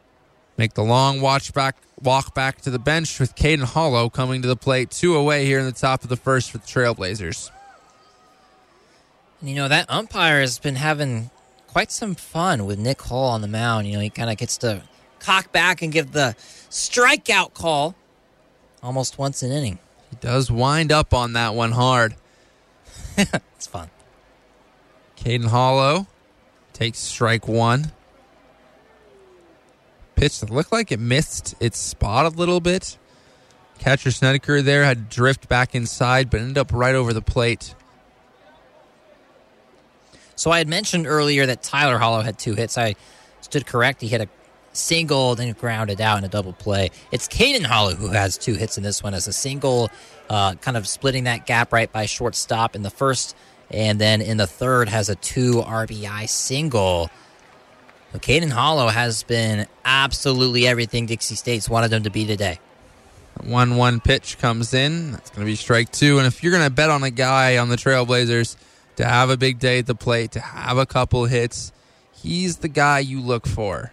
make 0.58 0.74
the 0.74 0.84
long 0.84 1.22
watch 1.22 1.54
back 1.54 1.76
walk 2.02 2.34
back 2.34 2.60
to 2.62 2.70
the 2.70 2.78
bench 2.78 3.20
with 3.20 3.34
Caden 3.34 3.64
Hollow 3.64 4.08
coming 4.08 4.42
to 4.42 4.48
the 4.48 4.56
plate, 4.56 4.90
two 4.90 5.14
away 5.14 5.44
here 5.44 5.58
in 5.58 5.66
the 5.66 5.72
top 5.72 6.02
of 6.02 6.08
the 6.08 6.16
first 6.16 6.50
for 6.50 6.58
the 6.58 6.66
Trailblazers. 6.66 7.50
You 9.42 9.54
know 9.54 9.68
that 9.68 9.86
umpire 9.88 10.40
has 10.40 10.58
been 10.58 10.76
having 10.76 11.30
quite 11.66 11.90
some 11.90 12.14
fun 12.14 12.66
with 12.66 12.78
Nick 12.78 13.00
Hull 13.00 13.24
on 13.24 13.40
the 13.40 13.48
mound. 13.48 13.86
You 13.86 13.94
know, 13.94 14.00
he 14.00 14.10
kind 14.10 14.30
of 14.30 14.36
gets 14.36 14.58
to 14.58 14.82
cock 15.18 15.52
back 15.52 15.82
and 15.82 15.92
give 15.92 16.12
the 16.12 16.34
strikeout 16.68 17.54
call 17.54 17.94
almost 18.82 19.18
once 19.18 19.42
an 19.42 19.52
inning. 19.52 19.78
He 20.10 20.16
does 20.20 20.50
wind 20.50 20.92
up 20.92 21.14
on 21.14 21.34
that 21.34 21.54
one 21.54 21.72
hard. 21.72 22.16
it's 23.16 23.66
fun. 23.66 23.90
Caden 25.16 25.46
Hollow 25.46 26.06
takes 26.72 26.98
strike 26.98 27.46
one. 27.46 27.92
Pitch 30.20 30.40
that 30.40 30.50
looked 30.50 30.70
like 30.70 30.92
it 30.92 31.00
missed 31.00 31.54
its 31.60 31.78
spot 31.78 32.26
a 32.26 32.28
little 32.28 32.60
bit. 32.60 32.98
Catcher 33.78 34.10
Snedeker 34.10 34.60
there 34.60 34.84
had 34.84 35.08
drift 35.08 35.48
back 35.48 35.74
inside, 35.74 36.28
but 36.28 36.42
ended 36.42 36.58
up 36.58 36.74
right 36.74 36.94
over 36.94 37.14
the 37.14 37.22
plate. 37.22 37.74
So 40.36 40.50
I 40.50 40.58
had 40.58 40.68
mentioned 40.68 41.06
earlier 41.06 41.46
that 41.46 41.62
Tyler 41.62 41.96
Hollow 41.96 42.20
had 42.20 42.38
two 42.38 42.54
hits. 42.54 42.76
I 42.76 42.96
stood 43.40 43.64
correct. 43.64 44.02
He 44.02 44.08
hit 44.08 44.20
a 44.20 44.28
single, 44.74 45.36
then 45.36 45.50
grounded 45.52 46.02
out 46.02 46.18
in 46.18 46.24
a 46.24 46.28
double 46.28 46.52
play. 46.52 46.90
It's 47.10 47.26
Caden 47.26 47.64
Hollow 47.64 47.94
who 47.94 48.08
has 48.08 48.36
two 48.36 48.52
hits 48.52 48.76
in 48.76 48.82
this 48.82 49.02
one 49.02 49.14
as 49.14 49.26
a 49.26 49.32
single, 49.32 49.88
uh, 50.28 50.52
kind 50.56 50.76
of 50.76 50.86
splitting 50.86 51.24
that 51.24 51.46
gap 51.46 51.72
right 51.72 51.90
by 51.90 52.04
shortstop 52.04 52.76
in 52.76 52.82
the 52.82 52.90
first, 52.90 53.34
and 53.70 53.98
then 53.98 54.20
in 54.20 54.36
the 54.36 54.46
third 54.46 54.90
has 54.90 55.08
a 55.08 55.14
two 55.14 55.62
RBI 55.62 56.28
single. 56.28 57.08
So 58.12 58.18
Caden 58.18 58.50
Hollow 58.50 58.88
has 58.88 59.22
been 59.22 59.66
absolutely 59.84 60.66
everything 60.66 61.06
Dixie 61.06 61.36
State's 61.36 61.68
wanted 61.68 61.92
him 61.92 62.02
to 62.02 62.10
be 62.10 62.26
today. 62.26 62.58
1 63.44 63.76
1 63.76 64.00
pitch 64.00 64.38
comes 64.38 64.74
in. 64.74 65.12
That's 65.12 65.30
going 65.30 65.46
to 65.46 65.50
be 65.50 65.56
strike 65.56 65.90
two. 65.92 66.18
And 66.18 66.26
if 66.26 66.42
you're 66.42 66.52
going 66.52 66.64
to 66.64 66.70
bet 66.70 66.90
on 66.90 67.02
a 67.02 67.10
guy 67.10 67.58
on 67.58 67.68
the 67.68 67.76
Trailblazers 67.76 68.56
to 68.96 69.04
have 69.04 69.30
a 69.30 69.36
big 69.36 69.58
day 69.58 69.78
at 69.78 69.86
the 69.86 69.94
plate, 69.94 70.32
to 70.32 70.40
have 70.40 70.76
a 70.76 70.86
couple 70.86 71.24
hits, 71.24 71.72
he's 72.12 72.58
the 72.58 72.68
guy 72.68 72.98
you 72.98 73.20
look 73.20 73.46
for. 73.46 73.92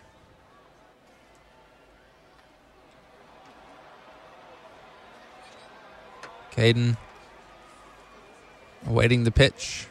Caden 6.51 6.97
awaiting 8.87 9.23
the 9.23 9.31
pitch. 9.31 9.85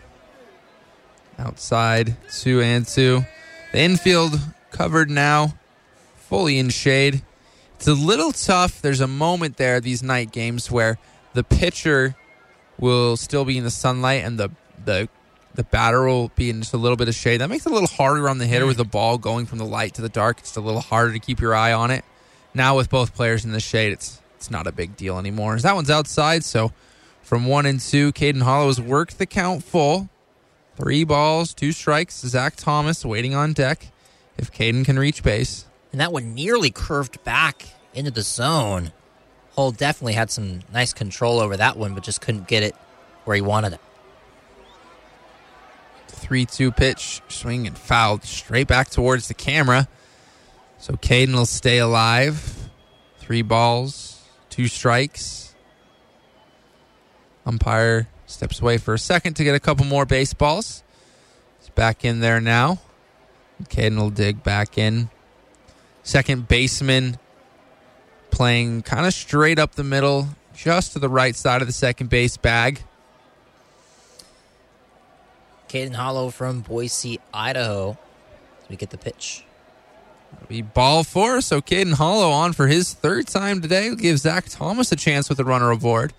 outside, 1.38 2.16
two 2.30 2.60
and 2.60 2.86
two. 2.86 3.24
The 3.76 3.82
infield 3.82 4.40
covered 4.70 5.10
now, 5.10 5.52
fully 6.16 6.58
in 6.58 6.70
shade. 6.70 7.20
It's 7.74 7.86
a 7.86 7.92
little 7.92 8.32
tough. 8.32 8.80
There's 8.80 9.02
a 9.02 9.06
moment 9.06 9.58
there, 9.58 9.80
these 9.80 10.02
night 10.02 10.32
games, 10.32 10.70
where 10.70 10.98
the 11.34 11.44
pitcher 11.44 12.16
will 12.78 13.18
still 13.18 13.44
be 13.44 13.58
in 13.58 13.64
the 13.64 13.70
sunlight 13.70 14.24
and 14.24 14.40
the 14.40 14.48
the 14.82 15.10
the 15.56 15.62
batter 15.62 16.06
will 16.06 16.30
be 16.36 16.48
in 16.48 16.62
just 16.62 16.72
a 16.72 16.78
little 16.78 16.96
bit 16.96 17.08
of 17.08 17.14
shade. 17.14 17.42
That 17.42 17.50
makes 17.50 17.66
it 17.66 17.70
a 17.70 17.74
little 17.74 17.86
harder 17.86 18.30
on 18.30 18.38
the 18.38 18.46
hitter 18.46 18.64
mm. 18.64 18.68
with 18.68 18.78
the 18.78 18.84
ball 18.86 19.18
going 19.18 19.44
from 19.44 19.58
the 19.58 19.66
light 19.66 19.92
to 19.96 20.00
the 20.00 20.08
dark. 20.08 20.38
It's 20.38 20.56
a 20.56 20.62
little 20.62 20.80
harder 20.80 21.12
to 21.12 21.18
keep 21.18 21.38
your 21.38 21.54
eye 21.54 21.74
on 21.74 21.90
it. 21.90 22.02
Now 22.54 22.78
with 22.78 22.88
both 22.88 23.14
players 23.14 23.44
in 23.44 23.52
the 23.52 23.60
shade, 23.60 23.92
it's 23.92 24.22
it's 24.36 24.50
not 24.50 24.66
a 24.66 24.72
big 24.72 24.96
deal 24.96 25.18
anymore. 25.18 25.54
As 25.54 25.64
that 25.64 25.74
one's 25.74 25.90
outside, 25.90 26.44
so 26.44 26.72
from 27.20 27.44
one 27.44 27.66
and 27.66 27.78
two, 27.78 28.10
Caden 28.14 28.40
Hollow 28.40 28.68
has 28.68 28.80
worked 28.80 29.18
the 29.18 29.26
count 29.26 29.62
full. 29.62 30.08
Three 30.76 31.04
balls, 31.04 31.54
two 31.54 31.72
strikes. 31.72 32.20
Zach 32.20 32.54
Thomas 32.56 33.04
waiting 33.04 33.34
on 33.34 33.54
deck. 33.54 33.88
If 34.36 34.52
Caden 34.52 34.84
can 34.84 34.98
reach 34.98 35.22
base, 35.22 35.64
And 35.92 36.00
that 36.02 36.12
one 36.12 36.34
nearly 36.34 36.70
curved 36.70 37.24
back 37.24 37.68
into 37.94 38.10
the 38.10 38.20
zone. 38.20 38.92
Hull 39.54 39.72
definitely 39.72 40.12
had 40.12 40.30
some 40.30 40.60
nice 40.70 40.92
control 40.92 41.40
over 41.40 41.56
that 41.56 41.78
one, 41.78 41.94
but 41.94 42.02
just 42.02 42.20
couldn't 42.20 42.46
get 42.46 42.62
it 42.62 42.76
where 43.24 43.34
he 43.34 43.40
wanted 43.40 43.72
it. 43.72 43.80
3 46.08 46.44
2 46.44 46.72
pitch, 46.72 47.22
swing 47.28 47.66
and 47.66 47.78
fouled 47.78 48.24
straight 48.24 48.66
back 48.66 48.90
towards 48.90 49.28
the 49.28 49.34
camera. 49.34 49.88
So 50.78 50.94
Caden 50.94 51.34
will 51.34 51.46
stay 51.46 51.78
alive. 51.78 52.68
Three 53.18 53.42
balls, 53.42 54.22
two 54.50 54.68
strikes. 54.68 55.54
Umpire 57.46 58.08
steps 58.36 58.60
away 58.60 58.78
for 58.78 58.94
a 58.94 58.98
second 58.98 59.34
to 59.34 59.44
get 59.44 59.54
a 59.54 59.60
couple 59.60 59.84
more 59.86 60.04
baseballs. 60.04 60.82
He's 61.58 61.70
back 61.70 62.04
in 62.04 62.20
there 62.20 62.40
now. 62.40 62.78
Caden 63.64 63.96
will 63.96 64.10
dig 64.10 64.42
back 64.42 64.76
in. 64.76 65.08
Second 66.02 66.46
baseman 66.46 67.18
playing 68.30 68.82
kind 68.82 69.06
of 69.06 69.14
straight 69.14 69.58
up 69.58 69.74
the 69.74 69.82
middle, 69.82 70.28
just 70.54 70.92
to 70.92 70.98
the 70.98 71.08
right 71.08 71.34
side 71.34 71.62
of 71.62 71.66
the 71.66 71.72
second 71.72 72.10
base 72.10 72.36
bag. 72.36 72.82
Caden 75.68 75.94
Hollow 75.94 76.30
from 76.30 76.60
Boise, 76.60 77.18
Idaho. 77.32 77.98
We 78.68 78.76
get 78.76 78.90
the 78.90 78.98
pitch. 78.98 79.44
Be 80.48 80.60
ball 80.60 81.02
four, 81.02 81.40
so 81.40 81.60
Caden 81.60 81.94
Hollow 81.94 82.30
on 82.30 82.52
for 82.52 82.66
his 82.66 82.92
third 82.92 83.26
time 83.26 83.62
today. 83.62 83.88
Will 83.88 83.96
give 83.96 84.18
Zach 84.18 84.46
Thomas 84.48 84.92
a 84.92 84.96
chance 84.96 85.28
with 85.28 85.40
a 85.40 85.44
runner 85.44 85.70
aboard. 85.70 86.12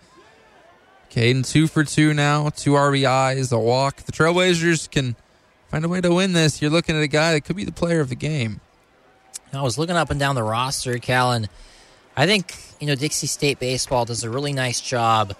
Caden 1.12 1.48
two 1.48 1.68
for 1.68 1.84
two 1.84 2.14
now, 2.14 2.50
two 2.50 2.72
RBIs, 2.72 3.52
a 3.52 3.60
walk. 3.60 3.98
The 3.98 4.12
Trailblazers 4.12 4.90
can 4.90 5.16
find 5.70 5.84
a 5.86 5.90
way 5.90 6.02
to 6.02 6.14
win 6.14 6.34
this. 6.34 6.62
You're 6.62 6.72
looking 6.72 6.96
at 6.96 7.02
a 7.02 7.08
guy 7.08 7.34
that 7.34 7.42
could 7.42 7.56
be 7.56 7.64
the 7.64 7.72
player 7.72 8.02
of 8.02 8.10
the 8.10 8.16
game. 8.16 8.62
I 9.54 9.62
was 9.62 9.78
looking 9.78 9.96
up 9.96 10.10
and 10.10 10.20
down 10.20 10.36
the 10.36 10.44
roster, 10.44 10.98
Cal, 11.00 11.32
and 11.32 11.48
I 12.16 12.26
think, 12.26 12.54
you 12.80 12.88
know, 12.88 12.96
Dixie 12.96 13.28
State 13.28 13.60
Baseball 13.60 14.06
does 14.06 14.24
a 14.24 14.30
really 14.30 14.52
nice 14.54 14.82
job 14.82 15.36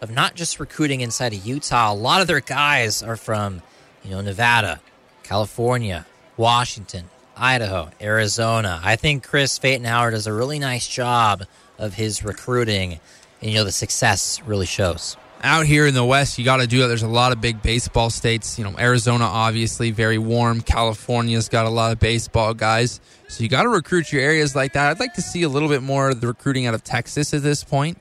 of 0.00 0.10
not 0.10 0.34
just 0.34 0.58
recruiting 0.58 1.02
inside 1.02 1.34
of 1.34 1.44
Utah. 1.44 1.92
A 1.92 1.94
lot 1.94 2.22
of 2.22 2.26
their 2.26 2.40
guys 2.40 3.02
are 3.02 3.16
from, 3.16 3.62
you 4.02 4.10
know, 4.10 4.20
Nevada, 4.22 4.80
California, 5.22 6.06
Washington, 6.36 7.10
Idaho, 7.36 7.90
Arizona. 8.00 8.80
I 8.82 8.96
think 8.96 9.24
Chris 9.24 9.58
Pfatenhauer 9.58 10.10
does 10.12 10.26
a 10.26 10.32
really 10.32 10.58
nice 10.58 10.88
job 10.88 11.44
of 11.78 11.94
his 11.94 12.24
recruiting, 12.24 13.00
and, 13.40 13.50
you 13.50 13.56
know, 13.56 13.64
the 13.64 13.72
success 13.72 14.40
really 14.46 14.66
shows. 14.66 15.16
Out 15.42 15.64
here 15.64 15.86
in 15.86 15.94
the 15.94 16.04
West, 16.04 16.38
you 16.38 16.44
got 16.44 16.58
to 16.58 16.66
do 16.66 16.84
it. 16.84 16.88
There's 16.88 17.02
a 17.02 17.08
lot 17.08 17.32
of 17.32 17.40
big 17.40 17.62
baseball 17.62 18.10
states. 18.10 18.58
You 18.58 18.64
know, 18.64 18.74
Arizona, 18.78 19.24
obviously, 19.24 19.90
very 19.90 20.18
warm. 20.18 20.60
California's 20.60 21.48
got 21.48 21.64
a 21.64 21.70
lot 21.70 21.92
of 21.92 21.98
baseball 21.98 22.52
guys. 22.52 23.00
So 23.28 23.42
you 23.42 23.48
got 23.48 23.62
to 23.62 23.70
recruit 23.70 24.12
your 24.12 24.20
areas 24.20 24.54
like 24.54 24.74
that. 24.74 24.90
I'd 24.90 25.00
like 25.00 25.14
to 25.14 25.22
see 25.22 25.42
a 25.42 25.48
little 25.48 25.68
bit 25.70 25.82
more 25.82 26.10
of 26.10 26.20
the 26.20 26.26
recruiting 26.26 26.66
out 26.66 26.74
of 26.74 26.84
Texas 26.84 27.32
at 27.32 27.42
this 27.42 27.64
point 27.64 27.98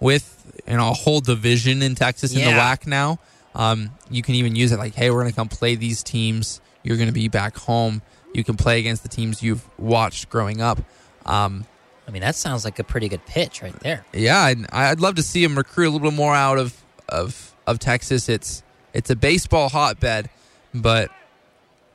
with 0.00 0.32
you 0.68 0.76
know 0.76 0.90
a 0.90 0.92
whole 0.94 1.20
division 1.20 1.80
in 1.80 1.94
Texas 1.94 2.32
in 2.34 2.40
the 2.40 2.50
Yeah. 2.50 2.76
WAC 2.76 2.86
now. 2.86 3.18
Um, 3.54 3.92
you 4.10 4.22
can 4.22 4.34
even 4.34 4.54
use 4.54 4.70
it 4.72 4.78
like, 4.78 4.94
hey, 4.94 5.10
we're 5.10 5.22
going 5.22 5.32
to 5.32 5.36
come 5.36 5.48
play 5.48 5.76
these 5.76 6.02
teams. 6.02 6.60
You're 6.82 6.98
going 6.98 7.08
to 7.08 7.14
be 7.14 7.28
back 7.28 7.56
home. 7.56 8.02
You 8.34 8.44
can 8.44 8.56
play 8.56 8.78
against 8.80 9.02
the 9.02 9.08
teams 9.08 9.42
you've 9.42 9.66
watched 9.78 10.28
growing 10.28 10.60
up. 10.60 10.78
Um, 11.24 11.64
I 12.06 12.10
mean, 12.12 12.22
that 12.22 12.36
sounds 12.36 12.64
like 12.64 12.78
a 12.78 12.84
pretty 12.84 13.08
good 13.08 13.24
pitch 13.26 13.62
right 13.62 13.78
there. 13.80 14.04
yeah, 14.12 14.38
I'd, 14.42 14.70
I'd 14.70 15.00
love 15.00 15.16
to 15.16 15.22
see 15.22 15.42
him 15.42 15.56
recruit 15.56 15.88
a 15.88 15.90
little 15.90 16.10
bit 16.10 16.16
more 16.16 16.34
out 16.34 16.58
of, 16.58 16.82
of 17.08 17.54
of 17.66 17.78
Texas. 17.78 18.28
It's 18.28 18.62
it's 18.94 19.10
a 19.10 19.16
baseball 19.16 19.68
hotbed, 19.68 20.30
but 20.72 21.10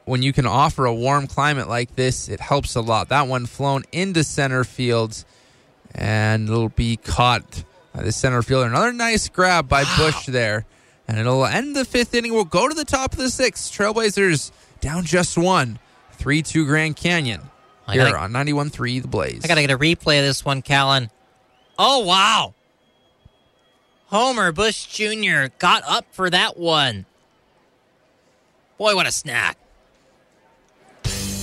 when 0.06 0.22
you 0.22 0.34
can 0.34 0.46
offer 0.46 0.86
a 0.86 0.94
warm 0.94 1.28
climate 1.28 1.70
like 1.70 1.96
this, 1.96 2.28
it 2.28 2.40
helps 2.40 2.76
a 2.76 2.82
lot. 2.82 3.10
That 3.10 3.28
one 3.28 3.46
flown 3.46 3.84
into 3.92 4.24
center 4.24 4.64
field, 4.64 5.24
and 5.96 6.50
it'll 6.50 6.70
be 6.70 6.98
caught 6.98 7.64
by 7.94 8.04
the 8.04 8.12
center 8.12 8.42
fielder. 8.42 8.68
Another 8.68 8.92
nice 8.94 9.30
grab 9.30 9.70
by 9.70 9.84
Bush 9.98 10.26
there, 10.26 10.66
and 11.08 11.18
it'll 11.18 11.46
end 11.46 11.76
the 11.76 11.86
fifth 11.86 12.14
inning. 12.14 12.34
We'll 12.34 12.44
go 12.46 12.68
to 12.68 12.76
the 12.76 12.86
top 12.86 13.14
of 13.14 13.20
the 13.20 13.30
sixth. 13.30 13.72
Trailblazers 13.72 14.52
down 14.82 15.06
just 15.06 15.38
one, 15.38 15.80
three 16.14 16.42
two 16.42 16.66
Grand 16.66 16.98
Canyon. 16.98 17.42
I 17.88 17.94
Here 17.94 18.04
gotta- 18.06 18.20
on 18.20 18.32
91.3 18.32 19.02
The 19.02 19.08
Blaze. 19.08 19.42
I 19.44 19.48
got 19.48 19.56
to 19.56 19.62
get 19.62 19.72
a 19.72 19.78
replay 19.78 20.20
of 20.20 20.26
this 20.26 20.46
one, 20.46 20.62
Callan. 20.62 21.10
Oh, 21.78 22.00
wow. 22.00 22.54
Homer 24.08 24.52
Bush 24.52 24.86
Jr. 24.86 25.48
got 25.58 25.84
up 25.88 26.06
for 26.12 26.30
that 26.30 26.58
one. 26.58 27.06
Boy, 28.78 28.96
what 28.96 29.08
a 29.08 29.12
snack. 29.12 29.58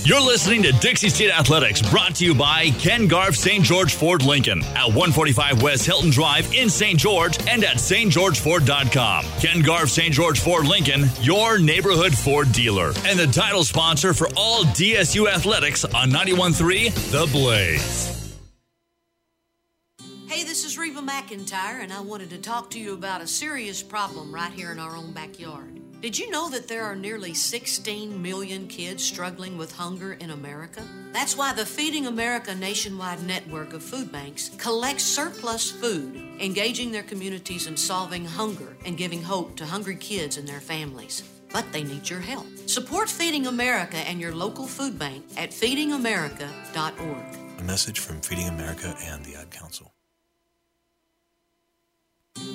You're 0.05 0.21
listening 0.21 0.63
to 0.63 0.71
Dixie 0.71 1.09
State 1.09 1.29
Athletics, 1.29 1.81
brought 1.81 2.15
to 2.15 2.25
you 2.25 2.33
by 2.33 2.69
Ken 2.79 3.05
Garff 3.05 3.35
St. 3.35 3.63
George 3.63 3.95
Ford 3.95 4.23
Lincoln 4.23 4.63
at 4.75 4.87
145 4.87 5.61
West 5.61 5.85
Hilton 5.85 6.09
Drive 6.09 6.51
in 6.53 6.69
St. 6.69 6.97
George 6.97 7.37
and 7.47 7.63
at 7.65 7.75
stgeorgeford.com. 7.75 9.25
Ken 9.41 9.61
Garff 9.61 9.89
St. 9.89 10.13
George 10.13 10.39
Ford 10.39 10.65
Lincoln, 10.65 11.05
your 11.21 11.59
neighborhood 11.59 12.17
Ford 12.17 12.49
dealer, 12.53 12.93
and 13.05 13.19
the 13.19 13.27
title 13.27 13.63
sponsor 13.63 14.13
for 14.13 14.29
all 14.37 14.63
DSU 14.63 15.29
athletics 15.29 15.83
on 15.83 16.09
91.3 16.09 17.11
The 17.11 17.29
Blaze. 17.31 18.37
Hey, 20.27 20.43
this 20.43 20.63
is 20.63 20.77
Reba 20.77 21.01
McEntire, 21.01 21.83
and 21.83 21.91
I 21.91 21.99
wanted 21.99 22.29
to 22.29 22.37
talk 22.37 22.69
to 22.71 22.79
you 22.79 22.93
about 22.93 23.21
a 23.21 23.27
serious 23.27 23.83
problem 23.83 24.33
right 24.33 24.53
here 24.53 24.71
in 24.71 24.79
our 24.79 24.95
own 24.95 25.11
backyard. 25.11 25.78
Did 26.01 26.17
you 26.17 26.31
know 26.31 26.49
that 26.49 26.69
there 26.69 26.85
are 26.85 26.95
nearly 26.95 27.33
16 27.33 28.21
million 28.21 28.69
kids 28.69 29.03
struggling 29.03 29.57
with 29.57 29.73
hunger 29.73 30.13
in 30.13 30.29
America? 30.29 30.81
That's 31.11 31.35
why 31.35 31.51
the 31.51 31.65
Feeding 31.65 32.07
America 32.07 32.55
nationwide 32.55 33.21
network 33.23 33.73
of 33.73 33.83
food 33.83 34.09
banks 34.09 34.49
collects 34.57 35.03
surplus 35.03 35.69
food, 35.69 36.15
engaging 36.39 36.93
their 36.93 37.03
communities 37.03 37.67
in 37.67 37.75
solving 37.75 38.23
hunger 38.23 38.77
and 38.85 38.95
giving 38.95 39.21
hope 39.21 39.57
to 39.57 39.65
hungry 39.65 39.97
kids 39.97 40.37
and 40.37 40.47
their 40.47 40.61
families. 40.61 41.21
But 41.51 41.69
they 41.73 41.83
need 41.83 42.09
your 42.09 42.21
help. 42.21 42.47
Support 42.65 43.09
Feeding 43.09 43.47
America 43.47 43.97
and 43.97 44.21
your 44.21 44.33
local 44.33 44.67
food 44.67 44.97
bank 44.97 45.25
at 45.35 45.49
feedingamerica.org. 45.49 47.59
A 47.59 47.63
message 47.63 47.99
from 47.99 48.21
Feeding 48.21 48.47
America 48.47 48.95
and 49.03 49.25
the 49.25 49.35
Ad 49.35 49.51
Council. 49.51 49.88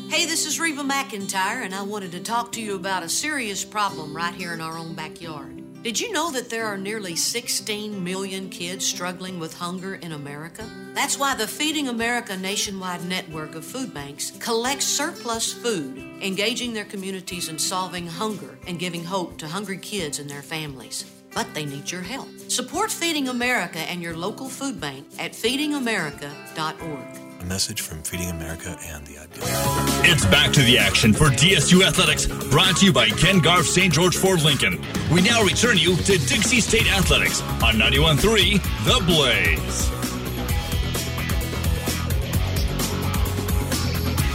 Hey, 0.09 0.25
this 0.25 0.47
is 0.47 0.59
Reba 0.59 0.83
McEntire, 0.83 1.65
and 1.65 1.75
I 1.75 1.83
wanted 1.83 2.13
to 2.13 2.21
talk 2.21 2.53
to 2.53 2.61
you 2.63 2.77
about 2.77 3.03
a 3.03 3.09
serious 3.09 3.65
problem 3.65 4.17
right 4.17 4.33
here 4.33 4.55
in 4.55 4.61
our 4.61 4.79
own 4.79 4.95
backyard. 4.95 5.83
Did 5.83 6.01
you 6.01 6.11
know 6.13 6.31
that 6.33 6.49
there 6.49 6.65
are 6.65 6.79
nearly 6.79 7.15
16 7.15 8.03
million 8.03 8.49
kids 8.49 8.87
struggling 8.87 9.39
with 9.39 9.53
hunger 9.53 9.97
in 9.97 10.13
America? 10.13 10.67
That's 10.95 11.19
why 11.19 11.35
the 11.35 11.47
Feeding 11.47 11.89
America 11.89 12.35
nationwide 12.35 13.05
network 13.05 13.55
of 13.55 13.67
food 13.67 13.93
banks 13.93 14.31
collects 14.41 14.87
surplus 14.87 15.53
food, 15.53 15.99
engaging 16.23 16.73
their 16.73 16.87
communities 16.87 17.51
in 17.51 17.59
solving 17.59 18.07
hunger 18.07 18.59
and 18.67 18.79
giving 18.79 19.05
hope 19.05 19.37
to 19.39 19.47
hungry 19.47 19.77
kids 19.77 20.19
and 20.19 20.31
their 20.31 20.43
families. 20.43 21.05
But 21.35 21.53
they 21.53 21.67
need 21.67 21.91
your 21.91 22.01
help. 22.01 22.29
Support 22.49 22.91
Feeding 22.91 23.29
America 23.29 23.81
and 23.81 24.01
your 24.01 24.17
local 24.17 24.49
food 24.49 24.81
bank 24.81 25.07
at 25.19 25.33
feedingamerica.org. 25.33 27.24
A 27.45 27.47
message 27.47 27.83
from 27.83 28.03
Feeding 28.03 28.31
America 28.31 28.75
and 28.87 29.07
the 29.07 29.19
Ad 29.19 29.31
Council. 29.31 30.11
It's 30.11 30.25
back 30.27 30.51
to 30.55 30.63
the 30.63 30.79
action 30.79 31.13
for 31.13 31.27
DSU 31.27 31.87
Athletics, 31.87 32.27
brought 32.49 32.79
to 32.79 32.87
you 32.87 32.93
by 32.93 33.11
Ken 33.11 33.39
Garff 33.39 33.67
St. 33.67 33.93
George 33.93 34.17
Ford 34.17 34.41
Lincoln. 34.41 34.83
We 35.13 35.21
now 35.21 35.43
return 35.43 35.77
you 35.77 35.95
to 35.95 36.17
Dixie 36.17 36.63
State 36.63 36.91
Athletics 36.91 37.43
on 37.63 37.75
91.3 37.75 38.63
The 38.87 39.05
Blaze. 39.05 39.91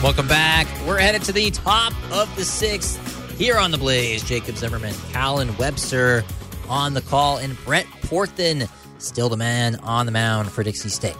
Welcome 0.03 0.27
back. 0.27 0.67
We're 0.85 0.99
headed 0.99 1.23
to 1.23 1.31
the 1.31 1.49
top 1.49 1.93
of 2.11 2.33
the 2.35 2.45
sixth 2.45 2.99
here 3.39 3.57
on 3.57 3.71
the 3.71 3.79
Blaze. 3.79 4.23
Jacob 4.23 4.55
Zimmerman, 4.55 4.93
Callan 5.11 5.57
Webster 5.57 6.23
on 6.67 6.93
the 6.93 7.01
call, 7.01 7.37
and 7.37 7.57
Brett 7.65 7.87
Portham 8.03 8.67
still 8.99 9.29
the 9.29 9.37
man 9.37 9.77
on 9.77 10.05
the 10.05 10.11
mound 10.11 10.51
for 10.51 10.61
Dixie 10.61 10.89
State. 10.89 11.17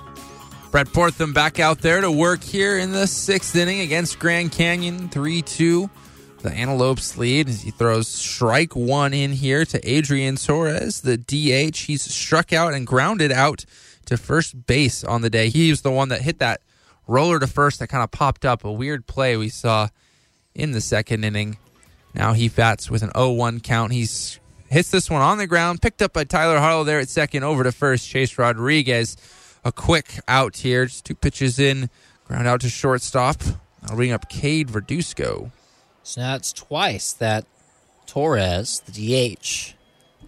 Brett 0.71 0.93
Portham 0.93 1.33
back 1.33 1.59
out 1.59 1.79
there 1.79 1.99
to 1.99 2.11
work 2.11 2.43
here 2.43 2.77
in 2.77 2.91
the 2.91 3.07
sixth 3.07 3.55
inning 3.55 3.79
against 3.79 4.19
Grand 4.19 4.51
Canyon. 4.51 5.09
3 5.09 5.41
2. 5.41 5.89
the 6.43 6.51
Antelopes 6.51 7.17
lead 7.17 7.49
as 7.49 7.63
he 7.63 7.71
throws 7.71 8.07
strike 8.07 8.75
one 8.75 9.11
in 9.11 9.31
here 9.31 9.65
to 9.65 9.89
Adrian 9.89 10.35
Torres, 10.35 11.01
the 11.01 11.17
DH. 11.17 11.77
He's 11.77 12.03
struck 12.03 12.53
out 12.53 12.75
and 12.75 12.85
grounded 12.85 13.31
out 13.31 13.65
to 14.05 14.15
first 14.15 14.67
base 14.67 15.03
on 15.03 15.21
the 15.21 15.29
day. 15.31 15.49
He 15.49 15.71
was 15.71 15.81
the 15.81 15.91
one 15.91 16.09
that 16.09 16.21
hit 16.21 16.37
that 16.37 16.61
roller 17.07 17.39
to 17.39 17.47
first 17.47 17.79
that 17.79 17.87
kind 17.87 18.03
of 18.03 18.11
popped 18.11 18.45
up, 18.45 18.63
a 18.63 18.71
weird 18.71 19.07
play 19.07 19.37
we 19.37 19.49
saw 19.49 19.87
in 20.53 20.71
the 20.71 20.81
second 20.81 21.23
inning. 21.23 21.57
Now 22.13 22.33
he 22.33 22.47
bats 22.47 22.91
with 22.91 23.01
an 23.01 23.09
0-1 23.11 23.63
count. 23.63 23.91
He's 23.91 24.39
hits 24.69 24.91
this 24.91 25.09
one 25.09 25.23
on 25.23 25.39
the 25.39 25.47
ground, 25.47 25.81
picked 25.81 26.03
up 26.03 26.13
by 26.13 26.25
Tyler 26.25 26.59
Harlow 26.59 26.83
there 26.83 26.99
at 26.99 27.09
second, 27.09 27.43
over 27.43 27.63
to 27.63 27.71
first. 27.71 28.07
Chase 28.07 28.37
Rodriguez, 28.37 29.17
a 29.63 29.71
quick 29.71 30.19
out 30.27 30.57
here, 30.57 30.85
just 30.85 31.05
two 31.05 31.15
pitches 31.15 31.59
in, 31.59 31.89
ground 32.25 32.47
out 32.47 32.61
to 32.61 32.69
shortstop. 32.69 33.41
I'll 33.83 33.95
bring 33.95 34.11
up 34.11 34.29
Cade 34.29 34.67
Verduzco. 34.67 35.51
So 36.03 36.21
now 36.21 36.35
it's 36.35 36.53
twice 36.53 37.13
that 37.13 37.45
Torres, 38.07 38.81
the 38.85 39.35
DH, 39.37 39.75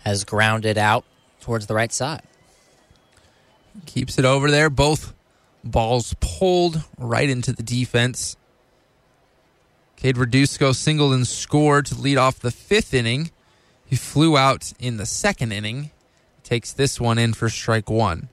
has 0.04 0.24
grounded 0.24 0.78
out 0.78 1.06
towards 1.40 1.68
the 1.68 1.74
right 1.74 1.92
side. 1.92 2.24
Keeps 3.86 4.20
it 4.20 4.26
over 4.26 4.52
there. 4.52 4.70
Both 4.70 5.14
balls 5.64 6.16
pulled 6.20 6.84
right 6.98 7.30
into 7.30 7.54
the 7.54 7.64
defense. 7.64 8.36
Cade 9.96 10.16
Verduzco 10.16 10.76
singled 10.76 11.14
and 11.14 11.28
scored 11.28 11.86
to 11.88 11.96
lead 11.96 12.18
off 12.18 12.40
the 12.40 12.52
fifth 12.52 12.94
inning. 12.94 13.32
He 13.86 13.96
flew 13.96 14.38
out 14.38 14.74
in 14.80 14.98
the 14.98 15.06
second 15.06 15.52
inning. 15.52 15.92
Takes 16.44 16.74
this 16.74 17.00
one 17.00 17.18
in 17.18 17.34
for 17.34 17.50
strike 17.50 17.90
one. 17.90 18.30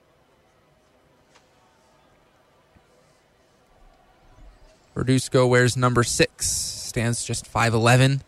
Verduzco 4.98 5.48
wears 5.48 5.76
number 5.76 6.02
six, 6.02 6.48
stands 6.48 7.24
just 7.24 7.44
5'11, 7.44 8.20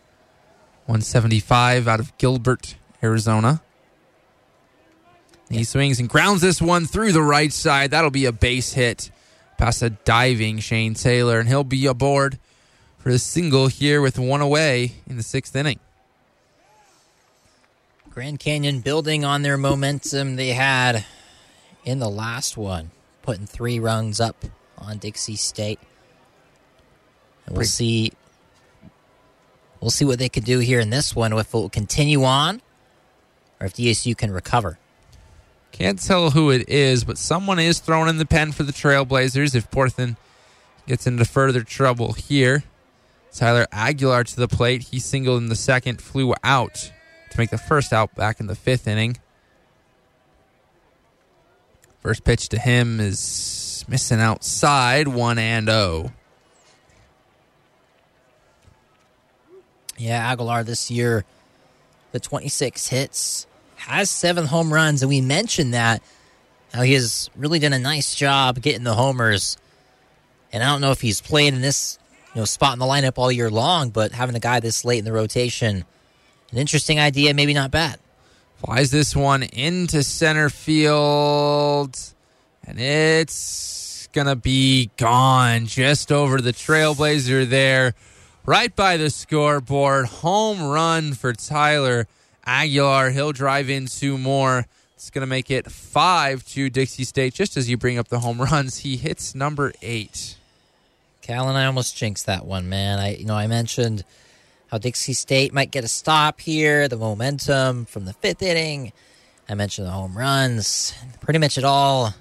175 0.85 1.85
out 1.85 1.99
of 1.99 2.17
Gilbert, 2.17 2.75
Arizona. 3.03 3.61
He 5.49 5.65
swings 5.65 5.99
and 5.99 6.07
grounds 6.07 6.39
this 6.39 6.61
one 6.61 6.85
through 6.85 7.11
the 7.11 7.21
right 7.21 7.51
side. 7.51 7.91
That'll 7.91 8.09
be 8.09 8.23
a 8.23 8.31
base 8.31 8.71
hit 8.71 9.11
past 9.57 9.81
a 9.81 9.89
diving 9.89 10.59
Shane 10.59 10.93
Taylor, 10.93 11.39
and 11.39 11.49
he'll 11.49 11.65
be 11.65 11.85
aboard 11.87 12.39
for 12.99 13.09
a 13.09 13.17
single 13.17 13.67
here 13.67 13.99
with 13.99 14.17
one 14.17 14.39
away 14.39 14.93
in 15.05 15.17
the 15.17 15.23
sixth 15.23 15.53
inning. 15.53 15.79
Grand 18.11 18.39
Canyon 18.39 18.79
building 18.79 19.25
on 19.25 19.41
their 19.41 19.57
momentum 19.57 20.37
they 20.37 20.49
had 20.49 21.03
in 21.83 21.99
the 21.99 22.09
last 22.09 22.55
one, 22.55 22.91
putting 23.23 23.45
three 23.45 23.77
runs 23.77 24.21
up 24.21 24.45
on 24.77 24.99
Dixie 24.99 25.35
State. 25.35 25.79
And 27.45 27.57
we'll 27.57 27.65
see. 27.65 28.13
We'll 29.79 29.91
see 29.91 30.05
what 30.05 30.19
they 30.19 30.29
can 30.29 30.43
do 30.43 30.59
here 30.59 30.79
in 30.79 30.89
this 30.89 31.15
one. 31.15 31.33
If 31.33 31.47
it 31.47 31.53
will 31.53 31.69
continue 31.69 32.23
on, 32.23 32.61
or 33.59 33.67
if 33.67 33.73
DSU 33.73 34.15
can 34.17 34.31
recover. 34.31 34.77
Can't 35.71 35.99
tell 35.99 36.31
who 36.31 36.51
it 36.51 36.67
is, 36.67 37.03
but 37.03 37.17
someone 37.17 37.57
is 37.57 37.79
thrown 37.79 38.09
in 38.09 38.17
the 38.17 38.25
pen 38.25 38.51
for 38.51 38.63
the 38.63 38.73
Trailblazers 38.73 39.55
if 39.55 39.71
Portham 39.71 40.17
gets 40.85 41.07
into 41.07 41.25
further 41.25 41.63
trouble 41.63 42.13
here. 42.13 42.63
Tyler 43.33 43.65
Aguilar 43.71 44.25
to 44.25 44.35
the 44.35 44.47
plate. 44.47 44.83
He 44.83 44.99
singled 44.99 45.41
in 45.41 45.47
the 45.47 45.55
second, 45.55 46.01
flew 46.01 46.33
out 46.43 46.91
to 47.31 47.37
make 47.37 47.49
the 47.49 47.57
first 47.57 47.93
out 47.93 48.13
back 48.15 48.39
in 48.39 48.47
the 48.47 48.55
fifth 48.55 48.87
inning. 48.87 49.17
First 52.01 52.23
pitch 52.23 52.49
to 52.49 52.59
him 52.59 52.99
is 52.99 53.85
missing 53.87 54.19
outside, 54.19 55.07
1 55.07 55.37
and 55.37 55.67
0. 55.67 56.11
Yeah, 60.01 60.31
Aguilar 60.31 60.63
this 60.63 60.89
year, 60.89 61.25
the 62.11 62.19
26 62.19 62.87
hits, 62.87 63.45
has 63.75 64.09
seven 64.09 64.47
home 64.47 64.73
runs, 64.73 65.03
and 65.03 65.09
we 65.09 65.21
mentioned 65.21 65.75
that 65.75 66.01
how 66.73 66.81
he 66.81 66.93
has 66.93 67.29
really 67.35 67.59
done 67.59 67.71
a 67.71 67.77
nice 67.77 68.15
job 68.15 68.59
getting 68.63 68.83
the 68.83 68.95
homers. 68.95 69.57
And 70.51 70.63
I 70.63 70.65
don't 70.65 70.81
know 70.81 70.89
if 70.89 71.01
he's 71.01 71.21
played 71.21 71.53
in 71.53 71.61
this 71.61 71.99
you 72.33 72.41
know 72.41 72.45
spot 72.45 72.73
in 72.73 72.79
the 72.79 72.85
lineup 72.85 73.19
all 73.19 73.31
year 73.31 73.51
long, 73.51 73.91
but 73.91 74.11
having 74.11 74.35
a 74.35 74.39
guy 74.39 74.59
this 74.59 74.83
late 74.83 74.97
in 74.97 75.05
the 75.05 75.13
rotation, 75.13 75.85
an 76.51 76.57
interesting 76.57 76.99
idea, 76.99 77.35
maybe 77.35 77.53
not 77.53 77.69
bad. 77.69 77.99
Flies 78.57 78.89
this 78.89 79.15
one 79.15 79.43
into 79.43 80.01
center 80.01 80.49
field, 80.49 81.95
and 82.65 82.79
it's 82.79 84.09
gonna 84.13 84.35
be 84.35 84.89
gone 84.97 85.67
just 85.67 86.11
over 86.11 86.41
the 86.41 86.53
Trailblazer 86.53 87.47
there, 87.47 87.93
right 88.45 88.75
by 88.75 88.97
the 88.97 89.09
scoreboard. 89.09 90.05
Home 90.07 90.61
run 90.61 91.13
for 91.13 91.33
Tyler 91.33 92.07
Aguilar. 92.45 93.11
He'll 93.11 93.31
drive 93.31 93.69
in 93.69 93.87
two 93.87 94.17
more. 94.17 94.65
It's 94.95 95.09
going 95.09 95.21
to 95.21 95.27
make 95.27 95.49
it 95.49 95.71
five 95.71 96.45
to 96.49 96.69
Dixie 96.69 97.03
State. 97.03 97.33
Just 97.33 97.57
as 97.57 97.69
you 97.69 97.77
bring 97.77 97.97
up 97.97 98.07
the 98.09 98.19
home 98.19 98.41
runs, 98.51 98.79
he 98.79 98.97
hits 98.97 99.33
number 99.33 99.73
eight. 99.81 100.37
Cal 101.21 101.47
and 101.47 101.57
I 101.57 101.65
almost 101.65 101.95
jinxed 101.95 102.25
that 102.25 102.45
one, 102.45 102.67
man. 102.67 102.99
I 102.99 103.15
you 103.15 103.25
know 103.25 103.35
I 103.35 103.47
mentioned 103.47 104.03
how 104.71 104.77
Dixie 104.77 105.13
State 105.13 105.53
might 105.53 105.71
get 105.71 105.83
a 105.83 105.87
stop 105.87 106.39
here, 106.41 106.87
the 106.87 106.97
momentum 106.97 107.85
from 107.85 108.05
the 108.05 108.13
fifth 108.13 108.41
inning. 108.41 108.91
I 109.47 109.53
mentioned 109.53 109.87
the 109.87 109.91
home 109.91 110.17
runs. 110.17 110.93
Pretty 111.19 111.39
much 111.39 111.57
it 111.57 111.63
all 111.63 112.13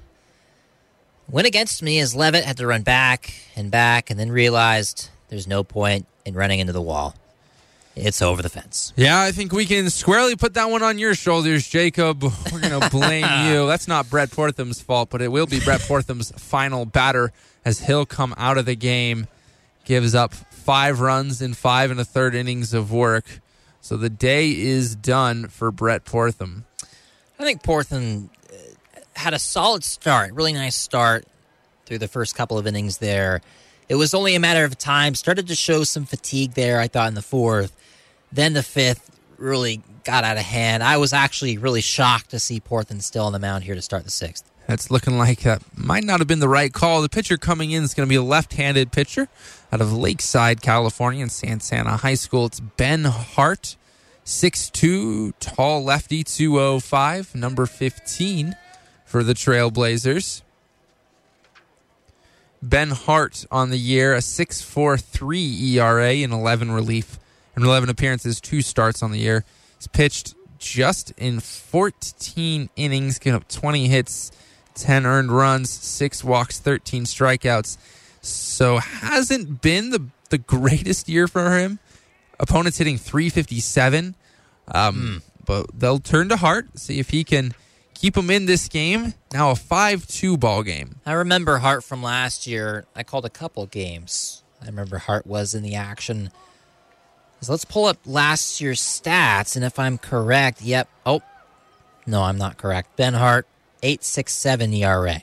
went 1.29 1.47
against 1.47 1.83
me 1.83 1.99
as 2.01 2.15
Levitt 2.15 2.45
had 2.45 2.57
to 2.57 2.67
run 2.67 2.83
back 2.83 3.33
and 3.55 3.71
back 3.71 4.11
and 4.11 4.19
then 4.19 4.33
realized 4.33 5.09
there's 5.31 5.47
no 5.47 5.65
point 5.65 6.07
in 6.27 6.35
running 6.35 6.59
into 6.61 6.75
the 6.75 6.83
wall. 6.83 7.15
It's 7.97 8.23
over 8.23 8.41
the 8.43 8.49
fence. 8.49 8.93
Yeah, 8.97 9.21
I 9.21 9.33
think 9.33 9.53
we 9.53 9.67
can 9.67 9.91
squarely 9.91 10.37
put 10.37 10.55
that 10.55 10.71
one 10.71 10.83
on 10.83 10.99
your 10.99 11.15
shoulders, 11.15 11.67
Jacob. 11.67 12.23
We're 12.53 12.61
going 12.61 12.79
to 12.81 12.91
blame 12.91 13.27
you. 13.47 13.67
That's 13.67 13.89
not 13.89 14.09
Brett 14.11 14.31
Portham's 14.31 14.81
fault, 14.81 15.11
but 15.11 15.23
it 15.23 15.29
will 15.29 15.47
be 15.47 15.61
Brett 15.61 15.81
Portham's 15.81 16.31
final 16.37 16.85
batter 16.85 17.33
as 17.65 17.81
he'll 17.81 18.07
come 18.07 18.35
out 18.37 18.59
of 18.59 18.67
the 18.67 18.77
game. 18.77 19.27
Gives 19.85 20.15
up 20.15 20.35
five 20.35 21.01
runs 21.01 21.43
in 21.43 21.55
five 21.55 21.91
and 21.91 21.99
a 21.99 22.05
third 22.05 22.35
innings 22.35 22.75
of 22.75 22.93
work. 22.93 23.41
So 23.81 23.97
the 23.97 24.11
day 24.11 24.51
is 24.51 24.95
done 24.95 25.49
for 25.49 25.71
Brett 25.71 26.05
Portham. 26.05 26.67
I 27.39 27.45
think 27.45 27.63
Portham 27.63 28.31
uh, 28.53 28.57
had 29.15 29.35
a 29.35 29.39
solid 29.39 29.83
start, 29.83 30.33
really 30.35 30.53
nice 30.53 30.77
start 30.77 31.25
through 31.87 31.99
the 31.99 32.09
first 32.09 32.35
couple 32.37 32.59
of 32.59 32.67
innings 32.67 32.99
there. 32.99 33.41
It 33.91 33.97
was 33.97 34.15
only 34.15 34.37
a 34.37 34.41
matter 34.41 34.65
of 34.65 34.79
time. 34.79 35.17
Started 35.17 35.49
to 35.49 35.57
show 35.57 35.83
some 35.83 36.05
fatigue 36.05 36.53
there, 36.53 36.79
I 36.79 36.87
thought, 36.87 37.09
in 37.09 37.15
the 37.15 37.23
fourth. 37.23 37.77
Then 38.31 38.53
the 38.53 38.63
fifth 38.63 39.11
really 39.37 39.83
got 40.05 40.23
out 40.23 40.37
of 40.37 40.45
hand. 40.45 40.85
I 40.85 40.97
was 40.97 41.13
actually 41.13 41.59
really 41.59 41.81
shocked 41.81 42.31
to 42.31 42.39
see 42.39 42.61
Portham 42.61 43.01
still 43.01 43.25
on 43.25 43.33
the 43.33 43.41
mound 43.41 43.65
here 43.65 43.75
to 43.75 43.83
start 43.83 44.05
the 44.05 44.11
sixth. 44.13 44.49
That's 44.69 44.93
looking 44.93 45.19
like 45.19 45.41
that 45.41 45.63
might 45.77 46.05
not 46.05 46.21
have 46.21 46.29
been 46.29 46.39
the 46.39 46.49
right 46.49 46.73
call. 46.73 47.03
The 47.03 47.09
pitcher 47.09 47.37
coming 47.37 47.73
in 47.73 47.83
is 47.83 47.93
going 47.93 48.07
to 48.07 48.09
be 48.09 48.15
a 48.15 48.23
left-handed 48.23 48.93
pitcher 48.93 49.27
out 49.73 49.81
of 49.81 49.93
Lakeside, 49.93 50.63
California, 50.63 51.25
in 51.25 51.29
San 51.29 51.59
Santa 51.59 51.97
High 51.97 52.15
School. 52.15 52.47
It's 52.47 52.61
Ben 52.61 53.03
Hart, 53.07 53.75
6'2", 54.25 55.33
tall 55.41 55.83
lefty, 55.83 56.23
205, 56.23 57.35
number 57.35 57.67
15 57.67 58.55
for 59.05 59.25
the 59.25 59.35
Trailblazers. 59.35 60.43
Ben 62.63 62.91
Hart 62.91 63.47
on 63.51 63.71
the 63.71 63.79
year, 63.79 64.15
a 64.15 64.19
6.43 64.19 65.75
ERA 65.75 66.13
in 66.15 66.33
11 66.33 66.71
relief 66.71 67.19
and 67.57 67.65
11 67.65 67.89
appearances, 67.89 68.41
two 68.41 68.63
starts 68.63 69.03
on 69.03 69.11
the 69.11 69.19
year. 69.19 69.45
He's 69.77 69.87
pitched 69.87 70.35
just 70.59 71.13
in 71.13 71.41
14 71.41 72.69
innings, 72.77 73.19
getting 73.19 73.37
up 73.37 73.49
20 73.49 73.89
hits, 73.89 74.31
10 74.75 75.07
earned 75.07 75.33
runs, 75.33 75.71
six 75.71 76.23
walks, 76.23 76.59
13 76.59 77.05
strikeouts. 77.05 77.79
So 78.23 78.79
hasn't 78.79 79.63
been 79.63 79.91
the 79.91 80.07
the 80.29 80.39
greatest 80.39 81.09
year 81.09 81.29
for 81.29 81.59
him. 81.59 81.79
Opponents 82.39 82.79
hitting 82.79 82.97
357. 82.97 84.15
Um, 84.73 84.95
mm. 84.95 85.23
But 85.45 85.67
they'll 85.79 85.99
turn 85.99 86.29
to 86.29 86.37
Hart, 86.37 86.79
see 86.79 87.01
if 87.01 87.11
he 87.11 87.25
can 87.25 87.53
keep 88.01 88.17
him 88.17 88.31
in 88.31 88.47
this 88.47 88.67
game. 88.67 89.13
Now 89.33 89.51
a 89.51 89.55
5-2 89.55 90.41
ball 90.41 90.63
game. 90.63 90.97
I 91.05 91.13
remember 91.13 91.59
Hart 91.59 91.85
from 91.85 92.03
last 92.03 92.47
year. 92.47 92.87
I 92.97 93.03
called 93.03 93.27
a 93.27 93.31
couple 93.31 93.67
games. 93.67 94.43
I 94.63 94.67
remember 94.67 94.99
Hart 94.99 95.27
was 95.27 95.55
in 95.55 95.63
the 95.63 95.75
action. 95.75 96.31
So 97.43 97.53
let's 97.53 97.65
pull 97.65 97.85
up 97.85 97.99
last 98.05 98.61
year's 98.61 98.81
stats, 98.81 99.57
and 99.57 99.65
if 99.65 99.79
I'm 99.79 99.99
correct, 99.99 100.63
yep. 100.63 100.89
Oh, 101.07 101.23
no, 102.07 102.23
I'm 102.23 102.37
not 102.39 102.59
correct. 102.59 102.97
Ben 102.97 103.15
Hart, 103.15 103.47
8.67 103.83 104.79
ERA. 104.79 105.23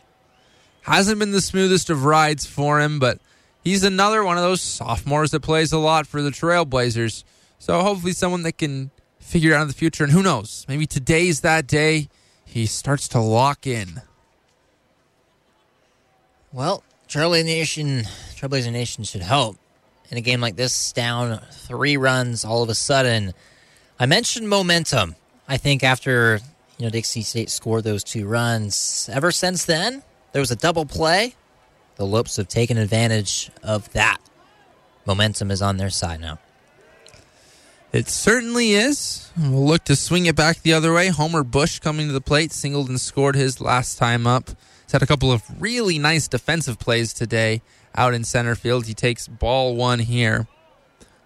Hasn't 0.81 1.19
been 1.19 1.31
the 1.31 1.41
smoothest 1.41 1.89
of 1.89 2.05
rides 2.05 2.45
for 2.45 2.79
him, 2.79 2.97
but 2.97 3.19
he's 3.63 3.83
another 3.83 4.23
one 4.23 4.37
of 4.37 4.43
those 4.43 4.61
sophomores 4.61 5.31
that 5.31 5.41
plays 5.41 5.71
a 5.71 5.77
lot 5.77 6.07
for 6.07 6.21
the 6.21 6.31
Trailblazers. 6.31 7.23
So 7.59 7.81
hopefully 7.81 8.13
someone 8.13 8.43
that 8.43 8.57
can 8.57 8.91
figure 9.19 9.51
it 9.51 9.55
out 9.55 9.63
in 9.63 9.67
the 9.67 9.73
future. 9.73 10.03
And 10.03 10.13
who 10.13 10.23
knows, 10.23 10.65
maybe 10.67 10.87
today's 10.87 11.41
that 11.41 11.67
day 11.67 12.09
he 12.47 12.65
starts 12.65 13.07
to 13.09 13.19
lock 13.19 13.67
in. 13.67 14.01
Well, 16.51 16.83
Charlie 17.07 17.43
Nation, 17.43 18.03
Trailblazer 18.35 18.71
Nation 18.71 19.03
should 19.03 19.21
help 19.21 19.57
in 20.09 20.17
a 20.17 20.21
game 20.21 20.41
like 20.41 20.55
this, 20.55 20.91
down 20.93 21.39
three 21.51 21.97
runs 21.97 22.45
all 22.45 22.63
of 22.63 22.69
a 22.69 22.75
sudden. 22.75 23.33
I 23.99 24.05
mentioned 24.05 24.49
momentum. 24.49 25.15
I 25.47 25.57
think 25.57 25.83
after 25.83 26.39
you 26.77 26.85
know 26.85 26.89
Dixie 26.89 27.21
State 27.21 27.49
scored 27.49 27.83
those 27.83 28.03
two 28.03 28.25
runs, 28.25 29.09
ever 29.11 29.31
since 29.31 29.65
then 29.65 30.01
there 30.31 30.41
was 30.41 30.51
a 30.51 30.55
double 30.55 30.85
play. 30.85 31.35
The 31.97 32.05
Lopes 32.05 32.37
have 32.37 32.47
taken 32.47 32.77
advantage 32.77 33.51
of 33.61 33.91
that. 33.93 34.19
Momentum 35.05 35.51
is 35.51 35.61
on 35.61 35.77
their 35.77 35.89
side 35.89 36.21
now. 36.21 36.39
It 37.97 38.09
certainly 38.09 38.73
is. 38.73 39.31
We'll 39.35 39.65
look 39.65 39.85
to 39.85 39.95
swing 39.95 40.27
it 40.27 40.35
back 40.35 40.61
the 40.61 40.71
other 40.71 40.93
way. 40.93 41.07
Homer 41.07 41.43
Bush 41.43 41.79
coming 41.79 42.05
to 42.05 42.13
the 42.13 42.21
plate, 42.21 42.51
singled 42.51 42.89
and 42.89 43.01
scored 43.01 43.35
his 43.35 43.59
last 43.59 43.97
time 43.97 44.27
up. 44.27 44.49
He's 44.83 44.91
had 44.91 45.01
a 45.01 45.07
couple 45.07 45.31
of 45.31 45.41
really 45.59 45.97
nice 45.97 46.27
defensive 46.27 46.77
plays 46.77 47.11
today 47.11 47.63
out 47.95 48.13
in 48.13 48.23
center 48.23 48.53
field. 48.53 48.85
He 48.85 48.93
takes 48.93 49.27
ball 49.27 49.75
one 49.75 49.97
here. 49.97 50.45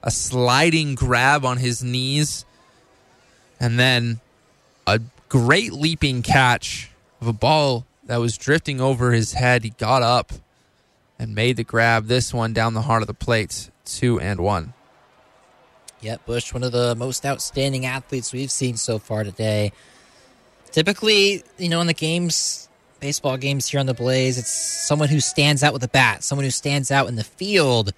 A 0.01 0.11
sliding 0.11 0.95
grab 0.95 1.43
on 1.43 1.57
his 1.57 1.83
knees. 1.83 2.45
And 3.59 3.77
then 3.77 4.21
a 4.87 5.01
great 5.27 5.73
leaping 5.73 6.21
catch 6.21 6.89
of 7.19 7.27
a 7.27 7.33
ball 7.33 7.85
that 8.05 8.21
was 8.21 8.37
drifting 8.37 8.79
over 8.79 9.11
his 9.11 9.33
head. 9.33 9.65
He 9.65 9.71
got 9.71 10.03
up 10.03 10.31
and 11.19 11.35
made 11.35 11.57
the 11.57 11.65
grab. 11.65 12.05
This 12.05 12.33
one 12.33 12.53
down 12.53 12.75
the 12.75 12.83
heart 12.83 13.03
of 13.03 13.07
the 13.07 13.13
plate. 13.13 13.69
Two 13.83 14.21
and 14.21 14.39
one. 14.39 14.73
Yep, 16.01 16.25
Bush, 16.25 16.53
one 16.53 16.63
of 16.63 16.71
the 16.71 16.95
most 16.95 17.25
outstanding 17.25 17.85
athletes 17.85 18.33
we've 18.33 18.51
seen 18.51 18.75
so 18.75 18.97
far 18.97 19.23
today. 19.23 19.71
Typically, 20.71 21.43
you 21.57 21.69
know, 21.69 21.79
in 21.79 21.87
the 21.87 21.93
games, 21.93 22.69
baseball 22.99 23.37
games 23.37 23.67
here 23.67 23.79
on 23.79 23.85
the 23.85 23.93
Blaze, 23.93 24.37
it's 24.37 24.49
someone 24.49 25.09
who 25.09 25.19
stands 25.19 25.63
out 25.63 25.73
with 25.73 25.83
a 25.83 25.87
bat, 25.87 26.23
someone 26.23 26.43
who 26.43 26.51
stands 26.51 26.89
out 26.89 27.07
in 27.07 27.15
the 27.15 27.23
field. 27.23 27.93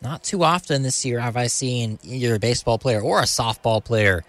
Not 0.00 0.22
too 0.22 0.44
often 0.44 0.82
this 0.82 1.04
year 1.04 1.18
have 1.18 1.36
I 1.36 1.48
seen 1.48 1.98
either 2.04 2.34
a 2.36 2.38
baseball 2.38 2.78
player 2.78 3.00
or 3.00 3.20
a 3.20 3.24
softball 3.24 3.82
player 3.82 4.24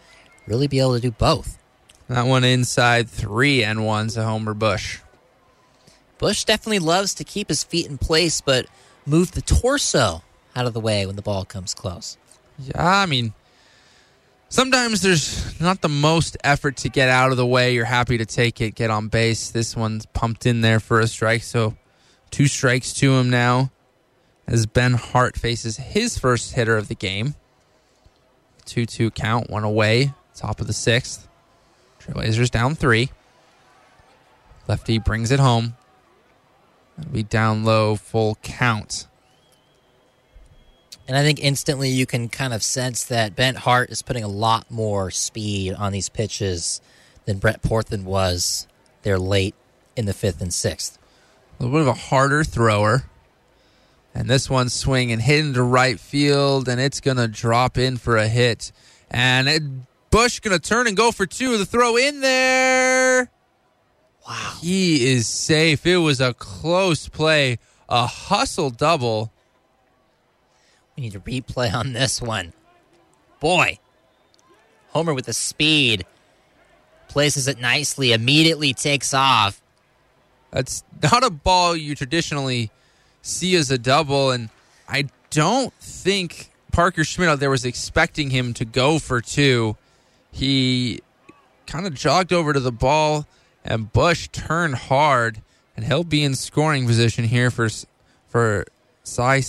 really 0.47 0.67
be 0.67 0.79
able 0.79 0.95
to 0.95 1.01
do 1.01 1.11
both. 1.11 1.59
That 2.07 2.25
one 2.25 2.43
inside 2.43 3.09
three 3.09 3.63
and 3.63 3.85
one's 3.85 4.17
a 4.17 4.23
Homer 4.23 4.53
Bush. 4.53 4.99
Bush 6.17 6.45
definitely 6.45 6.79
loves 6.79 7.13
to 7.15 7.23
keep 7.23 7.49
his 7.49 7.63
feet 7.63 7.87
in 7.87 7.97
place, 7.97 8.41
but 8.41 8.65
move 9.05 9.31
the 9.31 9.41
torso 9.41 10.23
out 10.55 10.65
of 10.65 10.73
the 10.73 10.79
way 10.79 11.05
when 11.05 11.15
the 11.15 11.21
ball 11.21 11.45
comes 11.45 11.73
close. 11.73 12.17
Yeah, 12.59 12.73
I 12.75 13.05
mean, 13.05 13.33
sometimes 14.49 15.01
there's 15.01 15.59
not 15.59 15.81
the 15.81 15.89
most 15.89 16.37
effort 16.43 16.77
to 16.77 16.89
get 16.89 17.09
out 17.09 17.31
of 17.31 17.37
the 17.37 17.45
way. 17.45 17.73
You're 17.73 17.85
happy 17.85 18.17
to 18.17 18.25
take 18.25 18.61
it, 18.61 18.75
get 18.75 18.89
on 18.89 19.07
base. 19.07 19.51
This 19.51 19.75
one's 19.75 20.05
pumped 20.07 20.45
in 20.45 20.61
there 20.61 20.79
for 20.79 20.99
a 20.99 21.07
strike, 21.07 21.43
so 21.43 21.75
two 22.31 22.47
strikes 22.47 22.93
to 22.93 23.13
him 23.13 23.29
now 23.29 23.71
as 24.47 24.65
Ben 24.65 24.93
Hart 24.93 25.37
faces 25.37 25.77
his 25.77 26.17
first 26.17 26.53
hitter 26.53 26.77
of 26.77 26.87
the 26.87 26.95
game. 26.95 27.35
2 28.65 28.85
2 28.85 29.11
count, 29.11 29.49
one 29.49 29.63
away, 29.63 30.13
top 30.35 30.61
of 30.61 30.67
the 30.67 30.73
sixth. 30.73 31.27
Trailblazers 31.99 32.49
down 32.49 32.75
three. 32.75 33.09
Lefty 34.67 34.99
brings 34.99 35.31
it 35.31 35.39
home. 35.39 35.75
It'll 36.97 37.11
be 37.11 37.23
down 37.23 37.63
low, 37.63 37.95
full 37.95 38.35
count. 38.41 39.07
And 41.07 41.17
I 41.17 41.23
think 41.23 41.43
instantly 41.43 41.89
you 41.89 42.05
can 42.05 42.29
kind 42.29 42.53
of 42.53 42.63
sense 42.63 43.03
that 43.05 43.35
Ben 43.35 43.55
Hart 43.55 43.89
is 43.89 44.01
putting 44.01 44.23
a 44.23 44.29
lot 44.29 44.71
more 44.71 45.11
speed 45.11 45.73
on 45.73 45.91
these 45.91 46.09
pitches 46.09 46.79
than 47.25 47.39
Brett 47.39 47.61
Portham 47.61 48.05
was 48.05 48.67
there 49.01 49.19
late 49.19 49.55
in 49.95 50.05
the 50.05 50.13
fifth 50.13 50.41
and 50.41 50.53
sixth. 50.53 50.97
A 51.59 51.63
little 51.63 51.77
bit 51.77 51.81
of 51.81 51.87
a 51.87 51.99
harder 51.99 52.43
thrower. 52.43 53.03
And 54.15 54.29
this 54.29 54.49
one's 54.49 54.73
swinging, 54.73 55.19
hitting 55.19 55.53
to 55.53 55.63
right 55.63 55.99
field, 55.99 56.69
and 56.69 56.79
it's 56.79 57.01
going 57.01 57.17
to 57.17 57.27
drop 57.27 57.77
in 57.77 57.97
for 57.97 58.15
a 58.15 58.27
hit. 58.27 58.71
And 59.09 59.49
it, 59.49 59.63
Bush 60.11 60.39
going 60.39 60.57
to 60.57 60.61
turn 60.61 60.87
and 60.87 60.95
go 60.95 61.11
for 61.11 61.25
two. 61.25 61.57
The 61.57 61.65
throw 61.65 61.97
in 61.97 62.21
there. 62.21 63.31
Wow. 64.27 64.57
He 64.61 65.11
is 65.11 65.27
safe. 65.27 65.85
It 65.85 65.97
was 65.97 66.21
a 66.21 66.33
close 66.33 67.09
play, 67.09 67.57
a 67.89 68.05
hustle 68.05 68.69
double. 68.69 69.32
We 70.95 71.03
need 71.03 71.13
to 71.13 71.19
replay 71.19 71.73
on 71.73 71.93
this 71.93 72.21
one. 72.21 72.53
Boy, 73.39 73.79
Homer 74.89 75.13
with 75.13 75.25
the 75.25 75.33
speed 75.33 76.05
places 77.07 77.47
it 77.47 77.59
nicely, 77.59 78.11
immediately 78.11 78.73
takes 78.73 79.13
off. 79.13 79.61
That's 80.51 80.83
not 81.01 81.23
a 81.23 81.29
ball 81.29 81.75
you 81.75 81.95
traditionally 81.95 82.71
see 83.21 83.55
as 83.55 83.71
a 83.71 83.77
double, 83.77 84.31
and 84.31 84.49
I 84.87 85.09
don't 85.29 85.73
think 85.75 86.51
Parker 86.71 87.03
Schmidt 87.03 87.29
out 87.29 87.39
there 87.39 87.49
was 87.49 87.65
expecting 87.65 88.29
him 88.29 88.53
to 88.55 88.65
go 88.65 88.99
for 88.99 89.21
two. 89.21 89.77
He 90.31 91.01
kind 91.67 91.87
of 91.87 91.93
jogged 91.93 92.33
over 92.33 92.53
to 92.53 92.59
the 92.59 92.71
ball, 92.71 93.27
and 93.63 93.91
Bush 93.91 94.27
turned 94.29 94.75
hard, 94.75 95.41
and 95.75 95.85
he'll 95.85 96.03
be 96.03 96.23
in 96.23 96.35
scoring 96.35 96.85
position 96.85 97.25
here 97.25 97.49
for 97.49 97.69
for 98.27 98.65
Cy 99.03 99.41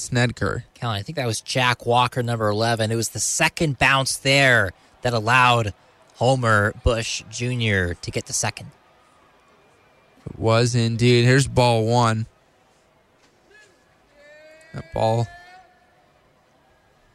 Snedeker. 0.00 0.64
Count, 0.74 0.98
I 0.98 1.02
think 1.02 1.16
that 1.16 1.26
was 1.26 1.40
Jack 1.40 1.86
Walker, 1.86 2.22
number 2.22 2.48
11. 2.48 2.90
It 2.90 2.96
was 2.96 3.10
the 3.10 3.20
second 3.20 3.78
bounce 3.78 4.16
there 4.16 4.72
that 5.02 5.12
allowed 5.12 5.74
Homer 6.16 6.74
Bush 6.82 7.22
Jr. 7.30 7.94
to 7.94 8.10
get 8.10 8.26
the 8.26 8.32
second. 8.32 8.70
It 10.26 10.38
was 10.38 10.74
indeed. 10.74 11.24
Here's 11.24 11.46
ball 11.46 11.86
one. 11.86 12.26
That 14.74 14.92
ball. 14.92 15.26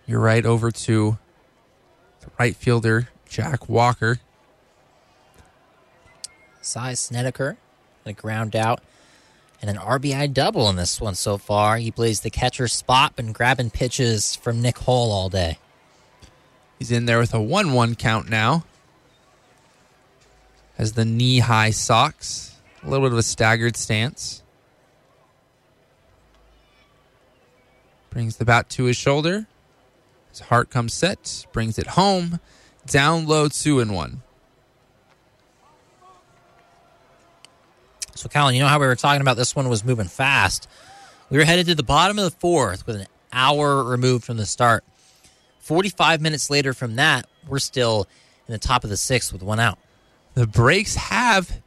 You're 0.08 0.20
right 0.20 0.46
over 0.46 0.72
to 0.72 1.18
the 2.22 2.28
right 2.40 2.56
fielder, 2.56 3.10
Jack 3.28 3.70
Walker. 3.70 4.20
Cy 6.62 6.94
Snedeker, 6.94 7.58
a 8.06 8.14
ground 8.14 8.56
out, 8.56 8.82
and 9.62 9.70
an 9.70 9.78
RBI 9.78 10.34
double 10.34 10.70
in 10.70 10.76
this 10.76 11.00
one 11.02 11.16
so 11.16 11.38
far. 11.38 11.78
He 11.78 11.92
plays 11.92 12.22
the 12.22 12.30
catcher 12.30 12.68
spot, 12.68 13.16
been 13.16 13.32
grabbing 13.32 13.70
pitches 13.70 14.36
from 14.36 14.62
Nick 14.62 14.78
Hull 14.80 15.12
all 15.12 15.30
day. 15.30 15.60
He's 16.80 16.92
in 16.92 17.06
there 17.06 17.20
with 17.20 17.34
a 17.34 17.42
1 17.42 17.74
1 17.74 17.96
count 17.96 18.30
now. 18.30 18.66
Has 20.78 20.94
the 20.94 21.06
knee 21.06 21.40
high 21.40 21.70
socks, 21.70 22.58
a 22.84 22.90
little 22.90 23.06
bit 23.06 23.14
of 23.14 23.18
a 23.18 23.24
staggered 23.24 23.78
stance. 23.78 24.44
Brings 28.10 28.38
the 28.38 28.46
bat 28.46 28.70
to 28.72 28.86
his 28.86 28.98
shoulder. 28.98 29.48
His 30.30 30.42
heart 30.42 30.70
comes 30.70 30.94
set, 30.94 31.46
brings 31.54 31.80
it 31.80 31.88
home. 31.88 32.40
Down 32.86 33.26
low, 33.26 33.48
two 33.48 33.80
and 33.80 33.96
one. 33.96 34.22
So, 38.16 38.30
Callan, 38.30 38.56
you 38.56 38.62
know 38.62 38.68
how 38.68 38.80
we 38.80 38.88
were 38.88 38.96
talking 38.96 39.22
about 39.22 39.36
this 39.38 39.56
one 39.56 39.68
was 39.68 39.84
moving 39.84 40.08
fast? 40.08 40.68
We 41.30 41.38
were 41.38 41.44
headed 41.44 41.68
to 41.68 41.76
the 41.76 41.84
bottom 41.84 42.18
of 42.18 42.26
the 42.26 42.32
fourth 42.32 42.88
with 42.88 42.96
an 42.96 43.08
hour 43.34 43.84
removed 43.84 44.24
from 44.24 44.38
the 44.38 44.46
start. 44.46 44.84
45 45.60 46.22
minutes 46.22 46.50
later 46.50 46.74
from 46.74 46.96
that, 46.96 47.28
we're 47.48 47.60
still 47.60 48.08
in 48.48 48.54
the 48.54 48.58
top 48.58 48.84
of 48.84 48.90
the 48.90 48.98
sixth 48.98 49.34
with 49.34 49.44
one 49.44 49.60
out. 49.60 49.78
The 50.34 50.48
brakes 50.48 50.96
have 50.96 51.62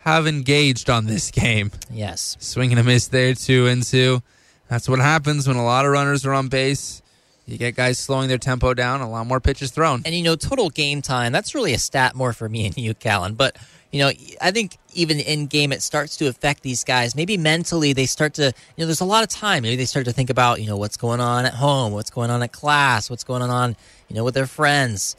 have 0.00 0.26
engaged 0.26 0.88
on 0.88 1.06
this 1.06 1.30
game. 1.30 1.72
Yes. 1.90 2.36
Swing 2.40 2.70
and 2.70 2.78
a 2.78 2.84
miss 2.84 3.08
there, 3.08 3.34
two 3.34 3.66
and 3.66 3.82
two. 3.82 4.22
That's 4.68 4.88
what 4.88 5.00
happens 5.00 5.48
when 5.48 5.56
a 5.56 5.64
lot 5.64 5.84
of 5.84 5.90
runners 5.92 6.24
are 6.24 6.32
on 6.32 6.48
base. 6.48 7.02
You 7.46 7.58
get 7.58 7.74
guys 7.74 7.98
slowing 7.98 8.28
their 8.28 8.38
tempo 8.38 8.74
down, 8.74 9.00
a 9.00 9.10
lot 9.10 9.26
more 9.26 9.40
pitches 9.40 9.72
thrown. 9.72 10.02
And, 10.04 10.14
you 10.14 10.22
know, 10.22 10.36
total 10.36 10.70
game 10.70 11.02
time, 11.02 11.32
that's 11.32 11.52
really 11.52 11.74
a 11.74 11.78
stat 11.78 12.14
more 12.14 12.32
for 12.32 12.48
me 12.48 12.66
and 12.66 12.76
you, 12.78 12.94
Callan. 12.94 13.34
But, 13.34 13.56
you 13.90 14.00
know, 14.00 14.10
I 14.40 14.50
think 14.50 14.78
even 14.94 15.18
in 15.18 15.46
game, 15.46 15.72
it 15.72 15.82
starts 15.82 16.16
to 16.18 16.28
affect 16.28 16.62
these 16.62 16.84
guys. 16.84 17.14
Maybe 17.14 17.36
mentally, 17.36 17.92
they 17.92 18.06
start 18.06 18.34
to, 18.34 18.44
you 18.44 18.52
know, 18.78 18.86
there's 18.86 19.00
a 19.00 19.04
lot 19.04 19.22
of 19.22 19.28
time. 19.28 19.62
Maybe 19.62 19.76
they 19.76 19.84
start 19.84 20.04
to 20.06 20.12
think 20.12 20.30
about, 20.30 20.60
you 20.60 20.68
know, 20.68 20.76
what's 20.76 20.96
going 20.96 21.20
on 21.20 21.44
at 21.44 21.54
home, 21.54 21.92
what's 21.92 22.10
going 22.10 22.30
on 22.30 22.42
at 22.42 22.52
class, 22.52 23.10
what's 23.10 23.24
going 23.24 23.42
on, 23.42 23.76
you 24.08 24.16
know, 24.16 24.24
with 24.24 24.34
their 24.34 24.46
friends. 24.46 25.16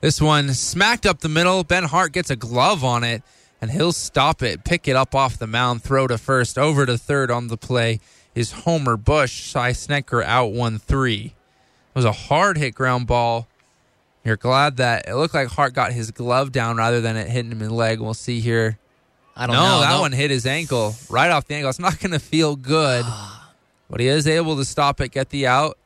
This 0.00 0.20
one 0.20 0.52
smacked 0.54 1.06
up 1.06 1.20
the 1.20 1.28
middle. 1.28 1.64
Ben 1.64 1.84
Hart 1.84 2.12
gets 2.12 2.30
a 2.30 2.36
glove 2.36 2.84
on 2.84 3.04
it, 3.04 3.22
and 3.60 3.70
he'll 3.70 3.92
stop 3.92 4.42
it, 4.42 4.64
pick 4.64 4.88
it 4.88 4.96
up 4.96 5.14
off 5.14 5.38
the 5.38 5.46
mound, 5.46 5.82
throw 5.82 6.06
to 6.06 6.18
first, 6.18 6.58
over 6.58 6.86
to 6.86 6.96
third 6.98 7.30
on 7.30 7.48
the 7.48 7.56
play 7.56 8.00
is 8.36 8.52
Homer 8.52 8.96
Bush. 8.96 9.50
Cy 9.50 9.72
Snedeker 9.72 10.22
out 10.22 10.52
1 10.52 10.78
3. 10.78 11.24
It 11.24 11.32
was 11.94 12.04
a 12.04 12.12
hard 12.12 12.58
hit 12.58 12.74
ground 12.74 13.06
ball. 13.06 13.48
You're 14.26 14.36
glad 14.36 14.78
that 14.78 15.04
it 15.06 15.14
looked 15.14 15.34
like 15.34 15.46
Hart 15.46 15.72
got 15.72 15.92
his 15.92 16.10
glove 16.10 16.50
down 16.50 16.78
rather 16.78 17.00
than 17.00 17.16
it 17.16 17.28
hitting 17.28 17.52
him 17.52 17.62
in 17.62 17.68
the 17.68 17.74
leg. 17.74 18.00
We'll 18.00 18.12
see 18.12 18.40
here. 18.40 18.76
I 19.36 19.46
don't 19.46 19.54
no, 19.54 19.62
know. 19.62 19.80
that 19.82 19.90
No. 19.90 20.00
one 20.00 20.10
hit 20.10 20.32
his 20.32 20.46
ankle 20.46 20.96
right 21.08 21.30
off 21.30 21.46
the 21.46 21.54
ankle. 21.54 21.70
It's 21.70 21.78
not 21.78 22.00
going 22.00 22.10
to 22.10 22.18
feel 22.18 22.56
good, 22.56 23.06
but 23.88 24.00
he 24.00 24.08
is 24.08 24.26
able 24.26 24.56
to 24.56 24.64
stop 24.64 25.00
it, 25.00 25.12
get 25.12 25.30
the 25.30 25.46
out. 25.46 25.78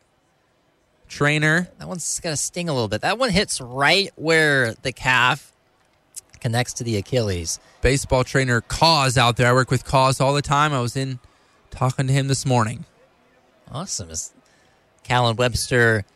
Trainer. 1.06 1.68
That 1.78 1.86
one's 1.86 2.18
got 2.20 2.30
to 2.30 2.36
sting 2.36 2.70
a 2.70 2.72
little 2.72 2.88
bit. 2.88 3.02
That 3.02 3.18
one 3.18 3.28
hits 3.28 3.60
right 3.60 4.10
where 4.16 4.72
the 4.72 4.92
calf 4.92 5.52
connects 6.40 6.72
to 6.74 6.84
the 6.84 6.96
Achilles. 6.96 7.60
Baseball 7.82 8.24
trainer 8.24 8.62
Cause 8.62 9.18
out 9.18 9.36
there. 9.36 9.48
I 9.48 9.52
work 9.52 9.70
with 9.70 9.84
Cause 9.84 10.18
all 10.18 10.32
the 10.32 10.40
time. 10.40 10.72
I 10.72 10.80
was 10.80 10.96
in 10.96 11.18
talking 11.70 12.06
to 12.06 12.12
him 12.14 12.28
this 12.28 12.46
morning. 12.46 12.86
Awesome. 13.70 14.08
Is 14.08 14.32
Callan 15.02 15.36
Webster 15.36 16.06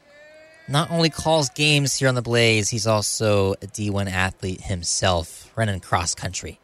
not 0.69 0.91
only 0.91 1.11
calls 1.11 1.51
games 1.51 1.95
here 1.97 2.09
on 2.09 2.15
the 2.15 2.23
Blaze, 2.23 2.69
he's 2.69 2.86
also 2.86 3.53
a 3.55 3.66
D1 3.66 4.11
athlete 4.11 4.62
himself, 4.62 5.53
running 5.57 5.81
cross 5.81 6.15
country. 6.15 6.59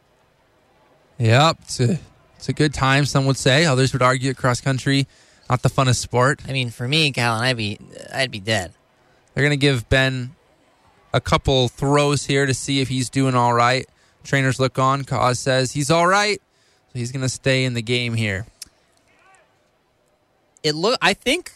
Yep, 1.17 1.57
it's 1.61 1.79
a, 1.79 1.99
it's 2.37 2.49
a 2.49 2.53
good 2.53 2.73
time, 2.73 3.05
some 3.05 3.25
would 3.25 3.37
say. 3.37 3.65
Others 3.65 3.93
would 3.93 4.01
argue 4.01 4.33
cross 4.33 4.59
country, 4.59 5.07
not 5.49 5.61
the 5.61 5.69
funnest 5.69 5.97
sport. 5.97 6.41
I 6.47 6.51
mean, 6.51 6.71
for 6.71 6.87
me, 6.87 7.11
Callan, 7.11 7.43
I'd 7.43 7.57
be, 7.57 7.77
I'd 8.13 8.31
be 8.31 8.39
dead. 8.39 8.73
They're 9.33 9.43
going 9.43 9.51
to 9.51 9.57
give 9.57 9.87
Ben 9.87 10.35
a 11.13 11.21
couple 11.21 11.67
throws 11.67 12.25
here 12.25 12.45
to 12.45 12.53
see 12.53 12.81
if 12.81 12.87
he's 12.87 13.09
doing 13.09 13.35
all 13.35 13.53
right. 13.53 13.87
Trainers 14.23 14.59
look 14.59 14.77
on. 14.79 15.03
Cause 15.03 15.39
says 15.39 15.71
he's 15.71 15.91
all 15.91 16.07
right. 16.07 16.41
So 16.91 16.99
he's 16.99 17.11
going 17.11 17.21
to 17.21 17.29
stay 17.29 17.63
in 17.63 17.73
the 17.73 17.81
game 17.81 18.13
here. 18.13 18.45
It 20.63 20.75
look. 20.75 20.97
I 21.01 21.13
think 21.13 21.51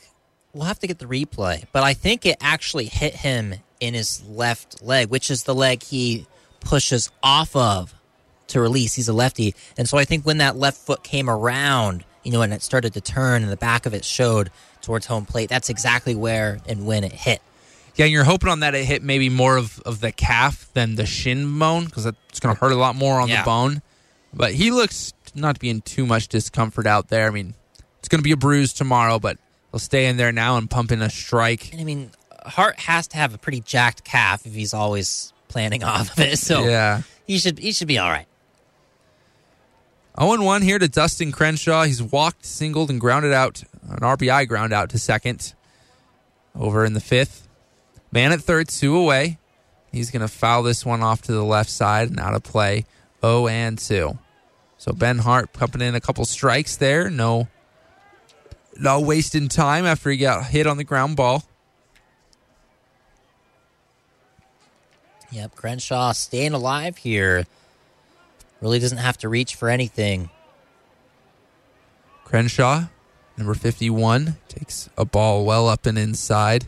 we'll 0.56 0.65
have 0.65 0.80
to 0.80 0.88
get 0.88 0.99
the 0.99 1.06
replay, 1.06 1.65
but 1.72 1.84
I 1.84 1.94
think 1.94 2.26
it 2.26 2.38
actually 2.41 2.86
hit 2.86 3.14
him 3.14 3.56
in 3.80 3.94
his 3.94 4.23
left 4.27 4.82
leg, 4.82 5.10
which 5.10 5.30
is 5.30 5.44
the 5.44 5.53
leg 5.53 5.84
he 5.84 6.26
pushes 6.61 7.11
off 7.22 7.56
of 7.56 7.94
to 8.48 8.61
release. 8.61 8.94
He's 8.94 9.10
a 9.10 9.14
lefty, 9.14 9.53
and 9.77 9.88
so 9.88 9.98
I 9.98 10.06
think 10.06 10.26
when 10.26 10.38
that 10.38 10.56
left 10.56 10.77
foot 10.77 11.03
came 11.03 11.30
around, 11.30 12.06
you 12.23 12.32
know, 12.32 12.41
and 12.41 12.53
it 12.53 12.61
started 12.64 12.94
to 12.94 13.02
turn, 13.02 13.44
and 13.44 13.52
the 13.52 13.57
back 13.57 13.86
of 13.86 13.94
it 13.94 14.06
showed 14.06 14.49
towards 14.82 15.06
home 15.07 15.26
plate. 15.26 15.49
That's 15.49 15.69
exactly 15.69 16.15
where 16.15 16.60
and 16.68 16.86
when 16.86 17.03
it 17.03 17.11
hit. 17.11 17.41
Yeah, 17.95 18.06
and 18.06 18.11
you're 18.14 18.23
hoping 18.23 18.49
on 18.49 18.61
that 18.61 18.76
it 18.76 18.86
hit 18.86 19.03
maybe 19.03 19.30
more 19.30 19.57
of, 19.57 19.80
of 19.82 19.99
the 20.02 20.11
calf 20.11 20.69
than 20.73 20.95
the 20.95 21.06
shin 21.06 21.57
bone 21.60 21.86
because 21.86 22.06
it's 22.06 22.40
going 22.40 22.56
to 22.56 22.60
hurt 22.60 22.72
a 22.72 22.76
lot 22.76 22.95
more 22.95 23.19
on 23.19 23.27
Yeah. 23.30 23.41
the 23.41 23.45
bone. 23.45 23.82
But 24.34 24.53
he 24.53 24.72
looks 24.72 25.14
not 25.34 25.56
to 25.56 25.60
be 25.60 25.69
in 25.69 25.82
too 25.82 26.06
much 26.06 26.27
discomfort 26.27 26.88
out 26.88 27.07
there. 27.07 27.27
I 27.27 27.30
mean, 27.30 27.53
it's 27.99 28.07
going 28.10 28.19
to 28.19 28.23
be 28.23 28.32
a 28.34 28.38
bruise 28.38 28.73
tomorrow, 28.73 29.18
but 29.18 29.38
he'll 29.76 29.80
stay 29.82 30.06
in 30.06 30.16
there 30.16 30.32
now 30.32 30.56
and 30.56 30.70
pump 30.70 30.90
in 30.94 31.02
a 31.02 31.10
strike. 31.10 31.74
And 31.74 31.82
I 31.82 31.84
mean, 31.84 32.10
Hart 32.46 32.80
has 32.80 33.08
to 33.10 33.18
have 33.18 33.34
a 33.34 33.38
pretty 33.38 33.60
jacked 33.60 34.06
calf 34.06 34.46
if 34.46 34.54
he's 34.54 34.74
always 34.74 35.34
planning 35.50 35.84
off 35.84 36.14
of 36.14 36.20
it. 36.20 36.40
So 36.40 36.66
Yeah. 36.66 37.02
he 37.28 37.38
should 37.38 37.60
he 37.60 37.74
should 37.74 37.90
be 37.90 37.98
all 37.98 38.10
right. 38.10 38.26
0 40.18 40.42
1 40.42 40.62
here 40.62 40.80
to 40.80 40.88
Dustin 40.88 41.34
Crenshaw. 41.34 41.84
He's 41.84 42.02
walked, 42.02 42.46
singled, 42.46 42.90
and 42.90 43.02
grounded 43.02 43.34
out, 43.34 43.64
an 43.90 43.98
RBI 44.00 44.48
ground 44.48 44.72
out 44.72 44.90
to 44.92 44.98
second 44.98 45.54
over 46.58 46.86
in 46.86 46.94
the 46.94 47.02
fifth. 47.02 47.50
Man 48.14 48.32
at 48.32 48.40
third, 48.40 48.70
two 48.70 48.96
away. 48.96 49.40
He's 49.92 50.10
going 50.12 50.22
to 50.22 50.30
foul 50.30 50.64
this 50.64 50.86
one 50.86 51.04
off 51.04 51.22
to 51.24 51.34
the 51.34 51.44
left 51.44 51.70
side 51.70 52.10
and 52.10 52.18
out 52.22 52.34
of 52.34 52.44
play. 52.44 52.86
0 53.22 53.48
and 53.50 53.78
2. 53.78 54.18
So 54.78 54.94
Ben 54.94 55.18
Hart 55.20 55.52
pumping 55.52 55.82
in 55.82 55.96
a 55.96 56.00
couple 56.00 56.24
strikes 56.24 56.78
there. 56.78 57.10
No, 57.10 57.50
no 58.80 59.00
wasting 59.00 59.48
time 59.48 59.86
after 59.86 60.10
he 60.10 60.18
got 60.18 60.46
hit 60.46 60.68
on 60.68 60.78
the 60.78 60.84
ground 60.84 61.16
ball. 61.16 61.44
Yep, 65.32 65.56
Crenshaw 65.56 66.14
staying 66.14 66.54
alive 66.54 66.98
here. 66.98 67.46
Really 68.62 68.80
doesn't 68.80 69.00
have 69.00 69.18
to 69.20 69.30
reach 69.30 69.56
for 69.56 69.70
anything. 69.70 70.30
Crenshaw, 72.24 72.86
number 73.38 73.54
51, 73.54 74.38
takes 74.48 74.90
a 74.98 75.06
ball 75.06 75.46
well 75.46 75.68
up 75.68 75.86
and 75.86 75.98
inside. 75.98 76.66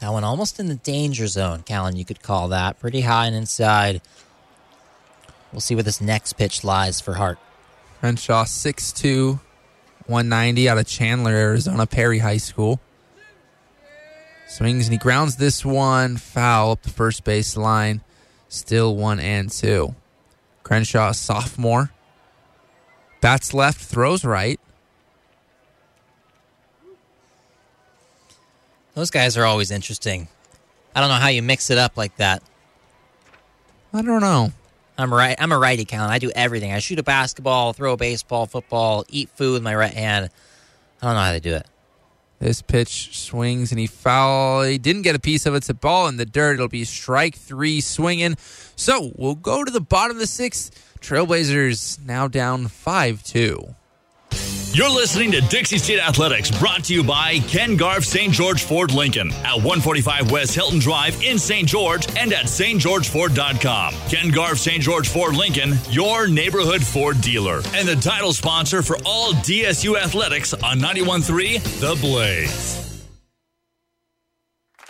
That 0.00 0.12
one 0.12 0.24
almost 0.24 0.58
in 0.58 0.66
the 0.66 0.74
danger 0.74 1.26
zone, 1.26 1.62
Callan, 1.62 1.96
you 1.96 2.04
could 2.04 2.22
call 2.22 2.48
that. 2.48 2.78
Pretty 2.80 3.02
high 3.02 3.26
and 3.26 3.36
inside. 3.36 4.02
We'll 5.52 5.60
see 5.60 5.74
where 5.74 5.84
this 5.84 6.00
next 6.00 6.34
pitch 6.34 6.64
lies 6.64 7.00
for 7.00 7.14
Hart. 7.14 7.38
Crenshaw, 8.04 8.44
6'2, 8.44 9.40
190 10.04 10.68
out 10.68 10.76
of 10.76 10.86
Chandler, 10.86 11.32
Arizona, 11.32 11.86
Perry 11.86 12.18
High 12.18 12.36
School. 12.36 12.78
Swings 14.46 14.88
and 14.88 14.92
he 14.92 14.98
grounds 14.98 15.36
this 15.36 15.64
one 15.64 16.18
foul 16.18 16.72
up 16.72 16.82
the 16.82 16.90
first 16.90 17.24
base 17.24 17.56
line. 17.56 18.02
Still 18.46 18.94
one 18.94 19.18
and 19.20 19.50
two. 19.50 19.94
Crenshaw, 20.64 21.12
sophomore. 21.12 21.92
Bats 23.22 23.54
left, 23.54 23.80
throws 23.80 24.22
right. 24.22 24.60
Those 28.92 29.10
guys 29.10 29.38
are 29.38 29.46
always 29.46 29.70
interesting. 29.70 30.28
I 30.94 31.00
don't 31.00 31.08
know 31.08 31.14
how 31.14 31.28
you 31.28 31.40
mix 31.40 31.70
it 31.70 31.78
up 31.78 31.96
like 31.96 32.14
that. 32.18 32.42
I 33.94 34.02
don't 34.02 34.20
know. 34.20 34.52
I'm 34.96 35.12
right. 35.12 35.36
I'm 35.38 35.52
a 35.52 35.58
righty, 35.58 35.84
Callan. 35.84 36.10
I 36.10 36.18
do 36.18 36.30
everything. 36.34 36.72
I 36.72 36.78
shoot 36.78 36.98
a 36.98 37.02
basketball, 37.02 37.72
throw 37.72 37.94
a 37.94 37.96
baseball, 37.96 38.46
football, 38.46 39.04
eat 39.08 39.28
food 39.30 39.54
with 39.54 39.62
my 39.62 39.74
right 39.74 39.92
hand. 39.92 40.30
I 41.02 41.06
don't 41.06 41.14
know 41.14 41.20
how 41.20 41.32
they 41.32 41.40
do 41.40 41.54
it. 41.54 41.66
This 42.38 42.62
pitch 42.62 43.18
swings 43.18 43.72
and 43.72 43.78
he 43.78 43.86
foul. 43.86 44.62
He 44.62 44.78
didn't 44.78 45.02
get 45.02 45.16
a 45.16 45.20
piece 45.20 45.46
of 45.46 45.54
it. 45.54 45.58
It's 45.58 45.68
a 45.68 45.74
ball 45.74 46.08
in 46.08 46.16
the 46.16 46.26
dirt. 46.26 46.54
It'll 46.54 46.68
be 46.68 46.84
strike 46.84 47.36
three 47.36 47.80
swinging. 47.80 48.36
So 48.76 49.12
we'll 49.16 49.34
go 49.34 49.64
to 49.64 49.70
the 49.70 49.80
bottom 49.80 50.16
of 50.16 50.20
the 50.20 50.26
sixth. 50.26 50.98
Trailblazers 51.00 52.04
now 52.04 52.28
down 52.28 52.68
5 52.68 53.22
2. 53.22 53.74
You're 54.74 54.90
listening 54.90 55.30
to 55.30 55.40
Dixie 55.40 55.78
State 55.78 56.00
Athletics, 56.00 56.50
brought 56.50 56.82
to 56.84 56.94
you 56.94 57.04
by 57.04 57.38
Ken 57.46 57.76
Garff 57.76 58.04
St. 58.04 58.32
George 58.32 58.64
Ford 58.64 58.92
Lincoln 58.92 59.30
at 59.44 59.54
145 59.54 60.32
West 60.32 60.52
Hilton 60.52 60.80
Drive 60.80 61.22
in 61.22 61.38
St. 61.38 61.68
George 61.68 62.08
and 62.16 62.32
at 62.32 62.46
stgeorgeford.com. 62.46 63.94
Ken 64.08 64.30
Garff 64.30 64.58
St. 64.58 64.82
George 64.82 65.08
Ford 65.08 65.36
Lincoln, 65.36 65.74
your 65.90 66.26
neighborhood 66.26 66.82
Ford 66.82 67.20
dealer, 67.20 67.62
and 67.74 67.86
the 67.86 67.94
title 67.94 68.32
sponsor 68.32 68.82
for 68.82 68.96
all 69.06 69.32
DSU 69.32 69.96
athletics 69.96 70.52
on 70.54 70.80
91.3 70.80 71.62
The 71.80 71.94
Blaze. 72.00 73.06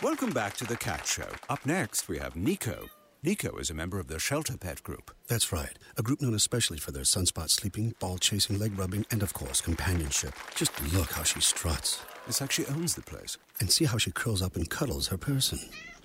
Welcome 0.01 0.31
back 0.31 0.55
to 0.57 0.65
the 0.65 0.77
Cat 0.77 1.05
Show. 1.05 1.29
Up 1.47 1.63
next, 1.65 2.09
we 2.09 2.17
have 2.17 2.35
Nico. 2.35 2.89
Nico 3.25 3.57
is 3.57 3.71
a 3.71 3.73
member 3.73 3.97
of 3.97 4.07
the 4.07 4.19
Shelter 4.19 4.55
Pet 4.55 4.83
Group. 4.83 5.09
That's 5.27 5.51
right. 5.51 5.79
A 5.97 6.03
group 6.03 6.21
known 6.21 6.35
especially 6.35 6.77
for 6.77 6.91
their 6.91 7.01
sunspot 7.01 7.49
sleeping, 7.49 7.95
ball 7.99 8.19
chasing, 8.19 8.59
leg 8.59 8.77
rubbing, 8.77 9.03
and 9.09 9.23
of 9.23 9.33
course, 9.33 9.61
companionship. 9.61 10.35
Just 10.53 10.71
look 10.93 11.11
how 11.11 11.23
she 11.23 11.41
struts. 11.41 12.03
It's 12.27 12.39
like 12.39 12.51
she 12.51 12.67
owns 12.67 12.93
the 12.93 13.01
place. 13.01 13.39
And 13.59 13.71
see 13.71 13.85
how 13.85 13.97
she 13.97 14.11
curls 14.11 14.43
up 14.43 14.55
and 14.55 14.69
cuddles 14.69 15.07
her 15.07 15.17
person. 15.17 15.57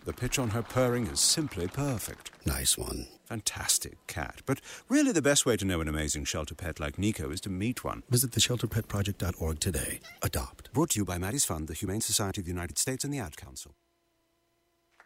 The 0.07 0.15
pitch 0.15 0.39
on 0.39 0.49
her 0.49 0.63
purring 0.63 1.09
is 1.09 1.21
simply 1.21 1.69
perfect. 1.69 2.31
Nice 2.47 2.79
one. 2.79 3.07
Fantastic 3.27 3.99
cat. 4.07 4.41
But 4.47 4.63
really, 4.89 5.13
the 5.13 5.21
best 5.21 5.45
way 5.45 5.59
to 5.59 5.67
know 5.67 5.83
an 5.83 5.89
amazing 5.89 6.25
shelter 6.25 6.55
pet 6.55 6.81
like 6.81 6.99
Nico 6.99 7.31
is 7.31 7.43
to 7.43 7.51
meet 7.51 7.85
one. 7.85 8.03
Visit 8.09 8.31
theshelterpetproject.org 8.31 9.61
today. 9.61 10.01
Adopt. 10.23 10.73
Brought 10.73 10.91
to 10.91 11.01
you 11.01 11.05
by 11.05 11.19
Maddie's 11.19 11.45
Fund, 11.45 11.69
the 11.69 11.75
Humane 11.75 12.01
Society 12.01 12.41
of 12.41 12.47
the 12.47 12.53
United 12.53 12.79
States, 12.79 13.05
and 13.05 13.13
the 13.13 13.19
Ad 13.19 13.37
Council. 13.37 13.75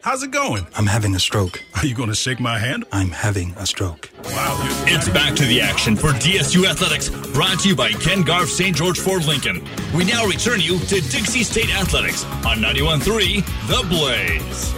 How's 0.00 0.22
it 0.22 0.30
going? 0.30 0.64
I'm 0.76 0.86
having 0.86 1.16
a 1.16 1.18
stroke. 1.18 1.60
Are 1.74 1.84
you 1.84 1.92
going 1.92 2.08
to 2.08 2.14
shake 2.14 2.38
my 2.38 2.56
hand? 2.56 2.84
I'm 2.92 3.10
having 3.10 3.50
a 3.56 3.66
stroke. 3.66 4.08
Wow. 4.26 4.56
It's 4.86 5.08
back 5.08 5.34
to 5.34 5.44
the 5.44 5.60
action 5.60 5.96
for 5.96 6.10
DSU 6.10 6.70
Athletics, 6.70 7.08
brought 7.32 7.58
to 7.60 7.68
you 7.68 7.74
by 7.74 7.90
Ken 7.90 8.22
Garff 8.22 8.48
St. 8.48 8.76
George 8.76 9.00
Ford 9.00 9.24
Lincoln. 9.24 9.60
We 9.92 10.04
now 10.04 10.24
return 10.24 10.60
you 10.60 10.78
to 10.78 11.00
Dixie 11.00 11.42
State 11.42 11.74
Athletics 11.74 12.24
on 12.46 12.58
91.3 12.58 13.44
The 13.66 13.88
Blaze. 13.88 14.72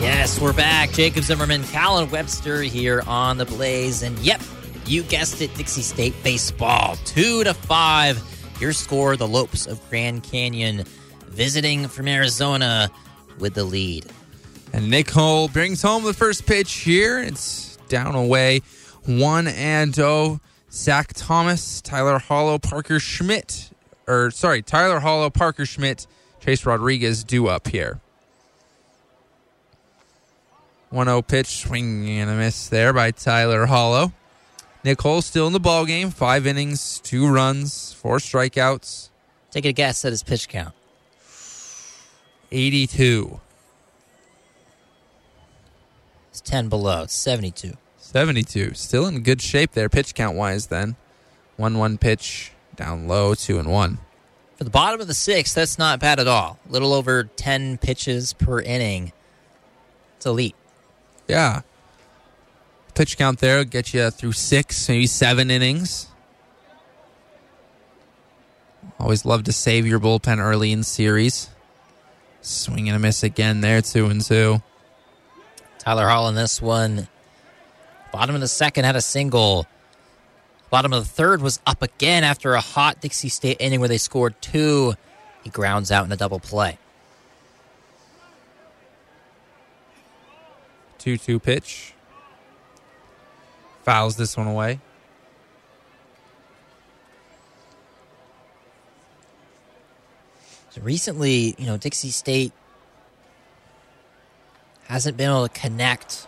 Yes, 0.00 0.40
we're 0.40 0.52
back. 0.52 0.92
Jacob 0.92 1.24
Zimmerman, 1.24 1.64
Callan 1.64 2.08
Webster 2.10 2.62
here 2.62 3.02
on 3.08 3.38
the 3.38 3.44
Blaze, 3.44 4.04
and 4.04 4.16
yep, 4.20 4.40
you 4.86 5.02
guessed 5.02 5.42
it, 5.42 5.52
Dixie 5.56 5.82
State 5.82 6.14
baseball, 6.22 6.94
two 7.06 7.42
to 7.42 7.54
five. 7.54 8.22
Your 8.60 8.72
score: 8.72 9.16
the 9.16 9.26
Lopes 9.26 9.66
of 9.66 9.80
Grand 9.90 10.22
Canyon 10.22 10.84
visiting 11.34 11.88
from 11.88 12.08
Arizona 12.08 12.90
with 13.38 13.54
the 13.54 13.64
lead. 13.64 14.06
And 14.72 14.90
Nick 14.90 15.10
Hull 15.10 15.48
brings 15.48 15.82
home 15.82 16.04
the 16.04 16.14
first 16.14 16.46
pitch 16.46 16.72
here. 16.72 17.18
It's 17.18 17.76
down 17.88 18.14
away, 18.14 18.60
one 19.04 19.46
and 19.46 19.98
oh. 19.98 20.40
Zach 20.72 21.12
Thomas, 21.14 21.80
Tyler 21.80 22.18
Hollow, 22.18 22.58
Parker 22.58 22.98
Schmidt, 22.98 23.70
or 24.08 24.32
sorry, 24.32 24.60
Tyler 24.60 24.98
Hollow, 24.98 25.30
Parker 25.30 25.64
Schmidt, 25.64 26.08
Chase 26.40 26.66
Rodriguez 26.66 27.22
due 27.22 27.46
up 27.46 27.68
here. 27.68 28.00
1 30.90 31.06
0 31.06 31.22
pitch, 31.22 31.46
swing 31.46 32.08
and 32.08 32.28
a 32.28 32.34
miss 32.34 32.68
there 32.68 32.92
by 32.92 33.12
Tyler 33.12 33.66
Hollow. 33.66 34.12
Nick 34.84 35.00
Hull 35.00 35.22
still 35.22 35.46
in 35.46 35.52
the 35.52 35.60
ball 35.60 35.86
game. 35.86 36.10
Five 36.10 36.46
innings, 36.46 37.00
two 37.00 37.26
runs, 37.26 37.92
four 37.92 38.18
strikeouts. 38.18 39.10
Take 39.50 39.64
a 39.64 39.72
guess 39.72 40.04
at 40.04 40.10
his 40.10 40.22
pitch 40.22 40.48
count. 40.48 40.74
82. 42.54 43.40
It's 46.30 46.40
10 46.40 46.68
below. 46.68 47.02
It's 47.02 47.14
72. 47.14 47.72
72. 47.98 48.74
Still 48.74 49.06
in 49.06 49.20
good 49.22 49.42
shape 49.42 49.72
there, 49.72 49.88
pitch 49.88 50.14
count 50.14 50.36
wise, 50.36 50.68
then. 50.68 50.96
1 51.56 51.78
1 51.78 51.98
pitch, 51.98 52.52
down 52.76 53.08
low, 53.08 53.34
2 53.34 53.58
and 53.58 53.70
1. 53.70 53.98
For 54.56 54.64
the 54.64 54.70
bottom 54.70 55.00
of 55.00 55.08
the 55.08 55.14
sixth, 55.14 55.54
that's 55.54 55.78
not 55.78 55.98
bad 55.98 56.20
at 56.20 56.28
all. 56.28 56.58
A 56.68 56.72
little 56.72 56.92
over 56.92 57.24
10 57.24 57.78
pitches 57.78 58.32
per 58.32 58.60
inning. 58.60 59.12
It's 60.16 60.26
elite. 60.26 60.54
Yeah. 61.26 61.62
Pitch 62.94 63.18
count 63.18 63.40
there 63.40 63.58
will 63.58 63.64
get 63.64 63.92
you 63.92 64.10
through 64.10 64.32
six, 64.32 64.88
maybe 64.88 65.08
seven 65.08 65.50
innings. 65.50 66.06
Always 69.00 69.24
love 69.24 69.42
to 69.44 69.52
save 69.52 69.86
your 69.86 69.98
bullpen 69.98 70.38
early 70.38 70.70
in 70.70 70.84
series. 70.84 71.50
Swing 72.44 72.88
and 72.88 72.96
a 72.96 72.98
miss 72.98 73.22
again 73.22 73.60
there, 73.60 73.80
two 73.80 74.06
and 74.06 74.20
two. 74.20 74.62
Tyler 75.78 76.08
Hall 76.08 76.28
in 76.28 76.34
this 76.34 76.60
one. 76.60 77.08
Bottom 78.12 78.34
of 78.34 78.40
the 78.40 78.48
second 78.48 78.84
had 78.84 78.96
a 78.96 79.00
single. 79.00 79.66
Bottom 80.70 80.92
of 80.92 81.04
the 81.04 81.08
third 81.08 81.40
was 81.40 81.60
up 81.66 81.82
again 81.82 82.22
after 82.22 82.54
a 82.54 82.60
hot 82.60 83.00
Dixie 83.00 83.28
State 83.28 83.56
inning 83.60 83.80
where 83.80 83.88
they 83.88 83.98
scored 83.98 84.40
two. 84.42 84.94
He 85.42 85.50
grounds 85.50 85.90
out 85.90 86.04
in 86.04 86.12
a 86.12 86.16
double 86.16 86.38
play. 86.38 86.78
2 90.98 91.18
2 91.18 91.38
pitch. 91.38 91.92
Fouls 93.84 94.16
this 94.16 94.36
one 94.36 94.46
away. 94.46 94.80
So 100.74 100.80
recently, 100.82 101.54
you 101.56 101.66
know, 101.66 101.76
Dixie 101.76 102.10
State 102.10 102.52
hasn't 104.86 105.16
been 105.16 105.30
able 105.30 105.46
to 105.46 105.60
connect, 105.60 106.26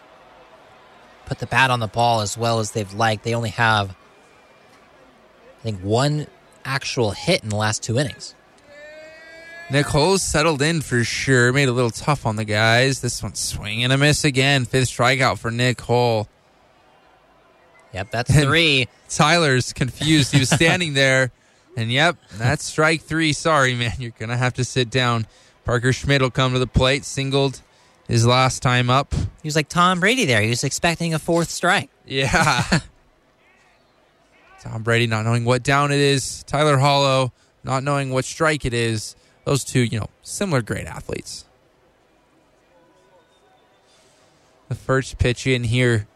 put 1.24 1.40
the 1.40 1.48
bat 1.48 1.72
on 1.72 1.80
the 1.80 1.88
ball 1.88 2.20
as 2.20 2.38
well 2.38 2.60
as 2.60 2.70
they've 2.70 2.94
liked. 2.94 3.24
They 3.24 3.34
only 3.34 3.50
have, 3.50 3.90
I 3.90 5.62
think, 5.64 5.80
one 5.80 6.28
actual 6.64 7.10
hit 7.10 7.42
in 7.42 7.48
the 7.48 7.56
last 7.56 7.82
two 7.82 7.98
innings. 7.98 8.36
Nick 9.68 9.86
Hull's 9.86 10.22
settled 10.22 10.62
in 10.62 10.80
for 10.80 11.02
sure. 11.02 11.52
Made 11.52 11.68
a 11.68 11.72
little 11.72 11.90
tough 11.90 12.24
on 12.24 12.36
the 12.36 12.44
guys. 12.44 13.00
This 13.00 13.20
one's 13.24 13.40
swing 13.40 13.82
and 13.82 13.92
a 13.92 13.98
miss 13.98 14.24
again. 14.24 14.64
Fifth 14.64 14.90
strikeout 14.90 15.38
for 15.38 15.50
Nick 15.50 15.80
Hull. 15.80 16.28
Yep, 17.92 18.12
that's 18.12 18.40
three. 18.44 18.86
Tyler's 19.08 19.72
confused. 19.72 20.32
He 20.32 20.38
was 20.38 20.50
standing 20.54 20.94
there, 20.94 21.32
and 21.76 21.92
yep, 21.92 22.16
that's 22.32 22.64
strike 22.64 23.02
three. 23.02 23.32
Sorry, 23.32 23.74
man. 23.74 23.92
You're 23.98 24.12
going 24.18 24.30
to 24.30 24.36
have 24.36 24.54
to 24.54 24.64
sit 24.64 24.90
down. 24.90 25.26
Parker 25.64 25.92
Schmidt 25.92 26.22
will 26.22 26.30
come 26.30 26.54
to 26.54 26.58
the 26.58 26.66
plate. 26.66 27.04
Singled 27.04 27.60
his 28.08 28.26
last 28.26 28.62
time 28.62 28.88
up. 28.88 29.14
He 29.14 29.46
was 29.46 29.56
like 29.56 29.68
Tom 29.68 30.00
Brady 30.00 30.24
there. 30.24 30.40
He 30.40 30.48
was 30.48 30.64
expecting 30.64 31.12
a 31.12 31.18
fourth 31.18 31.50
strike. 31.50 31.90
Yeah. 32.06 32.80
Tom 34.60 34.82
Brady 34.82 35.06
not 35.06 35.24
knowing 35.24 35.44
what 35.44 35.62
down 35.62 35.92
it 35.92 36.00
is. 36.00 36.42
Tyler 36.44 36.78
Hollow 36.78 37.32
not 37.62 37.82
knowing 37.82 38.10
what 38.10 38.24
strike 38.24 38.64
it 38.64 38.72
is. 38.72 39.14
Those 39.44 39.62
two, 39.62 39.80
you 39.80 40.00
know, 40.00 40.08
similar 40.22 40.62
great 40.62 40.86
athletes. 40.86 41.44
The 44.68 44.74
first 44.74 45.18
pitch 45.18 45.46
in 45.46 45.64
here 45.64 46.08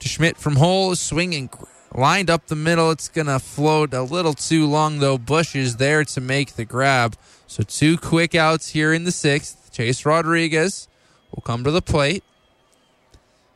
to 0.00 0.08
Schmidt 0.08 0.36
from 0.36 0.56
Hull, 0.56 0.94
swinging 0.96 1.48
lined 1.94 2.30
up 2.30 2.46
the 2.46 2.56
middle. 2.56 2.90
It's 2.90 3.08
going 3.08 3.26
to 3.26 3.38
float 3.38 3.94
a 3.94 4.02
little 4.02 4.34
too 4.34 4.66
long, 4.66 4.98
though. 4.98 5.18
Bush 5.18 5.54
is 5.54 5.76
there 5.76 6.04
to 6.04 6.20
make 6.20 6.54
the 6.54 6.64
grab. 6.64 7.16
So 7.46 7.62
two 7.62 7.96
quick 7.96 8.34
outs 8.34 8.70
here 8.70 8.92
in 8.92 9.04
the 9.04 9.12
sixth. 9.12 9.70
Chase 9.72 10.04
Rodriguez 10.04 10.88
will 11.30 11.42
come 11.42 11.64
to 11.64 11.70
the 11.70 11.82
plate. 11.82 12.24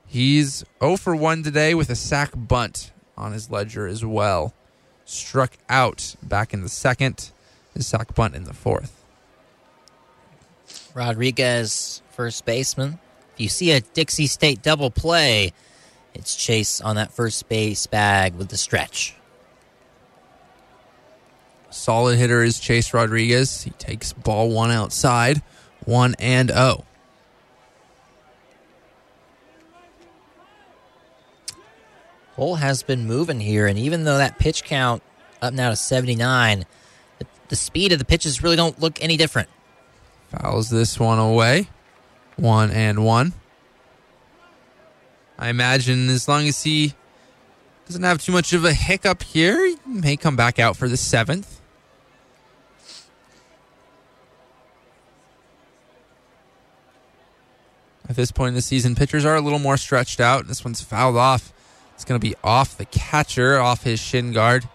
He's 0.06 0.64
0 0.80 0.96
for 0.96 1.14
1 1.14 1.42
today 1.42 1.74
with 1.74 1.90
a 1.90 1.96
sac 1.96 2.30
bunt 2.34 2.92
on 3.16 3.32
his 3.32 3.50
ledger 3.50 3.86
as 3.86 4.04
well. 4.04 4.54
Struck 5.04 5.52
out 5.68 6.16
back 6.22 6.54
in 6.54 6.62
the 6.62 6.68
second. 6.68 7.30
His 7.74 7.86
sac 7.86 8.14
bunt 8.14 8.34
in 8.34 8.44
the 8.44 8.54
fourth. 8.54 9.04
Rodriguez, 10.94 12.02
first 12.10 12.44
baseman. 12.44 12.98
If 13.34 13.40
you 13.40 13.48
see 13.48 13.70
a 13.72 13.80
Dixie 13.80 14.26
State 14.26 14.62
double 14.62 14.90
play, 14.90 15.52
it's 16.14 16.36
Chase 16.36 16.80
on 16.80 16.96
that 16.96 17.12
first 17.12 17.48
base 17.48 17.86
bag 17.86 18.34
with 18.34 18.48
the 18.48 18.56
stretch. 18.56 19.14
Solid 21.70 22.18
hitter 22.18 22.42
is 22.42 22.58
Chase 22.58 22.94
Rodriguez. 22.94 23.62
He 23.62 23.70
takes 23.70 24.12
ball 24.12 24.50
one 24.50 24.70
outside, 24.70 25.42
one 25.84 26.14
and 26.18 26.50
oh. 26.50 26.84
Hull 32.36 32.54
has 32.54 32.82
been 32.84 33.04
moving 33.06 33.40
here, 33.40 33.66
and 33.66 33.78
even 33.78 34.04
though 34.04 34.18
that 34.18 34.38
pitch 34.38 34.62
count 34.62 35.02
up 35.42 35.52
now 35.52 35.70
to 35.70 35.76
79, 35.76 36.66
the, 37.18 37.26
the 37.48 37.56
speed 37.56 37.92
of 37.92 37.98
the 37.98 38.04
pitches 38.04 38.42
really 38.42 38.54
don't 38.54 38.80
look 38.80 39.02
any 39.02 39.16
different. 39.16 39.48
Fouls 40.28 40.70
this 40.70 41.00
one 41.00 41.18
away. 41.18 41.68
One 42.36 42.70
and 42.70 43.04
one. 43.04 43.32
I 45.38 45.50
imagine 45.50 46.08
as 46.08 46.26
long 46.26 46.48
as 46.48 46.62
he 46.64 46.94
doesn't 47.86 48.02
have 48.02 48.22
too 48.22 48.32
much 48.32 48.52
of 48.52 48.64
a 48.64 48.72
hiccup 48.72 49.22
here, 49.22 49.64
he 49.64 49.76
may 49.86 50.16
come 50.16 50.34
back 50.34 50.58
out 50.58 50.76
for 50.76 50.88
the 50.88 50.96
seventh. 50.96 51.60
At 58.08 58.16
this 58.16 58.32
point 58.32 58.48
in 58.48 58.54
the 58.54 58.62
season, 58.62 58.94
pitchers 58.94 59.24
are 59.24 59.36
a 59.36 59.40
little 59.40 59.58
more 59.58 59.76
stretched 59.76 60.18
out. 60.18 60.48
This 60.48 60.64
one's 60.64 60.80
fouled 60.80 61.16
off. 61.16 61.52
It's 61.94 62.04
going 62.04 62.18
to 62.18 62.26
be 62.26 62.34
off 62.42 62.76
the 62.76 62.86
catcher, 62.86 63.58
off 63.58 63.82
his 63.84 64.00
shin 64.00 64.32
guard. 64.32 64.68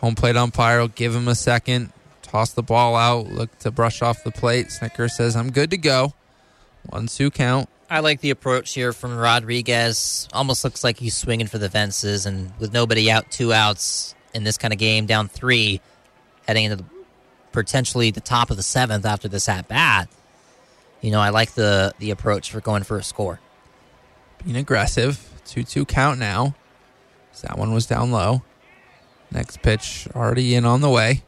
Home 0.00 0.16
plate 0.16 0.36
umpire 0.36 0.80
will 0.80 0.88
give 0.88 1.14
him 1.14 1.28
a 1.28 1.34
second, 1.36 1.92
toss 2.22 2.52
the 2.52 2.62
ball 2.62 2.96
out, 2.96 3.28
look 3.28 3.56
to 3.60 3.70
brush 3.70 4.02
off 4.02 4.24
the 4.24 4.32
plate. 4.32 4.72
Snicker 4.72 5.08
says, 5.08 5.36
I'm 5.36 5.52
good 5.52 5.70
to 5.70 5.76
go. 5.76 6.14
One, 6.86 7.06
two 7.06 7.30
count. 7.30 7.68
I 7.92 8.00
like 8.00 8.22
the 8.22 8.30
approach 8.30 8.72
here 8.72 8.94
from 8.94 9.14
Rodriguez. 9.14 10.26
Almost 10.32 10.64
looks 10.64 10.82
like 10.82 10.98
he's 10.98 11.14
swinging 11.14 11.46
for 11.46 11.58
the 11.58 11.68
fences, 11.68 12.24
and 12.24 12.50
with 12.58 12.72
nobody 12.72 13.10
out, 13.10 13.30
two 13.30 13.52
outs 13.52 14.14
in 14.32 14.44
this 14.44 14.56
kind 14.56 14.72
of 14.72 14.78
game, 14.78 15.04
down 15.04 15.28
three, 15.28 15.78
heading 16.48 16.64
into 16.64 16.76
the, 16.76 16.84
potentially 17.52 18.10
the 18.10 18.22
top 18.22 18.50
of 18.50 18.56
the 18.56 18.62
seventh 18.62 19.04
after 19.04 19.28
this 19.28 19.46
at 19.46 19.68
bat. 19.68 20.08
You 21.02 21.10
know, 21.10 21.20
I 21.20 21.28
like 21.28 21.52
the 21.52 21.92
the 21.98 22.12
approach 22.12 22.50
for 22.50 22.62
going 22.62 22.82
for 22.82 22.96
a 22.96 23.02
score. 23.02 23.40
Being 24.42 24.56
aggressive. 24.56 25.28
2 25.44 25.62
2 25.62 25.84
count 25.84 26.18
now. 26.18 26.54
So 27.32 27.46
that 27.46 27.58
one 27.58 27.74
was 27.74 27.84
down 27.84 28.10
low. 28.10 28.42
Next 29.30 29.60
pitch 29.60 30.08
already 30.16 30.54
in 30.54 30.64
on 30.64 30.80
the 30.80 30.88
way. 30.88 31.24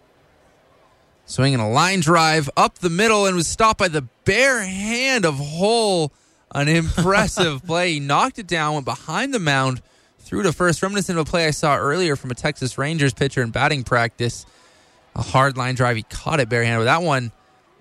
Swinging 1.26 1.60
a 1.60 1.70
line 1.70 2.00
drive 2.00 2.48
up 2.56 2.78
the 2.78 2.88
middle 2.88 3.26
and 3.26 3.36
was 3.36 3.48
stopped 3.48 3.80
by 3.80 3.88
the 3.88 4.08
bare 4.24 4.62
hand 4.62 5.26
of 5.26 5.38
Hull. 5.38 6.10
An 6.54 6.68
impressive 6.68 7.62
play. 7.66 7.94
He 7.94 8.00
knocked 8.00 8.38
it 8.38 8.46
down, 8.46 8.74
went 8.74 8.84
behind 8.84 9.34
the 9.34 9.38
mound, 9.38 9.82
threw 10.20 10.42
to 10.42 10.52
first. 10.52 10.82
Reminiscent 10.82 11.18
of 11.18 11.26
a 11.26 11.30
play 11.30 11.46
I 11.46 11.50
saw 11.50 11.76
earlier 11.76 12.16
from 12.16 12.30
a 12.30 12.34
Texas 12.34 12.78
Rangers 12.78 13.12
pitcher 13.12 13.42
in 13.42 13.50
batting 13.50 13.84
practice. 13.84 14.46
A 15.16 15.22
hard 15.22 15.56
line 15.56 15.74
drive. 15.74 15.96
He 15.96 16.02
caught 16.04 16.40
it 16.40 16.48
barehanded. 16.48 16.80
But 16.80 16.98
that 16.98 17.02
one, 17.02 17.32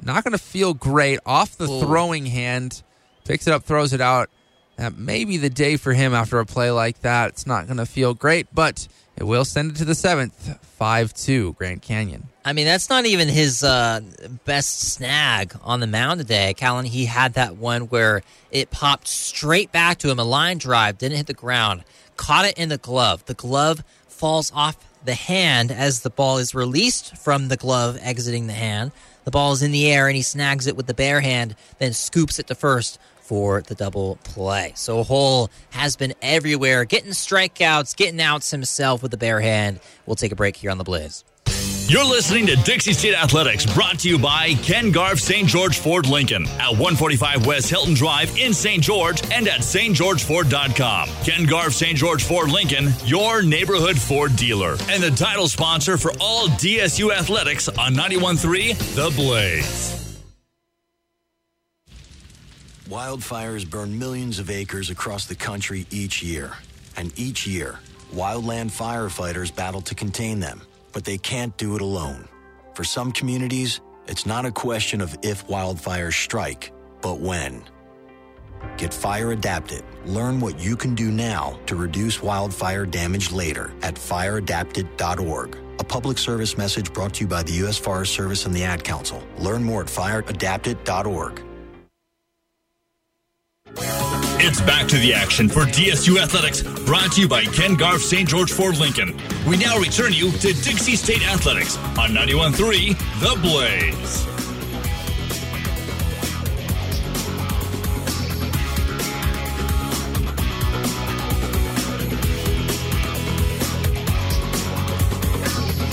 not 0.02 0.24
going 0.24 0.34
to 0.34 0.38
feel 0.38 0.74
great. 0.74 1.20
Off 1.26 1.58
the 1.58 1.70
Ooh. 1.70 1.82
throwing 1.82 2.26
hand. 2.26 2.84
Picks 3.26 3.48
it 3.48 3.54
up, 3.54 3.64
throws 3.64 3.94
it 3.94 4.02
out. 4.02 4.30
That 4.76 4.98
may 4.98 5.24
be 5.24 5.38
the 5.38 5.50
day 5.50 5.78
for 5.78 5.94
him 5.94 6.14
after 6.14 6.40
a 6.40 6.46
play 6.46 6.72
like 6.72 7.02
that. 7.02 7.30
It's 7.30 7.48
not 7.48 7.68
going 7.68 7.78
to 7.78 7.86
feel 7.86 8.14
great, 8.14 8.48
but 8.54 8.88
it 9.16 9.24
will 9.24 9.46
send 9.46 9.72
it 9.72 9.78
to 9.78 9.86
the 9.86 9.96
seventh. 9.96 10.60
5 10.84 11.14
2, 11.14 11.54
Grand 11.54 11.82
Canyon. 11.82 12.28
I 12.44 12.52
mean, 12.52 12.66
that's 12.66 12.90
not 12.90 13.06
even 13.06 13.30
his 13.30 13.64
uh, 13.64 14.02
best 14.44 14.80
snag 14.80 15.56
on 15.62 15.80
the 15.80 15.88
mound 15.88 16.20
today. 16.20 16.54
Callan, 16.56 16.86
he 16.86 17.06
had 17.06 17.36
that 17.36 17.56
one 17.56 17.84
where 17.84 18.22
it 18.52 18.70
popped 18.70 19.08
straight 19.08 19.72
back 19.72 20.00
to 20.00 20.10
him, 20.10 20.20
a 20.20 20.26
line 20.26 20.58
drive, 20.58 20.98
didn't 20.98 21.18
hit 21.18 21.28
the 21.28 21.34
ground, 21.34 21.86
caught 22.18 22.46
it 22.46 22.58
in 22.58 22.68
the 22.70 22.78
glove. 22.78 23.24
The 23.26 23.34
glove 23.34 23.84
falls 24.08 24.52
off 24.54 24.76
the 25.06 25.14
hand 25.14 25.72
as 25.72 26.02
the 26.02 26.10
ball 26.10 26.38
is 26.38 26.54
released 26.54 27.18
from 27.18 27.48
the 27.48 27.58
glove, 27.58 27.98
exiting 28.02 28.48
the 28.48 28.54
hand. 28.54 28.92
The 29.24 29.32
ball 29.32 29.54
is 29.54 29.64
in 29.64 29.72
the 29.72 29.90
air, 29.90 30.08
and 30.08 30.16
he 30.16 30.22
snags 30.22 30.68
it 30.68 30.76
with 30.76 30.88
the 30.88 30.94
bare 30.94 31.22
hand, 31.22 31.56
then 31.80 31.94
scoops 31.94 32.40
it 32.40 32.48
to 32.48 32.56
first 32.56 33.00
for 33.34 33.64
the 33.64 33.74
double 33.74 34.20
play. 34.24 34.72
So 34.76 35.04
Hull 35.04 35.50
has 35.72 35.96
been 35.96 36.14
everywhere, 36.22 36.86
getting 36.86 37.14
strikeouts, 37.14 37.96
getting 37.96 38.22
outs 38.22 38.52
himself 38.52 39.02
with 39.02 39.10
the 39.10 39.18
bare 39.18 39.42
hand. 39.42 39.80
We'll 40.06 40.16
take 40.16 40.32
a 40.32 40.36
break 40.36 40.56
here 40.56 40.70
on 40.70 40.78
the 40.78 40.84
Blaze. 40.84 41.24
You're 41.88 42.06
listening 42.06 42.46
to 42.46 42.56
Dixie 42.58 42.94
State 42.94 43.16
Athletics, 43.16 43.66
brought 43.74 43.98
to 44.00 44.08
you 44.08 44.20
by 44.20 44.54
Ken 44.62 44.92
Garff 44.92 45.20
St. 45.20 45.48
George 45.48 45.80
Ford 45.80 46.06
Lincoln 46.06 46.46
at 46.60 46.70
145 46.70 47.48
West 47.48 47.72
Hilton 47.72 47.96
Drive 47.96 48.38
in 48.38 48.54
St. 48.54 48.84
George 48.84 49.24
and 49.32 49.48
at 49.48 49.62
stgeorgeford.com. 49.62 51.10
Ken 51.26 51.46
Garff 51.48 51.74
St. 51.74 51.98
George 51.98 52.24
Ford 52.24 52.52
Lincoln, 52.52 52.90
your 53.04 53.42
neighborhood 53.42 53.98
Ford 53.98 54.36
dealer, 54.36 54.78
and 54.90 55.02
the 55.02 55.12
title 55.12 55.48
sponsor 55.48 55.98
for 55.98 56.12
all 56.22 56.50
DSU 56.50 57.12
athletics 57.12 57.68
on 57.68 57.96
91.3 57.96 58.78
The 58.94 59.10
Blaze. 59.16 60.03
Wildfires 62.94 63.70
burn 63.70 63.98
millions 63.98 64.40
of 64.40 64.50
acres 64.50 64.90
across 64.90 65.26
the 65.26 65.36
country 65.36 65.86
each 65.90 66.22
year. 66.22 66.52
And 66.96 67.12
each 67.18 67.48
year, 67.48 67.80
wildland 68.14 68.72
firefighters 68.72 69.56
battle 69.56 69.82
to 69.82 69.96
contain 69.96 70.40
them 70.40 70.62
but 70.94 71.04
they 71.04 71.18
can't 71.18 71.58
do 71.58 71.76
it 71.76 71.82
alone. 71.82 72.30
For 72.76 72.86
some 72.86 73.12
communities, 73.12 73.82
it's 74.08 74.26
not 74.26 74.46
a 74.46 74.52
question 74.52 75.02
of 75.02 75.18
if 75.22 75.46
wildfires 75.48 76.14
strike, 76.14 76.72
but 77.02 77.20
when. 77.20 77.64
Get 78.78 78.94
fire 78.94 79.32
adapted. 79.32 79.84
Learn 80.06 80.40
what 80.40 80.60
you 80.60 80.78
can 80.78 80.96
do 80.96 81.12
now 81.12 81.60
to 81.66 81.76
reduce 81.76 82.24
wildfire 82.24 82.86
damage 82.86 83.32
later 83.32 83.74
at 83.82 83.96
fireadapted.org. 83.96 85.58
A 85.80 85.84
public 85.84 86.18
service 86.18 86.58
message 86.58 86.94
brought 86.94 87.16
to 87.16 87.22
you 87.22 87.28
by 87.28 87.44
the 87.44 87.54
U.S. 87.64 87.78
Forest 87.78 88.14
Service 88.14 88.46
and 88.46 88.56
the 88.56 88.64
Ad 88.64 88.84
Council. 88.84 89.22
Learn 89.38 89.64
more 89.64 89.82
at 89.82 89.88
fireadapted.org. 89.88 91.42
It's 93.76 94.62
back 94.62 94.88
to 94.90 94.98
the 94.98 95.14
action 95.14 95.50
for 95.50 95.62
DSU 95.62 96.22
Athletics, 96.22 96.62
brought 96.86 97.14
to 97.14 97.22
you 97.22 97.28
by 97.28 97.44
Ken 97.46 97.76
Garff 97.76 98.02
St. 98.02 98.28
George 98.28 98.52
Ford 98.52 98.78
Lincoln. 98.78 99.20
We 99.48 99.58
now 99.58 99.78
return 99.80 100.14
you 100.14 100.32
to 100.32 100.54
Dixie 100.54 100.96
State 100.96 101.26
Athletics 101.28 101.78
on 101.98 102.10
91.3 102.10 102.98
The 103.20 103.40
Blaze. 103.42 104.24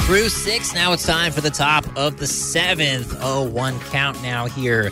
Through 0.07 0.29
six, 0.29 0.75
now 0.75 0.93
it's 0.93 1.07
time 1.07 1.31
for 1.31 1.41
the 1.41 1.51
top 1.51 1.87
of 1.97 2.19
the 2.19 2.27
seventh. 2.27 3.17
Oh, 3.21 3.49
one 3.49 3.79
count 3.79 4.21
now 4.23 4.47
here 4.47 4.91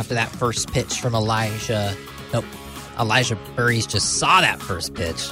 after 0.00 0.14
that 0.14 0.30
first 0.30 0.72
pitch 0.72 0.98
from 0.98 1.14
Elijah. 1.14 1.94
Nope. 2.32 2.46
Elijah 2.98 3.36
Burries 3.54 3.86
just 3.86 4.18
saw 4.18 4.40
that 4.40 4.58
first 4.58 4.94
pitch. 4.94 5.30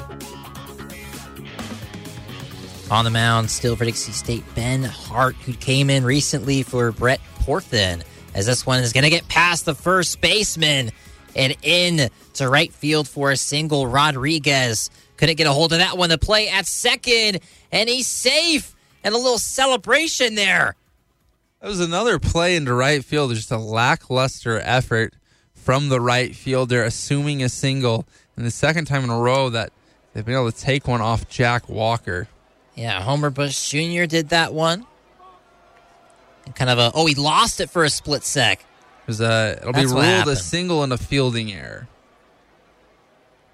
On 2.91 3.03
the 3.03 3.11
mound, 3.11 3.51
still 3.51 3.77
for 3.77 3.87
Dixie 3.87 4.13
State, 4.13 4.45
Ben 4.55 4.83
Hart, 4.83 5.37
who 5.37 5.55
came 5.55 5.89
in 5.89 6.05
recently 6.05 6.63
for 6.63 6.93
Brett 6.93 7.21
Portham, 7.37 8.03
as 8.35 8.45
this 8.45 8.67
one 8.67 8.81
is 8.81 8.93
going 8.93 9.05
to 9.05 9.11
get 9.11 9.27
past 9.29 9.65
the 9.65 9.75
first 9.75 10.21
baseman 10.21 10.91
and 11.35 11.57
in 11.63 12.11
to 12.35 12.49
right 12.51 12.73
field 12.73 13.09
for 13.09 13.31
a 13.31 13.39
single. 13.39 13.87
Rodriguez 13.87 14.91
couldn't 15.17 15.37
get 15.37 15.47
a 15.47 15.53
hold 15.53 15.73
of 15.73 15.79
that 15.79 15.97
one. 15.97 16.11
The 16.11 16.19
play 16.19 16.51
at 16.51 16.67
second, 16.67 17.41
and 17.73 17.89
he's 17.89 18.07
safe. 18.07 18.75
And 19.03 19.15
a 19.15 19.19
little 19.19 19.39
celebration 19.39 20.35
there. 20.35 20.75
That 21.61 21.69
was 21.69 21.81
another 21.81 22.19
play 22.19 22.55
into 22.57 22.73
right 22.73 23.05
field. 23.05 23.35
Just 23.35 23.51
a 23.51 23.59
lackluster 23.59 24.61
effort 24.61 25.15
from 25.55 25.89
the 25.89 26.01
right 26.01 26.35
fielder, 26.35 26.85
assuming 26.85 27.43
a 27.43 27.49
single. 27.49 28.07
And 28.37 28.47
the 28.47 28.51
second 28.51 28.85
time 28.85 29.03
in 29.05 29.11
a 29.11 29.19
row 29.19 29.51
that 29.51 29.73
they've 30.13 30.25
been 30.25 30.35
able 30.35 30.53
to 30.53 30.59
take 30.59 30.87
one 30.87 31.01
off 31.01 31.29
Jack 31.29 31.69
Walker. 31.69 32.29
Yeah, 32.77 33.03
Homer 33.03 33.31
Bush 33.31 33.71
Jr. 33.71 34.05
did 34.05 34.29
that 34.29 34.55
one. 34.55 34.87
And 36.47 36.55
kind 36.55 36.71
of 36.71 36.79
a 36.79 36.93
oh, 36.95 37.07
he 37.07 37.17
lost 37.17 37.61
it 37.61 37.71
for 37.71 37.85
a 37.85 37.91
split 37.91 38.23
sec. 38.23 38.61
It 38.61 39.07
was 39.09 39.21
a, 39.21 39.59
it'll 39.61 39.73
That's 39.73 39.93
be 39.93 39.99
ruled 39.99 40.29
a 40.29 40.37
single 40.37 40.85
and 40.85 40.93
a 40.93 40.99
fielding 40.99 41.53
error. 41.53 41.89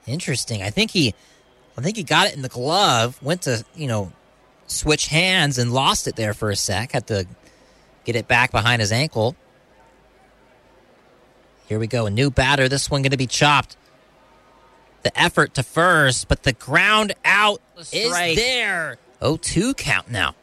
Interesting. 0.07 0.63
I 0.63 0.69
think 0.69 0.91
he, 0.91 1.15
I 1.79 1.81
think 1.81 1.97
he 1.97 2.03
got 2.03 2.27
it 2.27 2.37
in 2.37 2.43
the 2.43 2.49
glove. 2.49 3.21
Went 3.23 3.43
to 3.43 3.65
you 3.75 3.87
know, 3.87 4.13
switch 4.67 5.07
hands 5.07 5.57
and 5.57 5.73
lost 5.73 6.07
it 6.07 6.17
there 6.17 6.35
for 6.35 6.51
a 6.51 6.57
sec. 6.57 6.93
Had 6.93 7.07
to 7.07 7.27
get 8.05 8.17
it 8.17 8.29
back 8.29 8.51
behind 8.51 8.81
his 8.81 8.93
ankle. 8.93 9.37
Here 11.67 11.79
we 11.79 11.87
go. 11.87 12.07
A 12.07 12.11
new 12.11 12.31
batter. 12.31 12.69
This 12.69 12.91
one 12.91 13.03
going 13.03 13.11
to 13.11 13.17
be 13.17 13.27
chopped. 13.27 13.77
The 15.03 15.19
effort 15.19 15.55
to 15.55 15.63
first, 15.63 16.29
but 16.29 16.43
the 16.43 16.53
ground 16.53 17.15
out 17.25 17.61
is 17.93 18.13
there. 18.13 18.97
0-2 19.21 19.77
count 19.77 20.11
now. 20.11 20.35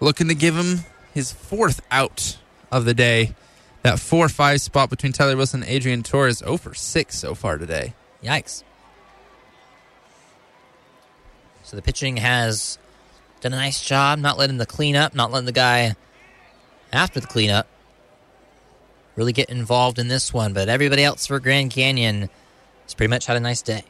Looking 0.00 0.28
to 0.28 0.34
give 0.34 0.56
him 0.56 0.80
his 1.12 1.32
fourth 1.32 1.80
out 1.90 2.38
of 2.70 2.84
the 2.84 2.94
day. 2.94 3.34
That 3.82 3.98
4 3.98 4.28
5 4.28 4.60
spot 4.60 4.90
between 4.90 5.12
Tyler 5.12 5.36
Wilson 5.36 5.62
and 5.62 5.70
Adrian 5.70 6.02
Torres, 6.02 6.38
0 6.38 6.56
for 6.56 6.74
6 6.74 7.18
so 7.18 7.34
far 7.34 7.58
today. 7.58 7.94
Yikes. 8.22 8.62
So 11.62 11.76
the 11.76 11.82
pitching 11.82 12.16
has 12.16 12.78
done 13.40 13.52
a 13.52 13.56
nice 13.56 13.84
job 13.84 14.18
not 14.18 14.38
letting 14.38 14.58
the 14.58 14.66
cleanup, 14.66 15.14
not 15.14 15.30
letting 15.30 15.46
the 15.46 15.52
guy 15.52 15.94
after 16.92 17.20
the 17.20 17.26
cleanup 17.26 17.66
really 19.16 19.32
get 19.32 19.50
involved 19.50 19.98
in 19.98 20.08
this 20.08 20.32
one. 20.32 20.52
But 20.52 20.68
everybody 20.68 21.04
else 21.04 21.26
for 21.26 21.40
Grand 21.40 21.70
Canyon 21.70 22.30
has 22.84 22.94
pretty 22.94 23.10
much 23.10 23.26
had 23.26 23.36
a 23.36 23.40
nice 23.40 23.62
day. 23.62 23.84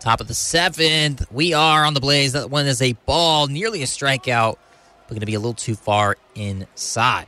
Top 0.00 0.20
of 0.20 0.28
the 0.28 0.34
seventh. 0.34 1.30
We 1.30 1.52
are 1.52 1.84
on 1.84 1.94
the 1.94 2.00
blaze. 2.00 2.32
That 2.32 2.50
one 2.50 2.66
is 2.66 2.80
a 2.80 2.94
ball, 3.04 3.48
nearly 3.48 3.82
a 3.82 3.86
strikeout, 3.86 4.56
but 5.06 5.10
going 5.10 5.20
to 5.20 5.26
be 5.26 5.34
a 5.34 5.40
little 5.40 5.52
too 5.52 5.74
far 5.74 6.16
inside. 6.34 7.26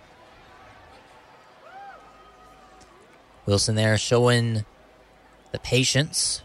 Wilson 3.44 3.74
there 3.74 3.98
showing 3.98 4.64
the 5.52 5.58
patience. 5.58 6.42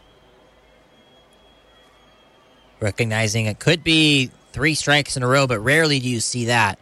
Recognizing 2.80 3.45
it 3.45 3.60
could 3.60 3.84
be 3.84 4.32
three 4.52 4.76
strikes 4.76 5.18
in 5.18 5.24
a 5.24 5.28
row, 5.28 5.48
but 5.48 5.60
rarely 5.60 5.99
do 5.99 6.08
you 6.08 6.20
see 6.20 6.45
that. 6.45 6.78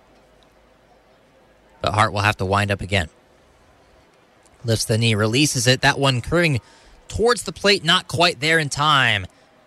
But 1.82 1.94
Hart 1.94 2.14
will 2.14 2.22
have 2.22 2.38
to 2.38 2.46
wind 2.46 2.72
up 2.72 2.82
again. 2.82 3.10
Lifts 4.64 4.86
the 4.86 4.98
knee, 4.98 5.16
releases 5.16 5.68
it. 5.68 5.82
That 5.82 6.00
one 6.00 6.22
curving 6.22 6.60
towards 7.08 7.44
the 7.44 7.52
plate, 7.52 7.84
not 7.84 8.08
quite 8.08 8.40
there 8.40 8.60
in 8.60 8.70
time. 8.70 9.26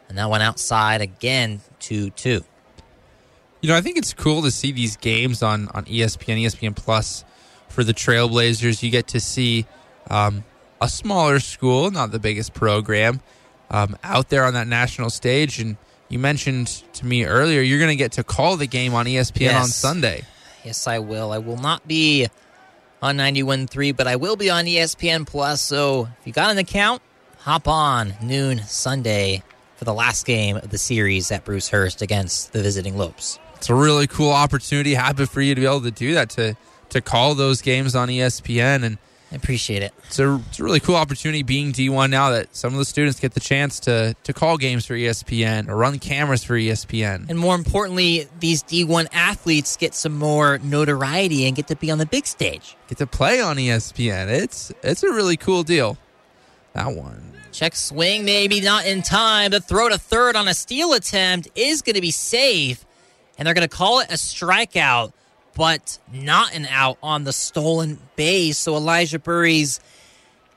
And 0.08 0.18
that 0.18 0.28
one 0.28 0.42
outside 0.42 1.00
again, 1.00 1.60
2 1.80 2.10
2. 2.10 2.44
You 3.60 3.68
know, 3.68 3.76
I 3.76 3.80
think 3.80 3.98
it's 3.98 4.12
cool 4.12 4.42
to 4.42 4.50
see 4.50 4.72
these 4.72 4.96
games 4.96 5.42
on, 5.42 5.68
on 5.68 5.84
ESPN, 5.84 6.42
ESPN 6.42 6.76
Plus 6.76 7.24
for 7.68 7.84
the 7.84 7.92
Trailblazers. 7.92 8.82
You 8.82 8.90
get 8.90 9.08
to 9.08 9.20
see 9.20 9.66
um, 10.10 10.44
a 10.80 10.88
smaller 10.88 11.40
school, 11.40 11.90
not 11.90 12.12
the 12.12 12.18
biggest 12.18 12.54
program, 12.54 13.20
um, 13.70 13.96
out 14.02 14.28
there 14.28 14.44
on 14.44 14.54
that 14.54 14.68
national 14.68 15.10
stage. 15.10 15.58
And 15.58 15.76
you 16.08 16.18
mentioned 16.18 16.68
to 16.94 17.06
me 17.06 17.24
earlier, 17.24 17.60
you're 17.60 17.78
going 17.78 17.90
to 17.90 17.96
get 17.96 18.12
to 18.12 18.24
call 18.24 18.56
the 18.56 18.66
game 18.66 18.94
on 18.94 19.06
ESPN 19.06 19.58
on 19.58 19.66
Sunday. 19.66 20.24
Yes, 20.64 20.86
I 20.86 20.98
will. 20.98 21.32
I 21.32 21.38
will 21.38 21.56
not 21.56 21.86
be 21.86 22.28
on 23.00 23.16
91.3, 23.16 23.96
but 23.96 24.06
I 24.06 24.16
will 24.16 24.36
be 24.36 24.50
on 24.50 24.64
ESPN 24.64 25.26
Plus. 25.26 25.62
So 25.62 26.08
if 26.20 26.26
you 26.26 26.32
got 26.32 26.50
an 26.50 26.58
account, 26.58 27.02
hop 27.38 27.68
on 27.68 28.14
noon 28.22 28.60
Sunday 28.60 29.42
for 29.76 29.84
the 29.84 29.94
last 29.94 30.26
game 30.26 30.56
of 30.56 30.70
the 30.70 30.78
series 30.78 31.30
at 31.30 31.44
Bruce 31.44 31.68
Hurst 31.68 32.02
against 32.02 32.52
the 32.52 32.62
visiting 32.62 32.96
Lopes. 32.96 33.38
It's 33.56 33.70
a 33.70 33.74
really 33.74 34.06
cool 34.06 34.32
opportunity. 34.32 34.94
Happy 34.94 35.26
for 35.26 35.40
you 35.40 35.54
to 35.54 35.60
be 35.60 35.66
able 35.66 35.82
to 35.82 35.90
do 35.90 36.14
that 36.14 36.30
to 36.30 36.56
to 36.90 37.00
call 37.02 37.34
those 37.34 37.60
games 37.60 37.94
on 37.94 38.08
ESPN 38.08 38.82
and 38.82 38.98
I 39.30 39.36
appreciate 39.36 39.82
it. 39.82 39.92
It's 40.06 40.18
a, 40.18 40.40
it's 40.48 40.58
a 40.58 40.64
really 40.64 40.80
cool 40.80 40.96
opportunity 40.96 41.42
being 41.42 41.72
D1 41.72 42.08
now 42.08 42.30
that 42.30 42.56
some 42.56 42.72
of 42.72 42.78
the 42.78 42.84
students 42.86 43.20
get 43.20 43.34
the 43.34 43.40
chance 43.40 43.78
to 43.80 44.16
to 44.24 44.32
call 44.32 44.56
games 44.56 44.86
for 44.86 44.94
ESPN 44.94 45.68
or 45.68 45.76
run 45.76 45.98
cameras 45.98 46.44
for 46.44 46.54
ESPN. 46.54 47.28
And 47.28 47.38
more 47.38 47.54
importantly, 47.54 48.26
these 48.40 48.62
D1 48.62 49.08
athletes 49.12 49.76
get 49.76 49.94
some 49.94 50.16
more 50.16 50.58
notoriety 50.58 51.46
and 51.46 51.54
get 51.54 51.66
to 51.68 51.76
be 51.76 51.90
on 51.90 51.98
the 51.98 52.06
big 52.06 52.26
stage. 52.26 52.76
Get 52.88 52.98
to 52.98 53.06
play 53.06 53.40
on 53.40 53.56
ESPN. 53.56 54.28
It's 54.28 54.72
it's 54.82 55.02
a 55.02 55.08
really 55.08 55.36
cool 55.36 55.62
deal. 55.62 55.98
That 56.72 56.94
one. 56.94 57.34
Check 57.52 57.74
swing, 57.74 58.24
maybe 58.24 58.60
not 58.60 58.86
in 58.86 59.02
time. 59.02 59.50
The 59.50 59.60
throw 59.60 59.88
to 59.88 59.98
third 59.98 60.36
on 60.36 60.48
a 60.48 60.54
steal 60.54 60.92
attempt 60.92 61.48
is 61.54 61.82
going 61.82 61.94
to 61.96 62.00
be 62.00 62.10
safe, 62.10 62.84
and 63.36 63.46
they're 63.46 63.54
going 63.54 63.68
to 63.68 63.74
call 63.74 64.00
it 64.00 64.10
a 64.10 64.14
strikeout, 64.14 65.12
but 65.58 65.98
not 66.12 66.54
an 66.54 66.66
out 66.66 66.98
on 67.02 67.24
the 67.24 67.32
stolen 67.32 67.98
base. 68.14 68.56
So 68.56 68.76
Elijah 68.76 69.18
Burry's 69.18 69.80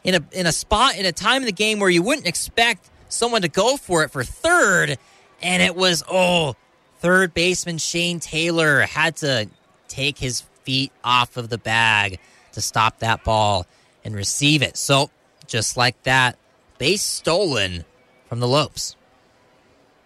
in 0.03 0.13
a 0.13 0.23
in 0.31 0.45
a 0.45 0.51
spot 0.51 0.95
in 0.95 1.07
a 1.07 1.11
time 1.11 1.41
in 1.41 1.47
the 1.47 1.51
game 1.51 1.79
where 1.79 1.89
you 1.89 2.03
wouldn't 2.03 2.27
expect 2.27 2.87
someone 3.09 3.41
to 3.41 3.49
go 3.49 3.77
for 3.77 4.03
it 4.03 4.11
for 4.11 4.23
third, 4.23 4.97
and 5.41 5.63
it 5.63 5.75
was 5.75 6.03
oh, 6.09 6.55
third 6.99 7.33
baseman 7.33 7.79
Shane 7.79 8.19
Taylor 8.19 8.81
had 8.81 9.15
to 9.17 9.49
take 9.87 10.19
his 10.19 10.41
feet 10.63 10.91
off 11.03 11.35
of 11.35 11.49
the 11.49 11.57
bag 11.57 12.19
to 12.53 12.61
stop 12.61 12.99
that 12.99 13.23
ball 13.23 13.65
and 14.05 14.15
receive 14.15 14.61
it. 14.61 14.77
So 14.77 15.09
just 15.47 15.77
like 15.77 16.01
that, 16.03 16.37
base 16.77 17.01
stolen 17.01 17.85
from 18.29 18.39
the 18.39 18.47
Lopes. 18.47 18.95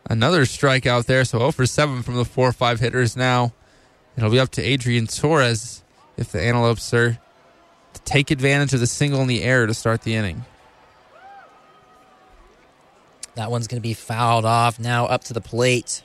Another 0.10 0.44
strikeout 0.44 1.06
there, 1.06 1.26
so 1.26 1.40
0 1.40 1.52
for 1.52 1.66
7 1.66 2.02
from 2.02 2.16
the 2.16 2.24
4 2.24 2.54
5 2.54 2.80
hitters 2.80 3.18
now. 3.18 3.52
It'll 4.18 4.30
be 4.30 4.40
up 4.40 4.50
to 4.52 4.62
Adrian 4.62 5.08
Torres 5.08 5.84
if 6.18 6.32
the 6.32 6.42
Antelopes 6.42 6.94
are 6.94 7.20
to 7.94 8.02
take 8.02 8.32
advantage 8.32 8.74
of 8.74 8.80
the 8.80 8.88
single 8.88 9.22
in 9.22 9.28
the 9.28 9.44
air 9.44 9.66
to 9.66 9.74
start 9.74 10.02
the 10.04 10.16
inning. 10.16 10.46
That 13.36 13.52
one's 13.52 13.68
going 13.68 13.82
to 13.82 13.88
be 13.88 13.94
fouled 13.94 14.46
off. 14.46 14.80
Now 14.80 15.06
up 15.06 15.26
to 15.26 15.34
the 15.34 15.42
plate. 15.42 16.04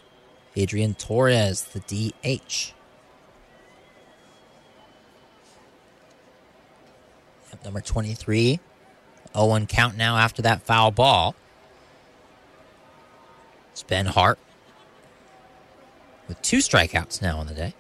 Adrian 0.57 0.95
Torres, 0.95 1.63
the 1.63 1.81
DH. 1.81 2.73
Number 7.65 7.81
23. 7.81 8.59
0 9.33 9.47
1 9.47 9.67
count 9.67 9.97
now 9.97 10.17
after 10.17 10.43
that 10.43 10.63
foul 10.63 10.91
ball. 10.91 11.35
It's 13.71 13.83
Ben 13.83 14.07
Hart 14.07 14.39
with 16.27 16.41
two 16.43 16.59
strikeouts 16.59 17.23
now 17.23 17.39
on 17.39 17.47
the 17.47 17.55
day. 17.55 17.75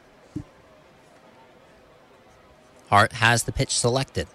Hart 2.90 3.12
has 3.12 3.44
the 3.44 3.52
pitch 3.52 3.78
selected. 3.78 4.26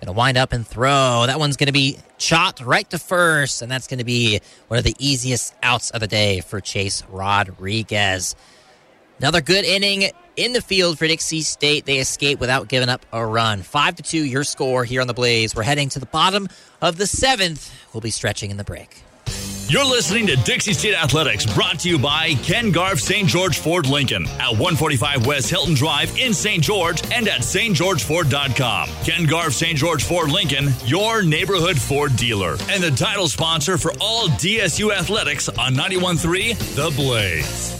Gonna 0.00 0.12
wind 0.12 0.38
up 0.38 0.52
and 0.52 0.66
throw. 0.66 1.24
That 1.26 1.38
one's 1.38 1.56
gonna 1.56 1.72
be 1.72 1.98
chopped 2.16 2.60
right 2.62 2.88
to 2.90 2.98
first, 2.98 3.60
and 3.60 3.70
that's 3.70 3.88
gonna 3.88 4.04
be 4.04 4.40
one 4.68 4.78
of 4.78 4.84
the 4.84 4.94
easiest 4.98 5.54
outs 5.62 5.90
of 5.90 6.00
the 6.00 6.06
day 6.06 6.40
for 6.40 6.60
Chase 6.60 7.02
Rodriguez. 7.10 8.36
Another 9.18 9.42
good 9.42 9.64
inning 9.66 10.10
in 10.36 10.52
the 10.54 10.62
field 10.62 10.98
for 10.98 11.06
Dixie 11.06 11.42
State. 11.42 11.84
They 11.84 11.98
escape 11.98 12.38
without 12.40 12.68
giving 12.68 12.88
up 12.88 13.04
a 13.12 13.26
run. 13.26 13.60
Five 13.60 13.96
to 13.96 14.02
two, 14.02 14.24
your 14.24 14.44
score 14.44 14.84
here 14.84 15.02
on 15.02 15.06
the 15.06 15.12
Blaze. 15.12 15.54
We're 15.54 15.64
heading 15.64 15.90
to 15.90 15.98
the 15.98 16.06
bottom 16.06 16.48
of 16.80 16.96
the 16.96 17.06
seventh. 17.06 17.70
We'll 17.92 18.00
be 18.00 18.10
stretching 18.10 18.50
in 18.50 18.56
the 18.56 18.64
break. 18.64 19.02
You're 19.70 19.84
listening 19.84 20.26
to 20.26 20.34
Dixie 20.34 20.72
State 20.72 20.96
Athletics, 20.96 21.46
brought 21.46 21.78
to 21.78 21.88
you 21.88 21.96
by 21.96 22.34
Ken 22.42 22.72
Garff 22.72 22.98
St. 22.98 23.28
George 23.28 23.60
Ford 23.60 23.86
Lincoln 23.86 24.26
at 24.40 24.50
145 24.50 25.28
West 25.28 25.48
Hilton 25.48 25.74
Drive 25.74 26.18
in 26.18 26.34
St. 26.34 26.60
George 26.60 27.00
and 27.12 27.28
at 27.28 27.42
stgeorgeford.com. 27.42 28.88
Ken 29.04 29.26
Garff 29.26 29.52
St. 29.52 29.78
George 29.78 30.02
Ford 30.02 30.32
Lincoln, 30.32 30.70
your 30.86 31.22
neighborhood 31.22 31.80
Ford 31.80 32.16
dealer, 32.16 32.56
and 32.68 32.82
the 32.82 32.90
title 32.90 33.28
sponsor 33.28 33.78
for 33.78 33.92
all 34.00 34.26
DSU 34.26 34.92
athletics 34.92 35.48
on 35.48 35.76
91.3 35.76 36.74
The 36.74 36.90
Blaze. 36.96 37.79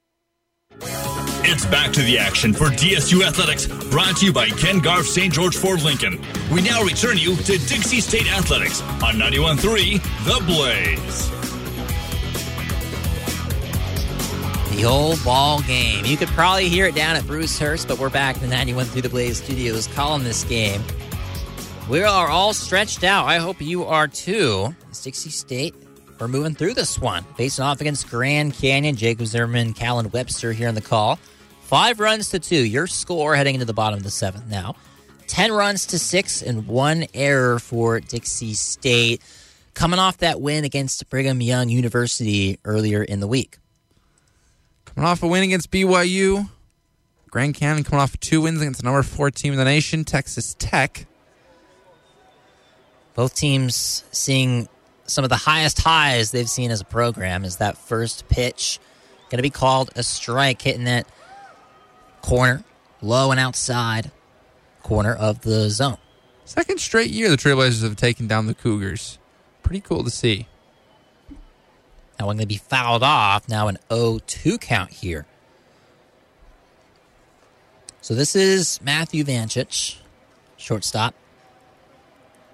It's 1.43 1.65
back 1.65 1.91
to 1.93 2.01
the 2.01 2.17
action 2.17 2.53
for 2.53 2.67
DSU 2.67 3.25
Athletics, 3.25 3.67
brought 3.89 4.17
to 4.17 4.25
you 4.25 4.33
by 4.33 4.49
Ken 4.49 4.79
Garff 4.79 5.05
St. 5.05 5.33
George 5.33 5.57
Ford 5.57 5.81
Lincoln. 5.81 6.21
We 6.51 6.61
now 6.61 6.81
return 6.83 7.17
you 7.17 7.35
to 7.35 7.57
Dixie 7.57 7.99
State 7.99 8.31
Athletics 8.31 8.81
on 9.03 9.15
91.3 9.15 10.01
The 10.25 10.43
Blaze. 10.45 11.29
The 14.75 14.85
old 14.85 15.23
ball 15.23 15.61
game. 15.63 16.05
You 16.05 16.15
could 16.15 16.29
probably 16.29 16.69
hear 16.69 16.85
it 16.85 16.95
down 16.95 17.15
at 17.15 17.27
Bruce 17.27 17.59
Hurst, 17.59 17.87
but 17.87 17.99
we're 17.99 18.09
back 18.09 18.35
in 18.37 18.41
the 18.43 18.47
91 18.47 18.85
through 18.85 19.01
the 19.01 19.09
Blaze 19.09 19.43
studios 19.43 19.87
calling 19.87 20.23
this 20.23 20.43
game. 20.45 20.81
We 21.89 22.03
are 22.03 22.29
all 22.29 22.53
stretched 22.53 23.03
out. 23.03 23.25
I 23.25 23.37
hope 23.37 23.61
you 23.61 23.83
are 23.83 24.07
too. 24.07 24.73
Dixie 25.03 25.29
State, 25.29 25.75
we're 26.21 26.27
moving 26.27 26.53
through 26.53 26.75
this 26.75 26.99
one. 26.99 27.23
Facing 27.35 27.65
off 27.65 27.81
against 27.81 28.07
Grand 28.07 28.53
Canyon, 28.53 28.95
Jacob 28.95 29.25
Zimmerman, 29.25 29.73
Callan 29.73 30.11
Webster 30.11 30.53
here 30.53 30.67
on 30.67 30.75
the 30.75 30.81
call. 30.81 31.15
Five 31.63 31.99
runs 31.99 32.29
to 32.29 32.39
two. 32.39 32.63
Your 32.63 32.85
score 32.85 33.35
heading 33.35 33.55
into 33.55 33.65
the 33.65 33.73
bottom 33.73 33.97
of 33.97 34.03
the 34.03 34.11
seventh 34.11 34.45
now. 34.47 34.75
10 35.25 35.51
runs 35.51 35.87
to 35.87 35.97
six 35.97 36.43
and 36.43 36.67
one 36.67 37.05
error 37.15 37.57
for 37.57 37.99
Dixie 37.99 38.53
State. 38.53 39.21
Coming 39.73 39.97
off 39.97 40.17
that 40.17 40.39
win 40.39 40.63
against 40.63 41.09
Brigham 41.09 41.41
Young 41.41 41.69
University 41.69 42.59
earlier 42.65 43.01
in 43.01 43.19
the 43.19 43.27
week. 43.27 43.57
Coming 44.85 45.07
off 45.07 45.23
a 45.23 45.27
win 45.27 45.41
against 45.41 45.71
BYU. 45.71 46.47
Grand 47.31 47.55
Canyon 47.55 47.83
coming 47.83 48.01
off 48.01 48.19
two 48.19 48.41
wins 48.41 48.61
against 48.61 48.81
the 48.81 48.85
number 48.85 49.01
four 49.01 49.31
team 49.31 49.53
in 49.53 49.57
the 49.57 49.65
nation, 49.65 50.03
Texas 50.03 50.55
Tech. 50.59 51.07
Both 53.15 53.35
teams 53.35 54.03
seeing 54.11 54.67
some 55.11 55.25
of 55.25 55.29
the 55.29 55.35
highest 55.35 55.81
highs 55.81 56.31
they've 56.31 56.49
seen 56.49 56.71
as 56.71 56.79
a 56.79 56.85
program 56.85 57.43
is 57.43 57.57
that 57.57 57.77
first 57.77 58.29
pitch 58.29 58.79
going 59.29 59.37
to 59.37 59.43
be 59.43 59.49
called 59.49 59.89
a 59.95 60.03
strike, 60.03 60.61
hitting 60.61 60.85
that 60.85 61.05
corner, 62.21 62.63
low 63.01 63.31
and 63.31 63.39
outside 63.39 64.11
corner 64.83 65.13
of 65.13 65.41
the 65.41 65.69
zone. 65.69 65.97
Second 66.45 66.79
straight 66.79 67.11
year 67.11 67.29
the 67.29 67.35
Trailblazers 67.35 67.83
have 67.83 67.97
taken 67.97 68.27
down 68.27 68.47
the 68.47 68.53
Cougars. 68.53 69.19
Pretty 69.63 69.81
cool 69.81 70.03
to 70.03 70.09
see. 70.09 70.47
That 72.17 72.25
one 72.25 72.37
going 72.37 72.39
to 72.39 72.45
be 72.47 72.57
fouled 72.57 73.03
off. 73.03 73.49
Now 73.49 73.67
an 73.67 73.79
0-2 73.89 74.59
count 74.61 74.91
here. 74.91 75.25
So 77.99 78.15
this 78.15 78.35
is 78.35 78.81
Matthew 78.81 79.23
Vanchich, 79.23 79.97
shortstop. 80.57 81.15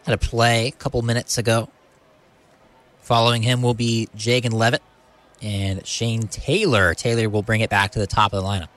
Had 0.05 0.13
a 0.15 0.17
play 0.17 0.67
a 0.67 0.71
couple 0.71 1.01
minutes 1.03 1.38
ago. 1.38 1.69
Following 3.07 3.41
him 3.41 3.61
will 3.61 3.73
be 3.73 4.09
Jagan 4.17 4.51
Levitt 4.51 4.84
and 5.41 5.88
Shane 5.88 6.27
Taylor. 6.27 6.93
Taylor 6.93 7.29
will 7.29 7.41
bring 7.41 7.61
it 7.61 7.69
back 7.69 7.91
to 7.91 7.99
the 7.99 8.05
top 8.05 8.34
of 8.34 8.43
the 8.43 8.45
lineup. 8.45 8.67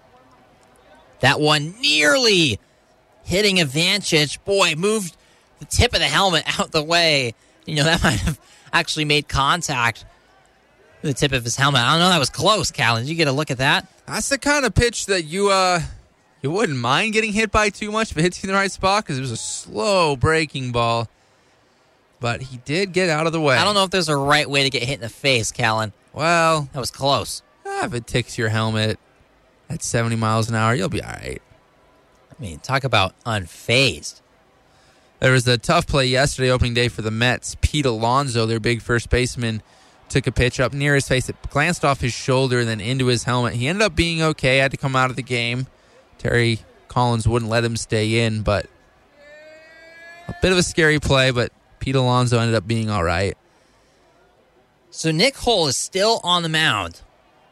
That 1.18 1.40
one 1.40 1.74
nearly 1.80 2.60
hitting 3.24 3.60
a 3.60 3.64
Vanchich. 3.64 4.38
Boy, 4.44 4.74
moved 4.76 5.16
the 5.58 5.64
tip 5.64 5.94
of 5.94 5.98
the 5.98 6.06
helmet 6.06 6.44
out 6.60 6.70
the 6.70 6.80
way. 6.80 7.34
You 7.66 7.74
know, 7.74 7.82
that 7.82 8.02
might 8.04 8.20
have 8.20 8.38
actually 8.72 9.04
made 9.04 9.26
contact 9.26 10.04
with 11.02 11.10
the 11.10 11.18
tip 11.18 11.32
of 11.32 11.42
his 11.42 11.56
helmet. 11.56 11.80
I 11.80 11.94
don't 11.94 11.98
know. 11.98 12.10
That 12.10 12.20
was 12.20 12.30
close, 12.30 12.70
Callan. 12.70 13.02
Did 13.02 13.08
you 13.10 13.16
get 13.16 13.26
a 13.26 13.32
look 13.32 13.50
at 13.50 13.58
that? 13.58 13.88
That's 14.06 14.28
the 14.28 14.38
kind 14.38 14.64
of 14.64 14.76
pitch 14.76 15.06
that 15.06 15.24
you 15.24 15.50
uh 15.50 15.80
you 16.40 16.52
wouldn't 16.52 16.78
mind 16.78 17.14
getting 17.14 17.32
hit 17.32 17.50
by 17.50 17.70
too 17.70 17.90
much 17.90 18.12
if 18.12 18.18
it 18.18 18.22
hits 18.22 18.44
you 18.44 18.48
in 18.48 18.54
the 18.54 18.60
right 18.60 18.70
spot 18.70 19.02
because 19.02 19.18
it 19.18 19.22
was 19.22 19.32
a 19.32 19.36
slow 19.36 20.14
breaking 20.14 20.70
ball. 20.70 21.08
But 22.20 22.42
he 22.42 22.58
did 22.58 22.92
get 22.92 23.08
out 23.08 23.26
of 23.26 23.32
the 23.32 23.40
way. 23.40 23.56
I 23.56 23.64
don't 23.64 23.74
know 23.74 23.84
if 23.84 23.90
there's 23.90 24.10
a 24.10 24.16
right 24.16 24.48
way 24.48 24.62
to 24.62 24.70
get 24.70 24.82
hit 24.82 24.94
in 24.96 25.00
the 25.00 25.08
face, 25.08 25.50
Callan. 25.50 25.92
Well, 26.12 26.68
that 26.72 26.78
was 26.78 26.90
close. 26.90 27.42
Ah, 27.66 27.86
if 27.86 27.94
it 27.94 28.06
ticks 28.06 28.36
your 28.36 28.50
helmet 28.50 28.98
at 29.70 29.82
70 29.82 30.16
miles 30.16 30.48
an 30.48 30.54
hour, 30.54 30.74
you'll 30.74 30.88
be 30.90 31.02
all 31.02 31.10
right. 31.10 31.40
I 32.30 32.42
mean, 32.42 32.58
talk 32.58 32.84
about 32.84 33.14
unfazed. 33.24 34.20
There 35.20 35.32
was 35.32 35.46
a 35.46 35.58
tough 35.58 35.86
play 35.86 36.06
yesterday, 36.06 36.50
opening 36.50 36.74
day 36.74 36.88
for 36.88 37.02
the 37.02 37.10
Mets. 37.10 37.56
Pete 37.60 37.86
Alonso, 37.86 38.46
their 38.46 38.60
big 38.60 38.80
first 38.82 39.10
baseman, 39.10 39.62
took 40.08 40.26
a 40.26 40.32
pitch 40.32 40.58
up 40.60 40.72
near 40.72 40.94
his 40.94 41.06
face. 41.06 41.28
It 41.28 41.36
glanced 41.50 41.84
off 41.84 42.00
his 42.00 42.12
shoulder 42.12 42.60
and 42.60 42.68
then 42.68 42.80
into 42.80 43.06
his 43.06 43.24
helmet. 43.24 43.54
He 43.54 43.68
ended 43.68 43.82
up 43.82 43.94
being 43.94 44.22
okay. 44.22 44.58
Had 44.58 44.70
to 44.72 44.76
come 44.76 44.96
out 44.96 45.10
of 45.10 45.16
the 45.16 45.22
game. 45.22 45.66
Terry 46.18 46.60
Collins 46.88 47.28
wouldn't 47.28 47.50
let 47.50 47.64
him 47.64 47.76
stay 47.76 48.26
in, 48.26 48.42
but 48.42 48.66
a 50.28 50.34
bit 50.42 50.52
of 50.52 50.58
a 50.58 50.62
scary 50.62 50.98
play, 50.98 51.30
but 51.30 51.52
Pete 51.80 51.96
Alonso 51.96 52.38
ended 52.38 52.54
up 52.54 52.66
being 52.66 52.90
all 52.90 53.02
right. 53.02 53.36
So 54.90 55.10
Nick 55.10 55.36
Hull 55.36 55.66
is 55.66 55.76
still 55.76 56.20
on 56.22 56.42
the 56.42 56.48
mound 56.48 57.00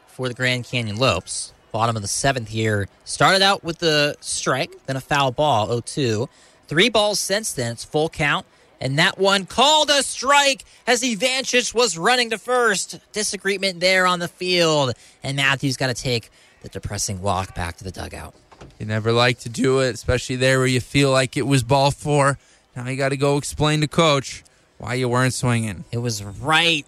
for 0.07 0.29
the 0.29 0.35
Grand 0.35 0.65
Canyon 0.65 0.97
Lopes. 0.97 1.53
Bottom 1.73 1.97
of 1.97 2.03
the 2.03 2.09
seventh 2.09 2.49
here. 2.49 2.89
Started 3.05 3.43
out 3.43 3.65
with 3.65 3.79
the 3.79 4.17
strike, 4.21 4.71
then 4.87 4.97
a 4.97 5.01
foul 5.01 5.31
ball, 5.33 5.69
0-2. 5.69 6.29
Three 6.67 6.89
balls 6.89 7.21
since 7.21 7.53
then. 7.53 7.73
It's 7.73 7.85
full 7.85 8.09
count. 8.09 8.47
And 8.81 8.99
that 8.99 9.19
one 9.19 9.47
called 9.47 9.91
a 9.91 10.03
strike 10.03 10.65
as 10.87 11.03
Evanchich 11.03 11.75
was 11.75 11.99
running 11.99 12.31
to 12.31 12.39
first. 12.39 13.01
Disagreement 13.13 13.81
there 13.81 14.07
on 14.07 14.19
the 14.19 14.29
field. 14.29 14.93
And 15.23 15.37
Matthews 15.37 15.77
got 15.77 15.89
to 15.89 15.95
take 15.95 16.31
the 16.63 16.69
depressing 16.69 17.21
walk 17.23 17.55
back 17.55 17.77
to 17.79 17.85
the 17.85 17.91
dugout. 17.91 18.35
You 18.79 18.87
never 18.87 19.13
like 19.13 19.41
to 19.41 19.49
do 19.49 19.81
it, 19.81 19.95
especially 19.95 20.37
there 20.37 20.59
where 20.59 20.67
you 20.67 20.81
feel 20.81 21.11
like 21.11 21.37
it 21.37 21.47
was 21.47 21.63
ball 21.63 21.91
four. 21.91 22.39
Now 22.79 22.89
you 22.89 22.97
got 22.97 23.09
to 23.09 23.17
go 23.17 23.39
explain 23.39 23.81
to 23.81 23.89
coach 23.89 24.45
why 24.79 24.95
you 24.95 25.09
weren't 25.09 25.35
swinging. 25.35 25.85
It 25.91 25.99
was 25.99 26.23
right. 26.23 26.87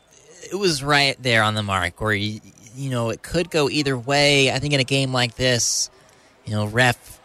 It 0.49 0.55
was 0.55 0.85
right 0.85 1.21
there 1.21 1.43
on 1.43 1.55
the 1.55 1.65
mark 1.65 2.01
where 2.01 2.13
you, 2.13 2.41
you 2.77 2.91
know 2.91 3.11
it 3.11 3.25
could 3.25 3.51
go 3.51 3.69
either 3.69 3.99
way. 3.99 4.53
I 4.53 4.61
think 4.61 4.73
in 4.73 4.79
a 4.79 4.85
game 4.85 5.13
like 5.13 5.35
this, 5.35 5.91
you 6.45 6.53
know, 6.53 6.67
ref. 6.67 7.19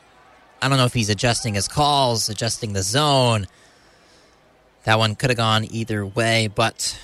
I 0.64 0.68
don't 0.68 0.80
know 0.80 0.86
if 0.86 0.96
he's 0.96 1.12
adjusting 1.12 1.54
his 1.54 1.68
calls, 1.68 2.28
adjusting 2.28 2.74
the 2.74 2.82
zone. 2.82 3.46
That 4.86 4.98
one 4.98 5.14
could 5.14 5.30
have 5.30 5.38
gone 5.38 5.68
either 5.70 6.04
way, 6.04 6.48
but 6.48 7.00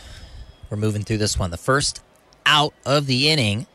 we're 0.72 0.78
moving 0.78 1.04
through 1.04 1.20
this 1.20 1.38
one. 1.38 1.52
The 1.52 1.58
first 1.58 2.02
out 2.44 2.74
of 2.88 3.06
the 3.06 3.30
inning, 3.30 3.68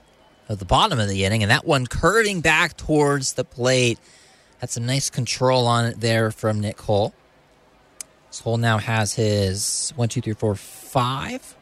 of 0.48 0.58
the 0.58 0.64
bottom 0.64 0.98
of 0.98 1.08
the 1.08 1.24
inning, 1.24 1.44
and 1.44 1.52
that 1.52 1.64
one 1.64 1.86
curving 1.86 2.40
back 2.40 2.76
towards 2.76 3.34
the 3.34 3.44
plate. 3.44 4.00
Had 4.58 4.70
some 4.70 4.86
nice 4.86 5.08
control 5.08 5.68
on 5.68 5.84
it 5.84 6.00
there 6.00 6.32
from 6.32 6.58
Nick 6.58 6.78
Cole. 6.78 7.14
Cole 8.40 8.58
now 8.58 8.78
has 8.78 9.12
his 9.14 9.92
one, 9.96 10.08
two, 10.08 10.20
three, 10.20 10.34
four, 10.34 10.54
five. 10.54 11.56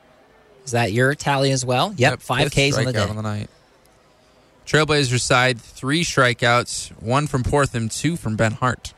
Is 0.64 0.72
that 0.72 0.92
your 0.92 1.14
tally 1.14 1.51
as 1.51 1.64
well? 1.64 1.94
Yep, 1.96 2.20
five 2.20 2.51
Ks 2.51 2.76
on 2.76 2.84
the 2.84 2.92
day. 2.92 3.02
on 3.02 3.16
the 3.16 3.22
night. 3.22 3.51
Trailblazers 4.66 5.20
side 5.20 5.60
three 5.60 6.05
strikeouts, 6.05 6.90
one 7.02 7.26
from 7.26 7.42
Portham, 7.42 7.88
two 7.88 8.16
from 8.16 8.36
Ben 8.36 8.52
Hart. 8.52 8.94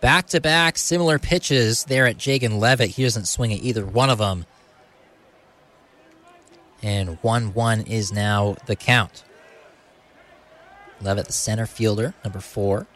Back 0.00 0.26
to 0.28 0.40
back, 0.40 0.76
similar 0.78 1.18
pitches 1.18 1.84
there 1.84 2.06
at 2.06 2.16
Jagan 2.18 2.58
Levitt. 2.58 2.90
He 2.90 3.02
doesn't 3.02 3.24
swing 3.24 3.52
at 3.52 3.62
either 3.62 3.84
one 3.84 4.10
of 4.10 4.18
them. 4.18 4.46
And 6.82 7.16
1 7.22 7.54
1 7.54 7.80
is 7.82 8.12
now 8.12 8.56
the 8.66 8.76
count. 8.76 9.24
Levitt, 11.00 11.26
the 11.26 11.32
center 11.32 11.64
fielder, 11.64 12.12
number 12.22 12.40
four, 12.40 12.86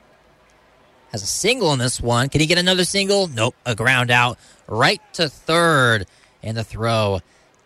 has 1.13 1.23
a 1.23 1.27
single 1.27 1.73
in 1.73 1.79
this 1.79 2.01
one. 2.01 2.29
Can 2.29 2.41
he 2.41 2.47
get 2.47 2.59
another 2.59 2.85
single? 2.85 3.29
Nope. 3.29 3.55
A 3.65 3.75
ground 3.75 4.11
out 4.11 4.39
right 4.67 5.01
to 5.15 5.29
third. 5.29 6.07
And 6.43 6.57
the 6.57 6.65
throw, 6.65 7.21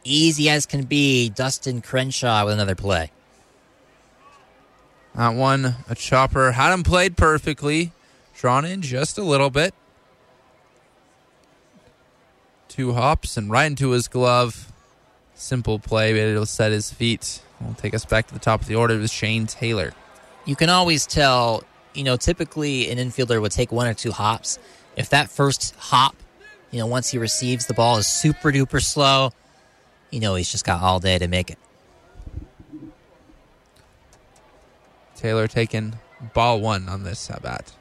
easy 0.04 0.48
as 0.48 0.66
can 0.66 0.84
be. 0.84 1.28
Dustin 1.28 1.82
Crenshaw 1.82 2.44
with 2.44 2.54
another 2.54 2.74
play. 2.74 3.10
That 5.14 5.34
one, 5.34 5.76
a 5.88 5.94
chopper. 5.94 6.52
Had 6.52 6.72
him 6.72 6.82
played 6.82 7.16
perfectly. 7.16 7.92
Drawn 8.34 8.64
in 8.64 8.80
just 8.80 9.18
a 9.18 9.22
little 9.22 9.50
bit. 9.50 9.74
Two 12.68 12.94
hops 12.94 13.36
and 13.36 13.50
right 13.50 13.66
into 13.66 13.90
his 13.90 14.08
glove. 14.08 14.72
Simple 15.34 15.78
play, 15.78 16.12
but 16.12 16.20
it'll 16.20 16.46
set 16.46 16.72
his 16.72 16.90
feet. 16.90 17.42
We'll 17.60 17.74
take 17.74 17.94
us 17.94 18.04
back 18.04 18.28
to 18.28 18.34
the 18.34 18.40
top 18.40 18.62
of 18.62 18.66
the 18.66 18.74
order 18.76 18.98
with 18.98 19.10
Shane 19.10 19.46
Taylor. 19.46 19.92
you 20.46 20.56
can 20.56 20.70
always 20.70 21.06
tell, 21.06 21.64
you 21.94 22.04
know, 22.04 22.16
typically 22.16 22.90
an 22.90 22.98
infielder 22.98 23.40
would 23.40 23.52
take 23.52 23.72
one 23.72 23.86
or 23.86 23.94
two 23.94 24.12
hops. 24.12 24.58
If 24.96 25.10
that 25.10 25.30
first 25.30 25.74
hop, 25.76 26.16
you 26.70 26.78
know, 26.78 26.86
once 26.86 27.10
he 27.10 27.18
receives 27.18 27.66
the 27.66 27.74
ball 27.74 27.98
is 27.98 28.06
super 28.06 28.50
duper 28.50 28.82
slow, 28.82 29.32
you 30.10 30.20
know, 30.20 30.34
he's 30.34 30.50
just 30.50 30.64
got 30.64 30.82
all 30.82 31.00
day 31.00 31.18
to 31.18 31.28
make 31.28 31.50
it. 31.50 31.58
Taylor 35.16 35.46
taking 35.46 35.94
ball 36.34 36.60
one 36.60 36.88
on 36.88 37.04
this 37.04 37.30
at 37.30 37.42
bat. 37.42 37.72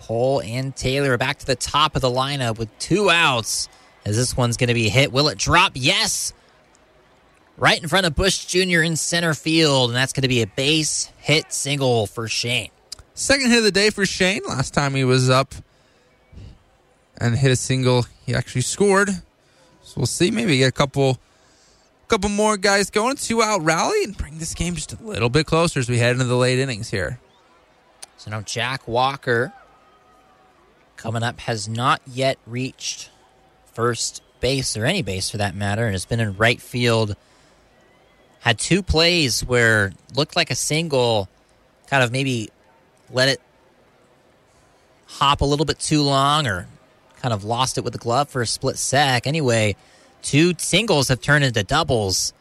Hull 0.00 0.40
and 0.40 0.74
Taylor 0.74 1.16
back 1.16 1.38
to 1.38 1.46
the 1.46 1.54
top 1.54 1.94
of 1.94 2.02
the 2.02 2.10
lineup 2.10 2.58
with 2.58 2.76
two 2.78 3.10
outs. 3.10 3.68
As 4.04 4.16
this 4.16 4.36
one's 4.36 4.56
going 4.56 4.68
to 4.68 4.74
be 4.74 4.88
hit. 4.88 5.12
Will 5.12 5.28
it 5.28 5.38
drop? 5.38 5.72
Yes. 5.74 6.32
Right 7.60 7.80
in 7.80 7.88
front 7.90 8.06
of 8.06 8.14
Bush 8.14 8.46
Jr. 8.46 8.80
in 8.80 8.96
center 8.96 9.34
field. 9.34 9.90
And 9.90 9.96
that's 9.96 10.14
going 10.14 10.22
to 10.22 10.28
be 10.28 10.40
a 10.40 10.46
base 10.46 11.12
hit 11.18 11.52
single 11.52 12.06
for 12.06 12.26
Shane. 12.26 12.70
Second 13.12 13.50
hit 13.50 13.58
of 13.58 13.64
the 13.64 13.70
day 13.70 13.90
for 13.90 14.06
Shane. 14.06 14.40
Last 14.48 14.72
time 14.72 14.94
he 14.94 15.04
was 15.04 15.28
up 15.28 15.54
and 17.18 17.36
hit 17.36 17.52
a 17.52 17.56
single, 17.56 18.06
he 18.24 18.34
actually 18.34 18.62
scored. 18.62 19.10
So 19.82 19.94
we'll 19.98 20.06
see. 20.06 20.30
Maybe 20.30 20.56
get 20.56 20.68
a 20.68 20.72
couple, 20.72 21.18
couple 22.08 22.30
more 22.30 22.56
guys 22.56 22.88
going. 22.88 23.16
Two 23.16 23.42
out 23.42 23.60
rally 23.60 24.04
and 24.04 24.16
bring 24.16 24.38
this 24.38 24.54
game 24.54 24.74
just 24.74 24.94
a 24.94 25.02
little 25.02 25.28
bit 25.28 25.44
closer 25.44 25.80
as 25.80 25.90
we 25.90 25.98
head 25.98 26.12
into 26.12 26.24
the 26.24 26.36
late 26.36 26.58
innings 26.58 26.88
here. 26.88 27.20
So 28.16 28.30
now 28.30 28.40
Jack 28.40 28.88
Walker 28.88 29.52
coming 30.96 31.22
up 31.22 31.40
has 31.40 31.68
not 31.68 32.00
yet 32.06 32.38
reached 32.46 33.10
first 33.74 34.22
base 34.40 34.78
or 34.78 34.86
any 34.86 35.02
base 35.02 35.28
for 35.28 35.36
that 35.36 35.54
matter, 35.54 35.84
and 35.84 35.92
has 35.92 36.06
been 36.06 36.20
in 36.20 36.38
right 36.38 36.60
field. 36.60 37.16
Had 38.40 38.58
two 38.58 38.82
plays 38.82 39.44
where 39.44 39.92
looked 40.14 40.34
like 40.34 40.50
a 40.50 40.54
single, 40.54 41.28
kind 41.88 42.02
of 42.02 42.10
maybe 42.10 42.50
let 43.10 43.28
it 43.28 43.40
hop 45.06 45.40
a 45.40 45.44
little 45.44 45.66
bit 45.66 45.78
too 45.78 46.02
long 46.02 46.46
or 46.46 46.66
kind 47.20 47.34
of 47.34 47.44
lost 47.44 47.76
it 47.76 47.84
with 47.84 47.92
the 47.92 47.98
glove 47.98 48.28
for 48.28 48.40
a 48.42 48.46
split 48.46 48.78
sec. 48.78 49.26
Anyway, 49.26 49.76
two 50.22 50.54
singles 50.58 51.08
have 51.08 51.20
turned 51.20 51.44
into 51.44 51.62
doubles 51.62 52.32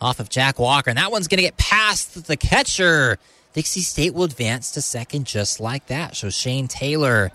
off 0.00 0.20
of 0.20 0.28
Jack 0.28 0.58
Walker, 0.58 0.90
and 0.90 0.98
that 0.98 1.10
one's 1.10 1.28
going 1.28 1.38
to 1.38 1.42
get 1.42 1.56
past 1.56 2.26
the 2.26 2.36
catcher. 2.36 3.18
Dixie 3.52 3.80
State 3.80 4.14
will 4.14 4.24
advance 4.24 4.72
to 4.72 4.82
second 4.82 5.26
just 5.26 5.60
like 5.60 5.86
that. 5.86 6.16
So 6.16 6.30
Shane 6.30 6.68
Taylor 6.68 7.30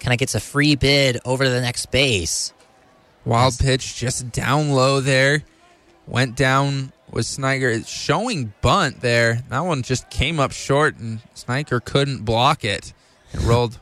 kind 0.00 0.12
of 0.12 0.18
gets 0.18 0.34
a 0.34 0.40
free 0.40 0.74
bid 0.74 1.18
over 1.24 1.44
to 1.44 1.50
the 1.50 1.60
next 1.60 1.90
base. 1.90 2.52
Wild 3.24 3.58
pitch 3.58 3.96
just 3.96 4.30
down 4.32 4.70
low 4.70 5.00
there. 5.00 5.44
Went 6.06 6.36
down 6.36 6.92
with 7.10 7.26
Snyder. 7.26 7.70
It's 7.70 7.88
showing 7.88 8.52
bunt 8.60 9.00
there. 9.00 9.42
That 9.48 9.60
one 9.60 9.82
just 9.82 10.10
came 10.10 10.38
up 10.38 10.52
short 10.52 10.96
and 10.96 11.20
Snyder 11.34 11.80
couldn't 11.80 12.24
block 12.24 12.64
it. 12.64 12.92
It 13.32 13.40
rolled 13.42 13.78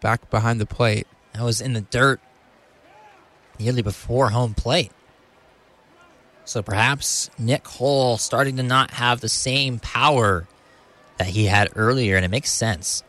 back 0.00 0.30
behind 0.30 0.60
the 0.60 0.66
plate. 0.66 1.06
That 1.32 1.42
was 1.42 1.60
in 1.60 1.72
the 1.72 1.80
dirt 1.80 2.20
nearly 3.58 3.82
before 3.82 4.30
home 4.30 4.54
plate. 4.54 4.92
So 6.44 6.62
perhaps 6.62 7.30
Nick 7.38 7.66
Hull 7.66 8.18
starting 8.18 8.56
to 8.58 8.62
not 8.62 8.92
have 8.92 9.20
the 9.20 9.28
same 9.28 9.78
power 9.78 10.46
that 11.16 11.28
he 11.28 11.46
had 11.46 11.70
earlier, 11.74 12.16
and 12.16 12.24
it 12.24 12.30
makes 12.30 12.50
sense. 12.50 13.02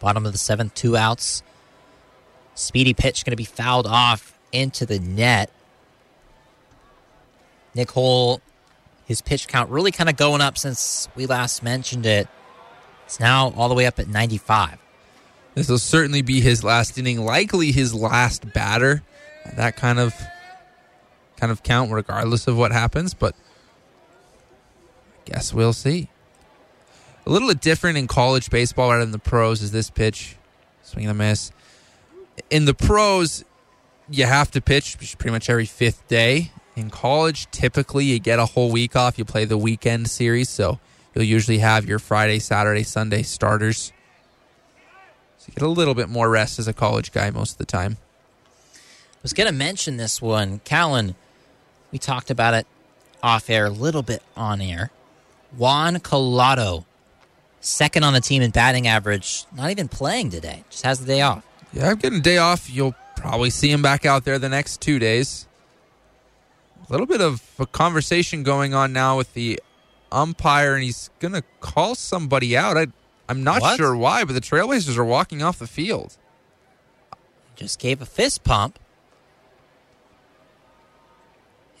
Bottom 0.00 0.26
of 0.26 0.32
the 0.32 0.38
seventh, 0.38 0.74
two 0.74 0.96
outs. 0.96 1.42
Speedy 2.54 2.92
pitch 2.92 3.24
going 3.24 3.32
to 3.32 3.36
be 3.36 3.44
fouled 3.44 3.86
off 3.86 4.36
into 4.50 4.84
the 4.84 4.98
net. 4.98 5.50
Nick 7.74 7.90
Hull, 7.92 8.40
his 9.04 9.22
pitch 9.22 9.48
count 9.48 9.70
really 9.70 9.90
kind 9.90 10.08
of 10.08 10.16
going 10.16 10.40
up 10.40 10.58
since 10.58 11.08
we 11.14 11.26
last 11.26 11.62
mentioned 11.62 12.06
it. 12.06 12.28
It's 13.06 13.20
now 13.20 13.52
all 13.56 13.68
the 13.68 13.74
way 13.74 13.86
up 13.86 13.98
at 13.98 14.08
95. 14.08 14.78
This 15.54 15.68
will 15.68 15.78
certainly 15.78 16.22
be 16.22 16.40
his 16.40 16.64
last 16.64 16.96
inning, 16.96 17.24
likely 17.24 17.72
his 17.72 17.94
last 17.94 18.52
batter. 18.52 19.02
That 19.56 19.76
kind 19.76 19.98
of 19.98 20.14
kind 21.36 21.50
of 21.50 21.62
count 21.62 21.90
regardless 21.90 22.46
of 22.46 22.56
what 22.56 22.72
happens, 22.72 23.14
but 23.14 23.34
I 25.26 25.30
guess 25.30 25.52
we'll 25.52 25.72
see. 25.72 26.08
A 27.26 27.30
little 27.30 27.48
bit 27.48 27.60
different 27.60 27.98
in 27.98 28.06
college 28.06 28.48
baseball 28.48 28.90
rather 28.90 29.04
than 29.04 29.12
the 29.12 29.18
pros 29.18 29.62
is 29.62 29.72
this 29.72 29.90
pitch. 29.90 30.36
Swing 30.82 31.04
and 31.04 31.10
a 31.10 31.14
miss. 31.14 31.52
In 32.50 32.64
the 32.64 32.74
pros, 32.74 33.44
you 34.08 34.24
have 34.24 34.50
to 34.52 34.60
pitch 34.60 34.96
pretty 35.18 35.30
much 35.30 35.50
every 35.50 35.66
fifth 35.66 36.06
day. 36.08 36.52
In 36.74 36.88
college, 36.88 37.50
typically 37.50 38.04
you 38.06 38.18
get 38.18 38.38
a 38.38 38.46
whole 38.46 38.70
week 38.70 38.96
off. 38.96 39.18
You 39.18 39.24
play 39.24 39.44
the 39.44 39.58
weekend 39.58 40.08
series, 40.08 40.48
so 40.48 40.80
you'll 41.14 41.24
usually 41.24 41.58
have 41.58 41.84
your 41.84 41.98
Friday, 41.98 42.38
Saturday, 42.38 42.82
Sunday 42.82 43.22
starters. 43.22 43.92
So 45.38 45.46
you 45.48 45.54
get 45.54 45.62
a 45.64 45.68
little 45.68 45.94
bit 45.94 46.08
more 46.08 46.30
rest 46.30 46.58
as 46.58 46.68
a 46.68 46.72
college 46.72 47.12
guy 47.12 47.30
most 47.30 47.52
of 47.52 47.58
the 47.58 47.66
time. 47.66 47.98
I 48.74 49.22
was 49.22 49.32
going 49.32 49.48
to 49.48 49.54
mention 49.54 49.98
this 49.98 50.22
one. 50.22 50.60
Callan, 50.64 51.14
we 51.90 51.98
talked 51.98 52.30
about 52.30 52.54
it 52.54 52.66
off 53.22 53.50
air, 53.50 53.66
a 53.66 53.70
little 53.70 54.02
bit 54.02 54.22
on 54.36 54.60
air. 54.60 54.90
Juan 55.56 55.96
Collado, 55.96 56.84
second 57.60 58.02
on 58.02 58.14
the 58.14 58.20
team 58.20 58.42
in 58.42 58.50
batting 58.50 58.86
average, 58.86 59.44
not 59.54 59.70
even 59.70 59.88
playing 59.88 60.30
today, 60.30 60.64
just 60.70 60.84
has 60.84 61.00
the 61.00 61.06
day 61.06 61.20
off. 61.20 61.44
Yeah, 61.72 61.90
I'm 61.90 61.96
getting 61.96 62.18
a 62.18 62.22
day 62.22 62.38
off. 62.38 62.70
You'll 62.70 62.94
probably 63.16 63.50
see 63.50 63.70
him 63.70 63.82
back 63.82 64.06
out 64.06 64.24
there 64.24 64.38
the 64.38 64.48
next 64.48 64.80
two 64.80 64.98
days. 64.98 65.46
A 66.88 66.92
little 66.92 67.06
bit 67.06 67.20
of 67.20 67.42
a 67.58 67.66
conversation 67.66 68.42
going 68.42 68.74
on 68.74 68.92
now 68.92 69.16
with 69.16 69.32
the 69.34 69.60
umpire, 70.10 70.74
and 70.74 70.82
he's 70.82 71.10
going 71.20 71.32
to 71.32 71.42
call 71.60 71.94
somebody 71.94 72.56
out. 72.56 72.76
I, 72.76 72.88
I'm 73.28 73.44
not 73.44 73.62
What? 73.62 73.76
sure 73.76 73.96
why, 73.96 74.24
but 74.24 74.34
the 74.34 74.40
Trailblazers 74.40 74.96
are 74.96 75.04
walking 75.04 75.42
off 75.42 75.58
the 75.58 75.66
field. 75.66 76.16
Just 77.56 77.78
gave 77.78 78.02
a 78.02 78.06
fist 78.06 78.44
pump. 78.44 78.78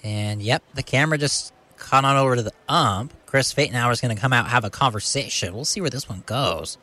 And 0.02 0.42
yep, 0.42 0.62
the 0.74 0.82
camera 0.82 1.18
just 1.18 1.52
caught 1.76 2.04
on 2.04 2.16
over 2.16 2.36
to 2.36 2.42
the 2.42 2.52
ump. 2.68 3.12
Chris 3.26 3.52
Pfatenhauer 3.52 3.92
is 3.92 4.00
going 4.00 4.14
to 4.14 4.20
come 4.20 4.32
out 4.32 4.48
have 4.48 4.64
a 4.64 4.70
conversation. 4.70 5.54
We'll 5.54 5.64
see 5.64 5.80
where 5.80 5.90
this 5.90 6.08
one 6.08 6.22
goes. 6.26 6.76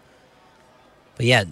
But 1.15 1.25
yeah, 1.25 1.43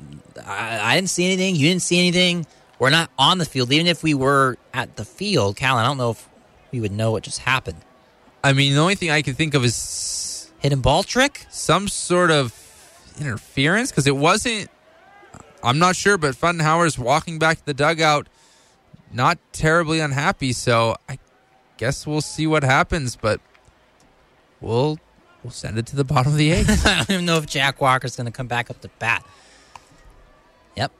I, 0.45 0.80
I 0.94 0.95
didn't 0.95 1.10
see 1.10 1.26
anything. 1.26 1.56
You 1.56 1.68
didn't 1.68 1.81
see 1.81 1.99
anything. 1.99 2.45
We're 2.80 2.89
not 2.89 3.10
on 3.18 3.38
the 3.38 3.45
field. 3.45 3.72
Even 3.72 3.88
if 3.88 4.02
we 4.03 4.14
were 4.14 4.57
at 4.73 4.95
the 4.95 5.03
field, 5.06 5.56
Cal, 5.57 5.77
I 5.77 5.84
don't 5.84 5.98
know 5.98 6.11
if 6.11 6.30
we 6.72 6.80
would 6.80 6.91
know 6.91 7.11
what 7.11 7.23
just 7.23 7.39
happened. 7.39 7.80
I 8.44 8.53
mean, 8.53 8.73
the 8.73 8.80
only 8.80 8.95
thing 8.95 9.10
I 9.10 9.22
can 9.22 9.34
think 9.34 9.53
of 9.53 9.64
is 9.65 10.52
hidden 10.60 10.81
ball 10.81 11.03
trick, 11.03 11.45
some 11.49 11.88
sort 11.88 12.31
of 12.31 12.53
interference 13.19 13.91
because 13.91 14.07
it 14.07 14.15
wasn't. 14.15 14.69
I'm 15.64 15.80
not 15.80 15.95
sure, 15.95 16.18
but 16.18 16.35
Pfatenhauer's 16.35 16.99
walking 16.99 17.39
back 17.39 17.57
to 17.57 17.65
the 17.65 17.73
dugout, 17.73 18.27
not 19.11 19.38
terribly 19.52 19.99
unhappy. 19.99 20.53
So 20.53 20.95
I 21.10 21.19
guess 21.77 22.06
we'll 22.06 22.22
see 22.22 22.48
what 22.48 22.64
happens, 22.64 23.15
but 23.15 23.41
we'll 24.61 24.99
we'll 25.44 25.52
send 25.52 25.77
it 25.77 25.85
to 25.88 25.95
the 25.95 26.03
bottom 26.03 26.31
of 26.31 26.38
the 26.38 26.52
eighth. 26.52 26.85
I 26.85 26.98
don't 26.98 27.11
even 27.11 27.26
know 27.26 27.38
if 27.38 27.48
Jack 27.48 27.81
Walker's 27.81 28.15
going 28.15 28.26
to 28.26 28.31
come 28.31 28.48
back 28.48 28.69
up 28.69 28.81
to 28.81 28.89
bat. 28.99 29.26
Yep. 30.76 30.91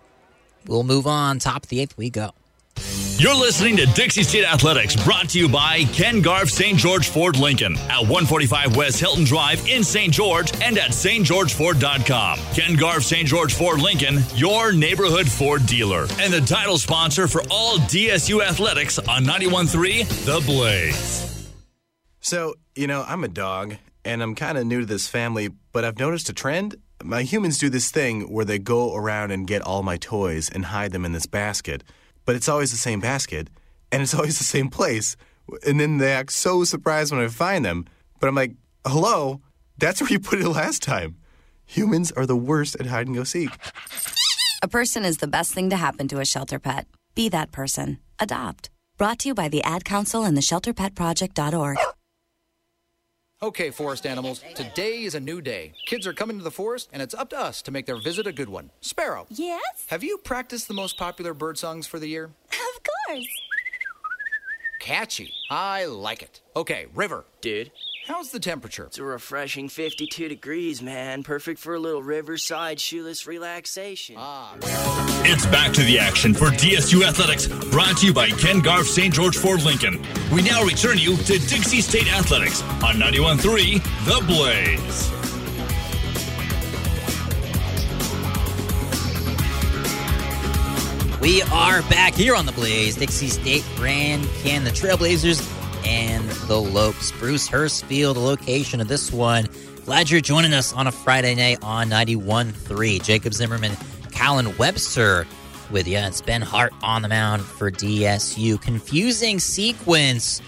We'll 0.66 0.84
move 0.84 1.08
on. 1.08 1.40
Top 1.40 1.64
of 1.64 1.70
the 1.70 1.80
eighth, 1.80 1.98
we 1.98 2.10
go. 2.10 2.32
You're 3.20 3.34
listening 3.34 3.76
to 3.78 3.88
Dixie 3.88 4.22
State 4.22 4.46
Athletics, 4.46 4.96
brought 4.96 5.30
to 5.30 5.40
you 5.40 5.50
by 5.50 5.86
Ken 5.86 6.22
Garff 6.22 6.52
St. 6.52 6.78
George 6.78 7.10
Ford 7.10 7.36
Lincoln 7.36 7.76
at 7.90 8.02
145 8.02 8.76
West 8.76 9.00
Hilton 9.00 9.24
Drive 9.24 9.68
in 9.68 9.84
St. 9.84 10.14
George 10.14 10.52
and 10.62 10.78
at 10.78 10.92
stgeorgeford.com. 10.92 12.40
Ken 12.54 12.76
Garff 12.76 13.02
St. 13.02 13.28
George 13.28 13.56
Ford 13.56 13.82
Lincoln, 13.82 14.20
your 14.36 14.72
neighborhood 14.72 15.28
Ford 15.28 15.66
dealer, 15.66 16.06
and 16.20 16.32
the 16.32 16.42
title 16.42 16.78
sponsor 16.78 17.28
for 17.28 17.42
all 17.50 17.78
DSU 17.80 18.46
athletics 18.46 19.00
on 19.00 19.26
91.3 19.26 20.26
The 20.26 20.40
Blaze. 20.46 21.50
So, 22.20 22.54
you 22.76 22.86
know, 22.86 23.04
I'm 23.08 23.24
a 23.24 23.30
dog, 23.30 23.78
and 24.06 24.22
I'm 24.22 24.36
kind 24.36 24.60
of 24.60 24.68
new 24.68 24.82
to 24.82 24.86
this 24.86 25.08
family, 25.08 25.50
but 25.72 25.84
I've 25.84 25.98
noticed 25.98 26.30
a 26.30 26.34
trend. 26.34 26.76
My 27.04 27.24
humans 27.24 27.58
do 27.58 27.72
this 27.72 27.90
thing 27.90 28.32
where 28.32 28.46
they 28.46 28.60
go 28.60 28.96
around 28.96 29.32
and 29.32 29.48
get 29.48 29.64
all 29.64 29.82
my 29.82 29.98
toys 29.98 30.52
and 30.54 30.66
hide 30.66 30.92
them 30.92 31.04
in 31.04 31.14
this 31.14 31.26
basket, 31.26 31.84
but 32.28 32.36
it's 32.36 32.50
always 32.50 32.70
the 32.70 32.78
same 32.78 33.00
basket, 33.00 33.50
and 33.92 34.04
it's 34.04 34.14
always 34.20 34.38
the 34.38 34.44
same 34.44 34.70
place. 34.70 35.18
And 35.66 35.80
then 35.80 35.98
they 35.98 36.12
act 36.12 36.34
so 36.34 36.64
surprised 36.64 37.12
when 37.12 37.24
I 37.24 37.30
find 37.30 37.66
them. 37.66 37.86
But 38.20 38.28
I'm 38.28 38.36
like, 38.36 38.54
hello, 38.86 39.42
that's 39.80 40.02
where 40.02 40.12
you 40.12 40.20
put 40.20 40.40
it 40.40 40.48
last 40.48 40.84
time. 40.84 41.16
Humans 41.66 42.12
are 42.12 42.28
the 42.28 42.36
worst 42.36 42.76
at 42.80 42.86
hide 42.86 43.08
and 43.08 43.16
go 43.16 43.24
seek. 43.24 43.50
A 44.62 44.68
person 44.68 45.04
is 45.06 45.18
the 45.18 45.28
best 45.28 45.54
thing 45.54 45.70
to 45.72 45.76
happen 45.76 46.08
to 46.10 46.20
a 46.20 46.26
shelter 46.26 46.60
pet. 46.60 46.88
Be 47.16 47.30
that 47.30 47.52
person. 47.52 47.98
Adopt. 48.20 48.70
Brought 48.98 49.20
to 49.20 49.30
you 49.30 49.34
by 49.34 49.48
the 49.48 49.64
Ad 49.64 49.86
Council 49.86 50.24
and 50.24 50.36
the 50.36 50.42
ShelterPetProject.org. 50.42 51.78
Okay, 53.40 53.70
forest 53.70 54.08
animals, 54.08 54.44
today 54.56 55.04
is 55.04 55.14
a 55.14 55.20
new 55.20 55.42
day. 55.42 55.74
Kids 55.86 56.08
are 56.08 56.14
coming 56.14 56.40
to 56.40 56.44
the 56.44 56.50
forest, 56.50 56.90
and 56.92 57.04
it's 57.04 57.14
up 57.14 57.30
to 57.30 57.40
us 57.40 57.62
to 57.62 57.72
make 57.72 57.86
their 57.86 58.02
visit 58.02 58.26
a 58.26 58.32
good 58.32 58.50
one. 58.50 58.72
Sparrow. 58.82 59.28
Yes? 59.30 59.86
Have 59.90 60.04
you 60.04 60.18
practiced 60.18 60.68
the 60.68 60.74
most 60.74 60.98
popular 60.98 61.36
bird 61.36 61.60
songs 61.60 61.86
for 61.86 62.00
the 62.00 62.08
year? 62.08 62.32
Of 62.52 62.82
course. 63.08 63.28
Catchy. 64.80 65.34
I 65.52 65.86
like 65.86 66.24
it. 66.24 66.42
Okay, 66.56 66.88
River. 66.96 67.26
Dude. 67.42 67.72
How's 68.08 68.32
the 68.32 68.40
temperature? 68.40 68.86
It's 68.86 69.00
a 69.00 69.04
refreshing 69.04 69.68
52 69.68 70.30
degrees, 70.30 70.82
man. 70.82 71.24
Perfect 71.24 71.60
for 71.60 71.76
a 71.76 71.80
little 71.80 72.02
riverside 72.02 72.80
shoeless 72.80 73.28
relaxation. 73.28 74.16
Ah. 74.18 74.56
It's 75.26 75.46
back 75.48 75.74
to 75.74 75.84
the 75.84 76.00
action 76.00 76.34
for 76.34 76.46
DSU 76.46 77.06
Athletics, 77.06 77.48
brought 77.70 77.98
to 77.98 78.06
you 78.06 78.14
by 78.14 78.30
Ken 78.30 78.62
Garff 78.62 78.88
St. 78.88 79.14
George 79.14 79.36
Ford 79.36 79.62
Lincoln. 79.64 80.02
We 80.34 80.42
now 80.42 80.64
return 80.64 80.98
you 80.98 81.18
to 81.18 81.38
Dixie 81.38 81.82
State 81.82 82.08
Athletics 82.08 82.62
on 82.82 82.96
91.3 82.96 83.84
The 84.06 84.26
Blaze. 84.26 85.12
We 91.20 91.42
are 91.52 91.82
back 91.90 92.14
here 92.14 92.36
on 92.36 92.46
the 92.46 92.54
Blaze. 92.54 92.96
Dixie 92.96 93.28
State, 93.28 93.66
Grand 93.76 94.26
Can, 94.44 94.64
the 94.64 94.70
Trailblazers, 94.70 95.58
and 95.88 96.30
the 96.48 96.60
Lopes. 96.60 97.12
Bruce 97.14 97.48
Hurst 97.48 97.86
Field, 97.86 98.18
the 98.18 98.22
location 98.22 98.82
of 98.82 98.90
this 98.90 99.12
one. 99.12 99.48
Glad 99.86 100.10
you're 100.10 100.20
joining 100.20 100.54
us 100.54 100.74
on 100.74 100.86
a 100.86 100.92
Friday 100.92 101.34
night 101.34 101.60
on 101.62 101.90
91.3. 101.90 103.02
Jacob 103.02 103.34
Zimmerman, 103.34 103.72
Callan 104.12 104.56
Webster 104.58 105.26
with 105.72 105.88
you. 105.88 105.98
It's 105.98 106.22
Ben 106.22 106.42
Hart 106.42 106.74
on 106.84 107.02
the 107.04 107.08
mound 107.08 107.42
for 107.42 107.72
DSU. 107.72 108.62
Confusing 108.62 109.40
sequence 109.40 110.42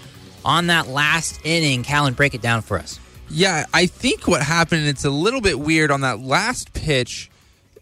on 0.44 0.66
that 0.66 0.88
last 0.88 1.40
inning. 1.44 1.82
Callan, 1.82 2.12
break 2.12 2.34
it 2.34 2.42
down 2.42 2.60
for 2.60 2.78
us. 2.78 3.00
Yeah, 3.30 3.64
I 3.72 3.86
think 3.86 4.28
what 4.28 4.42
happened, 4.42 4.86
it's 4.86 5.04
a 5.06 5.10
little 5.10 5.40
bit 5.40 5.58
weird 5.58 5.90
on 5.90 6.02
that 6.02 6.20
last 6.20 6.74
pitch. 6.74 7.30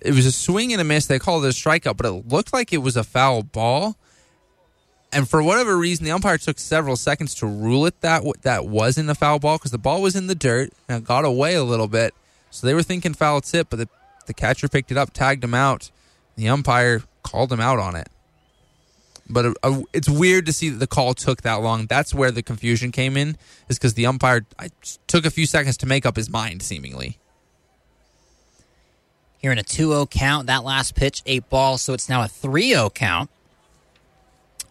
It 0.01 0.12
was 0.12 0.26
a 0.26 0.32
swing 0.32 0.72
and 0.72 0.80
a 0.80 0.85
miss. 0.85 1.06
They 1.06 1.18
called 1.18 1.44
it 1.44 1.48
a 1.48 1.51
strikeout, 1.51 1.97
but 1.97 2.06
it 2.06 2.28
looked 2.28 2.52
like 2.52 2.72
it 2.72 2.78
was 2.78 2.97
a 2.97 3.02
foul 3.02 3.43
ball. 3.43 3.97
And 5.12 5.28
for 5.28 5.43
whatever 5.43 5.76
reason, 5.76 6.05
the 6.05 6.10
umpire 6.10 6.36
took 6.36 6.59
several 6.59 6.97
seconds 6.97 7.35
to 7.36 7.47
rule 7.47 7.86
it 7.86 8.01
that 8.02 8.22
that 8.43 8.66
wasn't 8.66 9.09
a 9.09 9.14
foul 9.14 9.39
ball 9.39 9.56
because 9.56 9.70
the 9.70 9.78
ball 9.78 10.02
was 10.02 10.14
in 10.14 10.26
the 10.26 10.35
dirt 10.35 10.72
and 10.89 10.98
it 10.98 11.06
got 11.06 11.24
away 11.24 11.55
a 11.55 11.64
little 11.64 11.89
bit. 11.89 12.14
So 12.51 12.66
they 12.66 12.74
were 12.74 12.82
thinking 12.82 13.14
foul 13.14 13.40
tip, 13.40 13.68
but 13.70 13.78
the, 13.78 13.89
the 14.26 14.35
catcher 14.35 14.68
picked 14.68 14.90
it 14.90 14.98
up, 14.98 15.12
tagged 15.12 15.43
him 15.43 15.55
out. 15.55 15.90
The 16.36 16.48
umpire 16.48 17.02
called 17.22 17.52
him 17.52 17.60
out 17.60 17.78
on 17.78 17.97
it. 17.97 18.09
But 19.28 19.47
uh, 19.47 19.52
uh, 19.62 19.82
it's 19.93 20.09
weird 20.09 20.47
to 20.47 20.52
see 20.52 20.68
that 20.70 20.78
the 20.78 20.86
call 20.86 21.14
took 21.14 21.43
that 21.43 21.56
long. 21.56 21.86
That's 21.86 22.14
where 22.14 22.30
the 22.30 22.43
confusion 22.43 22.93
came 22.93 23.16
in, 23.16 23.36
is 23.68 23.78
because 23.78 23.94
the 23.94 24.06
umpire 24.06 24.47
I, 24.59 24.70
took 25.06 25.26
a 25.26 25.30
few 25.30 25.47
seconds 25.47 25.76
to 25.78 25.86
make 25.86 26.06
up 26.06 26.16
his 26.16 26.30
mind, 26.30 26.62
seemingly. 26.62 27.18
Here 29.39 29.52
in 29.52 29.59
a 29.59 29.62
2 29.62 29.90
0 29.90 30.06
count, 30.06 30.47
that 30.47 30.64
last 30.64 30.94
pitch, 30.94 31.22
eight 31.26 31.48
ball, 31.48 31.78
so 31.78 31.93
it's 31.93 32.09
now 32.09 32.22
a 32.22 32.28
3 32.28 32.70
0 32.70 32.90
count. 32.90 33.30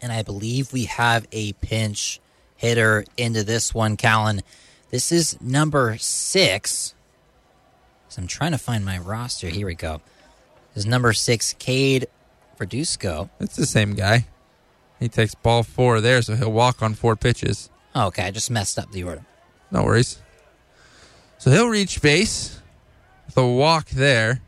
And 0.01 0.11
I 0.11 0.21
believe 0.21 0.73
we 0.73 0.85
have 0.85 1.27
a 1.31 1.53
pinch 1.53 2.19
hitter 2.55 3.05
into 3.17 3.43
this 3.43 3.73
one, 3.73 3.97
Callan. 3.97 4.41
This 4.89 5.11
is 5.11 5.39
number 5.41 5.97
six. 5.99 6.93
So 8.09 8.21
I'm 8.21 8.27
trying 8.27 8.51
to 8.51 8.57
find 8.57 8.85
my 8.85 8.97
roster. 8.97 9.47
Here 9.47 9.67
we 9.67 9.75
go. 9.75 10.01
This 10.73 10.83
is 10.83 10.85
number 10.85 11.13
six, 11.13 11.53
Cade 11.59 12.07
Verduzco. 12.59 13.29
It's 13.39 13.55
the 13.55 13.65
same 13.65 13.93
guy. 13.93 14.27
He 14.99 15.07
takes 15.09 15.35
ball 15.35 15.63
four 15.63 16.01
there, 16.01 16.21
so 16.21 16.35
he'll 16.35 16.51
walk 16.51 16.81
on 16.81 16.95
four 16.95 17.15
pitches. 17.15 17.69
Oh, 17.93 18.07
okay, 18.07 18.23
I 18.23 18.31
just 18.31 18.49
messed 18.49 18.79
up 18.79 18.91
the 18.91 19.03
order. 19.03 19.25
No 19.71 19.83
worries. 19.83 20.19
So 21.37 21.51
he'll 21.51 21.69
reach 21.69 22.01
base 22.01 22.59
with 23.27 23.37
a 23.37 23.45
walk 23.45 23.89
there, 23.89 24.41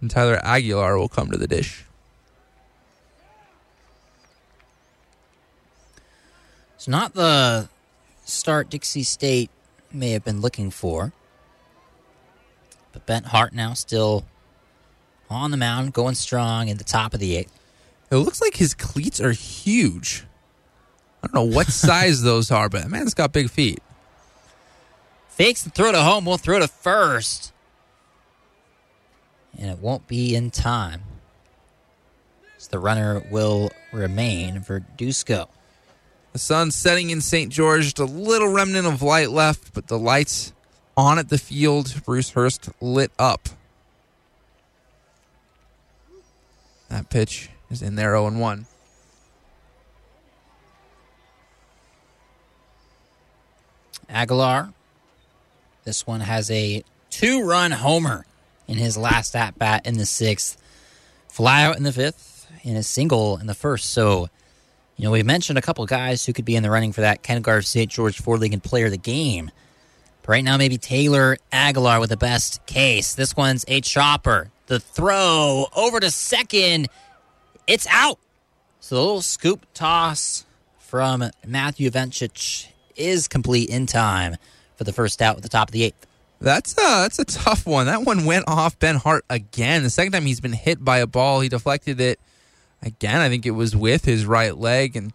and 0.00 0.10
Tyler 0.10 0.38
Aguilar 0.42 0.98
will 0.98 1.08
come 1.08 1.30
to 1.30 1.38
the 1.38 1.46
dish. 1.46 1.85
It's 6.86 6.92
not 6.92 7.14
the 7.14 7.68
start 8.26 8.70
Dixie 8.70 9.02
State 9.02 9.50
may 9.92 10.12
have 10.12 10.22
been 10.22 10.40
looking 10.40 10.70
for. 10.70 11.12
But 12.92 13.04
Ben 13.06 13.24
Hart 13.24 13.52
now 13.52 13.74
still 13.74 14.24
on 15.28 15.50
the 15.50 15.56
mound, 15.56 15.94
going 15.94 16.14
strong 16.14 16.68
in 16.68 16.76
the 16.76 16.84
top 16.84 17.12
of 17.12 17.18
the 17.18 17.34
eighth. 17.38 17.52
It 18.12 18.14
looks 18.18 18.40
like 18.40 18.54
his 18.54 18.72
cleats 18.72 19.20
are 19.20 19.32
huge. 19.32 20.26
I 21.24 21.26
don't 21.26 21.34
know 21.34 21.56
what 21.56 21.66
size 21.72 22.22
those 22.22 22.52
are, 22.52 22.68
but 22.68 22.82
that 22.82 22.88
man's 22.88 23.14
got 23.14 23.32
big 23.32 23.50
feet. 23.50 23.82
Fakes 25.28 25.64
the 25.64 25.70
throw 25.70 25.90
to 25.90 26.00
home, 26.00 26.24
will 26.24 26.38
throw 26.38 26.60
to 26.60 26.68
first. 26.68 27.52
And 29.58 29.68
it 29.68 29.80
won't 29.80 30.06
be 30.06 30.36
in 30.36 30.52
time. 30.52 31.02
So 32.58 32.68
the 32.70 32.78
runner 32.78 33.24
will 33.28 33.72
remain 33.92 34.60
for 34.60 34.78
Dusko. 34.96 35.48
The 36.36 36.40
sun's 36.40 36.76
setting 36.76 37.08
in 37.08 37.22
St. 37.22 37.50
George, 37.50 37.84
just 37.84 37.98
a 37.98 38.04
little 38.04 38.48
remnant 38.48 38.86
of 38.86 39.00
light 39.00 39.30
left, 39.30 39.72
but 39.72 39.86
the 39.86 39.98
lights 39.98 40.52
on 40.94 41.18
at 41.18 41.30
the 41.30 41.38
field, 41.38 42.02
Bruce 42.04 42.32
Hurst 42.32 42.68
lit 42.78 43.10
up. 43.18 43.48
That 46.90 47.08
pitch 47.08 47.48
is 47.70 47.80
in 47.80 47.96
there 47.96 48.10
0 48.10 48.32
1. 48.32 48.66
Aguilar. 54.10 54.74
This 55.84 56.06
one 56.06 56.20
has 56.20 56.50
a 56.50 56.84
two 57.08 57.48
run 57.48 57.70
homer 57.70 58.26
in 58.68 58.76
his 58.76 58.98
last 58.98 59.34
at 59.34 59.58
bat 59.58 59.86
in 59.86 59.96
the 59.96 60.04
sixth. 60.04 60.58
Fly 61.28 61.64
out 61.64 61.78
in 61.78 61.84
the 61.84 61.92
fifth 61.94 62.46
and 62.62 62.76
a 62.76 62.82
single 62.82 63.38
in 63.38 63.46
the 63.46 63.54
first. 63.54 63.88
So, 63.88 64.28
you 64.96 65.04
know, 65.04 65.10
we 65.10 65.22
mentioned 65.22 65.58
a 65.58 65.62
couple 65.62 65.84
guys 65.84 66.24
who 66.24 66.32
could 66.32 66.44
be 66.44 66.56
in 66.56 66.62
the 66.62 66.70
running 66.70 66.92
for 66.92 67.02
that 67.02 67.22
Ken 67.22 67.42
Garff 67.42 67.66
St. 67.66 67.90
George 67.90 68.20
Ford 68.20 68.40
Lincoln 68.40 68.60
player 68.60 68.86
of 68.86 68.92
the 68.92 68.96
game. 68.96 69.50
But 70.22 70.28
right 70.30 70.44
now, 70.44 70.56
maybe 70.56 70.78
Taylor 70.78 71.36
Aguilar 71.52 72.00
with 72.00 72.10
the 72.10 72.16
best 72.16 72.64
case. 72.66 73.14
This 73.14 73.36
one's 73.36 73.64
a 73.68 73.82
chopper. 73.82 74.50
The 74.66 74.80
throw 74.80 75.66
over 75.76 76.00
to 76.00 76.10
second. 76.10 76.88
It's 77.66 77.86
out. 77.90 78.18
So 78.80 78.94
the 78.94 79.00
little 79.02 79.22
scoop 79.22 79.66
toss 79.74 80.46
from 80.78 81.30
Matthew 81.46 81.90
Vencic 81.90 82.68
is 82.96 83.28
complete 83.28 83.68
in 83.68 83.86
time 83.86 84.36
for 84.76 84.84
the 84.84 84.92
first 84.92 85.20
out 85.20 85.36
at 85.36 85.42
the 85.42 85.48
top 85.48 85.68
of 85.68 85.72
the 85.72 85.84
eighth. 85.84 86.06
That's 86.40 86.72
a, 86.72 87.02
that's 87.02 87.18
a 87.18 87.24
tough 87.24 87.66
one. 87.66 87.86
That 87.86 88.02
one 88.02 88.24
went 88.24 88.44
off 88.46 88.78
Ben 88.78 88.96
Hart 88.96 89.24
again. 89.28 89.82
The 89.82 89.90
second 89.90 90.12
time 90.12 90.24
he's 90.24 90.40
been 90.40 90.52
hit 90.52 90.84
by 90.84 90.98
a 90.98 91.06
ball, 91.06 91.40
he 91.40 91.48
deflected 91.48 92.00
it 92.00 92.20
again. 92.82 93.20
I 93.20 93.28
think 93.28 93.46
it 93.46 93.52
was 93.52 93.74
with 93.74 94.04
his 94.04 94.26
right 94.26 94.56
leg 94.56 94.96
and 94.96 95.12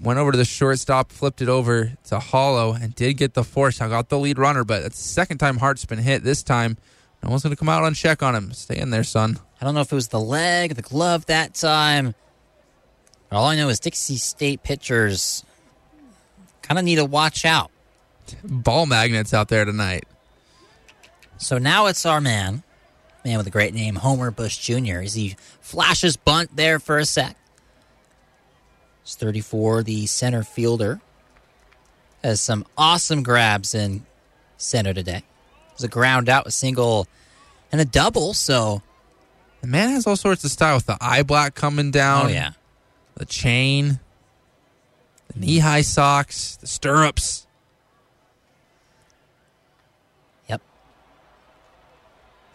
went 0.00 0.18
over 0.18 0.32
to 0.32 0.38
the 0.38 0.44
shortstop, 0.44 1.12
flipped 1.12 1.40
it 1.40 1.48
over 1.48 1.92
to 2.04 2.18
Hollow, 2.18 2.72
and 2.72 2.94
did 2.94 3.14
get 3.14 3.34
the 3.34 3.44
force. 3.44 3.80
I 3.80 3.88
got 3.88 4.08
the 4.08 4.18
lead 4.18 4.38
runner, 4.38 4.64
but 4.64 4.82
it's 4.82 5.00
the 5.00 5.08
second 5.08 5.38
time 5.38 5.58
Hart's 5.58 5.84
been 5.84 5.98
hit. 5.98 6.24
This 6.24 6.42
time, 6.42 6.76
no 7.22 7.30
one's 7.30 7.42
going 7.42 7.54
to 7.54 7.58
come 7.58 7.68
out 7.68 7.84
on 7.84 7.94
check 7.94 8.22
on 8.22 8.34
him. 8.34 8.52
Stay 8.52 8.76
in 8.76 8.90
there, 8.90 9.04
son. 9.04 9.38
I 9.60 9.64
don't 9.64 9.74
know 9.74 9.80
if 9.80 9.92
it 9.92 9.94
was 9.94 10.08
the 10.08 10.20
leg, 10.20 10.74
the 10.74 10.82
glove 10.82 11.26
that 11.26 11.54
time. 11.54 12.14
All 13.30 13.46
I 13.46 13.56
know 13.56 13.68
is 13.68 13.80
Dixie 13.80 14.16
State 14.16 14.62
pitchers 14.62 15.44
kind 16.60 16.78
of 16.78 16.84
need 16.84 16.96
to 16.96 17.04
watch 17.04 17.44
out. 17.44 17.70
Ball 18.44 18.86
magnets 18.86 19.32
out 19.32 19.48
there 19.48 19.64
tonight. 19.64 20.04
So 21.38 21.58
now 21.58 21.86
it's 21.86 22.04
our 22.04 22.20
man, 22.20 22.62
man 23.24 23.38
with 23.38 23.46
a 23.46 23.50
great 23.50 23.74
name, 23.74 23.96
Homer 23.96 24.30
Bush 24.30 24.58
Jr. 24.58 24.98
As 24.98 25.14
he 25.14 25.36
flashes 25.60 26.16
bunt 26.16 26.56
there 26.56 26.78
for 26.78 26.98
a 26.98 27.04
sec. 27.04 27.36
It's 29.02 29.16
34, 29.16 29.82
the 29.82 30.06
center 30.06 30.42
fielder. 30.42 31.00
Has 32.22 32.40
some 32.40 32.64
awesome 32.78 33.22
grabs 33.22 33.74
in 33.74 34.06
center 34.56 34.94
today. 34.94 35.24
There's 35.70 35.84
a 35.84 35.88
ground 35.88 36.28
out, 36.28 36.46
a 36.46 36.50
single, 36.50 37.08
and 37.72 37.80
a 37.80 37.84
double, 37.84 38.34
so. 38.34 38.82
The 39.60 39.66
man 39.66 39.90
has 39.90 40.06
all 40.06 40.16
sorts 40.16 40.44
of 40.44 40.50
style 40.50 40.76
with 40.76 40.86
the 40.86 40.98
eye 41.00 41.22
black 41.22 41.54
coming 41.54 41.90
down. 41.90 42.26
Oh, 42.26 42.28
yeah. 42.28 42.52
The 43.14 43.24
chain, 43.24 44.00
the 45.32 45.40
knee 45.40 45.58
high 45.58 45.82
socks, 45.82 46.56
the 46.56 46.66
stirrups. 46.66 47.46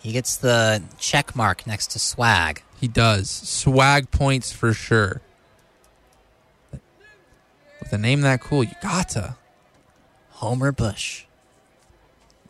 He 0.07 0.13
gets 0.13 0.37
the 0.37 0.81
check 0.97 1.35
mark 1.35 1.67
next 1.67 1.87
to 1.87 1.99
swag. 1.99 2.63
He 2.79 2.87
does. 2.87 3.29
Swag 3.29 4.09
points 4.09 4.53
for 4.53 4.71
sure. 4.71 5.19
With 6.71 7.91
a 7.91 7.97
name 7.97 8.21
that 8.21 8.39
cool, 8.39 8.63
you 8.63 8.71
gotta. 8.81 9.35
Homer 10.29 10.71
Bush. 10.71 11.25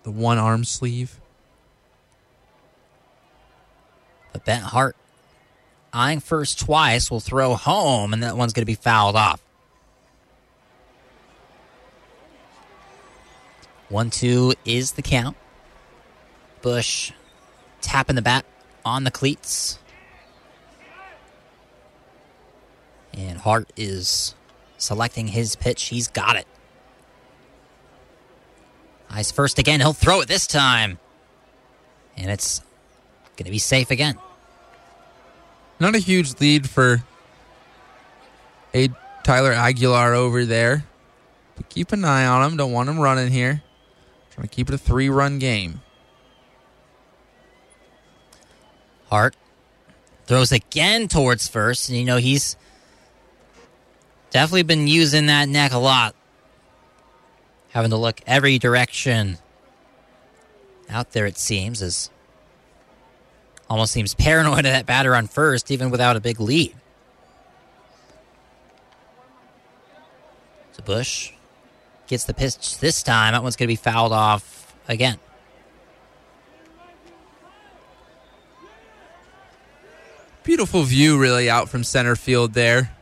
The 0.04 0.12
one 0.12 0.38
arm 0.38 0.66
sleeve. 0.66 1.20
The 4.34 4.40
Ben 4.40 4.62
Hart. 4.62 4.96
eyeing 5.92 6.20
first 6.20 6.60
twice 6.60 7.10
will 7.10 7.20
throw 7.20 7.56
home, 7.56 8.14
and 8.14 8.22
that 8.22 8.38
one's 8.38 8.54
going 8.54 8.62
to 8.62 8.68
be 8.68 8.76
fouled 8.76 9.16
off. 9.16 9.42
One 13.90 14.12
two 14.12 14.54
is 14.64 14.92
the 14.92 15.02
count. 15.02 15.36
Bush 16.62 17.14
tapping 17.88 18.18
the 18.18 18.22
bat 18.22 18.46
on 18.86 19.06
the 19.06 19.12
cleats. 19.12 19.80
And 23.14 23.40
Hart 23.40 23.72
is 23.78 24.36
selecting 24.78 25.28
his 25.28 25.56
pitch. 25.56 25.86
He's 25.86 26.10
got 26.10 26.36
it. 26.36 26.46
Eyes 29.10 29.32
first 29.32 29.58
again. 29.58 29.80
He'll 29.80 29.94
throw 29.94 30.20
it 30.22 30.28
this 30.28 30.46
time. 30.46 31.00
And 32.18 32.30
it's 32.30 32.60
going 33.38 33.46
to 33.46 33.52
be 33.52 33.58
safe 33.58 33.90
again. 33.90 34.18
Not 35.80 35.96
a 35.96 36.00
huge 36.00 36.40
lead 36.42 36.70
for 36.70 37.04
a 38.74 38.90
Tyler 39.24 39.54
Aguilar 39.54 40.14
over 40.14 40.46
there. 40.46 40.84
But 41.56 41.70
keep 41.70 41.94
an 41.94 42.04
eye 42.04 42.26
on 42.26 42.44
him. 42.52 42.58
Don't 42.58 42.74
want 42.74 42.90
him 42.90 43.00
running 43.00 43.32
here. 43.32 43.64
Trying 44.32 44.48
to 44.48 44.54
keep 44.54 44.68
it 44.68 44.76
a 44.76 44.78
three 44.78 45.10
run 45.10 45.40
game. 45.40 45.82
Hart 49.10 49.36
throws 50.26 50.52
again 50.52 51.08
towards 51.08 51.48
first, 51.48 51.90
and 51.90 51.98
you 51.98 52.06
know 52.06 52.18
he's 52.18 52.58
definitely 54.30 54.64
been 54.64 54.88
using 54.88 55.28
that 55.28 55.48
neck 55.48 55.72
a 55.72 55.78
lot. 55.78 56.16
Having 57.70 57.92
to 57.92 57.98
look 57.98 58.22
every 58.26 58.60
direction 58.60 59.38
out 60.90 61.12
there, 61.12 61.26
it 61.26 61.38
seems, 61.38 61.82
as 61.82 62.10
almost 63.70 63.92
seems 63.92 64.14
paranoid 64.14 64.60
of 64.60 64.72
that 64.72 64.86
batter 64.86 65.16
on 65.16 65.28
first, 65.28 65.72
even 65.72 65.90
without 65.90 66.16
a 66.16 66.20
big 66.20 66.40
lead. 66.40 66.76
So 70.74 70.84
Bush 70.84 71.32
gets 72.08 72.26
the 72.26 72.34
pitch 72.34 72.80
this 72.80 73.04
time. 73.04 73.34
That 73.34 73.44
one's 73.44 73.56
going 73.56 73.68
to 73.68 73.72
be 73.72 73.76
fouled 73.76 74.14
off 74.14 74.76
again. 74.88 75.20
Beautiful 80.48 80.84
view, 80.84 81.20
really, 81.20 81.50
out 81.50 81.68
from 81.68 81.84
center 81.84 82.16
field 82.16 82.54
there. 82.54 82.96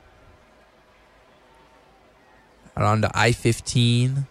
Out 2.76 2.84
onto 2.86 3.08
I 3.14 3.34
15. 3.34 4.26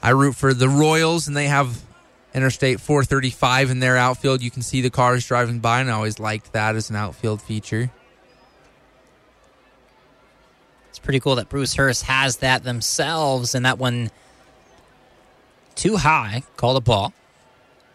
I 0.00 0.10
root 0.10 0.36
for 0.36 0.54
the 0.54 0.68
Royals, 0.68 1.26
and 1.26 1.36
they 1.36 1.48
have 1.48 1.82
Interstate 2.32 2.80
435 2.80 3.70
in 3.70 3.80
their 3.80 3.96
outfield. 3.96 4.40
You 4.40 4.52
can 4.52 4.62
see 4.62 4.82
the 4.82 4.88
cars 4.88 5.26
driving 5.26 5.58
by, 5.58 5.80
and 5.80 5.90
I 5.90 5.94
always 5.94 6.20
liked 6.20 6.52
that 6.52 6.76
as 6.76 6.90
an 6.90 6.94
outfield 6.94 7.42
feature. 7.42 7.90
It's 10.90 11.00
pretty 11.00 11.18
cool 11.18 11.34
that 11.34 11.48
Bruce 11.48 11.74
Hurst 11.74 12.04
has 12.04 12.36
that 12.36 12.62
themselves, 12.62 13.56
and 13.56 13.66
that 13.66 13.78
one 13.78 14.12
too 15.74 15.96
high, 15.96 16.44
called 16.56 16.76
a 16.76 16.80
ball. 16.80 17.12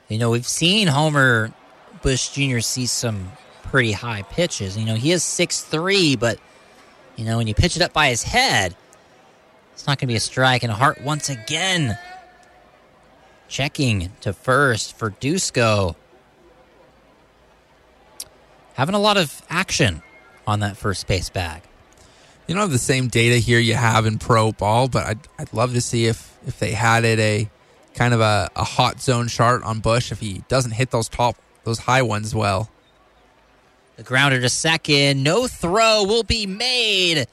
You 0.10 0.18
know, 0.18 0.32
we've 0.32 0.46
seen 0.46 0.90
Homer 0.90 1.54
Bush 2.02 2.30
Jr. 2.30 2.60
sees 2.60 2.92
some 2.92 3.32
pretty 3.64 3.92
high 3.92 4.24
pitches. 4.24 4.78
You 4.78 4.86
know, 4.86 4.96
he 4.96 5.12
is 5.12 5.24
six 5.24 5.62
three, 5.62 6.16
but 6.16 6.40
you 7.16 7.26
know, 7.26 7.38
when 7.38 7.48
you 7.48 7.54
pitch 7.54 7.76
it 7.76 7.82
up 7.82 7.94
by 7.94 8.10
his 8.10 8.24
head, 8.24 8.76
it's 9.74 9.86
not 9.86 9.98
going 9.98 10.08
to 10.08 10.14
be 10.14 10.16
a 10.16 10.20
strike. 10.20 10.64
And 10.64 10.72
Hart 10.72 11.02
once 11.02 11.30
again 11.30 11.98
checking 13.48 14.12
to 14.22 14.34
first 14.34 14.98
Verduzco. 14.98 15.96
Having 18.74 18.96
a 18.96 19.00
lot 19.00 19.18
of 19.18 19.42
action 19.50 20.02
on 20.48 20.62
that 20.62 20.78
first 20.78 21.08
base 21.08 21.30
bag. 21.30 21.64
You 22.48 22.56
don't 22.56 22.62
have 22.62 22.72
the 22.72 22.78
same 22.78 23.10
data 23.10 23.36
here 23.38 23.60
you 23.60 23.76
have 23.76 24.06
in 24.06 24.18
pro 24.18 24.52
ball, 24.52 24.88
but 24.88 25.06
I'd, 25.06 25.20
I'd 25.38 25.54
love 25.54 25.74
to 25.74 25.82
see 25.82 26.08
if, 26.08 26.38
if 26.48 26.58
they 26.58 26.72
had 26.72 27.04
it 27.04 27.20
a 27.20 27.50
kind 27.94 28.14
of 28.14 28.22
a, 28.22 28.50
a 28.56 28.64
hot 28.64 29.02
zone 29.02 29.28
chart 29.28 29.62
on 29.64 29.82
Bush 29.82 30.12
if 30.12 30.20
he 30.20 30.44
doesn't 30.48 30.72
hit 30.72 30.90
those 30.92 31.10
top 31.10 31.36
those 31.64 31.80
high 31.80 32.02
ones 32.02 32.34
well. 32.34 32.70
The 33.98 34.04
grounder 34.04 34.40
to 34.40 34.50
second. 34.50 35.24
No 35.24 35.48
throw 35.48 36.04
will 36.04 36.24
be 36.24 36.48
made. 36.48 37.28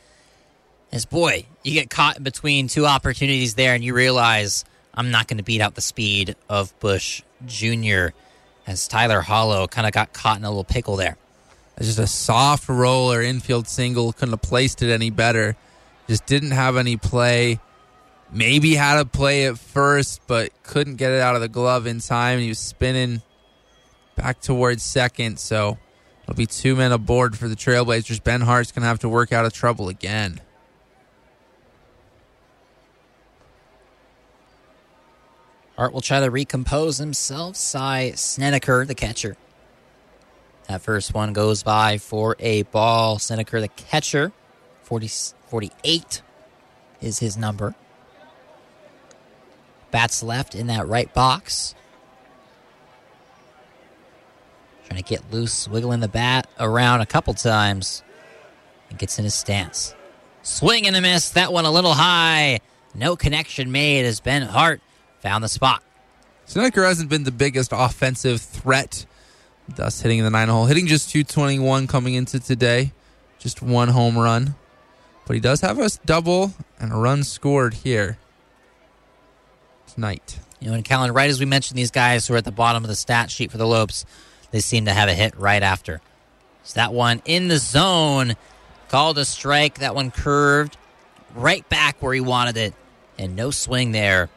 As 0.93 1.05
boy, 1.05 1.47
you 1.63 1.73
get 1.73 1.91
caught 1.91 2.17
in 2.19 2.23
between 2.23 2.69
two 2.69 2.87
opportunities 2.87 3.55
there, 3.55 3.75
and 3.75 3.85
you 3.85 3.95
realize 3.95 4.65
I'm 4.95 5.11
not 5.11 5.29
going 5.29 5.39
to 5.39 5.45
beat 5.45 5.61
out 5.61 5.75
the 5.75 5.81
speed 5.81 6.37
of 6.49 6.79
Bush 6.81 7.23
Jr. 7.47 8.09
As 8.67 8.89
Tyler 8.89 9.21
Hollow 9.21 9.69
kind 9.69 9.87
of 9.87 9.93
got 9.93 10.13
caught 10.13 10.39
in 10.39 10.45
a 10.45 10.49
little 10.49 10.65
pickle 10.65 10.97
there. 10.97 11.17
It's 11.77 11.87
just 11.87 11.99
a 11.99 12.07
soft 12.07 12.69
roller 12.69 13.23
infield 13.23 13.69
single. 13.69 14.13
Couldn't 14.13 14.33
have 14.33 14.43
placed 14.43 14.83
it 14.83 14.91
any 14.91 15.11
better. 15.11 15.57
Just 16.09 16.27
didn't 16.27 16.53
have 16.53 16.77
any 16.77 16.97
play. 16.97 17.61
Maybe 18.33 18.75
had 18.75 18.99
a 18.99 19.05
play 19.05 19.47
at 19.47 19.59
first, 19.59 20.21
but 20.27 20.51
couldn't 20.63 20.97
get 20.97 21.13
it 21.13 21.21
out 21.21 21.37
of 21.37 21.43
the 21.43 21.49
glove 21.49 21.87
in 21.87 22.01
time. 22.01 22.41
He 22.41 22.49
was 22.49 22.59
spinning 22.59 23.23
back 24.17 24.41
towards 24.41 24.83
second, 24.83 25.39
so 25.39 25.79
it'll 26.25 26.35
be 26.35 26.47
two 26.47 26.75
men 26.75 26.91
aboard 26.91 27.39
for 27.39 27.47
the 27.47 27.55
Trailblazers. 27.55 28.23
Ben 28.23 28.41
Hart's 28.41 28.73
going 28.73 28.83
to 28.83 28.89
have 28.89 28.99
to 29.01 29.09
work 29.09 29.33
out 29.33 29.45
of 29.45 29.53
trouble 29.53 29.89
again. 29.89 30.41
Hart 35.77 35.93
will 35.93 36.01
try 36.01 36.21
to 36.21 36.31
recompose 36.31 36.99
himself. 36.99 37.55
Cy 37.55 38.13
Snedeker, 38.13 38.87
the 38.87 38.95
catcher. 38.95 39.37
That 40.69 40.83
first 40.83 41.15
one 41.15 41.33
goes 41.33 41.63
by 41.63 41.99
for 41.99 42.35
a 42.41 42.63
ball. 42.63 43.19
Snedeker, 43.19 43.61
the 43.61 43.69
catcher, 43.69 44.33
40, 44.83 45.09
48 45.49 46.23
is 47.01 47.19
his 47.21 47.37
number. 47.37 47.75
Bats 49.91 50.23
left 50.23 50.55
in 50.55 50.67
that 50.67 50.89
right 50.89 51.13
box. 51.15 51.76
Trying 54.87 55.03
to 55.03 55.09
get 55.09 55.33
loose, 55.33 55.69
wiggling 55.69 56.01
the 56.01 56.09
bat 56.09 56.49
around 56.59 57.01
a 57.01 57.07
couple 57.07 57.35
times. 57.35 58.03
And 58.89 58.99
gets 58.99 59.19
in 59.19 59.25
his 59.25 59.35
stance. 59.35 59.95
Swing 60.43 60.87
and 60.87 60.95
a 60.95 61.01
miss. 61.01 61.31
That 61.31 61.53
one 61.53 61.65
a 61.65 61.71
little 61.71 61.95
high. 61.95 62.61
No 62.95 63.17
connection 63.17 63.73
made 63.73 64.05
as 64.05 64.21
Ben 64.21 64.43
Hart 64.43 64.81
found 65.21 65.43
the 65.43 65.49
spot. 65.49 65.83
Snedeker 66.47 66.85
hasn't 66.85 67.11
been 67.11 67.25
the 67.25 67.33
biggest 67.33 67.73
offensive 67.75 68.41
threat, 68.41 69.05
thus 69.69 70.01
hitting 70.01 70.23
the 70.23 70.31
nine 70.31 70.49
hole. 70.49 70.67
Hitting 70.67 70.87
just 70.87 71.11
221 71.11 71.89
coming 71.89 72.15
into 72.15 72.39
today. 72.39 72.93
Just 73.41 73.61
one 73.61 73.89
home 73.89 74.17
run. 74.17 74.55
But 75.27 75.35
he 75.35 75.41
does 75.41 75.61
have 75.63 75.81
a 75.81 75.91
double 76.07 76.55
and 76.79 76.93
a 76.93 76.97
run 76.97 77.25
scored 77.25 77.75
here 77.75 78.19
tonight. 79.93 80.39
You 80.61 80.69
know, 80.69 80.75
and 80.75 80.85
Callan, 80.85 81.13
right 81.13 81.29
as 81.29 81.41
we 81.41 81.47
mentioned 81.47 81.77
these 81.77 81.91
guys 81.91 82.27
who 82.27 82.35
are 82.35 82.37
at 82.37 82.45
the 82.45 82.53
bottom 82.53 82.85
of 82.85 82.89
the 82.89 82.95
stat 82.95 83.31
sheet 83.31 83.51
for 83.51 83.59
the 83.59 83.67
Lopes, 83.67 84.05
they 84.51 84.61
seem 84.61 84.87
to 84.87 84.93
have 84.93 85.09
a 85.09 85.15
hit 85.15 85.37
right 85.37 85.63
after. 85.63 86.01
So 86.63 86.81
that 86.81 86.93
one 86.93 87.23
in 87.25 87.49
the 87.49 87.59
zone, 87.59 88.35
called 88.89 89.19
a 89.19 89.25
strike. 89.25 89.79
That 89.79 89.95
one 89.95 90.11
curved 90.11 90.77
right 91.35 91.67
back 91.69 92.03
where 92.03 92.15
he 92.15 92.21
wanted 92.21 92.57
it, 92.57 92.75
and 93.19 93.37
no 93.37 93.51
swing 93.51 93.93
there. 93.93 94.29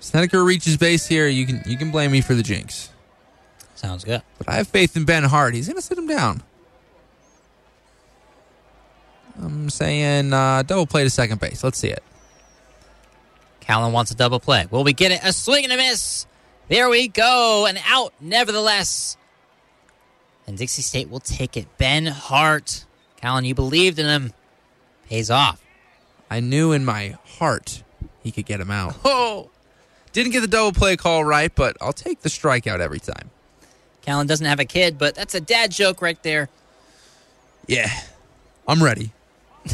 Snedeker 0.00 0.44
reaches 0.44 0.76
base 0.76 1.06
here. 1.06 1.26
You 1.28 1.46
can 1.46 1.62
you 1.66 1.76
can 1.76 1.90
blame 1.90 2.12
me 2.12 2.20
for 2.20 2.34
the 2.34 2.42
jinx. 2.42 2.90
Sounds 3.74 4.04
good. 4.04 4.22
But 4.38 4.48
I 4.48 4.54
have 4.54 4.68
faith 4.68 4.96
in 4.96 5.04
Ben 5.04 5.24
Hart. 5.24 5.54
He's 5.54 5.68
going 5.68 5.76
to 5.76 5.82
sit 5.82 5.96
him 5.96 6.08
down. 6.08 6.42
I'm 9.40 9.70
saying 9.70 10.32
uh, 10.32 10.64
double 10.64 10.86
play 10.86 11.04
to 11.04 11.10
second 11.10 11.38
base. 11.40 11.62
Let's 11.62 11.78
see 11.78 11.88
it. 11.88 12.02
Callan 13.60 13.92
wants 13.92 14.10
a 14.10 14.16
double 14.16 14.40
play. 14.40 14.66
Will 14.70 14.82
we 14.82 14.92
get 14.92 15.12
it? 15.12 15.20
A 15.22 15.32
swing 15.32 15.62
and 15.62 15.72
a 15.72 15.76
miss. 15.76 16.26
There 16.68 16.88
we 16.88 17.08
go. 17.08 17.66
An 17.66 17.78
out, 17.86 18.12
nevertheless. 18.20 19.16
And 20.46 20.56
Dixie 20.56 20.82
State 20.82 21.10
will 21.10 21.20
take 21.20 21.56
it. 21.56 21.66
Ben 21.78 22.06
Hart 22.06 22.84
Callan, 23.20 23.44
you 23.44 23.54
believed 23.54 23.98
in 23.98 24.06
him. 24.06 24.32
Pays 25.08 25.30
off. 25.30 25.60
I 26.30 26.40
knew 26.40 26.72
in 26.72 26.84
my 26.84 27.16
heart 27.38 27.82
he 28.22 28.30
could 28.30 28.46
get 28.46 28.60
him 28.60 28.70
out. 28.70 28.94
Oh! 29.04 29.50
Didn't 30.12 30.32
get 30.32 30.40
the 30.40 30.48
double 30.48 30.72
play 30.72 30.96
call 30.96 31.22
right, 31.22 31.54
but 31.54 31.76
I'll 31.82 31.92
take 31.92 32.22
the 32.22 32.30
strikeout 32.30 32.80
every 32.80 32.98
time. 32.98 33.30
Callan 34.02 34.26
doesn't 34.26 34.46
have 34.46 34.58
a 34.58 34.64
kid, 34.64 34.96
but 34.98 35.14
that's 35.14 35.34
a 35.34 35.40
dad 35.40 35.70
joke 35.70 36.00
right 36.00 36.20
there. 36.22 36.48
Yeah, 37.66 37.90
I'm 38.66 38.82
ready. 38.82 39.12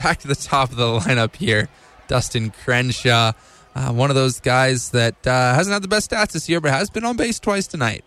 Back 0.00 0.20
to 0.20 0.28
the 0.28 0.36
top 0.36 0.70
of 0.70 0.76
the 0.76 1.00
lineup 1.00 1.34
here. 1.34 1.68
Dustin 2.06 2.50
Crenshaw, 2.50 3.32
uh, 3.78 3.92
one 3.92 4.10
of 4.10 4.16
those 4.16 4.40
guys 4.40 4.90
that 4.90 5.24
uh, 5.24 5.54
hasn't 5.54 5.72
had 5.72 5.82
the 5.82 5.88
best 5.88 6.10
stats 6.10 6.32
this 6.32 6.48
year, 6.48 6.60
but 6.60 6.72
has 6.72 6.90
been 6.90 7.04
on 7.04 7.16
base 7.16 7.38
twice 7.38 7.68
tonight. 7.68 8.04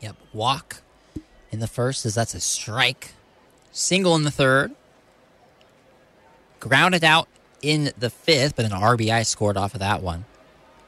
Yep, 0.00 0.16
walk 0.32 0.82
in 1.52 1.60
the 1.60 1.68
first 1.68 2.04
is 2.04 2.14
that's 2.14 2.34
a 2.34 2.40
strike. 2.40 3.12
Single 3.70 4.16
in 4.16 4.24
the 4.24 4.30
third. 4.32 4.72
Grounded 6.58 7.04
out 7.04 7.28
in 7.62 7.92
the 7.96 8.10
fifth, 8.10 8.56
but 8.56 8.64
an 8.64 8.72
RBI 8.72 9.24
scored 9.24 9.56
off 9.56 9.74
of 9.74 9.80
that 9.80 10.02
one. 10.02 10.24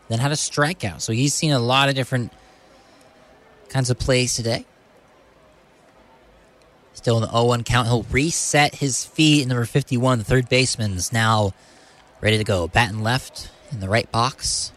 Then 0.09 0.19
had 0.19 0.33
a 0.33 0.37
strikeout. 0.37 1.03
So 1.03 1.13
he's 1.13 1.35
seen 1.35 1.53
a 1.53 1.61
lot 1.61 1.89
of 1.89 1.95
different 1.95 2.33
kinds 3.69 3.91
of 3.91 3.99
plays 3.99 4.35
today. 4.35 4.67
Still 6.95 7.17
in 7.17 7.23
the 7.23 7.31
0 7.31 7.45
1 7.45 7.63
count. 7.63 7.87
He'll 7.87 8.03
reset 8.05 8.75
his 8.75 9.05
feet. 9.05 9.47
Number 9.47 9.65
51, 9.65 10.19
the 10.19 10.25
third 10.25 10.49
baseman, 10.49 10.95
is 10.95 11.13
now 11.13 11.55
ready 12.23 12.39
to 12.39 12.45
go. 12.45 12.69
Batting 12.69 13.03
left 13.03 13.51
in 13.71 13.81
the 13.81 13.89
right 13.89 14.11
box. 14.11 14.73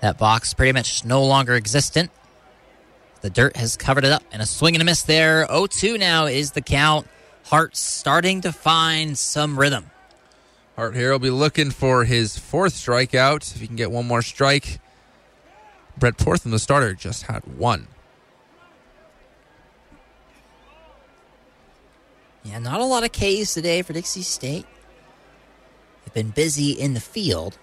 That 0.00 0.16
box 0.16 0.54
pretty 0.54 0.72
much 0.72 1.04
no 1.04 1.24
longer 1.24 1.54
existent. 1.54 2.12
The 3.22 3.30
dirt 3.30 3.56
has 3.56 3.76
covered 3.76 4.04
it 4.04 4.12
up, 4.12 4.22
and 4.30 4.40
a 4.40 4.46
swing 4.46 4.76
and 4.76 4.82
a 4.82 4.84
miss 4.84 5.02
there. 5.02 5.44
0 5.48 5.66
2 5.66 5.98
now 5.98 6.26
is 6.26 6.52
the 6.52 6.60
count. 6.60 7.08
Hart 7.46 7.76
starting 7.76 8.42
to 8.42 8.52
find 8.52 9.18
some 9.18 9.58
rhythm. 9.58 9.90
Hart 10.76 10.94
here 10.94 11.10
will 11.10 11.18
be 11.18 11.30
looking 11.30 11.72
for 11.72 12.04
his 12.04 12.38
fourth 12.38 12.74
strikeout. 12.74 13.52
If 13.52 13.60
he 13.60 13.66
can 13.66 13.74
get 13.74 13.90
one 13.90 14.06
more 14.06 14.22
strike, 14.22 14.78
Brett 15.96 16.16
Portham, 16.16 16.52
the 16.52 16.60
starter, 16.60 16.94
just 16.94 17.24
had 17.24 17.42
one. 17.56 17.88
Yeah, 22.44 22.60
not 22.60 22.80
a 22.80 22.84
lot 22.84 23.02
of 23.02 23.10
Ks 23.10 23.52
today 23.52 23.82
for 23.82 23.92
Dixie 23.92 24.22
State. 24.22 24.66
Been 26.18 26.30
busy 26.30 26.72
in 26.72 26.94
the 26.94 27.00
field. 27.00 27.56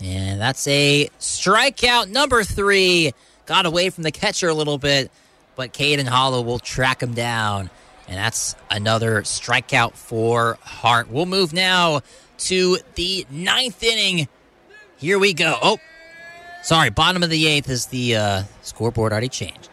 And 0.00 0.40
that's 0.40 0.66
a 0.66 1.08
strikeout 1.20 2.08
number 2.08 2.42
three. 2.42 3.12
Got 3.46 3.66
away 3.66 3.90
from 3.90 4.02
the 4.02 4.10
catcher 4.10 4.48
a 4.48 4.52
little 4.52 4.78
bit, 4.78 5.12
but 5.54 5.72
Caden 5.72 6.08
Hollow 6.08 6.42
will 6.42 6.58
track 6.58 7.04
him 7.04 7.14
down. 7.14 7.70
And 8.08 8.16
that's 8.16 8.56
another 8.68 9.22
strikeout 9.22 9.92
for 9.92 10.58
Hart. 10.60 11.08
We'll 11.08 11.24
move 11.24 11.52
now 11.52 12.00
to 12.38 12.78
the 12.96 13.24
ninth 13.30 13.80
inning. 13.84 14.26
Here 14.96 15.20
we 15.20 15.34
go. 15.34 15.56
Oh, 15.62 15.78
sorry. 16.64 16.90
Bottom 16.90 17.22
of 17.22 17.30
the 17.30 17.46
eighth 17.46 17.70
is 17.70 17.86
the 17.86 18.16
uh, 18.16 18.42
scoreboard 18.62 19.12
already 19.12 19.28
changed. 19.28 19.67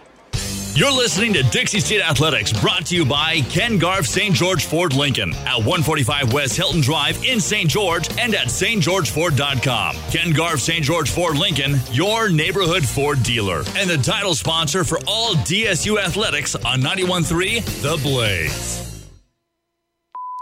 You're 0.75 0.91
listening 0.91 1.31
to 1.35 1.43
Dixie 1.43 1.79
State 1.79 2.01
Athletics, 2.01 2.51
brought 2.51 2.87
to 2.87 2.97
you 2.97 3.05
by 3.05 3.39
Ken 3.49 3.77
Garff 3.77 4.05
St. 4.05 4.35
George 4.35 4.65
Ford 4.65 4.93
Lincoln 4.93 5.33
at 5.33 5.59
145 5.59 6.33
West 6.33 6.57
Hilton 6.57 6.81
Drive 6.81 7.23
in 7.23 7.39
St. 7.39 7.69
George 7.69 8.09
and 8.19 8.35
at 8.35 8.47
stgeorgeford.com. 8.47 9.95
Ken 10.11 10.31
Garff 10.33 10.59
St. 10.59 10.83
George 10.83 11.09
Ford 11.09 11.37
Lincoln, 11.37 11.77
your 11.93 12.27
neighborhood 12.27 12.83
Ford 12.83 13.23
dealer, 13.23 13.63
and 13.77 13.89
the 13.89 13.95
title 13.95 14.35
sponsor 14.35 14.83
for 14.83 14.99
all 15.07 15.35
DSU 15.35 15.97
athletics 15.97 16.55
on 16.55 16.81
91.3 16.81 17.63
The 17.81 17.97
Blaze. 18.03 19.07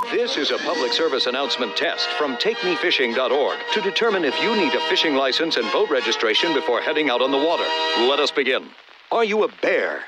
This 0.09 0.37
is 0.37 0.49
a 0.49 0.57
public 0.57 0.93
service 0.93 1.27
announcement 1.27 1.77
test 1.77 2.09
from 2.17 2.37
TakeMeFishing.org 2.37 3.59
to 3.73 3.81
determine 3.81 4.25
if 4.25 4.41
you 4.41 4.55
need 4.55 4.73
a 4.73 4.79
fishing 4.89 5.13
license 5.13 5.57
and 5.57 5.71
boat 5.71 5.91
registration 5.91 6.55
before 6.55 6.81
heading 6.81 7.11
out 7.11 7.21
on 7.21 7.29
the 7.29 7.37
water. 7.37 7.65
Let 8.09 8.19
us 8.19 8.31
begin. 8.31 8.67
Are 9.11 9.23
you 9.23 9.43
a 9.43 9.47
bear? 9.61 10.05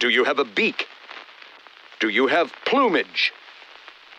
Do 0.00 0.08
you 0.08 0.24
have 0.24 0.38
a 0.38 0.44
beak? 0.44 0.86
Do 1.98 2.08
you 2.08 2.28
have 2.28 2.52
plumage? 2.64 3.32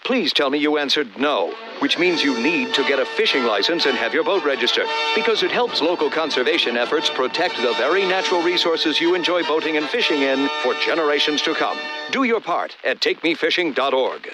Please 0.04 0.34
tell 0.34 0.50
me 0.50 0.58
you 0.58 0.78
answered 0.78 1.18
no, 1.18 1.54
which 1.80 1.98
means 1.98 2.24
you 2.24 2.38
need 2.42 2.74
to 2.74 2.84
get 2.84 3.00
a 3.00 3.06
fishing 3.06 3.44
license 3.44 3.86
and 3.86 3.96
have 3.96 4.14
your 4.14 4.24
boat 4.24 4.44
registered, 4.44 4.88
because 5.16 5.44
it 5.44 5.52
helps 5.52 5.82
local 5.82 6.10
conservation 6.10 6.76
efforts 6.76 7.10
protect 7.10 7.56
the 7.58 7.74
very 7.78 8.04
natural 8.06 8.42
resources 8.42 9.00
you 9.00 9.16
enjoy 9.16 9.44
boating 9.44 9.78
and 9.78 9.86
fishing 9.88 10.24
in 10.24 10.50
for 10.64 10.74
generations 10.86 11.42
to 11.44 11.54
come. 11.54 11.78
Do 12.12 12.24
your 12.24 12.42
part 12.42 12.76
at 12.84 13.00
takemefishing.org. 13.00 14.34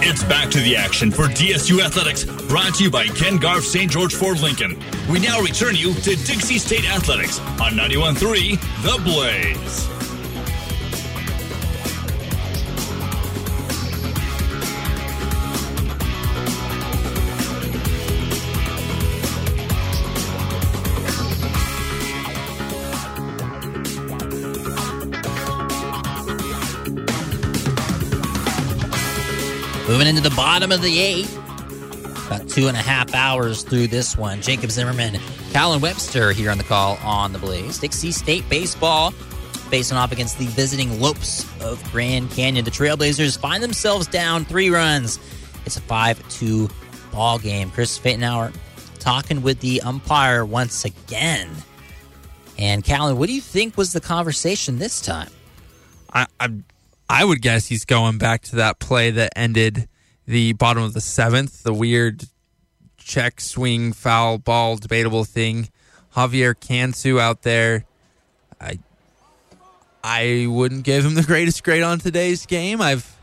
It's 0.00 0.22
back 0.22 0.48
to 0.50 0.60
the 0.60 0.76
action 0.76 1.10
for 1.10 1.24
DSU 1.24 1.84
Athletics, 1.84 2.24
brought 2.46 2.76
to 2.76 2.84
you 2.84 2.90
by 2.90 3.08
Ken 3.08 3.36
Garff 3.36 3.64
St. 3.64 3.90
George 3.90 4.14
Ford 4.14 4.40
Lincoln. 4.40 4.78
We 5.10 5.18
now 5.18 5.40
return 5.40 5.74
you 5.74 5.92
to 5.92 6.14
Dixie 6.14 6.58
State 6.58 6.88
Athletics 6.88 7.40
on 7.40 7.72
91.3 7.72 8.60
The 8.82 9.02
Blaze. 9.02 9.97
Into 30.08 30.22
the 30.22 30.34
bottom 30.34 30.72
of 30.72 30.80
the 30.80 30.98
eighth. 30.98 31.36
About 32.28 32.48
two 32.48 32.66
and 32.66 32.74
a 32.74 32.80
half 32.80 33.14
hours 33.14 33.62
through 33.62 33.88
this 33.88 34.16
one. 34.16 34.40
Jacob 34.40 34.70
Zimmerman, 34.70 35.20
Callan 35.52 35.82
Webster 35.82 36.32
here 36.32 36.50
on 36.50 36.56
the 36.56 36.64
call 36.64 36.96
on 37.02 37.34
the 37.34 37.38
Blaze. 37.38 37.78
Dixie 37.78 38.12
State 38.12 38.48
baseball 38.48 39.10
facing 39.10 39.98
off 39.98 40.10
against 40.10 40.38
the 40.38 40.46
visiting 40.46 40.98
Lopes 40.98 41.44
of 41.60 41.82
Grand 41.92 42.30
Canyon. 42.30 42.64
The 42.64 42.70
Trailblazers 42.70 43.38
find 43.38 43.62
themselves 43.62 44.06
down 44.06 44.46
three 44.46 44.70
runs. 44.70 45.18
It's 45.66 45.76
a 45.76 45.82
5 45.82 46.26
2 46.30 46.70
ball 47.12 47.38
game. 47.38 47.70
Chris 47.70 47.98
Pfatenhauer 47.98 48.54
talking 48.98 49.42
with 49.42 49.60
the 49.60 49.82
umpire 49.82 50.42
once 50.42 50.86
again. 50.86 51.50
And 52.56 52.82
Callan, 52.82 53.18
what 53.18 53.26
do 53.26 53.34
you 53.34 53.42
think 53.42 53.76
was 53.76 53.92
the 53.92 54.00
conversation 54.00 54.78
this 54.78 55.02
time? 55.02 55.28
I, 56.14 56.26
I 56.40 56.48
I 57.10 57.24
would 57.24 57.40
guess 57.40 57.66
he's 57.66 57.84
going 57.84 58.18
back 58.18 58.42
to 58.44 58.56
that 58.56 58.78
play 58.78 59.10
that 59.10 59.32
ended 59.36 59.87
the 60.28 60.52
bottom 60.52 60.82
of 60.82 60.92
the 60.92 61.00
seventh, 61.00 61.62
the 61.62 61.72
weird 61.72 62.24
check 62.98 63.40
swing 63.40 63.94
foul 63.94 64.36
ball 64.36 64.76
debatable 64.76 65.24
thing. 65.24 65.70
Javier 66.14 66.54
Cantu 66.58 67.18
out 67.18 67.42
there. 67.42 67.86
I 68.60 68.78
I 70.04 70.46
wouldn't 70.46 70.84
give 70.84 71.04
him 71.04 71.14
the 71.14 71.22
greatest 71.22 71.64
grade 71.64 71.82
on 71.82 71.98
today's 71.98 72.44
game. 72.44 72.82
I've 72.82 73.16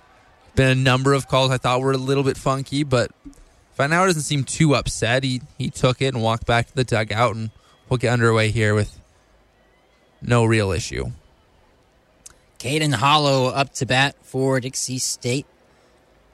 been 0.56 0.70
a 0.70 0.82
number 0.82 1.14
of 1.14 1.28
calls 1.28 1.52
I 1.52 1.58
thought 1.58 1.82
were 1.82 1.92
a 1.92 1.98
little 1.98 2.24
bit 2.24 2.38
funky, 2.38 2.84
but 2.84 3.12
Finauer 3.78 4.08
doesn't 4.08 4.24
seem 4.24 4.44
too 4.44 4.74
upset. 4.74 5.24
He 5.24 5.42
he 5.60 5.70
took 5.70 6.02
it 6.02 6.16
and 6.16 6.24
walked 6.24 6.48
back 6.48 6.68
to 6.68 6.76
the 6.76 6.84
dugout, 6.84 7.36
and 7.36 7.52
we'll 7.88 8.00
get 8.00 8.14
underway 8.14 8.50
here 8.50 8.74
with 8.74 9.00
no 10.24 10.44
real 10.44 10.72
issue. 10.72 11.12
Caden 12.58 12.96
Hollow 12.96 13.50
up 13.50 13.74
to 13.76 13.86
bat 13.86 14.16
for 14.24 14.60
Dixie 14.60 14.98
State. 14.98 15.46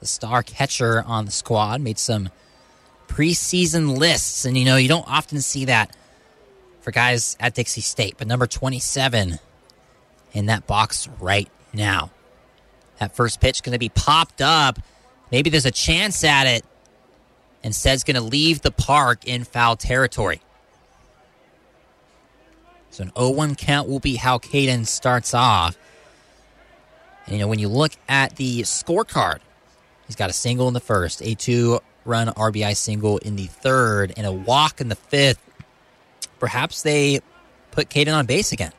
The 0.01 0.07
star 0.07 0.43
catcher 0.43 1.03
on 1.05 1.25
the 1.25 1.31
squad 1.31 1.79
made 1.79 1.99
some 1.99 2.29
preseason 3.07 3.97
lists, 3.97 4.45
and 4.45 4.57
you 4.57 4.65
know, 4.65 4.75
you 4.75 4.87
don't 4.87 5.07
often 5.07 5.41
see 5.41 5.65
that 5.65 5.95
for 6.81 6.91
guys 6.91 7.37
at 7.39 7.53
Dixie 7.53 7.81
State, 7.81 8.15
but 8.17 8.27
number 8.27 8.47
27 8.47 9.39
in 10.33 10.45
that 10.47 10.65
box 10.65 11.07
right 11.19 11.49
now. 11.71 12.09
That 12.99 13.15
first 13.15 13.39
pitch 13.39 13.63
going 13.63 13.73
to 13.73 13.79
be 13.79 13.89
popped 13.89 14.41
up. 14.41 14.79
Maybe 15.31 15.49
there's 15.49 15.65
a 15.65 15.71
chance 15.71 16.23
at 16.23 16.47
it. 16.47 16.65
Instead, 17.63 18.03
going 18.03 18.15
to 18.15 18.21
leave 18.21 18.61
the 18.61 18.71
park 18.71 19.27
in 19.27 19.43
foul 19.43 19.75
territory. 19.75 20.41
So 22.89 23.03
an 23.03 23.11
0-1 23.11 23.55
count 23.55 23.87
will 23.87 23.99
be 23.99 24.15
how 24.15 24.39
Caden 24.39 24.87
starts 24.87 25.35
off. 25.35 25.77
And, 27.25 27.35
you 27.35 27.39
know, 27.39 27.47
when 27.47 27.59
you 27.59 27.67
look 27.67 27.91
at 28.09 28.35
the 28.35 28.61
scorecard, 28.61 29.39
he's 30.11 30.17
got 30.17 30.29
a 30.29 30.33
single 30.33 30.67
in 30.67 30.73
the 30.73 30.81
first, 30.81 31.21
a 31.21 31.35
two 31.35 31.79
run 32.03 32.27
RBI 32.27 32.75
single 32.75 33.17
in 33.19 33.37
the 33.37 33.47
third, 33.47 34.11
and 34.17 34.27
a 34.27 34.31
walk 34.31 34.81
in 34.81 34.89
the 34.89 34.95
fifth. 34.95 35.39
Perhaps 36.37 36.81
they 36.81 37.21
put 37.71 37.89
Caden 37.89 38.13
on 38.13 38.25
base 38.25 38.51
again. 38.51 38.73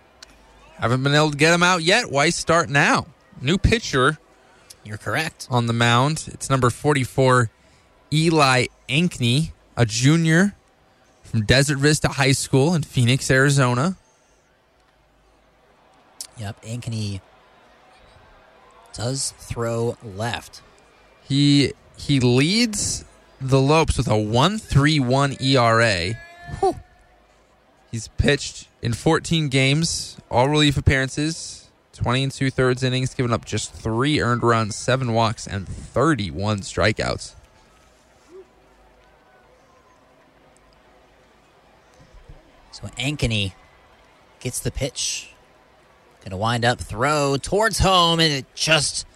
Haven't 0.75 1.03
been 1.03 1.15
able 1.15 1.31
to 1.31 1.37
get 1.37 1.55
him 1.55 1.63
out 1.63 1.83
yet. 1.83 2.11
Why 2.11 2.29
start 2.29 2.69
now? 2.69 3.07
New 3.41 3.57
pitcher. 3.57 4.19
You're 4.85 4.99
correct. 4.99 5.47
On 5.51 5.67
the 5.67 5.73
mound. 5.73 6.29
It's 6.35 6.51
number 6.51 6.69
44, 6.69 7.49
Eli 8.13 8.67
Ankeny, 8.91 9.53
a 9.75 9.87
junior 9.87 10.55
from 11.23 11.47
Desert 11.47 11.79
Vista 11.79 12.09
High 12.09 12.33
School 12.33 12.75
in 12.75 12.83
Phoenix, 12.83 13.31
Arizona. 13.31 13.97
Yep, 16.37 16.63
Ankeny 16.63 17.23
does 18.93 19.33
throw 19.39 19.97
left. 20.05 20.61
He 21.33 21.73
he 21.97 22.21
leads 22.21 23.07
the 23.41 23.59
Lopes 23.59 23.97
with 23.97 24.07
a 24.07 24.11
1.31 24.11 25.41
ERA. 25.41 26.75
He's 27.91 28.09
pitched 28.09 28.69
in 28.83 28.93
14 28.93 29.49
games, 29.49 30.19
all 30.31 30.51
relief 30.51 30.77
appearances, 30.77 31.71
20 31.95 32.25
and 32.25 32.33
two 32.33 32.51
thirds 32.51 32.83
innings, 32.83 33.15
given 33.15 33.33
up 33.33 33.47
just 33.47 33.73
three 33.73 34.21
earned 34.21 34.43
runs, 34.43 34.77
seven 34.77 35.15
walks, 35.15 35.47
and 35.47 35.67
31 35.67 36.61
strikeouts. 36.61 37.35
So 42.73 42.89
Ankeny 42.99 43.55
gets 44.41 44.61
the 44.61 44.71
pitch. 44.71 45.31
Gonna 46.23 46.37
wind 46.37 46.67
up 46.67 46.79
throw 46.79 47.39
towards 47.39 47.79
home, 47.79 48.21
and 48.21 48.31
it 48.31 48.55
just 48.55 49.07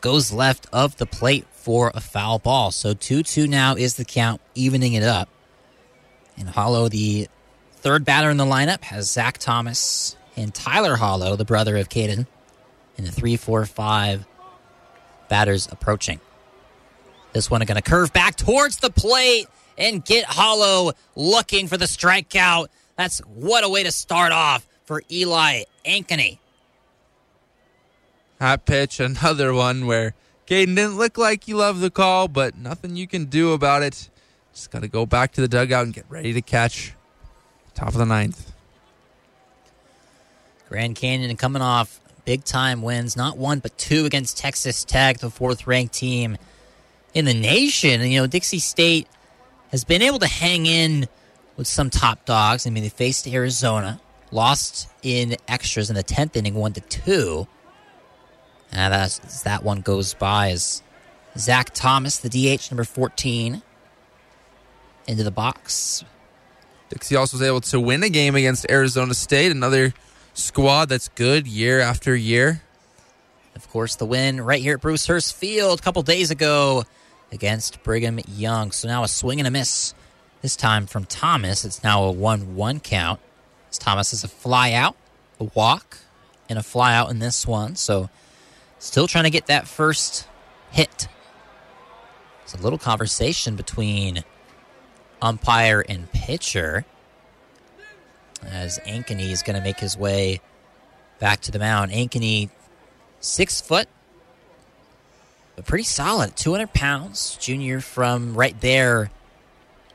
goes 0.00 0.32
left 0.32 0.66
of 0.72 0.96
the 0.96 1.06
plate 1.06 1.46
for 1.52 1.92
a 1.94 2.00
foul 2.00 2.38
ball. 2.38 2.70
So 2.70 2.94
2 2.94 3.22
2 3.22 3.46
now 3.46 3.74
is 3.76 3.94
the 3.96 4.04
count, 4.04 4.40
evening 4.54 4.94
it 4.94 5.02
up. 5.02 5.28
And 6.38 6.48
Hollow, 6.48 6.88
the 6.88 7.28
third 7.76 8.04
batter 8.04 8.30
in 8.30 8.36
the 8.36 8.44
lineup, 8.44 8.82
has 8.82 9.10
Zach 9.10 9.38
Thomas 9.38 10.16
and 10.36 10.54
Tyler 10.54 10.96
Hollow, 10.96 11.36
the 11.36 11.44
brother 11.44 11.76
of 11.76 11.88
Caden, 11.88 12.26
in 12.96 13.04
the 13.04 13.12
3 13.12 13.36
4 13.36 13.66
5 13.66 14.26
batters 15.28 15.68
approaching. 15.70 16.20
This 17.32 17.50
one 17.50 17.60
going 17.60 17.76
to 17.76 17.82
curve 17.82 18.12
back 18.12 18.36
towards 18.36 18.78
the 18.78 18.90
plate 18.90 19.46
and 19.78 20.04
get 20.04 20.24
Hollow 20.24 20.92
looking 21.14 21.68
for 21.68 21.76
the 21.76 21.84
strikeout. 21.84 22.68
That's 22.96 23.20
what 23.20 23.64
a 23.64 23.68
way 23.68 23.84
to 23.84 23.92
start 23.92 24.32
off 24.32 24.66
for 24.84 25.02
Eli 25.10 25.62
Ankeny. 25.86 26.38
Hot 28.40 28.64
pitch, 28.64 29.00
another 29.00 29.52
one 29.52 29.86
where 29.86 30.14
Caden 30.46 30.74
didn't 30.74 30.96
look 30.96 31.18
like 31.18 31.44
he 31.44 31.54
loved 31.54 31.80
the 31.80 31.90
call, 31.90 32.26
but 32.26 32.56
nothing 32.56 32.96
you 32.96 33.06
can 33.06 33.26
do 33.26 33.52
about 33.52 33.82
it. 33.82 34.08
Just 34.52 34.70
got 34.70 34.82
to 34.82 34.88
go 34.88 35.06
back 35.06 35.32
to 35.32 35.40
the 35.40 35.48
dugout 35.48 35.84
and 35.84 35.94
get 35.94 36.06
ready 36.08 36.32
to 36.32 36.40
catch. 36.40 36.94
Top 37.74 37.88
of 37.88 37.98
the 37.98 38.06
ninth. 38.06 38.52
Grand 40.68 40.96
Canyon 40.96 41.36
coming 41.36 41.62
off 41.62 42.00
big 42.24 42.44
time 42.44 42.82
wins, 42.82 43.16
not 43.16 43.36
one 43.36 43.58
but 43.58 43.76
two 43.76 44.06
against 44.06 44.38
Texas 44.38 44.84
Tech, 44.84 45.18
the 45.18 45.30
fourth 45.30 45.66
ranked 45.66 45.94
team 45.94 46.38
in 47.12 47.24
the 47.24 47.34
nation. 47.34 48.00
And, 48.00 48.10
you 48.10 48.20
know, 48.20 48.26
Dixie 48.26 48.58
State 48.58 49.06
has 49.70 49.84
been 49.84 50.02
able 50.02 50.18
to 50.20 50.26
hang 50.26 50.66
in 50.66 51.08
with 51.56 51.66
some 51.66 51.90
top 51.90 52.24
dogs. 52.24 52.66
I 52.66 52.70
mean, 52.70 52.82
they 52.82 52.88
faced 52.88 53.26
Arizona, 53.28 54.00
lost 54.30 54.88
in 55.02 55.36
extras 55.46 55.90
in 55.90 55.96
the 55.96 56.04
10th 56.04 56.36
inning, 56.36 56.54
1 56.54 56.72
to 56.74 56.80
2. 56.80 57.46
And 58.72 58.94
as 58.94 59.42
that 59.44 59.62
one 59.62 59.80
goes 59.80 60.14
by, 60.14 60.50
as 60.50 60.82
Zach 61.36 61.70
Thomas, 61.74 62.18
the 62.18 62.28
DH, 62.28 62.70
number 62.70 62.84
14, 62.84 63.62
into 65.06 65.24
the 65.24 65.30
box. 65.30 66.04
Dixie 66.88 67.16
also 67.16 67.36
was 67.36 67.42
able 67.42 67.60
to 67.62 67.80
win 67.80 68.02
a 68.02 68.08
game 68.08 68.34
against 68.34 68.66
Arizona 68.70 69.14
State, 69.14 69.52
another 69.52 69.94
squad 70.34 70.88
that's 70.88 71.08
good 71.08 71.46
year 71.46 71.80
after 71.80 72.14
year. 72.14 72.62
Of 73.54 73.68
course, 73.70 73.96
the 73.96 74.06
win 74.06 74.40
right 74.40 74.60
here 74.60 74.74
at 74.74 74.80
Bruce 74.80 75.06
Hurst 75.06 75.34
Field 75.34 75.80
a 75.80 75.82
couple 75.82 76.02
days 76.02 76.30
ago 76.30 76.84
against 77.32 77.82
Brigham 77.82 78.20
Young. 78.28 78.70
So 78.72 78.88
now 78.88 79.02
a 79.02 79.08
swing 79.08 79.40
and 79.40 79.46
a 79.46 79.50
miss. 79.50 79.94
This 80.42 80.56
time 80.56 80.86
from 80.86 81.04
Thomas. 81.04 81.64
It's 81.64 81.82
now 81.82 82.04
a 82.04 82.12
1 82.12 82.56
1 82.56 82.80
count. 82.80 83.20
As 83.70 83.78
Thomas 83.78 84.12
is 84.12 84.24
a 84.24 84.28
fly 84.28 84.72
out, 84.72 84.96
a 85.38 85.44
walk, 85.44 85.98
and 86.48 86.58
a 86.58 86.62
fly 86.62 86.94
out 86.94 87.10
in 87.10 87.18
this 87.18 87.46
one. 87.46 87.76
So 87.76 88.08
still 88.80 89.06
trying 89.06 89.24
to 89.24 89.30
get 89.30 89.46
that 89.46 89.68
first 89.68 90.26
hit. 90.72 91.06
It's 92.42 92.54
a 92.54 92.58
little 92.58 92.78
conversation 92.78 93.54
between 93.54 94.24
umpire 95.22 95.84
and 95.88 96.10
pitcher 96.10 96.84
as 98.44 98.80
Ankeny 98.80 99.30
is 99.30 99.42
going 99.42 99.56
to 99.56 99.62
make 99.62 99.78
his 99.78 99.96
way 99.96 100.40
back 101.20 101.40
to 101.42 101.52
the 101.52 101.58
mound. 101.58 101.92
Ankeny, 101.92 102.50
six 103.20 103.60
foot, 103.60 103.86
but 105.54 105.66
pretty 105.66 105.84
solid, 105.84 106.34
200 106.36 106.72
pounds. 106.72 107.36
Junior 107.38 107.80
from 107.80 108.34
right 108.34 108.58
there 108.60 109.10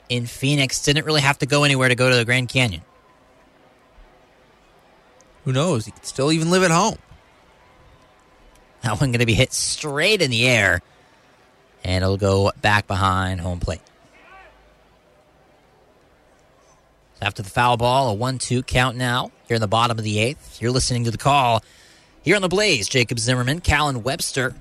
in 0.08 0.28
Phoenix. 0.28 0.84
Didn't 0.84 1.06
really 1.06 1.22
have 1.22 1.40
to 1.40 1.48
go 1.48 1.64
anywhere 1.64 1.90
to 1.90 1.96
go 1.96 2.10
to 2.10 2.16
the 2.16 2.26
Grand 2.26 2.50
Canyon. 2.50 2.84
Who 5.44 5.52
knows? 5.52 5.86
He 5.86 5.92
could 5.92 6.06
still 6.06 6.32
even 6.32 6.50
live 6.50 6.64
at 6.64 6.72
home. 6.72 6.98
That 8.86 9.02
one 9.02 9.10
going 9.10 9.20
to 9.20 9.26
be 9.26 9.34
hit 9.34 9.52
straight 9.52 10.22
in 10.22 10.30
the 10.30 10.48
air, 10.48 10.80
and 11.84 12.04
it'll 12.04 12.18
go 12.18 12.52
back 12.62 12.86
behind 12.86 13.42
home 13.42 13.60
plate. 13.60 13.82
After 17.20 17.42
the 17.42 17.50
foul 17.50 17.78
ball, 17.78 18.10
a 18.10 18.14
1 18.14 18.38
2 18.38 18.62
count 18.62 18.96
now. 18.96 19.32
Here 19.48 19.56
in 19.56 19.62
the 19.62 19.68
bottom 19.68 19.98
of 19.98 20.04
the 20.04 20.20
eighth. 20.20 20.62
You're 20.62 20.70
listening 20.70 21.04
to 21.06 21.12
the 21.12 21.18
call 21.18 21.64
here 22.22 22.36
on 22.36 22.44
the 22.44 22.48
Blaze. 22.48 22.88
Jacob 22.88 23.18
Zimmerman, 23.18 23.62
Callan 23.62 24.04
Webster. 24.04 24.54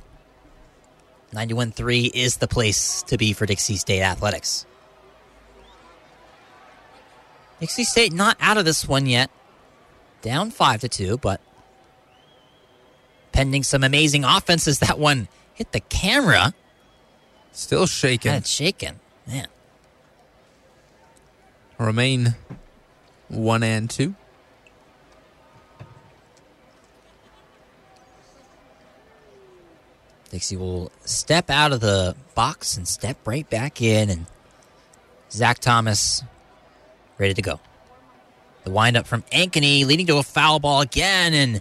91 1.34 1.72
3 1.72 2.04
is 2.14 2.38
the 2.38 2.48
place 2.48 3.02
to 3.02 3.18
be 3.18 3.34
for 3.34 3.44
Dixie 3.44 3.76
State 3.76 4.00
Athletics. 4.00 4.64
Dixie 7.60 7.84
State 7.84 8.14
not 8.14 8.38
out 8.40 8.56
of 8.56 8.64
this 8.64 8.88
one 8.88 9.04
yet. 9.04 9.30
Down 10.22 10.50
5 10.50 10.80
to 10.80 10.88
2, 10.88 11.18
but 11.18 11.42
pending 13.34 13.64
some 13.64 13.82
amazing 13.82 14.24
offenses, 14.24 14.78
that 14.78 14.98
one 14.98 15.26
hit 15.52 15.72
the 15.72 15.80
camera. 15.80 16.54
Still 17.50 17.86
shaking. 17.86 18.30
Yeah, 18.30 18.38
it's 18.38 18.48
shaking. 18.48 19.00
Man. 19.26 19.48
Remain 21.76 22.36
one 23.28 23.64
and 23.64 23.90
two. 23.90 24.14
Dixie 30.30 30.56
will 30.56 30.90
step 31.04 31.50
out 31.50 31.72
of 31.72 31.80
the 31.80 32.16
box 32.34 32.76
and 32.76 32.86
step 32.86 33.16
right 33.24 33.48
back 33.50 33.82
in, 33.82 34.10
and 34.10 34.26
Zach 35.30 35.58
Thomas 35.58 36.22
ready 37.18 37.34
to 37.34 37.42
go. 37.42 37.60
The 38.62 38.70
windup 38.70 39.06
from 39.06 39.22
Ankeny 39.32 39.84
leading 39.84 40.06
to 40.06 40.18
a 40.18 40.22
foul 40.22 40.60
ball 40.60 40.80
again, 40.80 41.34
and 41.34 41.60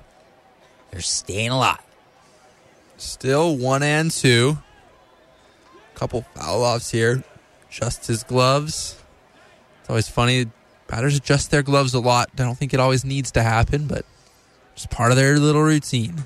they're 0.94 1.02
staying 1.02 1.50
alive. 1.50 1.80
Still 2.98 3.58
one 3.58 3.82
and 3.82 4.12
two. 4.12 4.60
Couple 5.96 6.22
foul 6.36 6.64
offs 6.64 6.92
here. 6.92 7.24
Just 7.72 8.06
his 8.06 8.24
gloves. 8.24 9.02
It's 9.82 9.90
always 9.90 10.08
funny. 10.08 10.52
Batters 10.86 11.18
adjust 11.18 11.50
their 11.50 11.64
gloves 11.64 11.96
a 11.96 12.00
lot. 12.00 12.30
I 12.38 12.44
don't 12.44 12.56
think 12.56 12.76
it 12.76 12.80
always 12.80 13.04
needs 13.04 13.32
to 13.32 13.42
happen, 13.42 13.88
but 13.88 14.06
it's 14.74 14.86
part 14.86 15.10
of 15.10 15.18
their 15.18 15.40
little 15.40 15.64
routine. 15.64 16.26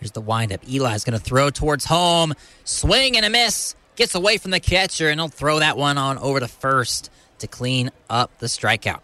Here's 0.00 0.10
the 0.10 0.20
windup. 0.20 0.68
Eli's 0.68 1.04
going 1.04 1.18
to 1.18 1.24
throw 1.24 1.48
towards 1.48 1.86
home. 1.86 2.34
Swing 2.64 3.16
and 3.16 3.24
a 3.24 3.30
miss. 3.30 3.74
Gets 3.96 4.14
away 4.14 4.36
from 4.36 4.50
the 4.50 4.60
catcher, 4.60 5.08
and 5.08 5.18
he'll 5.18 5.28
throw 5.28 5.60
that 5.60 5.78
one 5.78 5.96
on 5.96 6.18
over 6.18 6.40
to 6.40 6.48
first 6.48 7.10
to 7.38 7.46
clean 7.46 7.90
up 8.08 8.38
the 8.38 8.46
strikeout. 8.46 9.00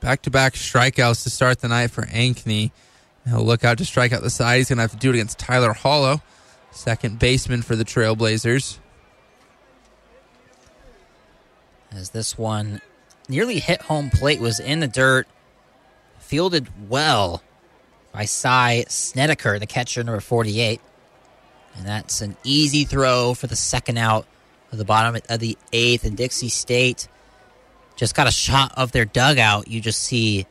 Back 0.00 0.22
to 0.22 0.30
back 0.30 0.54
strikeouts 0.54 1.22
to 1.24 1.30
start 1.30 1.60
the 1.60 1.68
night 1.68 1.90
for 1.90 2.02
Ankeny. 2.06 2.70
He'll 3.26 3.44
look 3.44 3.64
out 3.64 3.78
to 3.78 3.84
strike 3.84 4.12
out 4.12 4.22
the 4.22 4.30
side. 4.30 4.58
He's 4.58 4.68
going 4.68 4.76
to 4.76 4.82
have 4.82 4.92
to 4.92 4.96
do 4.96 5.10
it 5.10 5.14
against 5.14 5.38
Tyler 5.38 5.72
Hollow, 5.72 6.22
second 6.70 7.18
baseman 7.18 7.62
for 7.62 7.74
the 7.74 7.84
Trailblazers. 7.84 8.78
As 11.90 12.10
this 12.10 12.38
one 12.38 12.80
nearly 13.28 13.58
hit 13.58 13.82
home 13.82 14.10
plate, 14.10 14.40
was 14.40 14.60
in 14.60 14.80
the 14.80 14.86
dirt, 14.86 15.26
fielded 16.18 16.68
well 16.88 17.42
by 18.12 18.24
Cy 18.26 18.84
Snedeker, 18.88 19.58
the 19.58 19.66
catcher, 19.66 20.04
number 20.04 20.20
48. 20.20 20.80
And 21.76 21.86
that's 21.86 22.20
an 22.20 22.36
easy 22.44 22.84
throw 22.84 23.34
for 23.34 23.46
the 23.46 23.56
second 23.56 23.98
out 23.98 24.26
of 24.72 24.78
the 24.78 24.84
bottom 24.84 25.20
of 25.28 25.40
the 25.40 25.58
eighth. 25.72 26.04
And 26.04 26.16
Dixie 26.16 26.48
State 26.48 27.08
just 27.96 28.14
got 28.14 28.28
a 28.28 28.30
shot 28.30 28.72
of 28.76 28.92
their 28.92 29.04
dugout. 29.04 29.68
You 29.68 29.80
just 29.80 30.02
see 30.02 30.46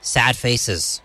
sad 0.00 0.36
faces. 0.36 1.02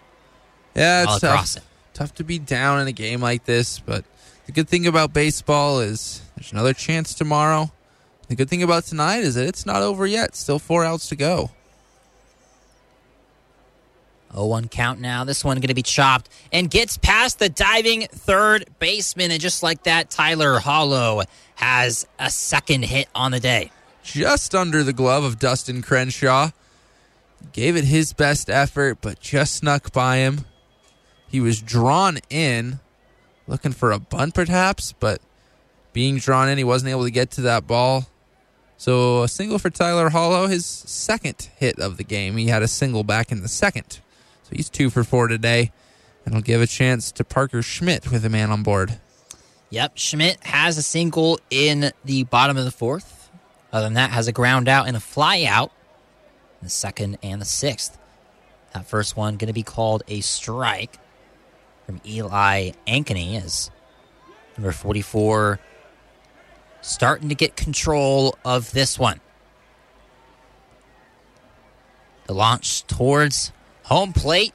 Yeah, 0.76 1.06
all 1.08 1.16
it's 1.16 1.24
across 1.24 1.54
tough, 1.56 1.64
it. 1.64 1.70
tough 1.94 2.16
to 2.16 2.24
be 2.24 2.40
down 2.40 2.80
in 2.80 2.88
a 2.88 2.92
game 2.94 3.22
like 3.22 3.46
this, 3.46 3.80
but 3.80 4.06
the 4.46 4.52
good 4.52 4.70
thing 4.70 4.88
about 4.88 5.14
baseball 5.14 5.80
is 5.82 6.22
there's 6.36 6.52
another 6.52 6.74
chance 6.74 7.14
tomorrow. 7.14 7.72
The 8.28 8.36
good 8.36 8.50
thing 8.50 8.64
about 8.64 8.86
tonight 8.86 9.20
is 9.20 9.36
that 9.36 9.46
it's 9.46 9.66
not 9.66 9.82
over 9.82 10.08
yet. 10.08 10.36
Still 10.36 10.60
four 10.60 10.86
outs 10.86 11.10
to 11.10 11.18
go. 11.18 11.52
0-1 14.34 14.72
count 14.72 15.02
now. 15.02 15.26
This 15.26 15.44
one 15.44 15.58
going 15.58 15.68
to 15.68 15.74
be 15.74 15.82
chopped 15.82 16.30
and 16.54 16.70
gets 16.70 16.98
past 16.98 17.40
the 17.40 17.50
diving 17.50 18.08
third 18.08 18.66
baseman. 18.80 19.32
And 19.32 19.42
just 19.42 19.62
like 19.62 19.84
that, 19.84 20.10
Tyler 20.10 20.60
Hollow 20.60 21.24
has 21.56 22.08
a 22.18 22.30
second 22.30 22.86
hit 22.86 23.10
on 23.14 23.32
the 23.32 23.42
day. 23.42 23.72
Just 24.04 24.56
under 24.56 24.84
the 24.84 24.94
glove 24.94 25.24
of 25.24 25.40
Dustin 25.40 25.82
Crenshaw. 25.82 26.52
Gave 27.54 27.76
it 27.76 27.86
his 27.86 28.14
best 28.14 28.50
effort, 28.50 29.00
but 29.02 29.20
just 29.20 29.56
snuck 29.56 29.92
by 29.92 30.18
him. 30.18 30.46
He 31.28 31.40
was 31.40 31.62
drawn 31.62 32.20
in, 32.30 32.80
looking 33.48 33.72
for 33.72 33.92
a 33.92 34.00
bunt 34.00 34.36
perhaps, 34.36 34.94
but 34.94 35.22
being 35.94 36.18
drawn 36.18 36.50
in, 36.50 36.58
he 36.58 36.64
wasn't 36.64 36.92
able 36.92 37.04
to 37.04 37.12
get 37.12 37.32
to 37.32 37.42
that 37.42 37.68
ball. 37.68 38.08
So 38.78 39.24
a 39.24 39.28
single 39.28 39.60
for 39.60 39.70
Tyler 39.70 40.10
Hollow, 40.10 40.48
his 40.48 40.66
second 40.66 41.50
hit 41.58 41.80
of 41.80 41.98
the 41.98 42.04
game. 42.04 42.38
He 42.38 42.48
had 42.48 42.64
a 42.64 42.68
single 42.68 43.04
back 43.04 43.32
in 43.32 43.42
the 43.42 43.48
second. 43.48 44.00
So 44.44 44.50
he's 44.54 44.70
two 44.70 44.90
for 44.90 45.04
four 45.04 45.28
today. 45.28 45.72
And 46.26 46.34
he'll 46.34 46.42
give 46.42 46.62
a 46.62 46.68
chance 46.68 47.12
to 47.14 47.24
Parker 47.24 47.62
Schmidt 47.62 48.12
with 48.12 48.26
a 48.26 48.30
man 48.30 48.52
on 48.52 48.64
board. 48.64 49.00
Yep, 49.70 49.94
Schmidt 49.96 50.44
has 50.44 50.78
a 50.78 50.84
single 50.84 51.40
in 51.50 51.92
the 52.04 52.24
bottom 52.26 52.58
of 52.58 52.66
the 52.66 52.72
fourth. 52.72 53.21
Other 53.72 53.86
than 53.86 53.94
that, 53.94 54.12
has 54.12 54.28
a 54.28 54.32
ground 54.32 54.68
out 54.68 54.88
and 54.88 54.98
a 54.98 55.00
fly 55.00 55.44
out 55.44 55.72
the 56.62 56.70
second 56.70 57.18
and 57.24 57.42
the 57.42 57.46
sixth. 57.46 57.98
That 58.74 58.86
first 58.86 59.18
one 59.18 59.38
going 59.38 59.48
to 59.48 59.54
be 59.54 59.64
called 59.64 60.04
a 60.08 60.22
strike 60.22 60.98
from 61.86 62.00
Eli 62.06 62.72
Ankeny 62.88 63.42
as 63.44 63.72
number 64.58 64.72
44 64.72 65.60
starting 66.82 67.30
to 67.30 67.36
get 67.36 67.56
control 67.56 68.38
of 68.44 68.72
this 68.72 68.98
one. 68.98 69.20
The 72.28 72.34
launch 72.34 72.86
towards 72.88 73.52
home 73.84 74.14
plate 74.14 74.54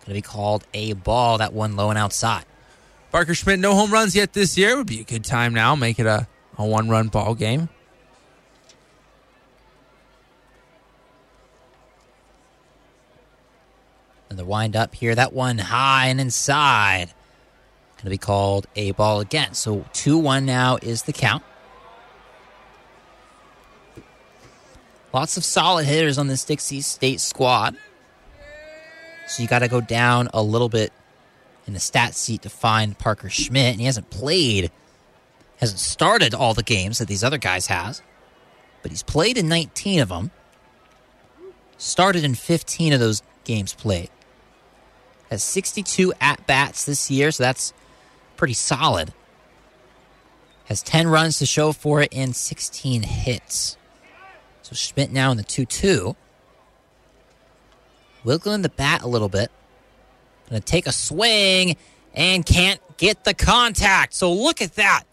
going 0.00 0.08
to 0.08 0.14
be 0.14 0.22
called 0.22 0.66
a 0.74 0.94
ball. 0.94 1.38
That 1.38 1.52
one 1.52 1.76
low 1.76 1.90
and 1.90 1.98
outside. 1.98 2.44
Parker 3.12 3.34
Schmidt, 3.34 3.60
no 3.60 3.74
home 3.74 3.92
runs 3.92 4.16
yet 4.16 4.32
this 4.32 4.58
year. 4.58 4.76
Would 4.76 4.86
be 4.86 5.00
a 5.00 5.04
good 5.04 5.24
time 5.24 5.54
now. 5.54 5.76
Make 5.76 5.98
it 5.98 6.06
a, 6.06 6.26
a 6.58 6.66
one 6.66 6.88
run 6.88 7.08
ball 7.08 7.34
game. 7.34 7.68
And 14.32 14.38
the 14.38 14.46
wind 14.46 14.76
up 14.76 14.94
here, 14.94 15.14
that 15.14 15.34
one 15.34 15.58
high 15.58 16.06
and 16.06 16.18
inside. 16.18 17.08
Going 17.96 18.04
to 18.04 18.08
be 18.08 18.16
called 18.16 18.66
a 18.74 18.92
ball 18.92 19.20
again. 19.20 19.52
So 19.52 19.84
2 19.92 20.16
1 20.16 20.46
now 20.46 20.78
is 20.80 21.02
the 21.02 21.12
count. 21.12 21.42
Lots 25.12 25.36
of 25.36 25.44
solid 25.44 25.84
hitters 25.84 26.16
on 26.16 26.28
this 26.28 26.46
Dixie 26.46 26.80
State 26.80 27.20
squad. 27.20 27.76
So 29.26 29.42
you 29.42 29.50
got 29.50 29.58
to 29.58 29.68
go 29.68 29.82
down 29.82 30.30
a 30.32 30.42
little 30.42 30.70
bit 30.70 30.94
in 31.66 31.74
the 31.74 31.80
stat 31.80 32.14
sheet 32.14 32.40
to 32.40 32.48
find 32.48 32.98
Parker 32.98 33.28
Schmidt. 33.28 33.72
And 33.72 33.80
he 33.80 33.84
hasn't 33.84 34.08
played, 34.08 34.70
hasn't 35.58 35.78
started 35.78 36.32
all 36.32 36.54
the 36.54 36.62
games 36.62 37.00
that 37.00 37.06
these 37.06 37.22
other 37.22 37.36
guys 37.36 37.66
has, 37.66 38.00
but 38.80 38.92
he's 38.92 39.02
played 39.02 39.36
in 39.36 39.46
19 39.46 40.00
of 40.00 40.08
them. 40.08 40.30
Started 41.76 42.24
in 42.24 42.34
15 42.34 42.94
of 42.94 43.00
those 43.00 43.22
games 43.44 43.74
played. 43.74 44.08
Has 45.32 45.42
62 45.42 46.12
at 46.20 46.46
bats 46.46 46.84
this 46.84 47.10
year, 47.10 47.30
so 47.30 47.44
that's 47.44 47.72
pretty 48.36 48.52
solid. 48.52 49.14
Has 50.66 50.82
10 50.82 51.08
runs 51.08 51.38
to 51.38 51.46
show 51.46 51.72
for 51.72 52.02
it 52.02 52.12
and 52.12 52.36
16 52.36 53.02
hits. 53.02 53.78
So 54.60 54.74
Schmidt 54.74 55.10
now 55.10 55.30
in 55.30 55.38
the 55.38 55.42
2 55.42 55.64
2. 55.64 56.14
Wiggling 58.24 58.60
the 58.60 58.68
bat 58.68 59.00
a 59.00 59.08
little 59.08 59.30
bit. 59.30 59.50
To 60.50 60.60
take 60.60 60.86
a 60.86 60.92
swing 60.92 61.78
and 62.12 62.44
can't 62.44 62.82
get 62.98 63.24
the 63.24 63.32
contact. 63.32 64.12
So 64.12 64.30
look 64.34 64.60
at 64.60 64.74
that. 64.74 65.04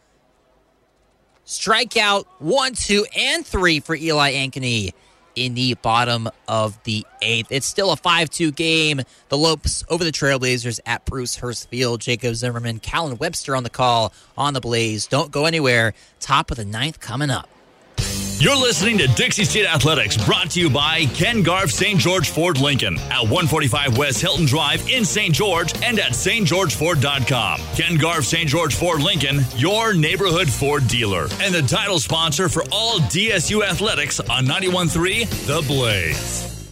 Strikeout 1.46 2.26
one, 2.40 2.74
two, 2.74 3.06
and 3.16 3.46
three 3.46 3.80
for 3.80 3.96
Eli 3.96 4.34
Ankeny 4.34 4.92
in 5.36 5.54
the 5.54 5.74
bottom 5.76 6.30
of 6.48 6.82
the 6.84 7.06
eighth. 7.22 7.52
It's 7.52 7.68
still 7.68 7.92
a 7.92 7.96
5 7.96 8.30
2 8.30 8.52
game. 8.52 9.02
The 9.30 9.38
Lopes 9.38 9.84
over 9.90 10.04
the 10.04 10.12
Trailblazers 10.12 10.80
at 10.86 11.06
Bruce 11.06 11.38
Hurst 11.38 11.70
Field. 11.70 12.02
Jacob 12.02 12.36
Zimmerman, 12.36 12.80
Callan 12.80 13.18
Webster 13.18 13.56
on 13.56 13.64
the 13.64 13.70
call 13.70 14.14
on 14.38 14.54
the 14.54 14.62
Blaze. 14.62 15.08
Don't 15.08 15.32
go 15.32 15.46
anywhere. 15.46 15.94
Top 16.20 16.52
of 16.52 16.58
the 16.58 16.66
ninth 16.66 17.00
coming 17.00 17.30
up. 17.30 17.50
You're 18.42 18.56
listening 18.56 18.98
to 19.00 19.08
Dixie 19.08 19.44
State 19.44 19.66
Athletics, 19.66 20.16
brought 20.16 20.52
to 20.52 20.62
you 20.62 20.70
by 20.70 21.04
Ken 21.08 21.44
Garff 21.44 21.72
St. 21.72 22.00
George 22.00 22.30
Ford 22.30 22.58
Lincoln 22.58 22.98
at 22.98 23.24
145 23.24 23.98
West 23.98 24.22
Hilton 24.22 24.46
Drive 24.46 24.88
in 24.90 25.04
St. 25.04 25.36
George 25.36 25.74
and 25.84 26.00
at 26.00 26.14
stgeorgeford.com. 26.14 27.60
Ken 27.76 27.98
Garff 27.98 28.24
St. 28.24 28.48
George 28.48 28.76
Ford 28.76 29.02
Lincoln, 29.02 29.42
your 29.58 29.94
neighborhood 29.94 30.50
Ford 30.50 30.88
dealer, 30.88 31.28
and 31.42 31.54
the 31.54 31.64
title 31.64 32.00
sponsor 32.00 32.48
for 32.48 32.64
all 32.72 33.00
DSU 33.00 33.62
athletics 33.62 34.22
on 34.22 34.46
91.3 34.46 35.28
The 35.46 35.62
Blaze. 35.68 36.72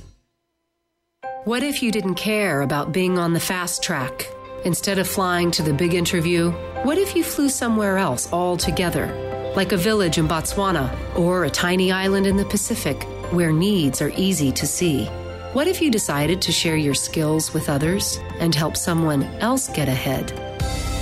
What 1.44 1.64
if 1.64 1.84
you 1.84 1.92
didn't 1.92 2.16
care 2.16 2.62
about 2.62 2.94
being 2.94 3.20
on 3.20 3.34
the 3.34 3.42
fast 3.42 3.84
track? 3.84 4.32
Instead 4.64 5.00
of 5.00 5.08
flying 5.08 5.52
to 5.52 5.64
the 5.64 5.74
big 5.74 5.94
interview, 5.94 6.52
what 6.84 6.98
if 6.98 7.14
you 7.14 7.26
flew 7.26 7.50
somewhere 7.50 7.98
else 7.98 8.32
altogether? 8.32 9.26
Like 9.58 9.72
a 9.72 9.77
village 9.77 10.19
in 10.19 10.27
Botswana 10.27 10.88
or 11.18 11.45
a 11.45 11.50
tiny 11.50 11.92
island 11.92 12.27
in 12.27 12.38
the 12.38 12.45
Pacific 12.45 13.03
where 13.32 13.52
needs 13.52 14.03
are 14.03 14.11
easy 14.16 14.52
to 14.52 14.68
see. 14.68 15.06
What 15.53 15.68
if 15.68 15.82
you 15.82 15.90
decided 15.90 16.42
to 16.44 16.52
share 16.52 16.77
your 16.77 16.94
skills 16.94 17.53
with 17.56 17.68
others 17.68 18.19
and 18.40 18.53
help 18.53 18.77
someone 18.77 19.24
else 19.42 19.68
get 19.69 19.90
ahead? 19.90 20.32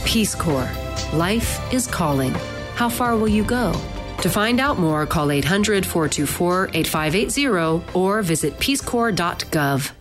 Peace 0.05 0.33
Corps. 0.33 0.71
Life 1.13 1.59
is 1.73 1.85
calling. 1.85 2.33
How 2.75 2.87
far 2.87 3.17
will 3.17 3.27
you 3.27 3.43
go? 3.43 3.73
To 4.21 4.29
find 4.29 4.61
out 4.61 4.79
more, 4.79 5.05
call 5.05 5.31
800 5.31 5.85
424 5.85 6.69
8580 6.73 7.93
or 7.93 8.21
visit 8.21 8.57
peacecorps.gov. 8.57 9.91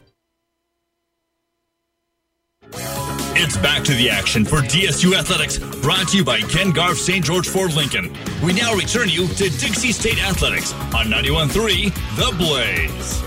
It's 3.36 3.56
back 3.56 3.82
to 3.84 3.94
the 3.94 4.08
action 4.10 4.44
for 4.44 4.58
DSU 4.58 5.18
Athletics, 5.18 5.58
brought 5.82 6.06
to 6.08 6.16
you 6.16 6.24
by 6.24 6.40
Ken 6.42 6.70
Garff 6.70 6.96
St. 6.96 7.24
George 7.24 7.48
Ford 7.48 7.74
Lincoln. 7.74 8.16
We 8.44 8.52
now 8.52 8.74
return 8.74 9.08
you 9.08 9.26
to 9.26 9.50
Dixie 9.50 9.90
State 9.90 10.22
Athletics 10.22 10.72
on 10.94 11.06
91.3 11.06 11.92
The 12.14 12.32
Blaze. 12.38 13.22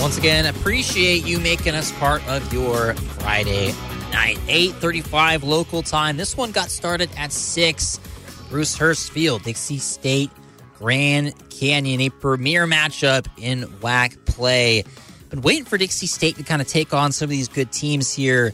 Once 0.00 0.16
again, 0.16 0.46
appreciate 0.46 1.26
you 1.26 1.38
making 1.38 1.74
us 1.74 1.92
part 1.92 2.26
of 2.26 2.50
your 2.54 2.94
Friday 2.94 3.74
night. 4.12 4.38
8.35 4.46 5.42
local 5.42 5.82
time. 5.82 6.16
This 6.16 6.38
one 6.38 6.52
got 6.52 6.70
started 6.70 7.10
at 7.18 7.32
6. 7.32 8.00
Bruce 8.48 8.74
Hurst 8.78 9.12
Field, 9.12 9.42
Dixie 9.42 9.76
State, 9.76 10.30
Grand 10.78 11.34
Canyon, 11.50 12.00
a 12.00 12.08
premier 12.08 12.66
matchup 12.66 13.26
in 13.36 13.64
WAC 13.82 14.24
play. 14.24 14.84
Been 15.30 15.42
waiting 15.42 15.64
for 15.64 15.78
Dixie 15.78 16.08
State 16.08 16.36
to 16.36 16.42
kind 16.42 16.60
of 16.60 16.66
take 16.66 16.92
on 16.92 17.12
some 17.12 17.26
of 17.26 17.30
these 17.30 17.46
good 17.46 17.70
teams 17.70 18.12
here 18.12 18.52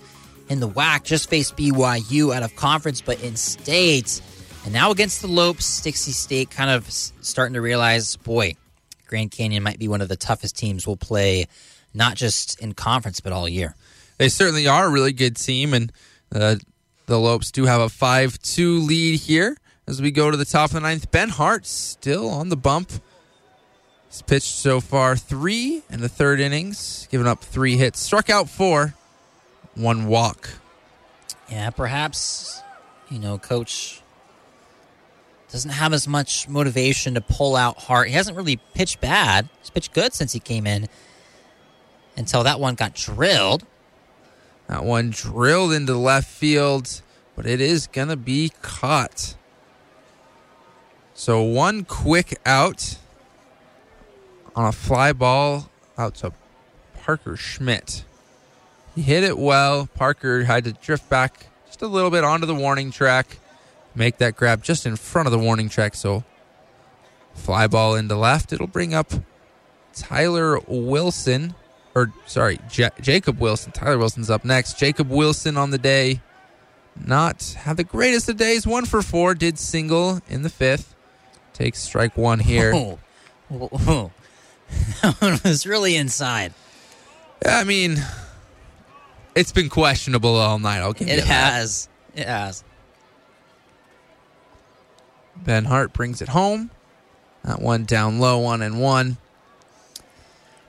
in 0.50 0.60
the 0.60 0.68
WAC. 0.68 1.04
Just 1.04 1.30
faced 1.30 1.56
BYU 1.56 2.34
out 2.34 2.42
of 2.42 2.54
conference, 2.54 3.00
but 3.00 3.22
in 3.22 3.34
state. 3.34 4.20
And 4.64 4.74
now 4.74 4.90
against 4.90 5.22
the 5.22 5.26
Lopes, 5.26 5.80
Dixie 5.80 6.12
State 6.12 6.50
kind 6.50 6.68
of 6.70 6.90
starting 6.90 7.54
to 7.54 7.62
realize, 7.62 8.16
boy, 8.16 8.56
Grand 9.06 9.30
Canyon 9.30 9.62
might 9.62 9.78
be 9.78 9.88
one 9.88 10.02
of 10.02 10.08
the 10.08 10.16
toughest 10.16 10.58
teams 10.58 10.86
we'll 10.86 10.98
play, 10.98 11.46
not 11.94 12.14
just 12.14 12.60
in 12.60 12.74
conference, 12.74 13.20
but 13.20 13.32
all 13.32 13.48
year. 13.48 13.74
They 14.18 14.28
certainly 14.28 14.68
are 14.68 14.86
a 14.86 14.90
really 14.90 15.12
good 15.12 15.36
team, 15.36 15.72
and 15.72 15.90
uh, 16.34 16.56
the 17.06 17.18
Lopes 17.18 17.52
do 17.52 17.64
have 17.64 17.80
a 17.80 17.88
5 17.88 18.38
2 18.38 18.80
lead 18.80 19.20
here 19.20 19.56
as 19.88 20.02
we 20.02 20.10
go 20.10 20.30
to 20.30 20.36
the 20.36 20.44
top 20.44 20.70
of 20.70 20.74
the 20.74 20.80
ninth. 20.80 21.10
Ben 21.10 21.30
Hart 21.30 21.64
still 21.64 22.28
on 22.28 22.50
the 22.50 22.56
bump. 22.56 22.92
He's 24.16 24.22
pitched 24.22 24.54
so 24.54 24.80
far 24.80 25.14
three 25.14 25.82
in 25.90 26.00
the 26.00 26.08
third 26.08 26.40
innings, 26.40 27.06
given 27.10 27.26
up 27.26 27.44
three 27.44 27.76
hits, 27.76 28.00
struck 28.00 28.30
out 28.30 28.48
four, 28.48 28.94
one 29.74 30.06
walk. 30.06 30.48
Yeah, 31.50 31.68
perhaps, 31.68 32.62
you 33.10 33.18
know, 33.18 33.36
coach 33.36 34.00
doesn't 35.52 35.72
have 35.72 35.92
as 35.92 36.08
much 36.08 36.48
motivation 36.48 37.12
to 37.12 37.20
pull 37.20 37.56
out 37.56 37.76
Hart. 37.76 38.08
He 38.08 38.14
hasn't 38.14 38.38
really 38.38 38.56
pitched 38.72 39.02
bad. 39.02 39.50
He's 39.60 39.68
pitched 39.68 39.92
good 39.92 40.14
since 40.14 40.32
he 40.32 40.40
came 40.40 40.66
in 40.66 40.88
until 42.16 42.42
that 42.42 42.58
one 42.58 42.74
got 42.74 42.94
drilled. 42.94 43.66
That 44.68 44.82
one 44.82 45.10
drilled 45.10 45.74
into 45.74 45.94
left 45.94 46.30
field, 46.30 47.02
but 47.34 47.44
it 47.44 47.60
is 47.60 47.86
going 47.86 48.08
to 48.08 48.16
be 48.16 48.50
caught. 48.62 49.34
So 51.12 51.42
one 51.42 51.84
quick 51.84 52.40
out 52.46 52.96
on 54.56 54.66
a 54.66 54.72
fly 54.72 55.12
ball 55.12 55.70
out 55.96 56.16
to 56.16 56.32
Parker 57.02 57.36
Schmidt. 57.36 58.04
He 58.94 59.02
hit 59.02 59.22
it 59.22 59.38
well. 59.38 59.88
Parker 59.94 60.44
had 60.44 60.64
to 60.64 60.72
drift 60.72 61.08
back 61.08 61.46
just 61.66 61.82
a 61.82 61.86
little 61.86 62.10
bit 62.10 62.24
onto 62.24 62.46
the 62.46 62.54
warning 62.54 62.90
track, 62.90 63.38
make 63.94 64.16
that 64.18 64.34
grab 64.34 64.64
just 64.64 64.86
in 64.86 64.96
front 64.96 65.28
of 65.28 65.32
the 65.32 65.38
warning 65.38 65.68
track. 65.68 65.94
So 65.94 66.24
fly 67.34 67.66
ball 67.66 67.94
into 67.94 68.16
left. 68.16 68.52
It'll 68.52 68.66
bring 68.66 68.94
up 68.94 69.12
Tyler 69.94 70.58
Wilson, 70.66 71.54
or 71.94 72.12
sorry, 72.24 72.58
Ja- 72.72 72.88
Jacob 73.00 73.38
Wilson. 73.38 73.72
Tyler 73.72 73.98
Wilson's 73.98 74.30
up 74.30 74.44
next. 74.44 74.78
Jacob 74.78 75.10
Wilson 75.10 75.56
on 75.58 75.70
the 75.70 75.78
day, 75.78 76.22
not 76.96 77.56
have 77.60 77.76
the 77.76 77.84
greatest 77.84 78.28
of 78.30 78.38
days. 78.38 78.66
One 78.66 78.86
for 78.86 79.02
four, 79.02 79.34
did 79.34 79.58
single 79.58 80.20
in 80.28 80.42
the 80.42 80.48
fifth. 80.50 80.94
Takes 81.52 81.80
strike 81.80 82.16
one 82.16 82.38
here. 82.40 82.72
Oh, 82.74 82.98
oh, 83.52 83.68
oh. 83.72 84.10
that 85.02 85.16
one 85.20 85.38
was 85.44 85.66
really 85.66 85.96
inside. 85.96 86.52
I 87.44 87.64
mean, 87.64 87.96
it's 89.34 89.52
been 89.52 89.68
questionable 89.68 90.34
all 90.36 90.58
night. 90.58 90.78
I'll 90.78 90.92
give 90.92 91.08
you 91.08 91.14
It 91.14 91.18
that. 91.18 91.26
has. 91.26 91.88
It 92.14 92.26
has. 92.26 92.64
Ben 95.36 95.64
Hart 95.66 95.92
brings 95.92 96.22
it 96.22 96.28
home. 96.28 96.70
That 97.44 97.60
one 97.60 97.84
down 97.84 98.18
low, 98.18 98.38
one 98.38 98.62
and 98.62 98.80
one. 98.80 99.18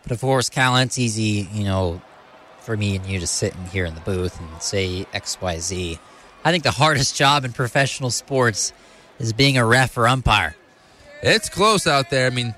But 0.04 0.12
of 0.12 0.22
course, 0.22 0.50
Cal, 0.50 0.76
it's 0.78 1.00
easy, 1.00 1.50
you 1.52 1.64
know, 1.64 2.02
for 2.60 2.78
me 2.78 2.96
and 2.96 3.06
you 3.06 3.20
to 3.20 3.28
sit 3.28 3.56
in 3.56 3.66
here 3.66 3.86
in 3.86 3.96
the 3.96 4.02
booth 4.02 4.40
and 4.40 4.62
say 4.62 5.06
XYZ. 5.14 6.00
I 6.46 6.52
think 6.52 6.64
the 6.64 6.72
hardest 6.72 7.16
job 7.16 7.46
in 7.46 7.54
professional 7.54 8.10
sports 8.12 8.74
is 9.20 9.34
being 9.34 9.58
a 9.58 9.66
ref 9.66 9.98
or 9.98 10.08
umpire. 10.08 10.56
It's 11.24 11.50
close 11.50 11.88
out 11.88 12.10
there. 12.10 12.28
I 12.28 12.30
mean, 12.30 12.54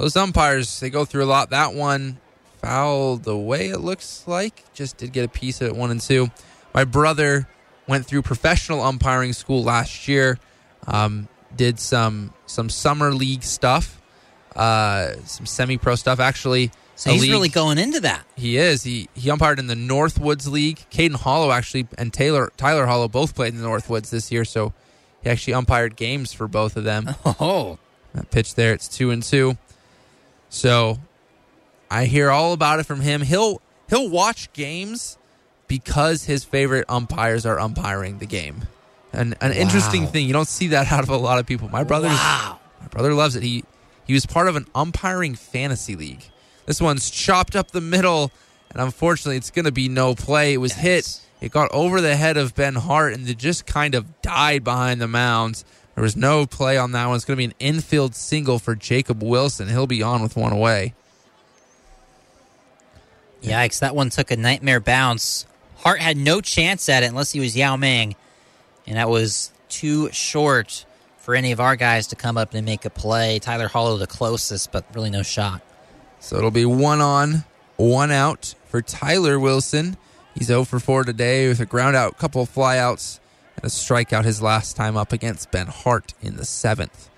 those 0.00 0.16
umpires, 0.16 0.80
they 0.80 0.90
go 0.90 1.04
through 1.04 1.24
a 1.24 1.26
lot. 1.26 1.50
That 1.50 1.74
one 1.74 2.18
fouled 2.62 3.26
away, 3.26 3.68
it 3.68 3.80
looks 3.80 4.24
like. 4.26 4.64
Just 4.74 4.96
did 4.96 5.12
get 5.12 5.24
a 5.24 5.28
piece 5.28 5.60
of 5.60 5.68
it, 5.68 5.76
one 5.76 5.90
and 5.90 6.00
two. 6.00 6.30
My 6.74 6.84
brother 6.84 7.48
went 7.86 8.06
through 8.06 8.22
professional 8.22 8.80
umpiring 8.82 9.32
school 9.32 9.62
last 9.62 10.08
year. 10.08 10.38
Um, 10.86 11.28
did 11.54 11.78
some 11.78 12.32
some 12.46 12.70
summer 12.70 13.12
league 13.12 13.42
stuff, 13.42 14.00
uh, 14.56 15.14
some 15.24 15.46
semi 15.46 15.76
pro 15.76 15.96
stuff. 15.96 16.20
Actually, 16.20 16.70
So 16.94 17.10
he's 17.10 17.22
league- 17.22 17.30
really 17.32 17.48
going 17.48 17.76
into 17.78 18.00
that. 18.00 18.24
He 18.36 18.56
is. 18.56 18.82
He 18.84 19.08
he 19.14 19.28
umpired 19.30 19.58
in 19.58 19.66
the 19.66 19.74
Northwoods 19.74 20.46
League. 20.50 20.84
Caden 20.90 21.16
Hollow 21.16 21.50
actually 21.50 21.88
and 21.98 22.12
Taylor 22.12 22.52
Tyler 22.56 22.86
Hollow 22.86 23.08
both 23.08 23.34
played 23.34 23.52
in 23.54 23.60
the 23.60 23.66
Northwoods 23.68 24.10
this 24.10 24.30
year, 24.32 24.44
so 24.44 24.72
he 25.22 25.28
actually 25.28 25.52
umpired 25.54 25.96
games 25.96 26.32
for 26.32 26.46
both 26.48 26.76
of 26.76 26.84
them. 26.84 27.14
Oh, 27.40 27.78
that 28.14 28.30
pitch 28.30 28.54
there, 28.54 28.72
it's 28.72 28.88
two 28.88 29.10
and 29.10 29.22
two. 29.22 29.56
So 30.50 30.98
I 31.90 32.04
hear 32.04 32.30
all 32.30 32.52
about 32.52 32.80
it 32.80 32.84
from 32.86 33.00
him. 33.00 33.22
He'll 33.22 33.62
he'll 33.88 34.08
watch 34.10 34.52
games 34.52 35.16
because 35.68 36.24
his 36.24 36.44
favorite 36.44 36.84
umpires 36.88 37.46
are 37.46 37.58
umpiring 37.58 38.18
the 38.18 38.26
game. 38.26 38.66
And 39.12 39.34
an 39.40 39.52
interesting 39.52 40.06
thing, 40.06 40.26
you 40.26 40.32
don't 40.32 40.46
see 40.48 40.68
that 40.68 40.92
out 40.92 41.02
of 41.02 41.08
a 41.08 41.16
lot 41.16 41.38
of 41.38 41.46
people. 41.46 41.68
My 41.68 41.84
brother's 41.84 42.10
Wow. 42.12 42.58
my 42.80 42.86
brother 42.88 43.14
loves 43.14 43.36
it. 43.36 43.42
He 43.42 43.64
he 44.06 44.12
was 44.12 44.26
part 44.26 44.48
of 44.48 44.56
an 44.56 44.66
umpiring 44.74 45.34
fantasy 45.34 45.96
league. 45.96 46.24
This 46.66 46.80
one's 46.80 47.10
chopped 47.10 47.56
up 47.56 47.70
the 47.70 47.80
middle, 47.80 48.30
and 48.70 48.82
unfortunately, 48.82 49.36
it's 49.36 49.50
going 49.50 49.64
to 49.64 49.72
be 49.72 49.88
no 49.88 50.14
play. 50.14 50.54
It 50.54 50.58
was 50.58 50.74
hit. 50.74 51.20
It 51.40 51.50
got 51.52 51.70
over 51.72 52.00
the 52.00 52.16
head 52.16 52.36
of 52.36 52.54
Ben 52.54 52.74
Hart, 52.74 53.14
and 53.14 53.28
it 53.28 53.38
just 53.38 53.66
kind 53.66 53.94
of 53.94 54.20
died 54.20 54.62
behind 54.62 55.00
the 55.00 55.08
mounds. 55.08 55.64
There 56.00 56.04
was 56.04 56.16
no 56.16 56.46
play 56.46 56.78
on 56.78 56.92
that 56.92 57.08
one. 57.08 57.16
It's 57.16 57.26
going 57.26 57.36
to 57.36 57.40
be 57.40 57.44
an 57.44 57.54
infield 57.58 58.14
single 58.14 58.58
for 58.58 58.74
Jacob 58.74 59.22
Wilson. 59.22 59.68
He'll 59.68 59.86
be 59.86 60.02
on 60.02 60.22
with 60.22 60.34
one 60.34 60.50
away. 60.50 60.94
Yikes, 63.42 63.80
that 63.80 63.94
one 63.94 64.08
took 64.08 64.30
a 64.30 64.36
nightmare 64.38 64.80
bounce. 64.80 65.44
Hart 65.76 66.00
had 66.00 66.16
no 66.16 66.40
chance 66.40 66.88
at 66.88 67.02
it 67.02 67.10
unless 67.10 67.32
he 67.32 67.40
was 67.40 67.54
Yao 67.54 67.76
Ming, 67.76 68.16
and 68.86 68.96
that 68.96 69.10
was 69.10 69.52
too 69.68 70.10
short 70.10 70.86
for 71.18 71.34
any 71.34 71.52
of 71.52 71.60
our 71.60 71.76
guys 71.76 72.06
to 72.06 72.16
come 72.16 72.38
up 72.38 72.54
and 72.54 72.64
make 72.64 72.86
a 72.86 72.90
play. 72.90 73.38
Tyler 73.38 73.68
Hollow 73.68 73.98
the 73.98 74.06
closest, 74.06 74.72
but 74.72 74.86
really 74.94 75.10
no 75.10 75.22
shot. 75.22 75.60
So 76.18 76.38
it'll 76.38 76.50
be 76.50 76.64
one 76.64 77.02
on, 77.02 77.44
one 77.76 78.10
out 78.10 78.54
for 78.68 78.80
Tyler 78.80 79.38
Wilson. 79.38 79.98
He's 80.34 80.46
0 80.46 80.64
for 80.64 80.80
4 80.80 81.04
today 81.04 81.46
with 81.48 81.60
a 81.60 81.66
ground 81.66 81.94
out, 81.94 82.16
couple 82.16 82.46
flyouts, 82.46 83.20
and 83.62 83.64
a 83.64 83.68
strikeout 83.72 84.24
his 84.24 84.40
last 84.42 84.76
time 84.76 84.96
up 84.96 85.12
against 85.12 85.50
Ben 85.50 85.66
Hart 85.66 86.14
in 86.22 86.36
the 86.36 86.44
seventh. 86.44 87.08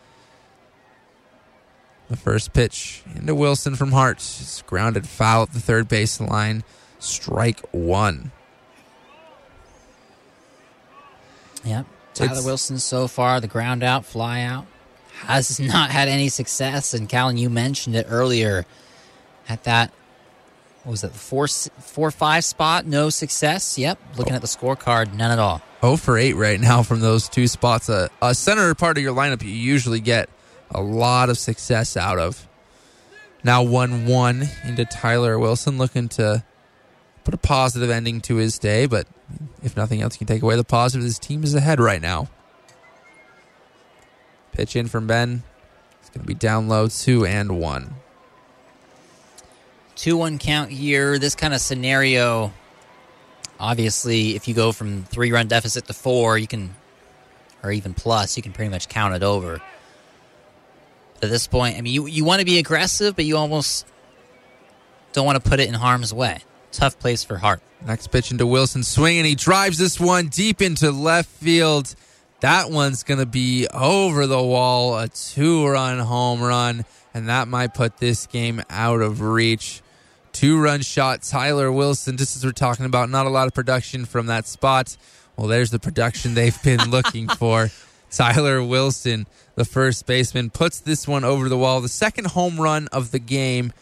The 2.08 2.16
first 2.16 2.52
pitch 2.52 3.02
into 3.14 3.34
Wilson 3.34 3.74
from 3.76 3.92
Hart. 3.92 4.18
is 4.18 4.62
grounded 4.66 5.08
foul 5.08 5.42
at 5.44 5.52
the 5.52 5.60
third 5.60 5.88
base 5.88 6.20
line. 6.20 6.62
Strike 6.98 7.60
one. 7.72 8.32
Yep. 11.64 11.86
Tyler 12.14 12.30
It's- 12.32 12.44
Wilson 12.44 12.78
so 12.78 13.08
far, 13.08 13.40
the 13.40 13.46
ground 13.48 13.82
out, 13.82 14.04
fly 14.04 14.42
out, 14.42 14.66
has 15.26 15.58
not 15.60 15.90
had 15.90 16.08
any 16.08 16.28
success. 16.28 16.92
And 16.92 17.08
Callan, 17.08 17.38
you 17.38 17.48
mentioned 17.48 17.96
it 17.96 18.06
earlier 18.08 18.66
at 19.48 19.64
that, 19.64 19.92
what 20.84 20.90
was 20.90 21.04
it, 21.04 21.12
the 21.12 21.18
four, 21.18 21.46
four, 21.46 22.10
five 22.10 22.44
spot? 22.44 22.86
No 22.86 23.08
success. 23.08 23.78
Yep. 23.78 23.98
Looking 24.16 24.34
at 24.34 24.40
the 24.40 24.48
scorecard, 24.48 25.14
none 25.14 25.30
at 25.30 25.38
all. 25.38 25.62
0 25.80 25.96
for 25.96 26.18
8 26.18 26.34
right 26.34 26.60
now 26.60 26.82
from 26.82 27.00
those 27.00 27.28
two 27.28 27.46
spots. 27.46 27.88
A, 27.88 28.10
a 28.20 28.34
center 28.34 28.74
part 28.74 28.96
of 28.98 29.02
your 29.02 29.14
lineup 29.14 29.42
you 29.42 29.50
usually 29.50 30.00
get 30.00 30.28
a 30.70 30.80
lot 30.80 31.28
of 31.28 31.38
success 31.38 31.96
out 31.96 32.18
of. 32.18 32.48
Now 33.44 33.62
1 33.62 34.06
1 34.06 34.48
into 34.64 34.84
Tyler 34.84 35.38
Wilson, 35.38 35.78
looking 35.78 36.08
to 36.10 36.44
put 37.24 37.34
a 37.34 37.38
positive 37.38 37.90
ending 37.90 38.20
to 38.22 38.36
his 38.36 38.58
day, 38.58 38.86
but 38.86 39.06
if 39.62 39.76
nothing 39.76 40.02
else, 40.02 40.14
you 40.14 40.18
can 40.18 40.26
take 40.26 40.42
away 40.42 40.56
the 40.56 40.64
positive. 40.64 41.04
His 41.04 41.18
team 41.18 41.44
is 41.44 41.54
ahead 41.54 41.80
right 41.80 42.00
now. 42.02 42.28
Pitch 44.52 44.76
in 44.76 44.86
from 44.86 45.06
Ben. 45.06 45.42
It's 46.00 46.10
going 46.10 46.22
to 46.22 46.26
be 46.26 46.34
down 46.34 46.68
low, 46.68 46.88
2 46.88 47.24
and 47.24 47.58
1. 47.58 47.94
2 50.02 50.16
1 50.16 50.38
count 50.38 50.72
here. 50.72 51.16
This 51.16 51.36
kind 51.36 51.54
of 51.54 51.60
scenario, 51.60 52.52
obviously, 53.60 54.34
if 54.34 54.48
you 54.48 54.54
go 54.54 54.72
from 54.72 55.04
three 55.04 55.30
run 55.30 55.46
deficit 55.46 55.86
to 55.86 55.92
four, 55.92 56.36
you 56.36 56.48
can, 56.48 56.74
or 57.62 57.70
even 57.70 57.94
plus, 57.94 58.36
you 58.36 58.42
can 58.42 58.50
pretty 58.50 58.68
much 58.68 58.88
count 58.88 59.14
it 59.14 59.22
over. 59.22 59.62
At 61.22 61.30
this 61.30 61.46
point, 61.46 61.78
I 61.78 61.82
mean, 61.82 61.94
you, 61.94 62.06
you 62.06 62.24
want 62.24 62.40
to 62.40 62.44
be 62.44 62.58
aggressive, 62.58 63.14
but 63.14 63.26
you 63.26 63.36
almost 63.36 63.86
don't 65.12 65.24
want 65.24 65.40
to 65.40 65.48
put 65.48 65.60
it 65.60 65.68
in 65.68 65.74
harm's 65.74 66.12
way. 66.12 66.40
Tough 66.72 66.98
place 66.98 67.22
for 67.22 67.38
Hart. 67.38 67.62
Next 67.86 68.08
pitch 68.08 68.32
into 68.32 68.44
Wilson 68.44 68.82
swing, 68.82 69.18
and 69.18 69.26
he 69.26 69.36
drives 69.36 69.78
this 69.78 70.00
one 70.00 70.26
deep 70.26 70.60
into 70.60 70.90
left 70.90 71.28
field. 71.28 71.94
That 72.40 72.72
one's 72.72 73.04
going 73.04 73.20
to 73.20 73.26
be 73.26 73.68
over 73.68 74.26
the 74.26 74.42
wall, 74.42 74.98
a 74.98 75.06
two 75.06 75.64
run 75.64 76.00
home 76.00 76.42
run, 76.42 76.84
and 77.14 77.28
that 77.28 77.46
might 77.46 77.72
put 77.72 77.98
this 77.98 78.26
game 78.26 78.62
out 78.68 79.00
of 79.00 79.20
reach. 79.20 79.80
Two 80.32 80.60
run 80.60 80.80
shot, 80.80 81.22
Tyler 81.22 81.70
Wilson, 81.70 82.16
just 82.16 82.36
as 82.36 82.44
we're 82.44 82.52
talking 82.52 82.86
about, 82.86 83.10
not 83.10 83.26
a 83.26 83.30
lot 83.30 83.46
of 83.46 83.54
production 83.54 84.06
from 84.06 84.26
that 84.26 84.46
spot. 84.46 84.96
Well, 85.36 85.46
there's 85.46 85.70
the 85.70 85.78
production 85.78 86.34
they've 86.34 86.60
been 86.62 86.80
looking 86.90 87.28
for. 87.28 87.70
Tyler 88.10 88.62
Wilson, 88.62 89.26
the 89.54 89.64
first 89.64 90.06
baseman, 90.06 90.50
puts 90.50 90.80
this 90.80 91.06
one 91.08 91.24
over 91.24 91.48
the 91.48 91.56
wall. 91.56 91.80
The 91.80 91.88
second 91.88 92.28
home 92.28 92.60
run 92.60 92.88
of 92.88 93.10
the 93.10 93.18
game 93.18 93.72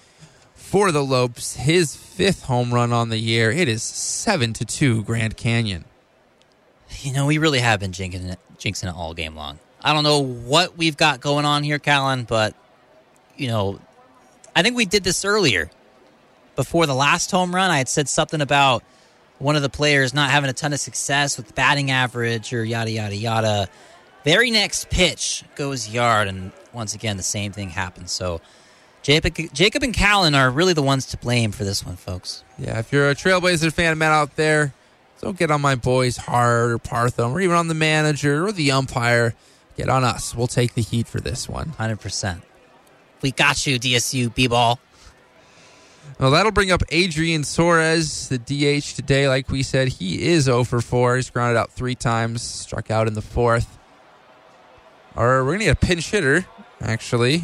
for 0.54 0.92
the 0.92 1.02
Lopes, 1.02 1.56
his 1.56 1.96
fifth 1.96 2.44
home 2.44 2.72
run 2.72 2.92
on 2.92 3.08
the 3.08 3.18
year. 3.18 3.50
It 3.50 3.68
is 3.68 3.82
seven 3.82 4.52
to 4.54 4.64
two 4.64 5.02
Grand 5.02 5.36
Canyon. 5.36 5.84
You 7.00 7.12
know, 7.12 7.26
we 7.26 7.38
really 7.38 7.60
have 7.60 7.80
been 7.80 7.92
jinxing 7.92 8.30
it, 8.30 8.38
jinxing 8.58 8.88
it 8.88 8.94
all 8.94 9.14
game 9.14 9.34
long. 9.34 9.58
I 9.82 9.92
don't 9.92 10.04
know 10.04 10.20
what 10.20 10.76
we've 10.76 10.96
got 10.96 11.20
going 11.20 11.44
on 11.44 11.64
here, 11.64 11.78
Callan, 11.78 12.24
but, 12.24 12.54
you 13.36 13.48
know, 13.48 13.80
I 14.54 14.62
think 14.62 14.76
we 14.76 14.84
did 14.84 15.02
this 15.02 15.24
earlier. 15.24 15.70
Before 16.60 16.84
the 16.84 16.94
last 16.94 17.30
home 17.30 17.54
run, 17.54 17.70
I 17.70 17.78
had 17.78 17.88
said 17.88 18.06
something 18.06 18.42
about 18.42 18.84
one 19.38 19.56
of 19.56 19.62
the 19.62 19.70
players 19.70 20.12
not 20.12 20.28
having 20.28 20.50
a 20.50 20.52
ton 20.52 20.74
of 20.74 20.78
success 20.78 21.38
with 21.38 21.54
batting 21.54 21.90
average 21.90 22.52
or 22.52 22.62
yada, 22.62 22.90
yada, 22.90 23.16
yada. 23.16 23.68
Very 24.24 24.50
next 24.50 24.90
pitch 24.90 25.42
goes 25.54 25.88
yard, 25.88 26.28
and 26.28 26.52
once 26.74 26.94
again, 26.94 27.16
the 27.16 27.22
same 27.22 27.50
thing 27.52 27.70
happens. 27.70 28.12
So, 28.12 28.42
Jacob, 29.00 29.34
Jacob 29.54 29.82
and 29.82 29.94
Callan 29.94 30.34
are 30.34 30.50
really 30.50 30.74
the 30.74 30.82
ones 30.82 31.06
to 31.06 31.16
blame 31.16 31.50
for 31.50 31.64
this 31.64 31.86
one, 31.86 31.96
folks. 31.96 32.44
Yeah, 32.58 32.78
if 32.78 32.92
you're 32.92 33.08
a 33.08 33.14
Trailblazer 33.14 33.72
fan, 33.72 33.96
man, 33.96 34.12
out 34.12 34.36
there, 34.36 34.74
don't 35.22 35.38
get 35.38 35.50
on 35.50 35.62
my 35.62 35.76
boys 35.76 36.18
hard 36.18 36.72
or 36.72 36.78
Portham 36.78 37.32
or 37.32 37.40
even 37.40 37.56
on 37.56 37.68
the 37.68 37.74
manager 37.74 38.46
or 38.46 38.52
the 38.52 38.70
umpire. 38.72 39.34
Get 39.78 39.88
on 39.88 40.04
us. 40.04 40.34
We'll 40.34 40.46
take 40.46 40.74
the 40.74 40.82
heat 40.82 41.08
for 41.08 41.22
this 41.22 41.48
one. 41.48 41.70
100%. 41.78 42.42
We 43.22 43.30
got 43.30 43.66
you, 43.66 43.80
DSU 43.80 44.34
B-ball. 44.34 44.78
Well, 46.18 46.30
that'll 46.30 46.52
bring 46.52 46.70
up 46.70 46.82
Adrian 46.90 47.44
Suarez, 47.44 48.28
the 48.28 48.38
DH 48.38 48.94
today. 48.94 49.28
Like 49.28 49.48
we 49.48 49.62
said, 49.62 49.88
he 49.88 50.28
is 50.28 50.44
0 50.44 50.64
for 50.64 50.80
4. 50.80 51.16
He's 51.16 51.30
grounded 51.30 51.56
out 51.56 51.70
three 51.72 51.94
times, 51.94 52.42
struck 52.42 52.90
out 52.90 53.06
in 53.06 53.14
the 53.14 53.22
fourth. 53.22 53.78
Or 55.16 55.44
we're 55.44 55.52
going 55.52 55.60
to 55.60 55.64
get 55.66 55.82
a 55.82 55.86
pinch 55.86 56.10
hitter, 56.10 56.46
actually. 56.80 57.42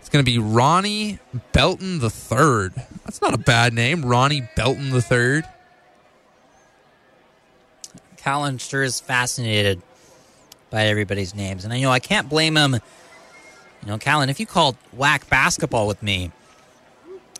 It's 0.00 0.08
going 0.10 0.24
to 0.24 0.30
be 0.30 0.38
Ronnie 0.38 1.18
Belton 1.52 1.98
the 1.98 2.10
third. 2.10 2.74
That's 3.04 3.22
not 3.22 3.34
a 3.34 3.38
bad 3.38 3.72
name, 3.72 4.04
Ronnie 4.04 4.48
Belton 4.54 4.90
the 4.90 5.02
third. 5.02 5.44
Sure 8.58 8.82
is 8.82 9.00
fascinated 9.00 9.82
by 10.70 10.86
everybody's 10.86 11.34
names. 11.34 11.64
And 11.64 11.74
I 11.74 11.80
know 11.80 11.90
I 11.90 11.98
can't 12.00 12.28
blame 12.28 12.56
him, 12.56 12.74
You 12.74 12.80
know, 13.88 13.98
Callan, 13.98 14.30
if 14.30 14.40
you 14.40 14.46
called 14.46 14.76
WAC 14.96 15.28
basketball 15.28 15.86
with 15.86 16.02
me, 16.02 16.32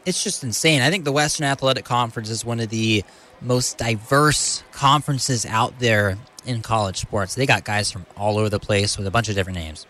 it's 0.06 0.22
just 0.22 0.44
insane. 0.44 0.82
I 0.82 0.90
think 0.90 1.04
the 1.04 1.12
Western 1.12 1.46
Athletic 1.46 1.84
Conference 1.84 2.30
is 2.30 2.44
one 2.44 2.60
of 2.60 2.68
the 2.68 3.04
most 3.40 3.78
diverse 3.78 4.62
conferences 4.72 5.44
out 5.46 5.78
there 5.78 6.18
in 6.46 6.62
college 6.62 6.98
sports. 6.98 7.34
They 7.34 7.46
got 7.46 7.64
guys 7.64 7.90
from 7.90 8.06
all 8.16 8.38
over 8.38 8.48
the 8.48 8.60
place 8.60 8.96
with 8.96 9.06
a 9.06 9.10
bunch 9.10 9.28
of 9.28 9.34
different 9.34 9.58
names. 9.58 9.86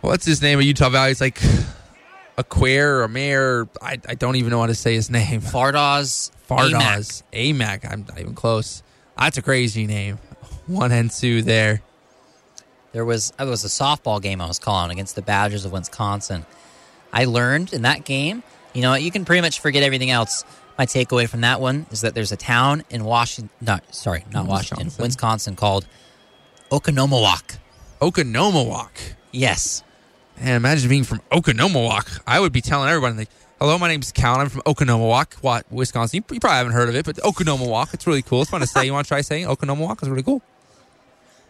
What's 0.00 0.24
his 0.24 0.40
name 0.40 0.58
at 0.58 0.64
Utah 0.64 0.90
Valley? 0.90 1.10
It's 1.10 1.20
like 1.20 1.40
a 2.36 2.44
queer 2.44 3.02
or 3.02 3.08
mayor. 3.08 3.68
I, 3.82 3.98
I 4.08 4.14
don't 4.14 4.36
even 4.36 4.50
know 4.50 4.60
how 4.60 4.66
to 4.66 4.74
say 4.74 4.94
his 4.94 5.10
name. 5.10 5.40
Fardaws. 5.40 6.30
Fardaws. 6.48 7.22
Aimaq. 7.32 7.90
I'm 7.90 8.04
not 8.08 8.18
even 8.18 8.34
close. 8.34 8.82
That's 9.18 9.36
a 9.38 9.42
crazy 9.42 9.86
name. 9.86 10.18
One 10.66 10.92
and 10.92 11.10
two 11.10 11.42
there. 11.42 11.82
There 12.92 13.04
was 13.04 13.32
it 13.38 13.44
was 13.44 13.64
a 13.64 13.68
softball 13.68 14.22
game 14.22 14.40
I 14.40 14.46
was 14.46 14.58
calling 14.58 14.90
against 14.90 15.14
the 15.14 15.22
Badgers 15.22 15.64
of 15.64 15.72
Wisconsin. 15.72 16.46
I 17.12 17.24
learned 17.24 17.72
in 17.72 17.82
that 17.82 18.04
game, 18.04 18.42
you 18.78 18.82
know, 18.82 18.94
you 18.94 19.10
can 19.10 19.24
pretty 19.24 19.40
much 19.40 19.58
forget 19.58 19.82
everything 19.82 20.12
else. 20.12 20.44
My 20.78 20.86
takeaway 20.86 21.28
from 21.28 21.40
that 21.40 21.60
one 21.60 21.86
is 21.90 22.02
that 22.02 22.14
there's 22.14 22.30
a 22.30 22.36
town 22.36 22.84
in 22.90 23.02
Washington, 23.02 23.50
no, 23.60 23.80
sorry, 23.90 24.24
not 24.32 24.46
Washington, 24.46 24.86
Wisconsin. 24.86 25.02
Wisconsin 25.02 25.56
called 25.56 25.88
Oconomowoc. 26.70 27.58
Oconomowoc. 28.00 28.90
Yes. 29.32 29.82
Man, 30.40 30.54
imagine 30.54 30.88
being 30.88 31.02
from 31.02 31.20
Oconomowoc. 31.32 32.20
I 32.24 32.38
would 32.38 32.52
be 32.52 32.60
telling 32.60 32.88
everybody, 32.88 33.16
like, 33.16 33.30
hello, 33.58 33.76
my 33.78 33.88
name's 33.88 34.12
Cal. 34.12 34.36
I'm 34.36 34.48
from 34.48 34.60
Oconomowoc, 34.60 35.42
what, 35.42 35.66
Wisconsin. 35.72 36.18
You, 36.18 36.34
you 36.36 36.38
probably 36.38 36.58
haven't 36.58 36.74
heard 36.74 36.88
of 36.88 36.94
it, 36.94 37.04
but 37.04 37.16
Oconomowoc. 37.16 37.92
It's 37.94 38.06
really 38.06 38.22
cool. 38.22 38.42
It's 38.42 38.50
fun 38.52 38.60
to 38.60 38.66
say. 38.68 38.86
You 38.86 38.92
want 38.92 39.06
to 39.06 39.08
try 39.08 39.22
saying 39.22 39.48
Oconomowoc? 39.48 39.94
It's 39.94 40.06
really 40.06 40.22
cool. 40.22 40.40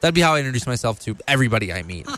That'd 0.01 0.15
be 0.15 0.23
how 0.23 0.35
I 0.35 0.39
introduce 0.39 0.67
myself 0.67 0.99
to 1.01 1.15
everybody 1.29 1.75
I 1.75 1.83
meet. 1.83 2.09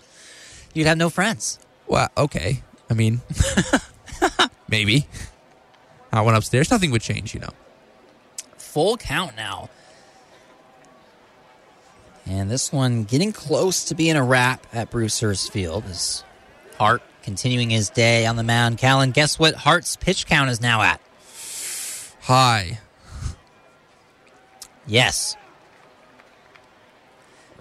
You'd 0.72 0.86
have 0.86 0.98
no 0.98 1.10
friends. 1.10 1.58
Well, 1.88 2.08
okay. 2.16 2.62
I 2.88 2.94
mean, 2.94 3.22
maybe. 4.68 5.06
I 6.12 6.20
went 6.22 6.36
upstairs. 6.36 6.70
Nothing 6.70 6.90
would 6.92 7.02
change, 7.02 7.34
you 7.34 7.40
know. 7.40 7.50
Full 8.56 8.96
count 8.96 9.36
now. 9.36 9.70
And 12.26 12.50
this 12.50 12.72
one 12.72 13.04
getting 13.04 13.32
close 13.32 13.84
to 13.84 13.94
being 13.94 14.16
a 14.16 14.24
wrap 14.24 14.66
at 14.72 14.90
Bruce 14.90 15.20
Hurst 15.20 15.52
Field 15.52 15.84
is 15.86 16.24
Hart 16.76 17.02
continuing 17.22 17.70
his 17.70 17.90
day 17.90 18.26
on 18.26 18.36
the 18.36 18.42
mound. 18.42 18.78
Callan, 18.78 19.12
guess 19.12 19.38
what 19.38 19.54
Hart's 19.54 19.96
pitch 19.96 20.26
count 20.26 20.50
is 20.50 20.60
now 20.60 20.82
at? 20.82 21.00
Hi. 22.22 22.80
Yes. 24.86 25.36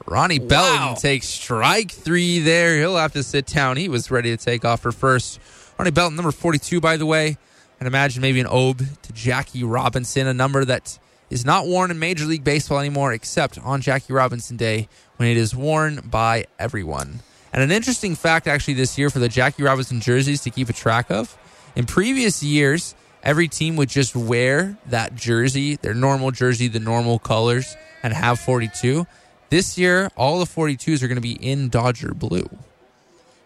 Ronnie 0.08 0.40
Belton 0.40 0.96
takes 0.96 1.28
strike 1.28 1.92
three 1.92 2.40
there. 2.40 2.78
He'll 2.78 2.98
have 2.98 3.14
to 3.14 3.24
sit 3.24 3.48
down. 3.48 3.78
He 3.78 3.90
was 3.90 4.12
ready 4.12 4.36
to 4.36 4.44
take 4.44 4.66
off 4.66 4.82
for 4.82 4.92
first. 4.92 5.40
Ronnie 5.78 5.92
Belton, 5.92 6.16
number 6.16 6.32
42, 6.32 6.80
by 6.80 6.98
the 6.98 7.06
way. 7.06 7.38
And 7.80 7.88
imagine 7.88 8.22
maybe 8.22 8.40
an 8.40 8.48
ode 8.50 8.88
to 9.04 9.14
Jackie 9.14 9.64
Robinson, 9.64 10.28
a 10.28 10.34
number 10.34 10.64
that 10.64 10.98
is 11.30 11.44
not 11.44 11.68
worn 11.68 11.92
in 11.92 12.00
Major 12.00 12.26
League 12.26 12.44
Baseball 12.44 12.80
anymore, 12.80 13.12
except 13.12 13.60
on 13.60 13.82
Jackie 13.82 14.14
Robinson 14.14 14.56
Day 14.56 14.88
when 15.18 15.28
it 15.28 15.38
is 15.38 15.56
worn 15.56 16.02
by 16.06 16.46
everyone. 16.58 17.20
And 17.52 17.64
an 17.64 17.72
interesting 17.72 18.16
fact, 18.16 18.48
actually, 18.48 18.76
this 18.76 18.98
year 18.98 19.10
for 19.10 19.20
the 19.20 19.30
Jackie 19.30 19.64
Robinson 19.64 20.00
jerseys 20.00 20.42
to 20.42 20.50
keep 20.50 20.70
a 20.70 20.74
track 20.74 21.10
of. 21.10 21.38
In 21.76 21.86
previous 21.86 22.42
years, 22.42 22.96
every 23.24 23.48
team 23.48 23.76
would 23.76 23.90
just 23.90 24.16
wear 24.16 24.78
that 24.88 25.16
jersey, 25.16 25.76
their 25.76 25.94
normal 25.94 26.32
jersey, 26.32 26.68
the 26.68 26.80
normal 26.80 27.20
colors, 27.20 27.76
and 28.04 28.14
have 28.14 28.40
42. 28.40 29.06
This 29.50 29.78
year, 29.78 30.10
all 30.16 30.40
the 30.40 30.46
42s 30.46 31.02
are 31.04 31.08
going 31.08 31.16
to 31.16 31.22
be 31.22 31.34
in 31.34 31.70
Dodger 31.70 32.14
blue. 32.14 32.50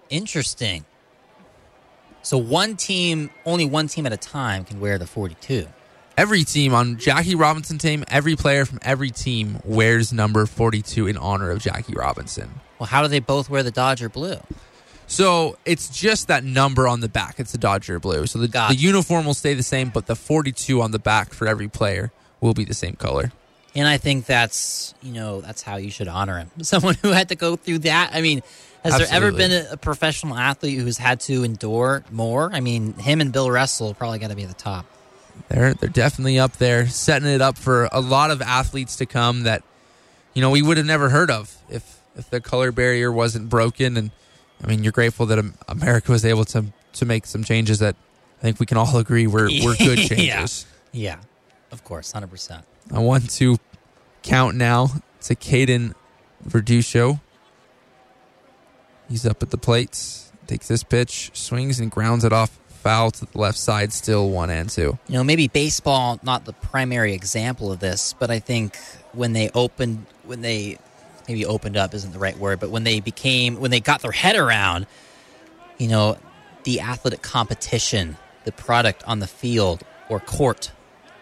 Interesting. 0.10 0.86
So 2.30 2.38
one 2.38 2.76
team, 2.76 3.32
only 3.44 3.66
one 3.66 3.88
team 3.88 4.06
at 4.06 4.14
a 4.14 4.18
time 4.18 4.64
can 4.64 4.80
wear 4.80 5.00
the 5.00 5.08
42. 5.08 5.66
Every 6.16 6.44
team 6.44 6.76
on 6.76 7.00
Jackie 7.00 7.34
Robinson 7.34 7.80
team, 7.80 8.04
every 8.08 8.36
player 8.36 8.66
from 8.66 8.78
every 8.84 9.10
team 9.10 9.60
wears 9.66 10.14
number 10.14 10.46
42 10.46 11.08
in 11.08 11.18
honor 11.18 11.50
of 11.50 11.60
Jackie 11.60 11.96
Robinson. 11.96 12.52
Well, 12.78 12.86
how 12.86 13.02
do 13.02 13.08
they 13.08 13.18
both 13.18 13.50
wear 13.50 13.64
the 13.64 13.72
Dodger 13.72 14.10
blue? 14.10 14.38
So 15.08 15.58
it's 15.66 15.90
just 15.90 16.28
that 16.28 16.44
number 16.44 16.88
on 16.88 17.00
the 17.00 17.10
back. 17.10 17.40
It's 17.40 17.52
the 17.52 17.58
Dodger 17.58 18.00
blue. 18.00 18.28
So 18.28 18.38
the, 18.38 18.48
the 18.48 18.76
uniform 18.76 19.26
will 19.26 19.34
stay 19.34 19.56
the 19.56 19.64
same, 19.64 19.90
but 19.90 20.06
the 20.06 20.16
42 20.16 20.84
on 20.84 20.92
the 20.92 21.00
back 21.00 21.34
for 21.34 21.48
every 21.48 21.68
player 21.68 22.12
will 22.42 22.54
be 22.54 22.64
the 22.64 22.76
same 22.76 22.96
color. 22.96 23.32
And 23.74 23.88
I 23.88 23.98
think 23.98 24.28
that's, 24.28 24.94
you 25.02 25.14
know, 25.14 25.42
that's 25.42 25.64
how 25.64 25.78
you 25.78 25.90
should 25.90 26.08
honor 26.08 26.38
him. 26.38 26.52
Someone 26.62 26.94
who 27.02 27.10
had 27.10 27.30
to 27.30 27.36
go 27.36 27.56
through 27.56 27.80
that. 27.80 28.12
I 28.14 28.22
mean, 28.22 28.44
has 28.84 28.98
there 28.98 29.08
ever 29.12 29.32
been 29.32 29.68
a, 29.72 29.78
professional 29.78 30.36
athlete 30.38 30.80
who's 30.80 30.98
had 30.98 31.20
to 31.22 31.44
endure 31.44 32.04
more? 32.12 32.50
I 32.54 32.60
mean, 32.60 32.94
him 32.94 33.22
and 33.22 33.32
Bill 33.32 33.50
Russell 33.50 33.94
probably 33.94 34.20
got 34.20 34.30
to 34.30 34.36
be 34.36 34.44
at 34.44 34.50
the 34.50 34.56
top. 34.56 34.86
They're 35.48 35.74
they're 35.74 35.90
definitely 35.90 36.40
up 36.40 36.58
there, 36.58 36.88
setting 36.88 37.30
it 37.30 37.42
up 37.42 37.58
for 37.58 37.88
a 37.92 38.02
lot 38.02 38.32
of 38.32 38.42
athletes 38.42 38.98
to 38.98 39.06
come 39.06 39.44
that 39.44 39.64
you 40.34 40.42
know 40.42 40.50
we 40.50 40.62
would 40.62 40.78
have 40.78 40.86
never 40.86 41.10
heard 41.10 41.32
of 41.32 41.56
if 41.70 42.02
if 42.16 42.30
the 42.30 42.42
color 42.42 42.72
barrier 42.72 43.12
wasn't 43.12 43.50
broken. 43.50 43.96
And 43.98 44.12
I 44.64 44.68
mean, 44.68 44.84
you're 44.84 44.92
grateful 44.92 45.26
that 45.28 45.44
America 45.68 46.12
was 46.12 46.26
able 46.26 46.46
to 46.46 46.66
to 46.94 47.06
make 47.06 47.26
some 47.26 47.44
changes 47.44 47.80
that 47.80 47.96
I 48.40 48.42
think 48.42 48.60
we 48.60 48.66
can 48.66 48.78
all 48.78 48.98
agree 48.98 49.28
were 49.28 49.50
were 49.64 49.76
good 49.78 50.00
changes. 50.00 50.66
Yeah, 50.92 51.16
yeah 51.16 51.20
of 51.72 51.84
course, 51.84 52.14
100%. 52.14 52.64
I 52.92 53.00
want 53.00 53.30
to 53.32 53.58
count 54.24 54.56
now 54.56 54.88
to 55.22 55.36
Caden 55.36 55.94
Verduzco. 56.48 57.20
He's 59.10 59.26
up 59.26 59.44
at 59.44 59.50
the 59.50 59.58
plates, 59.58 60.32
takes 60.48 60.68
this 60.68 60.84
pitch, 60.84 61.32
swings 61.34 61.80
and 61.80 61.90
grounds 61.92 62.24
it 62.24 62.32
off 62.32 62.60
foul 62.80 63.12
to 63.12 63.26
the 63.26 63.38
left 63.38 63.58
side, 63.58 63.92
still 63.92 64.30
one 64.30 64.50
and 64.50 64.70
two. 64.70 64.98
You 65.08 65.16
know, 65.16 65.24
maybe 65.24 65.48
baseball 65.48 66.20
not 66.24 66.46
the 66.46 66.54
primary 66.54 67.14
example 67.14 67.72
of 67.72 67.80
this, 67.80 68.14
but 68.18 68.32
I 68.32 68.40
think 68.40 68.78
when 69.14 69.34
they 69.34 69.50
opened 69.54 70.06
when 70.24 70.42
they 70.42 70.78
maybe 71.28 71.46
opened 71.46 71.78
up 71.78 71.94
isn't 71.94 72.14
the 72.14 72.20
right 72.20 72.38
word, 72.38 72.60
but 72.60 72.70
when 72.70 72.84
they 72.84 73.00
became 73.00 73.60
when 73.60 73.72
they 73.72 73.80
got 73.80 74.02
their 74.02 74.12
head 74.12 74.36
around, 74.36 74.88
you 75.78 75.88
know, 75.88 76.18
the 76.64 76.82
athletic 76.82 77.22
competition, 77.22 78.18
the 78.46 78.52
product 78.52 79.04
on 79.06 79.20
the 79.20 79.28
field 79.28 79.84
or 80.08 80.20
court 80.20 80.72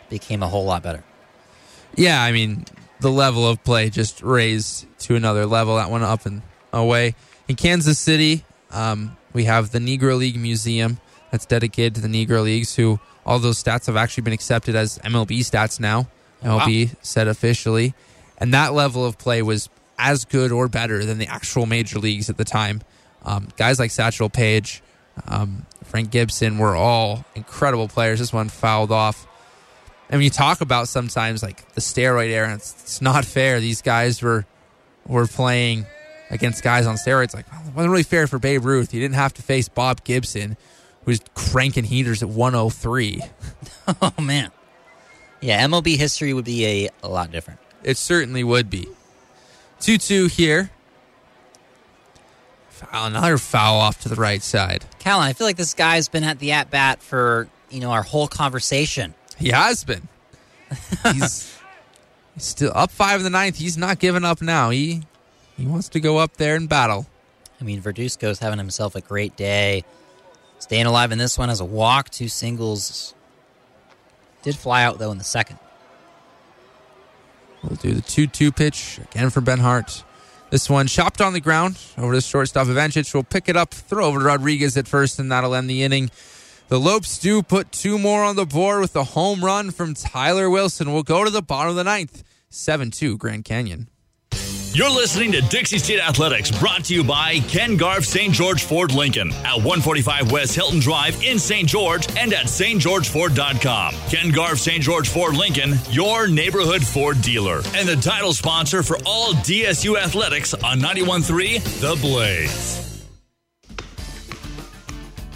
became 0.09 0.43
a 0.43 0.47
whole 0.47 0.65
lot 0.65 0.83
better. 0.83 1.03
Yeah, 1.95 2.21
I 2.21 2.31
mean, 2.31 2.65
the 2.99 3.09
level 3.09 3.47
of 3.47 3.63
play 3.63 3.89
just 3.89 4.21
raised 4.21 4.85
to 4.99 5.15
another 5.15 5.45
level. 5.45 5.77
That 5.77 5.89
went 5.89 6.03
up 6.03 6.25
and 6.25 6.41
away. 6.71 7.15
In 7.47 7.55
Kansas 7.55 7.97
City, 7.97 8.43
um, 8.71 9.15
we 9.33 9.45
have 9.45 9.71
the 9.71 9.79
Negro 9.79 10.17
League 10.17 10.37
Museum 10.37 10.99
that's 11.31 11.45
dedicated 11.45 11.95
to 11.95 12.01
the 12.01 12.07
Negro 12.07 12.43
Leagues, 12.43 12.75
who 12.75 12.99
all 13.25 13.39
those 13.39 13.61
stats 13.61 13.87
have 13.87 13.95
actually 13.95 14.23
been 14.23 14.33
accepted 14.33 14.75
as 14.75 14.99
MLB 14.99 15.39
stats 15.39 15.79
now. 15.79 16.07
Oh, 16.43 16.57
wow. 16.57 16.65
MLB 16.65 16.95
said 17.01 17.27
officially. 17.27 17.93
And 18.37 18.53
that 18.53 18.73
level 18.73 19.05
of 19.05 19.17
play 19.17 19.41
was 19.41 19.69
as 19.97 20.25
good 20.25 20.51
or 20.51 20.67
better 20.67 21.05
than 21.05 21.17
the 21.17 21.27
actual 21.27 21.65
major 21.65 21.99
leagues 21.99 22.29
at 22.29 22.37
the 22.37 22.45
time. 22.45 22.81
Um, 23.23 23.47
guys 23.57 23.79
like 23.79 23.91
Satchel 23.91 24.29
Paige, 24.29 24.81
um, 25.27 25.65
Frank 25.83 26.11
Gibson 26.11 26.57
were 26.57 26.75
all 26.75 27.25
incredible 27.35 27.87
players. 27.87 28.19
This 28.19 28.31
one 28.31 28.49
fouled 28.49 28.91
off. 28.91 29.25
And 30.09 30.19
when 30.19 30.23
you 30.23 30.29
talk 30.29 30.61
about 30.61 30.87
sometimes 30.87 31.43
like 31.43 31.73
the 31.73 31.81
steroid 31.81 32.29
era, 32.29 32.53
it's, 32.53 32.73
it's 32.81 33.01
not 33.01 33.25
fair. 33.25 33.59
These 33.59 33.81
guys 33.81 34.21
were 34.21 34.45
were 35.05 35.27
playing 35.27 35.85
against 36.29 36.63
guys 36.63 36.85
on 36.85 36.95
steroids. 36.95 37.33
Like 37.33 37.51
well, 37.51 37.61
it 37.61 37.73
wasn't 37.73 37.91
really 37.91 38.03
fair 38.03 38.27
for 38.27 38.39
Babe 38.39 38.65
Ruth. 38.65 38.91
He 38.91 38.99
didn't 38.99 39.15
have 39.15 39.33
to 39.35 39.41
face 39.41 39.69
Bob 39.69 40.03
Gibson, 40.03 40.57
who 41.03 41.11
was 41.11 41.21
cranking 41.33 41.85
heaters 41.85 42.23
at 42.23 42.29
103. 42.29 43.21
oh 44.01 44.13
man, 44.21 44.51
yeah, 45.41 45.65
MLB 45.65 45.97
history 45.97 46.33
would 46.33 46.45
be 46.45 46.65
a, 46.65 46.89
a 47.03 47.09
lot 47.09 47.31
different. 47.31 47.59
It 47.83 47.97
certainly 47.97 48.43
would 48.43 48.69
be. 48.69 48.87
2 49.81 49.97
2 49.97 50.27
here. 50.27 50.71
Foul, 52.69 53.07
another 53.07 53.37
foul 53.37 53.79
off 53.79 54.01
to 54.01 54.09
the 54.09 54.15
right 54.15 54.41
side. 54.41 54.85
Callan, 54.99 55.25
I 55.25 55.33
feel 55.33 55.47
like 55.47 55.57
this 55.57 55.73
guy's 55.73 56.09
been 56.09 56.23
at 56.23 56.39
the 56.39 56.51
at 56.51 56.69
bat 56.69 57.01
for 57.01 57.47
you 57.69 57.79
know 57.79 57.91
our 57.91 58.03
whole 58.03 58.27
conversation. 58.27 59.13
He 59.37 59.49
has 59.49 59.83
been. 59.83 60.07
He's 61.13 61.57
still 62.37 62.71
up 62.75 62.91
five 62.91 63.19
in 63.19 63.23
the 63.23 63.29
ninth. 63.29 63.57
He's 63.57 63.77
not 63.77 63.99
giving 63.99 64.25
up 64.25 64.41
now. 64.41 64.69
He 64.69 65.03
he 65.57 65.65
wants 65.65 65.89
to 65.89 65.99
go 65.99 66.17
up 66.17 66.37
there 66.37 66.55
and 66.55 66.69
battle. 66.69 67.07
I 67.59 67.63
mean, 67.63 67.81
Verduzco's 67.81 68.39
having 68.39 68.59
himself 68.59 68.95
a 68.95 69.01
great 69.01 69.35
day. 69.35 69.83
Staying 70.59 70.85
alive 70.85 71.11
in 71.11 71.17
this 71.17 71.37
one 71.37 71.49
as 71.49 71.59
a 71.59 71.65
walk, 71.65 72.09
two 72.09 72.27
singles. 72.27 73.13
Did 74.43 74.55
fly 74.55 74.83
out 74.83 74.99
though 74.99 75.11
in 75.11 75.17
the 75.17 75.23
second. 75.23 75.59
We'll 77.63 77.75
do 77.75 77.93
the 77.93 78.01
2 78.01 78.27
2 78.27 78.51
pitch 78.51 78.99
again 78.99 79.29
for 79.29 79.41
Ben 79.41 79.59
Hart. 79.59 80.03
This 80.49 80.69
one 80.69 80.87
chopped 80.87 81.19
on 81.19 81.33
the 81.33 81.41
ground 81.41 81.77
over 81.97 82.13
to 82.13 82.21
shortstop. 82.21 82.67
Evenchich 82.67 83.13
will 83.13 83.23
pick 83.23 83.49
it 83.49 83.57
up, 83.57 83.73
throw 83.73 84.05
over 84.05 84.19
to 84.19 84.25
Rodriguez 84.25 84.77
at 84.77 84.87
first, 84.87 85.19
and 85.19 85.31
that'll 85.31 85.53
end 85.53 85.69
the 85.69 85.83
inning. 85.83 86.09
The 86.69 86.79
Lopes 86.79 87.17
do 87.17 87.41
put 87.41 87.71
two 87.71 87.97
more 87.97 88.23
on 88.23 88.35
the 88.35 88.45
board 88.45 88.81
with 88.81 88.95
a 88.95 89.03
home 89.03 89.43
run 89.43 89.71
from 89.71 89.93
Tyler 89.93 90.49
Wilson. 90.49 90.93
We'll 90.93 91.03
go 91.03 91.23
to 91.23 91.29
the 91.29 91.41
bottom 91.41 91.71
of 91.71 91.75
the 91.75 91.83
ninth. 91.83 92.23
7 92.49 92.91
2 92.91 93.17
Grand 93.17 93.43
Canyon. 93.43 93.87
You're 94.73 94.89
listening 94.91 95.31
to 95.31 95.41
Dixie 95.41 95.79
State 95.79 95.99
Athletics, 95.99 96.51
brought 96.51 96.85
to 96.85 96.93
you 96.93 97.03
by 97.03 97.39
Ken 97.47 97.77
Garff 97.77 98.05
St. 98.05 98.31
George 98.31 98.63
Ford 98.63 98.93
Lincoln 98.93 99.31
at 99.43 99.55
145 99.55 100.31
West 100.31 100.53
Hilton 100.53 100.79
Drive 100.79 101.21
in 101.23 101.39
St. 101.39 101.67
George 101.67 102.07
and 102.15 102.31
at 102.31 102.45
stgeorgeford.com. 102.45 103.95
Ken 104.09 104.31
Garff 104.31 104.59
St. 104.59 104.83
George 104.83 105.09
Ford 105.09 105.35
Lincoln, 105.35 105.73
your 105.89 106.27
neighborhood 106.27 106.85
Ford 106.85 107.19
dealer, 107.21 107.61
and 107.73 107.87
the 107.87 107.95
title 107.95 108.33
sponsor 108.33 108.83
for 108.83 108.97
all 109.05 109.33
DSU 109.33 109.97
athletics 109.97 110.53
on 110.53 110.79
91.3 110.79 111.63
The 111.81 111.95
Blaze. 111.99 113.05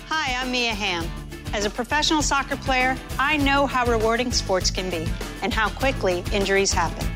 Hi, 0.08 0.36
I'm 0.40 0.52
Mia 0.52 0.74
Hamm. 0.74 1.10
As 1.54 1.66
a 1.66 1.70
professional 1.70 2.22
soccer 2.22 2.58
player, 2.58 2.96
I 3.18 3.38
know 3.38 3.66
how 3.66 3.86
rewarding 3.88 4.32
sports 4.32 4.70
can 4.70 4.90
be 4.92 5.08
and 5.42 5.52
how 5.52 5.70
quickly 5.70 6.24
injuries 6.32 6.72
happen. 6.72 7.08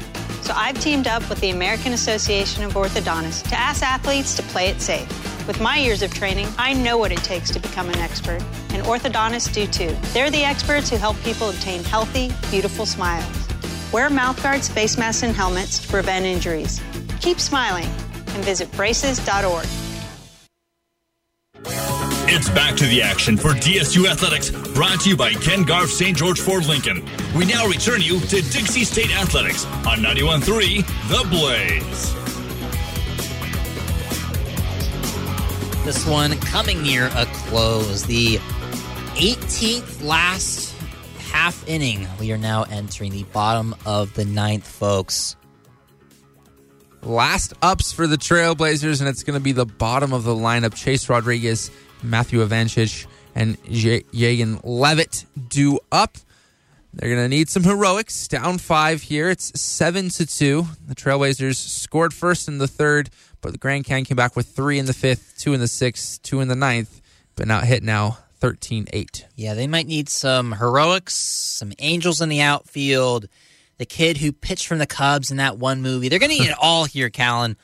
So 0.45 0.53
I've 0.55 0.79
teamed 0.79 1.07
up 1.07 1.27
with 1.27 1.41
the 1.41 1.49
American 1.49 1.93
Association 1.93 2.63
of 2.63 2.73
Orthodontists 2.73 3.49
to 3.49 3.55
ask 3.57 3.81
athletes 3.81 4.35
to 4.35 4.43
play 4.43 4.67
it 4.67 4.79
safe. 4.79 5.07
With 5.47 5.59
my 5.59 5.77
years 5.77 6.03
of 6.03 6.13
training, 6.13 6.47
I 6.59 6.71
know 6.73 6.99
what 6.99 7.11
it 7.11 7.17
takes 7.23 7.49
to 7.49 7.59
become 7.59 7.89
an 7.89 7.97
expert, 7.97 8.43
and 8.69 8.83
orthodontists 8.83 9.51
do 9.51 9.65
too. 9.65 9.97
They're 10.13 10.29
the 10.29 10.43
experts 10.43 10.91
who 10.91 10.97
help 10.97 11.17
people 11.23 11.49
obtain 11.49 11.83
healthy, 11.83 12.31
beautiful 12.51 12.85
smiles. 12.85 13.25
Wear 13.91 14.11
mouthguards, 14.11 14.69
face 14.69 14.99
masks, 14.99 15.23
and 15.23 15.35
helmets 15.35 15.79
to 15.79 15.87
prevent 15.87 16.25
injuries. 16.25 16.79
Keep 17.21 17.39
smiling 17.39 17.89
and 18.27 18.45
visit 18.45 18.71
braces.org. 18.73 19.65
It's 22.27 22.49
back 22.49 22.75
to 22.77 22.87
the 22.87 23.03
action 23.03 23.37
for 23.37 23.49
DSU 23.49 24.09
Athletics, 24.09 24.49
brought 24.73 25.01
to 25.01 25.09
you 25.09 25.15
by 25.15 25.33
Ken 25.33 25.61
Garff 25.61 25.91
St. 25.91 26.17
George 26.17 26.39
Ford 26.39 26.65
Lincoln. 26.65 27.07
We 27.35 27.45
now 27.45 27.67
return 27.67 28.01
you 28.01 28.19
to 28.19 28.41
Dixie 28.41 28.83
State 28.83 29.15
Athletics 29.15 29.63
on 29.85 29.99
91.3 29.99 30.85
The 31.07 31.23
Blaze. 31.29 32.15
This 35.85 36.03
one 36.07 36.35
coming 36.39 36.81
near 36.81 37.11
a 37.15 37.27
close. 37.27 38.05
The 38.07 38.37
18th 39.17 40.03
last 40.03 40.75
half 41.31 41.67
inning. 41.69 42.07
We 42.19 42.31
are 42.31 42.39
now 42.39 42.63
entering 42.63 43.11
the 43.11 43.23
bottom 43.25 43.75
of 43.85 44.15
the 44.15 44.25
ninth, 44.25 44.67
folks. 44.67 45.35
Last 47.03 47.53
ups 47.61 47.91
for 47.91 48.07
the 48.07 48.17
Trailblazers, 48.17 48.99
and 48.99 49.07
it's 49.07 49.21
going 49.21 49.37
to 49.37 49.43
be 49.43 49.51
the 49.51 49.67
bottom 49.67 50.11
of 50.11 50.23
the 50.23 50.33
lineup. 50.33 50.73
Chase 50.73 51.07
Rodriguez, 51.07 51.69
Matthew 52.07 52.45
Avancic, 52.45 53.07
and 53.33 53.61
Jagan 53.63 54.61
Levitt 54.63 55.25
do 55.49 55.79
up. 55.91 56.17
They're 56.93 57.09
going 57.09 57.23
to 57.23 57.29
need 57.29 57.49
some 57.49 57.63
heroics. 57.63 58.27
Down 58.29 58.57
five 58.57 59.01
here. 59.01 59.29
It's 59.29 59.59
seven 59.59 60.09
to 60.09 60.25
two. 60.25 60.67
The 60.87 60.95
Trailblazers 60.95 61.55
scored 61.55 62.13
first 62.13 62.47
in 62.47 62.57
the 62.57 62.67
third, 62.67 63.09
but 63.41 63.51
the 63.51 63.57
Grand 63.57 63.83
Can 63.83 64.05
came 64.05 64.15
back 64.15 64.35
with 64.35 64.47
three 64.47 64.79
in 64.79 64.85
the 64.85 64.93
fifth, 64.93 65.35
two 65.37 65.53
in 65.53 65.59
the 65.59 65.67
sixth, 65.67 66.21
two 66.21 66.39
in 66.39 66.47
the 66.47 66.55
ninth, 66.55 67.01
but 67.35 67.47
not 67.47 67.65
hit 67.65 67.83
now 67.83 68.19
13 68.39 68.87
8. 68.93 69.25
Yeah, 69.35 69.55
they 69.55 69.67
might 69.67 69.87
need 69.87 70.07
some 70.07 70.53
heroics, 70.53 71.15
some 71.15 71.73
angels 71.79 72.21
in 72.21 72.29
the 72.29 72.41
outfield. 72.41 73.27
The 73.77 73.85
kid 73.85 74.17
who 74.17 74.31
pitched 74.31 74.67
from 74.67 74.79
the 74.79 74.87
Cubs 74.87 75.31
in 75.31 75.37
that 75.37 75.57
one 75.57 75.81
movie. 75.81 76.07
They're 76.07 76.19
going 76.19 76.31
to 76.31 76.37
need 76.37 76.49
it 76.49 76.57
all 76.61 76.85
here, 76.85 77.09
Callan. 77.09 77.57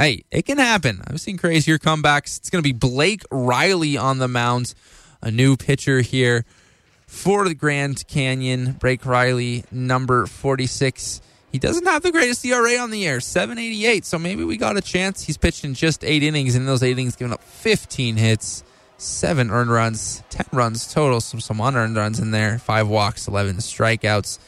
Hey, 0.00 0.24
it 0.30 0.46
can 0.46 0.56
happen. 0.56 1.02
I've 1.06 1.20
seen 1.20 1.36
crazier 1.36 1.76
comebacks. 1.76 2.38
It's 2.38 2.48
going 2.48 2.64
to 2.64 2.66
be 2.66 2.72
Blake 2.72 3.22
Riley 3.30 3.98
on 3.98 4.16
the 4.16 4.28
mound, 4.28 4.72
a 5.20 5.30
new 5.30 5.58
pitcher 5.58 6.00
here 6.00 6.46
for 7.06 7.46
the 7.46 7.54
Grand 7.54 8.08
Canyon. 8.08 8.78
Blake 8.80 9.04
Riley, 9.04 9.62
number 9.70 10.24
46. 10.24 11.20
He 11.52 11.58
doesn't 11.58 11.86
have 11.86 12.02
the 12.02 12.12
greatest 12.12 12.42
ERA 12.46 12.78
on 12.78 12.88
the 12.88 12.96
year, 12.96 13.20
788. 13.20 14.06
So 14.06 14.18
maybe 14.18 14.42
we 14.42 14.56
got 14.56 14.78
a 14.78 14.80
chance. 14.80 15.22
He's 15.24 15.36
pitched 15.36 15.66
in 15.66 15.74
just 15.74 16.02
eight 16.02 16.22
innings, 16.22 16.54
and 16.54 16.62
in 16.62 16.66
those 16.66 16.82
eight 16.82 16.92
innings, 16.92 17.14
giving 17.14 17.34
up 17.34 17.42
15 17.42 18.16
hits, 18.16 18.64
seven 18.96 19.50
earned 19.50 19.70
runs, 19.70 20.22
10 20.30 20.46
runs 20.52 20.90
total, 20.90 21.20
some, 21.20 21.40
some 21.40 21.60
unearned 21.60 21.96
runs 21.96 22.18
in 22.18 22.30
there, 22.30 22.58
five 22.58 22.88
walks, 22.88 23.28
11 23.28 23.56
strikeouts. 23.56 24.38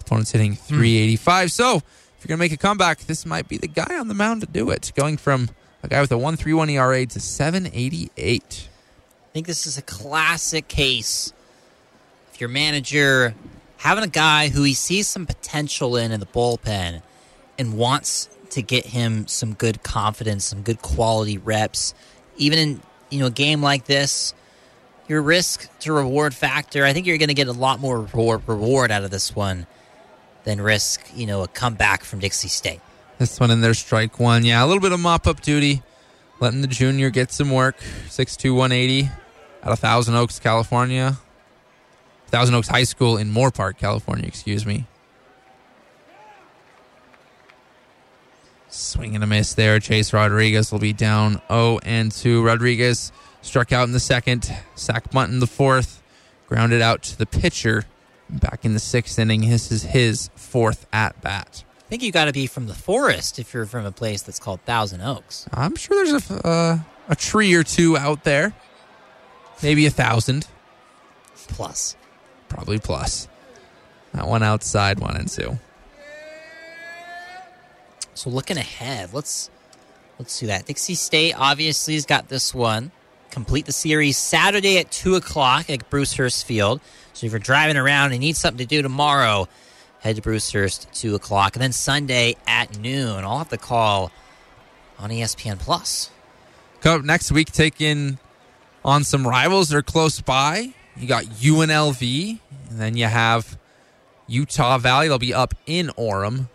Opponent's 0.00 0.32
hitting 0.32 0.54
385. 0.54 1.50
So 1.50 1.82
if 2.18 2.24
you're 2.24 2.36
going 2.36 2.38
to 2.38 2.52
make 2.52 2.52
a 2.52 2.60
comeback, 2.60 2.98
this 3.00 3.24
might 3.24 3.48
be 3.48 3.58
the 3.58 3.68
guy 3.68 3.96
on 3.96 4.08
the 4.08 4.14
mound 4.14 4.40
to 4.40 4.48
do 4.48 4.70
it. 4.70 4.90
Going 4.96 5.16
from 5.16 5.50
a 5.84 5.88
guy 5.88 6.00
with 6.00 6.10
a 6.10 6.16
131 6.16 6.68
ERA 6.70 7.06
to 7.06 7.20
788. 7.20 8.68
I 9.28 9.32
think 9.32 9.46
this 9.46 9.66
is 9.66 9.78
a 9.78 9.82
classic 9.82 10.66
case. 10.66 11.32
If 12.32 12.40
your 12.40 12.50
manager 12.50 13.36
having 13.76 14.02
a 14.02 14.08
guy 14.08 14.48
who 14.48 14.64
he 14.64 14.74
sees 14.74 15.06
some 15.06 15.26
potential 15.26 15.96
in 15.96 16.10
in 16.10 16.18
the 16.18 16.26
bullpen 16.26 17.02
and 17.56 17.78
wants 17.78 18.28
to 18.50 18.62
get 18.62 18.86
him 18.86 19.28
some 19.28 19.54
good 19.54 19.84
confidence, 19.84 20.44
some 20.44 20.62
good 20.62 20.82
quality 20.82 21.38
reps, 21.38 21.94
even 22.36 22.58
in 22.58 22.80
you 23.10 23.20
know 23.20 23.26
a 23.26 23.30
game 23.30 23.62
like 23.62 23.84
this, 23.84 24.34
your 25.06 25.22
risk 25.22 25.68
to 25.80 25.92
reward 25.92 26.34
factor, 26.34 26.84
I 26.84 26.92
think 26.92 27.06
you're 27.06 27.18
going 27.18 27.28
to 27.28 27.34
get 27.34 27.46
a 27.46 27.52
lot 27.52 27.78
more 27.78 28.00
reward, 28.00 28.42
reward 28.48 28.90
out 28.90 29.04
of 29.04 29.12
this 29.12 29.36
one 29.36 29.68
than 30.44 30.60
risk, 30.60 31.06
you 31.14 31.26
know, 31.26 31.42
a 31.42 31.48
comeback 31.48 32.04
from 32.04 32.18
Dixie 32.18 32.48
State. 32.48 32.80
This 33.18 33.40
one 33.40 33.50
in 33.50 33.60
their 33.60 33.74
strike 33.74 34.20
one. 34.20 34.44
Yeah, 34.44 34.64
a 34.64 34.66
little 34.66 34.80
bit 34.80 34.92
of 34.92 35.00
mop 35.00 35.26
up 35.26 35.40
duty. 35.40 35.82
Letting 36.40 36.60
the 36.60 36.68
junior 36.68 37.10
get 37.10 37.32
some 37.32 37.50
work. 37.50 37.76
6'2, 38.08 38.54
180 38.54 39.10
out 39.62 39.72
of 39.72 39.78
Thousand 39.80 40.14
Oaks, 40.14 40.38
California. 40.38 41.18
Thousand 42.28 42.54
Oaks 42.54 42.68
High 42.68 42.84
School 42.84 43.16
in 43.16 43.32
Moorpark, 43.32 43.78
California, 43.78 44.26
excuse 44.26 44.64
me. 44.64 44.86
Swing 48.68 49.14
and 49.14 49.24
a 49.24 49.26
miss 49.26 49.54
there. 49.54 49.80
Chase 49.80 50.12
Rodriguez 50.12 50.70
will 50.70 50.78
be 50.78 50.92
down 50.92 51.40
0 51.48 51.80
and 51.84 52.12
2. 52.12 52.42
Rodriguez 52.42 53.12
struck 53.40 53.72
out 53.72 53.84
in 53.84 53.92
the 53.92 54.00
second, 54.00 54.54
sack 54.74 55.10
bunt 55.10 55.32
in 55.32 55.40
the 55.40 55.46
fourth, 55.46 56.02
grounded 56.46 56.82
out 56.82 57.02
to 57.04 57.18
the 57.18 57.26
pitcher. 57.26 57.84
Back 58.30 58.64
in 58.64 58.74
the 58.74 58.80
sixth 58.80 59.18
inning, 59.18 59.48
this 59.48 59.72
is 59.72 59.82
his 59.82 60.30
fourth 60.36 60.86
at 60.92 61.20
bat. 61.22 61.64
I 61.78 61.88
think 61.88 62.02
you 62.02 62.12
got 62.12 62.26
to 62.26 62.32
be 62.32 62.46
from 62.46 62.66
the 62.66 62.74
forest 62.74 63.38
if 63.38 63.54
you're 63.54 63.64
from 63.64 63.86
a 63.86 63.92
place 63.92 64.20
that's 64.20 64.38
called 64.38 64.60
Thousand 64.62 65.00
Oaks. 65.00 65.48
I'm 65.52 65.74
sure 65.76 66.04
there's 66.04 66.30
a 66.30 66.46
uh, 66.46 66.78
a 67.08 67.16
tree 67.16 67.54
or 67.54 67.62
two 67.62 67.96
out 67.96 68.24
there, 68.24 68.52
maybe 69.62 69.86
a 69.86 69.90
thousand 69.90 70.46
plus, 71.34 71.96
probably 72.50 72.78
plus. 72.78 73.28
That 74.12 74.28
one 74.28 74.42
outside, 74.42 75.00
one 75.00 75.16
and 75.16 75.28
two. 75.28 75.58
So 78.12 78.30
looking 78.30 78.58
ahead, 78.58 79.14
let's 79.14 79.48
let's 80.18 80.38
do 80.38 80.48
that. 80.48 80.66
Dixie 80.66 80.94
State 80.94 81.32
obviously 81.32 81.94
has 81.94 82.04
got 82.04 82.28
this 82.28 82.54
one. 82.54 82.90
Complete 83.30 83.66
the 83.66 83.72
series 83.72 84.16
Saturday 84.16 84.78
at 84.78 84.90
two 84.90 85.14
o'clock 85.14 85.70
at 85.70 85.88
Bruce 85.88 86.14
Hurst 86.14 86.46
Field. 86.46 86.80
So 87.18 87.26
if 87.26 87.32
you're 87.32 87.40
driving 87.40 87.76
around 87.76 88.12
and 88.12 88.20
need 88.20 88.36
something 88.36 88.58
to 88.58 88.64
do 88.64 88.80
tomorrow, 88.80 89.48
head 89.98 90.14
to 90.16 90.22
Bruce 90.22 90.52
Hurst's 90.52 90.86
two 90.92 91.16
o'clock, 91.16 91.56
and 91.56 91.62
then 91.62 91.72
Sunday 91.72 92.36
at 92.46 92.78
noon. 92.78 93.24
I'll 93.24 93.38
have 93.38 93.48
to 93.48 93.56
call 93.56 94.12
on 95.00 95.10
ESPN 95.10 95.58
Plus. 95.58 96.10
Come 96.80 97.00
up 97.00 97.04
next 97.04 97.32
week, 97.32 97.50
taking 97.50 98.18
on 98.84 99.02
some 99.02 99.26
rivals 99.26 99.70
that 99.70 99.76
are 99.76 99.82
close 99.82 100.20
by. 100.20 100.72
You 100.96 101.08
got 101.08 101.24
UNLV, 101.24 102.38
and 102.70 102.80
then 102.80 102.96
you 102.96 103.06
have 103.06 103.58
Utah 104.28 104.78
Valley. 104.78 105.08
They'll 105.08 105.18
be 105.18 105.34
up 105.34 105.54
in 105.66 105.88
Orem. 105.98 106.48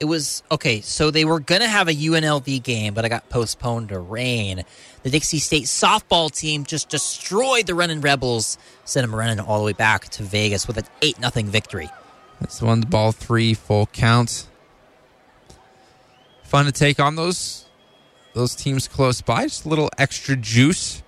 It 0.00 0.06
was 0.06 0.42
okay, 0.50 0.80
so 0.80 1.10
they 1.10 1.26
were 1.26 1.40
going 1.40 1.60
to 1.60 1.68
have 1.68 1.86
a 1.86 1.92
UNLV 1.92 2.62
game, 2.62 2.94
but 2.94 3.04
I 3.04 3.08
got 3.08 3.28
postponed 3.28 3.90
to 3.90 3.98
rain. 3.98 4.64
The 5.02 5.10
Dixie 5.10 5.38
State 5.38 5.64
softball 5.64 6.34
team 6.34 6.64
just 6.64 6.88
destroyed 6.88 7.66
the 7.66 7.74
Running 7.74 8.00
Rebels, 8.00 8.56
sent 8.86 9.06
them 9.06 9.14
running 9.14 9.40
all 9.40 9.58
the 9.58 9.66
way 9.66 9.72
back 9.74 10.08
to 10.10 10.22
Vegas 10.22 10.66
with 10.66 10.78
an 10.78 10.86
8 11.02 11.16
0 11.16 11.46
victory. 11.50 11.90
That's 12.40 12.60
the 12.60 12.64
one 12.64 12.80
ball 12.80 13.12
three, 13.12 13.52
full 13.52 13.86
count. 13.86 14.48
Fun 16.44 16.64
to 16.64 16.72
take 16.72 16.98
on 16.98 17.16
those 17.16 17.66
those 18.32 18.54
teams 18.54 18.88
close 18.88 19.20
by. 19.20 19.44
Just 19.44 19.66
a 19.66 19.68
little 19.68 19.90
extra 19.98 20.34
juice, 20.34 21.02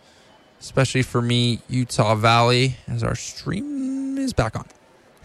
especially 0.60 1.02
for 1.02 1.22
me, 1.22 1.60
Utah 1.66 2.14
Valley, 2.14 2.76
as 2.86 3.02
our 3.02 3.14
stream 3.14 4.18
is 4.18 4.34
back 4.34 4.54
on. 4.54 4.66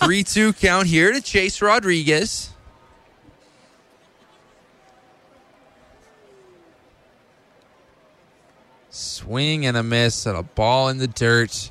3 0.00 0.22
2 0.22 0.52
count 0.52 0.86
here 0.86 1.12
to 1.12 1.20
Chase 1.20 1.60
Rodriguez. 1.60 2.53
Swing 8.94 9.66
and 9.66 9.76
a 9.76 9.82
miss 9.82 10.26
and 10.26 10.36
a 10.36 10.42
ball 10.42 10.88
in 10.88 10.98
the 10.98 11.08
dirt. 11.08 11.70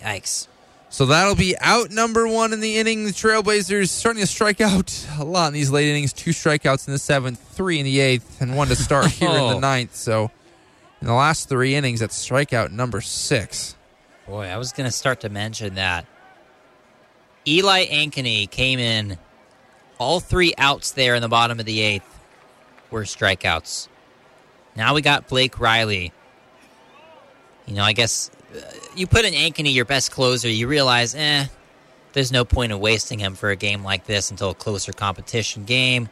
Yikes. 0.00 0.48
So 0.88 1.06
that'll 1.06 1.34
be 1.34 1.56
out 1.60 1.90
number 1.90 2.26
one 2.26 2.52
in 2.52 2.60
the 2.60 2.78
inning. 2.78 3.04
The 3.04 3.10
Trailblazers 3.10 3.88
starting 3.88 4.22
to 4.22 4.26
strike 4.26 4.60
out 4.60 5.06
a 5.18 5.24
lot 5.24 5.48
in 5.48 5.52
these 5.54 5.70
late 5.70 5.88
innings. 5.88 6.12
Two 6.12 6.30
strikeouts 6.30 6.86
in 6.86 6.92
the 6.92 6.98
seventh, 6.98 7.38
three 7.38 7.78
in 7.78 7.84
the 7.84 8.00
eighth, 8.00 8.40
and 8.40 8.56
one 8.56 8.68
to 8.68 8.76
start 8.76 9.06
here 9.12 9.28
in 9.28 9.34
the 9.34 9.56
oh. 9.56 9.58
ninth. 9.58 9.94
So 9.94 10.30
in 11.00 11.06
the 11.06 11.14
last 11.14 11.48
three 11.48 11.74
innings, 11.74 12.00
that's 12.00 12.16
strikeout 12.16 12.72
number 12.72 13.00
six. 13.00 13.76
Boy, 14.26 14.46
I 14.46 14.56
was 14.56 14.72
going 14.72 14.88
to 14.88 14.92
start 14.92 15.20
to 15.20 15.28
mention 15.28 15.74
that. 15.74 16.06
Eli 17.46 17.86
Ankeny 17.86 18.50
came 18.50 18.80
in 18.80 19.18
All 19.98 20.18
three 20.18 20.52
outs 20.58 20.90
there 20.90 21.14
in 21.14 21.22
the 21.22 21.28
bottom 21.28 21.60
of 21.60 21.66
the 21.66 21.80
eighth 21.80 22.18
were 22.90 23.02
strikeouts. 23.02 23.88
Now 24.74 24.94
we 24.94 25.02
got 25.02 25.28
Blake 25.28 25.60
Riley. 25.60 26.12
You 27.66 27.74
know, 27.74 27.82
I 27.82 27.92
guess 27.92 28.30
uh, 28.54 28.60
you 28.94 29.06
put 29.06 29.24
in 29.24 29.34
Ankeny, 29.34 29.74
your 29.74 29.84
best 29.84 30.12
closer, 30.12 30.48
you 30.48 30.68
realize, 30.68 31.14
eh, 31.14 31.46
there's 32.12 32.32
no 32.32 32.44
point 32.44 32.72
in 32.72 32.80
wasting 32.80 33.18
him 33.18 33.34
for 33.34 33.50
a 33.50 33.56
game 33.56 33.82
like 33.82 34.06
this 34.06 34.30
until 34.30 34.50
a 34.50 34.54
closer 34.54 34.92
competition 34.92 35.64
game. 35.64 36.08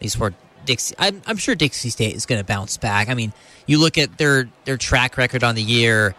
Least 0.00 0.16
for 0.16 0.34
Dixie, 0.64 0.94
I'm, 0.98 1.22
I'm 1.26 1.36
sure 1.36 1.54
Dixie 1.54 1.90
State 1.90 2.14
is 2.14 2.26
going 2.26 2.40
to 2.40 2.44
bounce 2.44 2.76
back. 2.76 3.08
I 3.08 3.14
mean, 3.14 3.32
you 3.66 3.78
look 3.78 3.98
at 3.98 4.18
their 4.18 4.48
their 4.64 4.76
track 4.76 5.16
record 5.16 5.42
on 5.42 5.54
the 5.54 5.62
year; 5.62 6.14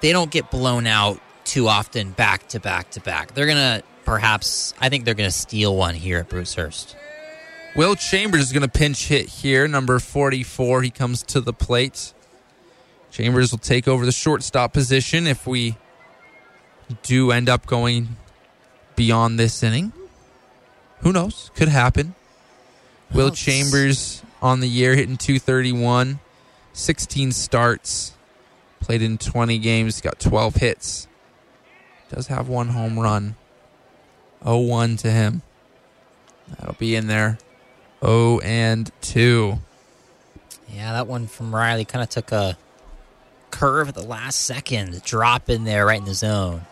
they 0.00 0.12
don't 0.12 0.30
get 0.30 0.50
blown 0.50 0.86
out 0.86 1.20
too 1.44 1.68
often, 1.68 2.10
back 2.10 2.46
to 2.48 2.60
back 2.60 2.90
to 2.90 3.00
back. 3.00 3.34
They're 3.34 3.46
gonna 3.46 3.82
perhaps, 4.04 4.74
I 4.80 4.88
think 4.88 5.04
they're 5.04 5.14
gonna 5.14 5.30
steal 5.30 5.74
one 5.74 5.94
here 5.94 6.18
at 6.18 6.28
Bruce 6.28 6.54
Hurst. 6.54 6.96
Will 7.76 7.94
Chambers 7.94 8.40
is 8.40 8.52
going 8.52 8.62
to 8.62 8.68
pinch 8.68 9.06
hit 9.06 9.28
here, 9.28 9.68
number 9.68 9.98
44. 10.00 10.82
He 10.82 10.90
comes 10.90 11.22
to 11.24 11.40
the 11.40 11.52
plate. 11.52 12.12
Chambers 13.10 13.50
will 13.50 13.58
take 13.58 13.88
over 13.88 14.04
the 14.04 14.12
shortstop 14.12 14.72
position 14.72 15.26
if 15.26 15.46
we 15.46 15.76
do 17.02 17.30
end 17.30 17.48
up 17.48 17.66
going 17.66 18.16
beyond 18.96 19.38
this 19.38 19.62
inning. 19.62 19.92
Who 21.00 21.12
knows? 21.12 21.50
Could 21.54 21.68
happen. 21.68 22.14
Will 23.12 23.26
Well, 23.26 23.34
Chambers 23.34 24.22
on 24.42 24.60
the 24.60 24.68
year 24.68 24.94
hitting 24.94 25.16
231, 25.16 26.20
16 26.72 27.32
starts, 27.32 28.12
played 28.80 29.02
in 29.02 29.18
20 29.18 29.58
games, 29.58 30.00
got 30.00 30.20
12 30.20 30.56
hits. 30.56 31.08
Does 32.10 32.28
have 32.28 32.48
one 32.48 32.68
home 32.68 32.98
run. 32.98 33.36
0 34.44 34.58
1 34.58 34.96
to 34.98 35.10
him. 35.10 35.42
That'll 36.48 36.74
be 36.74 36.94
in 36.94 37.06
there. 37.06 37.38
0 38.04 38.40
and 38.40 38.90
2. 39.02 39.58
Yeah, 40.72 40.92
that 40.92 41.06
one 41.06 41.26
from 41.26 41.54
Riley 41.54 41.84
kind 41.84 42.02
of 42.02 42.08
took 42.08 42.32
a 42.32 42.56
curve 43.50 43.88
at 43.88 43.94
the 43.94 44.02
last 44.02 44.42
second, 44.42 45.02
drop 45.04 45.48
in 45.50 45.64
there 45.64 45.86
right 45.86 45.98
in 45.98 46.04
the 46.04 46.14
zone. 46.14 46.62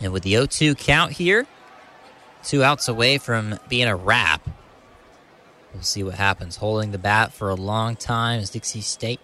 And 0.00 0.12
with 0.12 0.24
the 0.24 0.32
0 0.32 0.46
2 0.46 0.74
count 0.74 1.12
here, 1.12 1.46
two 2.42 2.64
outs 2.64 2.88
away 2.88 3.18
from 3.18 3.58
being 3.68 3.86
a 3.86 3.96
wrap. 3.96 4.48
We'll 5.72 5.82
see 5.82 6.02
what 6.02 6.14
happens. 6.14 6.56
Holding 6.56 6.90
the 6.90 6.98
bat 6.98 7.32
for 7.32 7.50
a 7.50 7.54
long 7.54 7.96
time 7.96 8.40
is 8.40 8.50
Dixie 8.50 8.80
State. 8.80 9.20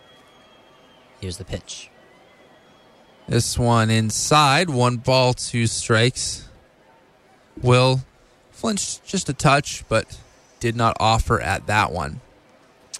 Here's 1.20 1.36
the 1.36 1.44
pitch. 1.44 1.90
This 3.26 3.58
one 3.58 3.90
inside, 3.90 4.70
one 4.70 4.96
ball, 4.96 5.34
two 5.34 5.66
strikes. 5.66 6.48
Will 7.60 8.00
flinched 8.50 9.04
just 9.04 9.28
a 9.28 9.32
touch, 9.32 9.84
but 9.88 10.18
did 10.60 10.74
not 10.74 10.96
offer 10.98 11.40
at 11.40 11.66
that 11.66 11.92
one. 11.92 12.20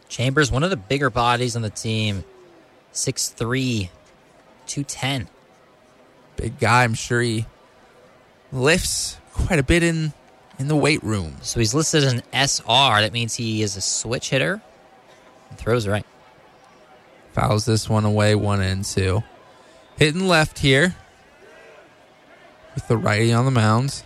Chambers, 0.09 0.51
one 0.51 0.63
of 0.63 0.71
the 0.71 0.77
bigger 0.77 1.11
bodies 1.11 1.57
on 1.57 1.63
the 1.63 1.71
team, 1.71 2.25
6'3, 2.99 3.91
210. 4.67 5.29
Big 6.37 6.59
guy, 6.59 6.83
I'm 6.83 6.95
sure 6.95 7.21
he 7.21 7.47
lifts 8.51 9.19
quite 9.33 9.61
a 9.61 9.63
bit 9.63 9.85
in 9.85 10.13
in 10.59 10.67
the 10.67 10.75
weight 10.75 11.03
room. 11.05 11.37
So 11.43 11.61
he's 11.61 11.75
listed 11.75 12.03
as 12.03 12.13
an 12.13 12.23
SR. 12.33 13.01
That 13.01 13.13
means 13.13 13.37
he 13.37 13.63
is 13.63 13.77
a 13.77 13.81
switch 13.81 14.31
hitter 14.31 14.61
and 15.49 15.59
throws 15.59 15.87
right. 15.87 16.05
Fouls 17.35 17.65
this 17.65 17.89
one 17.89 18.05
away, 18.05 18.35
one 18.35 18.61
and 18.61 18.85
two. 18.85 19.23
Hitting 19.97 20.27
left 20.27 20.59
here 20.59 20.97
with 22.75 22.89
the 22.89 22.97
righty 22.97 23.33
on 23.33 23.45
the 23.45 23.53
mound. 23.53 24.03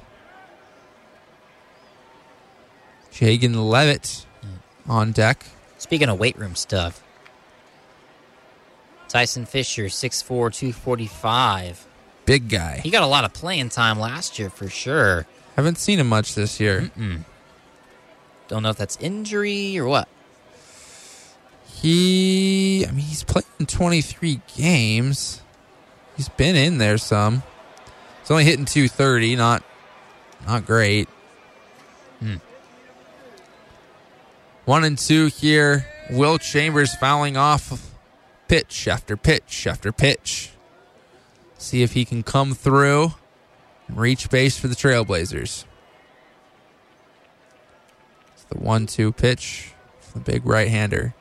Jagan 3.10 3.56
Levitt 3.70 4.26
hmm. 4.42 4.90
on 4.90 5.12
deck. 5.12 5.46
Speaking 5.78 6.10
of 6.10 6.18
weight 6.18 6.38
room 6.38 6.54
stuff, 6.54 7.02
Tyson 9.12 9.44
Fisher, 9.44 9.84
6'4, 9.84 10.24
245. 10.26 11.86
Big 12.24 12.48
guy. 12.48 12.80
He 12.82 12.88
got 12.88 13.02
a 13.02 13.06
lot 13.06 13.24
of 13.24 13.34
playing 13.34 13.68
time 13.68 13.98
last 13.98 14.38
year 14.38 14.48
for 14.48 14.70
sure. 14.70 15.26
Haven't 15.54 15.76
seen 15.76 16.00
him 16.00 16.08
much 16.08 16.34
this 16.34 16.58
year. 16.58 16.90
Mm-mm. 16.96 17.24
Don't 18.48 18.62
know 18.62 18.70
if 18.70 18.78
that's 18.78 18.96
injury 18.96 19.78
or 19.78 19.84
what. 19.84 20.08
He, 21.66 22.86
I 22.88 22.90
mean, 22.92 23.04
he's 23.04 23.22
played 23.22 23.44
in 23.60 23.66
23 23.66 24.40
games. 24.56 25.42
He's 26.16 26.30
been 26.30 26.56
in 26.56 26.78
there 26.78 26.96
some. 26.96 27.42
He's 28.20 28.30
only 28.30 28.44
hitting 28.44 28.64
230, 28.64 29.36
not 29.36 29.62
not 30.46 30.64
great. 30.64 31.10
Hmm. 32.18 32.36
One 34.64 34.84
and 34.84 34.96
two 34.96 35.26
here. 35.26 35.86
Will 36.10 36.38
Chambers 36.38 36.94
fouling 36.94 37.36
off 37.36 37.91
pitch 38.48 38.88
after 38.88 39.16
pitch 39.16 39.66
after 39.66 39.92
pitch. 39.92 40.50
See 41.58 41.82
if 41.82 41.92
he 41.92 42.04
can 42.04 42.22
come 42.22 42.54
through 42.54 43.14
and 43.88 43.96
reach 43.96 44.30
base 44.30 44.58
for 44.58 44.68
the 44.68 44.74
Trailblazers. 44.74 45.64
It's 48.34 48.44
the 48.48 48.58
one 48.58 48.86
two 48.86 49.12
pitch. 49.12 49.72
From 50.00 50.22
the 50.24 50.32
big 50.32 50.44
right 50.44 50.68
hander. 50.68 51.14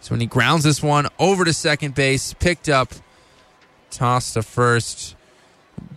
So 0.00 0.12
when 0.12 0.20
he 0.20 0.26
grounds 0.26 0.64
this 0.64 0.82
one 0.82 1.08
over 1.18 1.44
to 1.44 1.52
second 1.52 1.94
base, 1.94 2.32
picked 2.34 2.68
up, 2.68 2.92
tossed 3.90 4.34
to 4.34 4.42
first. 4.42 5.16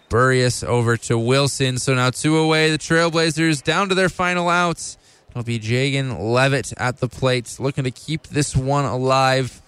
Burrius 0.09 0.63
over 0.63 0.97
to 0.97 1.17
Wilson. 1.17 1.77
So 1.77 1.93
now 1.93 2.09
two 2.09 2.37
away. 2.37 2.71
The 2.71 2.77
Trailblazers 2.77 3.63
down 3.63 3.89
to 3.89 3.95
their 3.95 4.09
final 4.09 4.49
outs. 4.49 4.97
It'll 5.29 5.43
be 5.43 5.59
Jagan 5.59 6.19
Levitt 6.19 6.73
at 6.77 6.97
the 6.97 7.07
plate, 7.07 7.57
looking 7.59 7.83
to 7.83 7.91
keep 7.91 8.27
this 8.27 8.55
one 8.55 8.85
alive. 8.85 9.61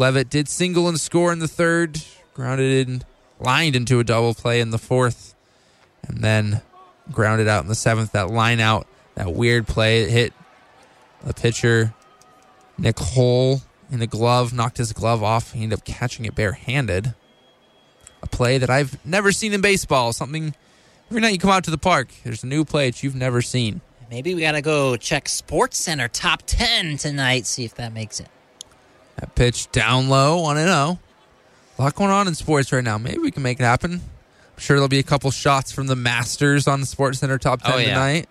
Levitt 0.00 0.30
did 0.30 0.48
single 0.48 0.88
and 0.88 0.98
score 0.98 1.30
in 1.30 1.40
the 1.40 1.46
third, 1.46 2.02
grounded 2.32 2.88
in, 2.88 3.02
lined 3.38 3.76
into 3.76 4.00
a 4.00 4.04
double 4.04 4.32
play 4.32 4.62
in 4.62 4.70
the 4.70 4.78
fourth, 4.78 5.34
and 6.08 6.24
then 6.24 6.62
grounded 7.12 7.46
out 7.46 7.64
in 7.64 7.68
the 7.68 7.74
seventh. 7.74 8.12
That 8.12 8.30
line 8.30 8.60
out, 8.60 8.86
that 9.14 9.34
weird 9.34 9.66
play 9.66 10.02
that 10.02 10.10
hit 10.10 10.32
the 11.22 11.34
pitcher 11.34 11.92
Nick 12.78 12.98
Hull 12.98 13.60
in 13.92 13.98
the 13.98 14.06
glove, 14.06 14.54
knocked 14.54 14.78
his 14.78 14.94
glove 14.94 15.22
off. 15.22 15.52
He 15.52 15.64
ended 15.64 15.80
up 15.80 15.84
catching 15.84 16.24
it 16.24 16.34
barehanded. 16.34 17.14
A 18.22 18.26
play 18.26 18.56
that 18.56 18.70
I've 18.70 19.04
never 19.04 19.32
seen 19.32 19.52
in 19.52 19.60
baseball. 19.60 20.14
Something 20.14 20.54
every 21.10 21.20
night 21.20 21.34
you 21.34 21.38
come 21.38 21.50
out 21.50 21.64
to 21.64 21.70
the 21.70 21.76
park, 21.76 22.08
there's 22.24 22.42
a 22.42 22.46
new 22.46 22.64
play 22.64 22.88
that 22.88 23.02
you've 23.02 23.14
never 23.14 23.42
seen. 23.42 23.82
Maybe 24.08 24.34
we 24.34 24.40
got 24.40 24.52
to 24.52 24.62
go 24.62 24.96
check 24.96 25.28
Sports 25.28 25.76
Center 25.76 26.08
top 26.08 26.42
10 26.46 26.96
tonight, 26.96 27.44
see 27.44 27.66
if 27.66 27.74
that 27.74 27.92
makes 27.92 28.18
it. 28.18 28.28
That 29.20 29.34
pitch 29.34 29.70
down 29.70 30.08
low, 30.08 30.40
1 30.42 30.56
0. 30.56 30.98
A 31.78 31.82
lot 31.82 31.94
going 31.94 32.10
on 32.10 32.26
in 32.28 32.34
sports 32.34 32.72
right 32.72 32.84
now. 32.84 32.98
Maybe 32.98 33.18
we 33.18 33.30
can 33.30 33.42
make 33.42 33.60
it 33.60 33.64
happen. 33.64 33.92
I'm 33.94 34.58
sure 34.58 34.76
there'll 34.76 34.88
be 34.88 34.98
a 34.98 35.02
couple 35.04 35.30
shots 35.30 35.72
from 35.72 35.86
the 35.86 35.96
Masters 35.96 36.66
on 36.68 36.80
the 36.80 36.86
Sports 36.86 37.18
Center 37.20 37.38
top 37.38 37.62
10 37.62 37.72
Oh, 37.72 37.76
yeah. 37.78 37.86
tonight. 37.94 38.28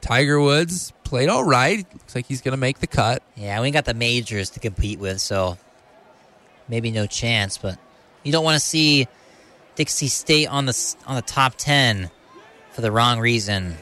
Tiger 0.00 0.40
Woods 0.40 0.92
played 1.04 1.28
all 1.28 1.44
right. 1.44 1.86
Looks 1.92 2.14
like 2.14 2.26
he's 2.26 2.40
going 2.42 2.52
to 2.52 2.58
make 2.58 2.78
the 2.80 2.86
cut. 2.86 3.22
Yeah, 3.34 3.60
we 3.60 3.70
got 3.70 3.84
the 3.86 3.94
majors 3.94 4.50
to 4.50 4.60
compete 4.60 4.98
with, 4.98 5.20
so 5.20 5.58
maybe 6.68 6.90
no 6.90 7.06
chance. 7.06 7.58
But 7.58 7.78
you 8.22 8.32
don't 8.32 8.44
want 8.44 8.54
to 8.54 8.64
see 8.66 9.08
Dixie 9.74 10.08
State 10.08 10.46
on 10.48 10.66
the 10.66 10.96
on 11.06 11.16
the 11.16 11.22
top 11.22 11.54
ten 11.56 12.10
for 12.72 12.82
the 12.82 12.90
wrong 12.92 13.18
reason 13.20 13.76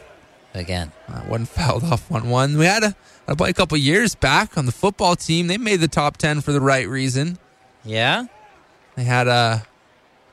again. 0.55 0.93
Uh, 1.09 1.21
one 1.23 1.45
fouled 1.47 1.85
off 1.85 2.09
one 2.11 2.29
one. 2.31 2.57
We 2.59 2.65
had 2.65 2.85
a, 2.85 2.97
a 3.27 3.37
play 3.37 3.51
a 3.51 3.55
couple 3.55 3.77
years 3.79 4.15
back 4.15 4.57
on 4.59 4.67
the 4.67 4.73
football 4.73 5.17
team. 5.17 5.47
They 5.47 5.59
made 5.59 5.81
the 5.81 5.89
top 5.89 6.17
ten 6.17 6.41
for 6.41 6.53
the 6.53 6.61
right 6.61 6.89
reason. 6.89 7.39
Yeah, 7.85 8.27
They 8.97 9.05
had 9.05 9.29
a 9.29 9.67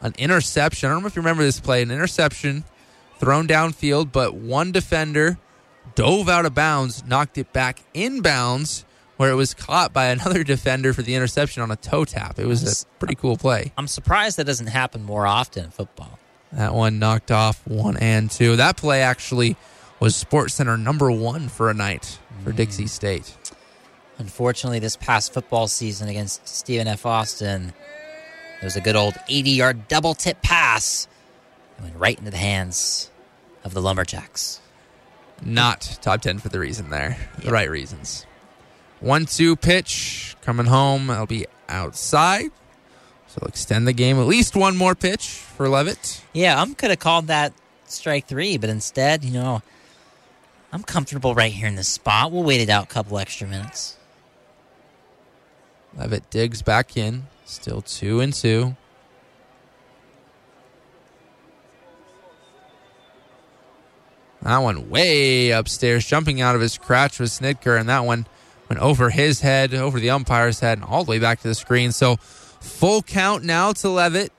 an 0.02 0.14
interception. 0.18 0.90
I 0.90 0.94
don't 0.94 1.02
know 1.03 1.08
if 1.08 1.16
you 1.16 1.22
remember 1.22 1.44
this 1.44 1.60
play. 1.60 1.82
An 1.82 1.92
interception 1.92 2.64
thrown 3.20 3.48
downfield, 3.48 4.11
but 4.11 4.34
one 4.34 4.72
defender 4.72 5.38
dove 5.95 6.30
out 6.30 6.45
of 6.45 6.56
bounds, 6.56 7.06
knocked 7.06 7.38
it 7.38 7.52
back 7.53 7.82
inbounds, 7.94 8.84
where 9.18 9.30
it 9.30 9.36
was 9.36 9.53
caught 9.53 9.94
by 9.94 10.06
another 10.08 10.44
defender 10.45 10.94
for 10.94 11.02
the 11.02 11.14
interception 11.16 11.61
on 11.61 11.70
a 11.72 11.76
toe 11.76 12.06
tap. 12.06 12.40
It 12.40 12.45
was 12.48 12.84
a 12.84 12.86
pretty 13.00 13.16
cool 13.16 13.38
play. 13.38 13.74
I'm 13.78 13.88
surprised 13.88 14.38
that 14.38 14.45
doesn't 14.45 14.68
happen 14.68 15.03
more 15.03 15.28
often 15.28 15.66
in 15.66 15.72
football. 15.72 16.18
That 16.52 16.74
one 16.74 17.00
knocked 17.00 17.32
off 17.32 17.66
one 17.68 17.98
and 17.98 18.30
two. 18.32 18.56
That 18.56 18.78
play 18.78 19.02
actually 19.02 19.56
was 20.00 20.16
Sports 20.16 20.56
Center 20.56 20.78
number 20.78 21.11
one 21.11 21.48
for 21.48 21.70
a 21.70 21.74
night 21.74 22.18
for 22.44 22.52
Dixie 22.52 22.86
mm. 22.86 22.90
State. 22.90 23.36
Unfortunately, 24.18 24.80
this 24.80 24.95
past 24.95 25.34
football 25.34 25.68
season 25.68 26.08
against 26.08 26.48
Stephen 26.48 26.88
F. 26.88 27.06
Austin, 27.06 27.74
there 28.60 28.68
was 28.68 28.76
a 28.76 28.82
good 28.82 28.95
old 28.95 29.16
80 29.28 29.50
yard 29.52 29.88
double 29.88 30.14
tip 30.14 30.42
pass 30.42 31.08
that 31.78 31.84
went 31.84 31.95
right 31.95 32.18
into 32.18 32.32
the 32.32 32.38
hands 32.38 33.10
of 33.64 33.74
the 33.74 33.82
Lumberjacks. 33.82 34.60
Not 35.44 35.98
top 36.02 36.22
10 36.22 36.40
for 36.40 36.50
the 36.50 36.60
reason 36.60 36.92
there. 36.92 37.18
The 37.40 37.52
right 37.52 37.70
reasons. 37.70 38.26
1 39.00 39.26
2 39.26 39.56
pitch 39.56 40.36
coming 40.42 40.68
home. 40.68 41.10
I'll 41.10 41.26
be 41.26 41.48
outside. 41.68 42.52
So 43.28 43.45
extend 43.48 43.88
the 43.88 43.94
game 43.94 44.20
at 44.20 44.28
least 44.28 44.56
one 44.56 44.76
more 44.76 44.94
pitch 44.94 45.30
for 45.30 45.70
Levitt. 45.70 46.22
Yeah, 46.34 46.61
I'm 46.61 46.76
could 46.76 46.90
have 46.90 47.00
called 47.00 47.28
that 47.28 47.53
strike 47.86 48.28
three, 48.28 48.58
but 48.58 48.70
instead, 48.70 49.24
you 49.24 49.32
know, 49.32 49.61
I'm 50.72 50.83
comfortable 50.83 51.35
right 51.35 51.51
here 51.51 51.67
in 51.67 51.75
this 51.75 51.90
spot. 51.90 52.32
We'll 52.32 52.43
wait 52.43 52.61
it 52.61 52.69
out 52.69 52.85
a 52.85 52.88
couple 52.88 53.17
extra 53.17 53.48
minutes. 53.48 53.98
Levitt 55.98 56.30
digs 56.30 56.61
back 56.61 56.95
in. 56.95 57.27
Still 57.43 57.82
two 57.82 58.22
and 58.22 58.33
two. 58.33 58.77
That 64.41 64.58
one 64.59 64.90
way 64.90 65.51
upstairs, 65.51 66.06
jumping 66.06 66.41
out 66.41 66.56
of 66.56 66.61
his 66.61 66.77
crotch 66.77 67.19
with 67.19 67.32
Snedeker, 67.32 67.75
and 67.75 67.88
that 67.90 68.06
one 68.06 68.25
went 68.69 68.82
over 68.82 69.09
his 69.09 69.41
head, 69.41 69.74
over 69.74 70.00
the 70.00 70.09
umpire's 70.09 70.61
head, 70.61 70.80
and 70.80 70.88
all 70.88 71.03
the 71.03 71.11
way 71.11 71.19
back 71.19 71.41
to 71.41 71.48
the 71.48 71.53
screen. 71.53 71.91
So 71.91 72.16
full 72.16 73.03
count 73.03 73.43
now 73.43 73.74
to 73.74 73.90
Levitt. 73.90 74.32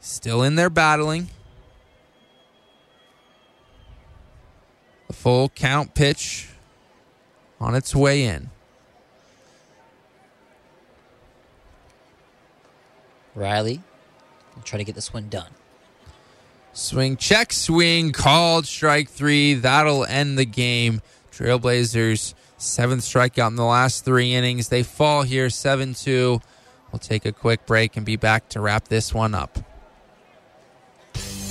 Still 0.00 0.42
in 0.42 0.54
there 0.54 0.70
battling. 0.70 1.30
The 5.06 5.12
full 5.12 5.48
count 5.50 5.94
pitch 5.94 6.48
on 7.60 7.74
its 7.74 7.94
way 7.94 8.24
in. 8.24 8.50
Riley, 13.34 13.82
try 14.64 14.78
to 14.78 14.84
get 14.84 14.94
this 14.94 15.12
one 15.12 15.28
done. 15.28 15.50
Swing, 16.72 17.16
check, 17.16 17.52
swing, 17.52 18.12
called 18.12 18.66
strike 18.66 19.08
three. 19.08 19.54
That'll 19.54 20.04
end 20.04 20.38
the 20.38 20.44
game. 20.44 21.00
Trailblazers, 21.32 22.34
seventh 22.58 23.02
strikeout 23.02 23.48
in 23.48 23.56
the 23.56 23.64
last 23.64 24.04
three 24.04 24.34
innings. 24.34 24.68
They 24.68 24.82
fall 24.82 25.22
here 25.22 25.50
7 25.50 25.94
2. 25.94 26.40
We'll 26.92 26.98
take 26.98 27.26
a 27.26 27.32
quick 27.32 27.66
break 27.66 27.96
and 27.96 28.06
be 28.06 28.16
back 28.16 28.48
to 28.50 28.60
wrap 28.60 28.88
this 28.88 29.12
one 29.12 29.34
up. 29.34 29.58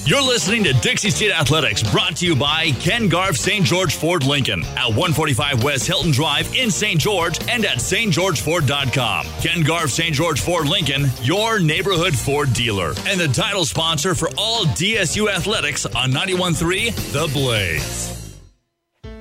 You're 0.08 0.22
listening 0.22 0.64
to 0.66 0.74
Dixie 0.74 1.10
State 1.10 1.32
Athletics, 1.32 1.82
brought 1.82 2.18
to 2.18 2.28
you 2.28 2.36
by 2.36 2.70
Ken 2.80 3.10
Garff 3.10 3.38
St. 3.38 3.66
George 3.66 3.96
Ford 3.96 4.24
Lincoln 4.24 4.62
at 4.78 4.90
145 4.90 5.64
West 5.64 5.88
Hilton 5.88 6.12
Drive 6.12 6.54
in 6.54 6.70
St. 6.70 7.02
George 7.02 7.40
and 7.50 7.66
at 7.66 7.80
stgeorgeford.com. 7.80 9.26
Ken 9.42 9.64
Garff 9.64 9.90
St. 9.90 10.14
George 10.14 10.42
Ford 10.42 10.68
Lincoln, 10.68 11.08
your 11.24 11.60
neighborhood 11.60 12.14
Ford 12.16 12.54
dealer, 12.54 12.94
and 13.08 13.20
the 13.20 13.28
title 13.30 13.66
sponsor 13.66 14.14
for 14.14 14.30
all 14.38 14.66
DSU 14.66 15.28
athletics 15.28 15.88
on 15.88 16.12
91.3 16.12 16.94
The 17.12 17.28
Blaze. 17.34 18.38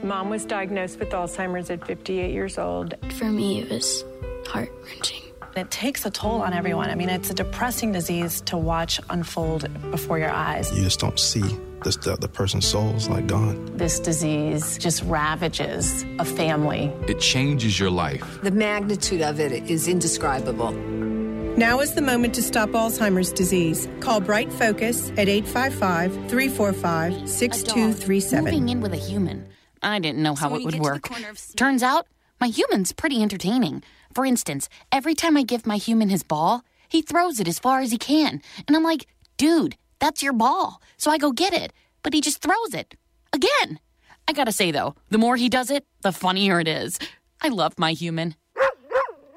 Mom 0.03 0.29
was 0.29 0.45
diagnosed 0.45 0.99
with 0.99 1.09
Alzheimer's 1.09 1.71
at 1.71 1.87
58 1.87 2.31
years 2.31 2.59
old. 2.59 2.93
For 3.15 3.31
me, 3.31 3.63
it 3.63 3.71
was 3.71 4.05
heart 4.47 4.71
wrenching. 4.85 5.24
It 5.57 5.71
takes 5.71 6.05
a 6.05 6.11
toll 6.11 6.43
on 6.43 6.53
everyone. 6.53 6.91
I 6.91 6.97
mean, 6.97 7.09
it's 7.09 7.31
a 7.31 7.35
depressing 7.35 7.93
disease 7.93 8.41
to 8.43 8.57
watch 8.57 9.01
unfold 9.09 9.69
before 9.93 10.19
your 10.19 10.31
eyes. 10.31 10.77
You 10.77 10.83
just 10.83 10.99
don't 10.99 11.19
see 11.19 11.43
this, 11.85 11.97
the, 11.97 12.17
the 12.17 12.29
person's 12.29 12.67
soul 12.67 12.91
is 12.97 13.09
like 13.09 13.29
gone. 13.29 13.77
This 13.77 14.01
disease 14.01 14.79
just 14.79 15.03
ravages 15.05 16.05
a 16.19 16.25
family. 16.25 16.93
It 17.07 17.21
changes 17.21 17.79
your 17.79 17.91
life. 17.91 18.41
The 18.43 18.51
magnitude 18.51 19.23
of 19.23 19.39
it 19.39 19.53
is 19.71 19.87
indescribable. 19.87 20.73
Now 20.73 21.79
is 21.79 21.95
the 21.95 22.03
moment 22.03 22.35
to 22.35 22.43
stop 22.43 22.71
Alzheimer's 22.71 23.33
disease. 23.33 23.87
Call 24.01 24.21
Bright 24.21 24.53
Focus 24.53 25.11
at 25.11 25.29
855 25.29 26.13
345 26.29 27.29
6237. 27.29 28.45
Moving 28.45 28.69
in 28.71 28.81
with 28.81 28.93
a 28.93 28.97
human. 28.97 29.47
I 29.81 30.01
didn't 30.01 30.23
know 30.23 30.35
how 30.35 30.53
it 30.57 30.65
would 30.65 30.81
work. 30.81 31.09
Turns 31.55 31.85
out, 31.85 32.09
my 32.41 32.49
human's 32.49 32.93
pretty 32.93 33.23
entertaining. 33.23 33.85
For 34.15 34.25
instance, 34.25 34.69
every 34.93 35.15
time 35.15 35.37
I 35.37 35.43
give 35.43 35.67
my 35.67 35.77
human 35.77 36.09
his 36.09 36.23
ball, 36.23 36.63
he 36.89 37.03
throws 37.03 37.41
it 37.41 37.49
as 37.49 37.59
far 37.59 37.81
as 37.81 37.91
he 37.91 37.99
can. 37.99 38.41
And 38.67 38.77
I'm 38.77 38.85
like, 38.85 39.07
dude, 39.37 39.77
that's 39.99 40.23
your 40.23 40.33
ball. 40.33 40.81
So 40.97 41.11
I 41.11 41.19
go 41.19 41.33
get 41.33 41.53
it. 41.53 41.73
But 42.03 42.15
he 42.15 42.21
just 42.21 42.41
throws 42.41 42.75
it. 42.75 42.95
Again. 43.33 43.81
I 44.29 44.33
gotta 44.33 44.53
say, 44.53 44.71
though, 44.71 44.95
the 45.11 45.19
more 45.19 45.37
he 45.37 45.49
does 45.49 45.71
it, 45.71 45.85
the 46.03 46.13
funnier 46.13 46.61
it 46.61 46.69
is. 46.69 46.99
I 47.43 47.49
love 47.49 47.79
my 47.79 47.93
human. 47.93 48.37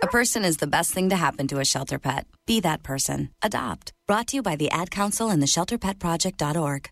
A 0.02 0.08
person 0.08 0.46
is 0.46 0.58
the 0.58 0.68
best 0.68 0.94
thing 0.94 1.10
to 1.10 1.16
happen 1.16 1.48
to 1.48 1.60
a 1.60 1.66
shelter 1.66 2.00
pet. 2.00 2.28
Be 2.46 2.60
that 2.62 2.84
person. 2.84 3.32
Adopt. 3.42 3.92
Brought 4.06 4.28
to 4.28 4.38
you 4.38 4.42
by 4.44 4.56
the 4.56 4.70
Ad 4.72 4.92
Council 4.92 5.30
and 5.30 5.42
the 5.42 5.48
ShelterPetProject.org. 5.48 6.90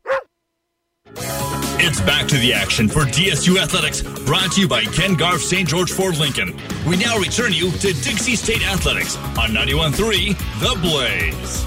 It's 1.08 2.01
back 2.01 2.27
to 2.30 2.38
the 2.38 2.51
action 2.51 2.90
for 2.90 3.01
DSU 3.01 3.61
Athletics, 3.61 4.01
brought 4.25 4.53
to 4.53 4.61
you 4.61 4.67
by 4.67 4.84
Ken 4.85 5.14
Garff 5.14 5.42
St. 5.42 5.69
George 5.69 5.92
Ford 5.92 6.17
Lincoln. 6.17 6.59
We 6.88 6.98
now 6.98 7.17
return 7.19 7.53
you 7.53 7.69
to 7.72 7.93
Dixie 7.93 8.35
State 8.35 8.66
Athletics 8.66 9.16
on 9.38 9.51
91.3 9.51 10.35
The 10.59 10.80
Blaze. 10.82 11.66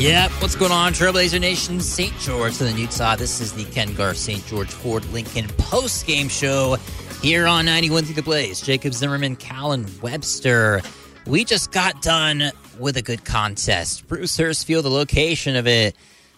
Yep, 0.00 0.30
what's 0.42 0.56
going 0.56 0.72
on, 0.72 0.94
Trailblazer 0.94 1.40
Nation? 1.40 1.78
St. 1.78 2.18
George 2.18 2.56
to 2.58 2.64
the 2.64 2.72
Utah. 2.72 3.14
This 3.14 3.40
is 3.40 3.52
the 3.52 3.64
Ken 3.66 3.94
Garff 3.94 4.16
St. 4.16 4.44
George 4.46 4.70
Ford 4.70 5.04
Lincoln 5.12 5.46
post 5.58 6.06
game 6.06 6.28
show 6.28 6.76
here 7.22 7.46
on 7.46 7.66
91 7.66 8.04
Through 8.04 8.14
the 8.14 8.22
Blaze. 8.22 8.60
Jacob 8.60 8.94
Zimmerman, 8.94 9.36
Callan 9.36 9.86
Webster. 10.02 10.80
We 11.26 11.44
just 11.44 11.70
got 11.70 12.02
done 12.02 12.50
with 12.78 12.96
a 12.96 13.02
good 13.02 13.24
contest. 13.24 14.06
Bruce 14.06 14.36
Hurst 14.36 14.66
Field, 14.66 14.84
the 14.84 14.90
location 14.90 15.56
of 15.56 15.66
it. 15.66 15.96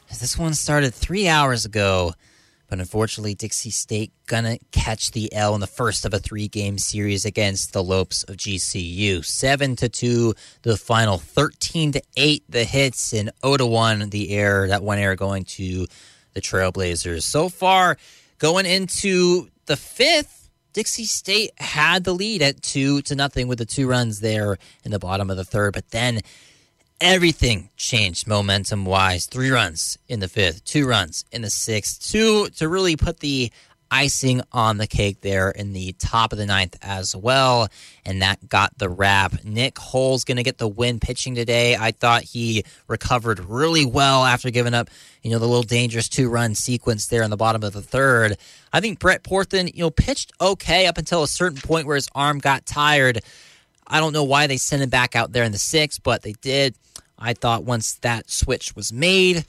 This 0.09 0.37
one 0.37 0.55
started 0.55 0.95
three 0.95 1.27
hours 1.27 1.65
ago, 1.65 2.13
but 2.69 2.79
unfortunately, 2.79 3.35
Dixie 3.35 3.71
State 3.71 4.13
gonna 4.27 4.59
catch 4.71 5.13
the 5.13 5.33
L 5.33 5.55
in 5.55 5.61
the 5.61 5.67
first 5.67 6.05
of 6.05 6.13
a 6.13 6.19
three-game 6.19 6.79
series 6.79 7.25
against 7.25 7.73
the 7.73 7.83
Lopes 7.83 8.23
of 8.25 8.37
GCU. 8.37 9.25
Seven 9.25 9.75
to 9.77 9.89
two, 9.89 10.35
the 10.63 10.77
final. 10.77 11.19
Thirteen 11.19 11.93
to 11.93 12.03
eight, 12.17 12.45
the 12.49 12.65
hits, 12.65 13.13
and 13.13 13.31
zero 13.45 13.57
to 13.57 13.67
one, 13.67 14.11
the 14.11 14.31
error. 14.31 14.69
That 14.69 14.83
one 14.83 14.99
error 14.99 15.17
going 15.17 15.45
to 15.45 15.87
the 16.35 16.41
Trailblazers. 16.41 17.23
So 17.23 17.49
far, 17.49 17.97
going 18.39 18.67
into 18.67 19.49
the 19.67 19.77
fifth. 19.77 20.42
Dixie 20.73 21.05
State 21.05 21.53
had 21.59 22.05
the 22.05 22.15
lead 22.15 22.43
at 22.43 22.63
two 22.63 23.03
to 23.03 23.15
nothing 23.15 23.49
with 23.49 23.59
the 23.59 23.67
two 23.67 23.87
runs 23.87 24.21
there 24.21 24.59
in 24.85 24.91
the 24.91 24.99
bottom 24.99 25.31
of 25.31 25.37
the 25.37 25.45
third, 25.45 25.75
but 25.75 25.91
then 25.91 26.21
everything 27.01 27.69
changed 27.77 28.27
momentum 28.27 28.85
wise. 28.85 29.27
Three 29.27 29.51
runs 29.51 29.99
in 30.09 30.21
the 30.21 30.29
fifth, 30.29 30.65
two 30.65 30.87
runs 30.87 31.25
in 31.33 31.43
the 31.43 31.51
sixth, 31.51 32.11
two 32.11 32.49
to 32.57 32.69
really 32.69 32.97
put 32.97 33.21
the 33.21 33.51
icing 33.93 34.41
on 34.51 34.79
the 34.79 34.87
cake 34.87 35.21
there 35.21 35.51
in 35.51 35.75
the 35.75 35.93
top 35.99 36.33
of 36.33 36.39
the 36.39 36.47
ninth 36.47 36.77
as 36.81 37.15
well. 37.15 37.69
And 38.05 38.23
that 38.23 38.49
got 38.49 38.77
the 38.79 38.89
wrap. 38.89 39.45
Nick 39.45 39.79
Hull's 39.79 40.25
going 40.25 40.39
to 40.39 40.43
get 40.43 40.59
the 40.59 40.67
win 40.67 40.99
pitching 40.99 41.35
today. 41.35 41.77
I 41.77 41.93
thought 41.93 42.23
he 42.23 42.65
recovered 42.89 43.39
really 43.39 43.85
well 43.85 44.25
after 44.25 44.51
giving 44.51 44.75
up, 44.75 44.89
you 45.23 45.31
know, 45.31 45.39
the 45.39 45.47
little 45.47 45.63
dangerous 45.63 46.09
two 46.09 46.31
run 46.31 46.55
sequence 46.55 47.07
there 47.07 47.23
in 47.23 47.31
the 47.31 47.37
bottom 47.37 47.63
of 47.63 47.75
the 47.75 47.83
third. 47.83 48.39
I 48.73 48.81
think 48.81 48.99
Brett 48.99 49.23
Portham, 49.23 49.69
you 49.69 49.83
know, 49.85 49.91
pitched 49.91 50.33
okay 50.41 50.87
up 50.87 50.97
until 50.97 51.23
a 51.23 51.29
certain 51.29 51.61
point 51.61 51.87
where 51.87 51.97
his 51.97 52.09
arm 52.15 52.39
got 52.39 52.65
tired. 52.65 53.21
I 53.87 54.01
don't 54.01 54.15
know 54.15 54.25
why 54.25 54.47
they 54.47 54.57
sent 54.57 54.83
him 54.83 54.89
back 54.89 55.15
out 55.15 55.33
there 55.33 55.45
in 55.45 55.53
the 55.53 55.59
sixth, 55.59 56.03
but 56.03 56.23
they 56.23 56.33
did. 56.33 56.75
I 57.19 57.35
thought 57.35 57.65
once 57.65 57.95
that 57.97 58.31
switch 58.31 58.75
was 58.75 58.93
made, 58.93 59.45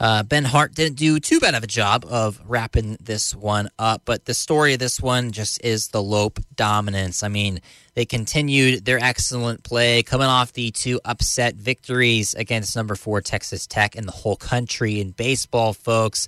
uh, 0.00 0.22
Ben 0.22 0.44
Hart 0.44 0.74
didn't 0.74 0.96
do 0.96 1.20
too 1.20 1.40
bad 1.40 1.54
of 1.54 1.62
a 1.62 1.66
job 1.66 2.06
of 2.08 2.40
wrapping 2.46 2.96
this 3.02 3.34
one 3.34 3.68
up, 3.78 4.02
but 4.06 4.24
the 4.24 4.32
story 4.32 4.72
of 4.72 4.78
this 4.78 4.98
one 4.98 5.30
just 5.30 5.62
is 5.62 5.88
the 5.88 6.02
Lope 6.02 6.40
dominance. 6.56 7.22
I 7.22 7.28
mean, 7.28 7.60
they 7.94 8.06
continued 8.06 8.86
their 8.86 8.98
excellent 8.98 9.62
play, 9.62 10.02
coming 10.02 10.26
off 10.26 10.54
the 10.54 10.70
two 10.70 11.00
upset 11.04 11.54
victories 11.54 12.32
against 12.32 12.74
number 12.74 12.94
four 12.94 13.20
Texas 13.20 13.66
Tech 13.66 13.94
and 13.94 14.08
the 14.08 14.12
whole 14.12 14.36
country 14.36 15.00
in 15.00 15.10
baseball, 15.10 15.74
folks. 15.74 16.26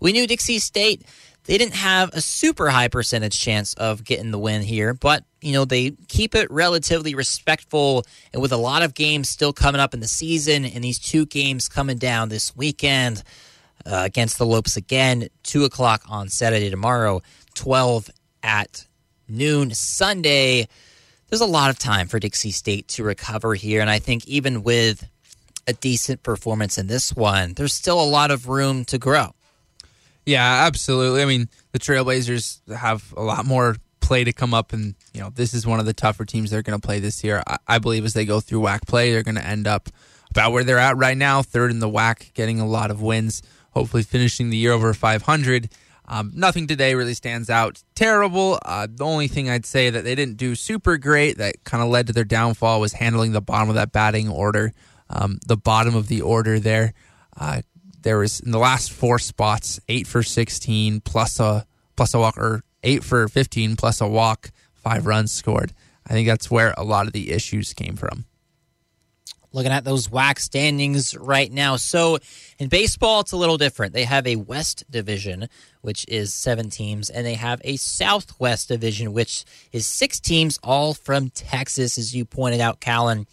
We 0.00 0.12
knew 0.12 0.26
Dixie 0.26 0.58
State 0.58 1.06
they 1.44 1.58
didn't 1.58 1.74
have 1.74 2.10
a 2.12 2.20
super 2.20 2.70
high 2.70 2.88
percentage 2.88 3.38
chance 3.38 3.74
of 3.74 4.04
getting 4.04 4.30
the 4.30 4.38
win 4.38 4.62
here, 4.62 4.94
but 4.94 5.24
you 5.40 5.52
know 5.52 5.64
they 5.64 5.92
keep 6.08 6.34
it 6.34 6.50
relatively 6.50 7.14
respectful, 7.14 8.04
and 8.32 8.40
with 8.40 8.52
a 8.52 8.56
lot 8.56 8.82
of 8.82 8.94
games 8.94 9.28
still 9.28 9.52
coming 9.52 9.80
up 9.80 9.94
in 9.94 10.00
the 10.00 10.08
season, 10.08 10.64
and 10.64 10.82
these 10.82 10.98
two 10.98 11.26
games 11.26 11.68
coming 11.68 11.98
down 11.98 12.28
this 12.28 12.56
weekend 12.56 13.22
uh, 13.86 14.02
against 14.04 14.38
the 14.38 14.46
Lopes 14.46 14.76
again, 14.76 15.28
two 15.42 15.64
o'clock 15.64 16.02
on 16.08 16.28
Saturday 16.28 16.70
tomorrow, 16.70 17.22
twelve 17.54 18.10
at 18.42 18.86
noon 19.28 19.72
Sunday. 19.72 20.66
There's 21.28 21.40
a 21.40 21.46
lot 21.46 21.70
of 21.70 21.78
time 21.78 22.08
for 22.08 22.18
Dixie 22.18 22.52
State 22.52 22.88
to 22.88 23.04
recover 23.04 23.54
here, 23.54 23.80
and 23.80 23.90
I 23.90 23.98
think 23.98 24.26
even 24.26 24.62
with 24.62 25.06
a 25.66 25.72
decent 25.72 26.22
performance 26.22 26.78
in 26.78 26.86
this 26.86 27.14
one, 27.14 27.54
there's 27.54 27.74
still 27.74 28.00
a 28.00 28.04
lot 28.04 28.30
of 28.30 28.48
room 28.48 28.84
to 28.86 28.98
grow. 28.98 29.34
Yeah, 30.26 30.64
absolutely. 30.66 31.22
I 31.22 31.26
mean, 31.26 31.48
the 31.72 31.78
Trailblazers 31.78 32.74
have 32.74 33.12
a 33.16 33.22
lot 33.22 33.44
more 33.44 33.76
play 34.00 34.24
to 34.24 34.32
come 34.32 34.54
up, 34.54 34.72
and 34.72 34.94
you 35.12 35.20
know 35.20 35.30
this 35.30 35.54
is 35.54 35.66
one 35.66 35.80
of 35.80 35.86
the 35.86 35.92
tougher 35.92 36.24
teams 36.24 36.50
they're 36.50 36.62
going 36.62 36.78
to 36.78 36.86
play 36.86 37.00
this 37.00 37.24
year. 37.24 37.42
I, 37.46 37.56
I, 37.66 37.78
believe 37.78 38.04
as 38.04 38.14
they 38.14 38.24
go 38.24 38.40
through 38.40 38.60
WAC 38.60 38.86
play, 38.86 39.12
they're 39.12 39.22
going 39.22 39.34
to 39.36 39.46
end 39.46 39.66
up 39.66 39.88
about 40.30 40.52
where 40.52 40.64
they're 40.64 40.78
at 40.78 40.96
right 40.96 41.16
now, 41.16 41.42
third 41.42 41.70
in 41.70 41.78
the 41.78 41.88
WAC, 41.88 42.32
getting 42.34 42.60
a 42.60 42.66
lot 42.66 42.90
of 42.90 43.00
wins. 43.00 43.42
Hopefully, 43.70 44.02
finishing 44.02 44.50
the 44.50 44.56
year 44.56 44.72
over 44.72 44.94
500. 44.94 45.68
Um, 46.06 46.32
nothing 46.34 46.66
today 46.66 46.94
really 46.94 47.14
stands 47.14 47.48
out 47.48 47.82
terrible. 47.94 48.58
Uh, 48.64 48.86
the 48.90 49.04
only 49.04 49.26
thing 49.26 49.48
I'd 49.48 49.64
say 49.64 49.88
that 49.88 50.04
they 50.04 50.14
didn't 50.14 50.36
do 50.36 50.54
super 50.54 50.98
great 50.98 51.38
that 51.38 51.64
kind 51.64 51.82
of 51.82 51.88
led 51.88 52.06
to 52.08 52.12
their 52.12 52.24
downfall 52.24 52.80
was 52.80 52.92
handling 52.92 53.32
the 53.32 53.40
bottom 53.40 53.70
of 53.70 53.74
that 53.76 53.90
batting 53.90 54.28
order. 54.28 54.72
Um, 55.08 55.38
the 55.46 55.56
bottom 55.56 55.94
of 55.94 56.08
the 56.08 56.20
order 56.20 56.60
there. 56.60 56.92
Uh, 57.38 57.62
there 58.04 58.18
was 58.18 58.38
in 58.40 58.52
the 58.52 58.58
last 58.58 58.92
four 58.92 59.18
spots, 59.18 59.80
eight 59.88 60.06
for 60.06 60.22
16 60.22 61.00
plus 61.00 61.40
a 61.40 61.66
plus 61.96 62.14
a 62.14 62.20
walk, 62.20 62.38
or 62.38 62.62
eight 62.84 63.02
for 63.02 63.26
15 63.26 63.76
plus 63.76 64.00
a 64.00 64.06
walk, 64.06 64.52
five 64.74 65.06
runs 65.06 65.32
scored. 65.32 65.72
I 66.06 66.12
think 66.12 66.28
that's 66.28 66.50
where 66.50 66.74
a 66.76 66.84
lot 66.84 67.06
of 67.06 67.12
the 67.12 67.32
issues 67.32 67.72
came 67.72 67.96
from. 67.96 68.26
Looking 69.52 69.72
at 69.72 69.84
those 69.84 70.08
WAC 70.08 70.40
standings 70.40 71.16
right 71.16 71.50
now. 71.50 71.76
So 71.76 72.18
in 72.58 72.68
baseball, 72.68 73.20
it's 73.20 73.32
a 73.32 73.36
little 73.36 73.56
different. 73.56 73.92
They 73.92 74.04
have 74.04 74.26
a 74.26 74.34
West 74.36 74.84
division, 74.90 75.48
which 75.80 76.04
is 76.08 76.34
seven 76.34 76.70
teams, 76.70 77.08
and 77.08 77.24
they 77.24 77.34
have 77.34 77.60
a 77.64 77.76
Southwest 77.76 78.68
division, 78.68 79.12
which 79.12 79.44
is 79.72 79.86
six 79.86 80.18
teams, 80.18 80.58
all 80.62 80.92
from 80.92 81.30
Texas, 81.30 81.98
as 81.98 82.14
you 82.14 82.24
pointed 82.24 82.60
out, 82.60 82.80
Callan. 82.80 83.26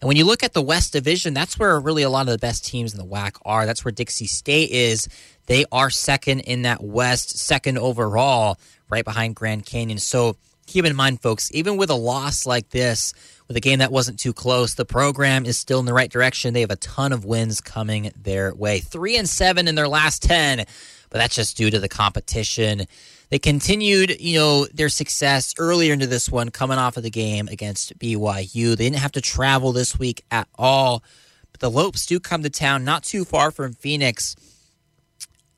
And 0.00 0.08
when 0.08 0.16
you 0.16 0.24
look 0.24 0.42
at 0.42 0.52
the 0.52 0.62
West 0.62 0.92
Division, 0.92 1.34
that's 1.34 1.58
where 1.58 1.78
really 1.80 2.02
a 2.02 2.10
lot 2.10 2.28
of 2.28 2.32
the 2.32 2.38
best 2.38 2.64
teams 2.64 2.92
in 2.92 2.98
the 2.98 3.06
WAC 3.06 3.36
are. 3.44 3.66
That's 3.66 3.84
where 3.84 3.92
Dixie 3.92 4.26
State 4.26 4.70
is. 4.70 5.08
They 5.46 5.64
are 5.72 5.90
second 5.90 6.40
in 6.40 6.62
that 6.62 6.82
West, 6.82 7.38
second 7.38 7.78
overall, 7.78 8.58
right 8.90 9.04
behind 9.04 9.36
Grand 9.36 9.64
Canyon. 9.64 9.98
So 9.98 10.36
keep 10.66 10.84
in 10.84 10.94
mind, 10.94 11.22
folks, 11.22 11.50
even 11.54 11.76
with 11.76 11.90
a 11.90 11.94
loss 11.94 12.46
like 12.46 12.70
this, 12.70 13.14
with 13.48 13.56
a 13.56 13.60
game 13.60 13.78
that 13.78 13.92
wasn't 13.92 14.18
too 14.18 14.32
close, 14.32 14.74
the 14.74 14.84
program 14.84 15.46
is 15.46 15.56
still 15.56 15.78
in 15.78 15.86
the 15.86 15.94
right 15.94 16.10
direction. 16.10 16.52
They 16.52 16.60
have 16.62 16.70
a 16.70 16.76
ton 16.76 17.12
of 17.12 17.24
wins 17.24 17.60
coming 17.60 18.12
their 18.20 18.54
way. 18.54 18.80
Three 18.80 19.16
and 19.16 19.28
seven 19.28 19.68
in 19.68 19.76
their 19.76 19.88
last 19.88 20.22
10, 20.22 20.58
but 20.58 21.18
that's 21.18 21.36
just 21.36 21.56
due 21.56 21.70
to 21.70 21.78
the 21.78 21.88
competition. 21.88 22.86
They 23.28 23.38
continued, 23.40 24.20
you 24.20 24.38
know, 24.38 24.66
their 24.66 24.88
success 24.88 25.52
earlier 25.58 25.92
into 25.92 26.06
this 26.06 26.30
one, 26.30 26.50
coming 26.50 26.78
off 26.78 26.96
of 26.96 27.02
the 27.02 27.10
game 27.10 27.48
against 27.48 27.98
BYU. 27.98 28.76
They 28.76 28.84
didn't 28.84 28.98
have 28.98 29.12
to 29.12 29.20
travel 29.20 29.72
this 29.72 29.98
week 29.98 30.24
at 30.30 30.48
all, 30.56 31.02
but 31.50 31.60
the 31.60 31.70
Lopes 31.70 32.06
do 32.06 32.20
come 32.20 32.42
to 32.44 32.50
town 32.50 32.84
not 32.84 33.02
too 33.02 33.24
far 33.24 33.50
from 33.50 33.72
Phoenix. 33.72 34.36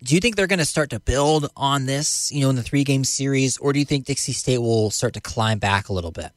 Do 0.02 0.14
you 0.14 0.20
think 0.20 0.36
they're 0.36 0.46
going 0.46 0.60
to 0.60 0.64
start 0.64 0.90
to 0.90 1.00
build 1.00 1.50
on 1.56 1.84
this, 1.84 2.32
you 2.32 2.40
know, 2.40 2.50
in 2.50 2.56
the 2.56 2.62
three 2.62 2.84
game 2.84 3.04
series, 3.04 3.58
or 3.58 3.72
do 3.72 3.80
you 3.80 3.84
think 3.84 4.06
Dixie 4.06 4.32
State 4.32 4.58
will 4.58 4.90
start 4.90 5.12
to 5.14 5.20
climb 5.20 5.58
back 5.58 5.88
a 5.88 5.92
little 5.92 6.12
bit? 6.12 6.30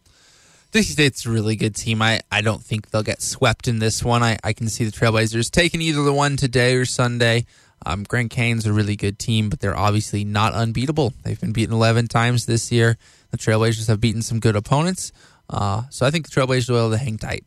Dixie 0.71 0.93
State's 0.93 1.25
a 1.25 1.29
really 1.29 1.55
good 1.55 1.75
team. 1.75 2.01
I, 2.01 2.21
I 2.31 2.41
don't 2.41 2.63
think 2.63 2.89
they'll 2.89 3.03
get 3.03 3.21
swept 3.21 3.67
in 3.67 3.79
this 3.79 4.03
one. 4.03 4.23
I, 4.23 4.37
I 4.43 4.53
can 4.53 4.67
see 4.67 4.83
the 4.83 4.91
Trailblazers 4.91 5.51
taking 5.51 5.81
either 5.81 6.01
the 6.01 6.13
one 6.13 6.37
today 6.37 6.75
or 6.75 6.85
Sunday. 6.85 7.45
Um, 7.85 8.03
Grand 8.03 8.29
Canyon's 8.29 8.65
a 8.65 8.73
really 8.73 8.95
good 8.95 9.17
team, 9.17 9.49
but 9.49 9.59
they're 9.59 9.77
obviously 9.77 10.23
not 10.23 10.53
unbeatable. 10.53 11.13
They've 11.23 11.39
been 11.39 11.53
beaten 11.53 11.73
11 11.73 12.07
times 12.07 12.45
this 12.45 12.71
year. 12.71 12.97
The 13.31 13.37
Trailblazers 13.37 13.87
have 13.87 13.99
beaten 13.99 14.21
some 14.21 14.39
good 14.39 14.55
opponents. 14.55 15.11
Uh, 15.49 15.83
so 15.89 16.05
I 16.05 16.11
think 16.11 16.29
the 16.29 16.39
Trailblazers 16.39 16.69
will 16.69 16.77
be 16.77 16.79
able 16.79 16.91
to 16.91 16.97
hang 16.97 17.17
tight. 17.17 17.43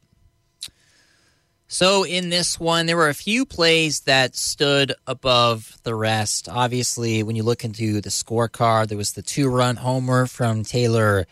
So 1.66 2.04
in 2.04 2.28
this 2.28 2.60
one, 2.60 2.86
there 2.86 2.96
were 2.96 3.08
a 3.08 3.14
few 3.14 3.44
plays 3.46 4.00
that 4.00 4.36
stood 4.36 4.92
above 5.06 5.76
the 5.82 5.94
rest. 5.94 6.48
Obviously, 6.48 7.22
when 7.22 7.36
you 7.36 7.42
look 7.42 7.64
into 7.64 8.00
the 8.00 8.10
scorecard, 8.10 8.88
there 8.88 8.98
was 8.98 9.12
the 9.12 9.22
two-run 9.22 9.76
homer 9.76 10.26
from 10.26 10.62
Taylor 10.62 11.26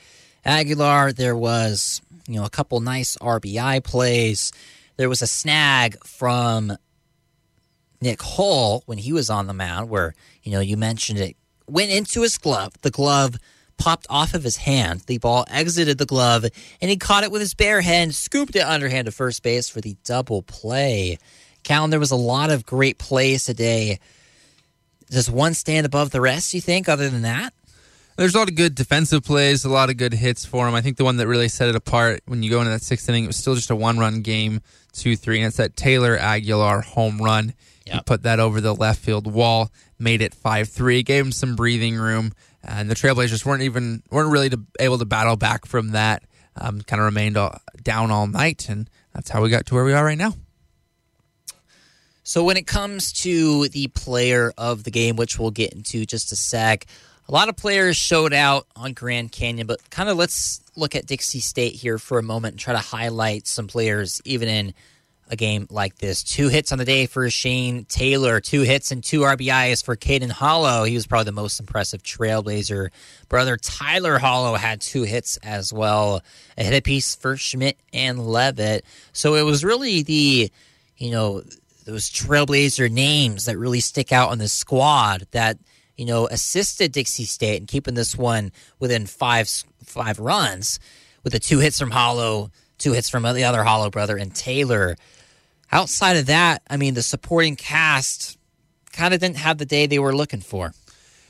Aguilar. 0.45 1.13
There 1.13 1.37
was, 1.37 2.01
you 2.27 2.37
know, 2.37 2.45
a 2.45 2.51
couple 2.51 2.81
nice 2.81 3.17
RBI 3.19 3.85
plays. 3.85 4.53
There 4.97 5.09
was 5.09 5.23
a 5.23 5.27
snag 5.27 6.03
from 6.05 6.77
Nick 8.03 8.21
Hull 8.21 8.83
when 8.87 8.99
he 8.99 9.13
was 9.13 9.31
on 9.31 9.47
the 9.47 9.55
mound, 9.55 9.89
where 9.89 10.15
you 10.43 10.53
know 10.53 10.61
you 10.61 10.77
mentioned 10.77 11.19
it 11.19 11.37
went 11.67 11.91
into 11.91 12.23
his 12.23 12.37
glove. 12.37 12.73
The 12.83 12.91
glove 12.91 13.37
popped 13.79 14.07
off 14.11 14.35
of 14.35 14.45
his 14.45 14.59
hand. 14.59 15.03
The 15.07 15.19
ball 15.19 15.45
exited 15.49 15.99
the 15.99 16.07
glove, 16.07 16.45
and 16.81 16.91
he 16.91 16.97
caught 16.97 17.25
it 17.25 17.31
with 17.31 17.41
his 17.41 17.55
bare 17.55 17.81
hand, 17.81 18.15
scooped 18.15 18.55
it 18.57 18.61
underhand 18.61 19.07
to 19.07 19.13
first 19.13 19.43
base 19.43 19.69
for 19.69 19.81
the 19.81 19.97
double 20.05 20.43
play. 20.43 21.19
Callan, 21.63 21.91
there 21.91 22.01
was 22.01 22.11
a 22.11 22.17
lot 22.17 22.51
of 22.51 22.67
great 22.67 22.99
plays 22.99 23.45
today. 23.45 23.99
Does 25.11 25.31
one 25.31 25.55
stand 25.55 25.87
above 25.87 26.11
the 26.11 26.21
rest? 26.21 26.55
You 26.55 26.61
think? 26.61 26.89
Other 26.89 27.09
than 27.09 27.23
that, 27.23 27.55
there's 28.17 28.35
a 28.35 28.39
lot 28.39 28.49
of 28.49 28.57
good 28.57 28.75
defensive 28.75 29.25
plays, 29.25 29.65
a 29.65 29.69
lot 29.69 29.91
of 29.91 29.97
good 29.97 30.13
hits 30.13 30.45
for 30.45 30.67
him. 30.69 30.75
I 30.75 30.81
think 30.81 30.97
the 30.97 31.05
one 31.05 31.17
that 31.19 31.27
really 31.27 31.49
set 31.49 31.69
it 31.69 31.77
apart 31.77 32.23
when 32.27 32.43
you 32.43 32.51
go 32.51 32.59
into 32.61 32.71
that 32.71 32.83
sixth 32.83 33.09
inning, 33.09 33.25
it 33.25 33.29
was 33.29 33.37
still 33.37 33.55
just 33.55 33.71
a 33.71 33.77
one-run 33.77 34.23
game, 34.23 34.61
two 34.93 35.17
three, 35.17 35.39
and 35.39 35.47
it's 35.47 35.57
that 35.57 35.77
Taylor 35.77 36.17
Aguilar 36.17 36.81
home 36.83 37.19
run. 37.19 37.55
Yep. 37.87 37.95
He 37.95 38.01
put 38.03 38.23
that 38.23 38.41
over 38.41 38.61
the 38.61 38.75
left 38.75 39.01
field 39.01 39.33
wall, 39.33 39.71
made 39.99 40.23
it 40.23 40.35
five 40.35 40.69
three, 40.69 41.03
gave 41.03 41.25
him 41.25 41.33
some 41.33 41.57
breathing 41.57 41.97
room 41.97 42.33
and 42.65 42.91
the 42.91 42.95
Trailblazers 42.95 43.45
weren't 43.45 43.63
even 43.63 44.03
weren't 44.11 44.31
really 44.31 44.51
to, 44.51 44.61
able 44.79 44.99
to 44.99 45.05
battle 45.05 45.37
back 45.37 45.67
from 45.67 45.91
that. 45.91 46.23
Um, 46.55 46.83
kind 46.83 47.01
of 47.01 47.07
remained 47.07 47.37
all, 47.37 47.59
down 47.83 48.11
all 48.11 48.27
night, 48.27 48.69
and 48.69 48.89
that's 49.15 49.31
how 49.31 49.43
we 49.43 49.49
got 49.49 49.67
to 49.67 49.75
where 49.75 49.85
we 49.85 49.95
are 49.95 50.05
right 50.05 50.19
now. 50.19 50.35
So 52.25 52.45
when 52.45 52.57
it 52.57 52.67
comes 52.67 53.13
to 53.23 53.69
the 53.69 53.89
player 53.89 54.53
of 54.59 54.85
the 54.85 54.91
game, 54.91 55.17
which 55.17 55.39
we'll 55.39 55.51
get 55.51 55.73
into 55.73 56.05
just 56.05 56.31
a 56.31 56.37
sec, 56.37 56.87
a 57.27 57.33
lot 57.33 57.49
of 57.49 57.57
players 57.57 57.97
showed 57.97 58.33
out 58.33 58.67
on 58.77 58.93
Grand 58.93 59.33
Canyon, 59.33 59.67
but 59.67 59.91
kind 59.91 60.09
of 60.09 60.19
let's 60.19 60.61
look 60.77 60.95
at 60.95 61.07
Dixie 61.07 61.41
State 61.41 61.75
here 61.75 61.99
for 61.99 62.19
a 62.19 62.23
moment 62.23 62.53
and 62.53 62.61
try 62.61 62.75
to 62.75 62.79
highlight 62.79 63.47
some 63.47 63.67
players 63.67 64.21
even 64.25 64.49
in 64.49 64.75
a 65.33 65.37
game 65.37 65.67
like 65.71 65.97
this. 65.97 66.23
Two 66.23 66.49
hits 66.49 66.73
on 66.73 66.79
the 66.79 66.85
day 66.85 67.07
for 67.07 67.29
Shane 67.31 67.87
Taylor, 67.87 68.39
two 68.39 68.61
hits 68.61 68.93
and 68.93 69.03
two 69.03 69.21
RBIs 69.21 69.83
for 69.83 69.97
Caden 69.97 70.31
Hollow. 70.31 70.85
He 70.85 70.95
was 70.95 71.07
probably 71.07 71.25
the 71.25 71.33
most 71.33 71.59
impressive 71.59 72.03
Trailblazer. 72.03 72.91
Brother 73.31 73.57
Tyler 73.57 74.19
Hollow 74.19 74.55
had 74.57 74.83
two 74.83 75.05
hits 75.05 75.39
as 75.39 75.73
well. 75.73 76.21
A 76.59 76.65
hit 76.65 76.77
apiece 76.77 77.17
for 77.17 77.39
Schmidt 77.39 77.79
and 77.95 78.25
Levitt. 78.27 78.85
So 79.15 79.35
it 79.35 79.43
was 79.43 79.65
really 79.65 80.03
the, 80.03 80.53
you 80.99 81.11
know, 81.11 81.43
those 81.87 82.11
Trailblazer 82.11 82.91
names 82.91 83.47
that 83.47 83.57
really 83.57 83.81
stick 83.81 84.13
out 84.13 84.29
on 84.29 84.39
the 84.39 84.49
squad 84.49 85.27
that, 85.31 85.57
you 85.97 86.05
know, 86.05 86.27
assisted 86.29 86.93
Dixie 86.93 87.25
State 87.25 87.59
in 87.59 87.67
keeping 87.67 87.95
this 87.95 88.15
one 88.15 88.53
within 88.79 89.07
five 89.07 89.49
five 89.83 90.19
runs 90.19 90.79
with 91.25 91.33
the 91.33 91.39
two 91.39 91.59
hits 91.61 91.79
from 91.79 91.91
Hollow, 91.91 92.51
two 92.77 92.93
hits 92.93 93.09
from 93.09 93.23
the 93.23 93.45
other 93.45 93.65
Hollow 93.65 93.89
brother 93.89 94.19
and 94.19 94.35
Taylor 94.35 94.97
outside 95.73 96.17
of 96.17 96.27
that, 96.27 96.63
I 96.69 96.77
mean, 96.77 96.95
the 96.95 97.03
supporting 97.03 97.57
cast 97.57 98.39
kind 98.93 99.15
of 99.15 99.21
didn't 99.21 99.39
have 99.39 99.59
the 99.59 99.67
day 99.67 99.87
they 99.87 99.99
were 99.99 100.15
looking 100.15 100.41
for. 100.41 100.73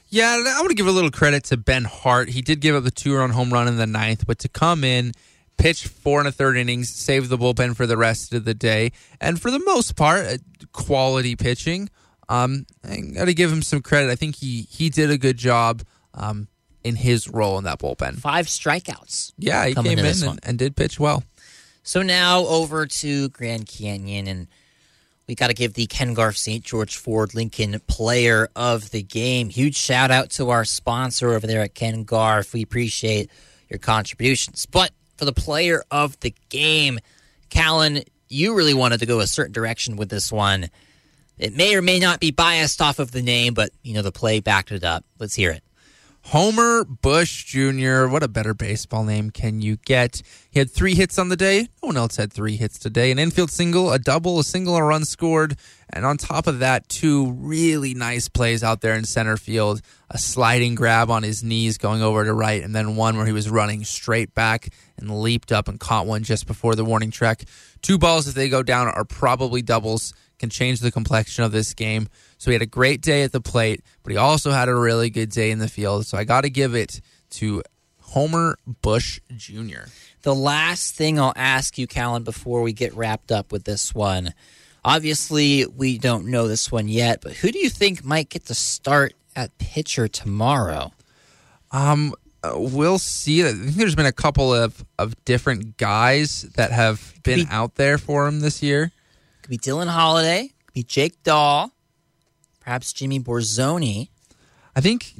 Yeah, 0.09 0.43
I 0.47 0.59
want 0.59 0.69
to 0.69 0.75
give 0.75 0.87
a 0.87 0.93
little 0.93 1.11
credit 1.11 1.45
to 1.45 1.57
Ben 1.57 1.85
Hart. 1.85 2.29
He 2.29 2.43
did 2.43 2.61
give 2.61 2.75
up 2.75 2.85
the 2.85 2.91
two 2.91 3.15
run 3.15 3.31
home 3.31 3.51
run 3.51 3.67
in 3.67 3.79
the 3.79 3.87
ninth, 3.87 4.27
but 4.27 4.39
to 4.41 4.49
come 4.49 4.85
in, 4.85 5.12
pitch 5.57 5.87
four 5.87 6.19
and 6.19 6.29
a 6.29 6.33
third 6.33 6.59
innings, 6.59 6.91
save 6.91 7.31
the 7.31 7.39
bullpen 7.39 7.75
for 7.75 7.87
the 7.87 7.97
rest 7.97 8.35
of 8.35 8.45
the 8.45 8.53
day, 8.53 8.93
and 9.23 9.41
for 9.41 9.51
the 9.51 9.61
most 9.61 9.97
part, 9.97 10.27
uh, 10.27 10.37
quality 10.73 11.35
pitching. 11.35 11.89
Um, 12.29 12.67
I 12.85 12.99
got 12.99 13.25
to 13.25 13.35
give 13.35 13.51
him 13.51 13.62
some 13.62 13.81
credit. 13.81 14.11
I 14.11 14.17
think 14.17 14.37
he 14.37 14.67
he 14.71 14.91
did 14.91 15.11
a 15.11 15.17
good 15.17 15.39
job 15.39 15.83
um, 16.12 16.49
in 16.85 16.97
his 16.97 17.29
role 17.29 17.57
in 17.57 17.65
that 17.65 17.79
bullpen. 17.79 18.19
Five 18.19 18.47
strikeouts. 18.47 19.33
Yeah, 19.39 19.67
he 19.67 19.75
came 19.75 19.99
in 19.99 20.05
and, 20.05 20.41
and 20.43 20.59
did 20.59 20.77
pitch 20.77 21.01
well. 21.01 21.25
So 21.83 22.02
now 22.02 22.47
over 22.47 22.86
to 22.86 23.28
Grand 23.31 23.67
Canyon, 23.67 24.28
and 24.28 24.47
we 25.27 25.35
got 25.35 25.49
to 25.49 25.55
give 25.55 25.75
the 25.75 25.86
Ken 25.86 26.15
Garff 26.15 26.36
St. 26.36 26.65
George 26.65 26.97
Ford 26.97 27.35
Lincoln 27.35 27.81
player 27.86 28.49
of 28.55 28.91
the 28.91 29.02
game. 29.02 29.49
Huge 29.49 29.77
shout 29.77 30.11
out 30.11 30.31
to 30.31 30.51
our 30.51 30.65
sponsor 30.65 31.33
over 31.33 31.47
there 31.47 31.62
at 31.62 31.75
Ken 31.75 32.05
Garff. 32.05 32.52
We 32.52 32.62
appreciate 32.62 33.31
your 33.69 33.78
contributions. 33.78 34.67
But 34.67 34.93
for 35.17 35.25
the 35.25 35.33
player 35.33 35.83
of 35.91 36.19
the 36.20 36.35
game, 36.51 37.01
Callan, 37.51 38.02
you 38.28 38.55
really 38.55 38.75
wanted 38.75 39.01
to 39.01 39.07
go 39.07 39.20
a 39.20 39.27
certain 39.27 39.52
direction 39.52 39.97
with 39.97 40.09
this 40.09 40.31
one. 40.31 40.69
It 41.39 41.55
may 41.55 41.75
or 41.75 41.83
may 41.83 41.99
not 41.99 42.20
be 42.20 42.31
biased 42.31 42.81
off 42.81 42.99
of 42.99 43.11
the 43.11 43.23
name, 43.23 43.55
but 43.55 43.70
you 43.83 43.94
know 43.94 44.02
the 44.02 44.12
play 44.12 44.41
backed 44.41 44.70
it 44.70 44.85
up. 44.85 45.05
Let's 45.19 45.35
hear 45.35 45.51
it. 45.51 45.65
Homer 46.26 46.84
Bush 46.84 47.44
Jr. 47.44 48.07
What 48.07 48.23
a 48.23 48.28
better 48.28 48.55
baseball 48.55 49.05
name 49.05 49.31
can 49.31 49.60
you 49.60 49.76
get? 49.76 50.23
He 50.51 50.60
had 50.60 50.70
three 50.70 50.94
hits 50.94 51.18
on 51.18 51.28
the 51.28 51.36
day. 51.36 51.68
No 51.83 51.89
one 51.89 51.97
else 51.97 52.17
had 52.17 52.33
three 52.33 52.57
hits 52.57 52.78
today. 52.78 53.10
An 53.10 53.18
infield 53.18 53.51
single, 53.51 53.92
a 53.92 53.99
double, 53.99 54.39
a 54.39 54.44
single, 54.44 54.76
a 54.76 54.83
run 54.83 55.05
scored. 55.05 55.57
And 55.92 56.07
on 56.07 56.17
top 56.17 56.47
of 56.47 56.60
that, 56.60 56.89
two 56.89 57.33
really 57.33 57.92
nice 57.92 58.28
plays 58.28 58.62
out 58.62 58.81
there 58.81 58.94
in 58.94 59.05
center 59.05 59.36
field. 59.36 59.83
A 60.10 60.17
sliding 60.17 60.75
grab 60.75 61.10
on 61.10 61.23
his 61.23 61.42
knees 61.42 61.76
going 61.76 62.02
over 62.02 62.25
to 62.25 62.33
right, 62.33 62.62
and 62.62 62.75
then 62.75 62.97
one 62.97 63.17
where 63.17 63.26
he 63.26 63.33
was 63.33 63.51
running 63.51 63.84
straight 63.84 64.33
back 64.33 64.68
and 64.97 65.20
leaped 65.20 65.51
up 65.51 65.68
and 65.68 65.81
caught 65.81 66.07
one 66.07 66.23
just 66.23 66.47
before 66.47 66.76
the 66.76 66.84
warning 66.84 67.10
track. 67.10 67.44
Two 67.83 67.99
balls, 67.99 68.28
if 68.28 68.34
they 68.34 68.49
go 68.49 68.62
down, 68.62 68.89
are 68.89 69.05
probably 69.05 69.60
doubles, 69.60 70.15
can 70.39 70.51
change 70.51 70.81
the 70.81 70.91
complexion 70.91 71.44
of 71.44 71.52
this 71.52 71.75
game. 71.75 72.09
So 72.43 72.51
he 72.51 72.57
had 72.57 72.62
a 72.62 72.67
great 72.67 73.03
day 73.03 73.23
at 73.23 73.31
the 73.31 73.41
plate, 73.41 73.85
but 74.03 74.11
he 74.11 74.19
also 74.19 74.51
had 74.51 74.69
a 74.69 74.75
really 74.75 75.11
good 75.11 75.31
day 75.31 75.53
in 75.53 75.61
the 75.61 75.69
field. 75.69 76.09
So 76.09 76.19
I 76.19 76.25
got 76.25 76.41
to 76.41 76.51
give 76.51 76.75
it 76.75 77.01
to 77.31 77.62
Homer 78.01 78.59
Bush 78.67 79.21
Jr. 79.37 79.83
The 80.23 80.35
last 80.35 80.97
thing 80.97 81.21
I'll 81.21 81.35
ask 81.37 81.79
you, 81.79 81.87
Callan, 81.87 82.25
before 82.25 82.62
we 82.62 82.73
get 82.73 82.97
wrapped 82.97 83.31
up 83.31 83.53
with 83.53 83.62
this 83.62 83.95
one. 83.95 84.35
Obviously, 84.85 85.67
we 85.67 85.99
don't 85.99 86.27
know 86.27 86.49
this 86.49 86.73
one 86.73 86.89
yet, 86.89 87.21
but 87.21 87.35
who 87.35 87.53
do 87.53 87.61
you 87.61 87.71
think 87.71 88.05
might 88.05 88.29
get 88.29 88.47
the 88.47 88.57
start 88.57 89.15
at 89.37 89.57
pitcher 89.59 90.09
tomorrow? 90.09 90.93
Um, 91.71 92.12
uh, 92.43 92.55
we'll 92.57 92.99
see. 92.99 93.47
I 93.47 93.53
think 93.53 93.77
there's 93.77 93.95
been 93.95 94.05
a 94.05 94.11
couple 94.11 94.53
of, 94.53 94.85
of 94.99 95.15
different 95.25 95.77
guys 95.77 96.43
that 96.57 96.73
have 96.73 97.15
been 97.23 97.45
be, 97.45 97.49
out 97.53 97.77
there 97.77 97.99
for 97.99 98.27
him 98.27 98.41
this 98.41 98.65
year. 98.65 98.91
Could 99.43 99.51
be 99.51 99.59
Dylan 99.59 99.87
Holiday, 99.87 100.51
could 100.67 100.75
be 100.75 100.83
Jake 100.83 101.23
Dahl, 101.23 101.71
perhaps 102.63 102.93
Jimmy 102.93 103.21
Borzoni. 103.21 104.09
I 104.75 104.81
think 104.81 105.15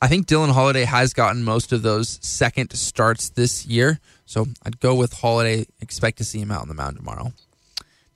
I 0.00 0.08
think 0.08 0.26
Dylan 0.26 0.52
Holiday 0.52 0.84
has 0.84 1.12
gotten 1.12 1.44
most 1.44 1.72
of 1.72 1.82
those 1.82 2.18
second 2.22 2.72
starts 2.72 3.28
this 3.30 3.66
year. 3.66 4.00
So 4.24 4.46
I'd 4.64 4.80
go 4.80 4.94
with 4.94 5.12
Holiday. 5.12 5.66
Expect 5.80 6.18
to 6.18 6.24
see 6.24 6.40
him 6.40 6.50
out 6.50 6.62
on 6.62 6.68
the 6.68 6.74
mound 6.74 6.96
tomorrow. 6.96 7.32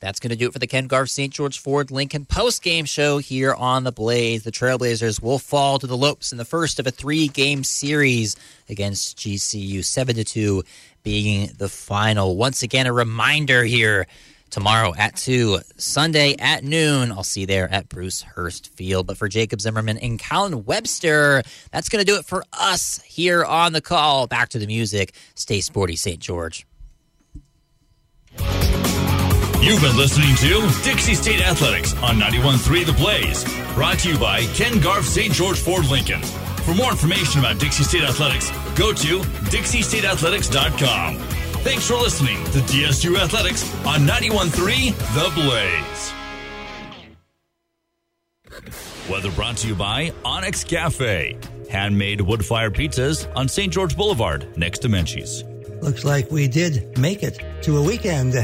That's 0.01 0.21
going 0.21 0.31
to 0.31 0.37
do 0.37 0.49
it 0.49 0.53
for 0.53 0.59
the 0.59 0.67
Ken 0.67 0.87
Garff 0.87 1.09
St. 1.09 1.33
George 1.33 1.59
Ford 1.59 1.91
Lincoln 1.91 2.27
post 2.27 2.63
game 2.63 2.85
show 2.85 3.19
here 3.19 3.55
on 3.55 3.85
the 3.85 3.93
Blaze. 3.93 4.43
The 4.43 4.53
Trailblazers 4.53 5.23
will 5.23 5.39
fall 5.39 5.79
to 5.79 5.87
the 5.87 5.97
Lopes 5.97 6.31
in 6.31 6.39
the 6.39 6.45
first 6.45 6.79
of 6.79 6.87
a 6.87 6.91
three 6.91 7.29
game 7.29 7.65
series 7.65 8.37
against 8.69 9.17
GCU, 9.19 9.83
7 9.85 10.15
to 10.17 10.25
2 10.25 10.63
being 11.03 11.51
the 11.57 11.71
final. 11.71 12.37
Once 12.37 12.63
again, 12.63 12.87
a 12.87 12.93
reminder 12.93 13.65
here 13.65 14.07
tomorrow 14.55 14.95
at 14.97 15.17
2, 15.17 15.59
Sunday 15.77 16.37
at 16.39 16.65
noon. 16.65 17.13
I'll 17.13 17.25
see 17.25 17.41
you 17.41 17.47
there 17.47 17.71
at 17.71 17.89
Bruce 17.89 18.23
Hurst 18.23 18.69
Field. 18.69 19.07
But 19.07 19.19
for 19.19 19.29
Jacob 19.29 19.61
Zimmerman 19.61 19.99
and 19.99 20.19
Callan 20.19 20.65
Webster, 20.65 21.43
that's 21.73 21.89
going 21.89 22.05
to 22.05 22.11
do 22.11 22.17
it 22.17 22.25
for 22.25 22.45
us 22.53 23.03
here 23.03 23.45
on 23.45 23.73
the 23.73 23.81
call. 23.81 24.29
Back 24.29 24.51
to 24.51 24.59
the 24.59 24.67
music. 24.67 25.15
Stay 25.35 25.61
sporty, 25.61 25.97
St. 25.97 26.21
George. 26.21 26.67
You've 29.61 29.81
been 29.81 29.97
listening 29.97 30.37
to 30.37 30.61
Dixie 30.85 31.15
State 31.15 31.41
Athletics 31.41 31.95
on 31.95 32.21
91.3 32.21 32.87
The 32.87 32.93
Blaze, 32.93 33.45
brought 33.75 33.99
to 34.01 34.13
you 34.13 34.19
by 34.19 34.45
Ken 34.55 34.79
Garff 34.79 35.07
St. 35.07 35.33
George 35.33 35.59
Ford 35.59 35.87
Lincoln. 35.87 36.21
For 36.23 36.75
more 36.75 36.91
information 36.93 37.41
about 37.41 37.59
Dixie 37.59 37.85
State 37.85 38.05
Athletics, 38.05 38.51
go 38.77 38.93
to 38.93 39.21
dixiestateathletics.com. 39.21 41.44
Thanks 41.65 41.87
for 41.89 41.95
listening 41.95 42.45
to 42.45 42.59
DSU 42.59 43.17
Athletics 43.19 43.65
on 43.87 44.01
91.3 44.01 44.95
The 45.15 45.31
Blaze. 45.35 46.13
Weather 49.11 49.31
brought 49.31 49.57
to 49.57 49.69
you 49.69 49.75
by 49.75 50.13
Onyx 50.27 50.63
Cafe, 50.63 51.39
handmade 51.71 52.21
wood 52.21 52.45
fire 52.45 52.71
pizzas 52.71 53.35
on 53.35 53.49
St. 53.49 53.73
George 53.73 53.97
Boulevard 53.97 54.59
next 54.59 54.81
to 54.81 54.89
Menchie's. 54.89 55.43
Looks 55.83 56.05
like 56.05 56.31
we 56.31 56.49
did 56.49 56.99
make 56.99 57.23
it 57.23 57.41
to 57.63 57.79
a 57.79 57.83
weekend. 57.83 58.35